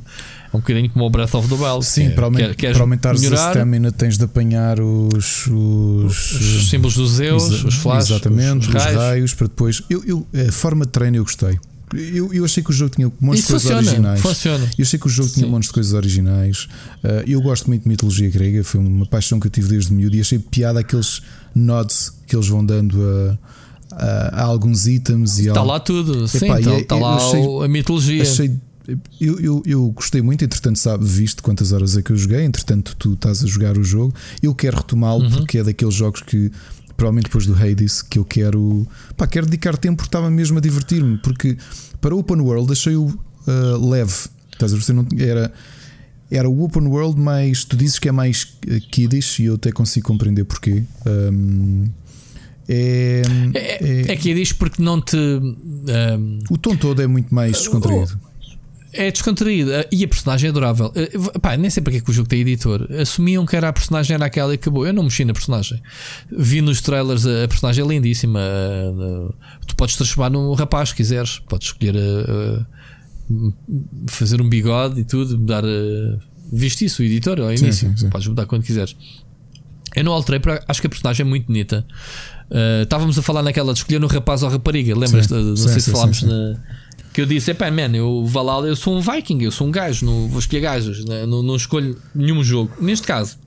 um 0.53 0.59
bocadinho 0.59 0.89
como 0.89 1.05
o 1.05 1.09
Breath 1.11 1.35
of 1.35 1.47
the 1.47 1.53
Wild. 1.53 1.85
Sim, 1.85 2.09
para, 2.09 2.25
aumentar, 2.25 2.55
quer, 2.55 2.73
para 2.73 2.81
aumentar 2.81 3.11
a 3.11 3.15
stamina 3.15 3.91
tens 3.91 4.17
de 4.17 4.23
apanhar 4.23 4.79
os, 4.79 5.45
os, 5.45 6.31
os 6.31 6.69
símbolos 6.69 6.95
dos 6.95 7.11
Zeus, 7.11 7.63
os 7.63 7.75
flashes, 7.75 8.09
exatamente, 8.09 8.67
os 8.67 8.73
raios. 8.73 8.89
os 8.89 8.95
raios. 8.95 9.33
para 9.35 9.47
depois. 9.47 9.83
Eu, 9.87 10.03
eu, 10.03 10.27
a 10.47 10.51
forma 10.51 10.83
de 10.83 10.91
treino 10.91 11.17
eu 11.17 11.23
gostei. 11.23 11.59
eu, 11.93 12.33
eu 12.33 12.43
achei 12.43 12.63
que 12.63 12.71
o 12.71 12.73
jogo 12.73 12.95
tinha 12.95 13.11
montes 13.21 13.43
de 13.43 13.51
coisas 13.51 13.61
funciona, 13.61 13.87
originais. 13.87 14.19
Funciona. 14.19 14.69
Eu 14.79 14.83
achei 14.83 14.99
que 14.99 15.05
o 15.05 15.09
jogo 15.09 15.29
tinha 15.29 15.45
Sim. 15.45 15.51
montes 15.51 15.69
de 15.69 15.73
coisas 15.75 15.93
originais. 15.93 16.63
Uh, 17.03 17.21
eu 17.27 17.39
gosto 17.39 17.67
muito 17.67 17.83
de 17.83 17.89
mitologia 17.89 18.31
grega, 18.31 18.63
foi 18.63 18.79
uma 18.79 19.05
paixão 19.05 19.39
que 19.39 19.45
eu 19.45 19.51
tive 19.51 19.67
desde 19.67 19.93
miúdo 19.93 20.15
e 20.15 20.21
achei 20.21 20.39
piada 20.39 20.79
aqueles 20.79 21.21
nods 21.53 22.11
que 22.25 22.35
eles 22.35 22.47
vão 22.47 22.65
dando 22.65 22.99
a, 22.99 23.37
a, 23.95 24.41
a 24.41 24.43
alguns 24.43 24.85
itens 24.87 25.39
e 25.39 25.47
Está 25.47 25.59
ao- 25.61 25.65
lá 25.65 25.79
tudo. 25.79 26.27
Sim, 26.27 26.45
Epá, 26.45 26.59
está, 26.59 26.71
e 26.71 26.73
é- 26.75 26.79
está 26.81 26.95
eu 26.95 27.01
lá 27.01 27.15
achei- 27.15 27.63
a 27.63 27.67
mitologia. 27.67 28.21
Achei. 28.21 28.55
Eu, 29.19 29.39
eu, 29.39 29.63
eu 29.65 29.89
gostei 29.91 30.21
muito, 30.21 30.45
entretanto, 30.45 30.77
sabe, 30.77 31.03
visto 31.05 31.41
quantas 31.41 31.71
horas 31.71 31.97
é 31.97 32.03
que 32.03 32.11
eu 32.11 32.17
joguei. 32.17 32.43
Entretanto, 32.43 32.95
tu 32.99 33.13
estás 33.13 33.43
a 33.43 33.47
jogar 33.47 33.77
o 33.79 33.83
jogo. 33.83 34.13
Eu 34.43 34.53
quero 34.53 34.77
retomá-lo 34.77 35.23
Uhum. 35.23 35.31
porque 35.31 35.57
é 35.57 35.63
daqueles 35.63 35.95
jogos 35.95 36.21
que, 36.21 36.51
provavelmente 36.95 37.25
depois 37.25 37.47
do 37.47 37.53
Hades, 37.55 38.03
que 38.03 38.19
eu 38.19 38.23
quero. 38.25 38.87
Pá, 39.17 39.25
quero 39.25 39.47
dedicar 39.47 39.75
tempo 39.75 39.97
porque 39.97 40.09
estava 40.09 40.29
mesmo 40.29 40.59
a 40.59 40.61
divertir-me. 40.61 41.17
Porque 41.17 41.57
para 41.99 42.13
o 42.15 42.19
Open 42.19 42.39
World 42.41 42.71
achei-o 42.71 43.05
uh, 43.07 43.89
leve. 43.89 44.13
Estás 44.53 44.71
a 44.71 44.77
ver? 44.77 44.93
Não- 44.93 45.07
Era, 45.17 45.51
era 46.29 46.47
o 46.47 46.63
Open 46.63 46.85
World, 46.87 47.19
mas 47.19 47.63
tu 47.65 47.75
dizes 47.75 47.97
que 47.97 48.07
é 48.07 48.11
mais 48.11 48.55
uh, 48.67 48.79
kiddish 48.91 49.39
e 49.39 49.45
eu 49.45 49.55
até 49.55 49.71
consigo 49.71 50.05
compreender 50.07 50.43
porquê. 50.45 50.83
Um, 51.07 51.85
é, 52.67 53.21
É, 53.53 54.11
é 54.13 54.15
que 54.15 54.33
diz 54.33 54.51
porque 54.53 54.81
não 54.81 55.01
te. 55.01 55.15
ahm, 55.17 56.39
o 56.49 56.57
tom 56.57 56.75
todo 56.75 57.01
é 57.01 57.07
muito 57.07 57.33
mais 57.33 57.51
descontraído. 57.53 58.19
é 58.93 59.11
descontraído 59.11 59.71
e 59.91 60.03
a 60.03 60.07
personagem 60.07 60.47
é 60.47 60.49
adorável. 60.51 60.91
Ah, 61.33 61.39
Pá, 61.39 61.57
nem 61.57 61.69
sei 61.69 61.83
para 61.83 61.91
que 61.91 61.97
é 61.97 62.01
que 62.01 62.09
o 62.09 62.13
jogo 62.13 62.29
tem 62.29 62.39
editor. 62.41 62.87
Assumiam 62.99 63.45
que 63.45 63.55
era 63.55 63.69
a 63.69 63.73
personagem, 63.73 64.13
era 64.15 64.25
aquela 64.25 64.53
e 64.53 64.55
acabou. 64.55 64.85
Eu 64.87 64.93
não 64.93 65.03
mexi 65.03 65.25
na 65.25 65.33
personagem. 65.33 65.81
Vi 66.31 66.61
nos 66.61 66.81
trailers 66.81 67.25
a, 67.27 67.43
a 67.43 67.47
personagem 67.47 67.83
é 67.83 67.87
lindíssima. 67.87 68.39
ah, 68.39 69.33
tu 69.67 69.75
podes 69.75 69.95
transformar 69.95 70.29
num 70.29 70.53
rapaz 70.53 70.89
se 70.89 70.95
quiseres. 70.95 71.39
Podes 71.39 71.67
escolher 71.67 71.95
ah, 71.97 72.65
ah, 73.29 73.51
fazer 74.07 74.41
um 74.41 74.47
bigode 74.49 75.01
e 75.01 75.03
tudo, 75.03 75.37
mudar. 75.37 75.63
ah, 75.65 76.19
viste 76.51 76.85
isso, 76.85 77.01
o 77.01 77.05
editor 77.05 77.39
ao 77.41 77.49
Sim, 77.57 77.65
início. 77.65 77.89
sim, 77.89 77.97
sim. 77.97 78.09
Podes 78.09 78.27
mudar 78.27 78.45
quando 78.45 78.63
quiseres. 78.63 78.95
Eu 79.95 80.03
não 80.03 80.11
alterei, 80.11 80.39
porque 80.39 80.61
acho 80.67 80.81
que 80.81 80.87
a 80.87 80.89
personagem 80.89 81.25
é 81.25 81.29
muito 81.29 81.47
bonita. 81.47 81.85
Uh, 82.49 82.83
estávamos 82.83 83.17
a 83.17 83.21
falar 83.23 83.41
naquela 83.41 83.73
de 83.73 83.79
escolher 83.79 83.99
no 83.99 84.07
rapaz 84.07 84.43
ou 84.43 84.49
rapariga. 84.49 84.97
Lembras? 84.97 85.25
Sim, 85.25 85.33
Não 85.33 85.55
sim, 85.55 85.69
sei 85.69 85.81
se 85.81 85.91
falámos 85.91 86.21
na. 86.21 86.55
Que 87.13 87.21
eu 87.21 87.25
disse: 87.25 87.51
Epá, 87.51 87.71
man, 87.71 87.95
eu 87.95 88.25
Valhalla, 88.25 88.67
eu 88.67 88.75
sou 88.75 88.95
um 88.95 89.01
viking, 89.01 89.41
eu 89.41 89.51
sou 89.51 89.67
um 89.67 89.71
gajo, 89.71 90.05
não 90.05 90.27
vou 90.27 90.39
escolher 90.39 90.61
gajas, 90.61 91.03
né? 91.05 91.25
não, 91.25 91.41
não 91.41 91.55
escolho 91.55 91.97
nenhum 92.13 92.43
jogo. 92.43 92.71
Neste 92.79 93.07
caso, 93.07 93.37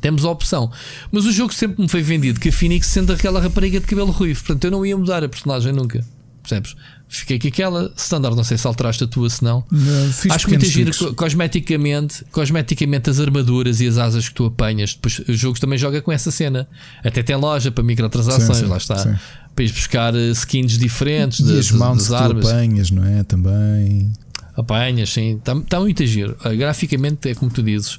temos 0.00 0.24
a 0.24 0.30
opção. 0.30 0.70
Mas 1.12 1.24
o 1.24 1.32
jogo 1.32 1.52
sempre 1.52 1.82
me 1.82 1.88
foi 1.88 2.02
vendido 2.02 2.40
que 2.40 2.48
a 2.48 2.52
Phoenix 2.52 2.86
sendo 2.88 3.12
aquela 3.12 3.40
rapariga 3.40 3.78
de 3.78 3.86
cabelo 3.86 4.10
ruivo. 4.10 4.40
Portanto, 4.40 4.64
eu 4.64 4.70
não 4.70 4.84
ia 4.84 4.96
mudar 4.96 5.22
a 5.22 5.28
personagem 5.28 5.72
nunca. 5.72 6.04
Percebes? 6.48 6.74
Fiquei 7.10 7.38
com 7.38 7.48
aquela 7.48 7.92
standard, 7.96 8.36
não 8.36 8.44
sei 8.44 8.56
se 8.58 8.66
alteraste 8.66 9.04
a 9.04 9.06
tua, 9.06 9.28
se 9.30 9.42
não. 9.44 9.64
Não, 9.70 10.12
fiz 10.12 10.30
Acho 10.32 10.48
muito 10.48 10.64
pequenos 10.66 10.96
giro 10.96 11.14
cosmeticamente, 11.14 12.24
cosmeticamente 12.32 13.10
as 13.10 13.18
armaduras 13.20 13.80
e 13.80 13.86
as 13.88 13.96
asas 13.98 14.28
que 14.28 14.34
tu 14.34 14.44
apanhas. 14.46 14.94
Depois 14.94 15.18
o 15.28 15.32
jogo 15.32 15.58
também 15.58 15.78
joga 15.78 16.00
com 16.02 16.12
essa 16.12 16.30
cena. 16.30 16.68
Até 17.04 17.22
tem 17.22 17.36
loja 17.36 17.70
para 17.70 17.82
microtransações, 17.84 18.58
Sim, 18.58 18.64
sim, 18.64 18.70
lá 18.70 18.76
está. 18.76 18.96
sim. 18.98 19.14
Para 19.54 19.64
ir 19.64 19.72
buscar 19.72 20.14
eh, 20.14 20.30
skins 20.30 20.78
diferentes 20.78 21.40
E 21.40 21.44
de- 21.44 21.58
as 21.58 21.70
mounts 21.70 22.08
das 22.08 22.18
que 22.20 22.24
tu 22.26 22.30
armas. 22.30 22.46
apanhas, 22.46 22.90
não 22.90 23.04
é? 23.04 23.22
Também. 23.24 24.12
Apanhas, 24.56 25.10
sim. 25.10 25.36
Está 25.36 25.58
tá 25.62 25.80
muito 25.80 26.04
giro. 26.06 26.36
Ah, 26.44 26.52
graficamente 26.54 27.28
é 27.28 27.34
como 27.34 27.50
tu 27.50 27.62
dizes. 27.62 27.98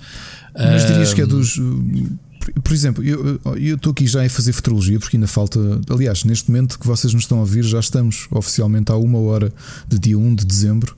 Mas 0.56 0.86
dirias 0.88 1.14
que 1.14 1.22
é 1.22 1.26
dos. 1.26 1.60
Por- 2.64 2.74
exemplo, 2.74 3.04
eu 3.04 3.76
estou 3.76 3.92
aqui 3.92 4.06
já 4.08 4.26
a 4.26 4.30
fazer 4.30 4.54
futurologia 4.54 5.00
porque 5.00 5.18
ainda 5.18 5.28
falta. 5.28 5.60
Aliás, 5.90 6.24
neste 6.24 6.50
momento 6.52 6.80
que 6.80 6.86
vocês 6.88 7.14
nos 7.14 7.24
estão 7.24 7.38
a 7.38 7.42
ouvir, 7.42 7.64
já 7.64 7.80
estamos 7.80 8.28
oficialmente 8.32 8.92
há 8.92 8.96
uma 8.96 9.20
hora 9.20 9.52
de 9.88 9.98
dia 10.00 10.18
1 10.18 10.36
de 10.36 10.46
dezembro. 10.46 10.96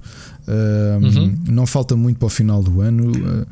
Uh, 0.47 1.03
Uhum. 1.05 1.37
Não 1.49 1.65
falta 1.65 1.95
muito 1.95 2.17
para 2.17 2.25
o 2.25 2.29
final 2.29 2.61
do 2.63 2.81
ano. 2.81 3.11
Uh, 3.11 3.45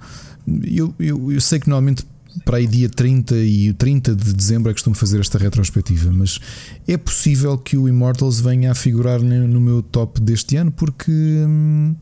Eu, 0.66 0.94
eu, 1.00 1.32
eu 1.32 1.40
sei 1.42 1.60
que 1.60 1.70
normalmente 1.70 2.04
para 2.46 2.58
aí 2.58 2.66
dia 2.68 2.90
30 2.90 3.36
e 3.38 3.74
30 3.74 4.16
de 4.16 4.34
dezembro 4.34 4.70
é 4.70 4.74
que 4.74 4.78
costumo 4.80 4.96
fazer 4.96 5.20
esta 5.20 5.38
retrospectiva, 5.38 6.12
mas 6.12 6.40
é 6.88 6.98
possível 6.98 7.58
que 7.58 7.76
o 7.78 7.88
Immortals 7.88 8.40
venha 8.40 8.72
a 8.72 8.76
figurar 8.76 9.20
no 9.22 9.60
meu 9.62 9.82
top 9.84 10.20
deste 10.22 10.56
ano 10.58 10.72
porque. 10.72 11.12
hum, 11.12 11.96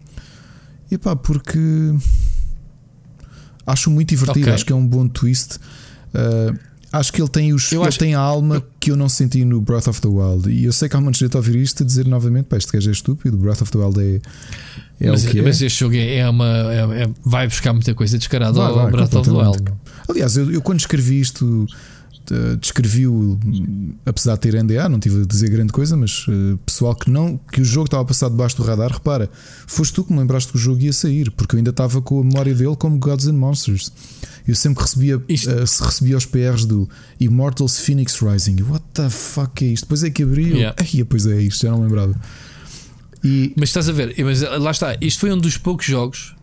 Epá, 0.90 1.16
porque 1.18 1.60
acho 3.66 3.90
muito 3.92 4.10
divertido, 4.10 4.46
Ok. 4.46 4.54
acho 4.54 4.66
que 4.66 4.72
é 4.72 4.76
um 4.76 4.88
bom 4.88 5.08
twist. 5.08 5.58
Uh, 6.18 6.58
acho 6.92 7.14
que 7.14 7.22
ele 7.22 7.30
tem, 7.30 7.54
os, 7.54 7.72
Eu 7.72 7.82
ele 7.82 7.90
acho- 7.90 8.00
tem 8.00 8.16
a 8.16 8.20
alma 8.20 8.64
que 8.80 8.90
eu 8.92 8.96
não 8.98 9.08
senti 9.10 9.46
no 9.46 9.62
Breath 9.62 9.88
of 9.88 10.02
the 10.02 10.08
Wild. 10.08 10.50
E 10.50 10.64
eu 10.66 10.72
sei 10.74 10.90
que 10.90 10.96
há 10.96 11.02
muita 11.02 11.20
gente 11.20 11.36
a 11.36 11.38
ouvir 11.40 11.56
isto 11.58 11.84
a 11.84 11.86
dizer 11.86 12.08
novamente: 12.08 12.46
pá, 12.46 12.58
este 12.58 12.72
gajo 12.72 12.90
é 12.90 12.94
estúpido. 12.94 13.38
Breath 13.38 13.62
of 13.62 13.72
the 13.72 13.78
Wild 13.78 14.00
é, 14.02 14.22
é 15.06 15.12
mas, 15.12 15.24
o 15.26 15.28
que 15.30 15.40
é. 15.40 15.42
mas 15.42 15.62
este 15.62 15.80
jogo 15.80 15.96
é, 15.96 16.16
é 16.16 16.30
uma. 16.30 16.46
é- 16.48 17.04
é- 17.04 17.10
vai 17.26 17.48
buscar 17.48 17.74
muita 17.74 17.94
coisa 17.94 18.18
descarada 18.18 18.54
Vai, 18.54 18.68
ao 18.68 18.76
vai, 18.76 18.92
Breath 18.92 19.14
of 19.16 19.30
the 19.30 19.36
Wild. 19.36 19.64
Aliás, 20.10 20.38
eu, 20.38 20.52
eu 20.52 20.62
quando 20.62 20.80
escrevi 20.80 21.20
isto, 21.20 21.68
descrevi-o, 22.60 23.40
apesar 24.06 24.36
de 24.36 24.42
ter 24.42 24.56
NDA, 24.62 24.90
não 24.90 25.00
tive 25.00 25.22
a 25.22 25.26
dizer 25.26 25.50
grande 25.50 25.72
coisa, 25.72 25.96
mas 25.96 26.26
eh, 26.28 26.58
pessoal 26.66 26.94
que 26.96 27.10
não, 27.10 27.40
que 27.52 27.62
o 27.62 27.66
jogo 27.66 27.86
estava 27.86 28.04
a 28.04 28.06
passar 28.06 28.30
debaixo 28.30 28.58
do 28.58 28.64
radar, 28.64 28.92
repara, 28.92 29.30
foste 29.66 29.94
tu 29.94 30.04
que 30.04 30.12
me 30.14 30.20
lembraste 30.20 30.52
que 30.52 30.58
o 30.58 30.62
jogo 30.62 30.82
ia 30.82 30.92
sair, 30.94 31.32
porque 31.32 31.56
eu 31.56 31.58
ainda 31.58 31.70
estava 31.70 32.02
com 32.02 32.20
a 32.20 32.24
memória 32.24 32.54
dele 32.54 32.76
como 32.76 32.98
Gods 32.98 33.28
and 33.28 33.34
Monsters. 33.38 33.92
Eu 34.48 34.56
sempre 34.56 34.82
recebia, 34.84 35.22
Isto- 35.28 35.50
eh, 35.52 35.60
recebia 35.60 36.16
os 36.18 36.26
PRs 36.26 36.66
do 36.66 36.90
Immortals 37.20 37.80
Phoenix 37.80 38.20
Rising. 38.22 38.62
What 38.64 38.84
the 38.94 39.10
fuck 39.10 39.64
é 39.66 39.70
isto? 39.70 39.84
Depois 39.84 40.04
é 40.04 40.10
que 40.10 40.24
abri. 40.24 40.52
Yeah. 40.54 40.76
Ai, 40.80 41.04
pois 41.04 41.26
é 41.28 41.42
isto, 41.42 41.64
já 41.64 41.72
não 41.72 41.82
lembrava. 41.84 42.16
E 43.24 43.54
Mas 43.58 43.70
estás 43.70 43.90
a 43.90 43.92
ver, 43.92 44.16
mas 44.24 44.42
lá 44.42 44.72
está, 44.72 44.96
isto 45.02 45.20
foi 45.20 45.32
um 45.34 45.38
dos 45.38 45.58
poucos 45.58 45.86
jogos 45.86 46.36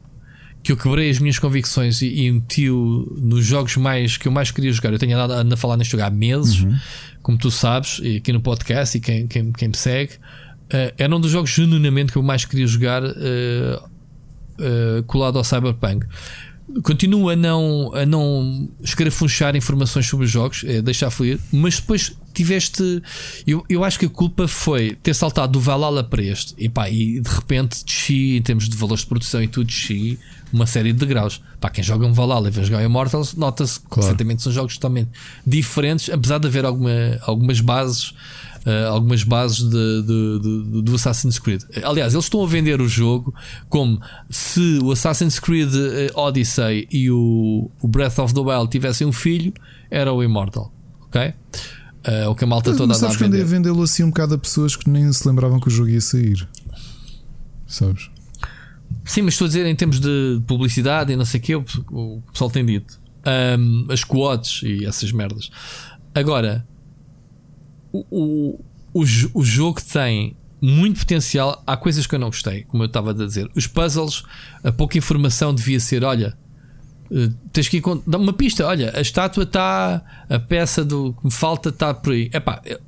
que 0.63 0.73
eu 0.73 0.77
quebrei 0.77 1.11
as 1.11 1.19
minhas 1.19 1.39
convicções 1.39 2.01
e, 2.03 2.07
e 2.27 2.33
meti-o 2.33 3.17
nos 3.21 3.45
jogos 3.45 3.77
mais 3.77 4.17
que 4.17 4.27
eu 4.29 4.33
mais 4.33 4.51
queria 4.51 4.73
jogar. 4.73 4.93
Eu 4.93 4.99
tenho 4.99 5.17
andado 5.19 5.53
a 5.53 5.57
falar 5.57 5.77
neste 5.77 5.93
jogo 5.93 6.05
há 6.05 6.11
meses, 6.11 6.61
Uhum. 6.61 6.77
como 7.23 7.39
tu 7.39 7.51
sabes, 7.51 8.01
e 8.03 8.17
aqui 8.17 8.33
no 8.33 8.41
podcast 8.41 8.97
e 8.97 9.01
quem, 9.01 9.27
quem, 9.27 9.53
quem 9.53 9.69
me 9.69 9.77
segue. 9.77 10.13
eh, 10.71 10.95
era 10.99 11.15
um 11.15 11.21
dos 11.21 11.31
jogos 11.31 11.51
genuinamente 11.51 12.11
que 12.13 12.19
eu 12.19 12.23
mais 12.23 12.45
queria 12.47 12.67
jogar 12.67 13.03
eh, 13.05 13.79
eh, 14.59 15.05
colado 15.07 15.37
ao 15.39 15.45
Cyberpunk. 15.45 16.07
Continuo 16.83 17.29
a 17.29 17.37
não, 17.37 17.93
a 17.95 18.07
não 18.07 18.69
escarafunchar 18.83 19.55
informações 19.55 20.07
sobre 20.07 20.25
os 20.25 20.31
jogos, 20.31 20.65
é, 20.67 20.81
deixar 20.81 21.11
fluir, 21.11 21.39
mas 21.53 21.79
depois 21.79 22.17
tiveste. 22.33 23.03
Eu, 23.47 23.65
eu 23.69 23.85
acho 23.85 23.99
que 23.99 24.07
a 24.07 24.09
culpa 24.09 24.49
foi 24.49 24.97
ter 25.03 25.15
saltado 25.15 25.53
do 25.53 25.61
Valhalla 25.61 26.03
para 26.03 26.23
este 26.23 26.55
e, 26.57 26.69
pá, 26.69 26.89
e 26.89 27.21
de 27.21 27.31
repente 27.31 27.85
desci 27.85 28.37
em 28.37 28.43
termos 28.43 28.69
de 28.69 28.77
valores 28.77 29.03
de 29.03 29.09
produção 29.09 29.43
e 29.43 29.49
tudo, 29.49 29.67
desci 29.67 30.19
uma 30.53 30.67
série 30.67 30.93
de 30.93 30.99
degraus. 30.99 31.41
Pá, 31.61 31.69
quem 31.69 31.85
joga 31.85 32.07
um 32.07 32.13
Valhalla 32.13 32.49
e 32.49 32.51
vem 32.51 32.65
jogar 32.65 32.83
Immortals, 32.83 33.35
nota-se 33.35 33.81
perfeitamente 33.81 34.37
que 34.37 34.43
são 34.45 34.53
jogos 34.53 34.75
totalmente 34.75 35.11
diferentes, 35.47 36.09
apesar 36.09 36.39
de 36.39 36.47
haver 36.47 36.65
alguma, 36.65 37.19
algumas 37.23 37.61
bases. 37.61 38.15
Uh, 38.67 38.89
algumas 38.89 39.23
bases 39.25 39.59
de, 39.59 39.69
de- 40.03 40.39
de- 40.41 40.83
do 40.83 40.95
Assassin's 40.95 41.39
Creed. 41.39 41.63
Aliás, 41.83 42.15
eles 42.15 42.25
estão 42.25 42.43
a 42.43 42.47
vender 42.47 42.81
o 42.81 42.89
jogo 42.89 43.35
como 43.69 44.01
se 44.31 44.79
o 44.83 44.91
Assassin's 44.91 45.39
Creed 45.39 45.69
uh, 45.75 46.19
Odyssey 46.19 46.89
e 46.91 47.11
o, 47.11 47.71
o 47.83 47.87
Breath 47.89 48.19
of 48.21 48.33
the 48.33 48.41
Wild 48.41 48.71
tivessem 48.71 49.07
um 49.07 49.13
filho, 49.13 49.53
era 49.91 50.11
o 50.13 50.23
Immortal. 50.23 50.73
Ok? 51.03 51.21
Uh, 52.07 52.31
o 52.31 52.35
que 52.35 52.45
a 52.45 52.47
malta 52.47 52.71
Mas, 52.71 52.79
toda 52.79 52.89
mas 52.89 52.97
sabes 52.97 53.17
a 53.17 53.19
vender. 53.19 53.45
vendê-lo 53.45 53.83
assim 53.83 54.03
um 54.03 54.09
bocado 54.09 54.35
a 54.35 54.39
pessoas 54.39 54.75
que 54.77 54.89
nem 54.89 55.13
se 55.13 55.29
lembravam 55.29 55.61
que 55.61 55.69
o 55.69 55.71
jogo 55.71 55.91
ia 55.91 56.01
sair. 56.01 56.49
Sabes? 57.67 58.11
Sim, 59.05 59.23
mas 59.23 59.35
estou 59.35 59.45
a 59.45 59.49
dizer 59.49 59.67
em 59.67 59.75
termos 59.77 60.01
de 60.01 60.41
publicidade 60.47 61.13
e 61.13 61.17
não 61.17 61.25
sei 61.27 61.39
o 61.41 61.43
que, 61.43 61.55
o, 61.55 61.65
o 61.91 62.23
pessoal 62.33 62.51
tem 62.51 62.65
dito. 62.65 62.99
Um, 63.59 63.87
as 63.91 64.03
quotes 64.05 64.63
e 64.63 64.85
essas 64.87 65.13
merdas. 65.13 65.51
Agora, 66.15 66.67
o, 67.99 68.05
o, 68.11 68.61
o, 69.01 69.05
jo- 69.05 69.31
o 69.35 69.43
jogo 69.45 69.81
tem 69.81 70.37
muito 70.61 71.01
potencial. 71.01 71.63
Há 71.67 71.77
coisas 71.77 72.07
que 72.07 72.15
eu 72.15 72.19
não 72.19 72.29
gostei, 72.29 72.65
como 72.65 72.83
eu 72.83 72.87
estava 72.87 73.11
a 73.11 73.15
dizer. 73.15 73.49
Os 73.55 73.67
puzzles, 73.67 74.23
a 74.63 74.73
pouca 74.73 74.99
informação 74.99 75.55
devia 75.55 75.79
ser: 75.79 76.03
olha, 76.05 76.37
eh, 77.11 77.31
tens 77.53 77.69
que 77.69 77.81
dá 78.07 78.19
uma 78.19 78.33
pista. 78.33 78.67
Olha, 78.67 78.93
a 78.97 79.01
estátua 79.01 79.45
está, 79.45 80.03
a 80.29 80.39
peça 80.39 80.85
do 80.85 81.13
que 81.13 81.25
me 81.27 81.33
falta 81.33 81.69
está 81.69 81.93
por 81.95 82.13
aí. 82.13 82.31
Epá, 82.33 82.61
eu- 82.65 82.81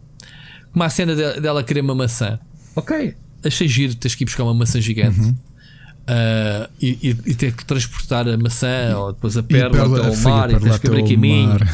como 0.73 0.83
a 0.85 0.89
cena 0.89 1.15
de- 1.15 1.41
dela 1.41 1.63
querer 1.63 1.81
uma 1.83 1.95
maçã, 1.95 2.39
ok, 2.75 3.15
achei 3.45 3.69
giro, 3.69 3.95
tens 3.95 4.15
que 4.15 4.25
ir 4.25 4.27
buscar 4.27 4.43
uma 4.45 4.55
maçã 4.55 4.81
gigante. 4.81 5.21
Uhum. 5.21 5.37
Ah, 6.09 6.71
e, 6.81 6.99
e- 7.03 7.31
e 7.31 7.35
ter 7.35 7.53
que 7.55 7.65
transportar 7.65 8.29
a 8.29 8.37
maçã 8.39 8.97
ou 8.97 9.13
depois 9.13 9.37
a 9.37 9.41
E 9.41 9.43
perla 9.43 9.71
perla- 9.71 9.99
até 9.99 10.07
ao 10.07 10.13
a 10.13 10.17
filha 10.17 10.31
mar 10.31 10.51
e 10.51 10.61
tens 10.61 10.79
que 10.79 10.87
abrir 10.87 11.03
caminho. 11.09 11.57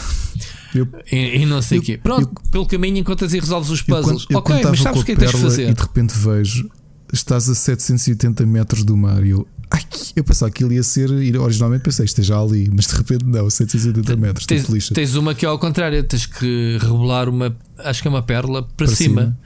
Eu, 0.74 0.89
e, 1.11 1.43
e 1.43 1.47
não 1.47 1.61
sei 1.61 1.78
o 1.78 1.81
Eu- 1.81 1.82
quê. 1.85 1.99
Pronto, 2.03 2.31
pelo 2.51 2.66
caminho 2.66 2.99
encontras 2.99 3.32
e 3.35 3.39
resolves 3.40 3.70
os 3.70 3.81
eu 3.86 3.97
puzzles. 3.97 4.27
eu 4.31 4.39
ok, 4.39 4.57
mas 4.65 4.81
sabes 4.81 5.03
o 5.03 5.05
que 5.05 5.12
é 5.12 5.15
que 5.15 5.20
tens 5.20 5.32
de 5.32 5.39
fazer? 5.39 5.69
E 5.70 5.74
de 5.74 5.81
repente 5.82 6.15
vejo, 6.16 6.69
estás 7.12 7.49
a 7.49 7.55
780 7.55 8.47
metros 8.47 8.85
do 8.85 8.97
mar 8.97 9.24
e 9.24 9.31
eu. 9.31 9.47
Ai, 9.70 9.81
eu 10.16 10.23
pensava 10.23 10.51
que 10.51 10.62
ele 10.62 10.74
ia 10.74 10.82
ser. 10.82 11.11
Originalmente 11.11 11.82
pensei, 11.82 12.05
esteja 12.05 12.39
ali, 12.39 12.70
mas 12.74 12.86
de 12.86 12.94
repente 12.94 13.24
não, 13.24 13.49
780 13.49 14.16
metros, 14.16 14.44
Tens, 14.47 14.89
tens 14.90 15.15
uma 15.15 15.35
que 15.35 15.47
é 15.47 15.49
ao 15.49 15.59
contrário, 15.59 16.03
tens 16.05 16.27
que 16.27 16.77
rebolar 16.81 17.27
uma, 17.28 17.57
acho 17.78 18.03
que 18.03 18.09
é 18.09 18.11
uma 18.11 18.23
perla 18.23 18.62
para, 18.62 18.73
Para 18.77 18.86
cima, 18.89 19.23
cima. 19.23 19.39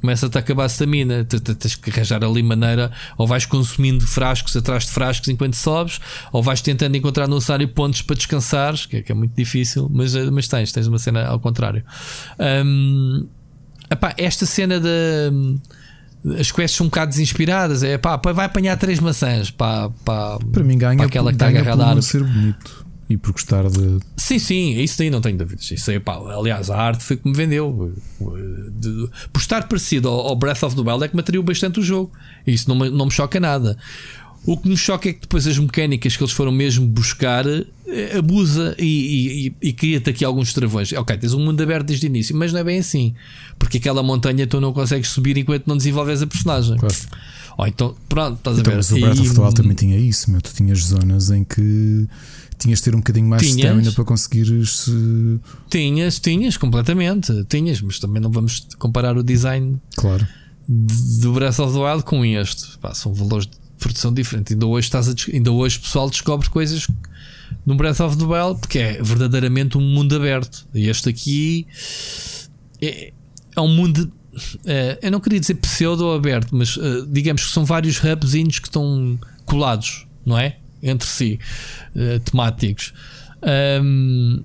Começa-te 0.00 0.36
a 0.36 0.40
acabar 0.40 0.64
a 0.64 0.68
stamina, 0.68 1.24
tens 1.24 1.76
que 1.76 1.90
arranjar 1.90 2.22
ali 2.24 2.42
maneira, 2.42 2.90
ou 3.16 3.26
vais 3.26 3.46
consumindo 3.46 4.06
frascos 4.06 4.56
atrás 4.56 4.84
de 4.84 4.90
frascos 4.90 5.28
enquanto 5.28 5.54
sobes, 5.54 6.00
ou 6.32 6.42
vais 6.42 6.60
tentando 6.60 6.96
encontrar 6.96 7.28
no 7.28 7.40
cenário 7.40 7.68
pontos 7.68 8.02
para 8.02 8.16
descansares, 8.16 8.86
que 8.86 8.98
é, 8.98 9.02
que 9.02 9.12
é 9.12 9.14
muito 9.14 9.34
difícil, 9.34 9.88
mas, 9.92 10.14
eh, 10.14 10.30
mas 10.30 10.48
tens, 10.48 10.72
tens 10.72 10.86
uma 10.86 10.98
cena 10.98 11.26
ao 11.26 11.40
contrário. 11.40 11.84
Um, 12.64 13.26
epá, 13.90 14.14
esta 14.18 14.46
cena 14.46 14.80
de 14.80 15.58
as 16.38 16.52
quests 16.52 16.76
são 16.76 16.86
um 16.86 16.88
bocado 16.88 17.10
desinspiradas. 17.10 17.82
É 17.82 17.98
pá, 17.98 18.16
vai 18.16 18.46
apanhar 18.46 18.76
três 18.76 19.00
maçãs 19.00 19.50
pá, 19.50 19.90
pá, 20.04 20.38
para 20.52 20.62
mim 20.62 20.78
ganha, 20.78 20.96
para 20.96 21.06
aquela 21.06 21.30
que 21.30 21.34
está 21.34 21.48
agarrada 21.48 21.98
a 21.98 22.02
ser 22.02 22.22
bonito 22.22 22.81
e 23.08 23.16
por 23.16 23.32
gostar 23.32 23.68
de. 23.68 23.98
Sim, 24.16 24.38
sim, 24.38 24.80
isso 24.80 25.02
aí 25.02 25.10
não 25.10 25.20
tenho 25.20 25.36
dúvidas. 25.36 25.70
Isso 25.70 25.90
aí, 25.90 26.00
pá, 26.00 26.14
aliás, 26.14 26.70
a 26.70 26.76
arte 26.76 27.04
foi 27.04 27.16
que 27.16 27.28
me 27.28 27.34
vendeu. 27.34 27.92
De, 28.20 29.08
por 29.32 29.40
estar 29.40 29.68
parecido 29.68 30.08
ao, 30.08 30.28
ao, 30.28 30.36
Breath 30.36 30.62
of 30.62 30.76
the 30.76 30.82
Wild 30.82 31.04
é 31.04 31.08
que 31.08 31.14
me 31.14 31.20
atraiu 31.20 31.42
bastante 31.42 31.80
o 31.80 31.82
jogo. 31.82 32.12
Isso 32.46 32.68
não 32.68 32.76
me, 32.76 32.90
não 32.90 33.06
me 33.06 33.10
choca 33.10 33.38
nada. 33.38 33.76
O 34.44 34.56
que 34.56 34.68
nos 34.68 34.80
choca 34.80 35.08
é 35.08 35.12
que 35.12 35.20
depois 35.20 35.46
as 35.46 35.56
mecânicas 35.56 36.16
que 36.16 36.22
eles 36.22 36.32
foram 36.32 36.50
mesmo 36.50 36.84
buscar 36.84 37.46
eh, 37.46 38.18
abusa 38.18 38.74
e, 38.76 39.54
e, 39.62 39.68
e 39.68 39.72
cria-te 39.72 40.10
aqui 40.10 40.24
alguns 40.24 40.52
travões. 40.52 40.92
Ok, 40.92 41.16
tens 41.16 41.32
um 41.32 41.44
mundo 41.44 41.62
aberto 41.62 41.86
desde 41.86 42.06
o 42.06 42.08
início, 42.08 42.36
mas 42.36 42.52
não 42.52 42.58
é 42.58 42.64
bem 42.64 42.80
assim. 42.80 43.14
Porque 43.56 43.78
aquela 43.78 44.02
montanha 44.02 44.44
tu 44.44 44.60
não 44.60 44.72
consegues 44.72 45.10
subir 45.10 45.36
enquanto 45.36 45.68
não 45.68 45.76
desenvolves 45.76 46.22
a 46.22 46.26
personagem. 46.26 46.76
Claro. 46.76 46.94
Ou 47.56 47.66
então, 47.68 47.94
pronto, 48.08 48.38
estás 48.38 48.58
então, 48.58 48.72
a 48.72 48.74
ver. 48.74 48.78
Mas 48.78 48.90
o 48.90 48.94
Breath 48.94 49.20
of 49.20 49.34
the 49.34 49.40
Wild 49.40 49.54
também 49.54 49.74
tinha 49.76 49.96
isso, 49.96 50.28
meu. 50.28 50.40
Tu 50.40 50.52
tinhas 50.54 50.78
zonas 50.80 51.30
em 51.30 51.44
que 51.44 52.08
tinhas 52.62 52.78
de 52.78 52.84
ter 52.84 52.94
um 52.94 52.98
bocadinho 52.98 53.26
mais 53.26 53.42
de 53.42 53.48
stamina 53.48 53.92
para 53.92 54.04
conseguires. 54.04 54.90
Tinhas, 55.68 56.18
tinhas, 56.20 56.56
completamente. 56.56 57.44
Tinhas, 57.44 57.80
mas 57.80 57.98
também 57.98 58.22
não 58.22 58.30
vamos 58.30 58.66
comparar 58.78 59.16
o 59.16 59.22
design 59.22 59.80
claro. 59.96 60.26
do 60.68 61.32
Breath 61.32 61.58
of 61.58 61.72
the 61.72 61.78
Wild 61.78 62.04
com 62.04 62.24
este. 62.24 62.78
Pá, 62.78 62.94
são 62.94 63.12
valores 63.12 63.46
de 63.46 63.56
produção 63.78 64.12
diferentes. 64.12 64.52
Ainda 64.52 64.66
hoje, 64.66 64.86
estás 64.86 65.08
a, 65.08 65.14
ainda 65.32 65.50
hoje 65.50 65.78
o 65.78 65.80
pessoal 65.80 66.08
descobre 66.08 66.48
coisas 66.48 66.86
no 67.66 67.74
Breath 67.74 68.00
of 68.00 68.16
the 68.16 68.24
Wild 68.24 68.60
porque 68.60 68.78
é 68.78 69.02
verdadeiramente 69.02 69.76
um 69.76 69.80
mundo 69.80 70.14
aberto. 70.14 70.66
E 70.72 70.88
este 70.88 71.08
aqui 71.08 71.66
é, 72.80 73.12
é 73.56 73.60
um 73.60 73.68
mundo. 73.68 74.10
É, 74.64 74.98
eu 75.02 75.10
não 75.10 75.20
queria 75.20 75.40
dizer 75.40 75.54
pseudo 75.54 76.10
aberto, 76.12 76.56
mas 76.56 76.76
uh, 76.76 77.06
digamos 77.06 77.44
que 77.44 77.50
são 77.50 77.64
vários 77.64 78.00
hubzinhos 78.02 78.58
que 78.58 78.68
estão 78.68 79.18
colados, 79.44 80.06
não 80.24 80.38
é? 80.38 80.58
Entre 80.82 81.08
si, 81.08 81.38
uh, 81.94 82.18
temáticos. 82.20 82.92
Um, 83.82 84.42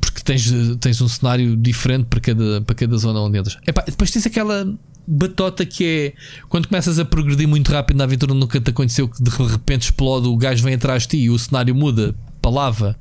porque 0.00 0.20
tens, 0.22 0.52
tens 0.80 1.00
um 1.00 1.08
cenário 1.08 1.56
diferente 1.56 2.06
para 2.06 2.20
cada, 2.20 2.60
para 2.60 2.74
cada 2.74 2.96
zona 2.96 3.20
onde 3.20 3.38
entras. 3.38 3.58
Epá, 3.66 3.82
depois 3.86 4.10
tens 4.10 4.26
aquela 4.26 4.76
batota 5.06 5.64
que 5.64 5.84
é 5.84 6.12
quando 6.48 6.68
começas 6.68 6.98
a 6.98 7.04
progredir 7.04 7.46
muito 7.46 7.70
rápido 7.70 7.96
na 7.96 8.04
aventura, 8.04 8.34
nunca 8.34 8.60
te 8.60 8.70
aconteceu 8.70 9.08
que 9.08 9.22
de 9.22 9.30
repente 9.30 9.82
explode, 9.82 10.26
o 10.26 10.36
gajo 10.36 10.64
vem 10.64 10.74
atrás 10.74 11.04
de 11.04 11.10
ti 11.10 11.16
e 11.18 11.30
o 11.30 11.38
cenário 11.38 11.74
muda 11.74 12.14
para 12.42 12.50
lava. 12.50 12.98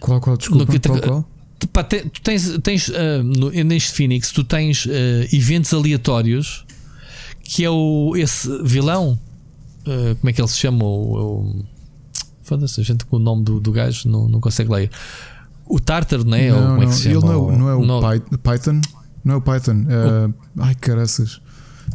Qual, 0.00 0.20
qual, 0.20 0.36
desculpa, 0.36 0.78
te, 0.78 0.88
qual, 0.88 1.00
qual? 1.00 1.30
tu 1.58 2.20
tens, 2.22 2.58
tens 2.62 2.88
uh, 2.88 3.22
no, 3.22 3.50
neste 3.50 3.92
Phoenix, 3.92 4.30
tu 4.30 4.44
tens 4.44 4.84
uh, 4.86 4.90
eventos 5.32 5.72
aleatórios 5.72 6.64
que 7.42 7.64
é 7.64 7.70
o, 7.70 8.14
esse 8.16 8.48
vilão 8.64 9.18
Uh, 9.86 10.16
como 10.16 10.30
é 10.30 10.32
que 10.32 10.40
ele 10.40 10.48
se 10.48 10.58
chama? 10.58 10.84
O, 10.84 11.60
o 11.60 11.64
Foda-se, 12.42 12.80
a 12.80 12.84
gente 12.84 13.04
com 13.04 13.16
o 13.16 13.18
nome 13.18 13.42
do, 13.42 13.58
do 13.58 13.72
gajo 13.72 14.08
não, 14.08 14.28
não 14.28 14.40
consegue 14.40 14.70
ler. 14.70 14.90
O 15.66 15.80
Tartar, 15.80 16.24
não 16.24 16.36
é? 16.36 16.50
Não, 16.50 16.60
Ou 16.60 16.68
como 16.68 16.82
é 16.82 16.86
que 16.86 16.94
se 16.94 17.02
chama? 17.02 17.16
Ele 17.16 17.26
não, 17.26 17.52
é 17.52 17.56
não 17.56 17.68
é 17.68 17.74
o 17.74 17.84
não... 17.84 18.00
Python? 18.38 18.80
Não 19.24 19.34
é 19.34 19.36
o 19.38 19.40
Python. 19.40 19.82
Uh, 19.82 20.34
ai, 20.58 20.74
caraças. 20.76 21.40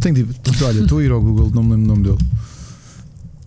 Tenho 0.02 0.16
de... 0.16 0.26
Olha, 0.64 0.82
estou 0.82 1.00
a 1.00 1.04
ir 1.04 1.12
ao 1.12 1.22
Google, 1.22 1.52
não 1.54 1.64
me 1.64 1.72
lembro 1.72 1.86
o 1.86 1.96
nome 1.96 2.04
dele. 2.04 2.30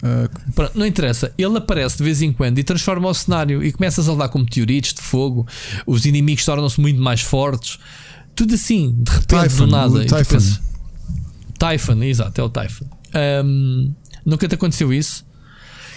Uh... 0.03 0.53
Pronto, 0.53 0.79
não 0.79 0.87
interessa, 0.87 1.33
ele 1.37 1.59
aparece 1.59 1.99
de 1.99 2.05
vez 2.05 2.23
em 2.23 2.33
quando 2.33 2.59
e 2.59 2.65
transforma 2.65 3.09
o 3.09 3.15
cenário 3.15 3.63
e 3.63 3.73
começas 3.73 4.09
a 4.09 4.13
levar 4.13 4.29
com 4.29 4.39
meteoritos 4.39 4.95
de 4.95 5.03
fogo, 5.03 5.47
os 5.87 6.05
inimigos 6.07 6.45
tornam-se 6.45 6.81
muito 6.81 7.01
mais 7.01 7.21
fortes, 7.21 7.79
tudo 8.35 8.55
assim, 8.55 8.95
de 8.99 9.11
repente, 9.11 9.43
Typhon, 9.43 9.67
do 9.67 9.71
nada. 9.71 10.05
Typhon. 10.07 10.61
Typhon, 11.59 12.03
exato, 12.03 12.41
é 12.41 12.45
o 12.45 12.49
Typhon. 12.49 12.87
Um, 13.45 13.95
Nunca 14.25 14.49
te 14.49 14.55
aconteceu 14.55 14.93
isso? 14.93 15.25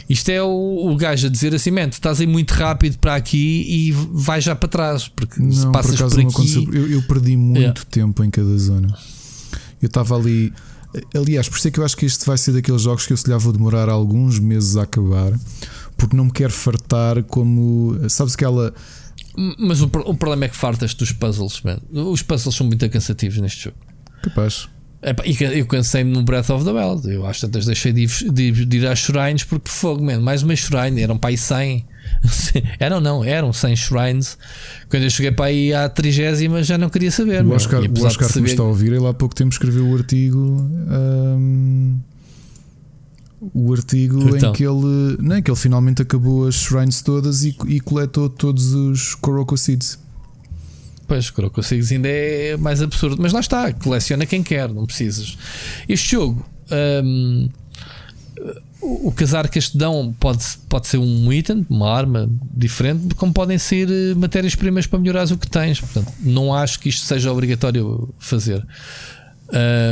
Isto 0.10 0.30
é 0.30 0.42
o, 0.42 0.90
o 0.90 0.96
gajo 0.96 1.28
a 1.28 1.30
dizer 1.30 1.54
assim, 1.54 1.70
man, 1.70 1.88
estás 1.88 2.22
aí 2.22 2.28
muito 2.28 2.52
rápido 2.52 2.98
para 2.98 3.16
aqui 3.16 3.66
e 3.68 3.92
vai 3.92 4.40
já 4.40 4.56
para 4.56 4.70
trás, 4.70 5.08
porque 5.10 5.42
não, 5.42 5.52
se 5.52 5.70
passas 5.72 6.00
por, 6.00 6.10
por 6.10 6.42
aqui. 6.42 6.70
Eu, 6.72 6.90
eu, 6.92 7.02
perdi 7.04 7.36
muito 7.36 7.60
yeah. 7.60 7.82
tempo 7.92 8.24
em 8.24 8.30
cada 8.30 8.58
zona. 8.58 8.98
Eu 9.82 9.88
estava 9.88 10.16
ali. 10.16 10.54
Aliás, 11.14 11.50
por 11.50 11.58
isso 11.58 11.68
é 11.68 11.72
que 11.72 11.80
eu 11.80 11.84
acho 11.84 11.98
que 11.98 12.06
este 12.06 12.26
vai 12.26 12.38
ser 12.38 12.54
daqueles 12.54 12.82
jogos 12.82 13.06
que 13.06 13.12
eu 13.12 13.18
se 13.18 13.30
lhe 13.30 13.38
vou 13.38 13.52
demorar 13.52 13.90
alguns 13.90 14.40
meses 14.40 14.78
a 14.78 14.84
acabar, 14.84 15.34
porque 15.98 16.16
não 16.16 16.26
me 16.26 16.32
quero 16.32 16.54
fartar 16.54 17.22
como. 17.24 18.00
Sabes 18.10 18.34
aquela. 18.34 18.74
Mas 19.60 19.82
o, 19.82 19.86
o 19.86 20.16
problema 20.16 20.46
é 20.46 20.48
que 20.48 20.56
fartas 20.56 20.94
dos 20.94 21.12
puzzles, 21.12 21.62
man. 21.62 21.80
Os 21.92 22.22
puzzles 22.22 22.56
são 22.56 22.66
muito 22.66 22.90
cansativos 22.90 23.40
neste 23.40 23.66
jogo. 23.66 23.78
Capaz. 24.24 24.70
Eu 25.56 25.66
cansei-me 25.68 26.12
no 26.12 26.24
Breath 26.24 26.50
of 26.50 26.66
the 26.66 26.72
Wild. 26.72 27.08
Eu 27.08 27.26
acho 27.28 27.40
que 27.40 27.46
tantas 27.46 27.66
deixei 27.66 27.94
de 27.94 28.02
ir, 28.02 28.32
de, 28.32 28.66
de 28.66 28.78
ir 28.78 28.88
às 28.88 29.00
shrines 29.00 29.44
porque 29.44 29.70
fogo, 29.70 30.04
man. 30.04 30.20
Mais 30.20 30.42
uma 30.42 30.56
shrine, 30.56 31.02
eram 31.02 31.18
para 31.18 31.30
aí 31.30 31.38
100. 31.38 31.86
eram 32.80 33.00
não, 33.00 33.24
eram 33.24 33.54
100 33.54 33.76
shrines. 33.76 34.38
Quando 34.90 35.04
eu 35.04 35.10
cheguei 35.10 35.32
para 35.32 35.46
aí 35.46 35.72
à 35.72 35.88
trigésima 35.88 36.64
já 36.64 36.78
não 36.78 36.90
queria 36.90 37.12
saber. 37.12 37.46
O 37.46 37.52
Oscar, 37.52 37.82
o 37.82 38.06
Oscar 38.06 38.28
saber... 38.28 38.42
me 38.42 38.50
está 38.50 38.64
a 38.64 38.66
ouvir, 38.66 38.92
ele 38.92 39.06
há 39.06 39.14
pouco 39.14 39.36
tempo 39.36 39.52
escreveu 39.52 39.88
o 39.88 39.96
artigo. 39.96 40.40
Um, 40.40 42.00
o 43.54 43.72
artigo 43.72 44.36
então. 44.36 44.50
em 44.50 44.54
que 44.54 44.64
ele, 44.64 45.18
não, 45.20 45.40
que 45.42 45.52
ele 45.52 45.58
finalmente 45.58 46.02
acabou 46.02 46.48
as 46.48 46.56
shrines 46.56 47.04
todas 47.04 47.44
e, 47.44 47.56
e 47.68 47.80
coletou 47.80 48.30
todos 48.30 48.74
os 48.74 49.14
Koroko 49.14 49.56
Seeds. 49.56 50.00
Pois, 51.08 51.30
Crocosigs 51.30 51.92
ainda 51.92 52.10
é 52.10 52.58
mais 52.58 52.82
absurdo. 52.82 53.18
Mas 53.20 53.32
lá 53.32 53.40
está, 53.40 53.72
coleciona 53.72 54.26
quem 54.26 54.44
quer, 54.44 54.70
não 54.70 54.86
precisas. 54.86 55.38
Este 55.88 56.12
jogo, 56.12 56.46
um, 57.04 57.50
o, 58.82 59.08
o 59.08 59.12
casar 59.12 59.50
que 59.50 59.58
este 59.58 59.78
dão 59.78 60.14
pode, 60.20 60.44
pode 60.70 60.88
ser 60.88 60.98
um 60.98 61.32
item, 61.32 61.66
uma 61.70 61.92
arma 61.92 62.30
diferente, 62.54 63.16
como 63.16 63.34
podem 63.34 63.58
ser 63.58 63.90
eh, 63.90 64.14
matérias-primas 64.16 64.86
para 64.86 65.00
melhorar 65.00 65.32
o 65.32 65.38
que 65.38 65.50
tens. 65.50 65.80
Portanto, 65.80 66.12
não 66.20 66.54
acho 66.54 66.80
que 66.80 66.90
isto 66.90 67.06
seja 67.06 67.32
obrigatório 67.32 68.14
fazer. 68.20 68.66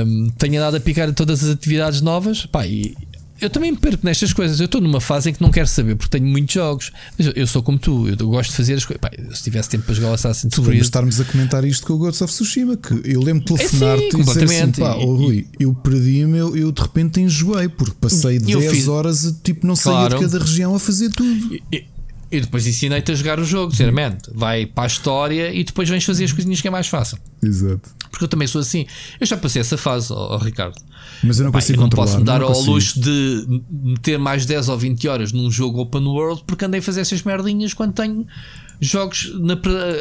Um, 0.06 0.30
tenho 0.38 0.58
andado 0.58 0.76
a 0.76 0.80
picar 0.82 1.14
todas 1.14 1.46
as 1.46 1.52
atividades 1.52 2.02
novas 2.02 2.46
pá, 2.46 2.68
e 2.68 2.94
eu 3.42 3.50
também 3.50 3.72
me 3.72 3.78
perco 3.78 4.06
nestas 4.06 4.32
coisas. 4.32 4.60
Eu 4.60 4.66
estou 4.66 4.80
numa 4.80 5.02
fase 5.02 5.30
em 5.30 5.34
que 5.34 5.42
não 5.42 5.52
quero 5.52 5.68
saber 5.68 5.96
porque 5.96 6.18
tenho 6.18 6.30
muitos 6.30 6.54
jogos. 6.54 6.92
Mas 7.18 7.32
eu 7.36 7.46
sou 7.46 7.62
como 7.62 7.78
tu, 7.78 8.08
eu 8.08 8.16
gosto 8.28 8.52
de 8.52 8.56
fazer 8.56 8.76
as 8.76 8.86
coisas. 8.86 9.38
Se 9.38 9.44
tivesse 9.44 9.70
tempo 9.70 9.84
para 9.84 9.94
jogar 9.94 10.12
o 10.12 10.14
Assassin's 10.14 10.54
Creed. 10.54 10.68
Lembras 10.68 10.88
estarmos 10.88 11.20
a 11.20 11.26
comentar 11.26 11.66
isto 11.66 11.86
com 11.86 11.94
o 11.94 11.98
Ghost 11.98 12.24
of 12.24 12.32
Tsushima. 12.32 12.78
Que 12.78 12.94
eu 13.04 13.22
lembro 13.22 13.44
de 13.44 13.54
telefonar-te 13.54 14.04
é, 14.04 14.08
e 14.08 14.24
dizer 14.24 14.44
assim: 14.44 14.72
pá, 14.72 14.96
oh, 14.96 15.16
Rui, 15.16 15.48
eu 15.60 15.74
perdi-me, 15.74 16.38
eu, 16.38 16.56
eu 16.56 16.72
de 16.72 16.82
repente 16.82 17.20
enjoei 17.20 17.68
porque 17.68 17.96
passei 18.00 18.40
10 18.40 18.72
fiz... 18.72 18.88
horas 18.88 19.36
tipo, 19.44 19.68
não 19.68 19.76
claro. 19.76 20.18
de 20.18 20.22
cada 20.24 20.40
região 20.40 20.74
a 20.74 20.80
fazer 20.80 21.10
tudo. 21.10 21.56
E, 21.72 21.86
e 22.32 22.42
depois 22.42 22.66
ensinei-te 22.66 23.12
a 23.12 23.16
jogar 23.16 23.40
o 23.40 23.44
jogo, 23.44 23.72
sinceramente. 23.72 24.30
Vai 24.34 24.66
para 24.66 24.86
a 24.86 24.88
história 24.88 25.54
e 25.54 25.64
depois 25.64 25.90
vens 25.90 26.04
fazer 26.04 26.24
as 26.24 26.32
coisinhas 26.32 26.62
que 26.62 26.68
é 26.68 26.72
mais 26.72 26.88
fácil. 26.88 27.18
Exato. 27.44 27.90
Porque 28.10 28.24
eu 28.24 28.30
também 28.30 28.48
sou 28.48 28.62
assim. 28.62 28.86
Eu 29.20 29.28
já 29.28 29.36
passei 29.36 29.62
essa 29.62 29.78
fase, 29.78 30.12
oh, 30.12 30.38
Ricardo. 30.38 30.76
Mas 31.24 31.40
eu 31.40 31.46
não 31.46 31.52
consigo 31.52 31.78
Pai, 31.78 31.86
eu 31.86 31.90
não 31.90 31.90
posso 31.90 32.18
me 32.18 32.24
dar 32.24 32.42
ao 32.42 32.60
luxo 32.62 33.00
de 33.00 33.62
meter 33.70 34.20
mais 34.20 34.46
10 34.46 34.70
ou 34.70 34.78
20 34.78 35.08
horas 35.08 35.32
num 35.32 35.50
jogo 35.50 35.82
open 35.82 36.06
world 36.06 36.44
porque 36.46 36.66
andei 36.66 36.80
a 36.80 36.84
fazer 36.84 37.02
essas 37.02 37.24
merdinhas 37.24 37.74
quando 37.74 37.94
tenho 37.94 38.26
jogos 38.80 39.32
na, 39.40 39.56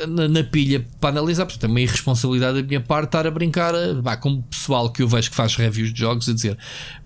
na, 0.06 0.28
na 0.28 0.44
pilha 0.44 0.86
para 1.00 1.10
analisar. 1.10 1.46
Portanto, 1.46 1.64
é 1.64 1.68
uma 1.68 1.80
irresponsabilidade 1.80 2.62
da 2.62 2.66
minha 2.66 2.80
parte 2.80 3.06
estar 3.06 3.26
a 3.26 3.30
brincar 3.30 3.72
bah, 4.02 4.16
com 4.16 4.30
o 4.30 4.42
pessoal 4.42 4.90
que 4.90 5.02
eu 5.02 5.08
vejo 5.08 5.30
que 5.30 5.36
faz 5.36 5.54
reviews 5.56 5.92
de 5.92 6.00
jogos 6.00 6.28
a 6.28 6.32
dizer 6.32 6.58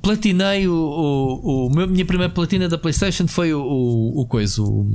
platinei 0.02 0.66
o, 0.66 0.72
o, 0.72 1.66
o 1.66 1.70
minha 1.86 2.04
primeira 2.04 2.32
platina 2.32 2.68
da 2.68 2.78
PlayStation 2.78 3.26
foi 3.26 3.52
o, 3.52 3.60
o, 3.60 4.20
o 4.20 4.26
coisa, 4.26 4.62
o, 4.62 4.86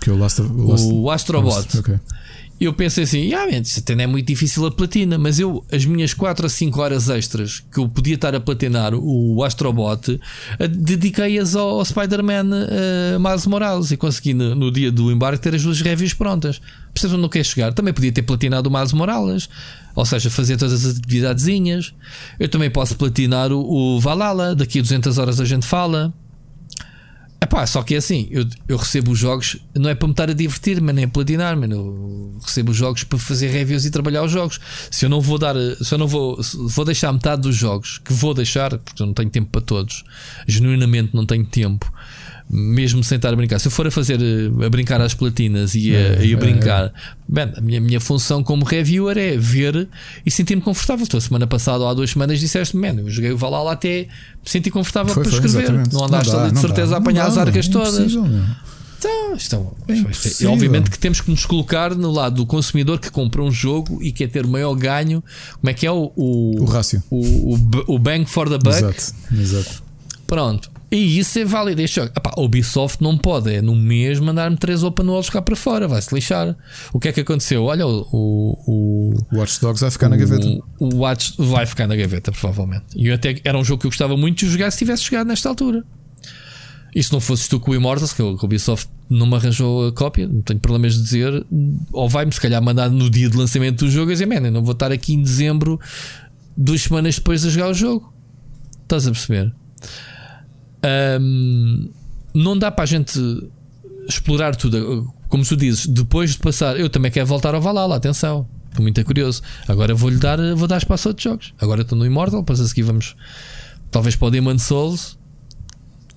que 0.00 0.10
é 0.10 0.12
o, 0.12 0.18
Last, 0.18 0.42
o, 0.42 0.68
Last, 0.68 0.92
o 0.92 1.10
Astrobot. 1.10 1.78
Okay 1.78 1.98
eu 2.60 2.72
pensei 2.72 3.04
assim, 3.04 3.34
ah, 3.34 3.46
até 3.78 3.94
não 3.94 4.04
é 4.04 4.06
muito 4.06 4.26
difícil 4.26 4.64
a 4.64 4.70
platina, 4.70 5.18
mas 5.18 5.38
eu, 5.38 5.64
as 5.72 5.84
minhas 5.84 6.14
4 6.14 6.46
a 6.46 6.48
5 6.48 6.80
horas 6.80 7.08
extras 7.10 7.60
que 7.72 7.78
eu 7.78 7.88
podia 7.88 8.14
estar 8.14 8.34
a 8.34 8.40
platinar 8.40 8.94
o 8.94 9.42
Astrobot, 9.42 10.20
dediquei-as 10.70 11.56
ao 11.56 11.84
Spider-Man 11.84 12.46
uh, 12.46 13.20
Miles 13.20 13.46
Morales 13.46 13.90
e 13.90 13.96
consegui 13.96 14.34
no, 14.34 14.54
no, 14.54 14.70
dia 14.70 14.92
do 14.92 15.10
embarque 15.10 15.42
ter 15.42 15.54
as 15.54 15.62
duas 15.62 15.80
reviews 15.80 16.14
prontas. 16.14 16.60
Percebes 16.92 17.14
onde 17.14 17.22
não 17.22 17.28
quer 17.28 17.44
chegar? 17.44 17.72
Também 17.72 17.92
podia 17.92 18.12
ter 18.12 18.22
platinado 18.22 18.68
o 18.68 18.72
Miles 18.72 18.92
Morales, 18.92 19.48
ou 19.94 20.06
seja, 20.06 20.30
fazer 20.30 20.56
todas 20.56 20.86
as 20.86 20.96
atividadezinhas. 20.96 21.92
Eu 22.38 22.48
também 22.48 22.70
posso 22.70 22.96
platinar 22.96 23.52
o, 23.52 23.96
o 23.96 24.00
Valhalla, 24.00 24.54
daqui 24.54 24.78
a 24.78 24.82
200 24.82 25.18
horas 25.18 25.40
a 25.40 25.44
gente 25.44 25.66
fala. 25.66 26.14
Pá, 27.46 27.66
só 27.66 27.82
que 27.82 27.94
é 27.94 27.98
assim, 27.98 28.28
eu, 28.30 28.46
eu 28.68 28.76
recebo 28.76 29.12
os 29.12 29.18
jogos, 29.18 29.56
não 29.74 29.90
é 29.90 29.94
para 29.94 30.06
me 30.06 30.12
estar 30.12 30.30
a 30.30 30.32
divertir, 30.32 30.80
mas 30.80 30.94
nem 30.94 31.04
a 31.04 31.08
platinar, 31.08 31.56
mano. 31.56 31.74
Eu 31.74 32.38
recebo 32.42 32.70
os 32.70 32.76
jogos 32.76 33.04
para 33.04 33.18
fazer 33.18 33.48
reviews 33.48 33.84
e 33.84 33.90
trabalhar 33.90 34.22
os 34.22 34.32
jogos. 34.32 34.60
Se 34.90 35.04
eu 35.04 35.08
não 35.08 35.20
vou 35.20 35.38
dar, 35.38 35.54
se 35.80 35.92
eu 35.92 35.98
não 35.98 36.06
vou, 36.06 36.38
vou 36.68 36.84
deixar 36.84 37.12
metade 37.12 37.42
dos 37.42 37.56
jogos, 37.56 37.98
que 37.98 38.12
vou 38.12 38.34
deixar, 38.34 38.78
porque 38.78 39.02
eu 39.02 39.06
não 39.06 39.14
tenho 39.14 39.30
tempo 39.30 39.50
para 39.50 39.60
todos, 39.60 40.04
genuinamente 40.46 41.14
não 41.14 41.26
tenho 41.26 41.44
tempo 41.44 41.92
mesmo 42.48 43.02
sem 43.02 43.16
estar 43.16 43.32
a 43.32 43.36
brincar. 43.36 43.58
Se 43.58 43.68
eu 43.68 43.72
for 43.72 43.86
a 43.86 43.90
fazer 43.90 44.18
a 44.64 44.68
brincar 44.68 45.00
às 45.00 45.14
platinas 45.14 45.74
e 45.74 45.94
a, 45.94 45.98
é, 45.98 46.26
e 46.26 46.34
a 46.34 46.36
brincar, 46.36 46.86
é. 46.86 46.92
bem, 47.26 47.52
a 47.56 47.60
minha, 47.60 47.80
minha 47.80 48.00
função 48.00 48.42
como 48.42 48.64
reviewer 48.64 49.16
é 49.16 49.36
ver 49.36 49.88
e 50.24 50.30
sentir-me 50.30 50.62
confortável. 50.62 51.06
Tu, 51.06 51.16
a 51.16 51.20
semana 51.20 51.46
passada 51.46 51.84
ou 51.84 51.88
há 51.88 51.94
duas 51.94 52.10
semanas 52.10 52.38
disseste, 52.38 52.76
man, 52.76 52.94
eu 52.98 53.10
joguei 53.10 53.32
o 53.32 53.36
Valhalla 53.36 53.72
até 53.72 54.02
me 54.42 54.50
senti 54.50 54.70
confortável 54.70 55.14
foi, 55.14 55.22
para 55.22 55.32
foi, 55.32 55.40
escrever. 55.40 55.64
Exatamente. 55.64 55.94
Não 55.94 56.04
andaste 56.04 56.32
não 56.32 56.38
dá, 56.38 56.44
ali 56.44 56.52
de 56.52 56.60
certeza 56.60 56.90
dá, 56.90 56.96
a 56.96 56.98
apanhar 56.98 57.26
as 57.26 57.38
arcas 57.38 57.68
todas. 57.68 57.98
Impossível, 57.98 58.54
então, 59.04 59.34
isto 59.34 59.56
é, 59.56 60.46
é, 60.46 60.48
obviamente 60.48 60.90
que 60.90 60.98
temos 60.98 61.20
que 61.20 61.30
nos 61.30 61.44
colocar 61.44 61.94
no 61.94 62.10
lado 62.10 62.36
do 62.36 62.46
consumidor 62.46 62.98
que 62.98 63.10
compra 63.10 63.42
um 63.42 63.50
jogo 63.50 64.02
e 64.02 64.10
quer 64.10 64.28
ter 64.28 64.46
o 64.46 64.48
maior 64.48 64.74
ganho. 64.74 65.22
Como 65.60 65.70
é 65.70 65.74
que 65.74 65.86
é 65.86 65.90
o, 65.90 66.10
o, 66.16 66.62
o 66.62 66.64
rácio? 66.64 67.02
O, 67.10 67.54
o, 67.54 67.94
o 67.94 67.98
bang 67.98 68.24
for 68.24 68.48
the 68.48 68.56
buck. 68.56 68.76
Exato, 68.76 69.14
exato. 69.38 69.82
Pronto. 70.26 70.70
E 70.90 71.18
isso 71.18 71.38
é 71.38 71.44
válido 71.44 71.80
este 71.82 71.96
jogo. 71.96 72.12
Epá, 72.16 72.32
Ubisoft 72.36 73.02
não 73.02 73.18
pode, 73.18 73.52
é 73.52 73.60
no 73.60 73.74
mês 73.74 74.20
mandar-me 74.20 74.56
três 74.56 74.82
open 74.82 75.06
worlds 75.06 75.30
cá 75.30 75.42
para 75.42 75.56
fora, 75.56 75.88
vai-se 75.88 76.14
lixar. 76.14 76.56
O 76.92 77.00
que 77.00 77.08
é 77.08 77.12
que 77.12 77.20
aconteceu? 77.20 77.64
Olha, 77.64 77.86
o, 77.86 78.06
o, 78.12 79.14
o 79.32 79.38
Watch 79.38 79.60
Dogs 79.60 79.80
vai 79.80 79.90
ficar 79.90 80.06
o, 80.06 80.10
na 80.10 80.16
gaveta. 80.16 80.46
O 80.78 80.94
Watch 80.96 81.34
vai 81.38 81.66
ficar 81.66 81.86
na 81.86 81.96
gaveta, 81.96 82.30
provavelmente. 82.30 82.84
E 82.94 83.10
até 83.10 83.40
era 83.44 83.58
um 83.58 83.64
jogo 83.64 83.80
que 83.80 83.86
eu 83.86 83.90
gostava 83.90 84.16
muito 84.16 84.44
de 84.44 84.50
jogar 84.50 84.70
se 84.70 84.78
tivesse 84.78 85.04
chegado 85.04 85.26
nesta 85.26 85.48
altura. 85.48 85.84
E 86.94 87.02
se 87.02 87.12
não 87.12 87.20
fosses 87.20 87.48
tu 87.48 87.58
com 87.58 87.72
o 87.72 87.74
Immortals, 87.74 88.12
que 88.12 88.22
o 88.22 88.38
Ubisoft 88.40 88.88
não 89.10 89.26
me 89.26 89.34
arranjou 89.34 89.88
a 89.88 89.92
cópia, 89.92 90.28
não 90.28 90.42
tenho 90.42 90.60
problemas 90.60 90.94
de 90.94 91.02
dizer, 91.02 91.44
ou 91.92 92.08
vai-me 92.08 92.32
se 92.32 92.40
calhar 92.40 92.62
mandar 92.62 92.88
no 92.88 93.10
dia 93.10 93.28
de 93.28 93.36
lançamento 93.36 93.84
do 93.84 93.90
jogo 93.90 94.12
e 94.12 94.14
dizer, 94.14 94.26
man, 94.26 94.50
não 94.50 94.62
vou 94.62 94.72
estar 94.72 94.92
aqui 94.92 95.14
em 95.14 95.22
dezembro, 95.22 95.80
duas 96.56 96.82
semanas 96.82 97.16
depois 97.16 97.44
a 97.44 97.50
jogar 97.50 97.70
o 97.70 97.74
jogo. 97.74 98.14
Estás 98.82 99.06
a 99.08 99.10
perceber? 99.10 99.52
Um, 101.20 101.90
não 102.34 102.58
dá 102.58 102.70
para 102.70 102.84
a 102.84 102.86
gente 102.86 103.18
explorar 104.08 104.54
tudo. 104.56 105.12
Como 105.28 105.44
tu 105.44 105.56
dizes, 105.56 105.86
depois 105.86 106.32
de 106.32 106.38
passar, 106.38 106.78
eu 106.78 106.88
também 106.88 107.10
quero 107.10 107.26
voltar 107.26 107.54
ao 107.54 107.60
Valhalla, 107.60 107.96
atenção. 107.96 108.46
Estou 108.68 108.82
muito 108.82 109.04
curioso. 109.04 109.40
Agora 109.68 109.94
vou-lhe 109.94 110.18
dar, 110.18 110.38
vou 110.54 110.66
dar 110.66 110.78
espaço 110.78 111.08
a 111.08 111.10
outros 111.10 111.24
jogos. 111.24 111.54
Agora 111.60 111.82
estou 111.82 111.96
no 111.96 112.04
Immortal, 112.04 112.40
depois 112.40 112.60
a 112.60 112.66
seguir 112.66 112.82
vamos 112.82 113.14
talvez 113.90 114.16
para 114.16 114.28
o 114.28 114.30
Demon 114.30 114.58
Souls. 114.58 115.16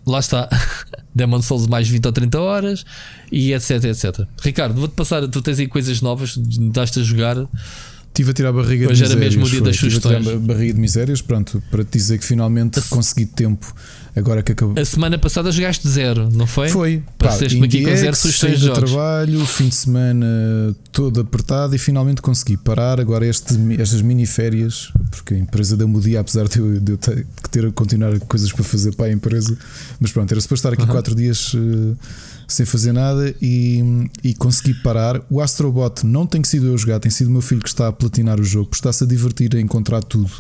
Lá 0.06 0.20
está. 0.20 0.50
Demon 1.14 1.42
Souls 1.42 1.68
mais 1.68 1.88
20 1.88 2.06
ou 2.06 2.12
30 2.12 2.40
horas 2.40 2.86
e 3.32 3.54
etc, 3.54 3.84
etc. 3.86 4.28
Ricardo, 4.42 4.80
vou-te 4.80 4.94
passar, 4.94 5.28
tu 5.28 5.42
tens 5.42 5.60
aí 5.60 5.68
coisas 5.68 6.02
novas, 6.02 6.38
daste 6.38 7.00
a 7.00 7.04
jogar. 7.04 7.36
Estive 8.18 8.32
a 8.32 8.34
tirar 8.34 8.50
a 8.50 8.54
barriga 8.54 8.90
Hoje 8.90 9.04
de 9.04 9.10
misérias. 9.10 9.12
era 9.12 9.20
mesmo 9.20 9.46
o 9.46 9.50
dia 9.50 9.62
das 9.62 9.76
sugestões. 9.76 10.28
a 10.28 10.38
barriga 10.38 10.74
de 10.74 10.80
misérias, 10.80 11.22
pronto, 11.22 11.62
para 11.70 11.84
te 11.84 12.00
dizer 12.00 12.18
que 12.18 12.26
finalmente 12.26 12.82
consegui 12.90 13.28
tempo 13.28 13.72
Agora 14.18 14.42
que 14.42 14.52
acabou. 14.52 14.74
A 14.82 14.84
semana 14.84 15.20
passada 15.20 15.52
jogaste 15.52 15.88
zero, 15.88 16.28
não 16.32 16.48
foi? 16.48 16.70
Foi. 16.70 17.04
Passaste-me 17.20 17.68
aqui 17.68 17.84
com 17.84 17.96
zero 17.96 18.16
sugestões 18.16 18.60
de 18.60 18.66
jogos. 18.66 18.92
trabalho, 18.92 19.46
fim 19.46 19.70
de 19.70 19.76
semana 19.76 20.26
todo 20.92 21.22
apertado 21.22 21.76
e 21.76 21.78
finalmente 21.78 22.20
consegui 22.20 22.58
parar. 22.58 23.00
Agora 23.00 23.28
este, 23.28 23.54
estas 23.80 24.02
mini 24.02 24.26
férias, 24.26 24.92
porque 25.12 25.36
a 25.36 25.38
empresa 25.38 25.78
deu-me 25.78 25.98
o 25.98 26.02
dia, 26.02 26.20
apesar 26.20 26.48
de 26.48 26.58
eu, 26.58 26.80
de 26.80 26.94
eu 26.94 26.98
ter, 26.98 27.28
ter 27.52 27.72
continuar 27.74 28.20
coisas 28.22 28.52
para 28.52 28.64
fazer 28.64 28.96
para 28.96 29.06
a 29.06 29.12
empresa. 29.12 29.56
Mas 30.00 30.12
pronto, 30.12 30.32
era 30.32 30.42
suposto 30.42 30.68
estar 30.68 30.74
aqui 30.74 30.82
uhum. 30.82 30.96
quatro 30.96 31.14
dias 31.14 31.54
uh, 31.54 31.96
sem 32.48 32.66
fazer 32.66 32.94
nada 32.94 33.36
e, 33.42 34.10
e 34.24 34.34
consegui 34.34 34.74
parar. 34.76 35.22
O 35.30 35.42
Astrobot 35.42 36.06
não 36.06 36.26
tem 36.26 36.44
sido 36.44 36.68
eu 36.68 36.78
jogar, 36.78 37.00
tem 37.00 37.12
sido 37.12 37.28
o 37.28 37.32
meu 37.32 37.42
filho 37.42 37.62
que 37.62 37.68
está 37.68 37.88
a 37.88 37.92
platinar 37.92 38.40
o 38.40 38.44
jogo, 38.44 38.70
está-se 38.74 39.04
a 39.04 39.08
divertir 39.08 39.56
a 39.56 39.60
encontrar 39.60 40.02
tudo. 40.02 40.32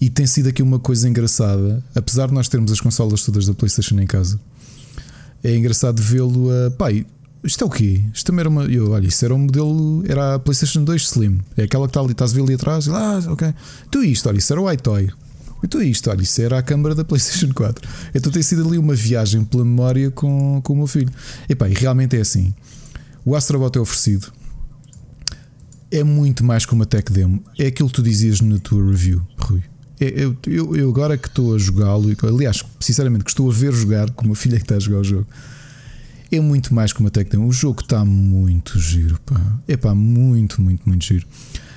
E 0.00 0.08
tem 0.10 0.26
sido 0.26 0.48
aqui 0.48 0.62
uma 0.62 0.78
coisa 0.78 1.08
engraçada, 1.08 1.82
apesar 1.94 2.28
de 2.28 2.34
nós 2.34 2.48
termos 2.48 2.70
as 2.70 2.80
consolas 2.80 3.22
todas 3.22 3.46
da 3.46 3.54
PlayStation 3.54 3.98
em 3.98 4.06
casa. 4.06 4.38
É 5.42 5.54
engraçado 5.54 6.00
vê-lo 6.00 6.50
a. 6.50 6.70
Pai, 6.70 7.06
isto 7.42 7.62
é 7.62 7.66
o 7.66 7.70
quê? 7.70 8.02
Isto 8.12 8.26
também 8.26 8.40
era 8.40 8.48
uma. 8.48 8.64
Eu, 8.64 8.92
olha, 8.92 9.06
isso 9.06 9.24
era 9.24 9.34
um 9.34 9.38
modelo. 9.38 10.02
Era 10.08 10.34
a 10.34 10.38
PlayStation 10.38 10.82
2 10.82 11.02
Slim. 11.02 11.40
É 11.56 11.64
aquela 11.64 11.86
que 11.86 11.90
está 11.90 12.00
ali, 12.00 12.12
estás 12.12 12.32
a 12.32 12.34
ver 12.34 12.42
ali 12.42 12.54
atrás. 12.54 12.88
Ah, 12.88 13.20
ok. 13.28 13.54
Tu 13.90 14.04
isto, 14.04 14.28
olha, 14.28 14.38
isso 14.38 14.52
era 14.52 14.62
o 14.62 14.72
iToy. 14.72 15.10
E 15.64 15.66
tu 15.66 15.80
isto, 15.80 16.10
olha, 16.10 16.20
isso 16.20 16.42
era 16.42 16.58
a 16.58 16.62
câmara 16.62 16.94
da 16.94 17.02
PlayStation 17.02 17.50
4. 17.56 17.88
Então 18.14 18.30
tem 18.30 18.42
sido 18.42 18.68
ali 18.68 18.76
uma 18.76 18.94
viagem 18.94 19.42
pela 19.46 19.64
memória 19.64 20.10
com, 20.10 20.60
com 20.62 20.74
o 20.74 20.76
meu 20.76 20.86
filho. 20.86 21.10
E 21.48 21.54
pá, 21.54 21.66
e 21.66 21.72
realmente 21.72 22.14
é 22.18 22.20
assim. 22.20 22.52
O 23.24 23.34
Astrobot 23.34 23.78
é 23.78 23.80
oferecido. 23.80 24.30
É 25.90 26.04
muito 26.04 26.44
mais 26.44 26.66
que 26.66 26.74
uma 26.74 26.84
tech 26.84 27.10
demo. 27.10 27.42
É 27.58 27.68
aquilo 27.68 27.88
que 27.88 27.94
tu 27.94 28.02
dizias 28.02 28.42
na 28.42 28.58
tua 28.58 28.84
review, 28.84 29.26
Rui. 29.38 29.62
É, 29.98 30.12
eu, 30.24 30.36
eu, 30.46 30.76
eu 30.76 30.90
agora 30.90 31.16
que 31.16 31.28
estou 31.28 31.54
a 31.54 31.58
jogá-lo, 31.58 32.14
aliás, 32.24 32.62
sinceramente, 32.78 33.24
que 33.24 33.30
estou 33.30 33.50
a 33.50 33.54
ver 33.54 33.72
jogar, 33.72 34.10
como 34.10 34.34
a 34.34 34.36
filha 34.36 34.58
que 34.58 34.64
está 34.64 34.74
a 34.74 34.80
jogar 34.80 34.98
o 34.98 35.04
jogo, 35.04 35.26
é 36.30 36.40
muito 36.40 36.74
mais 36.74 36.92
que 36.92 37.00
uma 37.00 37.10
técnica. 37.10 37.40
O 37.40 37.52
jogo 37.52 37.80
está 37.80 38.04
muito 38.04 38.78
giro, 38.78 39.18
pá. 39.24 39.40
É 39.66 39.78
pá, 39.78 39.94
muito, 39.94 40.60
muito, 40.60 40.86
muito 40.86 41.06
giro. 41.06 41.26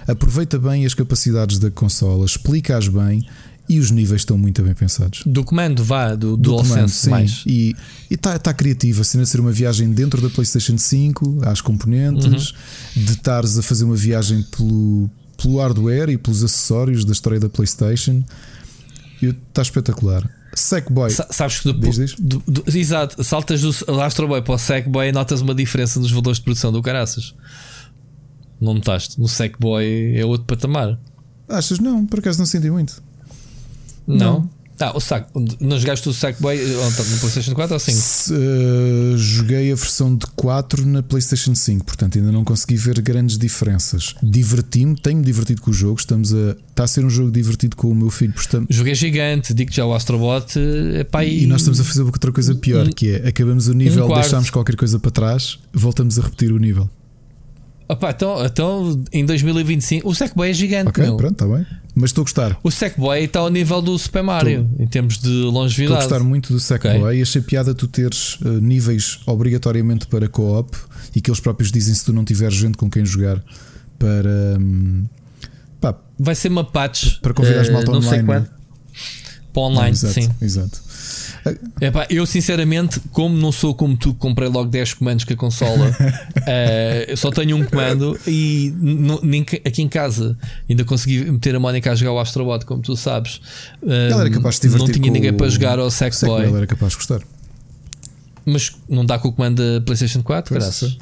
Aproveita 0.06 0.60
bem 0.60 0.86
as 0.86 0.94
capacidade 0.94 1.58
da 1.58 1.72
consola, 1.72 2.26
explica-as 2.26 2.90
bem 2.90 3.26
e 3.70 3.80
os 3.80 3.92
níveis 3.92 4.22
estão 4.22 4.38
muito 4.38 4.62
bem 4.62 4.74
pensados. 4.74 5.24
Do 5.26 5.44
comando, 5.44 5.84
vá, 5.84 6.16
do, 6.16 6.38
do 6.38 6.58
comando, 6.58 6.90
sim. 6.90 7.10
Mais. 7.10 7.44
E 7.46 7.76
está 8.10 8.38
tá 8.40 8.54
criativo, 8.54 9.02
assim, 9.02 9.22
a 9.22 9.26
ser 9.26 9.40
uma 9.40 9.52
viagem 9.52 9.92
dentro 9.92 10.22
da 10.22 10.30
PlayStation 10.30 10.78
5, 10.78 11.40
às 11.44 11.60
componentes, 11.60 12.52
uhum. 12.52 13.04
de 13.04 13.12
estares 13.12 13.58
a 13.58 13.62
fazer 13.62 13.84
uma 13.84 13.96
viagem 13.96 14.44
pelo, 14.44 15.10
pelo 15.36 15.60
hardware 15.60 16.10
e 16.10 16.18
pelos 16.18 16.44
acessórios 16.44 17.04
da 17.04 17.12
história 17.12 17.40
da 17.40 17.50
PlayStation. 17.50 18.24
Está 19.22 19.62
espetacular. 19.62 20.30
Sackboy. 20.56 21.12
Sa 21.12 21.28
sabes 21.30 21.60
que 21.60 21.72
do, 21.72 21.80
diz, 21.80 21.96
diz? 21.96 22.16
Do, 22.18 22.42
do, 22.48 22.64
exato, 22.76 23.24
saltas 23.24 23.62
do 23.62 24.02
Astro 24.02 24.28
Boy 24.28 24.42
para 24.42 24.56
o 24.56 24.58
Sackboy 24.58 25.10
e 25.10 25.12
notas 25.12 25.42
uma 25.42 25.54
diferença 25.54 26.00
nos 26.00 26.12
valores 26.12 26.38
de 26.38 26.44
produção 26.44 26.72
do 26.72 26.82
caraças. 26.82 27.36
Não 28.60 28.74
notaste? 28.74 29.20
No 29.20 29.28
Sackboy 29.28 30.18
é 30.18 30.26
outro 30.26 30.48
patamar. 30.48 30.98
Achas? 31.48 31.80
Não, 31.80 32.06
por 32.06 32.20
acaso 32.20 32.40
não 32.40 32.46
senti 32.46 32.70
muito. 32.70 33.02
Não. 34.08 34.50
Ah, 34.80 34.96
o 34.96 35.00
saco. 35.00 35.44
Não 35.60 35.80
jogaste 35.80 36.08
o 36.08 36.14
Sackboy 36.14 36.56
no 36.56 37.18
PlayStation 37.20 37.56
4 37.56 37.74
ou 37.74 37.80
5? 37.80 37.98
Se, 37.98 38.32
uh, 38.32 39.18
joguei 39.18 39.72
a 39.72 39.76
versão 39.76 40.16
de 40.16 40.28
4 40.36 40.86
na 40.86 41.02
PlayStation 41.02 41.56
5, 41.56 41.84
portanto 41.84 42.20
ainda 42.20 42.32
não 42.32 42.44
consegui 42.44 42.76
ver 42.76 43.02
grandes 43.02 43.40
diferenças. 43.40 44.14
Diverti-me, 44.22 44.96
tenho-me 44.96 45.26
divertido 45.26 45.64
com 45.64 45.72
o 45.72 45.74
jogo. 45.74 46.00
Estamos 46.00 46.32
a, 46.32 46.56
está 46.70 46.84
a 46.84 46.88
ser 46.88 47.04
um 47.04 47.10
jogo 47.10 47.32
divertido 47.32 47.76
com 47.76 47.90
o 47.90 47.96
meu 47.96 48.12
filho. 48.12 48.34
Portanto, 48.34 48.68
Joguei 48.70 48.94
gigante, 48.94 49.52
digo 49.52 49.72
já 49.72 49.84
o 49.84 49.96
Astrobot. 49.96 50.60
Epá, 51.00 51.26
e... 51.26 51.44
e 51.44 51.48
nós 51.48 51.62
estamos 51.62 51.80
a 51.80 51.84
fazer 51.84 52.04
outra 52.04 52.32
coisa 52.32 52.54
pior, 52.54 52.88
que 52.90 53.10
é 53.10 53.28
acabamos 53.28 53.68
o 53.68 53.74
nível, 53.74 54.06
um 54.06 54.14
deixamos 54.14 54.52
qualquer 54.52 54.76
coisa 54.76 55.00
para 55.00 55.10
trás, 55.10 55.58
voltamos 55.74 56.20
a 56.20 56.22
repetir 56.22 56.52
o 56.52 56.60
nível. 56.60 56.88
Opa, 57.90 58.12
então, 58.12 58.46
então 58.46 59.06
em 59.12 59.26
2025 59.26 60.08
o 60.08 60.14
Sackboy 60.14 60.50
é 60.50 60.54
gigante. 60.54 60.90
Ok, 60.90 61.04
meu. 61.04 61.18
pronto, 61.18 61.32
está 61.32 61.48
bem. 61.48 61.66
Mas 62.00 62.12
estou 62.12 62.22
a 62.22 62.26
gostar. 62.26 62.60
O 62.64 62.70
Sackboy 62.70 63.24
está 63.24 63.40
ao 63.40 63.50
nível 63.50 63.82
do 63.82 63.98
Super 63.98 64.22
Mario 64.22 64.70
em 64.78 64.86
termos 64.86 65.18
de 65.18 65.30
longevidade. 65.30 66.04
Estou 66.04 66.16
a 66.16 66.20
gostar 66.20 66.24
muito 66.24 66.54
do 66.54 66.60
Sackboy 66.60 67.02
okay. 67.02 67.20
e 67.20 67.22
achei 67.24 67.42
piada 67.42 67.74
tu 67.74 67.88
teres 67.88 68.36
uh, 68.42 68.50
níveis 68.62 69.20
obrigatoriamente 69.26 70.06
para 70.06 70.28
co-op 70.28 70.78
e 71.16 71.20
que 71.20 71.32
eles 71.32 71.40
próprios 71.40 71.72
dizem 71.72 71.96
se 71.96 72.06
tu 72.06 72.14
não 72.14 72.24
tiveres 72.24 72.56
gente 72.56 72.78
com 72.78 72.88
quem 72.88 73.04
jogar 73.04 73.44
para. 73.98 74.60
Um, 74.60 75.06
pá, 75.82 75.96
Vai 76.20 76.36
ser 76.36 76.50
uma 76.50 76.64
patch 76.64 77.20
para 77.20 77.34
convidar 77.34 77.68
uh, 77.68 77.74
malta 77.74 77.92
online. 77.92 78.48
Para 79.58 79.64
online, 79.64 79.90
exato, 79.90 80.14
sim. 80.14 80.30
Exato. 80.40 80.80
Epá, 81.82 82.06
eu 82.12 82.28
sinceramente, 82.28 83.00
como 83.12 83.36
não 83.36 83.52
sou 83.52 83.74
como 83.74 83.98
tu, 83.98 84.14
que 84.14 84.20
comprei 84.20 84.48
logo 84.48 84.70
10 84.70 84.94
comandos 84.94 85.26
com 85.26 85.34
a 85.34 85.36
consola, 85.36 85.90
uh, 87.10 87.18
só 87.18 87.32
tenho 87.32 87.58
um 87.58 87.64
comando 87.66 88.20
e 88.28 88.72
nem, 89.24 89.42
aqui 89.66 89.82
em 89.82 89.90
casa 89.90 90.38
ainda 90.70 90.84
consegui 90.84 91.26
meter 91.32 91.56
a 91.56 91.60
Mónica 91.60 91.92
a 91.92 91.96
jogar 91.96 92.12
o 92.12 92.20
Astrobot, 92.20 92.68
como 92.68 92.84
tu 92.84 92.96
sabes. 92.96 93.42
Uh, 93.82 94.20
era 94.20 94.30
capaz 94.30 94.60
de 94.60 94.70
não 94.70 94.86
tinha 94.86 95.10
ninguém 95.10 95.34
para 95.34 95.50
jogar 95.50 95.80
ao 95.80 95.90
Sackboy. 95.90 96.42
Sackboy 96.42 96.58
era 96.58 96.68
capaz 96.68 96.92
de 96.92 96.98
gostar. 96.98 97.22
Mas 98.46 98.74
não 98.88 99.04
dá 99.04 99.18
com 99.18 99.30
o 99.30 99.32
comando 99.32 99.56
da 99.56 99.82
PlayStation 99.84 100.22
4, 100.22 100.54
graças. 100.54 100.98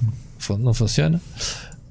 Não 0.59 0.74
funciona. 0.74 1.19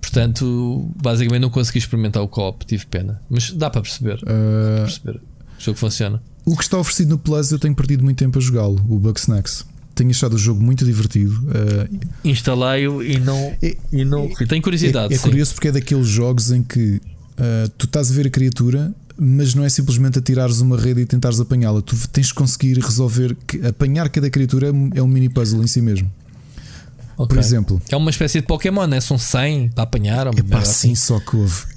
Portanto, 0.01 0.91
basicamente 0.97 1.43
não 1.43 1.51
consegui 1.51 1.77
experimentar 1.77 2.23
o 2.23 2.29
co-op, 2.29 2.65
tive 2.65 2.87
pena. 2.87 3.21
Mas 3.29 3.51
dá 3.51 3.69
para 3.69 3.83
perceber. 3.83 4.15
Uh... 4.23 4.23
Dá 4.23 4.75
para 4.77 4.85
perceber. 4.85 5.17
O 5.59 5.61
jogo 5.61 5.79
funciona. 5.79 6.23
O 6.45 6.57
que 6.57 6.63
está 6.63 6.79
oferecido 6.79 7.11
no 7.11 7.19
Plus 7.19 7.51
eu 7.53 7.59
tenho 7.59 7.75
perdido 7.75 8.05
muito 8.05 8.19
tempo 8.19 8.39
a 8.39 8.43
jogá-lo, 8.43 8.81
o 8.89 8.99
Bugsnax. 8.99 9.65
Tenho 9.95 10.11
achado 10.11 10.35
o 10.35 10.39
jogo 10.39 10.61
muito 10.61 10.85
divertido. 10.85 11.33
Uh, 11.33 11.99
Instalei-o 12.25 13.03
e 13.03 13.19
não. 13.19 13.57
É, 13.63 13.77
e 13.93 14.05
não 14.05 14.31
é, 14.39 14.45
tenho 14.45 14.61
curiosidade. 14.61 15.15
É, 15.15 15.17
é 15.17 15.21
curioso 15.21 15.55
porque 15.55 15.69
é 15.69 15.73
daqueles 15.73 16.09
jogos 16.09 16.51
em 16.51 16.63
que 16.63 16.97
uh, 16.97 17.69
tu 17.79 17.87
estás 17.87 18.11
a 18.11 18.15
ver 18.15 18.27
a 18.27 18.31
criatura, 18.31 18.93
mas 19.17 19.55
não 19.55 19.65
é 19.65 19.69
simplesmente 19.69 20.19
atirares 20.19 20.61
uma 20.61 20.77
rede 20.77 21.01
e 21.01 21.07
tentares 21.07 21.41
apanhá-la. 21.41 21.81
Tu 21.81 21.97
tens 22.09 22.27
de 22.27 22.35
conseguir 22.35 22.79
resolver 22.79 23.37
que 23.47 23.65
apanhar 23.65 24.09
cada 24.09 24.29
criatura 24.29 24.73
é 24.95 25.03
um 25.03 25.07
mini 25.07 25.29
puzzle 25.29 25.63
em 25.63 25.67
si 25.69 25.81
mesmo. 25.81 26.11
Okay. 27.17 27.37
Por 27.37 27.39
exemplo, 27.39 27.81
é 27.89 27.97
uma 27.97 28.11
espécie 28.11 28.41
de 28.41 28.47
Pokémon, 28.47 28.87
né? 28.87 29.01
são 29.01 29.17
100 29.17 29.69
para 29.69 29.85
apanhar. 29.85 30.27
É 30.27 30.43
pá, 30.43 30.65
sim, 30.65 30.93
assim. 30.93 30.95
só 30.97 31.21
que 31.21 31.37
houve. 31.37 31.74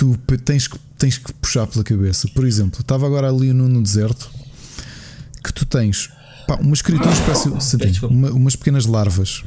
Tu 0.00 0.16
tens 0.38 0.66
que, 0.66 0.78
tens 0.96 1.18
que 1.18 1.30
puxar 1.34 1.66
pela 1.66 1.84
cabeça. 1.84 2.26
Por 2.34 2.46
exemplo, 2.46 2.80
estava 2.80 3.04
agora 3.04 3.28
ali 3.28 3.52
no, 3.52 3.68
no 3.68 3.82
deserto 3.82 4.30
que 5.44 5.52
tu 5.52 5.66
tens 5.66 6.08
pá, 6.46 6.54
umas 6.56 6.80
criaturas, 6.80 7.20
parece, 7.20 8.06
uma, 8.06 8.30
umas 8.30 8.56
pequenas 8.56 8.86
larvas, 8.86 9.44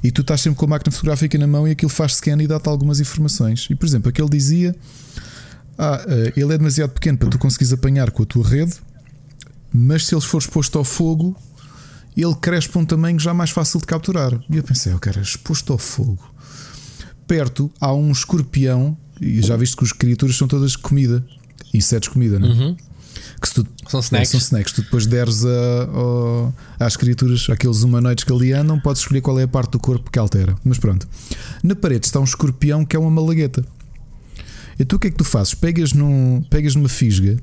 e 0.00 0.12
tu 0.12 0.20
estás 0.20 0.40
sempre 0.40 0.56
com 0.56 0.66
a 0.66 0.68
máquina 0.68 0.92
fotográfica 0.92 1.36
na 1.36 1.48
mão 1.48 1.66
e 1.66 1.72
aquilo 1.72 1.90
faz 1.90 2.14
scan 2.14 2.40
e 2.40 2.46
dá-te 2.46 2.68
algumas 2.68 3.00
informações. 3.00 3.66
E 3.70 3.74
por 3.74 3.86
exemplo, 3.86 4.08
aquele 4.08 4.28
dizia 4.28 4.72
ah, 5.76 6.00
eh, 6.06 6.32
ele 6.36 6.54
é 6.54 6.58
demasiado 6.58 6.90
pequeno 6.90 7.18
para 7.18 7.30
tu 7.30 7.38
conseguires 7.38 7.72
apanhar 7.72 8.12
com 8.12 8.22
a 8.22 8.26
tua 8.26 8.46
rede, 8.46 8.74
mas 9.72 10.06
se 10.06 10.14
ele 10.14 10.22
for 10.22 10.38
exposto 10.38 10.78
ao 10.78 10.84
fogo, 10.84 11.36
ele 12.16 12.36
cresce 12.36 12.68
para 12.68 12.80
um 12.80 12.84
tamanho 12.84 13.18
já 13.18 13.34
mais 13.34 13.50
fácil 13.50 13.80
de 13.80 13.86
capturar. 13.86 14.32
E 14.48 14.56
eu 14.56 14.62
pensei, 14.62 14.92
eu 14.92 15.00
quero 15.00 15.20
exposto 15.20 15.72
ao 15.72 15.78
fogo. 15.78 16.24
Perto 17.26 17.68
há 17.80 17.92
um 17.92 18.12
escorpião, 18.12 18.96
e 19.20 19.42
já 19.42 19.56
viste 19.56 19.76
que 19.76 19.84
as 19.84 19.92
criaturas 19.92 20.36
são 20.36 20.48
todas 20.48 20.76
comida, 20.76 21.24
insetos 21.72 22.08
comida, 22.08 22.38
não 22.38 22.48
é? 22.48 22.50
Uhum. 22.50 22.76
Que 23.40 23.50
tu, 23.50 23.66
são 23.88 24.00
snacks. 24.00 24.30
são 24.30 24.40
snacks. 24.40 24.72
Tu 24.72 24.82
depois 24.82 25.06
deres 25.06 25.44
a, 25.44 25.48
a, 26.78 26.86
às 26.86 26.96
criaturas, 26.96 27.48
aqueles 27.50 27.82
humanoides 27.82 28.24
que 28.24 28.32
ali 28.32 28.52
andam, 28.52 28.80
podes 28.80 29.02
escolher 29.02 29.20
qual 29.20 29.38
é 29.38 29.44
a 29.44 29.48
parte 29.48 29.72
do 29.72 29.78
corpo 29.78 30.10
que 30.10 30.18
altera. 30.18 30.56
Mas 30.64 30.78
pronto. 30.78 31.06
Na 31.62 31.74
parede 31.74 32.06
está 32.06 32.18
um 32.18 32.24
escorpião 32.24 32.84
que 32.84 32.96
é 32.96 32.98
uma 32.98 33.10
malagueta. 33.10 33.64
E 34.78 34.84
tu 34.84 34.96
o 34.96 34.98
que 34.98 35.08
é 35.08 35.10
que 35.10 35.16
tu 35.16 35.24
fazes? 35.24 35.54
Pegas, 35.54 35.92
num, 35.92 36.42
pegas 36.48 36.74
numa 36.74 36.88
fisga, 36.88 37.36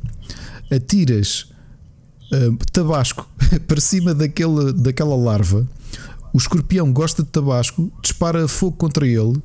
atiras 0.72 1.48
uh, 2.32 2.58
tabasco 2.72 3.30
para 3.68 3.80
cima 3.80 4.14
daquele, 4.14 4.74
daquela 4.74 5.16
larva. 5.16 5.68
O 6.34 6.38
escorpião 6.38 6.92
gosta 6.92 7.24
de 7.24 7.30
tabasco, 7.30 7.92
dispara 8.02 8.48
fogo 8.48 8.76
contra 8.78 9.08
ele. 9.08 9.42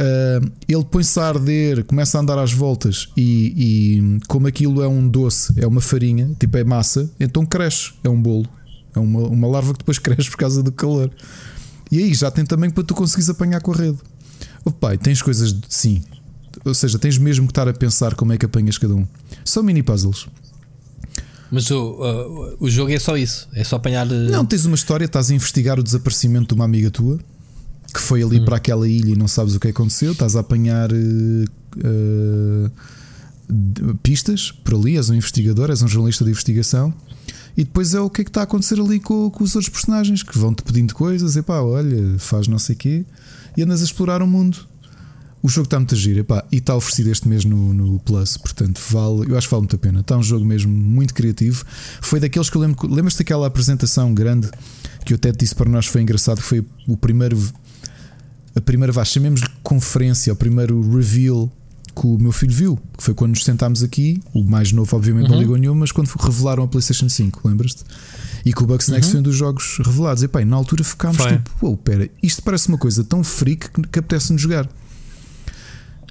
Uh, 0.00 0.50
ele 0.66 0.84
põe-se 0.84 1.20
a 1.20 1.28
arder, 1.28 1.84
começa 1.84 2.16
a 2.16 2.22
andar 2.22 2.38
às 2.38 2.54
voltas 2.54 3.08
e, 3.14 3.52
e, 3.54 4.20
como 4.28 4.46
aquilo 4.46 4.80
é 4.80 4.88
um 4.88 5.06
doce, 5.06 5.52
é 5.58 5.66
uma 5.66 5.82
farinha, 5.82 6.34
tipo 6.40 6.56
é 6.56 6.64
massa, 6.64 7.10
então 7.20 7.44
cresce, 7.44 7.92
é 8.02 8.08
um 8.08 8.20
bolo, 8.20 8.48
é 8.96 8.98
uma, 8.98 9.28
uma 9.28 9.46
larva 9.46 9.74
que 9.74 9.80
depois 9.80 9.98
cresce 10.00 10.30
por 10.30 10.38
causa 10.38 10.62
do 10.62 10.72
calor. 10.72 11.10
E 11.92 11.98
aí 11.98 12.14
já 12.14 12.30
tem 12.30 12.46
também 12.46 12.70
para 12.70 12.82
tu 12.82 12.94
conseguires 12.94 13.28
apanhar 13.28 13.60
com 13.60 13.72
a 13.72 13.76
rede. 13.76 13.98
Oh, 14.64 14.70
pai, 14.70 14.96
tens 14.96 15.20
coisas, 15.20 15.54
sim, 15.68 16.02
ou 16.64 16.72
seja, 16.72 16.98
tens 16.98 17.18
mesmo 17.18 17.46
que 17.46 17.50
estar 17.50 17.68
a 17.68 17.72
pensar 17.74 18.14
como 18.14 18.32
é 18.32 18.38
que 18.38 18.46
apanhas 18.46 18.78
cada 18.78 18.94
um. 18.94 19.06
São 19.44 19.62
mini 19.62 19.82
puzzles. 19.82 20.28
Mas 21.50 21.70
o, 21.70 21.92
uh, 21.92 22.56
o 22.58 22.70
jogo 22.70 22.90
é 22.90 22.98
só 22.98 23.18
isso, 23.18 23.48
é 23.52 23.62
só 23.64 23.76
apanhar. 23.76 24.06
Uh... 24.06 24.30
Não, 24.30 24.46
tens 24.46 24.64
uma 24.64 24.76
história, 24.76 25.04
estás 25.04 25.30
a 25.30 25.34
investigar 25.34 25.78
o 25.78 25.82
desaparecimento 25.82 26.48
de 26.48 26.54
uma 26.54 26.64
amiga 26.64 26.90
tua 26.90 27.18
que 27.92 28.00
foi 28.00 28.22
ali 28.22 28.40
hum. 28.40 28.44
para 28.44 28.56
aquela 28.56 28.88
ilha 28.88 29.12
e 29.12 29.16
não 29.16 29.28
sabes 29.28 29.54
o 29.54 29.60
que 29.60 29.68
aconteceu, 29.68 30.12
estás 30.12 30.36
a 30.36 30.40
apanhar 30.40 30.90
uh, 30.92 32.70
pistas 34.02 34.52
por 34.52 34.74
ali, 34.74 34.96
és 34.96 35.10
um 35.10 35.14
investigador, 35.14 35.70
és 35.70 35.82
um 35.82 35.88
jornalista 35.88 36.24
de 36.24 36.30
investigação. 36.30 36.94
E 37.56 37.64
depois 37.64 37.94
é 37.94 38.00
o 38.00 38.08
que 38.08 38.20
é 38.20 38.24
que 38.24 38.30
está 38.30 38.40
a 38.40 38.44
acontecer 38.44 38.80
ali 38.80 39.00
com, 39.00 39.28
com 39.30 39.42
os 39.42 39.56
outros 39.56 39.68
personagens 39.68 40.22
que 40.22 40.38
vão-te 40.38 40.62
pedindo 40.62 40.94
coisas, 40.94 41.36
e 41.36 41.42
pá, 41.42 41.60
olha, 41.60 42.18
faz 42.18 42.46
não 42.46 42.58
sei 42.58 42.74
o 42.74 42.78
quê, 42.78 43.04
e 43.56 43.62
andas 43.62 43.80
a 43.80 43.84
explorar 43.84 44.22
o 44.22 44.26
mundo. 44.26 44.68
O 45.42 45.48
jogo 45.48 45.64
está 45.64 45.78
muito 45.78 45.94
a 45.94 45.98
giro 45.98 46.20
epá, 46.20 46.44
e 46.52 46.58
está 46.58 46.76
oferecido 46.76 47.10
este 47.10 47.26
mês 47.26 47.46
no, 47.46 47.72
no, 47.72 47.98
Plus, 48.00 48.36
portanto, 48.36 48.78
vale, 48.90 49.32
eu 49.32 49.38
acho 49.38 49.48
que 49.48 49.50
vale 49.52 49.62
muito 49.62 49.74
a 49.74 49.78
pena. 49.78 50.00
Está 50.00 50.16
um 50.16 50.22
jogo 50.22 50.44
mesmo 50.44 50.70
muito 50.70 51.14
criativo. 51.14 51.64
Foi 52.02 52.20
daqueles 52.20 52.50
que 52.50 52.56
eu 52.56 52.60
lembro. 52.60 52.86
Lembras-te 52.86 53.18
daquela 53.18 53.46
apresentação 53.46 54.12
grande 54.12 54.50
que 55.04 55.14
eu 55.14 55.16
até 55.16 55.32
disse 55.32 55.54
para 55.54 55.68
nós 55.68 55.86
foi 55.86 56.02
engraçado? 56.02 56.40
Foi 56.40 56.64
o 56.86 56.96
primeiro, 56.96 57.38
a 58.54 58.60
primeira, 58.60 58.92
vá, 58.92 59.04
chamemos-lhe 59.04 59.48
conferência, 59.62 60.32
o 60.32 60.36
primeiro 60.36 60.80
reveal 60.94 61.50
que 61.94 62.06
o 62.06 62.18
meu 62.18 62.32
filho 62.32 62.52
viu, 62.52 62.78
que 62.96 63.02
foi 63.02 63.14
quando 63.14 63.30
nos 63.30 63.44
sentámos 63.44 63.82
aqui. 63.82 64.20
O 64.32 64.42
mais 64.42 64.72
novo, 64.72 64.96
obviamente, 64.96 65.26
uhum. 65.26 65.32
não 65.32 65.40
ligou 65.40 65.56
nenhum, 65.56 65.74
mas 65.74 65.92
quando 65.92 66.08
revelaram 66.08 66.64
a 66.64 66.68
PlayStation 66.68 67.08
5, 67.08 67.46
lembras-te? 67.46 67.84
E 68.44 68.52
que 68.52 68.62
o 68.62 68.66
Bugs 68.66 68.88
Next 68.88 69.06
uhum. 69.06 69.10
foi 69.10 69.20
um 69.20 69.22
dos 69.22 69.36
jogos 69.36 69.78
revelados. 69.84 70.22
E 70.22 70.28
pá, 70.28 70.44
na 70.44 70.56
altura 70.56 70.82
ficámos 70.84 71.18
foi. 71.18 71.32
tipo, 71.32 71.50
oh, 71.60 71.76
pera, 71.76 72.08
isto 72.22 72.42
parece 72.42 72.68
uma 72.68 72.78
coisa 72.78 73.04
tão 73.04 73.22
freak 73.22 73.68
que 73.90 73.98
apetece-nos 73.98 74.40
jogar. 74.40 74.68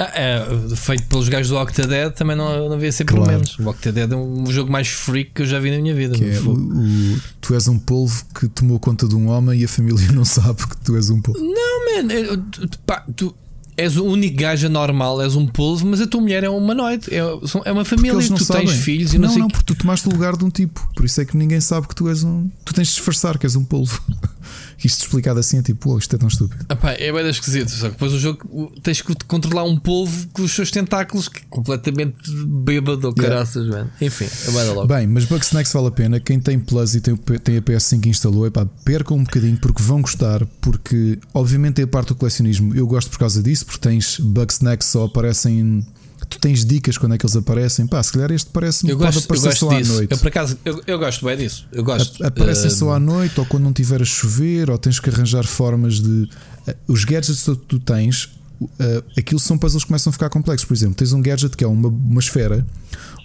Ah, 0.02 0.12
é, 0.14 0.46
feito 0.78 1.08
pelos 1.08 1.28
gajos 1.28 1.50
do 1.50 1.58
Octadad 1.58 2.14
também 2.14 2.34
não, 2.34 2.70
não 2.70 2.76
havia 2.76 2.90
ser 2.90 3.04
claro. 3.04 3.26
pelo 3.26 3.34
menos. 3.34 3.60
O 3.60 3.68
Octadad 3.68 4.10
é 4.10 4.16
um 4.16 4.50
jogo 4.50 4.72
mais 4.72 4.88
freak 4.88 5.32
que 5.32 5.42
eu 5.42 5.46
já 5.46 5.60
vi 5.60 5.72
na 5.72 5.78
minha 5.78 5.94
vida. 5.94 6.16
É, 6.16 6.40
o, 6.40 6.54
o, 6.54 7.20
tu 7.42 7.54
és 7.54 7.68
um 7.68 7.78
polvo 7.78 8.24
que 8.34 8.48
tomou 8.48 8.80
conta 8.80 9.06
de 9.06 9.16
um 9.16 9.28
homem 9.28 9.60
e 9.60 9.66
a 9.66 9.68
família 9.68 10.10
não 10.16 10.24
sabe 10.24 10.66
que 10.66 10.78
tu 10.78 10.96
és 10.96 11.10
um 11.10 11.22
polvo. 11.22 11.42
Não, 11.42 12.04
man, 12.04 12.14
eu, 12.14 12.42
pá, 12.86 13.04
tu 13.14 13.36
és 13.76 13.98
o 13.98 14.06
único 14.06 14.38
gajo 14.38 14.70
normal, 14.70 15.22
és 15.22 15.36
um 15.36 15.48
polvo, 15.48 15.86
mas 15.86 16.00
a 16.00 16.08
tua 16.08 16.22
mulher 16.22 16.44
é 16.44 16.50
um 16.50 16.58
humanoide, 16.58 17.14
é, 17.14 17.20
é 17.66 17.72
uma 17.72 17.86
família, 17.86 18.20
tu 18.28 18.44
sabem. 18.44 18.68
tens 18.68 18.78
filhos 18.78 19.14
e 19.14 19.18
não, 19.18 19.28
não 19.28 19.34
sei. 19.34 19.42
Não, 19.42 19.48
porque 19.50 19.66
tu 19.66 19.76
tomaste 19.76 20.08
o 20.08 20.12
lugar 20.12 20.36
de 20.36 20.44
um 20.44 20.50
tipo, 20.50 20.86
por 20.96 21.06
isso 21.06 21.20
é 21.20 21.26
que 21.26 21.36
ninguém 21.36 21.62
sabe 21.62 21.88
que 21.88 21.96
tu 21.96 22.10
és 22.10 22.24
um. 22.24 22.50
Tu 22.66 22.74
tens 22.74 22.88
de 22.88 22.94
disfarçar 22.96 23.38
que 23.38 23.46
és 23.46 23.56
um 23.56 23.64
polvo. 23.64 24.02
isto 24.88 25.02
explicado 25.02 25.40
assim 25.40 25.60
é 25.60 25.62
tipo, 25.62 25.92
oh, 25.92 25.98
isto 25.98 26.16
é 26.16 26.20
tão 26.20 26.28
estúpido. 26.28 26.66
Epá, 26.70 26.92
é 26.92 27.12
bem 27.12 27.30
esquisito, 27.30 27.70
só 27.70 27.86
que 27.88 27.92
depois 27.92 28.14
o 28.14 28.20
jogo 28.20 28.72
tens 28.82 29.02
que 29.02 29.14
controlar 29.28 29.64
um 29.64 29.78
polvo 29.78 30.28
com 30.34 30.44
os 30.44 30.54
seus 30.54 30.72
tentáculos 30.72 31.28
que 31.28 31.40
é 31.40 31.44
completamente 31.50 32.32
bêbado 32.46 33.08
ou 33.08 33.14
yeah. 33.18 33.36
caraças, 33.36 33.68
mano. 33.68 33.92
Enfim, 34.02 34.26
é 34.26 34.52
bem 34.52 34.74
logo. 34.74 34.88
Bem, 34.88 35.08
mas 35.08 35.26
Bugsnax 35.26 35.72
vale 35.74 35.88
a 35.88 35.92
pena. 35.92 36.20
Quem 36.20 36.40
tem 36.40 36.60
Plus 36.60 36.96
e 36.96 37.02
tem, 37.02 37.16
tem 37.16 37.58
a 37.58 37.62
PS5 37.62 38.02
que 38.02 38.10
instalou, 38.10 38.46
epá, 38.46 38.66
percam 38.84 39.18
um 39.18 39.24
bocadinho 39.24 39.58
porque 39.58 39.82
vão 39.82 40.02
gostar, 40.02 40.46
porque 40.62 41.20
obviamente 41.34 41.82
é 41.82 41.84
a 41.84 41.88
parte 41.88 42.10
do 42.10 42.16
colecionismo. 42.16 42.76
Eu 42.76 42.88
gosto 42.88 43.10
por 43.10 43.20
causa 43.20 43.42
disso, 43.42 43.66
porque 43.66 43.80
tens 43.80 44.20
Bugsnax 44.20 44.86
só 44.86 45.06
aparecem 45.06 45.86
tu 46.30 46.40
tens 46.40 46.64
dicas 46.64 46.98
quando 46.98 47.16
é 47.16 47.18
que 47.18 47.26
eles 47.26 47.36
aparecem. 47.36 47.88
Pá, 47.88 48.02
se 48.02 48.14
calhar 48.14 48.32
este 48.32 48.50
parece-me 48.52 48.92
pode 48.94 49.06
gosto, 49.06 49.26
aparecer 49.26 49.56
só 49.56 49.70
disso. 49.70 49.92
à 49.92 49.96
noite. 49.96 50.12
Eu, 50.12 50.18
por 50.18 50.28
acaso, 50.28 50.58
eu, 50.64 50.84
eu 50.86 51.00
gosto 51.00 51.26
bem 51.26 51.38
disso. 51.38 51.68
Eu 51.72 51.84
gosto. 51.84 52.24
Aparecem 52.24 52.68
uh, 52.68 52.72
só 52.72 52.94
à 52.94 53.00
noite 53.00 53.40
ou 53.40 53.46
quando 53.46 53.64
não 53.64 53.74
tiver 53.74 54.02
a 54.02 54.06
chover, 54.06 54.70
ou 54.70 54.78
tens 54.78 55.00
que 55.00 55.10
arranjar 55.10 55.46
formas 55.46 56.00
de. 56.00 56.10
Uh, 56.10 56.76
os 56.88 57.04
gadgets 57.04 57.44
que 57.44 57.56
tu 57.56 57.80
tens, 57.80 58.26
uh, 58.62 58.70
aquilo 59.18 59.40
são 59.40 59.58
puzzles 59.58 59.84
que 59.84 59.88
começam 59.88 60.12
a 60.12 60.14
ficar 60.14 60.30
complexos. 60.30 60.68
Por 60.68 60.74
exemplo, 60.74 60.96
tens 60.96 61.12
um 61.12 61.22
gadget 61.22 61.58
que 61.58 61.64
é 61.64 61.68
uma, 61.68 61.90
uma 61.90 62.20
esfera 62.20 62.66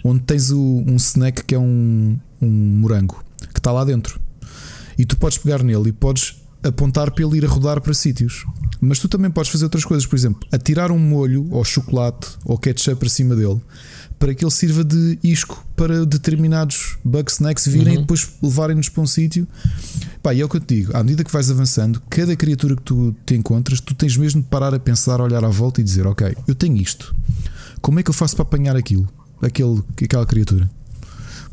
onde 0.03 0.21
tens 0.21 0.51
o, 0.51 0.83
um 0.87 0.95
snack 0.95 1.43
que 1.43 1.55
é 1.55 1.59
um, 1.59 2.17
um 2.41 2.49
morango 2.49 3.23
que 3.53 3.59
está 3.59 3.71
lá 3.71 3.85
dentro. 3.85 4.19
E 4.97 5.05
tu 5.05 5.17
podes 5.17 5.37
pegar 5.37 5.61
nele 5.61 5.89
e 5.89 5.91
podes 5.91 6.35
apontar 6.63 7.11
para 7.11 7.23
ele 7.23 7.37
ir 7.37 7.45
a 7.45 7.47
rodar 7.47 7.81
para 7.81 7.93
sítios. 7.93 8.45
Mas 8.81 8.99
tu 8.99 9.07
também 9.07 9.31
podes 9.31 9.51
fazer 9.51 9.63
outras 9.63 9.85
coisas, 9.85 10.05
por 10.05 10.15
exemplo, 10.15 10.47
atirar 10.51 10.91
um 10.91 10.99
molho 10.99 11.47
ou 11.51 11.63
chocolate 11.63 12.27
ou 12.43 12.57
ketchup 12.57 12.97
para 12.97 13.09
cima 13.09 13.35
dele 13.35 13.61
para 14.19 14.33
que 14.33 14.43
ele 14.43 14.51
sirva 14.51 14.83
de 14.83 15.19
isco 15.23 15.65
para 15.75 16.05
determinados 16.05 16.97
bug 17.03 17.29
snacks 17.29 17.67
virem 17.67 17.95
uhum. 17.95 17.99
e 17.99 18.01
depois 18.01 18.29
levarem-nos 18.41 18.89
para 18.89 19.03
um 19.03 19.07
sítio. 19.07 19.47
Pá, 20.23 20.33
e 20.33 20.41
é 20.41 20.45
o 20.45 20.49
que 20.49 20.57
eu 20.57 20.61
te 20.61 20.75
digo: 20.75 20.95
à 20.95 21.03
medida 21.03 21.23
que 21.23 21.31
vais 21.31 21.51
avançando, 21.51 22.01
cada 22.09 22.35
criatura 22.35 22.75
que 22.75 22.81
tu 22.81 23.15
te 23.25 23.35
encontras, 23.35 23.79
tu 23.79 23.93
tens 23.93 24.15
mesmo 24.17 24.41
de 24.41 24.47
parar 24.47 24.73
a 24.73 24.79
pensar, 24.79 25.19
olhar 25.19 25.43
à 25.43 25.49
volta 25.49 25.81
e 25.81 25.83
dizer: 25.83 26.07
Ok, 26.07 26.35
eu 26.47 26.55
tenho 26.55 26.77
isto, 26.77 27.15
como 27.81 27.99
é 27.99 28.03
que 28.03 28.09
eu 28.09 28.13
faço 28.13 28.35
para 28.35 28.43
apanhar 28.43 28.75
aquilo, 28.75 29.07
aquele, 29.41 29.83
aquela 30.01 30.25
criatura? 30.25 30.69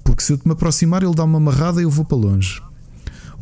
Porque 0.05 0.23
se 0.23 0.33
eu 0.33 0.39
te 0.39 0.47
me 0.47 0.52
aproximar, 0.52 1.02
ele 1.02 1.15
dá 1.15 1.25
uma 1.25 1.39
amarrada 1.39 1.81
e 1.81 1.84
eu 1.84 1.91
vou 1.91 2.05
para 2.05 2.17
longe 2.17 2.61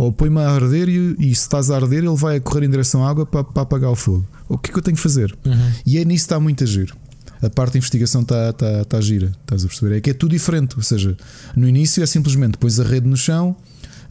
ou 0.00 0.10
põe-me 0.10 0.40
a 0.40 0.48
arder 0.48 0.88
e, 0.88 1.14
e, 1.18 1.34
se 1.34 1.42
estás 1.42 1.70
a 1.70 1.76
arder, 1.76 1.98
ele 1.98 2.16
vai 2.16 2.36
a 2.38 2.40
correr 2.40 2.64
em 2.64 2.70
direção 2.70 3.04
à 3.04 3.10
água 3.10 3.26
para, 3.26 3.44
para 3.44 3.64
apagar 3.64 3.90
o 3.90 3.94
fogo. 3.94 4.26
O 4.48 4.56
que 4.56 4.70
é 4.70 4.72
que 4.72 4.78
eu 4.78 4.82
tenho 4.82 4.96
que 4.96 5.02
fazer? 5.02 5.36
Uhum. 5.44 5.72
E 5.84 5.98
é 5.98 6.04
nisso 6.06 6.24
que 6.24 6.32
está 6.32 6.40
muito 6.40 6.64
a 6.64 6.66
giro. 6.66 6.96
A 7.42 7.50
parte 7.50 7.72
de 7.72 7.78
investigação 7.78 8.22
está, 8.22 8.48
está, 8.48 8.80
está 8.80 9.00
gira, 9.02 9.30
estás 9.42 9.62
a 9.62 9.68
perceber? 9.68 9.96
É 9.96 10.00
que 10.00 10.08
é 10.08 10.14
tudo 10.14 10.30
diferente. 10.30 10.74
Ou 10.74 10.82
seja, 10.82 11.14
no 11.54 11.68
início 11.68 12.02
é 12.02 12.06
simplesmente 12.06 12.56
pões 12.56 12.80
a 12.80 12.82
rede 12.82 13.06
no 13.06 13.16
chão, 13.16 13.54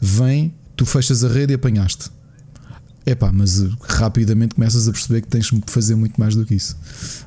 vem, 0.00 0.54
tu 0.76 0.86
fechas 0.86 1.24
a 1.24 1.28
rede 1.28 1.54
e 1.54 1.56
apanhaste. 1.56 2.08
É 3.04 3.16
pá, 3.16 3.32
mas 3.32 3.60
rapidamente 3.82 4.54
começas 4.54 4.86
a 4.86 4.92
perceber 4.92 5.22
que 5.22 5.26
tens 5.26 5.50
que 5.50 5.60
fazer 5.66 5.96
muito 5.96 6.20
mais 6.20 6.36
do 6.36 6.46
que 6.46 6.54
isso. 6.54 6.76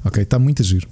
Ok, 0.06 0.24
está 0.24 0.40
muito 0.40 0.62
a 0.62 0.66
giro. 0.66 0.88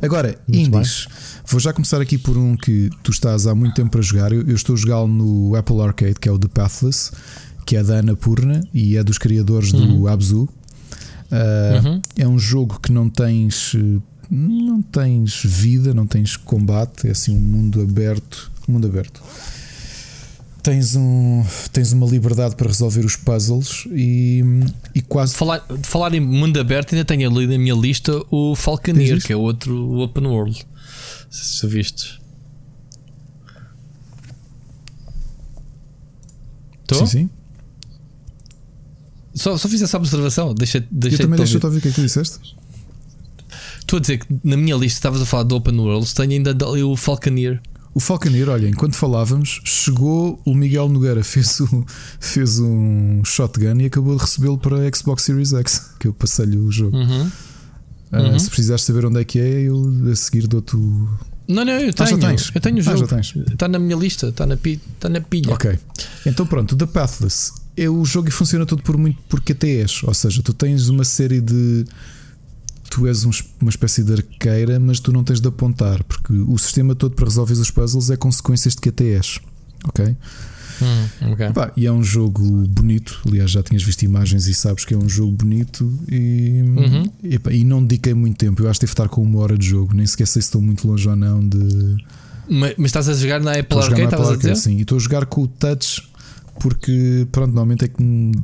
Agora, 0.00 0.38
Muito 0.48 0.76
indies. 0.76 1.06
Bem. 1.06 1.16
Vou 1.46 1.60
já 1.60 1.72
começar 1.72 2.00
aqui 2.00 2.18
por 2.18 2.36
um 2.36 2.56
que 2.56 2.90
tu 3.02 3.10
estás 3.10 3.46
há 3.46 3.54
muito 3.54 3.74
tempo 3.74 3.90
para 3.90 4.02
jogar. 4.02 4.32
Eu, 4.32 4.42
eu 4.42 4.54
estou 4.54 4.74
a 4.74 4.78
jogá-lo 4.78 5.08
no 5.08 5.56
Apple 5.56 5.80
Arcade, 5.80 6.14
que 6.20 6.28
é 6.28 6.32
o 6.32 6.38
The 6.38 6.48
Pathless, 6.48 7.12
que 7.66 7.76
é 7.76 7.82
da 7.82 7.94
Ana 7.94 8.16
Purna 8.16 8.60
e 8.72 8.96
é 8.96 9.04
dos 9.04 9.18
criadores 9.18 9.72
uhum. 9.72 10.00
do 10.00 10.08
Abzu. 10.08 10.48
Uh, 11.30 11.86
uhum. 11.86 12.02
É 12.16 12.26
um 12.26 12.38
jogo 12.38 12.80
que 12.80 12.92
não 12.92 13.08
tens 13.10 13.74
não 14.30 14.82
tens 14.82 15.42
vida, 15.42 15.94
não 15.94 16.06
tens 16.06 16.36
combate, 16.36 17.08
é 17.08 17.12
assim 17.12 17.34
um 17.34 17.40
mundo 17.40 17.80
aberto, 17.80 18.50
mundo 18.68 18.86
aberto 18.86 19.22
tens, 20.68 20.94
um, 20.96 21.42
tens 21.72 21.92
uma 21.92 22.06
liberdade 22.06 22.54
para 22.54 22.68
resolver 22.68 23.02
os 23.02 23.16
puzzles 23.16 23.86
e, 23.90 24.42
e 24.94 25.00
quase. 25.00 25.34
Falar, 25.34 25.64
de 25.66 25.88
falar 25.88 26.14
em 26.14 26.20
mundo 26.20 26.60
aberto, 26.60 26.94
ainda 26.94 27.06
tenho 27.06 27.30
ali 27.30 27.46
na 27.46 27.56
minha 27.56 27.74
lista 27.74 28.22
o 28.30 28.54
Falconeer, 28.54 29.24
que 29.24 29.32
é 29.32 29.36
outro 29.36 29.98
open 30.00 30.26
world. 30.26 30.66
Se 31.30 31.66
viste. 31.66 32.20
Sim, 36.92 37.06
sim. 37.06 37.30
Só, 39.34 39.56
só 39.56 39.68
fiz 39.68 39.80
essa 39.80 39.96
observação. 39.96 40.54
Deixa, 40.54 40.84
deixa 40.90 41.16
eu 41.16 41.20
também 41.20 41.38
deixa-te 41.38 41.64
ouvir 41.64 41.78
o 41.78 41.80
que 41.80 41.88
é 41.88 41.90
que 41.90 41.94
tu 41.94 42.02
disseste. 42.02 42.38
Estou 43.78 43.96
a 43.96 44.00
dizer 44.00 44.18
que 44.18 44.26
na 44.44 44.56
minha 44.56 44.76
lista 44.76 44.98
estavas 44.98 45.22
a 45.22 45.26
falar 45.26 45.44
do 45.44 45.56
Open 45.56 45.78
Worlds, 45.78 46.12
tenho 46.12 46.32
ainda 46.32 46.54
o 46.84 46.96
Falconeer. 46.96 47.60
O 47.98 48.00
Falconeer, 48.00 48.48
olha, 48.48 48.68
enquanto 48.68 48.94
falávamos, 48.94 49.60
chegou 49.64 50.40
o 50.44 50.54
Miguel 50.54 50.88
Nogueira, 50.88 51.24
fez, 51.24 51.58
o, 51.58 51.84
fez 52.20 52.60
um 52.60 53.24
shotgun 53.24 53.80
e 53.80 53.86
acabou 53.86 54.14
de 54.14 54.22
recebê-lo 54.22 54.56
para 54.56 54.86
a 54.86 54.96
Xbox 54.96 55.24
Series 55.24 55.52
X, 55.52 55.94
que 55.98 56.06
eu 56.06 56.14
passei-lhe 56.14 56.56
o 56.56 56.70
jogo. 56.70 56.96
Uhum. 56.96 57.28
Uh, 58.12 58.16
uhum. 58.16 58.38
Se 58.38 58.48
precisares 58.50 58.84
saber 58.84 59.04
onde 59.04 59.20
é 59.20 59.24
que 59.24 59.40
é, 59.40 59.62
eu 59.62 59.82
a 60.12 60.14
seguir 60.14 60.46
dou-te 60.46 60.76
o. 60.76 61.08
Não, 61.48 61.64
não, 61.64 61.72
eu 61.72 61.92
tenho. 61.92 62.08
Ah, 62.08 62.12
já 62.12 62.18
tens. 62.18 62.52
Eu 62.54 62.60
tenho 62.60 62.78
o 62.78 62.82
jogo. 62.82 63.08
Ah, 63.10 63.20
Está 63.52 63.66
na 63.66 63.80
minha 63.80 63.96
lista, 63.96 64.28
está 64.28 64.46
na, 64.46 64.56
pi, 64.56 64.80
está 64.94 65.08
na 65.08 65.20
pilha. 65.20 65.52
Ok. 65.52 65.76
Então 66.24 66.46
pronto, 66.46 66.76
o 66.76 66.78
The 66.78 66.86
Pathless. 66.86 67.52
É 67.76 67.90
o 67.90 68.04
jogo 68.04 68.28
e 68.28 68.30
funciona 68.30 68.64
tudo 68.64 68.80
por 68.80 68.96
muito 68.96 69.20
por 69.22 69.40
QTEs. 69.40 70.04
Ou 70.04 70.14
seja, 70.14 70.40
tu 70.40 70.52
tens 70.52 70.88
uma 70.88 71.02
série 71.02 71.40
de 71.40 71.84
tu 72.90 73.06
és 73.06 73.24
um, 73.24 73.30
uma 73.60 73.70
espécie 73.70 74.02
de 74.02 74.12
arqueira, 74.12 74.78
mas 74.78 75.00
tu 75.00 75.12
não 75.12 75.24
tens 75.24 75.40
de 75.40 75.48
apontar, 75.48 76.02
porque 76.04 76.32
o 76.32 76.56
sistema 76.58 76.94
todo 76.94 77.14
para 77.14 77.26
resolver 77.26 77.54
os 77.54 77.70
puzzles 77.70 78.10
é 78.10 78.16
consequências 78.16 78.74
de 78.74 78.80
QTS. 78.80 79.40
Ok? 79.84 80.16
Hum, 80.80 81.32
okay. 81.32 81.46
E 81.76 81.86
é 81.86 81.92
um 81.92 82.02
jogo 82.02 82.42
bonito. 82.68 83.20
Aliás, 83.26 83.50
já 83.50 83.62
tinhas 83.62 83.82
visto 83.82 84.02
imagens 84.02 84.46
e 84.46 84.54
sabes 84.54 84.84
que 84.84 84.94
é 84.94 84.96
um 84.96 85.08
jogo 85.08 85.32
bonito. 85.32 85.92
E, 86.08 86.62
uhum. 86.62 87.10
e, 87.22 87.38
pá, 87.38 87.52
e 87.52 87.64
não 87.64 87.82
dediquei 87.82 88.14
muito 88.14 88.36
tempo. 88.36 88.62
Eu 88.62 88.70
acho 88.70 88.78
que 88.78 88.86
devo 88.86 88.92
estar 88.92 89.08
com 89.08 89.22
uma 89.22 89.40
hora 89.40 89.58
de 89.58 89.66
jogo. 89.66 89.94
Nem 89.94 90.06
sequer 90.06 90.26
sei 90.26 90.40
se 90.40 90.48
estou 90.48 90.62
muito 90.62 90.86
longe 90.86 91.08
ou 91.08 91.16
não 91.16 91.40
de. 91.40 91.96
Mas, 92.48 92.74
mas 92.78 92.86
estás 92.86 93.08
a 93.08 93.14
jogar 93.14 93.40
na 93.40 93.52
Apple 93.52 93.78
Arcade? 93.78 94.02
Na 94.02 94.08
Apple 94.08 94.26
Arcade 94.26 94.58
sim, 94.58 94.76
e 94.76 94.82
estou 94.82 94.96
a 94.96 95.00
jogar 95.00 95.26
com 95.26 95.42
o 95.42 95.48
touch 95.48 96.08
porque, 96.60 97.26
pronto, 97.30 97.48
normalmente 97.48 97.84
é 97.84 97.88
que 97.88 97.94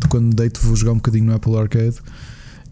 quando 0.08 0.34
deito 0.34 0.60
vou 0.60 0.76
jogar 0.76 0.92
um 0.92 0.97
bocadinho 0.97 1.24
no 1.24 1.34
Apple 1.34 1.56
Arcade 1.56 1.97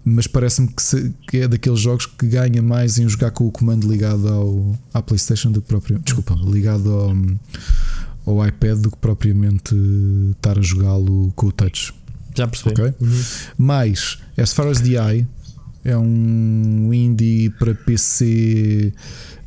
mas 0.05 0.27
parece-me 0.27 0.69
que, 0.69 0.83
se, 0.83 1.13
que, 1.29 1.39
é 1.39 1.49
daqueles 1.49 1.81
jogos 1.81 2.07
que 2.07 2.27
ganha 2.27 2.61
mais 2.61 2.99
em 2.99 3.09
jogar 3.09 3.31
com 3.31 3.47
o 3.47 3.53
comando 3.53 3.89
ligado 3.89 4.29
ao, 4.29 4.79
à 4.93 5.01
PlayStation 5.01 5.51
do 5.53 5.63
que 5.63 5.69
propriamente. 5.69 6.07
Desculpa, 6.07 6.35
ligado 6.45 6.91
ao, 6.91 7.17
ao 8.27 8.47
iPad 8.47 8.79
do 8.79 8.91
que 8.91 8.97
propriamente 8.97 9.75
estar 10.33 10.59
a 10.59 10.63
jogá-lo 10.63 11.33
com 11.37 11.47
o 11.47 11.53
touch. 11.53 11.95
Já 12.37 12.49
percebi. 12.49 12.73
Okay? 12.73 12.95
Uhum. 13.01 13.23
Mas, 13.57 14.19
as 14.37 14.53
far 14.53 14.67
as 14.67 14.81
the 14.81 14.93
eye, 14.93 15.27
é 15.85 15.97
um 15.97 16.93
indie 16.93 17.51
para 17.51 17.75
PC 17.75 18.93
uh, 18.93 18.99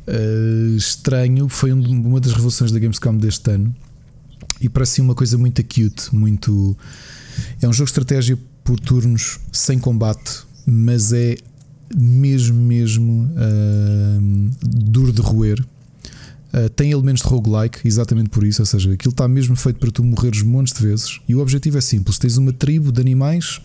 eh, 0.06 0.76
estranho. 0.76 1.48
Foi 1.48 1.72
uma 1.72 2.20
das 2.20 2.32
revoluções 2.32 2.70
da 2.70 2.78
Gamescom 2.78 3.16
deste 3.16 3.50
ano 3.50 3.74
e 4.60 4.68
parece 4.68 5.00
uma 5.00 5.14
coisa 5.14 5.36
muito 5.36 5.60
acute. 5.60 6.14
Muito. 6.14 6.76
É 7.60 7.68
um 7.68 7.72
jogo 7.72 7.86
de 7.86 7.90
estratégia 7.90 8.38
por 8.66 8.80
turnos 8.80 9.38
sem 9.52 9.78
combate, 9.78 10.42
mas 10.66 11.12
é 11.12 11.36
mesmo, 11.94 12.60
mesmo 12.60 13.30
uh, 13.30 14.50
duro 14.60 15.12
de 15.12 15.22
roer. 15.22 15.64
Uh, 16.52 16.68
tem 16.70 16.90
elementos 16.90 17.22
de 17.22 17.28
roguelike, 17.28 17.86
exatamente 17.86 18.28
por 18.28 18.42
isso, 18.42 18.60
ou 18.60 18.66
seja, 18.66 18.92
aquilo 18.92 19.12
está 19.12 19.28
mesmo 19.28 19.54
feito 19.54 19.78
para 19.78 19.90
tu 19.90 20.02
morreres 20.02 20.42
montes 20.42 20.74
de 20.74 20.82
vezes. 20.84 21.20
E 21.28 21.34
o 21.34 21.38
objetivo 21.38 21.78
é 21.78 21.80
simples: 21.80 22.18
tens 22.18 22.36
uma 22.36 22.52
tribo 22.52 22.90
de 22.90 23.00
animais 23.00 23.60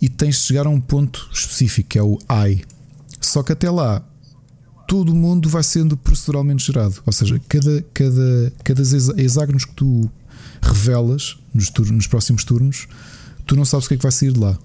e 0.00 0.08
tens 0.08 0.36
de 0.36 0.42
chegar 0.42 0.66
a 0.66 0.70
um 0.70 0.80
ponto 0.80 1.28
específico, 1.32 1.88
que 1.88 1.98
é 1.98 2.02
o 2.02 2.16
I. 2.46 2.62
Só 3.20 3.42
que 3.42 3.52
até 3.52 3.68
lá 3.68 4.04
todo 4.86 5.10
o 5.10 5.16
mundo 5.16 5.48
vai 5.48 5.64
sendo 5.64 5.96
proceduralmente 5.96 6.64
gerado. 6.64 7.02
Ou 7.04 7.12
seja, 7.12 7.40
cada, 7.48 7.84
cada, 7.92 8.52
cada 8.62 8.82
hexágonos 9.20 9.64
que 9.64 9.74
tu 9.74 10.08
revelas 10.62 11.36
nos, 11.52 11.70
turnos, 11.70 11.96
nos 11.96 12.06
próximos 12.06 12.44
turnos 12.44 12.86
tu 13.50 13.56
não 13.56 13.64
sabes 13.64 13.86
o 13.86 13.88
que 13.88 13.94
é 13.94 13.96
que 13.96 14.02
vai 14.04 14.12
sair 14.12 14.32
de 14.32 14.38
lá. 14.38 14.56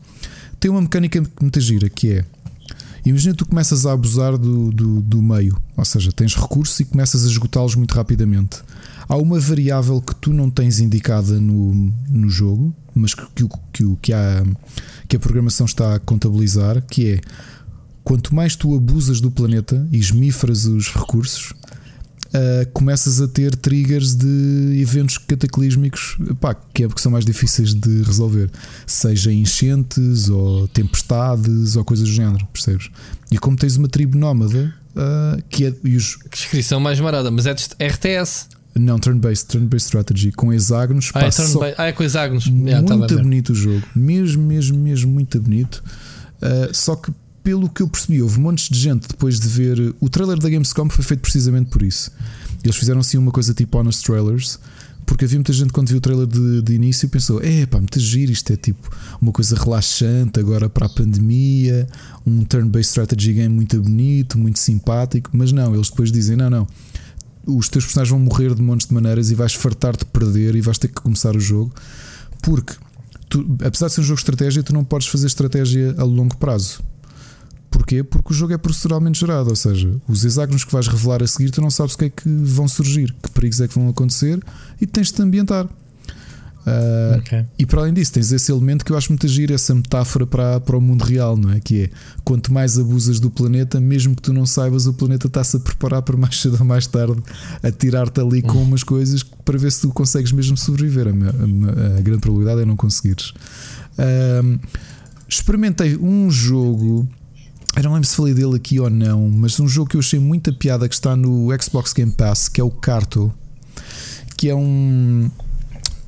Tem 0.59 0.69
uma 0.69 0.79
mecânica 0.79 1.19
muito 1.41 1.59
gira 1.59 1.89
que 1.89 2.11
é. 2.11 2.25
Imagina 3.03 3.33
tu 3.33 3.43
começas 3.43 3.83
a 3.83 3.93
abusar 3.93 4.37
do, 4.37 4.71
do, 4.71 5.01
do 5.01 5.23
meio, 5.23 5.59
ou 5.75 5.83
seja, 5.83 6.11
tens 6.11 6.35
recursos 6.35 6.79
e 6.79 6.85
começas 6.85 7.25
a 7.25 7.27
esgotá-los 7.27 7.73
muito 7.73 7.95
rapidamente. 7.95 8.61
Há 9.09 9.15
uma 9.17 9.39
variável 9.39 9.99
que 9.99 10.15
tu 10.15 10.31
não 10.31 10.51
tens 10.51 10.79
indicada 10.79 11.39
no, 11.39 11.91
no 12.07 12.29
jogo, 12.29 12.75
mas 12.93 13.15
que, 13.15 13.25
que, 13.33 13.47
que, 13.73 13.95
que, 14.03 14.13
a, 14.13 14.43
que 15.07 15.15
a 15.15 15.19
programação 15.19 15.65
está 15.65 15.95
a 15.95 15.99
contabilizar, 15.99 16.83
que 16.83 17.13
é 17.13 17.21
quanto 18.03 18.35
mais 18.35 18.55
tu 18.55 18.75
abusas 18.75 19.19
do 19.19 19.31
planeta 19.31 19.87
e 19.91 19.97
esmifras 19.97 20.65
os 20.65 20.93
recursos, 20.93 21.53
uh, 22.35 22.69
começas 22.73 23.21
a 23.21 23.27
ter 23.27 23.55
triggers 23.55 24.15
de 24.15 24.79
eventos 24.79 25.17
cataclísmicos 25.17 26.17
pá, 26.39 26.55
que, 26.73 26.83
é, 26.83 26.87
que 26.87 27.01
são 27.01 27.11
mais 27.11 27.25
difíceis 27.25 27.73
de 27.73 28.01
resolver, 28.03 28.49
seja 28.85 29.31
enchentes 29.31 30.29
ou 30.29 30.67
tempestades 30.67 31.75
ou 31.75 31.85
coisas 31.85 32.07
do 32.07 32.13
género, 32.13 32.45
percebes? 32.51 32.89
E 33.31 33.37
como 33.37 33.57
tens 33.57 33.77
uma 33.77 33.87
tribo 33.87 34.17
nómada, 34.17 34.73
uh, 34.95 35.41
que 35.49 35.65
é. 35.65 35.73
E 35.83 35.95
os... 35.95 36.15
Que 36.29 36.37
descrição 36.37 36.79
mais 36.79 36.99
marada, 36.99 37.31
mas 37.31 37.45
é 37.45 37.53
de 37.53 37.63
RTS. 37.81 38.47
Não, 38.77 38.99
turn-based, 38.99 39.47
turn-based 39.47 39.85
strategy 39.85 40.31
com 40.33 40.51
hexágonos. 40.51 41.09
Ah, 41.13 41.25
é, 41.25 41.31
só... 41.31 41.61
ah, 41.77 41.85
é 41.85 41.91
com 41.93 42.03
hexágonos. 42.03 42.47
Muito 42.47 42.67
yeah, 42.67 43.07
tá 43.07 43.15
bonito 43.15 43.53
o 43.53 43.55
jogo, 43.55 43.81
mesmo, 43.95 44.43
mesmo, 44.43 44.77
mesmo 44.77 45.11
muito 45.11 45.39
bonito. 45.39 45.81
Uh, 46.41 46.75
só 46.75 46.97
que 46.97 47.09
pelo 47.45 47.69
que 47.69 47.83
eu 47.83 47.87
percebi, 47.87 48.23
houve 48.23 48.39
montes 48.39 48.67
de 48.67 48.79
gente 48.79 49.07
depois 49.07 49.39
de 49.39 49.47
ver. 49.47 49.95
O 49.99 50.09
trailer 50.09 50.39
da 50.39 50.49
Gamescom 50.49 50.89
foi 50.89 51.05
feito 51.05 51.21
precisamente 51.21 51.69
por 51.69 51.83
isso. 51.83 52.11
Eles 52.63 52.75
fizeram 52.75 53.01
assim 53.01 53.19
uma 53.19 53.31
coisa 53.31 53.53
tipo 53.53 53.77
honest 53.77 54.03
trailers, 54.03 54.57
porque 55.05 55.25
havia 55.25 55.37
muita 55.37 55.53
gente 55.53 55.71
quando 55.71 55.89
viu 55.89 55.99
o 55.99 56.01
trailer 56.01 56.25
de, 56.25 56.63
de 56.63 56.73
início 56.73 57.07
pensou: 57.07 57.39
é 57.43 57.67
pá, 57.67 57.77
muito 57.77 57.99
giro, 57.99 58.31
isto 58.31 58.51
é 58.51 58.57
tipo 58.57 58.89
uma 59.21 59.31
coisa 59.31 59.55
relaxante 59.55 60.39
agora 60.39 60.67
para 60.67 60.87
a 60.87 60.89
pandemia, 60.89 61.87
um 62.25 62.43
turn-based 62.43 62.89
strategy 62.89 63.33
game 63.33 63.53
muito 63.53 63.79
bonito, 63.79 64.39
muito 64.39 64.57
simpático. 64.57 65.29
Mas 65.31 65.51
não, 65.51 65.75
eles 65.75 65.91
depois 65.91 66.11
dizem: 66.11 66.35
não, 66.35 66.49
não, 66.49 66.67
os 67.45 67.69
teus 67.69 67.85
personagens 67.85 68.09
vão 68.09 68.19
morrer 68.19 68.55
de 68.55 68.61
montes 68.63 68.87
de 68.87 68.93
maneiras 68.95 69.29
e 69.29 69.35
vais 69.35 69.53
fartar 69.53 69.95
de 69.95 70.05
perder 70.05 70.55
e 70.55 70.61
vais 70.61 70.79
ter 70.79 70.87
que 70.87 70.99
começar 70.99 71.35
o 71.35 71.39
jogo, 71.39 71.71
porque. 72.41 72.73
Tu, 73.27 73.43
apesar 73.63 73.87
de 73.87 73.93
ser 73.93 74.01
um 74.01 74.03
jogo 74.03 74.17
de 74.17 74.21
estratégia, 74.21 74.61
tu 74.61 74.71
não 74.71 74.83
podes 74.83 75.07
fazer 75.07 75.25
estratégia 75.25 75.95
a 75.97 76.03
longo 76.03 76.37
prazo. 76.37 76.79
Porquê? 77.75 78.03
Porque 78.03 78.31
o 78.31 78.33
jogo 78.33 78.53
é 78.53 78.57
proceduralmente 78.57 79.19
gerado, 79.19 79.49
ou 79.49 79.55
seja, 79.55 79.93
os 80.07 80.23
hexágonos 80.23 80.63
que 80.63 80.71
vais 80.71 80.87
revelar 80.87 81.21
a 81.21 81.27
seguir, 81.27 81.51
tu 81.51 81.61
não 81.61 81.69
sabes 81.69 81.93
o 81.93 81.97
que 81.97 82.05
é 82.05 82.09
que 82.09 82.29
vão 82.29 82.69
surgir, 82.69 83.13
que 83.21 83.29
perigos 83.29 83.59
é 83.59 83.67
que 83.67 83.75
vão 83.75 83.89
acontecer 83.89 84.41
e 84.79 84.87
tens 84.87 85.07
de 85.07 85.15
te 85.15 85.21
ambientar. 85.21 85.65
Uh, 85.65 87.19
okay. 87.19 87.45
E 87.59 87.65
para 87.65 87.81
além 87.81 87.93
disso, 87.93 88.13
tens 88.13 88.31
esse 88.31 88.49
elemento 88.49 88.85
que 88.85 88.91
eu 88.93 88.97
acho 88.97 89.11
muito 89.11 89.25
agir, 89.25 89.51
essa 89.51 89.75
metáfora 89.75 90.25
para, 90.25 90.59
para 90.61 90.77
o 90.77 90.81
mundo 90.81 91.03
real, 91.03 91.35
não 91.35 91.51
é? 91.51 91.59
Que 91.59 91.83
é 91.83 91.89
quanto 92.23 92.51
mais 92.51 92.79
abusas 92.79 93.19
do 93.19 93.29
planeta, 93.29 93.79
mesmo 93.79 94.15
que 94.15 94.21
tu 94.21 94.33
não 94.33 94.45
saibas, 94.45 94.87
o 94.87 94.93
planeta 94.93 95.27
está-se 95.27 95.57
a 95.57 95.59
preparar 95.59 96.01
para 96.01 96.15
mais 96.15 96.39
cedo 96.41 96.57
ou 96.57 96.65
mais 96.65 96.87
tarde 96.87 97.21
a 97.61 97.71
tirar-te 97.71 98.21
ali 98.21 98.41
com 98.41 98.57
umas 98.63 98.83
coisas 98.83 99.21
para 99.21 99.57
ver 99.57 99.71
se 99.71 99.81
tu 99.81 99.89
consegues 99.89 100.31
mesmo 100.31 100.55
sobreviver. 100.55 101.07
A, 101.07 101.11
a, 101.11 101.97
a 101.97 102.01
grande 102.01 102.21
probabilidade 102.21 102.61
é 102.61 102.65
não 102.65 102.77
conseguires. 102.77 103.33
Uh, 103.99 104.59
experimentei 105.27 105.97
um 105.97 106.31
jogo 106.31 107.07
eu 107.75 107.83
não 107.83 107.93
lembro 107.93 108.07
se 108.07 108.15
falei 108.15 108.33
dele 108.33 108.55
aqui 108.55 108.79
ou 108.79 108.89
não, 108.89 109.29
mas 109.29 109.59
um 109.59 109.67
jogo 109.67 109.89
que 109.89 109.97
eu 109.97 109.99
achei 109.99 110.19
muita 110.19 110.53
piada 110.53 110.87
que 110.87 110.95
está 110.95 111.15
no 111.15 111.49
Xbox 111.61 111.93
Game 111.93 112.11
Pass, 112.11 112.47
que 112.47 112.61
é 112.61 112.63
o 112.63 112.71
Carto, 112.71 113.33
que 114.37 114.49
é 114.49 114.55
um, 114.55 115.29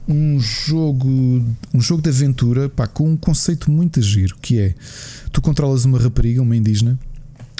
um 0.08 0.40
jogo 0.40 1.44
um 1.74 1.82
jogo 1.82 2.02
de 2.02 2.10
aventura 2.10 2.70
pá, 2.70 2.88
com 2.88 3.10
um 3.10 3.18
conceito 3.18 3.70
muito 3.70 4.02
giro, 4.02 4.38
que 4.42 4.60
é 4.60 4.76
tu 5.32 5.42
controlas 5.42 5.84
uma 5.84 6.00
rapariga, 6.00 6.42
uma 6.42 6.56
indígena, 6.56 6.98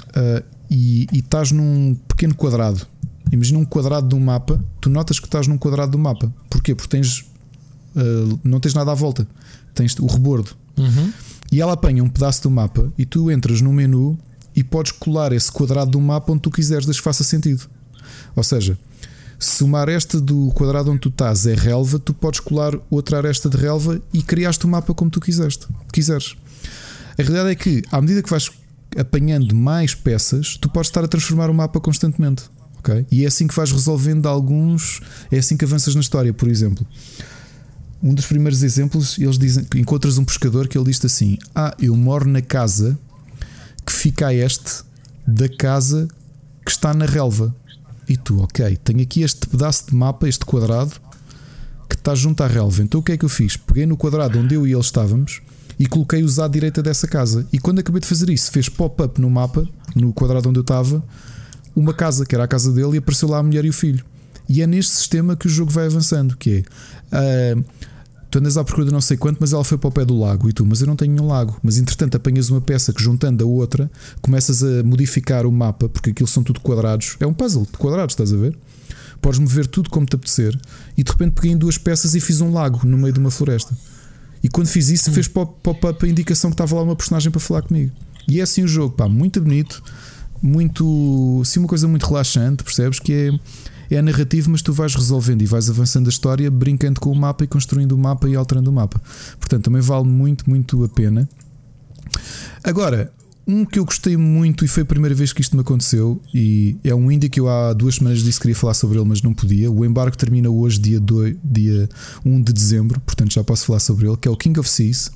uh, 0.08 0.44
e, 0.70 1.06
e 1.12 1.18
estás 1.18 1.52
num 1.52 1.94
pequeno 2.08 2.34
quadrado. 2.34 2.86
Imagina 3.30 3.58
um 3.58 3.64
quadrado 3.64 4.08
de 4.08 4.14
um 4.14 4.20
mapa, 4.20 4.62
tu 4.80 4.88
notas 4.88 5.20
que 5.20 5.26
estás 5.26 5.46
num 5.46 5.58
quadrado 5.58 5.92
do 5.92 5.98
mapa. 5.98 6.32
Porquê? 6.48 6.74
Porque 6.74 6.88
tens 6.88 7.26
uh, 7.94 8.40
não 8.42 8.58
tens 8.58 8.74
nada 8.74 8.92
à 8.92 8.94
volta, 8.94 9.28
tens 9.74 9.94
o 9.98 10.06
rebordo. 10.06 10.56
Uhum. 10.78 11.12
E 11.50 11.60
ela 11.60 11.72
apanha 11.72 12.04
um 12.04 12.08
pedaço 12.08 12.42
do 12.42 12.50
mapa 12.50 12.92
e 12.98 13.06
tu 13.06 13.30
entras 13.30 13.60
no 13.60 13.72
menu 13.72 14.18
e 14.54 14.62
podes 14.62 14.92
colar 14.92 15.32
esse 15.32 15.50
quadrado 15.50 15.92
do 15.92 16.00
mapa 16.00 16.32
onde 16.32 16.42
tu 16.42 16.50
quiseres, 16.50 16.84
desde 16.84 17.00
que 17.00 17.04
faça 17.04 17.24
sentido. 17.24 17.68
Ou 18.36 18.42
seja, 18.42 18.78
somar 19.38 19.88
esta 19.88 20.20
do 20.20 20.50
quadrado 20.50 20.90
onde 20.90 21.00
tu 21.00 21.08
estás 21.08 21.46
é 21.46 21.54
relva, 21.54 21.98
tu 21.98 22.12
podes 22.12 22.40
colar 22.40 22.74
outra 22.90 23.18
aresta 23.18 23.48
de 23.48 23.56
relva 23.56 24.00
e 24.12 24.22
criaste 24.22 24.64
o 24.66 24.68
mapa 24.68 24.92
como 24.92 25.10
tu 25.10 25.20
quiseste, 25.20 25.66
quiseres. 25.92 26.36
A 27.18 27.22
realidade 27.22 27.50
é 27.50 27.54
que, 27.54 27.82
à 27.90 28.00
medida 28.00 28.22
que 28.22 28.30
vais 28.30 28.50
apanhando 28.96 29.54
mais 29.54 29.94
peças, 29.94 30.56
tu 30.56 30.68
podes 30.68 30.88
estar 30.88 31.04
a 31.04 31.08
transformar 31.08 31.50
o 31.50 31.54
mapa 31.54 31.80
constantemente. 31.80 32.44
Okay? 32.78 33.06
E 33.10 33.24
é 33.24 33.26
assim 33.26 33.46
que 33.46 33.54
vais 33.54 33.72
resolvendo 33.72 34.26
alguns. 34.26 35.00
É 35.30 35.38
assim 35.38 35.56
que 35.56 35.64
avanças 35.64 35.94
na 35.94 36.00
história, 36.00 36.32
por 36.32 36.48
exemplo 36.48 36.86
um 38.02 38.14
dos 38.14 38.26
primeiros 38.26 38.62
exemplos, 38.62 39.18
eles 39.18 39.38
dizem 39.38 39.66
encontras 39.76 40.18
um 40.18 40.24
pescador 40.24 40.68
que 40.68 40.78
ele 40.78 40.84
diz 40.84 41.04
assim: 41.04 41.38
Ah, 41.54 41.74
eu 41.80 41.96
moro 41.96 42.28
na 42.28 42.40
casa 42.40 42.98
que 43.84 43.92
fica 43.92 44.28
a 44.28 44.34
este 44.34 44.82
da 45.26 45.48
casa 45.48 46.08
que 46.64 46.70
está 46.70 46.94
na 46.94 47.06
relva. 47.06 47.54
E 48.08 48.16
tu, 48.16 48.40
ok, 48.40 48.76
tenho 48.82 49.02
aqui 49.02 49.22
este 49.22 49.46
pedaço 49.46 49.86
de 49.88 49.94
mapa, 49.94 50.28
este 50.28 50.44
quadrado, 50.44 50.92
que 51.88 51.94
está 51.94 52.14
junto 52.14 52.42
à 52.42 52.46
relva. 52.46 52.82
Então 52.82 53.00
o 53.00 53.02
que 53.02 53.12
é 53.12 53.16
que 53.16 53.24
eu 53.24 53.28
fiz? 53.28 53.56
Peguei 53.56 53.84
no 53.84 53.96
quadrado 53.96 54.38
onde 54.38 54.54
eu 54.54 54.66
e 54.66 54.72
ele 54.72 54.80
estávamos 54.80 55.42
e 55.78 55.86
coloquei-os 55.86 56.38
à 56.38 56.48
direita 56.48 56.82
dessa 56.82 57.06
casa. 57.06 57.46
E 57.52 57.58
quando 57.58 57.80
acabei 57.80 58.00
de 58.00 58.06
fazer 58.06 58.30
isso, 58.30 58.50
fez 58.50 58.68
pop-up 58.68 59.20
no 59.20 59.30
mapa, 59.30 59.68
no 59.94 60.12
quadrado 60.12 60.48
onde 60.48 60.58
eu 60.58 60.62
estava, 60.62 61.04
uma 61.74 61.94
casa, 61.94 62.26
que 62.26 62.34
era 62.34 62.44
a 62.44 62.48
casa 62.48 62.72
dele, 62.72 62.94
e 62.94 62.98
apareceu 62.98 63.28
lá 63.28 63.38
a 63.38 63.42
mulher 63.42 63.64
e 63.64 63.68
o 63.68 63.72
filho. 63.72 64.04
E 64.48 64.62
é 64.62 64.66
neste 64.66 64.92
sistema 64.92 65.36
que 65.36 65.46
o 65.46 65.50
jogo 65.50 65.70
vai 65.70 65.86
avançando, 65.86 66.36
que 66.36 66.64
é. 67.12 67.58
Uh, 67.58 67.64
tu 68.30 68.38
andas 68.38 68.56
à 68.56 68.64
procura 68.64 68.86
de 68.86 68.92
não 68.92 69.00
sei 69.00 69.16
quanto, 69.16 69.38
mas 69.40 69.52
ela 69.52 69.64
foi 69.64 69.78
para 69.78 69.88
o 69.88 69.92
pé 69.92 70.04
do 70.04 70.18
lago 70.18 70.48
e 70.48 70.52
tu, 70.52 70.64
mas 70.66 70.80
eu 70.80 70.86
não 70.86 70.96
tenho 70.96 71.12
nenhum 71.12 71.26
lago. 71.26 71.56
Mas 71.62 71.78
entretanto 71.78 72.16
apanhas 72.16 72.50
uma 72.50 72.60
peça 72.60 72.92
que 72.92 73.02
juntando 73.02 73.42
a 73.44 73.46
outra 73.46 73.90
começas 74.20 74.62
a 74.62 74.82
modificar 74.82 75.46
o 75.46 75.52
mapa, 75.52 75.88
porque 75.88 76.10
aquilo 76.10 76.28
são 76.28 76.42
tudo 76.42 76.60
quadrados. 76.60 77.16
É 77.20 77.26
um 77.26 77.32
puzzle 77.32 77.66
de 77.70 77.78
quadrados, 77.78 78.12
estás 78.12 78.32
a 78.32 78.36
ver? 78.36 78.56
Podes 79.20 79.40
mover 79.40 79.66
tudo 79.66 79.90
como 79.90 80.06
te 80.06 80.14
apetecer. 80.14 80.58
E 80.96 81.02
de 81.02 81.10
repente 81.10 81.32
peguei 81.32 81.52
em 81.52 81.56
duas 81.56 81.78
peças 81.78 82.14
e 82.14 82.20
fiz 82.20 82.40
um 82.40 82.52
lago 82.52 82.86
no 82.86 82.98
meio 82.98 83.12
de 83.12 83.18
uma 83.18 83.30
floresta. 83.30 83.76
E 84.42 84.48
quando 84.48 84.68
fiz 84.68 84.88
isso, 84.88 85.10
hum. 85.10 85.14
fez 85.14 85.26
pop-up 85.26 86.04
a 86.04 86.08
indicação 86.08 86.50
que 86.50 86.54
estava 86.54 86.74
lá 86.76 86.82
uma 86.82 86.96
personagem 86.96 87.30
para 87.30 87.40
falar 87.40 87.62
comigo. 87.62 87.92
E 88.28 88.40
é 88.40 88.42
assim 88.42 88.62
o 88.62 88.68
jogo, 88.68 88.94
pá, 88.94 89.08
muito 89.08 89.40
bonito, 89.40 89.82
muito. 90.42 91.42
Sim, 91.44 91.60
uma 91.60 91.68
coisa 91.68 91.88
muito 91.88 92.06
relaxante, 92.06 92.62
percebes? 92.62 93.00
Que 93.00 93.12
é 93.12 93.30
é 93.90 94.02
narrativo, 94.02 94.50
mas 94.50 94.62
tu 94.62 94.72
vais 94.72 94.94
resolvendo 94.94 95.42
e 95.42 95.46
vais 95.46 95.68
avançando 95.70 96.06
a 96.06 96.10
história, 96.10 96.50
brincando 96.50 97.00
com 97.00 97.10
o 97.10 97.16
mapa 97.16 97.44
e 97.44 97.46
construindo 97.46 97.92
o 97.92 97.98
mapa 97.98 98.28
e 98.28 98.36
alterando 98.36 98.70
o 98.70 98.72
mapa. 98.72 99.00
Portanto, 99.38 99.64
também 99.64 99.80
vale 99.80 100.06
muito, 100.06 100.48
muito 100.48 100.84
a 100.84 100.88
pena. 100.88 101.28
Agora, 102.62 103.12
um 103.46 103.64
que 103.64 103.78
eu 103.78 103.84
gostei 103.84 104.14
muito 104.14 104.62
e 104.62 104.68
foi 104.68 104.82
a 104.82 104.86
primeira 104.86 105.14
vez 105.14 105.32
que 105.32 105.40
isto 105.40 105.56
me 105.56 105.62
aconteceu, 105.62 106.20
e 106.34 106.76
é 106.84 106.94
um 106.94 107.10
indie 107.10 107.30
que 107.30 107.40
eu 107.40 107.48
há 107.48 107.72
duas 107.72 107.94
semanas 107.94 108.18
disse 108.18 108.38
que 108.38 108.42
queria 108.42 108.56
falar 108.56 108.74
sobre 108.74 108.98
ele, 108.98 109.08
mas 109.08 109.22
não 109.22 109.32
podia. 109.32 109.70
O 109.70 109.86
embarque 109.86 110.18
termina 110.18 110.50
hoje, 110.50 110.78
dia, 110.78 111.00
2, 111.00 111.36
dia 111.42 111.88
1 112.26 112.42
de 112.42 112.52
dezembro, 112.52 113.00
portanto 113.00 113.32
já 113.32 113.42
posso 113.42 113.64
falar 113.64 113.80
sobre 113.80 114.06
ele, 114.06 114.18
que 114.18 114.28
é 114.28 114.30
o 114.30 114.36
King 114.36 114.60
of 114.60 114.68
Seas, 114.68 115.10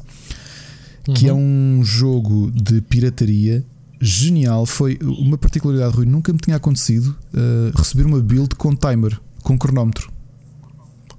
que 1.15 1.29
é 1.29 1.33
uhum. 1.33 1.39
é 1.39 1.43
um 1.81 1.85
jogo 1.85 2.51
de 2.53 2.81
pirataria 2.81 3.63
genial. 4.03 4.67
Foi 4.67 4.99
uma 5.01 5.39
particularidade, 5.39 5.95
Rui, 5.95 6.05
nunca 6.05 6.33
me 6.33 6.39
tinha 6.39 6.57
acontecido 6.57 7.17
uh, 7.33 7.79
receber 7.79 8.05
uma 8.05 8.21
build 8.21 8.57
com 8.57 8.75
timer, 8.75 9.19
com 9.43 9.57
cronómetro. 9.57 10.11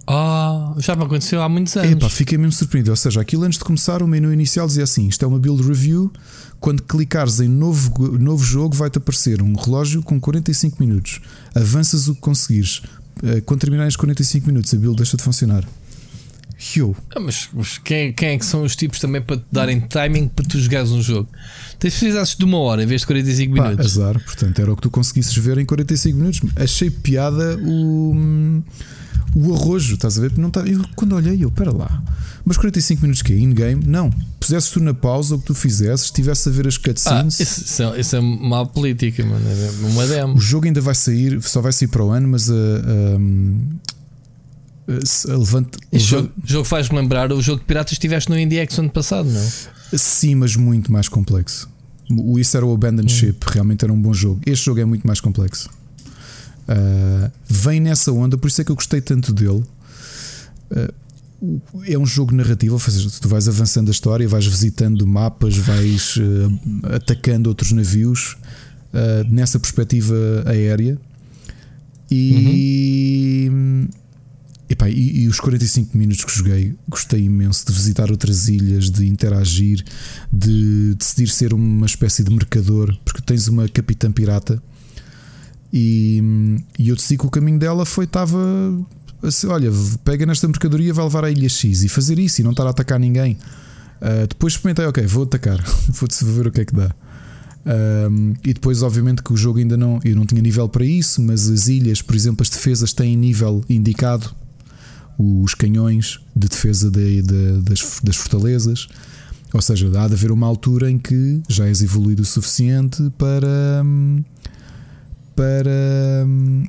Ah, 0.05 0.73
oh, 0.75 0.81
já 0.81 0.97
me 0.97 1.03
aconteceu 1.03 1.41
há 1.41 1.47
muitos 1.47 1.77
anos. 1.77 1.91
Epá, 1.91 2.09
fiquei 2.09 2.37
mesmo 2.37 2.51
surpreendido. 2.51 2.91
Ou 2.91 2.97
seja, 2.97 3.21
aquilo 3.21 3.43
antes 3.43 3.57
de 3.57 3.63
começar, 3.63 4.03
o 4.03 4.07
menu 4.07 4.33
inicial 4.33 4.67
dizia 4.67 4.83
assim: 4.83 5.07
isto 5.07 5.23
é 5.23 5.27
uma 5.27 5.39
build 5.39 5.63
review. 5.63 6.11
Quando 6.59 6.83
clicares 6.83 7.39
em 7.39 7.47
novo, 7.47 8.17
novo 8.19 8.43
jogo, 8.43 8.75
vai-te 8.75 8.97
aparecer 8.97 9.41
um 9.41 9.53
relógio 9.55 10.03
com 10.03 10.19
45 10.19 10.77
minutos. 10.79 11.21
Avanças 11.55 12.09
o 12.09 12.15
que 12.15 12.21
conseguires. 12.21 12.79
Uh, 13.23 13.41
quando 13.45 13.61
terminares 13.61 13.95
45 13.95 14.47
minutos, 14.47 14.73
a 14.73 14.77
build 14.77 14.97
deixa 14.97 15.15
de 15.15 15.23
funcionar. 15.23 15.65
Eu. 16.75 16.95
Ah, 17.15 17.19
mas, 17.19 17.49
mas 17.53 17.77
quem, 17.77 18.13
quem, 18.13 18.29
é 18.29 18.37
que 18.37 18.45
são 18.45 18.63
os 18.63 18.75
tipos 18.75 18.99
também 18.99 19.21
para 19.21 19.37
te 19.37 19.45
darem 19.51 19.79
timing 19.81 20.27
para 20.27 20.45
tu 20.45 20.59
jogares 20.59 20.91
um 20.91 21.01
jogo? 21.01 21.29
Tens 21.79 21.97
precisasses 21.97 22.35
de 22.35 22.45
uma 22.45 22.57
hora 22.59 22.83
em 22.83 22.85
vez 22.85 23.01
de 23.01 23.07
45 23.07 23.55
Pá, 23.55 23.63
minutos. 23.63 23.97
Azar, 23.97 24.23
portanto, 24.23 24.59
era 24.59 24.71
o 24.71 24.75
que 24.75 24.81
tu 24.81 24.89
conseguisses 24.89 25.35
ver 25.35 25.57
em 25.57 25.65
45 25.65 26.17
minutos. 26.17 26.41
Achei 26.55 26.89
piada 26.89 27.57
o, 27.61 28.63
o 29.35 29.53
arrojo, 29.53 29.95
estás 29.95 30.17
a 30.17 30.21
ver? 30.21 30.37
Não 30.37 30.49
tá, 30.49 30.61
eu, 30.61 30.81
quando 30.95 31.15
olhei, 31.15 31.43
eu, 31.43 31.51
pera 31.51 31.71
lá, 31.75 32.01
mas 32.45 32.57
45 32.57 33.01
minutos 33.01 33.21
que 33.21 33.33
é 33.33 33.37
in-game? 33.37 33.83
Não. 33.85 34.09
Pusesses 34.39 34.69
tu 34.69 34.79
na 34.79 34.93
pausa 34.93 35.35
o 35.35 35.39
que 35.39 35.45
tu 35.45 35.55
fizesses, 35.55 36.05
estivesse 36.05 36.49
a 36.49 36.51
ver 36.51 36.67
as 36.67 36.77
cutscenes. 36.77 37.39
Ah, 37.39 37.43
isso, 37.43 37.63
isso, 37.63 37.83
é, 37.83 37.99
isso 37.99 38.15
é 38.15 38.21
má 38.21 38.65
política, 38.65 39.23
mano. 39.25 39.45
É 39.47 39.87
uma 39.87 40.05
demo. 40.07 40.35
O 40.35 40.39
jogo 40.39 40.65
ainda 40.65 40.81
vai 40.81 40.95
sair, 40.95 41.41
só 41.41 41.61
vai 41.61 41.71
sair 41.71 41.87
para 41.87 42.03
o 42.03 42.11
ano, 42.11 42.27
mas 42.27 42.49
a. 42.49 42.53
Uh, 44.87 45.37
levante. 45.37 45.77
Este 45.91 46.09
jogo, 46.09 46.31
jogo 46.43 46.65
faz-me 46.65 46.99
lembrar 46.99 47.31
o 47.31 47.41
jogo 47.41 47.59
de 47.59 47.65
piratas 47.65 47.93
que 47.93 48.01
tiveste 48.01 48.29
no 48.29 48.37
Indie 48.37 48.59
X 48.59 48.77
ano 48.79 48.89
passado, 48.89 49.29
não? 49.29 49.51
Sim, 49.93 50.35
mas 50.35 50.55
muito 50.55 50.91
mais 50.91 51.07
complexo. 51.07 51.69
O 52.11 52.37
isso 52.37 52.57
era 52.57 52.65
o 52.65 52.73
Abandoned 52.73 53.11
hum. 53.11 53.15
Ship, 53.15 53.37
realmente 53.47 53.85
era 53.85 53.93
um 53.93 54.01
bom 54.01 54.13
jogo. 54.13 54.41
Este 54.45 54.65
jogo 54.65 54.81
é 54.81 54.85
muito 54.85 55.07
mais 55.07 55.21
complexo. 55.21 55.69
Uh, 56.67 57.31
vem 57.47 57.79
nessa 57.79 58.11
onda, 58.11 58.37
por 58.37 58.47
isso 58.47 58.61
é 58.61 58.63
que 58.63 58.71
eu 58.71 58.75
gostei 58.75 58.99
tanto 58.99 59.33
dele. 59.33 59.63
Uh, 60.71 60.93
é 61.85 61.97
um 61.97 62.05
jogo 62.05 62.33
narrativo, 62.33 62.73
ou 62.73 62.79
seja, 62.79 63.09
tu 63.21 63.27
vais 63.27 63.47
avançando 63.47 63.89
a 63.89 63.91
história, 63.91 64.27
vais 64.27 64.45
visitando 64.45 65.05
mapas, 65.05 65.57
vais 65.57 66.15
uh, 66.17 66.95
atacando 66.95 67.49
outros 67.49 67.71
navios 67.71 68.37
nessa 69.27 69.59
perspectiva 69.59 70.15
aérea. 70.45 70.99
E. 72.11 73.47
Uhum 73.49 74.02
Epá, 74.73 74.89
e, 74.89 75.21
e, 75.21 75.27
os 75.27 75.39
45 75.39 75.95
minutos 75.95 76.25
que 76.25 76.35
joguei, 76.35 76.75
gostei 76.89 77.25
imenso 77.25 77.63
de 77.67 77.71
visitar 77.71 78.09
outras 78.09 78.47
ilhas, 78.47 78.89
de 78.89 79.05
interagir, 79.05 79.85
de 80.31 80.95
decidir 80.95 81.27
ser 81.29 81.53
uma 81.53 81.85
espécie 81.85 82.23
de 82.23 82.31
mercador, 82.31 82.97
porque 83.05 83.21
tens 83.21 83.47
uma 83.47 83.69
capitã 83.69 84.11
pirata 84.11 84.59
e, 85.71 86.23
e 86.79 86.89
eu 86.89 86.95
decidi 86.95 87.19
que 87.19 87.25
o 87.27 87.29
caminho 87.29 87.59
dela 87.59 87.85
foi: 87.85 88.05
estava 88.05 88.39
assim, 89.21 89.45
olha, 89.45 89.69
pega 90.03 90.25
nesta 90.25 90.47
mercadoria, 90.47 90.91
vai 90.91 91.05
levar 91.05 91.25
à 91.25 91.29
ilha 91.29 91.47
X 91.47 91.83
e 91.83 91.87
fazer 91.87 92.17
isso 92.17 92.41
e 92.41 92.43
não 92.43 92.49
estar 92.49 92.65
a 92.65 92.71
atacar 92.71 92.99
ninguém. 92.99 93.37
Uh, 94.01 94.25
depois 94.27 94.53
experimentei, 94.53 94.87
ok, 94.87 95.05
vou 95.05 95.25
atacar, 95.25 95.63
vou 95.93 96.09
ver 96.33 96.47
o 96.47 96.51
que 96.51 96.61
é 96.61 96.65
que 96.65 96.73
dá. 96.73 96.89
Um, 98.09 98.33
e 98.43 98.55
depois, 98.55 98.81
obviamente, 98.81 99.21
que 99.21 99.31
o 99.31 99.37
jogo 99.37 99.59
ainda 99.59 99.77
não, 99.77 99.99
eu 100.03 100.15
não 100.15 100.25
tinha 100.25 100.41
nível 100.41 100.67
para 100.67 100.83
isso, 100.83 101.21
mas 101.21 101.47
as 101.47 101.67
ilhas, 101.67 102.01
por 102.01 102.15
exemplo, 102.15 102.41
as 102.41 102.49
defesas 102.49 102.91
têm 102.91 103.15
nível 103.15 103.63
indicado 103.69 104.35
os 105.17 105.53
canhões 105.53 106.19
de 106.35 106.47
defesa 106.47 106.89
de, 106.89 107.21
de, 107.21 107.61
das, 107.61 107.99
das 108.03 108.15
fortalezas. 108.15 108.87
Ou 109.53 109.61
seja, 109.61 109.87
há 110.01 110.07
de 110.07 110.13
haver 110.13 110.31
uma 110.31 110.47
altura 110.47 110.89
em 110.89 110.97
que 110.97 111.41
já 111.47 111.67
és 111.67 111.81
evoluído 111.81 112.23
o 112.23 112.25
suficiente 112.25 113.11
para. 113.17 113.85
para. 115.35 116.25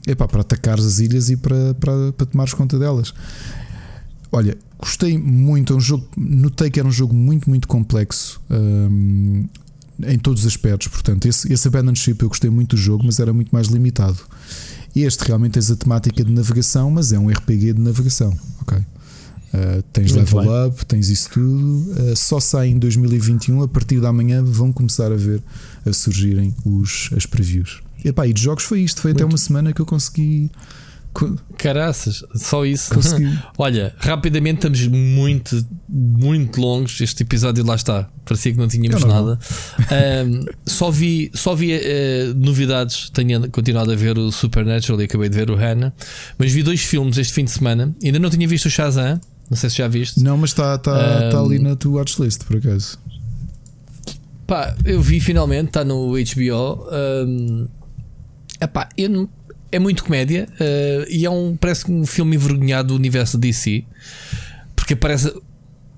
Epá, 0.06 0.28
para 0.28 0.42
atacar 0.42 0.78
as 0.78 0.98
ilhas 0.98 1.30
e 1.30 1.36
para, 1.36 1.74
para, 1.74 2.12
para 2.12 2.26
tomares 2.26 2.52
conta 2.52 2.78
delas. 2.78 3.14
Olha, 4.30 4.58
gostei 4.78 5.16
muito. 5.16 5.72
É 5.72 5.76
um 5.76 5.80
jogo, 5.80 6.06
notei 6.16 6.70
que 6.70 6.78
era 6.78 6.86
um 6.86 6.92
jogo 6.92 7.14
muito, 7.14 7.48
muito 7.48 7.66
complexo. 7.66 8.40
Um, 8.50 9.48
em 10.02 10.18
todos 10.18 10.40
os 10.40 10.46
aspectos, 10.48 10.88
portanto, 10.88 11.26
esse, 11.26 11.52
esse 11.52 11.68
Abandoned 11.68 11.98
Ship 11.98 12.20
eu 12.20 12.28
gostei 12.28 12.50
muito 12.50 12.74
do 12.74 12.82
jogo, 12.82 13.04
mas 13.06 13.20
era 13.20 13.32
muito 13.32 13.50
mais 13.52 13.68
limitado. 13.68 14.18
Este 14.94 15.24
realmente 15.24 15.52
tens 15.52 15.70
a 15.70 15.76
temática 15.76 16.24
de 16.24 16.32
navegação, 16.32 16.90
mas 16.90 17.12
é 17.12 17.18
um 17.18 17.28
RPG 17.28 17.72
de 17.72 17.80
navegação. 17.80 18.36
Ok. 18.60 18.78
Uh, 18.78 19.82
tens 19.92 20.12
Muito 20.12 20.36
level 20.36 20.52
bem. 20.52 20.68
up, 20.68 20.86
tens 20.86 21.08
isso 21.08 21.30
tudo. 21.30 21.90
Uh, 21.92 22.16
só 22.16 22.40
sai 22.40 22.68
em 22.68 22.78
2021. 22.78 23.62
A 23.62 23.68
partir 23.68 24.00
da 24.00 24.12
manhã 24.12 24.42
vão 24.42 24.72
começar 24.72 25.12
a 25.12 25.16
ver 25.16 25.42
a 25.86 25.92
surgirem 25.92 26.54
os, 26.64 27.10
as 27.16 27.24
previews. 27.26 27.82
E, 28.04 28.08
epá, 28.08 28.26
e 28.26 28.32
de 28.32 28.42
jogos 28.42 28.64
foi 28.64 28.80
isto. 28.80 29.00
Foi 29.00 29.12
Muito. 29.12 29.22
até 29.22 29.32
uma 29.32 29.38
semana 29.38 29.72
que 29.72 29.80
eu 29.80 29.86
consegui 29.86 30.50
Caraças, 31.56 32.24
só 32.34 32.66
isso. 32.66 32.92
Consegui. 32.92 33.38
Olha, 33.56 33.94
rapidamente 33.98 34.56
estamos 34.56 34.86
muito, 34.88 35.64
muito 35.88 36.60
longos. 36.60 37.00
Este 37.00 37.22
episódio 37.22 37.64
lá 37.64 37.76
está. 37.76 38.08
Parecia 38.24 38.52
que 38.52 38.58
não 38.58 38.66
tínhamos 38.66 39.00
não, 39.02 39.08
nada. 39.08 39.38
Um, 40.26 40.44
só 40.66 40.90
vi, 40.90 41.30
só 41.32 41.54
vi 41.54 41.76
uh, 41.76 42.34
novidades. 42.34 43.10
Tenho 43.10 43.48
continuado 43.50 43.92
a 43.92 43.94
ver 43.94 44.18
o 44.18 44.32
Supernatural 44.32 45.00
e 45.00 45.04
acabei 45.04 45.28
de 45.28 45.36
ver 45.36 45.50
o 45.50 45.54
Hannah. 45.54 45.92
Mas 46.36 46.52
vi 46.52 46.62
dois 46.62 46.82
filmes 46.82 47.16
este 47.16 47.32
fim 47.32 47.44
de 47.44 47.52
semana. 47.52 47.94
Ainda 48.02 48.18
não 48.18 48.30
tinha 48.30 48.48
visto 48.48 48.66
o 48.66 48.70
Shazam. 48.70 49.20
Não 49.48 49.56
sei 49.56 49.70
se 49.70 49.76
já 49.76 49.86
viste. 49.86 50.20
Não, 50.20 50.36
mas 50.36 50.50
está 50.50 50.76
tá, 50.78 50.92
um, 50.92 51.30
tá 51.30 51.40
ali 51.40 51.58
na 51.58 51.76
tua 51.76 51.98
watchlist, 51.98 52.44
por 52.44 52.56
acaso. 52.56 52.98
Pá, 54.46 54.74
eu 54.84 55.00
vi 55.00 55.20
finalmente, 55.20 55.68
está 55.68 55.84
no 55.84 56.12
HBO. 56.12 56.86
Um, 57.26 57.68
epá, 58.60 58.88
eu 58.96 59.08
não 59.08 59.28
é 59.74 59.78
muito 59.78 60.04
comédia 60.04 60.48
uh, 60.52 61.06
e 61.08 61.24
é 61.24 61.30
um, 61.30 61.56
parece 61.56 61.90
um 61.90 62.06
filme 62.06 62.36
envergonhado 62.36 62.88
do 62.88 62.94
universo 62.94 63.36
DC, 63.36 63.84
porque 64.76 64.94
parece 64.94 65.32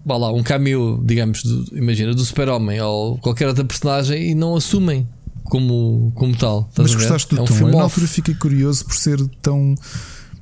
vá 0.05 0.17
lá, 0.17 0.33
um 0.33 0.43
cameo, 0.43 1.03
digamos, 1.05 1.43
do, 1.43 1.77
imagina, 1.77 2.15
do 2.15 2.25
Super-Homem 2.25 2.81
ou 2.81 3.19
qualquer 3.19 3.49
outra 3.49 3.65
personagem 3.65 4.31
e 4.31 4.35
não 4.37 4.55
assumem 4.55 5.07
como, 5.43 6.13
como 6.15 6.37
tal. 6.37 6.71
Mas 6.79 6.95
gostaste 6.95 7.35
do 7.35 7.41
é 7.41 7.43
um 7.43 7.45
tom? 7.45 7.59
Eu 7.59 7.69
na 7.77 7.83
altura 7.83 8.07
fiquei 8.07 8.35
curioso 8.35 8.85
por 8.85 8.95
ser 8.95 9.19
tão. 9.43 9.75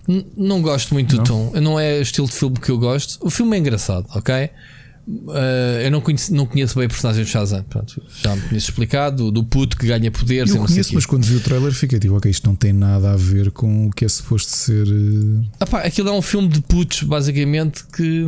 N 0.07 0.27
não 0.37 0.61
gosto 0.61 0.93
muito 0.93 1.17
não? 1.17 1.25
do 1.25 1.27
tom, 1.27 1.53
não 1.63 1.81
é 1.81 1.99
o 1.99 2.03
estilo 2.03 2.27
de 2.27 2.35
filme 2.35 2.57
que 2.61 2.71
eu 2.71 2.79
gosto. 2.79 3.19
O 3.25 3.31
filme 3.31 3.57
é 3.57 3.61
engraçado, 3.61 4.07
ok? 4.15 4.51
Uh, 5.07 5.83
eu 5.85 5.91
não 5.91 6.01
conheço, 6.01 6.35
não 6.35 6.47
conheço 6.47 6.75
bem 6.77 6.87
a 6.87 6.89
personagem 6.89 7.25
de 7.25 7.31
Shazam. 7.31 7.63
Pronto, 7.65 8.03
já 8.23 8.35
me 8.35 8.43
conheço 8.43 8.71
explicado 8.71 9.31
do 9.31 9.45
puto 9.45 9.77
que 9.77 9.87
ganha 9.87 10.11
poder. 10.11 10.49
Eu 10.49 10.65
conheço, 10.65 10.95
mas 10.95 11.05
quando 11.05 11.25
vi 11.25 11.37
o 11.37 11.41
trailer 11.41 11.73
fiquei 11.73 11.99
tipo, 11.99 12.17
ok, 12.17 12.31
isto 12.31 12.47
não 12.49 12.55
tem 12.57 12.73
nada 12.73 13.13
a 13.13 13.17
ver 13.17 13.51
com 13.51 13.89
o 13.89 13.91
que 13.91 14.05
é 14.05 14.09
suposto 14.09 14.51
ser. 14.51 14.87
Uh... 14.87 15.45
Ah, 15.61 15.67
pá, 15.67 15.81
aquilo 15.81 16.09
é 16.09 16.13
um 16.13 16.23
filme 16.23 16.49
de 16.49 16.63
putos, 16.63 17.03
basicamente, 17.03 17.85
que 17.95 18.25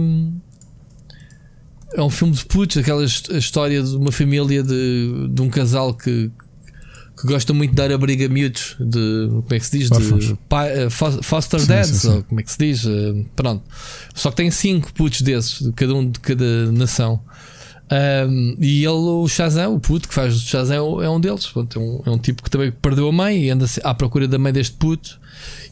é 1.94 2.02
um 2.02 2.10
filme 2.10 2.34
de 2.34 2.44
putos, 2.44 2.76
aquela 2.76 3.04
história 3.04 3.82
de 3.82 3.96
uma 3.96 4.12
família 4.12 4.62
de, 4.62 5.28
de 5.30 5.42
um 5.42 5.48
casal 5.48 5.94
que, 5.94 6.30
que 7.18 7.26
gostam 7.26 7.56
muito 7.56 7.70
de 7.70 7.76
dar 7.76 7.90
abrigo 7.90 8.24
a 8.24 8.28
miúdos 8.28 8.76
de 8.78 9.28
como 9.28 9.46
é 9.50 9.58
que 9.58 9.66
se 9.66 9.78
diz? 9.78 9.90
De 9.90 11.22
foster 11.22 11.60
sim, 11.60 11.66
dads, 11.66 11.90
sim, 11.90 11.96
sim. 11.96 12.14
ou 12.14 12.22
como 12.24 12.40
é 12.40 12.42
que 12.42 12.50
se 12.50 12.58
diz? 12.58 12.84
Pronto. 13.34 13.64
Só 14.14 14.30
que 14.30 14.36
tem 14.36 14.50
cinco 14.50 14.92
putos 14.92 15.22
desses, 15.22 15.60
de 15.60 15.72
cada 15.72 15.94
um 15.94 16.10
de 16.10 16.20
cada 16.20 16.70
nação. 16.72 17.20
Um, 17.90 18.56
e 18.58 18.84
ele, 18.84 18.88
o 18.88 19.28
Shazam, 19.28 19.74
o 19.74 19.80
puto 19.80 20.08
que 20.08 20.14
faz 20.14 20.34
o 20.34 20.40
Shazam, 20.40 21.02
é 21.02 21.08
um 21.08 21.20
deles. 21.20 21.46
Pronto, 21.46 21.78
é, 21.78 21.82
um, 21.82 22.02
é 22.06 22.10
um 22.10 22.18
tipo 22.18 22.42
que 22.42 22.50
também 22.50 22.70
perdeu 22.70 23.08
a 23.08 23.12
mãe 23.12 23.44
e 23.44 23.50
anda 23.50 23.64
à 23.84 23.94
procura 23.94 24.26
da 24.26 24.38
mãe 24.38 24.52
deste 24.52 24.76
puto 24.76 25.18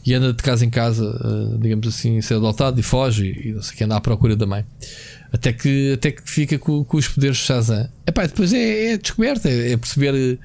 e 0.05 0.13
anda 0.13 0.31
de 0.31 0.41
casa 0.41 0.65
em 0.65 0.69
casa, 0.69 1.03
uh, 1.03 1.57
digamos 1.59 1.87
assim, 1.87 2.21
ser 2.21 2.35
adotado 2.35 2.79
e 2.79 2.83
foge 2.83 3.25
e, 3.25 3.49
e 3.49 3.53
não 3.53 3.61
sei 3.61 3.75
que 3.75 3.83
anda 3.83 3.95
à 3.95 4.01
procura 4.01 4.35
da 4.35 4.45
mãe. 4.45 4.65
Até 5.33 5.51
que, 5.51 5.93
até 5.93 6.11
que 6.11 6.21
fica 6.23 6.57
com, 6.57 6.83
com 6.85 6.97
os 6.97 7.07
poderes 7.07 7.37
de 7.37 7.43
Shazam. 7.43 7.89
Epá, 8.07 8.25
depois 8.25 8.53
é, 8.53 8.93
é 8.93 8.97
descoberta, 8.97 9.49
é, 9.49 9.73
é 9.73 9.77
perceber 9.77 10.39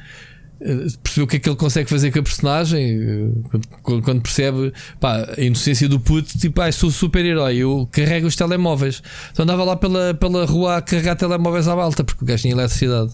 eh, 0.60 0.86
perceber 1.02 1.24
o 1.24 1.26
que 1.26 1.36
é 1.36 1.38
que 1.38 1.48
ele 1.48 1.56
consegue 1.56 1.88
fazer 1.88 2.12
com 2.12 2.18
a 2.18 2.22
personagem 2.22 3.00
eh, 3.00 3.60
quando, 3.82 4.20
percebe 4.20 4.72
pá, 5.00 5.26
a 5.36 5.40
inocência 5.40 5.88
do 5.88 5.98
puto, 5.98 6.38
tipo, 6.38 6.60
ah, 6.60 6.70
sou 6.70 6.90
super-herói, 6.90 7.56
eu 7.56 7.88
carrego 7.90 8.26
os 8.26 8.36
telemóveis. 8.36 9.02
Então 9.32 9.44
andava 9.44 9.64
lá 9.64 9.76
pela, 9.76 10.12
pela 10.14 10.44
rua 10.44 10.76
a 10.76 10.82
carregar 10.82 11.16
telemóveis 11.16 11.66
à 11.66 11.74
balta 11.74 12.04
porque 12.04 12.22
o 12.22 12.26
gajo 12.26 12.42
tinha 12.42 12.52
eletricidade. 12.52 13.12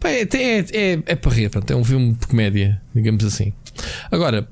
Pá, 0.00 0.08
é, 0.08 0.22
é, 0.22 0.58
é, 0.72 1.02
é 1.06 1.14
para 1.14 1.32
rir, 1.32 1.50
pronto, 1.50 1.70
é 1.70 1.76
um 1.76 1.84
filme 1.84 2.14
de 2.14 2.26
comédia, 2.26 2.80
digamos 2.94 3.24
assim. 3.24 3.52
Agora, 4.10 4.48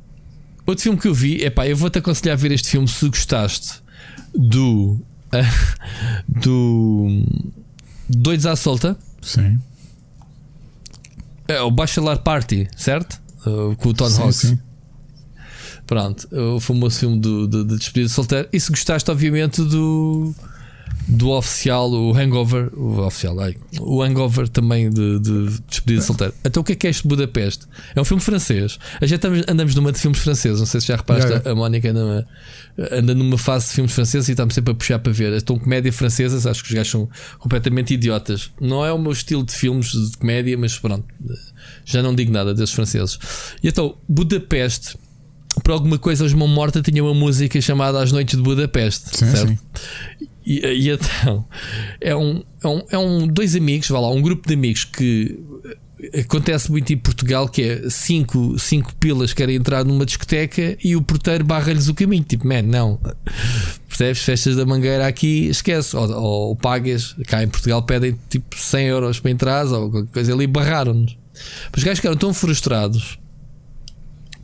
outro 0.67 0.83
filme 0.83 0.99
que 0.99 1.09
eu 1.09 1.15
vi, 1.15 1.43
é 1.43 1.51
pá, 1.51 1.67
eu 1.67 1.77
vou-te 1.77 1.99
aconselhar 1.99 2.35
a 2.35 2.37
ver 2.37 2.53
este 2.53 2.69
filme 2.71 2.87
se 2.87 3.09
gostaste 3.09 3.81
do. 4.35 5.01
do. 6.29 7.25
Doidos 8.09 8.45
à 8.45 8.57
Solta. 8.57 8.97
Sim. 9.23 9.59
É 11.51 11.61
o 11.63 11.71
Bachelor 11.71 12.19
Party, 12.19 12.69
certo? 12.77 13.21
Uh, 13.45 13.75
com 13.77 13.89
o 13.89 13.95
Tom 13.95 14.09
sim, 14.09 14.23
Hanks. 14.23 14.37
Sim. 14.37 14.59
Pronto, 15.87 16.29
o 16.33 16.61
famoso 16.61 17.01
filme 17.01 17.19
do, 17.19 17.49
do, 17.49 17.65
de 17.65 17.77
despedida 17.77 18.07
de 18.07 18.13
solteiro. 18.13 18.49
E 18.53 18.61
se 18.61 18.71
gostaste, 18.71 19.11
obviamente, 19.11 19.61
do 19.63 20.33
do 21.11 21.31
oficial, 21.31 21.91
o 21.91 22.17
Hangover, 22.17 22.71
o 22.77 23.01
oficial, 23.01 23.39
ai, 23.41 23.57
o 23.81 24.03
Hangover 24.03 24.49
também 24.49 24.89
de, 24.89 25.19
de 25.19 25.61
despedida 25.69 26.01
de 26.01 26.07
solteiro. 26.07 26.35
Então 26.45 26.61
o 26.61 26.65
que 26.65 26.73
é 26.73 26.75
que 26.77 26.87
é 26.87 26.91
este 26.91 27.07
Budapeste? 27.07 27.67
É 27.95 28.01
um 28.01 28.05
filme 28.05 28.23
francês. 28.23 28.79
A 29.01 29.07
gente 29.07 29.27
andamos, 29.49 29.75
numa 29.75 29.91
de 29.91 29.99
filmes 29.99 30.21
franceses, 30.21 30.61
não 30.61 30.67
sei 30.67 30.81
se 30.81 30.87
já 30.87 30.97
reparaste, 30.97 31.49
a 31.49 31.55
Mónica 31.55 31.91
anda 31.91 32.05
numa, 32.05 32.27
anda 32.93 33.15
numa 33.15 33.39
fase 33.39 33.67
de 33.67 33.73
filmes 33.73 33.93
franceses 33.93 34.29
e 34.29 34.33
estamos 34.33 34.55
sempre 34.55 34.73
a 34.73 34.75
puxar 34.75 34.99
para 35.01 35.13
ver. 35.13 35.33
Então, 35.33 35.59
comédia 35.59 35.93
francesas, 35.93 36.47
acho 36.47 36.63
que 36.63 36.69
os 36.69 36.75
gajos 36.75 36.93
são 36.93 37.09
completamente 37.39 37.93
idiotas. 37.93 38.51
Não 38.61 38.85
é 38.85 38.93
o 38.93 38.99
meu 38.99 39.13
estilo 39.13 39.45
de 39.45 39.53
filmes 39.53 39.89
de 39.89 40.17
comédia, 40.17 40.57
mas 40.57 40.79
pronto, 40.79 41.05
já 41.85 42.03
não 42.03 42.15
digo 42.15 42.31
nada 42.33 42.55
desses 42.55 42.75
franceses. 42.75 43.19
E 43.63 43.69
então, 43.69 43.97
Budapeste 44.09 44.97
por 45.65 45.73
alguma 45.73 45.99
coisa 45.99 46.25
os 46.25 46.33
Mão 46.33 46.47
Morta 46.47 46.81
tinha 46.81 47.03
uma 47.03 47.13
música 47.13 47.61
chamada 47.61 48.01
As 48.01 48.13
Noites 48.13 48.37
de 48.37 48.43
Budapeste, 48.43 49.17
sim, 49.17 49.31
certo? 49.31 49.49
Sim. 49.49 50.29
E, 50.51 50.67
e, 50.67 50.91
então 50.91 51.47
é 52.01 52.17
um, 52.17 52.43
é 52.61 52.67
um, 52.67 52.83
é 52.91 52.99
um 52.99 53.27
dois 53.29 53.55
amigos, 53.55 53.89
vá 53.89 54.01
lá, 54.01 54.11
um 54.11 54.21
grupo 54.21 54.49
de 54.49 54.55
amigos 54.55 54.83
que 54.83 55.39
eh, 56.13 56.23
acontece 56.23 56.73
muito 56.73 56.93
em 56.93 56.97
Portugal 56.97 57.49
que 57.49 57.63
é 57.63 57.89
cinco, 57.89 58.59
cinco 58.59 58.93
pilas 58.97 59.33
querem 59.33 59.55
entrar 59.55 59.85
numa 59.85 60.05
discoteca 60.05 60.77
e 60.83 60.97
o 60.97 61.03
porteiro 61.03 61.45
barra-lhes 61.45 61.87
o 61.87 61.95
caminho. 61.95 62.25
Tipo, 62.25 62.49
man, 62.49 62.63
não. 62.63 62.99
Percebes? 63.87 64.25
Festas 64.25 64.57
da 64.57 64.67
mangueira 64.67 65.07
aqui, 65.07 65.47
esquece. 65.47 65.97
Ou, 65.97 66.11
ou, 66.11 66.49
ou 66.49 66.57
pagas, 66.57 67.15
cá 67.29 67.45
em 67.45 67.49
Portugal 67.49 67.85
pedem 67.85 68.19
tipo 68.29 68.59
100 68.59 68.87
euros 68.89 69.21
para 69.21 69.31
entrar 69.31 69.67
ou 69.67 69.89
qualquer 69.89 70.11
coisa 70.11 70.35
ali 70.35 70.49
barraram-nos. 70.49 71.17
Os 71.77 71.85
gajos 71.85 72.01
ficaram 72.01 72.17
tão 72.17 72.35
frustrados 72.35 73.21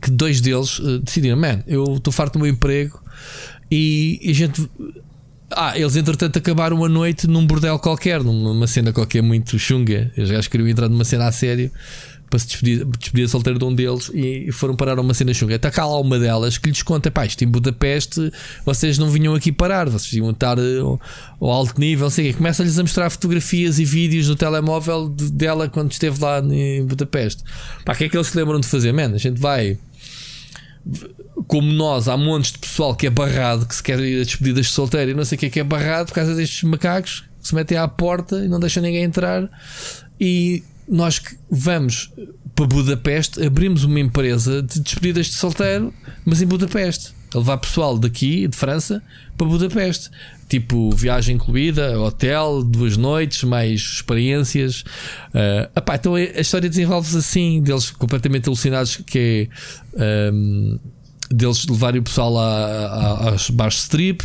que 0.01 0.09
dois 0.09 0.39
deles 0.39 0.79
uh, 0.79 0.99
decidiram: 0.99 1.35
man, 1.35 1.63
eu 1.67 1.97
estou 1.97 2.13
farto 2.13 2.33
do 2.33 2.39
meu 2.39 2.47
emprego 2.47 2.97
e, 3.69 4.19
e 4.21 4.31
a 4.31 4.33
gente 4.33 4.69
ah, 5.51 5.77
eles 5.77 5.95
entretanto 5.95 6.37
acabaram 6.37 6.83
a 6.83 6.89
noite 6.89 7.27
num 7.27 7.45
bordel 7.45 7.79
qualquer, 7.79 8.23
numa 8.23 8.67
cena 8.67 8.91
qualquer 8.91 9.21
muito 9.21 9.57
chunga. 9.57 10.11
Eles 10.17 10.29
já 10.29 10.41
queriam 10.41 10.67
entrar 10.67 10.89
numa 10.89 11.05
cena 11.05 11.27
a 11.27 11.31
sério 11.31 11.71
para 12.29 12.39
se 12.39 12.47
despedir, 12.47 12.85
despedir 12.99 13.29
solteiro 13.29 13.57
de 13.57 13.63
um 13.63 13.73
deles 13.73 14.11
e 14.13 14.51
foram 14.51 14.75
parar 14.75 14.97
a 14.97 15.01
uma 15.01 15.13
cena 15.13 15.33
chunga. 15.33 15.55
Está 15.55 15.71
cá 15.71 15.85
lá 15.85 15.99
uma 15.99 16.19
delas 16.19 16.57
que 16.57 16.69
lhes 16.69 16.81
conta: 16.83 17.09
pá, 17.09 17.25
isto 17.25 17.43
em 17.43 17.47
Budapeste 17.47 18.31
vocês 18.65 18.97
não 18.97 19.09
vinham 19.09 19.33
aqui 19.33 19.51
parar, 19.51 19.89
vocês 19.89 20.13
iam 20.13 20.29
estar 20.31 20.57
eh, 20.59 20.79
ao, 20.79 20.99
alto 21.49 21.79
nível. 21.79 22.09
Sei 22.09 22.33
Começa-lhes 22.33 22.77
a 22.77 22.81
mostrar 22.81 23.09
fotografias 23.09 23.79
e 23.79 23.85
vídeos 23.85 24.27
no 24.27 24.35
telemóvel 24.35 25.09
de, 25.09 25.31
dela 25.31 25.69
quando 25.69 25.91
esteve 25.91 26.21
lá 26.21 26.39
em 26.39 26.85
Budapeste. 26.85 27.43
Pá, 27.85 27.93
o 27.93 27.95
que 27.95 28.03
é 28.05 28.09
que 28.09 28.17
eles 28.17 28.27
se 28.27 28.37
lembram 28.37 28.59
de 28.59 28.67
fazer? 28.67 28.91
Man, 28.91 29.13
a 29.13 29.17
gente 29.17 29.39
vai 29.39 29.77
como 31.47 31.71
nós, 31.71 32.07
há 32.07 32.17
montes 32.17 32.51
de 32.51 32.59
pessoal 32.59 32.95
que 32.95 33.07
é 33.07 33.09
barrado, 33.09 33.65
que 33.65 33.75
se 33.75 33.83
quer 33.83 33.99
ir 33.99 34.21
a 34.21 34.23
despedidas 34.23 34.67
de 34.67 34.71
solteiro 34.71 35.11
e 35.11 35.13
não 35.13 35.23
sei 35.23 35.35
o 35.35 35.39
que 35.39 35.45
é 35.45 35.49
que 35.49 35.59
é 35.59 35.63
barrado 35.63 36.07
por 36.07 36.15
causa 36.15 36.35
destes 36.35 36.63
macacos 36.63 37.23
que 37.41 37.47
se 37.47 37.55
metem 37.55 37.77
à 37.77 37.87
porta 37.87 38.43
e 38.43 38.47
não 38.47 38.59
deixam 38.59 38.83
ninguém 38.83 39.03
entrar. 39.03 39.49
E 40.19 40.63
nós 40.87 41.19
que 41.19 41.37
vamos 41.49 42.11
para 42.55 42.65
Budapeste, 42.65 43.45
abrimos 43.45 43.83
uma 43.83 43.99
empresa 43.99 44.63
de 44.63 44.79
despedidas 44.79 45.27
de 45.27 45.33
solteiro, 45.33 45.93
mas 46.25 46.41
em 46.41 46.47
Budapeste. 46.47 47.13
A 47.33 47.37
levar 47.37 47.57
pessoal 47.57 47.97
daqui, 47.99 48.47
de 48.47 48.55
França, 48.57 49.03
para 49.37 49.45
Budapeste. 49.45 50.09
Tipo, 50.47 50.91
viagem 50.91 51.35
incluída, 51.35 51.99
hotel, 51.99 52.63
duas 52.63 52.95
noites, 52.95 53.43
mais 53.43 53.81
experiências. 53.81 54.81
Uh, 55.33 55.93
então 55.93 56.15
a 56.15 56.21
história 56.21 56.69
desenvolve-se 56.69 57.17
assim, 57.17 57.61
deles 57.61 57.91
completamente 57.91 58.47
alucinados, 58.47 58.97
que 59.05 59.49
é. 59.95 60.31
Um, 60.31 60.79
deles 61.29 61.65
levarem 61.67 61.99
o 61.99 62.03
pessoal 62.03 62.37
a, 62.37 63.29
aos 63.29 63.49
bares 63.49 63.79
strip 63.79 64.23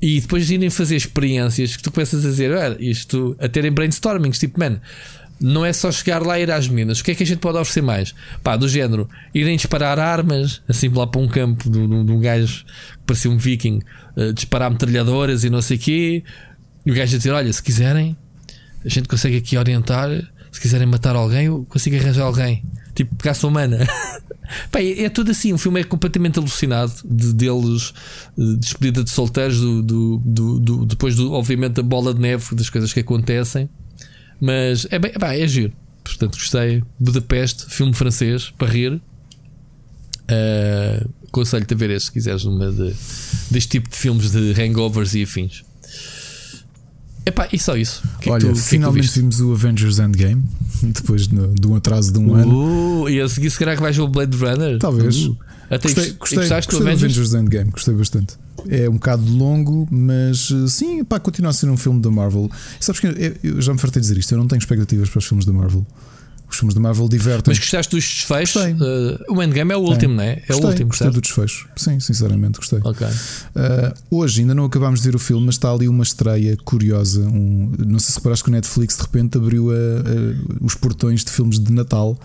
e 0.00 0.20
depois 0.20 0.50
irem 0.50 0.70
fazer 0.70 0.96
experiências 0.96 1.76
que 1.76 1.82
tu 1.82 1.90
começas 1.90 2.24
a 2.24 2.28
dizer, 2.28 2.52
ah, 2.52 2.76
isto 2.78 3.36
a 3.40 3.48
terem 3.48 3.72
brainstormings, 3.72 4.38
tipo, 4.38 4.60
man, 4.60 4.78
não 5.40 5.64
é 5.64 5.72
só 5.72 5.90
chegar 5.90 6.24
lá 6.24 6.38
e 6.38 6.42
ir 6.42 6.50
às 6.50 6.68
minas. 6.68 7.00
O 7.00 7.04
que 7.04 7.10
é 7.10 7.14
que 7.14 7.22
a 7.22 7.26
gente 7.26 7.38
pode 7.38 7.58
oferecer 7.58 7.82
mais? 7.82 8.14
Pá, 8.42 8.56
do 8.56 8.68
género, 8.68 9.08
irem 9.34 9.56
disparar 9.56 9.98
armas, 9.98 10.62
assim 10.68 10.88
lá 10.88 11.06
para 11.06 11.20
um 11.20 11.28
campo 11.28 11.68
de, 11.68 11.86
de, 11.86 12.04
de 12.04 12.12
um 12.12 12.20
gajo 12.20 12.64
parecia 13.06 13.30
um 13.30 13.36
viking, 13.36 13.80
uh, 14.16 14.32
disparar 14.32 14.70
metralhadoras 14.70 15.44
e 15.44 15.50
não 15.50 15.62
sei 15.62 15.76
o 15.76 15.80
quê. 15.80 16.24
E 16.84 16.90
o 16.90 16.94
gajo 16.94 17.14
a 17.14 17.18
dizer: 17.18 17.30
Olha, 17.30 17.52
se 17.52 17.62
quiserem, 17.62 18.16
a 18.84 18.88
gente 18.88 19.08
consegue 19.08 19.36
aqui 19.36 19.56
orientar. 19.56 20.10
Se 20.52 20.60
quiserem 20.60 20.86
matar 20.86 21.16
alguém, 21.16 21.46
eu 21.46 21.66
consigo 21.68 21.96
arranjar 21.96 22.24
alguém. 22.24 22.62
Tipo, 22.94 23.16
caça 23.16 23.46
humana. 23.46 23.78
Pá, 24.70 24.80
é, 24.80 25.02
é, 25.02 25.08
tudo 25.08 25.32
assim. 25.32 25.52
O 25.52 25.58
filme 25.58 25.80
é 25.80 25.84
completamente 25.84 26.38
alucinado 26.38 26.92
de, 27.04 27.32
deles, 27.32 27.92
de 28.38 28.56
despedida 28.58 29.02
de 29.02 29.10
solteiros, 29.10 29.58
do, 29.58 29.82
do, 29.82 30.18
do, 30.24 30.60
do, 30.60 30.86
depois, 30.86 31.16
do, 31.16 31.32
obviamente, 31.32 31.74
da 31.74 31.82
bola 31.82 32.14
de 32.14 32.20
neve, 32.20 32.54
das 32.54 32.70
coisas 32.70 32.92
que 32.92 33.00
acontecem. 33.00 33.68
Mas 34.40 34.86
é 34.90 34.98
bem, 34.98 35.10
é, 35.20 35.40
é 35.40 35.48
giro. 35.48 35.72
Portanto, 36.04 36.34
gostei. 36.34 36.84
Budapeste, 37.00 37.66
filme 37.68 37.92
francês, 37.92 38.52
para 38.56 38.68
rir. 38.68 39.00
Uh, 40.30 41.10
Aconselho-te 41.34 41.74
a 41.74 41.76
ver 41.76 41.90
este 41.90 42.06
se 42.06 42.12
quiseres 42.12 42.44
numa 42.44 42.70
de, 42.70 42.94
deste 43.50 43.68
tipo 43.68 43.90
de 43.90 43.96
filmes 43.96 44.30
de 44.30 44.52
hangovers 44.52 45.14
e 45.14 45.24
afins. 45.24 45.64
Epá, 47.26 47.48
e 47.52 47.58
só 47.58 47.76
isso. 47.76 48.04
Que 48.20 48.28
é 48.28 48.32
Olha, 48.32 48.50
tu, 48.50 48.54
finalmente 48.54 49.08
que 49.08 49.18
vimos 49.18 49.40
o 49.40 49.52
Avengers 49.52 49.98
Endgame 49.98 50.44
depois 50.80 51.26
de, 51.26 51.48
de 51.48 51.66
um 51.66 51.74
atraso 51.74 52.12
de 52.12 52.20
um 52.20 52.30
uh, 52.30 52.34
ano. 52.36 53.08
E 53.08 53.20
a 53.20 53.28
seguir, 53.28 53.50
se 53.50 53.58
calhar 53.58 53.74
que 53.74 53.82
vais 53.82 53.96
ver 53.96 54.02
o 54.02 54.08
Blade 54.08 54.36
Runner? 54.36 54.78
Talvez. 54.78 55.24
Uh, 55.24 55.36
até 55.68 55.88
gostei, 55.88 56.12
gostei, 56.12 56.48
gostei 56.48 56.60
do 56.60 56.76
Avengers? 56.76 57.02
Avengers 57.02 57.34
Endgame, 57.34 57.70
gostei 57.72 57.94
bastante. 57.94 58.34
É 58.68 58.88
um 58.88 58.92
bocado 58.92 59.24
longo, 59.28 59.88
mas 59.90 60.52
eh, 60.52 60.68
sim, 60.68 61.02
pá, 61.02 61.18
continua 61.18 61.50
a 61.50 61.52
ser 61.52 61.68
um 61.68 61.76
filme 61.76 62.00
da 62.00 62.10
Marvel. 62.10 62.50
sabes 62.78 63.00
que 63.00 63.06
eu 63.42 63.60
já 63.60 63.72
me 63.72 63.78
fartei 63.80 64.00
dizer 64.00 64.16
isto, 64.16 64.32
eu 64.32 64.38
não 64.38 64.46
tenho 64.46 64.58
expectativas 64.58 65.10
para 65.10 65.18
os 65.18 65.24
filmes 65.26 65.44
da 65.44 65.52
Marvel. 65.52 65.84
Os 66.48 66.58
filmes 66.58 66.74
da 66.74 66.80
Marvel 66.80 67.08
divertem. 67.08 67.52
Mas 67.52 67.58
gostaste 67.58 67.96
dos 67.96 68.04
desfechos? 68.04 68.62
Uh, 68.62 69.34
o 69.34 69.42
Endgame 69.42 69.72
é 69.72 69.76
o 69.76 69.80
último, 69.80 70.14
não 70.14 70.22
é? 70.22 70.32
É 70.32 70.46
gostei, 70.46 70.64
o 70.64 70.68
último. 70.68 70.88
Gostei 70.88 71.10
do 71.10 71.20
desfecho. 71.20 71.68
Sim, 71.74 71.98
sinceramente 71.98 72.58
gostei. 72.58 72.78
Okay. 72.78 73.08
Uh, 73.08 73.94
hoje 74.10 74.42
ainda 74.42 74.54
não 74.54 74.64
acabámos 74.64 75.00
de 75.00 75.08
ver 75.08 75.16
o 75.16 75.18
filme, 75.18 75.46
mas 75.46 75.56
está 75.56 75.72
ali 75.72 75.88
uma 75.88 76.04
estreia 76.04 76.56
curiosa. 76.64 77.20
Um, 77.22 77.72
não 77.78 77.98
sei 77.98 78.10
se 78.10 78.16
reparaste 78.18 78.44
que 78.44 78.50
o 78.50 78.52
Netflix 78.52 78.96
de 78.96 79.02
repente 79.02 79.38
abriu 79.38 79.70
a, 79.70 79.74
a, 79.74 80.64
os 80.64 80.74
portões 80.74 81.24
de 81.24 81.30
filmes 81.30 81.58
de 81.58 81.72
Natal. 81.72 82.18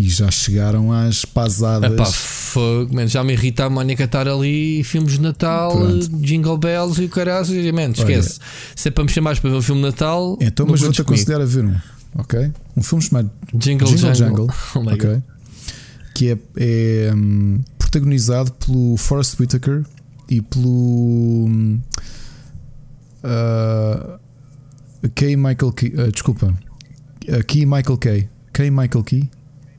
E 0.00 0.08
já 0.08 0.30
chegaram 0.30 0.92
às 0.92 1.24
pasadas. 1.24 1.92
Epá, 1.92 2.04
fogo, 2.04 2.94
man, 2.94 3.08
já 3.08 3.24
me 3.24 3.32
irrita 3.32 3.64
a 3.64 3.70
Mónica 3.70 4.04
estar 4.04 4.28
ali, 4.28 4.84
filmes 4.84 5.14
de 5.14 5.20
Natal, 5.20 5.72
Pronto. 5.72 6.08
Jingle 6.20 6.56
Bells 6.56 7.02
e 7.02 7.06
o 7.06 7.08
caralho. 7.08 7.42
Esquece. 7.42 8.38
Olha, 8.40 8.48
Se 8.76 8.88
é 8.88 8.90
para 8.92 9.02
me 9.02 9.10
chamar 9.10 9.36
para 9.40 9.50
ver 9.50 9.56
um 9.56 9.62
filme 9.62 9.80
de 9.80 9.88
Natal. 9.88 10.38
Então, 10.40 10.66
mas 10.70 10.80
vou-te 10.80 11.00
aconselhar 11.00 11.40
a 11.40 11.44
ver 11.44 11.64
um. 11.64 11.74
Ok? 12.14 12.52
Um 12.76 12.82
filme 12.82 13.02
chamado 13.04 13.30
Jingle 13.54 13.88
Jingle. 13.88 14.14
Jungle. 14.14 14.46
Oh 14.74 14.80
ok? 14.80 15.22
Que 16.14 16.32
é, 16.32 16.38
é 16.56 17.14
um, 17.14 17.60
protagonizado 17.78 18.52
pelo 18.52 18.96
Forrest 18.96 19.38
Whitaker 19.38 19.84
e 20.28 20.40
pelo. 20.40 21.48
Uh, 23.22 24.18
K. 25.14 25.36
Michael 25.36 25.72
Key. 25.72 25.92
Uh, 25.94 26.10
desculpa. 26.10 26.46
Uh, 27.28 27.44
Key 27.46 27.66
Michael 27.66 27.98
Key. 27.98 28.28
K. 28.52 28.70
Michael 28.70 29.04
Key 29.04 29.30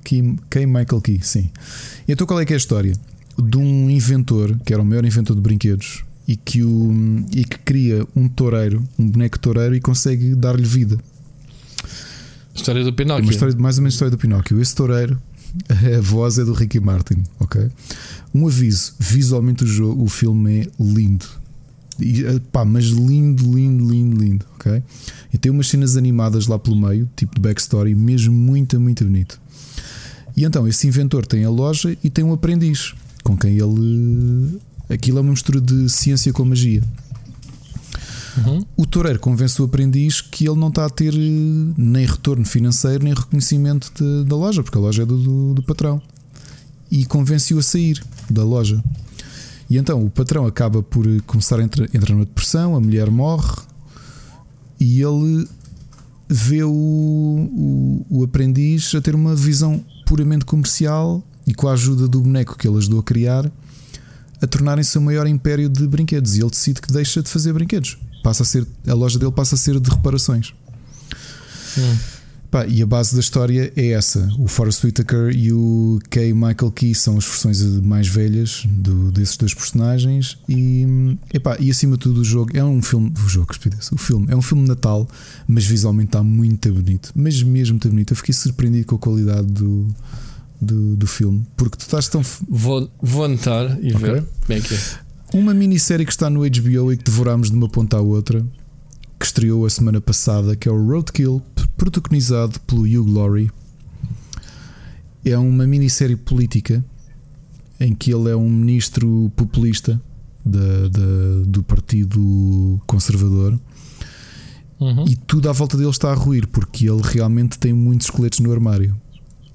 Key, 0.10 0.36
Key 0.50 0.66
Michael 0.66 1.02
Key, 1.02 1.20
sim. 1.22 1.52
Então 2.08 2.26
qual 2.26 2.40
é 2.40 2.46
que 2.46 2.54
é 2.54 2.56
a 2.56 2.58
história? 2.58 2.94
De 3.38 3.58
um 3.58 3.90
inventor, 3.90 4.58
que 4.66 4.74
era 4.74 4.82
o 4.82 4.86
maior 4.86 5.06
inventor 5.06 5.36
de 5.36 5.42
brinquedos, 5.42 6.04
e 6.28 6.36
que, 6.36 6.64
o, 6.64 6.92
e 7.32 7.44
que 7.46 7.60
cria 7.60 8.06
um 8.16 8.28
toureiro, 8.28 8.84
um 8.98 9.08
boneco 9.08 9.38
toureiro 9.40 9.76
e 9.76 9.80
consegue 9.80 10.34
dar-lhe 10.36 10.66
vida. 10.66 10.98
História 12.60 12.84
do 12.84 12.92
Pinóquio. 12.92 13.24
Uma 13.24 13.32
história, 13.32 13.56
mais 13.58 13.78
ou 13.78 13.84
menos 13.84 13.94
história 13.94 14.12
do 14.12 14.18
Pinóquio. 14.18 14.62
Esse 14.62 14.76
toureiro, 14.76 15.20
a 15.70 16.02
voz 16.02 16.38
é 16.38 16.44
do 16.44 16.52
Ricky 16.52 16.80
Martin, 16.80 17.24
ok? 17.40 17.70
Um 18.34 18.48
aviso: 18.48 18.94
visualmente 19.00 19.64
o, 19.64 19.68
jogo, 19.68 20.04
o 20.04 20.08
filme 20.08 20.60
é 20.60 20.68
lindo. 20.80 21.26
E, 22.00 22.26
eh, 22.26 22.40
pá, 22.52 22.66
mas 22.66 22.86
lindo, 22.86 23.44
lindo, 23.56 23.90
lindo, 23.90 24.22
lindo, 24.22 24.46
ok? 24.56 24.84
E 25.34 25.38
tem 25.38 25.52
umas 25.52 25.68
cenas 25.68 25.96
animadas 25.96 26.48
lá 26.48 26.60
pelo 26.60 26.76
meio, 26.76 27.10
tipo 27.16 27.36
de 27.36 27.42
backstory, 27.42 27.96
mesmo 27.96 28.34
muito, 28.34 28.80
muito 28.80 29.04
bonito. 29.06 29.40
E 30.36 30.44
então 30.44 30.68
esse 30.68 30.88
inventor 30.88 31.26
tem 31.26 31.44
a 31.46 31.50
loja 31.50 31.98
e 32.04 32.10
tem 32.10 32.24
um 32.24 32.34
aprendiz 32.34 32.94
com 33.24 33.38
quem 33.38 33.58
ele. 33.58 34.60
Aquilo 34.90 35.20
é 35.20 35.22
uma 35.22 35.32
mistura 35.32 35.62
de 35.62 35.90
ciência 35.90 36.34
com 36.34 36.44
magia. 36.44 36.84
Uhum. 38.38 38.66
O 38.78 38.86
toureiro 38.86 39.20
convence 39.20 39.62
o 39.62 39.66
aprendiz 39.66 40.22
que 40.22 40.48
ele 40.48 40.60
não 40.60 40.70
está 40.70 40.86
a 40.86 40.90
ter 40.90 41.14
eh, 41.14 41.74
nem 41.78 42.06
retorno 42.06 42.46
financeiro 42.46 43.04
nem 43.04 43.14
reconhecimento 43.14 43.92
de, 43.96 44.30
da 44.30 44.36
loja, 44.36 44.64
porque 44.64 44.78
a 44.78 44.82
loja 44.82 45.04
é 45.04 45.06
do, 45.06 45.18
do, 45.18 45.54
do 45.56 45.64
patrão. 45.64 46.02
E 46.92 47.06
convence-o 47.06 47.60
a 47.60 47.62
sair 47.62 48.04
da 48.30 48.44
loja. 48.44 48.84
E 49.70 49.78
então 49.78 50.04
o 50.04 50.10
patrão 50.10 50.46
acaba 50.48 50.82
por 50.82 51.06
começar 51.24 51.60
a 51.60 51.64
entrar, 51.64 51.86
entrar 51.94 52.14
numa 52.14 52.26
depressão, 52.26 52.76
a 52.76 52.80
mulher 52.80 53.10
morre 53.12 53.56
e 54.80 55.02
ele 55.02 55.48
vê 56.28 56.64
o, 56.64 56.72
o, 56.72 58.06
o, 58.10 58.24
aprendiz 58.24 58.94
a 58.96 59.02
ter 59.02 59.14
uma 59.14 59.36
visão 59.36 59.84
puramente 60.06 60.46
comercial 60.46 61.24
e 61.46 61.54
com 61.54 61.68
a 61.68 61.74
ajuda 61.74 62.08
do 62.08 62.22
boneco 62.22 62.58
que 62.58 62.68
ele 62.68 62.78
ajudou 62.78 63.00
a 63.00 63.04
criar 63.04 63.52
a 64.42 64.48
tornarem-se 64.48 64.98
o 64.98 65.02
maior 65.02 65.28
império 65.28 65.68
de 65.68 65.86
brinquedos. 65.88 66.38
E 66.38 66.42
ele 66.42 66.50
decide 66.50 66.82
que 66.82 66.92
deixa 66.92 67.22
de 67.22 67.30
fazer 67.30 67.52
brinquedos. 67.52 67.98
Passa 68.24 68.44
a 68.44 68.46
ser, 68.46 68.68
a 68.88 68.94
loja 68.94 69.18
dele 69.18 69.32
passa 69.32 69.56
a 69.56 69.58
ser 69.58 69.80
de 69.80 69.90
reparações. 69.90 70.54
Hum. 71.78 71.98
Pá, 72.52 72.66
e 72.66 72.82
a 72.82 72.86
base 72.86 73.14
da 73.14 73.20
história 73.20 73.72
é 73.76 73.90
essa. 73.90 74.28
O 74.40 74.48
Forrest 74.48 74.84
Whitaker 74.84 75.30
e 75.36 75.54
o 75.54 76.00
Kay 76.10 76.34
Michael 76.34 76.72
Key 76.72 76.96
são 76.96 77.16
as 77.18 77.26
versões 77.26 77.62
mais 77.82 78.08
velhas 78.08 78.64
do, 78.68 79.12
desses 79.12 79.38
dois 79.38 79.54
personagens. 79.54 80.36
E, 80.50 81.16
epá, 81.32 81.58
e 81.60 81.70
acima 81.70 81.96
de 81.96 82.00
tudo, 82.00 82.22
o 82.22 82.24
jogo 82.24 82.50
é 82.58 82.64
um 82.64 82.82
filme. 82.82 83.14
O 83.24 83.30
jogo, 83.30 83.54
o 83.92 83.98
filme 83.98 84.26
é 84.30 84.36
um 84.36 84.42
filme 84.42 84.64
de 84.64 84.70
Natal, 84.70 85.08
mas 85.48 85.64
visualmente 85.64 86.08
está 86.08 86.24
muito 86.24 86.74
bonito. 86.74 87.12
Mas 87.16 87.44
mesmo 87.44 87.74
muito 87.74 87.88
bonito. 87.88 88.14
Eu 88.14 88.18
fiquei 88.18 88.34
surpreendido 88.34 88.88
com 88.88 88.96
a 88.96 89.00
qualidade 89.00 89.46
do, 89.46 89.88
do, 90.60 90.96
do 90.96 91.06
filme. 91.06 91.46
Porque 91.56 91.78
tu 91.78 91.82
estás 91.82 92.08
tão. 92.08 92.24
Vou, 92.48 92.92
vou 93.00 93.26
anotar 93.26 93.78
e 93.80 93.94
okay. 93.94 94.12
ver 94.12 94.24
como 94.24 94.58
é 94.58 94.62
que 94.62 94.74
é. 94.74 94.80
Uma 95.34 95.54
minissérie 95.54 96.06
que 96.06 96.12
está 96.12 96.30
no 96.30 96.40
HBO 96.40 96.92
e 96.92 96.98
que 96.98 97.04
devorámos 97.04 97.52
de 97.52 97.56
uma 97.56 97.70
ponta 97.70 97.98
à 97.98 98.02
outra 98.02 98.46
que 99.20 99.26
estreou 99.26 99.66
a 99.66 99.70
semana 99.70 100.00
passada, 100.00 100.56
que 100.56 100.68
é 100.68 100.72
o 100.72 100.88
Roadkill, 100.88 101.42
protagonizado 101.78 102.60
pelo 102.62 102.84
Hugh 102.84 103.14
Laurie. 103.14 103.52
É 105.24 105.38
uma 105.38 105.68
minissérie 105.68 106.16
política 106.16 106.84
em 107.80 107.94
que 107.94 108.14
ele 108.14 108.30
é 108.30 108.36
um 108.36 108.50
ministro 108.50 109.32
populista 109.36 110.02
da, 110.44 110.88
da, 110.90 111.46
do 111.46 111.62
Partido 111.64 112.82
Conservador. 112.88 113.60
Uhum. 114.80 115.06
E 115.06 115.16
tudo 115.16 115.50
à 115.50 115.52
volta 115.52 115.78
dele 115.78 115.90
está 115.90 116.12
a 116.12 116.16
ruir 116.16 116.48
porque 116.48 116.90
ele 116.90 117.02
realmente 117.04 117.60
tem 117.60 117.74
muitos 117.74 118.08
esqueletos 118.08 118.40
no 118.40 118.52
armário. 118.52 118.96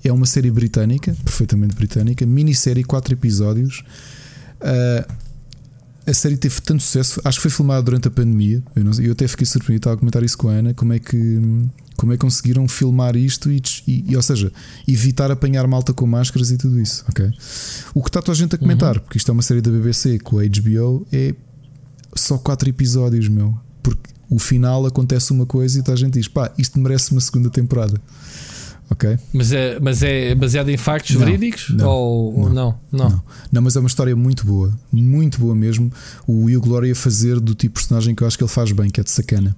É 0.05 0.13
uma 0.13 0.27
série 0.27 0.51
britânica, 0.51 1.17
perfeitamente 1.25 1.75
britânica, 1.75 2.27
minissérie, 2.27 2.85
quatro 2.85 3.15
episódios. 3.15 3.83
Uh, 4.61 5.24
a 6.07 6.13
série 6.13 6.37
teve 6.37 6.61
tanto 6.61 6.83
sucesso, 6.83 7.21
acho 7.25 7.39
que 7.39 7.43
foi 7.43 7.51
filmada 7.51 7.83
durante 7.83 8.09
a 8.09 8.11
pandemia. 8.11 8.63
Eu, 8.77 8.85
não, 8.85 8.93
eu 9.01 9.13
até 9.13 9.27
fiquei 9.27 9.47
surpreendido, 9.47 9.81
estava 9.81 9.97
a 9.97 9.99
comentar 9.99 10.23
isso 10.23 10.37
com 10.37 10.49
a 10.49 10.53
Ana, 10.53 10.75
como 10.75 10.93
é 10.93 10.99
que, 10.99 11.41
como 11.97 12.13
é 12.13 12.17
que 12.17 12.21
conseguiram 12.21 12.69
filmar 12.69 13.17
isto 13.17 13.51
e, 13.51 13.63
e, 13.87 14.15
ou 14.15 14.23
seja, 14.23 14.53
evitar 14.87 15.31
apanhar 15.31 15.67
malta 15.67 15.93
com 15.93 16.07
máscaras 16.07 16.51
e 16.51 16.59
tudo 16.59 16.81
isso. 16.81 17.05
O 17.95 18.03
que 18.03 18.09
está 18.09 18.21
toda 18.21 18.33
a 18.33 18.37
gente 18.37 18.55
a 18.55 18.59
comentar, 18.59 18.97
uhum. 18.97 19.03
porque 19.03 19.19
isto 19.19 19.31
é 19.31 19.33
uma 19.33 19.43
série 19.43 19.61
da 19.61 19.71
BBC 19.71 20.19
com 20.19 20.39
a 20.39 20.43
HBO, 20.45 21.07
é 21.13 21.35
só 22.15 22.39
quatro 22.39 22.69
episódios, 22.69 23.29
meu. 23.29 23.59
Porque 23.83 24.11
o 24.29 24.39
final 24.39 24.87
acontece 24.87 25.33
uma 25.33 25.47
coisa 25.47 25.79
e 25.79 25.83
toda 25.83 25.95
a 25.95 25.99
gente 25.99 26.15
diz: 26.15 26.29
pá, 26.29 26.53
isto 26.59 26.79
merece 26.79 27.13
uma 27.13 27.21
segunda 27.21 27.51
temporada. 27.51 28.01
Ok. 28.91 29.19
Mas 29.33 29.53
é, 29.53 29.79
mas 29.81 30.03
é 30.03 30.35
baseado 30.35 30.69
em 30.69 30.77
factos 30.77 31.17
não, 31.17 31.25
verídicos? 31.25 31.71
Não, 31.71 31.89
ou 31.89 32.49
não 32.49 32.55
não, 32.55 32.79
não, 32.93 33.09
não, 33.09 33.23
não? 33.51 33.63
mas 33.63 33.77
é 33.77 33.81
uma 33.81 33.89
história 33.89 34.15
muito 34.15 34.47
boa, 34.47 34.73
muito 34.93 35.41
boa 35.41 35.55
mesmo. 35.55 35.91
O 36.27 36.45
Will 36.45 36.61
Gloria 36.61 36.95
fazer 36.95 37.41
do 37.41 37.55
tipo 37.55 37.75
de 37.75 37.83
personagem 37.87 38.15
que 38.15 38.23
eu 38.23 38.27
acho 38.27 38.37
que 38.37 38.45
ele 38.45 38.51
faz 38.51 38.73
bem, 38.73 38.91
que 38.91 39.01
é 39.01 39.03
de 39.03 39.11
sacana. 39.11 39.57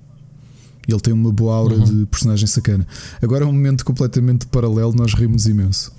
Ele 0.87 1.01
tem 1.01 1.13
uma 1.13 1.33
boa 1.33 1.57
aura 1.57 1.75
uhum. 1.75 1.85
de 1.85 2.07
personagem 2.07 2.47
sacana. 2.47 2.87
Agora 3.21 3.45
é 3.45 3.47
um 3.47 3.53
momento 3.53 3.85
completamente 3.85 4.47
paralelo, 4.47 4.95
nós 4.95 5.15
rimos 5.15 5.47
imenso. 5.47 5.93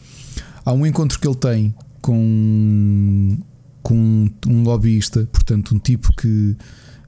Há 0.63 0.71
um 0.71 0.85
encontro 0.85 1.19
que 1.19 1.27
ele 1.27 1.35
tem 1.35 1.75
com, 2.01 3.37
com 3.83 4.29
um 4.47 4.63
lobbyista, 4.63 5.27
portanto, 5.31 5.75
um 5.75 5.79
tipo 5.79 6.13
que 6.15 6.55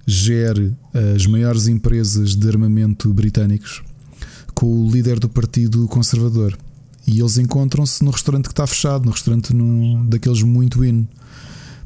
gere 0.06 0.76
as 1.16 1.26
maiores 1.26 1.68
empresas 1.68 2.36
de 2.36 2.48
armamento 2.50 3.14
britânicos 3.14 3.82
com 4.60 4.66
o 4.66 4.92
líder 4.92 5.20
do 5.20 5.30
Partido 5.30 5.88
Conservador. 5.88 6.58
E 7.08 7.22
eles 7.22 7.38
encontram-se 7.38 8.04
no 8.04 8.12
restaurante 8.12 8.48
que 8.48 8.52
está 8.52 8.68
fechado, 8.68 9.06
no 9.06 9.12
restaurante 9.12 9.54
no, 9.54 10.04
daqueles 10.04 10.44
muito 10.44 10.84
in. 10.84 11.08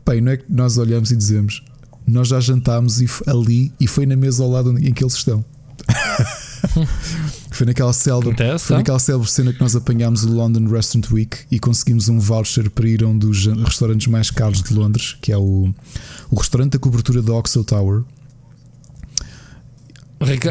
Pai, 0.03 0.19
não 0.19 0.31
é 0.31 0.37
que 0.37 0.45
nós 0.49 0.75
olhamos 0.79 1.11
e 1.11 1.15
dizemos 1.15 1.63
nós 2.07 2.29
já 2.29 2.39
jantámos 2.39 2.99
ali 3.27 3.71
e 3.79 3.87
foi 3.87 4.07
na 4.07 4.15
mesa 4.15 4.43
ao 4.43 4.49
lado 4.49 4.75
em 4.79 4.91
que 4.91 5.03
eles 5.03 5.13
estão. 5.13 5.45
foi 7.53 7.67
naquela 7.67 7.93
célebre, 7.93 8.35
foi 8.57 8.77
naquela 8.77 8.99
célebre 8.99 9.29
cena 9.29 9.53
que 9.53 9.61
nós 9.61 9.75
apanhámos 9.75 10.23
o 10.23 10.33
London 10.33 10.67
Restaurant 10.67 11.11
Week 11.11 11.37
e 11.51 11.59
conseguimos 11.59 12.09
um 12.09 12.19
voucher 12.19 12.71
para 12.71 12.87
ir 12.87 13.03
a 13.03 13.07
um 13.07 13.15
dos 13.15 13.45
restaurantes 13.45 14.07
mais 14.07 14.31
caros 14.31 14.63
de 14.63 14.73
Londres, 14.73 15.15
que 15.21 15.31
é 15.31 15.37
o, 15.37 15.71
o 16.31 16.35
restaurante 16.35 16.73
da 16.73 16.79
cobertura 16.79 17.21
da 17.21 17.33
Oxford 17.33 17.67
Tower. 17.67 18.03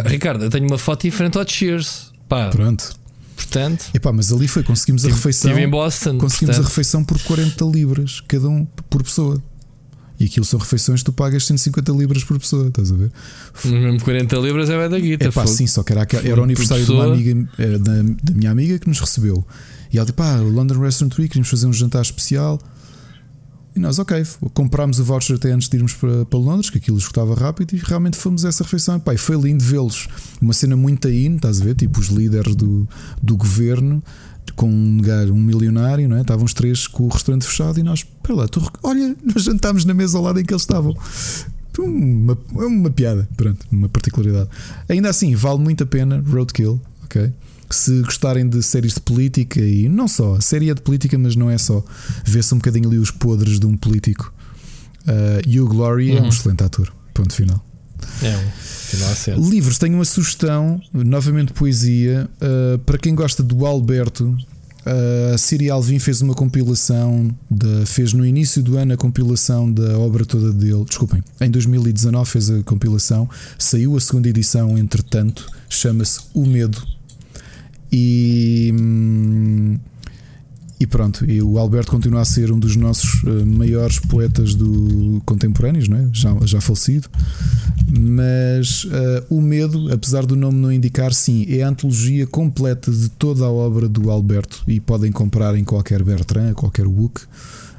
Ricardo, 0.07 0.45
eu 0.45 0.51
tenho 0.51 0.69
uma 0.69 0.79
foto 0.79 1.03
diferente 1.03 1.37
ao 1.37 1.49
Cheers. 1.49 2.12
Pá, 2.33 2.49
Pronto. 2.49 3.03
Portanto, 3.37 3.91
Epá, 3.93 4.11
mas 4.13 4.33
ali 4.33 4.49
foi, 4.49 4.63
conseguimos 4.63 5.05
a 5.05 5.09
refeição. 5.09 5.51
Estive 5.51 5.67
em 5.67 5.71
Boston. 5.71 6.17
Conseguimos 6.17 6.57
portanto. 6.57 6.65
a 6.65 6.69
refeição 6.69 7.05
por 7.05 7.21
40 7.21 7.65
libras, 7.67 8.23
cada 8.27 8.49
um 8.49 8.65
por 8.89 9.03
pessoa. 9.03 9.43
E 10.19 10.25
aquilo 10.25 10.47
são 10.47 10.59
refeições 10.59 11.01
que 11.01 11.07
tu 11.07 11.13
pagas 11.13 11.45
150 11.45 11.93
libras 11.93 12.25
por 12.25 12.39
pessoa, 12.39 12.69
estás 12.69 12.93
a 12.93 12.95
ver? 12.95 13.11
Mas 13.53 13.73
mesmo 13.73 14.01
40 14.01 14.37
libras 14.37 14.71
é 14.71 14.79
bem 14.79 14.89
da 14.89 14.99
guita. 14.99 15.27
É 15.27 15.31
pá, 15.31 15.47
sim, 15.47 15.67
só 15.67 15.83
que 15.83 15.93
era, 15.93 16.07
era 16.25 16.41
o 16.41 16.45
aniversário 16.45 16.85
de 16.85 16.93
uma 16.93 17.05
amiga, 17.05 17.49
eh, 17.59 17.79
da, 17.79 17.93
da, 18.23 18.35
minha 18.35 18.51
amiga 18.51 18.79
que 18.79 18.89
nos 18.89 19.01
recebeu. 19.01 19.45
E 19.93 19.99
ela 19.99 20.07
disse: 20.07 20.15
pá, 20.15 20.37
London 20.37 20.79
Restaurant 20.79 21.19
Week, 21.19 21.29
queríamos 21.29 21.49
fazer 21.49 21.67
um 21.67 21.73
jantar 21.73 22.03
especial. 22.03 22.61
E 23.75 23.81
nós, 23.81 23.99
ok, 23.99 24.23
comprámos 24.53 24.99
o 24.99 25.05
voucher 25.05 25.37
até 25.37 25.51
antes 25.51 25.69
de 25.69 25.77
irmos 25.77 25.95
para, 25.95 26.27
para 26.27 26.39
Londres, 26.39 26.69
que 26.69 26.79
aquilo 26.79 26.99
escutava 26.99 27.35
rápido, 27.35 27.75
e 27.75 27.79
realmente 27.79 28.17
fomos 28.17 28.45
a 28.45 28.49
essa 28.49 28.63
refeição. 28.63 29.01
Pai, 29.01 29.17
foi 29.17 29.37
lindo 29.37 29.65
vê-los. 29.65 30.09
Uma 30.41 30.53
cena 30.53 30.77
muito 30.77 31.09
aí, 31.09 31.27
estás 31.27 31.61
a 31.61 31.65
ver? 31.65 31.75
Tipo 31.75 31.99
os 31.99 32.09
líderes 32.09 32.55
do, 32.55 32.87
do 33.23 33.37
governo, 33.37 34.03
com 34.57 34.69
um 34.69 35.01
um 35.31 35.37
milionário, 35.37 36.09
não 36.09 36.17
é? 36.17 36.21
Estavam 36.21 36.45
os 36.45 36.53
três 36.53 36.87
com 36.87 37.05
o 37.05 37.09
restaurante 37.09 37.47
fechado 37.47 37.79
e 37.81 37.83
nós, 37.83 38.05
lá, 38.29 38.47
tu, 38.47 38.63
olha, 38.83 39.17
nós 39.25 39.45
jantámos 39.45 39.85
na 39.85 39.95
mesa 39.95 40.19
ao 40.19 40.25
lado 40.25 40.41
em 40.41 40.45
que 40.45 40.53
eles 40.53 40.63
estavam. 40.63 40.95
Uma, 41.79 42.37
uma 42.53 42.91
piada, 42.91 43.27
pronto, 43.35 43.67
uma 43.73 43.89
particularidade. 43.89 44.51
Ainda 44.89 45.09
assim, 45.09 45.35
vale 45.35 45.59
muito 45.59 45.83
a 45.83 45.87
pena 45.87 46.23
Roadkill, 46.27 46.79
ok? 47.05 47.33
Se 47.75 48.03
gostarem 48.03 48.49
de 48.49 48.63
séries 48.63 48.95
de 48.95 49.01
política 49.01 49.61
e 49.61 49.89
não 49.89 50.07
só, 50.09 50.37
a 50.37 50.41
série 50.41 50.71
é 50.71 50.75
de 50.75 50.83
política, 50.83 51.19
mas 51.19 51.37
não 51.37 51.51
é 51.51 51.59
só. 51.59 51.85
Vê-se 52.25 52.55
um 52.55 52.59
bocadinho 52.59 52.89
ali 52.89 52.99
os 52.99 53.11
podres 53.11 53.59
de 53.59 53.67
um 53.67 53.77
político. 53.77 54.33
Uh, 55.03 55.43
e 55.47 55.61
o 55.61 55.67
Glory 55.67 56.11
uhum. 56.11 56.17
é 56.17 56.21
um 56.21 56.23
uhum. 56.25 56.29
excelente 56.29 56.63
ator. 56.63 56.93
Ponto 57.13 57.35
final. 57.35 57.65
É 58.23 58.37
um 59.37 59.49
Livros, 59.49 59.79
tenho 59.79 59.95
uma 59.95 60.05
sugestão, 60.05 60.81
novamente 60.93 61.53
poesia, 61.53 62.29
uh, 62.41 62.79
para 62.81 62.99
quem 62.99 63.15
gosta 63.15 63.43
do 63.43 63.65
Alberto. 63.65 64.37
Uh, 64.85 65.35
a 65.35 65.39
Siri 65.39 65.71
Alvim 65.71 65.99
fez 66.01 66.21
uma 66.21 66.35
compilação, 66.35 67.31
de, 67.49 67.87
fez 67.87 68.13
no 68.13 68.27
início 68.27 68.61
do 68.63 68.77
ano 68.77 68.95
a 68.95 68.97
compilação 68.97 69.71
da 69.73 69.97
obra 69.99 70.25
toda 70.25 70.53
dele. 70.53 70.85
Desculpem, 70.85 71.23
em 71.41 71.51
2019 71.51 72.29
fez 72.29 72.51
a 72.51 72.63
compilação, 72.65 73.29
saiu 73.57 73.97
a 73.97 74.01
segunda 74.01 74.29
edição, 74.29 74.77
entretanto, 74.77 75.49
chama-se 75.69 76.21
O 76.35 76.45
Medo, 76.45 76.85
e, 77.93 78.73
e 80.81 80.87
pronto, 80.87 81.29
e 81.31 81.43
o 81.43 81.59
Alberto 81.59 81.91
continua 81.91 82.23
a 82.23 82.25
ser 82.25 82.51
um 82.51 82.59
dos 82.59 82.75
nossos 82.75 83.23
uh, 83.23 83.47
maiores 83.47 83.99
poetas 83.99 84.55
do 84.55 85.21
contemporâneos, 85.27 85.89
não 85.89 85.99
é? 85.99 86.09
já, 86.13 86.35
já 86.45 86.61
falecido. 86.61 87.09
Mas 87.95 88.85
uh, 88.85 88.91
o 89.29 89.41
medo, 89.41 89.93
apesar 89.93 90.25
do 90.25 90.35
nome 90.35 90.59
não 90.59 90.73
indicar, 90.73 91.13
sim, 91.13 91.45
é 91.49 91.63
a 91.63 91.69
antologia 91.69 92.27
completa 92.27 92.91
de 92.91 93.11
toda 93.11 93.45
a 93.45 93.51
obra 93.51 93.89
do 93.89 94.11
Alberto 94.11 94.65
e 94.67 94.81
podem 94.81 95.13
comprar 95.13 95.55
em 95.57 95.65
qualquer 95.65 96.03
Bertrand, 96.03 96.55
qualquer 96.55 96.89
book. 96.89 97.21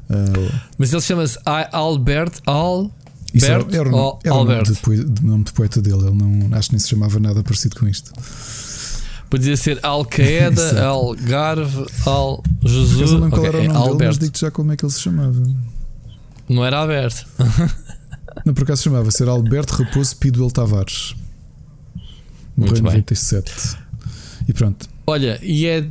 Uh, 0.10 0.54
Mas 0.78 0.94
ele 0.94 1.02
chama-se 1.02 1.40
Albert 1.72 2.34
Al. 2.46 2.92
Isso 3.34 3.48
era, 3.48 3.66
era, 3.72 3.90
o, 3.90 4.20
era 4.24 4.36
o 4.36 4.46
nome 4.46 4.64
de, 4.64 5.24
nome 5.24 5.44
de 5.44 5.54
poeta 5.54 5.82
dele. 5.82 6.06
Ele 6.06 6.16
não 6.16 6.56
acho 6.56 6.70
que 6.70 6.76
nem 6.76 6.80
se 6.80 6.90
chamava 6.90 7.20
nada 7.20 7.42
parecido 7.42 7.76
com 7.80 7.88
isto. 7.88 8.14
Podia 9.34 9.58
ser 9.58 9.80
Al-Qaeda, 9.82 10.86
Algarve, 10.86 11.88
Al 12.06 12.44
Jesus. 12.62 13.14
Eu 13.14 13.18
não 13.18 13.30
okay, 13.30 13.46
era 13.48 13.58
o 13.62 13.64
nome 13.64 13.76
Albert. 13.78 13.98
dele, 13.98 14.08
mas 14.10 14.20
digo 14.20 14.38
já 14.38 14.52
como 14.52 14.72
é 14.72 14.78
que 14.78 14.86
ele 14.86 14.92
se 14.92 15.00
chamava. 15.00 15.44
Não 16.48 16.64
era 16.64 16.78
Alberto. 16.78 17.26
não, 18.46 18.54
por 18.54 18.62
acaso 18.62 18.84
chamava 18.84 19.10
ser 19.10 19.28
Alberto 19.28 19.74
Raposo 19.74 20.18
Piduel 20.18 20.52
Tavares. 20.52 21.16
Morreu 22.56 22.78
em 22.78 22.82
97. 22.84 23.76
E 24.48 24.54
pronto. 24.54 24.88
Olha, 25.08 25.40
e 25.42 25.66
é 25.66 25.88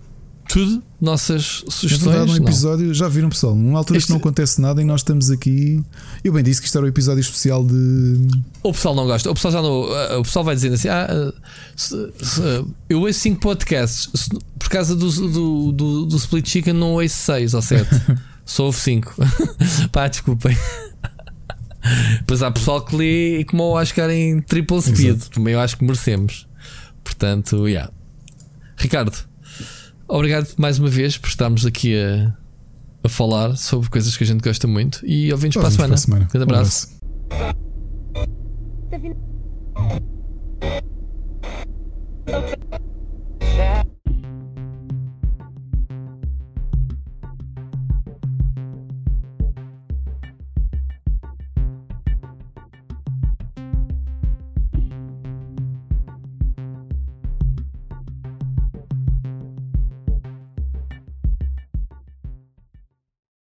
tudo, 0.52 0.82
nossas 1.00 1.64
sugestões. 1.68 2.14
É 2.14 2.18
verdade, 2.18 2.40
um 2.40 2.44
episódio, 2.44 2.86
não. 2.88 2.94
já 2.94 3.08
viram 3.08 3.30
pessoal, 3.30 3.54
numa 3.54 3.78
altura 3.78 3.96
este... 3.96 4.06
que 4.06 4.12
não 4.12 4.18
acontece 4.18 4.60
nada 4.60 4.82
e 4.82 4.84
nós 4.84 5.00
estamos 5.00 5.30
aqui. 5.30 5.82
Eu 6.22 6.32
bem 6.32 6.44
disse 6.44 6.60
que 6.60 6.66
isto 6.66 6.76
era 6.76 6.84
o 6.84 6.86
um 6.86 6.90
episódio 6.90 7.20
especial 7.20 7.64
de. 7.64 8.28
O 8.62 8.72
pessoal 8.72 8.94
não 8.94 9.06
gosta, 9.06 9.30
o 9.30 9.34
pessoal 9.34 9.52
já 9.52 9.62
não. 9.62 9.96
Eh, 9.96 10.16
o 10.18 10.22
pessoal 10.22 10.44
vai 10.44 10.54
dizendo 10.54 10.74
assim: 10.74 10.88
ah, 10.88 11.32
se, 11.74 12.12
se, 12.22 12.40
eu 12.88 13.00
ouço 13.00 13.18
5 13.20 13.40
podcasts, 13.40 14.10
se, 14.14 14.28
por 14.58 14.68
causa 14.68 14.94
do, 14.94 15.10
do, 15.10 15.72
do, 15.72 16.06
do, 16.06 16.16
Split 16.16 16.46
Chicken 16.46 16.74
não 16.74 16.92
ouço 16.92 17.16
6 17.16 17.54
ou 17.54 17.62
7, 17.62 17.88
só 18.44 18.66
ouço 18.66 18.80
5. 18.80 19.14
Pá, 19.90 20.08
desculpem. 20.08 20.56
Pois 22.26 22.42
há 22.42 22.50
pessoal 22.50 22.84
que 22.84 22.94
lê 22.94 23.40
e 23.40 23.44
como 23.44 23.62
eu 23.62 23.76
acho 23.76 23.92
que 23.92 24.00
era 24.00 24.14
em 24.14 24.40
triple 24.40 24.80
speed, 24.80 25.16
Exato. 25.16 25.30
também 25.30 25.54
eu 25.54 25.60
acho 25.60 25.78
que 25.78 25.84
merecemos. 25.84 26.46
Portanto, 27.02 27.66
yeah. 27.66 27.90
Ricardo, 28.76 29.16
Obrigado 30.12 30.46
mais 30.58 30.78
uma 30.78 30.90
vez 30.90 31.16
por 31.16 31.28
estarmos 31.28 31.64
aqui 31.64 31.98
a, 31.98 32.36
a 33.02 33.08
falar 33.08 33.56
sobre 33.56 33.88
coisas 33.88 34.14
que 34.14 34.22
a 34.22 34.26
gente 34.26 34.42
gosta 34.42 34.66
muito 34.66 35.00
e 35.06 35.32
ouvimos 35.32 35.56
para 35.56 35.68
a 35.68 35.70
semana. 35.70 35.88
Para 35.88 35.94
a 35.94 35.98
semana. 35.98 36.28
Grande 36.30 36.42
abraço. 36.42 36.88
Um 42.28 42.34
abraço. 42.34 42.91